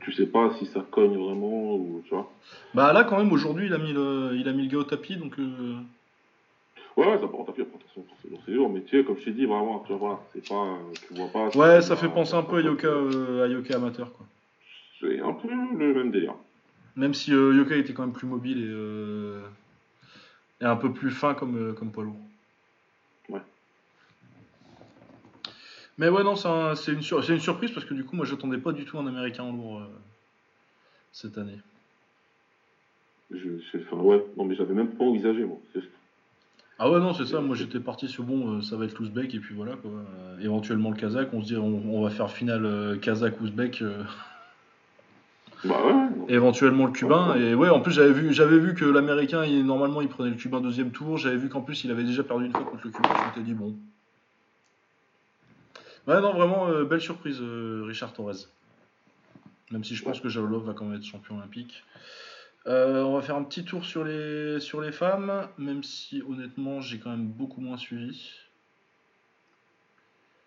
tu 0.00 0.12
sais 0.12 0.26
pas 0.26 0.50
si 0.58 0.66
ça 0.66 0.84
cogne 0.90 1.16
vraiment 1.16 1.74
ou 1.74 2.02
tu 2.04 2.14
vois. 2.14 2.30
Bah 2.74 2.92
là, 2.92 3.04
quand 3.04 3.16
même, 3.18 3.32
aujourd'hui, 3.32 3.66
il, 3.66 3.72
a 3.74 3.78
mis 3.78 3.92
le- 3.92 4.32
il 4.34 4.48
a 4.48 4.52
mis 4.52 4.64
le 4.64 4.70
gars 4.70 4.78
au 4.78 4.84
tapis, 4.84 5.16
donc. 5.16 5.38
euh, 5.38 5.74
Ouais, 6.96 7.06
ouais, 7.06 7.18
ça 7.18 7.26
part 7.26 7.40
en 7.40 7.44
tapis, 7.44 7.62
après, 7.62 7.76
attention, 7.76 8.04
c'est 8.44 8.52
lourd, 8.52 8.68
mais 8.68 8.82
tu 8.82 8.98
sais, 8.98 9.04
comme 9.04 9.16
je 9.18 9.24
t'ai 9.24 9.30
dit, 9.30 9.46
vraiment, 9.46 9.78
tu 9.86 9.94
vois, 9.94 9.96
voilà, 9.98 10.20
c'est 10.34 10.46
pas, 10.46 10.78
tu 11.08 11.14
vois 11.14 11.28
pas. 11.28 11.48
Ouais, 11.58 11.80
ça 11.80 11.96
fait 11.96 12.08
penser 12.08 12.34
un 12.34 12.42
peu 12.42 12.56
à 12.56 12.60
Yoka, 12.60 12.86
euh, 12.86 13.44
à 13.44 13.48
Yoka 13.48 13.76
amateur, 13.76 14.12
quoi. 14.12 14.26
C'est 15.02 15.20
un 15.20 15.32
peu 15.32 15.48
le 15.50 15.94
même 15.94 16.10
délire. 16.12 16.34
Même 16.94 17.12
si 17.12 17.34
euh, 17.34 17.52
Yoka 17.54 17.74
était 17.76 17.92
quand 17.92 18.02
même 18.04 18.12
plus 18.12 18.26
mobile 18.28 18.58
et, 18.58 18.68
euh, 18.70 19.40
et 20.60 20.64
un 20.64 20.76
peu 20.76 20.92
plus 20.92 21.10
fin 21.10 21.34
comme, 21.34 21.56
euh, 21.56 21.72
comme 21.72 21.90
poids 21.90 22.04
lourd. 22.04 22.20
Ouais. 23.28 23.40
Mais 25.98 26.08
ouais, 26.08 26.22
non, 26.22 26.36
c'est 26.36 26.48
un- 26.48 26.74
une, 26.74 27.02
sur- 27.02 27.24
c'est 27.24 27.32
une 27.34 27.40
surprise 27.40 27.72
parce 27.72 27.84
que 27.84 27.94
du 27.94 28.04
coup, 28.04 28.14
moi, 28.14 28.24
j'attendais 28.26 28.58
pas 28.58 28.70
du 28.72 28.84
tout 28.84 28.96
un 28.98 29.06
américain 29.08 29.42
en 29.42 29.52
lourd 29.52 29.80
euh, 29.80 29.86
cette 31.12 31.36
année. 31.36 31.58
Je, 33.32 33.38
je- 33.72 33.78
enfin, 33.78 33.96
ouais, 33.96 34.24
non, 34.36 34.44
mais 34.44 34.54
j'avais 34.54 34.74
même 34.74 34.90
pas 34.94 35.04
envisagé, 35.04 35.44
moi. 35.44 35.58
Ah 36.78 36.90
ouais, 36.90 37.00
non, 37.00 37.12
c'est 37.14 37.26
ça. 37.26 37.40
Moi, 37.40 37.56
j'étais 37.56 37.80
parti 37.80 38.08
sur 38.08 38.24
bon, 38.24 38.60
ça 38.62 38.76
va 38.76 38.84
être 38.84 38.98
l'Ouzbek 38.98 39.34
et 39.34 39.38
puis 39.40 39.54
voilà 39.54 39.76
quoi. 39.76 39.90
Éventuellement 40.40 40.90
le 40.90 40.96
Kazakh. 40.96 41.32
On 41.32 41.40
se 41.42 41.46
dit, 41.46 41.56
on, 41.56 41.96
on 41.96 42.02
va 42.02 42.10
faire 42.10 42.30
finale 42.30 42.98
Kazakh-Ouzbek. 43.00 43.82
Bah 45.64 45.80
ouais, 45.86 46.08
éventuellement 46.34 46.86
le 46.86 46.92
Cubain. 46.92 47.36
Et 47.36 47.54
ouais, 47.54 47.68
en 47.68 47.80
plus, 47.80 47.92
j'avais 47.92 48.12
vu, 48.12 48.32
j'avais 48.32 48.58
vu 48.58 48.74
que 48.74 48.84
l'Américain, 48.84 49.44
il- 49.44 49.64
normalement, 49.64 50.00
il 50.00 50.08
prenait 50.08 50.30
le 50.30 50.36
Cubain 50.36 50.60
deuxième 50.60 50.90
tour. 50.90 51.18
J'avais 51.18 51.36
vu 51.36 51.48
qu'en 51.48 51.60
plus, 51.62 51.84
il 51.84 51.90
avait 51.90 52.04
déjà 52.04 52.24
perdu 52.24 52.46
une 52.46 52.52
fois 52.52 52.64
contre 52.64 52.84
le 52.84 52.90
Cubain. 52.90 53.08
Je 53.16 53.28
m'étais 53.28 53.42
dit, 53.42 53.54
bon. 53.54 53.76
Ouais, 56.08 56.20
non, 56.20 56.32
vraiment, 56.34 56.68
euh, 56.68 56.84
belle 56.84 57.00
surprise, 57.00 57.38
euh, 57.40 57.84
Richard 57.86 58.12
Torres. 58.12 58.48
Même 59.70 59.84
si 59.84 59.94
je 59.94 60.02
pense 60.02 60.20
que 60.20 60.28
Jalolov 60.28 60.66
va 60.66 60.74
quand 60.74 60.84
même 60.84 60.96
être 60.98 61.04
champion 61.06 61.36
olympique. 61.38 61.84
Euh, 62.66 63.02
on 63.02 63.14
va 63.14 63.22
faire 63.22 63.36
un 63.36 63.42
petit 63.44 63.64
tour 63.64 63.84
sur 63.84 64.04
les, 64.04 64.60
sur 64.60 64.80
les 64.80 64.92
femmes, 64.92 65.48
même 65.58 65.82
si 65.82 66.22
honnêtement, 66.28 66.80
j'ai 66.80 66.98
quand 66.98 67.10
même 67.10 67.26
beaucoup 67.26 67.60
moins 67.60 67.76
suivi. 67.76 68.30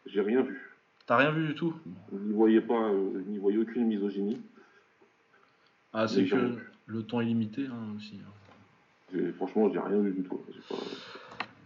J'ai 0.05 0.21
rien 0.21 0.41
vu. 0.41 0.71
T'as 1.07 1.17
rien 1.17 1.31
vu 1.31 1.47
du 1.47 1.55
tout? 1.55 1.73
N'y 2.11 2.33
voyez 2.33 2.61
pas, 2.61 2.91
n'y 3.27 3.37
voyez 3.37 3.57
aucune 3.57 3.85
misogynie. 3.85 4.39
Ah, 5.97 6.07
c'est 6.07 6.25
que 6.25 6.35
le 6.87 7.03
temps 7.03 7.21
est 7.21 7.25
limité 7.25 7.65
hein, 7.71 7.95
aussi. 7.97 8.19
hein. 8.21 9.17
Franchement, 9.37 9.69
j'ai 9.71 9.79
rien 9.79 9.97
vu 9.99 10.11
du 10.11 10.23
tout. 10.23 10.35
Pas- 10.69 10.75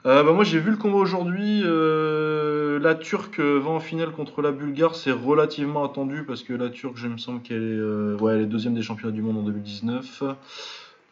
Euh, 0.05 0.23
bah 0.23 0.31
moi 0.31 0.43
j'ai 0.45 0.59
vu 0.59 0.71
le 0.71 0.77
combat 0.77 0.97
aujourd'hui. 0.97 1.61
euh, 1.65 2.79
la 2.79 2.95
Turque 2.95 3.39
va 3.39 3.69
en 3.69 3.79
finale 3.81 4.11
contre 4.11 4.41
la 4.41 4.51
Bulgare. 4.51 4.95
C'est 4.95 5.11
relativement 5.11 5.83
attendu 5.83 6.23
parce 6.23 6.43
que 6.43 6.53
la 6.53 6.69
Turque, 6.69 6.95
je 6.95 7.07
me 7.07 7.17
semble 7.17 7.41
qu'elle 7.41 7.63
est, 7.63 7.77
euh, 7.79 8.15
ouais, 8.17 8.35
elle 8.35 8.41
est 8.41 8.45
deuxième 8.45 8.75
des 8.75 8.81
championnats 8.81 9.11
du 9.13 9.21
monde 9.21 9.37
en 9.37 9.41
2019. 9.43 10.23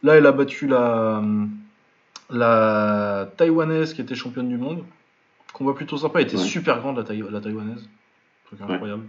Là, 0.03 0.15
elle 0.15 0.25
a 0.25 0.31
battu 0.31 0.67
la, 0.67 1.21
la 2.29 3.27
Taïwanaise 3.37 3.93
qui 3.93 4.01
était 4.01 4.15
championne 4.15 4.47
du 4.49 4.57
monde. 4.57 4.83
Combat 5.53 5.73
plutôt 5.73 5.97
sympa. 5.97 6.19
Elle 6.21 6.27
était 6.27 6.37
Ouais. 6.37 6.43
super 6.43 6.79
grande 6.79 6.97
la, 6.97 7.03
Taï- 7.03 7.23
la 7.29 7.41
Taïwanaise. 7.41 7.87
Truc 8.45 8.61
incroyable. 8.61 9.03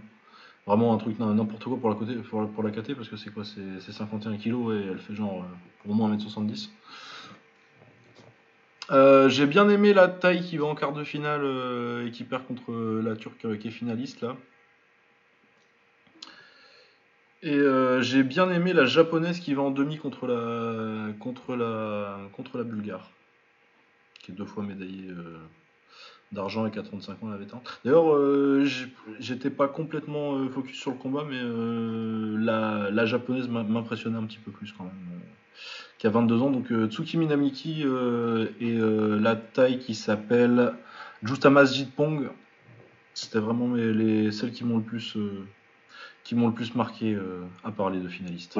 Vraiment 0.65 0.93
un 0.93 0.97
truc 0.97 1.17
n'importe 1.19 1.63
quoi 1.63 1.77
pour 1.77 1.89
la, 1.89 1.95
côté, 1.95 2.13
pour, 2.15 2.41
la- 2.41 2.47
pour 2.47 2.63
KT 2.63 2.93
parce 2.95 3.09
que 3.09 3.17
c'est 3.17 3.31
quoi 3.33 3.43
C'est 3.43 3.79
c'est 3.81 3.91
51 3.91 4.37
kilos 4.37 4.75
et 4.75 4.85
elle 4.87 4.99
fait 4.99 5.15
genre 5.15 5.43
euh, 5.43 5.89
au 5.89 5.93
moins 5.93 6.15
1m70. 6.15 6.69
Euh, 8.91 9.29
j'ai 9.29 9.45
bien 9.45 9.69
aimé 9.69 9.93
la 9.93 10.07
taille 10.07 10.41
qui 10.43 10.57
va 10.57 10.65
en 10.65 10.75
quart 10.75 10.93
de 10.93 11.03
finale 11.03 11.41
euh, 11.43 12.07
et 12.07 12.11
qui 12.11 12.23
perd 12.23 12.45
contre 12.45 12.71
la 13.03 13.15
Turque 13.15 13.57
qui 13.59 13.67
est 13.67 13.71
finaliste 13.71 14.21
là. 14.21 14.35
Et 17.41 17.57
j'ai 18.01 18.23
bien 18.23 18.49
aimé 18.51 18.73
la 18.73 18.85
japonaise 18.85 19.39
qui 19.39 19.53
va 19.53 19.61
en 19.61 19.71
demi 19.71 19.97
contre 19.97 20.27
la 20.27 21.13
contre 21.19 21.55
la 21.55 22.19
contre 22.33 22.57
la 22.57 22.65
bulgare, 22.65 23.11
qui 24.21 24.31
est 24.31 24.35
deux 24.35 24.45
fois 24.45 24.61
médaillée 24.63 25.07
d'argent 26.31 26.65
et 26.65 26.71
qui 26.71 26.79
a 26.79 26.83
35 26.83 27.23
ans 27.23 27.27
elle 27.27 27.33
avait 27.33 27.45
tant. 27.45 27.63
D'ailleurs, 27.83 28.13
euh, 28.13 28.65
j'étais 29.19 29.49
pas 29.49 29.67
complètement 29.67 30.35
euh, 30.35 30.49
focus 30.49 30.77
sur 30.77 30.91
le 30.91 30.97
combat, 30.97 31.25
mais 31.27 31.39
euh, 31.39 32.37
la, 32.91 33.05
japonaise 33.05 33.47
m'impressionnait 33.47 34.17
un 34.17 34.25
petit 34.25 34.37
peu 34.37 34.51
plus 34.51 34.71
quand 34.71 34.83
même. 34.83 35.21
qui 35.97 36.07
a 36.07 36.09
22 36.09 36.41
ans, 36.41 36.51
donc 36.51 36.71
Tsuki 36.89 37.17
Minamiki 37.17 37.83
et 38.61 38.77
la 38.79 39.35
taille 39.35 39.79
qui 39.79 39.95
s'appelle 39.95 40.73
Justamas 41.23 41.73
Jitpong. 41.73 42.29
C'était 43.13 43.39
vraiment 43.39 43.67
mes- 43.67 43.91
les, 43.91 44.31
celles 44.31 44.51
qui 44.51 44.63
m'ont 44.63 44.77
le 44.77 44.83
plus 44.83 45.17
qui 46.23 46.35
m'ont 46.35 46.47
le 46.47 46.53
plus 46.53 46.75
marqué 46.75 47.17
à 47.63 47.71
part 47.71 47.89
les 47.89 47.99
deux 47.99 48.07
finalistes. 48.07 48.59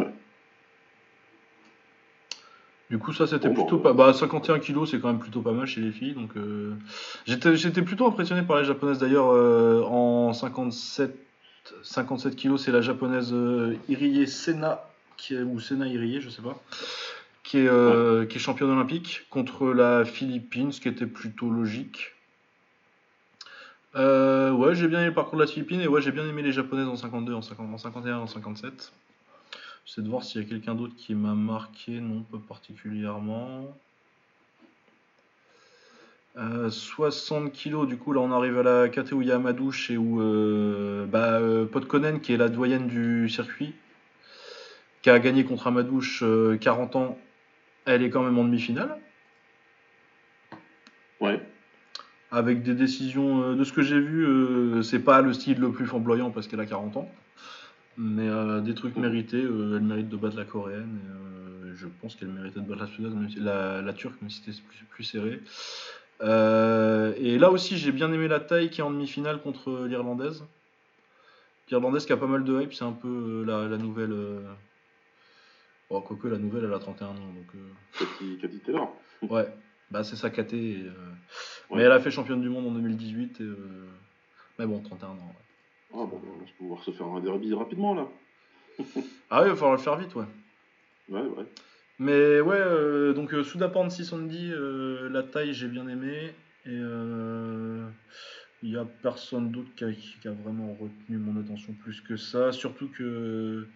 Du 2.89 2.97
coup, 2.97 3.13
ça 3.13 3.27
c'était 3.27 3.49
plutôt 3.49 3.77
bah, 3.77 3.93
pas. 3.93 4.07
Bah, 4.07 4.13
51 4.13 4.59
kilos, 4.59 4.89
c'est 4.89 4.99
quand 4.99 5.09
même 5.09 5.19
plutôt 5.19 5.41
pas 5.41 5.51
mal 5.51 5.67
chez 5.67 5.79
les 5.79 5.91
filles. 5.91 6.13
Donc, 6.13 6.35
euh, 6.37 6.73
j'étais, 7.27 7.83
plutôt 7.83 8.07
impressionné 8.07 8.41
par 8.41 8.57
les 8.57 8.65
japonaises. 8.65 8.97
D'ailleurs, 8.97 9.29
euh, 9.31 9.83
en 9.83 10.33
57, 10.33 11.15
57 11.83 12.35
kilos, 12.35 12.63
c'est 12.63 12.71
la 12.71 12.81
japonaise 12.81 13.29
euh, 13.31 13.75
Irie 13.89 14.27
Sena, 14.27 14.83
qui 15.17 15.35
est, 15.35 15.41
ou 15.41 15.59
Sena 15.59 15.87
Irie, 15.87 16.19
je 16.19 16.29
sais 16.29 16.41
pas, 16.41 16.59
qui 17.43 17.59
est, 17.59 17.67
euh, 17.67 18.25
qui 18.25 18.37
est 18.37 18.41
championne 18.41 18.71
olympique 18.71 19.27
contre 19.29 19.67
la 19.67 20.03
Philippine, 20.03 20.71
ce 20.71 20.81
qui 20.81 20.87
était 20.87 21.05
plutôt 21.05 21.51
logique. 21.51 22.15
Ouais, 23.93 24.73
j'ai 24.73 24.87
bien 24.87 24.99
aimé 24.99 25.09
le 25.09 25.13
parcours 25.13 25.37
de 25.37 25.43
la 25.43 25.47
Philippine 25.47 25.81
et 25.81 25.87
ouais, 25.87 26.01
j'ai 26.01 26.11
bien 26.11 26.27
aimé 26.27 26.41
les 26.41 26.53
japonaises 26.53 26.87
en 26.87 26.95
52, 26.95 27.33
en, 27.35 27.41
50, 27.43 27.71
en 27.71 27.77
51, 27.77 28.17
en 28.17 28.27
57. 28.27 28.91
J'essaie 29.89 30.03
de 30.03 30.09
voir 30.09 30.23
s'il 30.23 30.43
y 30.43 30.45
a 30.45 30.47
quelqu'un 30.47 30.75
d'autre 30.75 30.93
qui 30.95 31.15
m'a 31.15 31.33
marqué, 31.33 31.99
non, 31.99 32.21
pas 32.21 32.37
particulièrement. 32.47 33.75
Euh, 36.37 36.69
60 36.69 37.51
kilos, 37.51 37.87
du 37.87 37.97
coup, 37.97 38.13
là 38.13 38.21
on 38.21 38.31
arrive 38.31 38.59
à 38.59 38.63
la 38.63 38.87
KT 38.87 39.13
où 39.13 39.23
il 39.23 39.29
y 39.29 39.31
a 39.31 39.37
Amadouche 39.37 39.89
et 39.89 39.97
où 39.97 40.21
euh, 40.21 41.07
bah, 41.07 41.39
euh, 41.39 41.65
Podkonen, 41.65 42.21
qui 42.21 42.33
est 42.33 42.37
la 42.37 42.49
doyenne 42.49 42.85
du 42.85 43.29
circuit, 43.29 43.73
qui 45.01 45.09
a 45.09 45.17
gagné 45.17 45.43
contre 45.43 45.65
Amadouche 45.65 46.21
euh, 46.21 46.55
40 46.57 46.95
ans, 46.95 47.17
elle 47.85 48.03
est 48.03 48.11
quand 48.11 48.21
même 48.21 48.37
en 48.37 48.43
demi-finale. 48.43 48.95
Ouais. 51.19 51.41
Avec 52.29 52.61
des 52.61 52.75
décisions, 52.75 53.41
euh, 53.41 53.55
de 53.55 53.63
ce 53.63 53.73
que 53.73 53.81
j'ai 53.81 53.99
vu, 53.99 54.23
euh, 54.23 54.83
c'est 54.83 54.99
pas 54.99 55.23
le 55.23 55.33
style 55.33 55.59
le 55.59 55.71
plus 55.71 55.87
flamboyant 55.87 56.29
parce 56.29 56.47
qu'elle 56.47 56.59
a 56.59 56.67
40 56.67 56.97
ans. 56.97 57.11
Mais 58.01 58.27
euh, 58.29 58.61
des 58.61 58.73
trucs 58.73 58.95
mérités, 58.95 59.43
euh, 59.43 59.75
elle 59.75 59.83
mérite 59.83 60.07
de 60.09 60.15
battre 60.15 60.37
la 60.37 60.45
coréenne. 60.45 60.99
et, 61.03 61.67
euh, 61.67 61.75
je 61.75 61.85
pense 62.01 62.15
qu'elle 62.15 62.29
méritait 62.29 62.61
de 62.61 62.65
battre 62.65 62.81
la 62.81 62.87
suédoise, 62.87 63.13
même 63.13 63.29
si- 63.29 63.39
la, 63.39 63.81
la 63.81 63.93
turque, 63.93 64.21
même 64.21 64.29
si 64.31 64.41
c'était 64.41 64.57
plus, 64.67 64.85
plus 64.85 65.03
serré. 65.03 65.41
Et 66.21 67.37
là 67.37 67.51
aussi, 67.51 67.77
j'ai 67.77 67.91
bien 67.91 68.11
aimé 68.13 68.27
la 68.27 68.39
taille 68.39 68.69
qui 68.69 68.79
est 68.81 68.83
en 68.83 68.91
demi-finale 68.91 69.41
contre 69.41 69.85
l'irlandaise. 69.85 70.43
L'irlandaise 71.69 72.05
qui 72.05 72.13
a 72.13 72.17
pas 72.17 72.27
mal 72.27 72.43
de 72.43 72.61
hype, 72.61 72.73
c'est 72.73 72.83
un 72.85 72.93
peu 72.93 73.43
la, 73.45 73.67
la 73.67 73.77
nouvelle. 73.77 74.15
Bon, 75.89 76.01
quoique 76.01 76.27
la 76.27 76.37
nouvelle, 76.37 76.65
elle 76.65 76.73
a 76.73 76.79
31 76.79 77.07
ans. 77.07 77.13
Donc, 77.15 77.51
Cathy, 78.41 78.59
Taylor. 78.59 78.93
Ouais, 79.29 79.47
bah 79.91 80.03
c'est 80.05 80.15
sa 80.15 80.29
KT. 80.29 80.53
et, 80.53 80.83
Ouais. 81.69 81.77
Mais 81.77 81.83
elle 81.83 81.91
a 81.91 81.99
fait 81.99 82.09
championne 82.11 82.41
du 82.41 82.47
monde 82.49 82.65
en 82.67 82.71
2018. 82.71 83.41
Et, 83.41 83.43
euh, 83.43 83.55
Mais 84.57 84.65
bon, 84.65 84.79
31 84.79 85.09
ans. 85.09 85.13
ouais. 85.15 85.45
Ah 85.93 85.97
bon, 85.97 86.07
bah, 86.07 86.27
on 86.33 86.37
va 86.39 86.45
pouvoir 86.57 86.83
se 86.83 86.91
faire 86.91 87.07
un 87.07 87.19
derby 87.19 87.53
rapidement 87.53 87.93
là. 87.93 88.07
Ah 89.31 89.41
oui, 89.41 89.47
il 89.47 89.51
va 89.51 89.55
falloir 89.55 89.73
le 89.73 89.77
faire 89.77 89.97
vite, 89.97 90.15
ouais. 90.15 90.25
Ouais, 91.09 91.21
ouais. 91.21 91.45
Mais 91.99 92.39
ouais, 92.41 92.57
euh, 92.57 93.13
donc 93.13 93.33
euh, 93.33 93.43
Soudapan 93.43 93.89
610, 93.89 94.51
euh, 94.51 95.09
la 95.09 95.21
taille 95.21 95.53
j'ai 95.53 95.67
bien 95.67 95.87
aimé. 95.87 96.33
Et 96.65 96.69
euh, 96.69 97.87
il 98.63 98.71
n'y 98.71 98.77
a 98.77 98.85
personne 98.85 99.51
d'autre 99.51 99.69
qui 99.75 99.83
a, 99.83 99.91
qui 99.91 100.27
a 100.27 100.31
vraiment 100.31 100.73
retenu 100.79 101.17
mon 101.17 101.39
attention 101.39 101.73
plus 101.73 102.01
que 102.01 102.15
ça. 102.15 102.51
Surtout 102.51 102.87
que. 102.89 103.67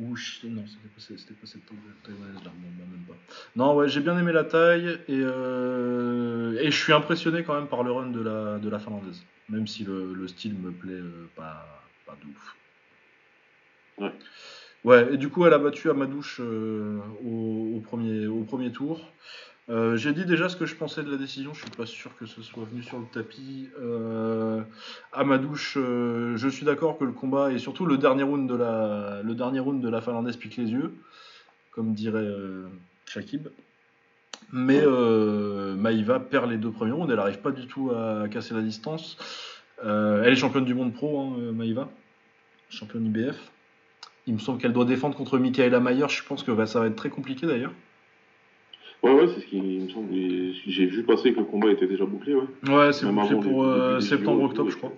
Ou 0.00 0.14
non, 0.44 0.64
c'était 0.66 1.34
pas, 1.34 1.46
cette 1.46 1.60
taïwanaise 2.04 2.44
là, 2.44 2.52
bon, 2.54 2.68
bah, 2.78 2.84
même 2.90 3.04
pas. 3.08 3.16
Non, 3.56 3.74
ouais, 3.74 3.88
j'ai 3.88 4.00
bien 4.00 4.16
aimé 4.16 4.32
la 4.32 4.44
taille 4.44 5.00
et, 5.08 5.20
euh, 5.20 6.56
et 6.60 6.70
je 6.70 6.76
suis 6.76 6.92
impressionné 6.92 7.42
quand 7.42 7.54
même 7.54 7.66
par 7.66 7.82
le 7.82 7.90
run 7.90 8.10
de 8.10 8.20
la, 8.20 8.58
de 8.58 8.68
la 8.68 8.78
finlandaise. 8.78 9.20
Même 9.48 9.66
si 9.66 9.82
le, 9.82 10.14
le 10.14 10.28
style 10.28 10.54
me 10.54 10.70
plaît 10.70 10.92
euh, 10.92 11.28
pas, 11.34 11.82
pas 12.06 12.16
de 12.22 12.30
ouf. 12.30 12.56
Ouais. 13.98 14.12
Ouais, 14.84 15.14
et 15.14 15.16
du 15.16 15.28
coup, 15.28 15.44
elle 15.44 15.52
a 15.52 15.58
battu 15.58 15.88
euh, 15.88 17.00
au, 17.24 17.76
au 17.76 17.80
premier, 17.80 18.28
au 18.28 18.44
premier 18.44 18.70
tour. 18.70 19.12
Euh, 19.70 19.96
J'ai 19.96 20.12
dit 20.12 20.24
déjà 20.24 20.48
ce 20.48 20.56
que 20.56 20.64
je 20.64 20.74
pensais 20.74 21.02
de 21.02 21.10
la 21.10 21.18
décision, 21.18 21.52
je 21.52 21.60
suis 21.60 21.70
pas 21.70 21.84
sûr 21.84 22.16
que 22.16 22.24
ce 22.24 22.40
soit 22.42 22.64
venu 22.64 22.82
sur 22.82 22.98
le 22.98 23.04
tapis. 23.04 23.68
Euh, 23.80 24.62
Amadouche, 25.12 25.76
euh, 25.76 26.36
je 26.36 26.48
suis 26.48 26.64
d'accord 26.64 26.96
que 26.96 27.04
le 27.04 27.12
combat 27.12 27.52
et 27.52 27.58
surtout 27.58 27.84
le 27.84 27.98
dernier 27.98 28.22
round 28.22 28.48
de 28.48 28.54
la, 28.54 29.20
le 29.22 29.34
dernier 29.34 29.60
round 29.60 29.82
de 29.82 29.88
la 29.88 30.00
Finlandaise 30.00 30.36
pique 30.36 30.56
les 30.56 30.70
yeux, 30.70 30.94
comme 31.70 31.92
dirait 31.92 32.28
Shakib. 33.04 33.48
Mais 34.52 34.82
Maïva 35.76 36.20
perd 36.20 36.50
les 36.50 36.56
deux 36.56 36.70
premiers 36.70 36.92
rounds, 36.92 37.10
elle 37.10 37.18
n'arrive 37.18 37.40
pas 37.40 37.50
du 37.50 37.66
tout 37.66 37.90
à 37.90 38.26
casser 38.28 38.54
la 38.54 38.62
distance. 38.62 39.18
Elle 39.82 40.32
est 40.32 40.36
championne 40.36 40.64
du 40.64 40.74
monde 40.74 40.94
pro, 40.94 41.20
hein, 41.20 41.52
Maïva, 41.52 41.90
championne 42.70 43.04
IBF. 43.04 43.36
Il 44.26 44.34
me 44.34 44.38
semble 44.38 44.58
qu'elle 44.60 44.72
doit 44.72 44.86
défendre 44.86 45.16
contre 45.16 45.38
Michaela 45.38 45.80
Mayer. 45.80 46.08
Je 46.08 46.22
pense 46.22 46.42
que 46.42 46.64
ça 46.64 46.80
va 46.80 46.86
être 46.86 46.96
très 46.96 47.10
compliqué 47.10 47.46
d'ailleurs. 47.46 47.72
Ouais, 49.02 49.12
ouais, 49.12 49.28
c'est 49.28 49.40
ce 49.40 49.46
qui 49.46 49.60
me 49.60 49.88
semble. 49.90 50.12
J'ai 50.66 50.86
vu 50.86 51.04
passer 51.04 51.32
que 51.32 51.38
le 51.38 51.44
combat 51.44 51.70
était 51.70 51.86
déjà 51.86 52.04
bouclé, 52.04 52.34
ouais. 52.34 52.42
Ouais, 52.68 52.92
c'est 52.92 53.06
bouclé 53.06 53.36
pour 53.40 53.64
euh, 53.64 54.00
septembre-octobre, 54.00 54.70
je 54.70 54.76
crois. 54.76 54.92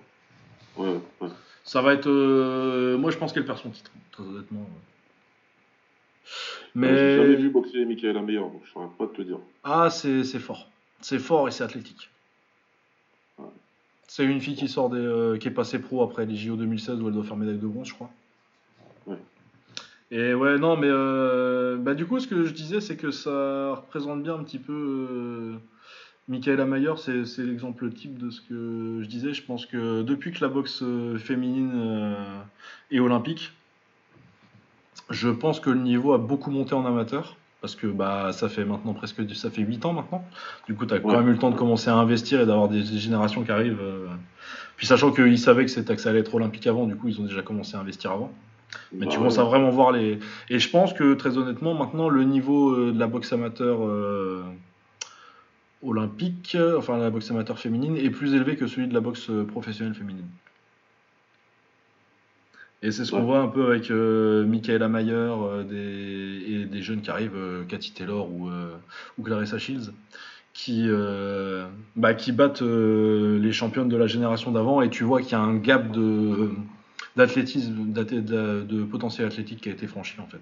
Ouais, 0.77 0.99
ouais. 1.21 1.29
Ça 1.63 1.81
va 1.81 1.93
être. 1.93 2.09
euh, 2.09 2.97
Moi, 2.97 3.11
je 3.11 3.17
pense 3.17 3.31
qu'elle 3.31 3.45
perd 3.45 3.59
son 3.59 3.69
titre, 3.69 3.91
très 4.11 4.23
honnêtement. 4.23 4.67
Mais... 6.73 6.87
J'ai 6.87 7.15
jamais 7.17 7.27
Mais. 7.29 7.35
vu 7.35 7.49
boxer 7.49 7.85
Michael 7.85 8.21
Meyer, 8.23 8.39
donc 8.39 8.61
je 8.65 8.71
saurais 8.71 8.87
pas 8.97 9.05
te 9.07 9.21
dire. 9.21 9.37
Ah, 9.63 9.89
c'est 9.89 10.23
c'est 10.23 10.39
fort. 10.39 10.67
C'est 11.01 11.19
fort 11.19 11.47
et 11.47 11.51
c'est 11.51 11.63
athlétique. 11.63 12.09
Ouais. 13.37 13.45
C'est 14.07 14.23
une 14.25 14.39
fille 14.41 14.55
qui 14.55 14.67
sort 14.67 14.89
des, 14.89 14.97
euh, 14.99 15.37
qui 15.37 15.47
est 15.49 15.51
passée 15.51 15.79
pro 15.79 16.01
après 16.01 16.25
les 16.25 16.35
JO 16.35 16.55
2016 16.55 17.01
où 17.01 17.07
elle 17.07 17.13
doit 17.13 17.23
faire 17.23 17.35
médaille 17.37 17.57
de 17.57 17.67
bronze, 17.67 17.87
je 17.89 17.93
crois. 17.93 18.09
Ouais. 19.07 19.17
Et 20.11 20.33
ouais, 20.33 20.57
non, 20.57 20.75
mais 20.75 20.89
euh, 20.89 21.77
bah, 21.77 21.93
du 21.93 22.05
coup, 22.05 22.19
ce 22.19 22.27
que 22.27 22.43
je 22.43 22.53
disais, 22.53 22.81
c'est 22.81 22.97
que 22.97 23.11
ça 23.11 23.75
représente 23.75 24.21
bien 24.21 24.35
un 24.35 24.43
petit 24.43 24.59
peu 24.59 24.73
euh, 24.73 25.53
Michaela 26.27 26.65
Mayer, 26.65 26.93
c'est 26.97 27.25
c'est 27.25 27.43
l'exemple 27.43 27.89
type 27.91 28.17
de 28.17 28.29
ce 28.29 28.41
que 28.41 28.99
je 29.01 29.07
disais. 29.07 29.33
Je 29.33 29.43
pense 29.43 29.65
que 29.65 30.01
depuis 30.01 30.31
que 30.33 30.41
la 30.41 30.49
boxe 30.49 30.81
euh, 30.83 31.17
féminine 31.17 31.71
euh, 31.75 32.41
est 32.91 32.99
olympique, 32.99 33.53
je 35.09 35.29
pense 35.29 35.61
que 35.61 35.69
le 35.69 35.79
niveau 35.79 36.11
a 36.13 36.17
beaucoup 36.17 36.51
monté 36.51 36.73
en 36.73 36.85
amateur. 36.85 37.37
Parce 37.61 37.75
que 37.75 37.85
bah, 37.85 38.31
ça 38.33 38.49
fait 38.49 38.65
maintenant 38.65 38.93
presque 38.93 39.21
ça 39.35 39.51
fait 39.51 39.61
8 39.61 39.85
ans 39.85 39.93
maintenant. 39.93 40.25
Du 40.67 40.73
coup, 40.73 40.87
tu 40.87 40.95
as 40.95 40.99
quand 40.99 41.15
même 41.15 41.27
eu 41.27 41.33
le 41.33 41.37
temps 41.37 41.51
de 41.51 41.55
commencer 41.55 41.89
à 41.91 41.95
investir 41.95 42.41
et 42.41 42.45
d'avoir 42.47 42.67
des, 42.67 42.83
générations 42.83 43.43
qui 43.43 43.51
arrivent. 43.51 43.79
euh. 43.79 44.07
Puis 44.77 44.87
sachant 44.87 45.11
qu'ils 45.11 45.37
savaient 45.37 45.65
que, 45.65 45.69
c'était- 45.71 45.95
que 45.95 46.01
ça 46.01 46.09
allait 46.09 46.21
être 46.21 46.33
olympique 46.33 46.65
avant, 46.65 46.87
du 46.87 46.95
coup, 46.95 47.07
ils 47.07 47.21
ont 47.21 47.23
déjà 47.23 47.43
commencé 47.43 47.77
à 47.77 47.79
investir 47.79 48.11
avant. 48.11 48.33
Mais 48.93 49.05
Bah 49.05 49.05
tu 49.05 49.11
ouais. 49.11 49.17
commences 49.17 49.37
à 49.39 49.43
vraiment 49.43 49.69
voir 49.69 49.91
les. 49.91 50.19
Et 50.49 50.59
je 50.59 50.69
pense 50.69 50.93
que 50.93 51.13
très 51.13 51.37
honnêtement, 51.37 51.73
maintenant, 51.73 52.09
le 52.09 52.23
niveau 52.23 52.71
euh, 52.71 52.91
de 52.91 52.99
la 52.99 53.07
boxe 53.07 53.33
amateur 53.33 53.85
euh, 53.85 54.43
olympique, 55.83 56.57
enfin 56.77 56.97
la 56.97 57.09
boxe 57.09 57.31
amateur 57.31 57.59
féminine, 57.59 57.97
est 57.97 58.09
plus 58.09 58.33
élevé 58.33 58.55
que 58.55 58.67
celui 58.67 58.87
de 58.87 58.93
la 58.93 59.01
boxe 59.01 59.29
euh, 59.29 59.43
professionnelle 59.45 59.95
féminine. 59.95 60.27
Et 62.83 62.91
c'est 62.91 63.05
ce 63.05 63.11
qu'on 63.11 63.21
voit 63.23 63.39
un 63.39 63.47
peu 63.47 63.67
avec 63.67 63.91
euh, 63.91 64.43
Michaela 64.43 64.87
Mayer 64.87 65.11
euh, 65.13 65.63
des, 65.63 66.53
et 66.53 66.65
des 66.65 66.81
jeunes 66.81 67.01
qui 67.01 67.11
arrivent, 67.11 67.65
Cathy 67.67 67.91
Taylor 67.91 68.27
ou, 68.27 68.49
ou 69.17 69.23
Clarissa 69.23 69.59
Shields, 69.59 69.91
qui, 70.53 70.89
bah, 71.95 72.13
qui 72.15 72.31
battent 72.31 72.63
les 72.63 73.51
championnes 73.51 73.87
de 73.87 73.97
la 73.97 74.07
génération 74.07 74.51
d'avant. 74.51 74.81
Et 74.81 74.89
tu 74.89 75.03
vois 75.03 75.21
qu'il 75.21 75.33
y 75.33 75.35
a 75.35 75.41
un 75.41 75.57
gap 75.57 75.91
de 75.91 76.49
d'athlétisme, 77.15 77.91
de, 77.91 78.61
de 78.61 78.83
potentiel 78.83 79.27
athlétique 79.27 79.61
qui 79.61 79.69
a 79.69 79.71
été 79.71 79.87
franchi 79.87 80.19
en 80.19 80.27
fait. 80.27 80.41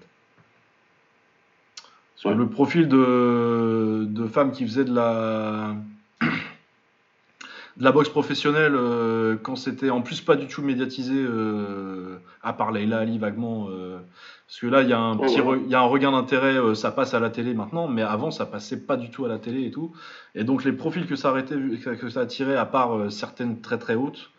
Ouais. 2.24 2.34
le 2.34 2.48
profil 2.48 2.86
de, 2.88 4.06
de 4.08 4.26
femmes 4.26 4.52
qui 4.52 4.66
faisaient 4.66 4.84
de 4.84 4.94
la 4.94 5.74
de 6.20 7.84
la 7.84 7.92
boxe 7.92 8.10
professionnelle 8.10 8.74
euh, 8.74 9.36
quand 9.42 9.56
c'était 9.56 9.88
en 9.88 10.02
plus 10.02 10.20
pas 10.20 10.36
du 10.36 10.46
tout 10.46 10.60
médiatisé 10.60 11.14
euh, 11.16 12.18
à 12.42 12.52
part 12.52 12.72
Leila 12.72 12.98
Ali 12.98 13.16
vaguement 13.18 13.68
euh, 13.70 13.98
parce 14.46 14.60
que 14.60 14.66
là 14.66 14.82
il 14.82 14.90
y 14.90 14.92
a 14.92 14.98
un 14.98 15.16
petit 15.16 15.40
y 15.68 15.74
a 15.74 15.80
un 15.80 15.84
regain 15.84 16.12
d'intérêt 16.12 16.74
ça 16.74 16.90
passe 16.90 17.14
à 17.14 17.20
la 17.20 17.30
télé 17.30 17.54
maintenant 17.54 17.88
mais 17.88 18.02
avant 18.02 18.30
ça 18.30 18.44
passait 18.44 18.84
pas 18.84 18.98
du 18.98 19.10
tout 19.10 19.24
à 19.24 19.28
la 19.28 19.38
télé 19.38 19.64
et 19.64 19.70
tout 19.70 19.92
et 20.34 20.44
donc 20.44 20.64
les 20.64 20.72
profils 20.72 21.06
que 21.06 21.16
ça 21.16 21.30
arrêtait 21.30 21.56
que 21.56 22.08
ça 22.10 22.20
attirait 22.20 22.56
à 22.56 22.66
part 22.66 23.10
certaines 23.10 23.62
très 23.62 23.78
très 23.78 23.94
hautes 23.94 24.30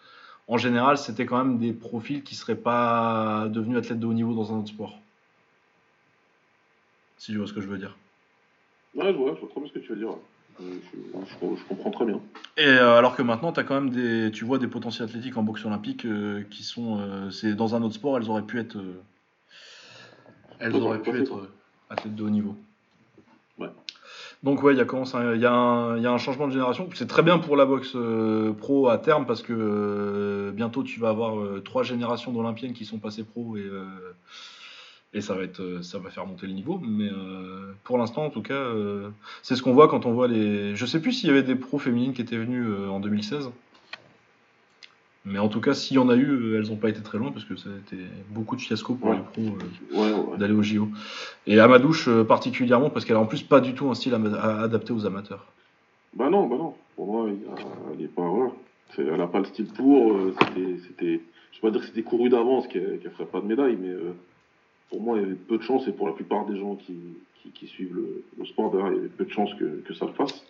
en 0.48 0.58
général 0.58 0.98
c'était 0.98 1.26
quand 1.26 1.38
même 1.44 1.58
des 1.58 1.74
profils 1.74 2.24
qui 2.24 2.36
seraient 2.36 2.56
pas 2.56 3.48
devenus 3.50 3.78
athlètes 3.78 4.00
de 4.00 4.06
haut 4.06 4.14
niveau 4.14 4.34
dans 4.34 4.54
un 4.54 4.58
autre 4.60 4.70
sport 4.70 5.00
si 7.18 7.32
tu 7.32 7.38
vois 7.38 7.48
ce 7.48 7.54
que 7.54 7.62
je 7.62 7.68
veux 7.68 7.78
dire 7.78 7.96
Ouais, 8.96 9.12
je 9.14 9.18
vois, 9.18 9.34
je 9.36 9.40
vois 9.40 9.50
très 9.50 9.62
bien 9.62 9.70
ce 9.70 9.74
que 9.74 9.80
tu 9.80 9.90
veux 9.94 10.00
dire. 10.00 10.10
Euh, 10.60 10.80
Je, 10.92 10.98
je- 11.26 11.56
je 11.56 11.64
comprends 11.70 11.92
très 11.92 12.06
bien. 12.06 12.20
Et 12.58 12.66
euh, 12.66 12.98
alors 12.98 13.16
que 13.16 13.22
maintenant, 13.22 13.52
as 13.52 13.64
quand 13.64 13.80
même 13.80 13.90
des, 13.92 14.32
tu 14.32 14.44
vois 14.44 14.58
des 14.58 14.68
potentiels 14.68 15.08
athlétiques 15.08 15.38
en 15.38 15.44
boxe 15.44 15.64
olympique 15.66 16.04
euh, 16.06 16.44
qui 16.52 16.64
sont, 16.64 17.00
euh, 17.00 17.30
c'est 17.32 17.54
dans 17.56 17.74
un 17.74 17.84
autre 17.84 17.94
sport, 17.96 18.18
elles 18.18 18.30
auraient 18.30 18.42
pu 18.46 18.60
être, 18.60 18.78
elles 20.60 20.76
auraient 20.76 21.02
pu 21.02 21.12
être 21.22 21.50
athlètes 21.90 22.16
de 22.16 22.24
haut 22.24 22.30
niveau. 22.30 22.56
Donc 24.44 24.64
ouais, 24.64 24.74
il 24.74 24.78
y 24.78 24.82
y 24.82 25.42
y 25.42 25.46
a 25.46 26.12
un 26.12 26.18
changement 26.18 26.48
de 26.48 26.54
génération. 26.54 26.90
C'est 26.96 27.08
très 27.08 27.22
bien 27.22 27.38
pour 27.38 27.56
la 27.56 27.66
boxe 27.66 27.92
euh, 27.96 28.54
pro 28.54 28.90
à 28.90 28.98
terme 28.98 29.28
parce 29.28 29.44
que 29.44 29.54
euh, 29.54 30.52
bientôt 30.52 30.84
tu 30.84 31.00
vas 31.00 31.10
avoir 31.10 31.40
euh, 31.40 31.62
trois 31.64 31.84
générations 31.84 32.32
d'Olympiennes 32.32 32.74
qui 32.74 32.86
sont 32.86 32.98
passées 32.98 33.24
pro 33.24 33.56
et 33.58 33.70
et 35.14 35.20
ça 35.20 35.34
va 35.36 35.44
être, 35.44 35.82
ça 35.82 36.00
va 36.00 36.10
faire 36.10 36.26
monter 36.26 36.48
le 36.48 36.54
niveau. 36.54 36.80
Mais 36.82 37.10
pour 37.84 37.98
l'instant, 37.98 38.26
en 38.26 38.30
tout 38.30 38.42
cas, 38.42 38.66
c'est 39.44 39.58
ce 39.58 39.62
qu'on 39.62 39.74
voit 39.74 39.90
quand 39.90 40.06
on 40.06 40.14
voit 40.14 40.30
les. 40.30 40.74
Je 40.74 40.86
sais 40.86 41.02
plus 41.02 41.12
s'il 41.12 41.28
y 41.28 41.32
avait 41.32 41.44
des 41.44 41.56
pros 41.56 41.80
féminines 41.80 42.14
qui 42.14 42.22
étaient 42.22 42.38
venues 42.38 42.88
en 42.88 43.02
2016. 43.02 43.52
Mais 45.24 45.38
en 45.38 45.50
tout 45.50 45.62
cas, 45.62 45.74
s'il 45.76 45.98
y 45.98 46.00
en 46.00 46.10
a 46.10 46.16
eu, 46.16 46.26
euh, 46.30 46.58
elles 46.60 46.70
n'ont 46.70 46.78
pas 46.78 46.90
été 46.90 47.02
très 47.02 47.20
loin 47.20 47.32
parce 47.32 47.46
que 47.46 47.56
ça 47.56 47.70
a 47.70 47.74
été 47.78 48.02
beaucoup 48.30 48.56
de 48.56 48.62
fiasco 48.62 48.96
pour 48.96 49.10
Ouais. 49.10 49.18
les 49.18 49.22
pros 49.46 49.56
euh, 49.56 49.96
Ouais, 49.96 50.14
ouais. 50.32 50.38
d'aller 50.38 50.54
au 50.54 50.64
JO. 50.64 50.88
Et 51.46 51.60
Amadouche 51.60 52.08
euh, 52.08 52.24
particulièrement 52.24 52.90
parce 52.90 53.06
qu'elle 53.06 53.18
a 53.18 53.20
en 53.20 53.28
plus 53.28 53.44
pas 53.44 53.60
du 53.62 53.74
tout 53.76 53.88
un 53.90 53.94
style 53.94 54.14
adapté 54.16 54.94
aux 54.94 55.06
amateurs. 55.06 55.46
Bah 56.16 56.30
non, 56.30 56.48
bah 56.48 56.56
non. 56.58 56.74
Pour 56.96 57.06
moi, 57.06 57.28
il 57.30 57.36
y 57.42 57.46
a- 57.46 57.94
elle 57.94 58.04
est 58.04 58.08
pas. 58.08 58.28
Elle 58.98 59.22
a 59.22 59.28
pas 59.28 59.40
le 59.40 59.46
style 59.46 59.68
pour. 59.68 60.12
euh, 60.14 60.34
C'était. 60.40 60.78
c'était- 60.88 61.22
Je 61.52 61.58
vais 61.58 61.62
pas 61.62 61.72
dire 61.72 61.82
que 61.82 61.88
c'était 61.88 62.02
couru 62.04 62.30
d'avance 62.30 62.68
qu'elle 62.68 63.00
qu'elle 63.00 63.12
ferait 63.12 63.26
pas 63.26 63.42
de 63.42 63.46
médaille, 63.46 63.78
mais 63.80 63.94
pour 64.90 65.02
moi, 65.02 65.18
il 65.18 65.22
y 65.22 65.26
avait 65.26 65.36
peu 65.36 65.58
de 65.58 65.64
chances, 65.64 65.88
et 65.88 65.92
pour 65.92 66.08
la 66.08 66.14
plupart 66.14 66.46
des 66.48 66.58
gens 66.58 66.76
qui, 66.76 66.96
qui, 67.42 67.50
qui 67.52 67.68
suivent 67.68 67.94
le, 67.94 68.24
le 68.40 68.46
sport, 68.46 68.74
il 68.90 68.96
y 68.96 69.00
avait 69.00 69.08
peu 69.08 69.26
de 69.26 69.30
chances 69.32 69.54
que, 69.60 69.82
que 69.86 69.94
ça 69.94 70.06
le 70.08 70.14
fasse. 70.14 70.44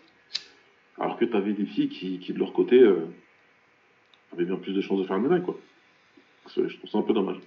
Alors 1.00 1.18
que 1.18 1.26
tu 1.26 1.36
avais 1.36 1.54
des 1.54 1.66
filles 1.66 1.90
qui, 1.90 2.20
qui 2.20 2.32
de 2.34 2.40
leur 2.40 2.54
côté, 2.54 2.82
avaient 4.34 4.46
bien 4.46 4.56
plus 4.56 4.74
de 4.74 4.82
chances 4.82 5.00
de 5.00 5.06
faire 5.06 5.18
une 5.18 5.24
médaille, 5.24 5.44
quoi. 5.44 5.58
Je 6.56 6.62
trouve 6.78 6.90
ça 6.90 6.98
un 6.98 7.02
peu 7.04 7.14
dommage. 7.14 7.38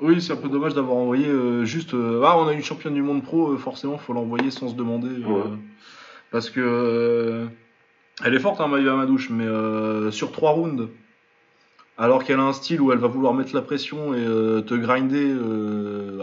Oui, 0.00 0.20
c'est 0.22 0.32
un 0.32 0.36
peu 0.36 0.48
dommage 0.48 0.74
d'avoir 0.74 0.96
envoyé 0.96 1.26
euh, 1.26 1.64
juste. 1.64 1.92
euh, 1.94 2.22
ah, 2.24 2.38
on 2.38 2.46
a 2.48 2.52
une 2.54 2.62
championne 2.62 2.94
du 2.94 3.02
monde 3.02 3.22
pro, 3.22 3.52
euh, 3.52 3.56
forcément, 3.58 3.98
faut 3.98 4.12
l'envoyer 4.14 4.50
sans 4.50 4.68
se 4.68 4.74
demander. 4.74 5.08
euh, 5.08 5.26
Ouais. 5.28 5.56
Parce 6.30 6.48
que. 6.48 7.46
elle 8.24 8.34
est 8.34 8.38
forte, 8.38 8.60
hein, 8.60 8.68
Maïve 8.68 8.88
Amadouche, 8.88 9.30
mais 9.30 9.46
sur 10.12 10.32
trois 10.32 10.52
rounds, 10.52 10.88
alors 11.98 12.24
qu'elle 12.24 12.38
a 12.38 12.44
un 12.44 12.52
style 12.54 12.80
où 12.80 12.92
elle 12.92 12.98
va 12.98 13.08
vouloir 13.08 13.34
mettre 13.34 13.54
la 13.54 13.62
pression 13.62 14.14
et 14.14 14.24
te 14.64 14.74
grinder, 14.74 15.34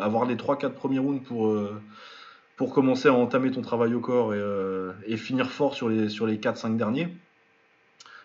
avoir 0.01 0.25
les 0.25 0.35
3-4 0.35 0.71
premiers 0.71 0.99
rounds 0.99 1.21
pour, 1.23 1.53
pour 2.55 2.73
commencer 2.73 3.09
à 3.09 3.13
entamer 3.13 3.51
ton 3.51 3.61
travail 3.61 3.93
au 3.93 3.99
corps 3.99 4.33
et, 4.33 4.41
et 5.07 5.17
finir 5.17 5.51
fort 5.51 5.75
sur 5.75 5.89
les, 5.89 6.09
sur 6.09 6.25
les 6.25 6.37
4-5 6.37 6.77
derniers, 6.77 7.09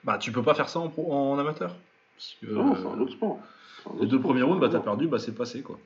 bah 0.05 0.19
tu 0.19 0.33
peux 0.33 0.43
pas 0.43 0.55
faire 0.55 0.69
ça 0.69 0.81
en, 0.81 0.89
pro- 0.89 1.12
en 1.12 1.39
amateur. 1.39 1.74
Parce 2.16 2.37
que, 2.41 2.47
Non, 2.47 2.74
c'est 2.77 2.87
un 2.87 3.01
autre 3.01 3.12
sport. 3.12 3.39
Les 4.01 4.07
deux 4.07 4.20
premiers 4.20 4.43
rounds, 4.43 4.61
bah 4.61 4.69
t'as 4.70 4.81
perdu, 4.81 5.07
bah 5.09 5.19
c'est 5.19 5.35
passé 5.35 5.62
quoi. 5.62 5.79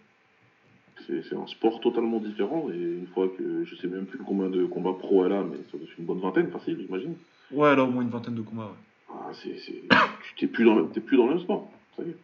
C'est 1.06 1.22
c'est 1.28 1.36
un 1.36 1.46
sport 1.46 1.80
totalement 1.80 2.18
différent 2.18 2.68
et 2.70 2.76
une 2.76 3.06
fois 3.14 3.28
que 3.28 3.64
je 3.64 3.76
sais 3.76 3.86
même 3.86 4.06
plus 4.06 4.18
combien 4.18 4.48
de 4.48 4.64
combats 4.66 4.94
pro 4.98 5.24
elle 5.24 5.32
a, 5.32 5.42
mais 5.42 5.56
ça 5.70 5.76
doit 5.78 5.86
être 5.86 5.98
une 5.98 6.04
bonne 6.06 6.20
vingtaine 6.20 6.50
facile, 6.50 6.78
j'imagine. 6.84 7.14
Ouais, 7.52 7.68
elle 7.72 7.78
a 7.78 7.84
au 7.84 7.90
moins 7.90 8.02
une 8.02 8.08
vingtaine 8.10 8.34
de 8.34 8.42
combats. 8.42 8.72
Ouais, 9.08 9.14
Ah, 9.14 9.30
c'est, 9.32 9.56
c'est... 9.58 9.82
tu 10.24 10.34
t'es 10.38 10.46
plus 10.46 10.64
dans 10.64 10.74
le, 10.74 10.88
t'es 10.88 11.00
plus 11.00 11.16
dans 11.16 11.26
le 11.26 11.34
même 11.34 11.42
sport. 11.42 11.70
Ça 11.96 12.02
y 12.02 12.08
est. 12.10 12.16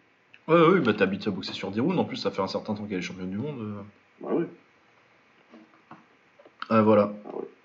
ouais, 0.52 0.68
ouais 0.74 0.80
bah 0.80 0.92
habitué 1.00 1.30
à 1.30 1.32
boxer 1.34 1.52
sur 1.52 1.70
10 1.70 1.80
rounds. 1.80 1.98
En 1.98 2.04
plus, 2.04 2.16
ça 2.16 2.30
fait 2.30 2.42
un 2.42 2.48
certain 2.48 2.74
temps 2.74 2.84
qu'elle 2.84 2.98
est 2.98 3.02
championne 3.02 3.30
du 3.30 3.38
monde. 3.38 3.58
euh. 3.60 3.82
Bah 4.20 4.34
ouais. 4.34 4.46
Ah, 6.72 6.80
voilà. 6.80 7.12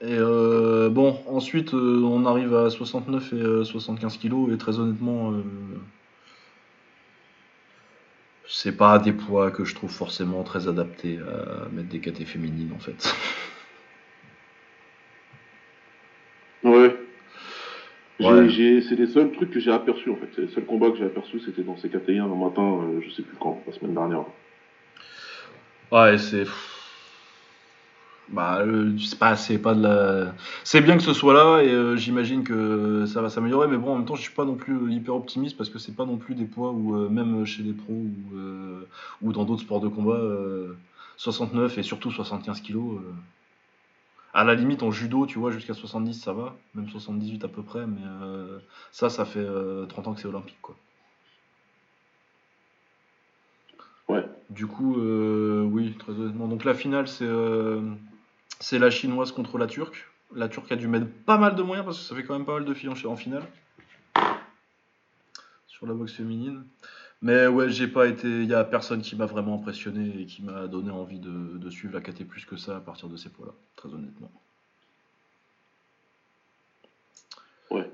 Et 0.01 0.17
euh, 0.19 0.89
bon, 0.89 1.17
ensuite, 1.27 1.73
euh, 1.73 2.01
on 2.03 2.25
arrive 2.25 2.53
à 2.53 2.69
69 2.69 3.31
et 3.31 3.35
euh, 3.37 3.63
75 3.63 4.17
kilos. 4.17 4.53
Et 4.53 4.57
très 4.57 4.79
honnêtement, 4.79 5.31
euh, 5.31 5.41
c'est 8.45 8.75
pas 8.75 8.99
des 8.99 9.13
poids 9.13 9.49
que 9.49 9.63
je 9.63 9.75
trouve 9.75 9.91
forcément 9.91 10.43
très 10.43 10.67
adaptés 10.67 11.19
à 11.19 11.69
mettre 11.69 11.87
des 11.87 11.99
KT 11.99 12.25
féminines 12.25 12.73
en 12.75 12.79
fait. 12.79 13.15
Ouais. 16.65 16.93
C'est 18.19 18.95
les 18.95 19.07
seuls 19.07 19.31
trucs 19.31 19.51
que 19.51 19.61
j'ai 19.61 19.71
aperçus 19.71 20.09
en 20.09 20.17
fait. 20.17 20.27
C'est 20.35 20.41
les 20.41 20.47
seuls 20.49 20.65
combats 20.65 20.91
que 20.91 20.97
j'ai 20.97 21.05
aperçus, 21.05 21.39
c'était 21.45 21.63
dans 21.63 21.77
ces 21.77 21.87
KT1 21.87 22.23
un 22.23 22.35
matin, 22.35 22.81
euh, 22.83 22.99
je 23.01 23.09
sais 23.11 23.23
plus 23.23 23.37
quand, 23.39 23.63
la 23.65 23.71
semaine 23.71 23.93
dernière. 23.93 24.25
Ouais, 25.93 26.17
c'est. 26.17 26.43
Bah, 28.29 28.59
euh, 28.59 28.97
c'est 28.99 29.17
pas, 29.17 29.35
c'est 29.37 29.57
pas 29.57 29.73
de 29.73 29.83
la. 29.83 30.33
C'est 30.65 30.81
bien 30.81 30.97
que 30.97 31.03
ce 31.03 31.13
soit 31.13 31.33
là 31.33 31.63
et 31.63 31.69
euh, 31.69 31.95
j'imagine 31.95 32.43
que 32.43 33.05
ça 33.05 33.21
va 33.21 33.29
s'améliorer, 33.29 33.67
mais 33.67 33.77
bon, 33.77 33.93
en 33.93 33.97
même 33.97 34.05
temps, 34.05 34.15
je 34.15 34.21
suis 34.21 34.33
pas 34.33 34.43
non 34.43 34.55
plus 34.55 34.91
hyper 34.93 35.15
optimiste 35.15 35.55
parce 35.55 35.69
que 35.69 35.79
c'est 35.79 35.95
pas 35.95 36.05
non 36.05 36.17
plus 36.17 36.35
des 36.35 36.43
poids 36.45 36.71
où, 36.71 36.95
euh, 36.95 37.09
même 37.09 37.45
chez 37.45 37.63
les 37.63 37.71
pros 37.71 37.93
ou, 37.93 38.37
euh, 38.37 38.85
ou 39.21 39.31
dans 39.31 39.45
d'autres 39.45 39.61
sports 39.61 39.79
de 39.79 39.87
combat, 39.87 40.15
euh, 40.15 40.75
69 41.15 41.77
et 41.77 41.83
surtout 41.83 42.11
75 42.11 42.59
kilos. 42.61 42.99
À 44.33 44.43
la 44.43 44.55
limite, 44.55 44.83
en 44.83 44.91
judo, 44.91 45.25
tu 45.25 45.39
vois, 45.39 45.51
jusqu'à 45.51 45.73
70, 45.73 46.13
ça 46.21 46.33
va, 46.33 46.55
même 46.75 46.89
78 46.89 47.43
à 47.45 47.47
peu 47.47 47.63
près, 47.63 47.87
mais 47.87 48.01
ça, 48.91 49.09
ça 49.09 49.25
fait 49.25 49.39
euh, 49.39 49.85
30 49.85 50.07
ans 50.07 50.13
que 50.13 50.21
c'est 50.21 50.27
olympique, 50.27 50.57
quoi. 50.61 50.75
Ouais. 54.07 54.25
Du 54.49 54.67
coup, 54.67 54.99
euh, 54.99 55.63
oui, 55.63 55.93
très 55.99 56.13
honnêtement. 56.13 56.47
Donc 56.47 56.63
la 56.63 56.73
finale, 56.73 57.07
c'est 57.07 57.25
euh, 57.25 57.81
c'est 58.59 58.79
la 58.79 58.89
chinoise 58.89 59.31
contre 59.31 59.57
la 59.57 59.67
turque. 59.67 60.09
La 60.35 60.49
turque 60.49 60.71
a 60.71 60.75
dû 60.75 60.87
mettre 60.87 61.07
pas 61.25 61.37
mal 61.37 61.55
de 61.55 61.63
moyens 61.63 61.85
parce 61.85 61.97
que 61.99 62.03
ça 62.03 62.15
fait 62.15 62.23
quand 62.23 62.33
même 62.33 62.45
pas 62.45 62.55
mal 62.55 62.65
de 62.65 62.73
filles 62.73 62.89
en, 62.89 63.09
en 63.09 63.15
finale 63.15 63.43
sur 65.67 65.85
la 65.85 65.93
boxe 65.93 66.13
féminine. 66.13 66.63
Mais 67.21 67.47
ouais, 67.47 67.69
j'ai 67.69 67.87
pas 67.87 68.07
été. 68.07 68.27
Il 68.27 68.45
y 68.45 68.53
a 68.53 68.63
personne 68.63 69.01
qui 69.01 69.15
m'a 69.15 69.25
vraiment 69.25 69.55
impressionné 69.55 70.21
et 70.21 70.25
qui 70.25 70.43
m'a 70.43 70.67
donné 70.67 70.91
envie 70.91 71.19
de, 71.19 71.57
de 71.57 71.69
suivre 71.69 71.93
la 71.93 72.01
KT 72.01 72.25
plus 72.27 72.45
que 72.45 72.57
ça 72.57 72.77
à 72.77 72.79
partir 72.79 73.09
de 73.09 73.17
ces 73.17 73.29
poids-là, 73.29 73.53
très 73.75 73.89
honnêtement. 73.89 74.31
Ouais. 77.71 77.89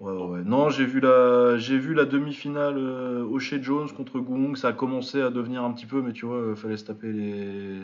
Ouais, 0.00 0.12
ouais. 0.12 0.42
Non, 0.44 0.70
j'ai 0.70 0.84
vu 0.84 1.00
la, 1.00 1.56
j'ai 1.58 1.78
vu 1.78 1.94
la 1.94 2.04
demi-finale 2.04 2.76
euh, 2.76 3.24
O'Shea 3.24 3.60
Jones 3.60 3.90
contre 3.90 4.20
Goong. 4.20 4.56
Ça 4.56 4.68
a 4.68 4.72
commencé 4.72 5.20
à 5.20 5.30
devenir 5.30 5.64
un 5.64 5.72
petit 5.72 5.86
peu, 5.86 6.02
mais 6.02 6.12
tu 6.12 6.26
vois, 6.26 6.36
euh, 6.36 6.54
fallait 6.54 6.76
se 6.76 6.84
taper 6.84 7.12
les, 7.12 7.80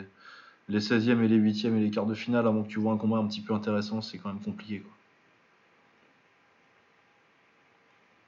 les 0.69 0.79
16e 0.79 1.23
et 1.23 1.27
les 1.27 1.37
8e 1.37 1.75
et 1.75 1.79
les 1.79 1.91
quarts 1.91 2.05
de 2.05 2.13
finale, 2.13 2.47
avant 2.47 2.63
que 2.63 2.69
tu 2.69 2.79
vois 2.79 2.93
un 2.93 2.97
combat 2.97 3.17
un 3.17 3.27
petit 3.27 3.41
peu 3.41 3.53
intéressant, 3.53 4.01
c'est 4.01 4.17
quand 4.17 4.29
même 4.29 4.41
compliqué. 4.41 4.79
Quoi. 4.79 4.91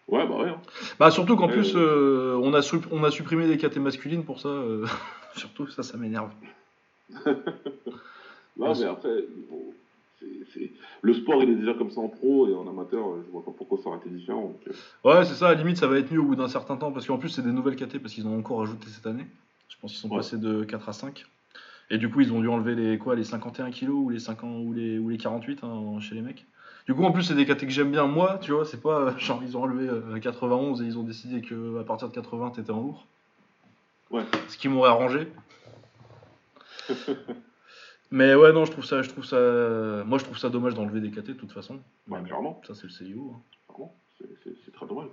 Ouais, 0.08 0.28
bah 0.28 0.38
ouais. 0.38 0.50
Hein. 0.50 0.62
Bah, 1.00 1.12
surtout 1.12 1.36
qu'en 1.36 1.50
euh, 1.50 1.54
plus, 1.54 1.74
euh, 1.76 2.40
on, 2.42 2.54
a 2.54 2.62
supprimé 3.12 3.48
des 3.48 3.58
catégories 3.58 3.84
masculines 3.84 4.24
pour 4.24 4.40
ça. 4.40 4.50
Euh... 4.50 4.86
surtout, 5.36 5.68
ça, 5.68 5.84
ça 5.84 5.98
m'énerve. 5.98 6.32
non, 8.58 8.74
mais 8.74 8.86
après, 8.86 9.26
le 11.02 11.14
sport, 11.14 11.44
il 11.44 11.50
est 11.50 11.56
déjà 11.56 11.74
comme 11.74 11.92
ça 11.92 12.02
en 12.02 12.08
pro 12.08 12.48
et 12.48 12.54
en 12.54 12.68
amateur, 12.68 13.08
euh, 13.08 13.24
je 13.26 13.32
vois 13.32 13.44
pas 13.44 13.52
pourquoi 13.52 13.78
ça 13.80 13.90
aurait 13.90 14.00
été 14.00 14.10
différent. 14.10 14.56
Ouais, 15.04 15.26
c'est 15.26 15.36
ça, 15.36 15.50
à 15.50 15.54
la 15.54 15.60
limite, 15.60 15.78
ça 15.78 15.88
va 15.88 15.98
être 16.00 16.12
mieux 16.12 16.20
au 16.20 16.26
bout 16.26 16.36
d'un 16.36 16.48
certain 16.48 16.78
temps. 16.78 16.92
Parce 16.92 17.06
qu'en 17.06 17.18
plus, 17.18 17.30
c'est 17.30 17.42
des 17.42 17.52
nouvelles 17.52 17.76
catégories 17.76 18.00
parce 18.00 18.14
qu'ils 18.14 18.28
ont 18.28 18.38
encore 18.38 18.62
ajouté 18.62 18.88
cette 18.88 19.08
année. 19.08 19.28
Je 19.68 19.76
pense 19.82 19.92
qu'ils 19.92 20.00
sont 20.00 20.10
passés 20.10 20.38
de 20.38 20.64
4 20.64 20.90
à 20.90 20.94
5. 20.94 21.26
Et 21.90 21.98
du 21.98 22.10
coup, 22.10 22.20
ils 22.22 22.34
ont 22.34 22.42
dû 22.42 22.48
enlever 22.50 22.76
les, 22.76 22.98
quoi, 22.98 23.16
les 23.16 23.24
51 23.24 23.72
kilos 23.72 23.96
ou 23.98 24.10
les, 24.10 24.20
50, 24.20 24.66
ou 24.66 24.74
les, 24.74 25.00
ou 25.00 25.10
les 25.10 25.18
48 25.18 25.64
hein, 25.64 26.00
chez 26.02 26.16
les 26.16 26.22
mecs. 26.22 26.46
Du 26.86 26.94
coup, 26.94 27.04
en 27.04 27.12
plus, 27.12 27.24
c'est 27.24 27.36
des 27.36 27.46
KT 27.46 27.62
que 27.62 27.70
j'aime 27.70 27.92
bien, 27.92 28.08
moi, 28.08 28.40
tu 28.42 28.52
vois, 28.52 28.66
c'est 28.66 28.82
pas 28.82 29.00
euh, 29.02 29.18
genre 29.18 29.42
ils 29.44 29.58
ont 29.58 29.64
enlevé 29.64 29.88
euh, 29.90 30.20
91 30.20 30.82
et 30.82 30.86
ils 30.86 30.98
ont 30.98 31.04
décidé 31.04 31.42
que 31.42 31.80
à 31.80 31.84
partir 31.84 32.08
de 32.10 32.14
80, 32.14 32.52
t'étais 32.52 32.72
en 32.72 32.82
lourd. 32.82 33.06
Ouais. 34.10 34.24
Ce 34.48 34.58
qui 34.58 34.70
m'aurait 34.70 34.90
arrangé. 34.90 35.28
Mais 38.12 38.36
ouais, 38.36 38.54
non, 38.54 38.64
je 38.64 38.72
trouve 38.72 38.86
ça, 38.86 39.02
je 39.02 39.10
trouve 39.10 39.26
ça, 39.26 39.38
moi, 40.06 40.18
je 40.18 40.24
trouve 40.24 40.38
ça 40.38 40.50
dommage 40.50 40.76
d'enlever 40.76 41.02
des 41.02 41.12
KT 41.12 41.28
de 41.28 41.34
toute 41.34 41.52
façon. 41.52 41.80
Bah, 42.08 42.22
clairement. 42.22 42.62
Ça, 42.66 42.74
c'est 42.74 42.84
le 42.84 42.90
CIO. 42.90 43.34
hein. 43.70 43.84
C'est 44.64 44.72
très 44.74 44.88
dommage. 44.88 45.10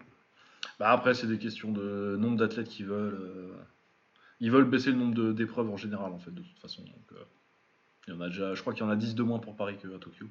Bah 0.79 0.91
après, 0.91 1.15
c'est 1.15 1.27
des 1.27 1.39
questions 1.39 1.71
de 1.73 2.17
nombre 2.19 2.37
d'athlètes 2.37 2.69
qui 2.69 2.83
veulent. 2.85 3.19
euh, 3.21 3.53
Ils 4.41 4.51
veulent 4.51 4.69
baisser 4.69 4.91
le 4.91 4.97
nombre 4.97 5.33
d'épreuves 5.33 5.71
en 5.71 5.77
général, 5.77 6.13
en 6.13 6.19
fait, 6.19 6.33
de 6.33 6.43
toute 6.43 6.59
façon. 6.59 6.83
Donc, 6.83 7.13
euh, 7.13 7.25
il 8.07 8.15
y 8.15 8.17
en 8.17 8.21
a 8.21 8.29
déjà, 8.29 8.55
je 8.55 8.61
crois 8.61 8.75
qu'il 8.75 8.85
y 8.85 8.87
en 8.87 8.91
a 8.91 8.97
10 8.97 9.15
de 9.15 9.23
moins 9.23 9.39
pour 9.39 9.57
Paris 9.57 9.77
qu'à 9.81 9.89
Tokyo. 9.99 10.27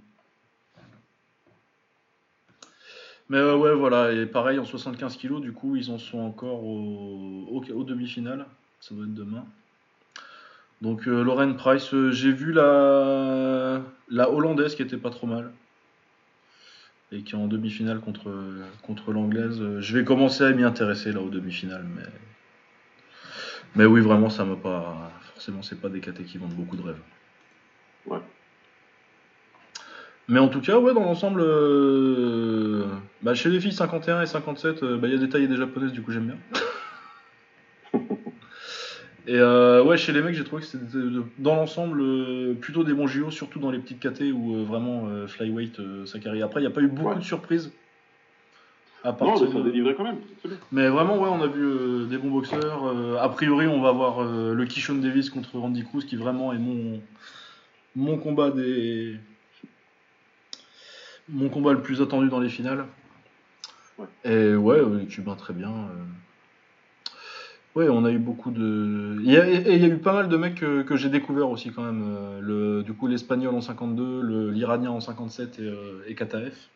Mais 3.30 3.38
euh, 3.38 3.56
ouais, 3.56 3.74
voilà. 3.74 4.12
Et 4.12 4.26
pareil, 4.26 4.60
en 4.60 4.66
75 4.66 5.18
kilos, 5.18 5.42
du 5.42 5.54
coup, 5.54 5.76
ils 5.76 5.90
en 5.92 5.98
sont 5.98 6.20
encore 6.20 6.64
au, 6.64 7.48
au, 7.52 7.84
demi-finale. 7.84 8.46
Ça 8.80 8.94
doit 8.94 9.06
être 9.06 9.14
demain. 9.14 9.46
Donc, 10.82 11.08
euh, 11.08 11.24
Lauren 11.24 11.54
Price, 11.54 11.94
euh, 11.94 12.12
j'ai 12.12 12.32
vu 12.32 12.52
la, 12.52 13.82
la 14.10 14.30
hollandaise 14.30 14.76
qui 14.76 14.82
était 14.82 14.98
pas 14.98 15.10
trop 15.10 15.28
mal 15.28 15.52
et 17.12 17.22
qui 17.22 17.34
est 17.34 17.38
en 17.38 17.48
demi-finale 17.48 18.00
contre, 18.02 18.32
contre 18.82 19.14
l'anglaise. 19.14 19.80
Je 19.80 19.98
vais 19.98 20.04
commencer 20.04 20.44
à 20.44 20.52
m'y 20.52 20.64
intéresser 20.64 21.12
là 21.12 21.22
aux 21.22 21.30
demi-finales, 21.30 21.86
mais 21.96 22.04
mais 23.76 23.86
oui 23.86 24.02
vraiment 24.02 24.30
ça 24.30 24.46
m'a 24.46 24.56
pas 24.56 25.12
forcément 25.34 25.62
c'est 25.62 25.80
pas 25.80 25.90
des 25.90 26.00
KT 26.00 26.24
qui 26.26 26.38
vendent 26.38 26.54
beaucoup 26.54 26.76
de 26.78 26.84
rêves. 26.84 27.02
Ouais. 28.06 28.20
Mais 30.28 30.40
en 30.40 30.48
tout 30.48 30.62
cas 30.62 30.78
ouais 30.80 30.94
dans 30.94 31.04
l'ensemble 31.04 31.42
euh, 31.42 32.86
bah, 33.22 33.34
chez 33.34 33.50
les 33.50 33.60
filles 33.60 33.74
51 33.74 34.22
et 34.22 34.26
57 34.26 34.84
euh, 34.84 34.98
bah, 34.98 35.08
il 35.08 35.14
y 35.14 35.18
a 35.18 35.20
des 35.20 35.30
tailles 35.30 35.44
et 35.44 35.48
des 35.48 35.58
japonaises 35.58 35.92
du 35.92 36.02
coup 36.02 36.12
j'aime 36.12 36.28
bien. 36.28 36.38
Et 39.26 39.38
euh, 39.40 39.82
ouais, 39.82 39.96
chez 39.96 40.12
les 40.12 40.22
mecs, 40.22 40.36
j'ai 40.36 40.44
trouvé 40.44 40.62
que 40.64 40.68
c'était 40.68 40.86
dans 41.38 41.56
l'ensemble 41.56 42.04
plutôt 42.60 42.84
des 42.84 42.94
bons 42.94 43.08
JO, 43.08 43.32
surtout 43.32 43.58
dans 43.58 43.72
les 43.72 43.80
petites 43.80 44.02
KT 44.02 44.34
où 44.34 44.58
euh, 44.58 44.64
vraiment 44.66 45.08
flyweight 45.28 45.80
carry. 46.22 46.42
Après, 46.44 46.60
il 46.60 46.64
n'y 46.64 46.68
a 46.68 46.76
pas 46.76 46.82
eu 46.82 46.90
beaucoup 46.90 47.12
Ouais. 47.12 47.16
de 47.16 47.22
surprises. 47.22 47.72
À 49.06 49.12
Non, 49.20 49.36
ça 49.36 49.46
de- 49.46 49.62
délivrait 49.64 49.96
quand 49.96 50.04
même. 50.06 50.20
Mais 50.72 50.88
vraiment, 50.88 51.20
ouais, 51.22 51.28
on 51.30 51.42
a 51.42 51.48
vu 51.48 51.62
euh, 51.62 52.06
des 52.06 52.18
bons 52.18 52.32
boxeurs. 52.32 52.86
Euh, 52.88 53.18
a 53.20 53.28
priori, 53.30 53.68
on 53.68 53.82
va 53.82 53.92
voir 53.92 54.22
euh, 54.22 54.54
le 54.54 54.66
Kishon 54.66 54.96
Davis 54.96 55.30
contre 55.30 55.58
Randy 55.58 55.84
Cruz, 55.84 56.06
qui 56.06 56.16
vraiment 56.16 56.54
est 56.54 56.58
mon, 56.58 57.02
mon 57.96 58.18
combat 58.18 58.50
des. 58.52 59.18
Mon 61.30 61.50
combat 61.50 61.74
le 61.74 61.82
plus 61.82 62.02
attendu 62.02 62.30
dans 62.30 62.40
les 62.40 62.50
finales. 62.50 62.86
Ouais. 63.98 64.08
Et 64.26 64.56
ouais, 64.56 64.80
les 65.00 65.06
Cubains 65.06 65.36
très 65.36 65.54
bien. 65.54 65.72
Ouais, 67.76 67.90
on 67.90 68.06
a 68.06 68.12
eu 68.12 68.20
beaucoup 68.20 68.52
de. 68.52 69.18
Il 69.24 69.32
y 69.32 69.38
a- 69.38 69.48
Et 69.50 69.76
il 69.76 69.82
y 69.82 69.86
a 69.86 69.88
eu 69.88 69.98
pas 69.98 70.14
mal 70.14 70.30
de 70.30 70.38
mecs 70.38 70.56
que, 70.56 70.84
que 70.84 70.96
j'ai 70.96 71.10
découvert 71.10 71.50
aussi 71.50 71.72
quand 71.72 71.84
même. 71.84 72.06
Le, 72.42 72.84
du 72.84 72.94
coup, 72.94 73.08
l'Espagnol 73.08 73.54
en 73.56 73.62
52, 73.62 74.22
le- 74.22 74.52
l'Iranien 74.52 74.92
en 74.92 75.00
57 75.00 75.60
et, 75.60 75.74
et 76.08 76.16
Kataef. 76.16 76.70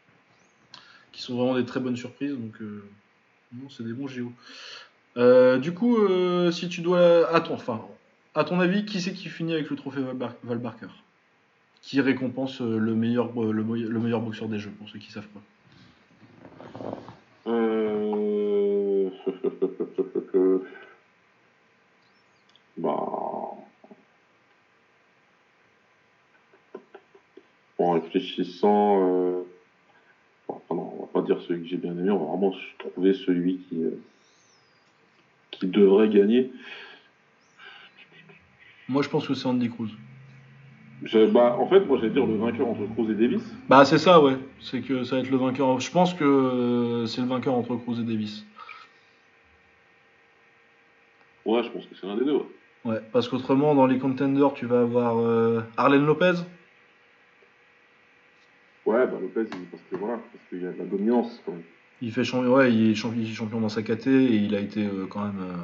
Qui 1.18 1.24
sont 1.24 1.36
vraiment 1.36 1.56
des 1.56 1.66
très 1.66 1.80
bonnes 1.80 1.98
surprises. 1.98 2.38
Donc, 2.38 2.62
euh, 2.62 2.84
c'est 3.72 3.84
des 3.84 3.94
bons 3.94 4.08
JO. 4.08 4.32
Euh, 5.18 5.58
du 5.58 5.74
coup, 5.74 5.98
euh, 5.98 6.52
si 6.52 6.70
tu 6.70 6.82
dois. 6.82 7.28
Attends, 7.34 7.56
enfin, 7.56 7.82
à 8.36 8.44
ton 8.44 8.60
avis, 8.60 8.86
qui 8.86 9.02
c'est 9.02 9.14
qui 9.14 9.28
finit 9.28 9.54
avec 9.54 9.72
le 9.72 9.76
trophée 9.76 10.00
Val, 10.00 10.16
Bar- 10.16 10.36
Val 10.44 10.60
Barker 10.60 10.90
Qui 11.82 12.02
récompense 12.02 12.62
le 12.62 12.94
meilleur, 12.94 13.32
le, 13.34 13.52
le 13.52 14.00
meilleur 14.00 14.22
boxeur 14.22 14.48
des 14.48 14.60
jeux, 14.60 14.70
pour 14.70 14.88
ceux 14.90 15.00
qui 15.00 15.12
savent 15.12 15.28
pas? 15.30 15.42
Bah... 22.78 22.94
En 27.80 27.92
réfléchissant... 27.94 29.02
Euh... 29.02 29.44
pas 31.22 31.26
dire 31.26 31.42
celui 31.48 31.64
que 31.64 31.68
j'ai 31.68 31.78
bien 31.78 31.92
aimé, 31.92 32.10
on 32.12 32.20
va 32.20 32.26
vraiment 32.38 32.54
trouver 32.80 33.14
celui 33.14 33.58
qui, 33.58 33.84
euh, 33.84 33.92
qui 35.52 35.68
devrait 35.68 36.10
gagner. 36.10 36.52
Moi, 38.90 39.02
je 39.02 39.10
pense 39.10 39.28
que 39.28 39.34
c'est 39.34 39.48
Andy 39.48 39.70
Cruz. 39.70 39.90
Je- 41.04 41.26
bah, 41.30 41.56
en 41.60 41.68
fait, 41.68 41.82
moi, 41.82 41.98
j'allais 42.00 42.12
dire 42.14 42.26
le 42.26 42.38
vainqueur 42.38 42.68
entre 42.68 42.86
Cruz 42.94 43.10
et 43.12 43.16
Davis. 43.16 43.44
Bah, 43.70 43.86
c'est 43.86 43.98
ça, 43.98 44.22
ouais. 44.22 44.38
C'est 44.60 44.82
que 44.82 45.04
ça 45.04 45.16
va 45.18 45.22
être 45.22 45.30
le 45.30 45.38
vainqueur. 45.38 45.80
Je 45.80 45.92
pense 45.92 46.14
que 46.14 46.24
euh, 46.24 47.06
c'est 47.06 47.22
le 47.22 47.28
vainqueur 47.28 47.54
entre 47.54 47.76
Cruz 47.76 48.00
et 48.00 48.04
Davis. 48.04 48.46
Ouais, 51.46 51.64
je 51.64 51.70
pense 51.70 51.86
que 51.86 51.96
c'est 52.00 52.08
l'un 52.08 52.16
des 52.18 52.26
deux. 52.26 52.34
ouais. 52.38 52.46
Ouais, 52.86 53.02
parce 53.12 53.28
qu'autrement, 53.28 53.76
dans 53.76 53.86
les 53.88 53.98
contenders, 54.00 54.54
tu 54.54 54.66
vas 54.66 54.82
avoir 54.82 55.18
euh, 55.20 55.62
Arlen 55.76 56.06
Lopez. 56.06 56.34
Ouais, 58.86 59.06
bah 59.06 59.18
Lopez, 59.22 59.42
il- 59.54 59.66
parce 59.66 59.84
que 59.92 59.96
voilà, 59.98 60.20
qu'il 60.50 60.62
y 60.64 60.66
a 60.68 60.72
de 60.72 60.78
la 60.78 60.86
dominance 60.86 61.42
quand 61.46 61.52
même. 61.54 61.62
Il 62.02 62.12
fait 62.12 62.24
champion, 62.24 62.54
ouais, 62.54 62.72
il 62.74 62.92
est 62.92 62.96
champion, 62.96 63.60
dans 63.60 63.70
sa 63.70 63.82
KT 63.82 64.08
et 64.08 64.36
il 64.36 64.54
a 64.56 64.60
été 64.60 64.86
euh, 64.86 65.08
quand 65.10 65.22
même 65.26 65.40
euh, 65.42 65.56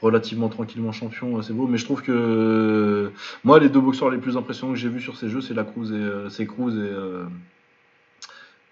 relativement 0.00 0.48
tranquillement 0.48 0.92
champion, 0.92 1.38
euh, 1.38 1.42
c'est 1.42 1.52
beau. 1.52 1.66
Mais 1.66 1.76
je 1.76 1.84
trouve 1.84 2.02
que 2.02 3.10
moi, 3.42 3.58
les 3.58 3.68
deux 3.68 3.80
boxeurs 3.80 4.10
les 4.10 4.18
plus 4.18 4.36
impressionnants 4.36 4.72
que 4.74 4.78
j'ai 4.78 4.88
vus 4.88 5.00
sur 5.00 5.16
ces 5.16 5.28
jeux, 5.28 5.40
c'est 5.40 5.54
la 5.54 5.64
Cruz 5.64 5.92
et 5.92 6.30
c'est 6.30 6.46
Cruz 6.46 6.72
et, 6.76 6.78
euh, 6.80 7.24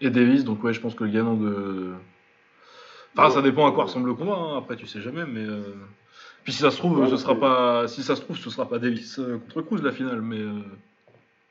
et 0.00 0.10
Davis. 0.10 0.44
Donc 0.44 0.62
ouais, 0.62 0.72
je 0.72 0.80
pense 0.80 0.94
que 0.94 1.02
le 1.04 1.10
gagnant 1.10 1.34
de, 1.34 1.90
enfin, 3.16 3.30
ça 3.30 3.42
dépend 3.42 3.66
à 3.66 3.72
quoi 3.72 3.84
ressemble 3.84 4.06
le 4.08 4.14
combat. 4.14 4.36
hein, 4.36 4.58
Après, 4.58 4.76
tu 4.76 4.86
sais 4.86 5.00
jamais, 5.00 5.26
mais 5.26 5.44
euh, 5.44 5.62
puis 6.44 6.52
si 6.52 6.60
ça 6.60 6.70
se 6.70 6.76
trouve, 6.78 7.08
ce 7.10 7.16
sera 7.16 7.34
pas, 7.34 7.88
si 7.88 8.04
ça 8.04 8.14
se 8.14 8.20
trouve, 8.20 8.36
ce 8.38 8.50
sera 8.50 8.68
pas 8.68 8.78
Davis 8.78 9.16
contre 9.16 9.62
Cruz 9.62 9.82
la 9.82 9.90
finale, 9.92 10.22
mais 10.22 10.38
euh, 10.38 10.60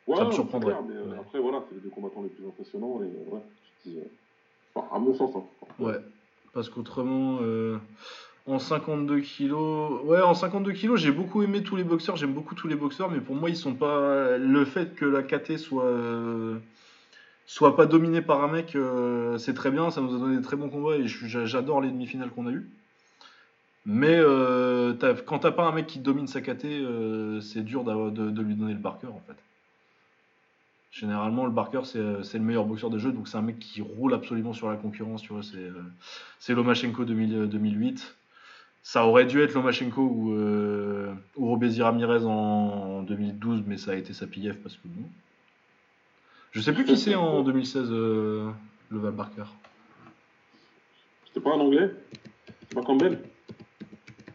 Ouais, 0.07 0.17
Ça 0.17 0.25
me 0.25 0.31
surprendrait. 0.31 0.73
c'est 0.73 0.77
clair, 0.79 0.87
mais, 0.87 0.95
euh, 0.95 1.11
Ouais. 1.13 1.19
après, 1.19 1.39
voilà, 1.39 1.61
c'est 1.67 1.75
les 1.75 1.81
deux 1.81 1.89
combattants 1.89 2.21
les 2.23 2.29
plus 2.29 2.45
impressionnants. 2.47 3.01
Et 3.01 3.05
euh, 3.05 3.35
ouais, 3.35 3.41
je 3.85 3.89
dis, 3.91 3.97
euh, 3.99 4.03
enfin, 4.73 4.87
à 4.95 4.99
mon 4.99 5.13
sens. 5.13 5.31
Hein. 5.35 5.43
Ouais, 5.79 5.99
parce 6.53 6.69
qu'autrement, 6.69 7.39
euh, 7.41 7.77
en 8.45 8.59
52 8.59 9.19
kilos, 9.19 10.01
ouais, 10.05 10.21
en 10.21 10.33
52 10.33 10.71
kilos, 10.71 10.99
j'ai 10.99 11.11
beaucoup 11.11 11.43
aimé 11.43 11.61
tous 11.61 11.75
les 11.75 11.83
boxeurs, 11.83 12.15
j'aime 12.15 12.33
beaucoup 12.33 12.55
tous 12.55 12.67
les 12.69 12.75
boxeurs, 12.75 13.09
mais 13.09 13.19
pour 13.19 13.35
moi, 13.35 13.49
ils 13.49 13.55
sont 13.57 13.75
pas. 13.75 14.37
Le 14.37 14.63
fait 14.65 14.95
que 14.95 15.05
la 15.05 15.23
KT 15.23 15.57
soit 15.57 15.83
euh, 15.83 16.57
soit 17.45 17.75
pas 17.75 17.85
dominée 17.85 18.21
par 18.21 18.41
un 18.41 18.47
mec, 18.47 18.77
c'est 19.37 19.53
très 19.53 19.71
bien, 19.71 19.89
ça 19.91 20.01
nous 20.01 20.15
a 20.15 20.19
donné 20.19 20.37
des 20.37 20.41
très 20.41 20.55
bons 20.55 20.69
combats 20.69 20.95
et 20.95 21.07
j'adore 21.07 21.81
les 21.81 21.89
demi-finales 21.89 22.29
qu'on 22.31 22.47
a 22.47 22.51
eues. 22.51 22.65
Mais 23.85 24.15
euh, 24.17 24.93
t'as- 24.93 25.13
quand 25.13 25.39
t'as 25.39 25.51
pas 25.51 25.65
un 25.65 25.71
mec 25.71 25.87
qui 25.87 25.99
domine 25.99 26.27
sa 26.27 26.41
KT, 26.41 26.65
euh, 26.65 27.39
c'est 27.39 27.63
dur 27.63 27.85
de, 27.85 28.09
de 28.31 28.41
lui 28.41 28.55
donner 28.55 28.73
le 28.73 28.79
Barker 28.79 29.07
en 29.07 29.21
fait. 29.25 29.37
Généralement, 30.97 31.45
le 31.45 31.51
Barker, 31.51 31.81
c'est 31.83 31.99
euh, 31.99 32.23
le 32.33 32.39
meilleur 32.39 32.65
boxeur 32.65 32.89
des 32.89 32.97
jeux, 32.97 33.11
donc 33.11 33.27
c'est 33.27 33.37
un 33.37 33.43
mec 33.43 33.59
qui 33.59 33.81
roule 33.81 34.15
absolument 34.15 34.51
sur 34.51 34.67
la 34.67 34.77
concurrence, 34.77 35.21
tu 35.21 35.31
vois. 35.31 35.43
C'est 35.43 36.51
euh, 36.51 36.55
Lomachenko 36.55 37.05
2000, 37.05 37.35
euh, 37.35 37.45
2008. 37.45 38.15
Ça 38.81 39.05
aurait 39.05 39.25
dû 39.25 39.39
être 39.41 39.53
Lomachenko 39.53 40.01
ou, 40.01 40.33
euh, 40.33 41.13
ou 41.35 41.49
Robézy 41.49 41.83
Ramirez 41.83 42.25
en, 42.25 42.29
en 42.29 43.01
2012, 43.03 43.61
mais 43.67 43.77
ça 43.77 43.91
a 43.91 43.95
été 43.95 44.11
Sapiev 44.13 44.55
parce 44.55 44.75
que 44.75 44.87
bon. 44.87 45.07
Je 46.51 46.61
sais 46.61 46.73
plus 46.73 46.83
qui 46.83 46.97
c'est 46.97 47.13
en 47.13 47.43
2016, 47.43 47.89
euh, 47.91 48.49
le 48.89 48.97
Val 48.97 49.13
Barker. 49.13 49.43
C'était 51.27 51.41
pas 51.41 51.51
un 51.51 51.59
anglais? 51.59 51.93
Pas 52.73 52.81
Campbell? 52.81 53.19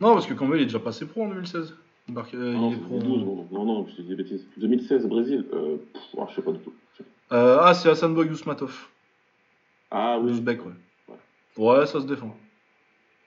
Non, 0.00 0.12
parce 0.12 0.28
que 0.28 0.34
Campbell 0.34 0.60
est 0.60 0.66
déjà 0.66 0.78
passé 0.78 1.06
pro 1.06 1.24
en 1.24 1.28
2016. 1.28 1.74
Euh, 2.10 2.12
Ah 2.54 2.58
Non, 2.58 2.70
il 2.70 2.74
est 2.74 2.80
pro 2.80 2.96
en- 2.96 2.98
2012, 2.98 3.24
non, 3.52 3.64
non, 3.64 3.64
non, 3.64 3.86
je 3.88 3.94
te 3.96 4.02
dis 4.02 4.08
des 4.08 4.16
bêtises. 4.16 4.46
2016, 4.56 5.06
Brésil. 5.06 5.46
Euh, 5.52 5.76
pff, 5.92 6.02
ah, 6.18 6.26
je 6.30 6.34
sais 6.34 6.42
pas 6.42 6.52
du 6.52 6.58
tout. 6.58 6.74
Euh, 7.32 7.58
ah, 7.60 7.72
c'est 7.74 7.88
Hassan 7.88 8.12
Boy 8.14 8.28
Ousmatov. 8.28 8.88
Ah 9.90 10.18
oui. 10.18 10.30
L'Ouzbek, 10.30 10.64
ouais. 10.66 10.72
Ouais. 11.08 11.16
Ouais, 11.56 11.86
ça 11.86 12.00
se 12.00 12.06
défend. 12.06 12.36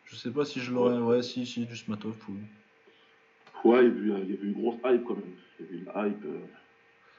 Je 0.06 0.16
sais 0.16 0.30
pas 0.32 0.46
si 0.46 0.60
je 0.60 0.72
l'aurais. 0.74 0.98
Ouais, 1.00 1.24
si, 1.24 1.46
si, 1.46 1.66
du 1.66 1.76
Smatov. 1.76 2.16
oui. 2.30 2.36
Ouais, 3.64 3.86
il 3.86 4.08
y, 4.08 4.12
a 4.14 4.18
eu, 4.20 4.22
il 4.24 4.30
y 4.32 4.34
avait 4.34 4.44
eu 4.44 4.48
une 4.50 4.54
grosse 4.62 4.76
hype 4.86 5.04
quand 5.06 5.16
même. 5.16 5.24
Il 5.60 5.66
y 5.66 5.68
avait 5.70 5.78
eu 5.78 5.80
une 5.80 5.90
hype. 6.12 6.26
Euh... 6.26 6.40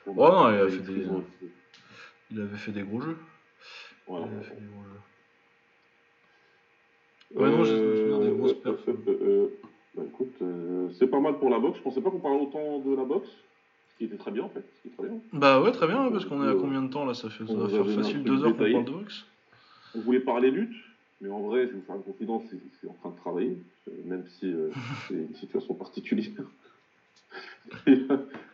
Oh 0.06 0.12
non, 0.14 0.50
il 0.50 0.60
a 0.60 0.68
fait 0.68 0.82
des- 0.82 1.06
Il 2.30 2.40
avait 2.40 2.56
fait 2.56 2.72
des 2.72 2.82
gros 2.82 3.00
jeux. 3.00 3.16
Voilà. 4.06 4.26
Il 4.26 4.34
avait 4.36 4.44
fait 4.44 4.54
des 4.54 4.66
gros 4.66 4.82
jeux. 4.84 5.00
Ouais, 7.42 7.50
non, 7.50 7.64
j'ai 7.64 7.72
Euh, 7.72 8.12
souvenir 8.12 8.20
des 8.32 8.38
grosses 8.38 8.52
euh, 8.52 8.62
perfs. 8.62 8.86
Bah, 9.97 10.02
écoute, 10.06 10.32
euh, 10.43 10.89
c'est 10.98 11.06
pas 11.06 11.20
mal 11.20 11.39
pour 11.39 11.48
la 11.48 11.59
boxe. 11.59 11.78
Je 11.78 11.82
pensais 11.82 12.01
pas 12.01 12.10
qu'on 12.10 12.18
parlait 12.18 12.43
autant 12.43 12.81
de 12.81 12.94
la 12.94 13.05
boxe, 13.05 13.28
ce 13.93 13.98
qui 13.98 14.05
était 14.05 14.16
très 14.16 14.31
bien 14.31 14.44
en 14.44 14.48
fait. 14.48 14.64
Ce 14.77 14.82
qui 14.82 14.89
est 14.89 14.97
très 14.97 15.09
bien. 15.09 15.18
Bah 15.32 15.60
ouais, 15.60 15.73
très 15.73 15.86
bien, 15.86 16.10
parce 16.10 16.27
qu'on 16.27 16.44
est 16.44 16.51
à 16.51 16.55
combien 16.55 16.82
de 16.82 16.89
temps 16.89 17.05
là? 17.05 17.14
Ça 17.14 17.31
fait 17.31 17.47
ça 17.47 17.52
on 17.52 17.56
va 17.56 17.68
faire 17.68 17.89
facile 17.90 18.23
deux 18.23 18.44
heures 18.44 18.56
qu'on 18.56 18.70
parle 18.70 18.85
de 18.85 18.93
boxe. 18.93 19.27
On 19.94 20.01
voulait 20.01 20.20
parler 20.20 20.51
lutte, 20.51 20.74
mais 21.20 21.31
en 21.31 21.40
vrai, 21.40 21.62
je 21.62 21.68
vais 21.68 21.78
vous 21.78 21.82
faire 21.82 21.97
une 21.97 22.02
confidence, 22.02 22.43
c'est 22.51 22.59
c'est 22.81 22.89
en 22.89 22.93
train 22.94 23.10
de 23.10 23.16
travailler, 23.16 23.56
euh, 23.89 23.93
même 24.05 24.24
si 24.39 24.52
euh, 24.52 24.68
c'est 25.09 25.14
une 25.14 25.35
situation 25.35 25.74
particulière. 25.74 26.44
Et 27.86 27.98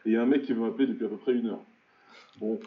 il 0.06 0.12
y 0.12 0.16
a 0.16 0.22
un 0.22 0.26
mec 0.26 0.42
qui 0.42 0.52
veut 0.52 0.60
m'appeler 0.60 0.86
depuis 0.86 1.04
à 1.04 1.08
peu 1.08 1.16
près 1.16 1.32
une 1.32 1.48
heure. 1.48 1.62
Bon, 2.38 2.58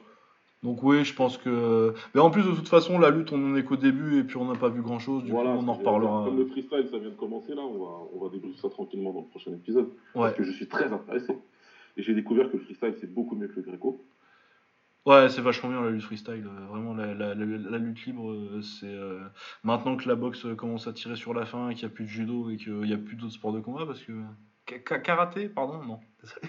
Donc 0.66 0.82
oui, 0.84 1.06
je 1.06 1.14
pense 1.14 1.38
que. 1.38 1.94
Mais 2.14 2.20
en 2.22 2.32
plus, 2.32 2.44
de 2.44 2.52
toute 2.52 2.68
façon, 2.68 2.98
la 3.00 3.12
lutte, 3.12 3.32
on 3.32 3.52
en 3.52 3.56
est 3.56 3.64
qu'au 3.64 3.78
début 3.78 4.18
et 4.20 4.24
puis 4.24 4.36
on 4.38 4.52
n'a 4.52 4.58
pas 4.58 4.68
vu 4.70 4.82
grand 4.82 4.98
chose. 5.00 5.24
Du 5.24 5.32
voilà. 5.32 5.52
coup, 5.54 5.60
on 5.64 5.68
en 5.68 5.74
reparlera. 5.76 6.26
Comme 6.26 6.38
le 6.40 6.48
freestyle, 6.48 6.88
ça 6.92 6.98
vient 6.98 7.12
de 7.12 7.16
commencer 7.16 7.54
là, 7.56 7.62
on 7.62 7.78
va, 7.78 7.92
on 8.14 8.24
va 8.24 8.30
débriefer 8.30 8.58
ça 8.60 8.70
tranquillement 8.70 9.14
dans 9.14 9.22
le 9.22 9.28
prochain 9.28 9.52
épisode. 9.52 9.86
Ouais. 10.16 10.22
Parce 10.30 10.34
que 10.38 10.44
je 10.44 10.52
suis 10.52 10.68
très 10.68 10.92
intéressé. 10.92 11.38
Et 11.98 12.04
j'ai 12.04 12.14
découvert 12.14 12.50
que 12.52 12.58
le 12.58 12.64
freestyle, 12.64 12.96
c'est 13.00 13.14
beaucoup 13.14 13.36
mieux 13.36 13.48
que 13.48 13.56
le 13.58 13.62
greco. 13.62 14.04
Ouais, 15.06 15.30
c'est 15.30 15.42
vachement 15.42 15.70
bien 15.70 15.82
la 15.84 15.92
lutte 15.92 16.02
freestyle. 16.02 16.48
euh, 16.48 16.66
Vraiment, 16.72 16.96
la, 16.96 17.14
la- 17.14 17.36
la- 17.36 17.46
la 17.46 17.78
lutte 17.78 18.04
libre, 18.08 18.32
euh, 18.32 18.62
c'est. 18.64 18.88
euh, 18.88 19.20
Maintenant 19.64 19.96
que 19.98 20.08
la 20.10 20.16
boxe 20.16 20.48
commence 20.58 20.88
à 20.88 20.94
tirer 20.94 21.16
sur 21.16 21.34
la 21.36 21.46
fin 21.46 21.70
et 21.70 21.76
qu'il 21.76 21.88
n'y 21.88 21.94
a 21.94 21.96
plus 21.96 22.06
de 22.06 22.10
judo 22.10 22.50
et 22.50 22.58
qu'il 22.58 22.74
n'y 22.80 22.94
a 22.94 22.98
plus 22.98 23.16
d'autres 23.16 23.34
sports 23.34 23.54
de 23.54 23.60
combat, 23.60 23.86
parce 23.86 24.02
que. 24.02 24.14
Ka- 24.66 24.98
Karaté, 25.00 25.48
pardon, 25.48 25.80
non. 25.84 26.00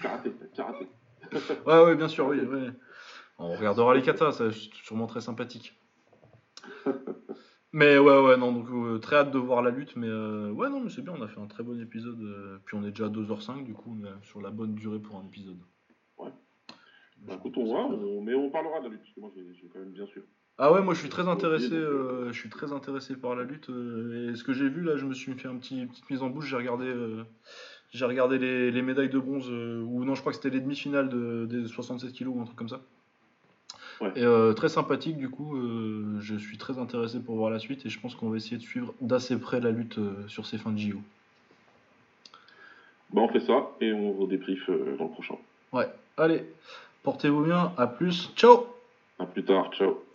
Karaté, 0.01 0.31
karaté. 0.55 0.87
Ouais, 1.67 1.83
ouais, 1.83 1.95
bien 1.95 2.07
sûr, 2.07 2.25
oui. 2.27 2.39
ouais. 2.39 2.69
On 3.39 3.55
regardera 3.55 3.93
les 3.93 4.01
katas, 4.01 4.31
c'est 4.33 4.51
sûrement 4.83 5.07
très 5.07 5.21
sympathique. 5.21 5.79
Mais 7.73 7.97
ouais, 7.97 8.21
ouais, 8.25 8.37
non, 8.37 8.51
donc 8.53 8.69
euh, 8.71 8.97
très 8.97 9.17
hâte 9.17 9.31
de 9.31 9.37
voir 9.37 9.61
la 9.61 9.69
lutte, 9.71 9.95
mais 9.97 10.07
euh, 10.07 10.49
ouais, 10.51 10.69
non, 10.69 10.79
mais 10.79 10.89
c'est 10.89 11.01
bien, 11.01 11.13
on 11.15 11.21
a 11.21 11.27
fait 11.27 11.39
un 11.39 11.47
très 11.47 11.63
bon 11.63 11.79
épisode, 11.79 12.19
euh, 12.21 12.57
puis 12.65 12.75
on 12.77 12.83
est 12.83 12.91
déjà 12.91 13.05
à 13.05 13.09
2h05, 13.09 13.63
du 13.63 13.73
coup, 13.73 13.95
on 14.01 14.05
est 14.05 14.25
sur 14.25 14.41
la 14.41 14.49
bonne 14.51 14.73
durée 14.73 14.99
pour 14.99 15.17
un 15.17 15.25
épisode. 15.25 15.57
Ouais. 16.17 16.29
Bah, 17.19 17.33
écoute, 17.35 17.53
on 17.57 17.65
voit, 17.65 17.85
on- 17.85 18.21
mais 18.21 18.33
on 18.33 18.49
parlera 18.49 18.79
de 18.79 18.85
la 18.85 18.89
lutte, 18.91 19.01
parce 19.01 19.13
que 19.13 19.19
moi, 19.19 19.31
j'ai 19.35 19.67
quand 19.71 19.79
même 19.79 19.91
bien 19.91 20.07
sûr. 20.07 20.23
Ah 20.59 20.71
ouais, 20.73 20.81
moi 20.81 20.95
je 20.95 21.01
suis 21.01 21.09
très 21.09 21.27
intéressé, 21.27 21.69
je 21.69 22.31
suis 22.31 22.49
très 22.49 22.71
intéressé 22.73 23.15
par 23.15 23.35
la 23.35 23.43
lutte, 23.43 23.69
et 23.69 24.33
ce 24.35 24.43
que 24.43 24.53
j'ai 24.53 24.69
vu 24.69 24.81
là, 24.81 24.97
je 24.97 25.05
me 25.05 25.13
suis 25.13 25.31
fait 25.33 25.47
un 25.47 25.57
petit, 25.57 25.79
une 25.79 25.87
petite 25.87 26.09
mise 26.09 26.23
en 26.23 26.29
bouche, 26.31 26.47
j'ai 26.47 26.55
regardé, 26.55 26.91
j'ai 27.91 28.05
regardé 28.05 28.39
les, 28.39 28.71
les 28.71 28.81
médailles 28.81 29.09
de 29.09 29.19
bronze, 29.19 29.51
ou 29.51 30.03
non, 30.03 30.15
je 30.15 30.21
crois 30.21 30.31
que 30.31 30.37
c'était 30.37 30.49
les 30.49 30.61
demi-finales 30.61 31.09
de, 31.09 31.45
des 31.45 31.67
67 31.67 32.11
kilos 32.11 32.33
ou 32.35 32.41
un 32.41 32.45
truc 32.45 32.57
comme 32.57 32.69
ça. 32.69 32.81
Ouais. 34.01 34.11
Et 34.15 34.23
euh, 34.23 34.53
très 34.53 34.69
sympathique, 34.69 35.17
du 35.17 35.29
coup, 35.29 35.55
euh, 35.57 36.17
je 36.19 36.35
suis 36.35 36.57
très 36.57 36.77
intéressé 36.77 37.19
pour 37.19 37.35
voir 37.35 37.49
la 37.49 37.59
suite, 37.59 37.85
et 37.85 37.89
je 37.89 37.99
pense 37.99 38.15
qu'on 38.15 38.29
va 38.29 38.37
essayer 38.37 38.57
de 38.57 38.61
suivre 38.61 38.93
d'assez 39.01 39.39
près 39.39 39.59
la 39.59 39.71
lutte 39.71 39.97
euh, 39.97 40.27
sur 40.27 40.45
ces 40.45 40.57
fins 40.57 40.71
de 40.71 40.77
JO. 40.77 40.97
Bah, 43.11 43.21
on 43.21 43.27
fait 43.29 43.39
ça, 43.39 43.71
et 43.81 43.93
on 43.93 44.13
redébrief 44.13 44.69
euh, 44.69 44.95
dans 44.97 45.05
le 45.05 45.11
prochain. 45.11 45.35
Ouais, 45.71 45.87
allez, 46.17 46.43
portez-vous 47.03 47.43
bien, 47.43 47.71
à 47.77 47.87
plus, 47.87 48.31
ciao 48.35 48.67
À 49.19 49.25
plus 49.25 49.43
tard, 49.43 49.71
ciao. 49.73 50.06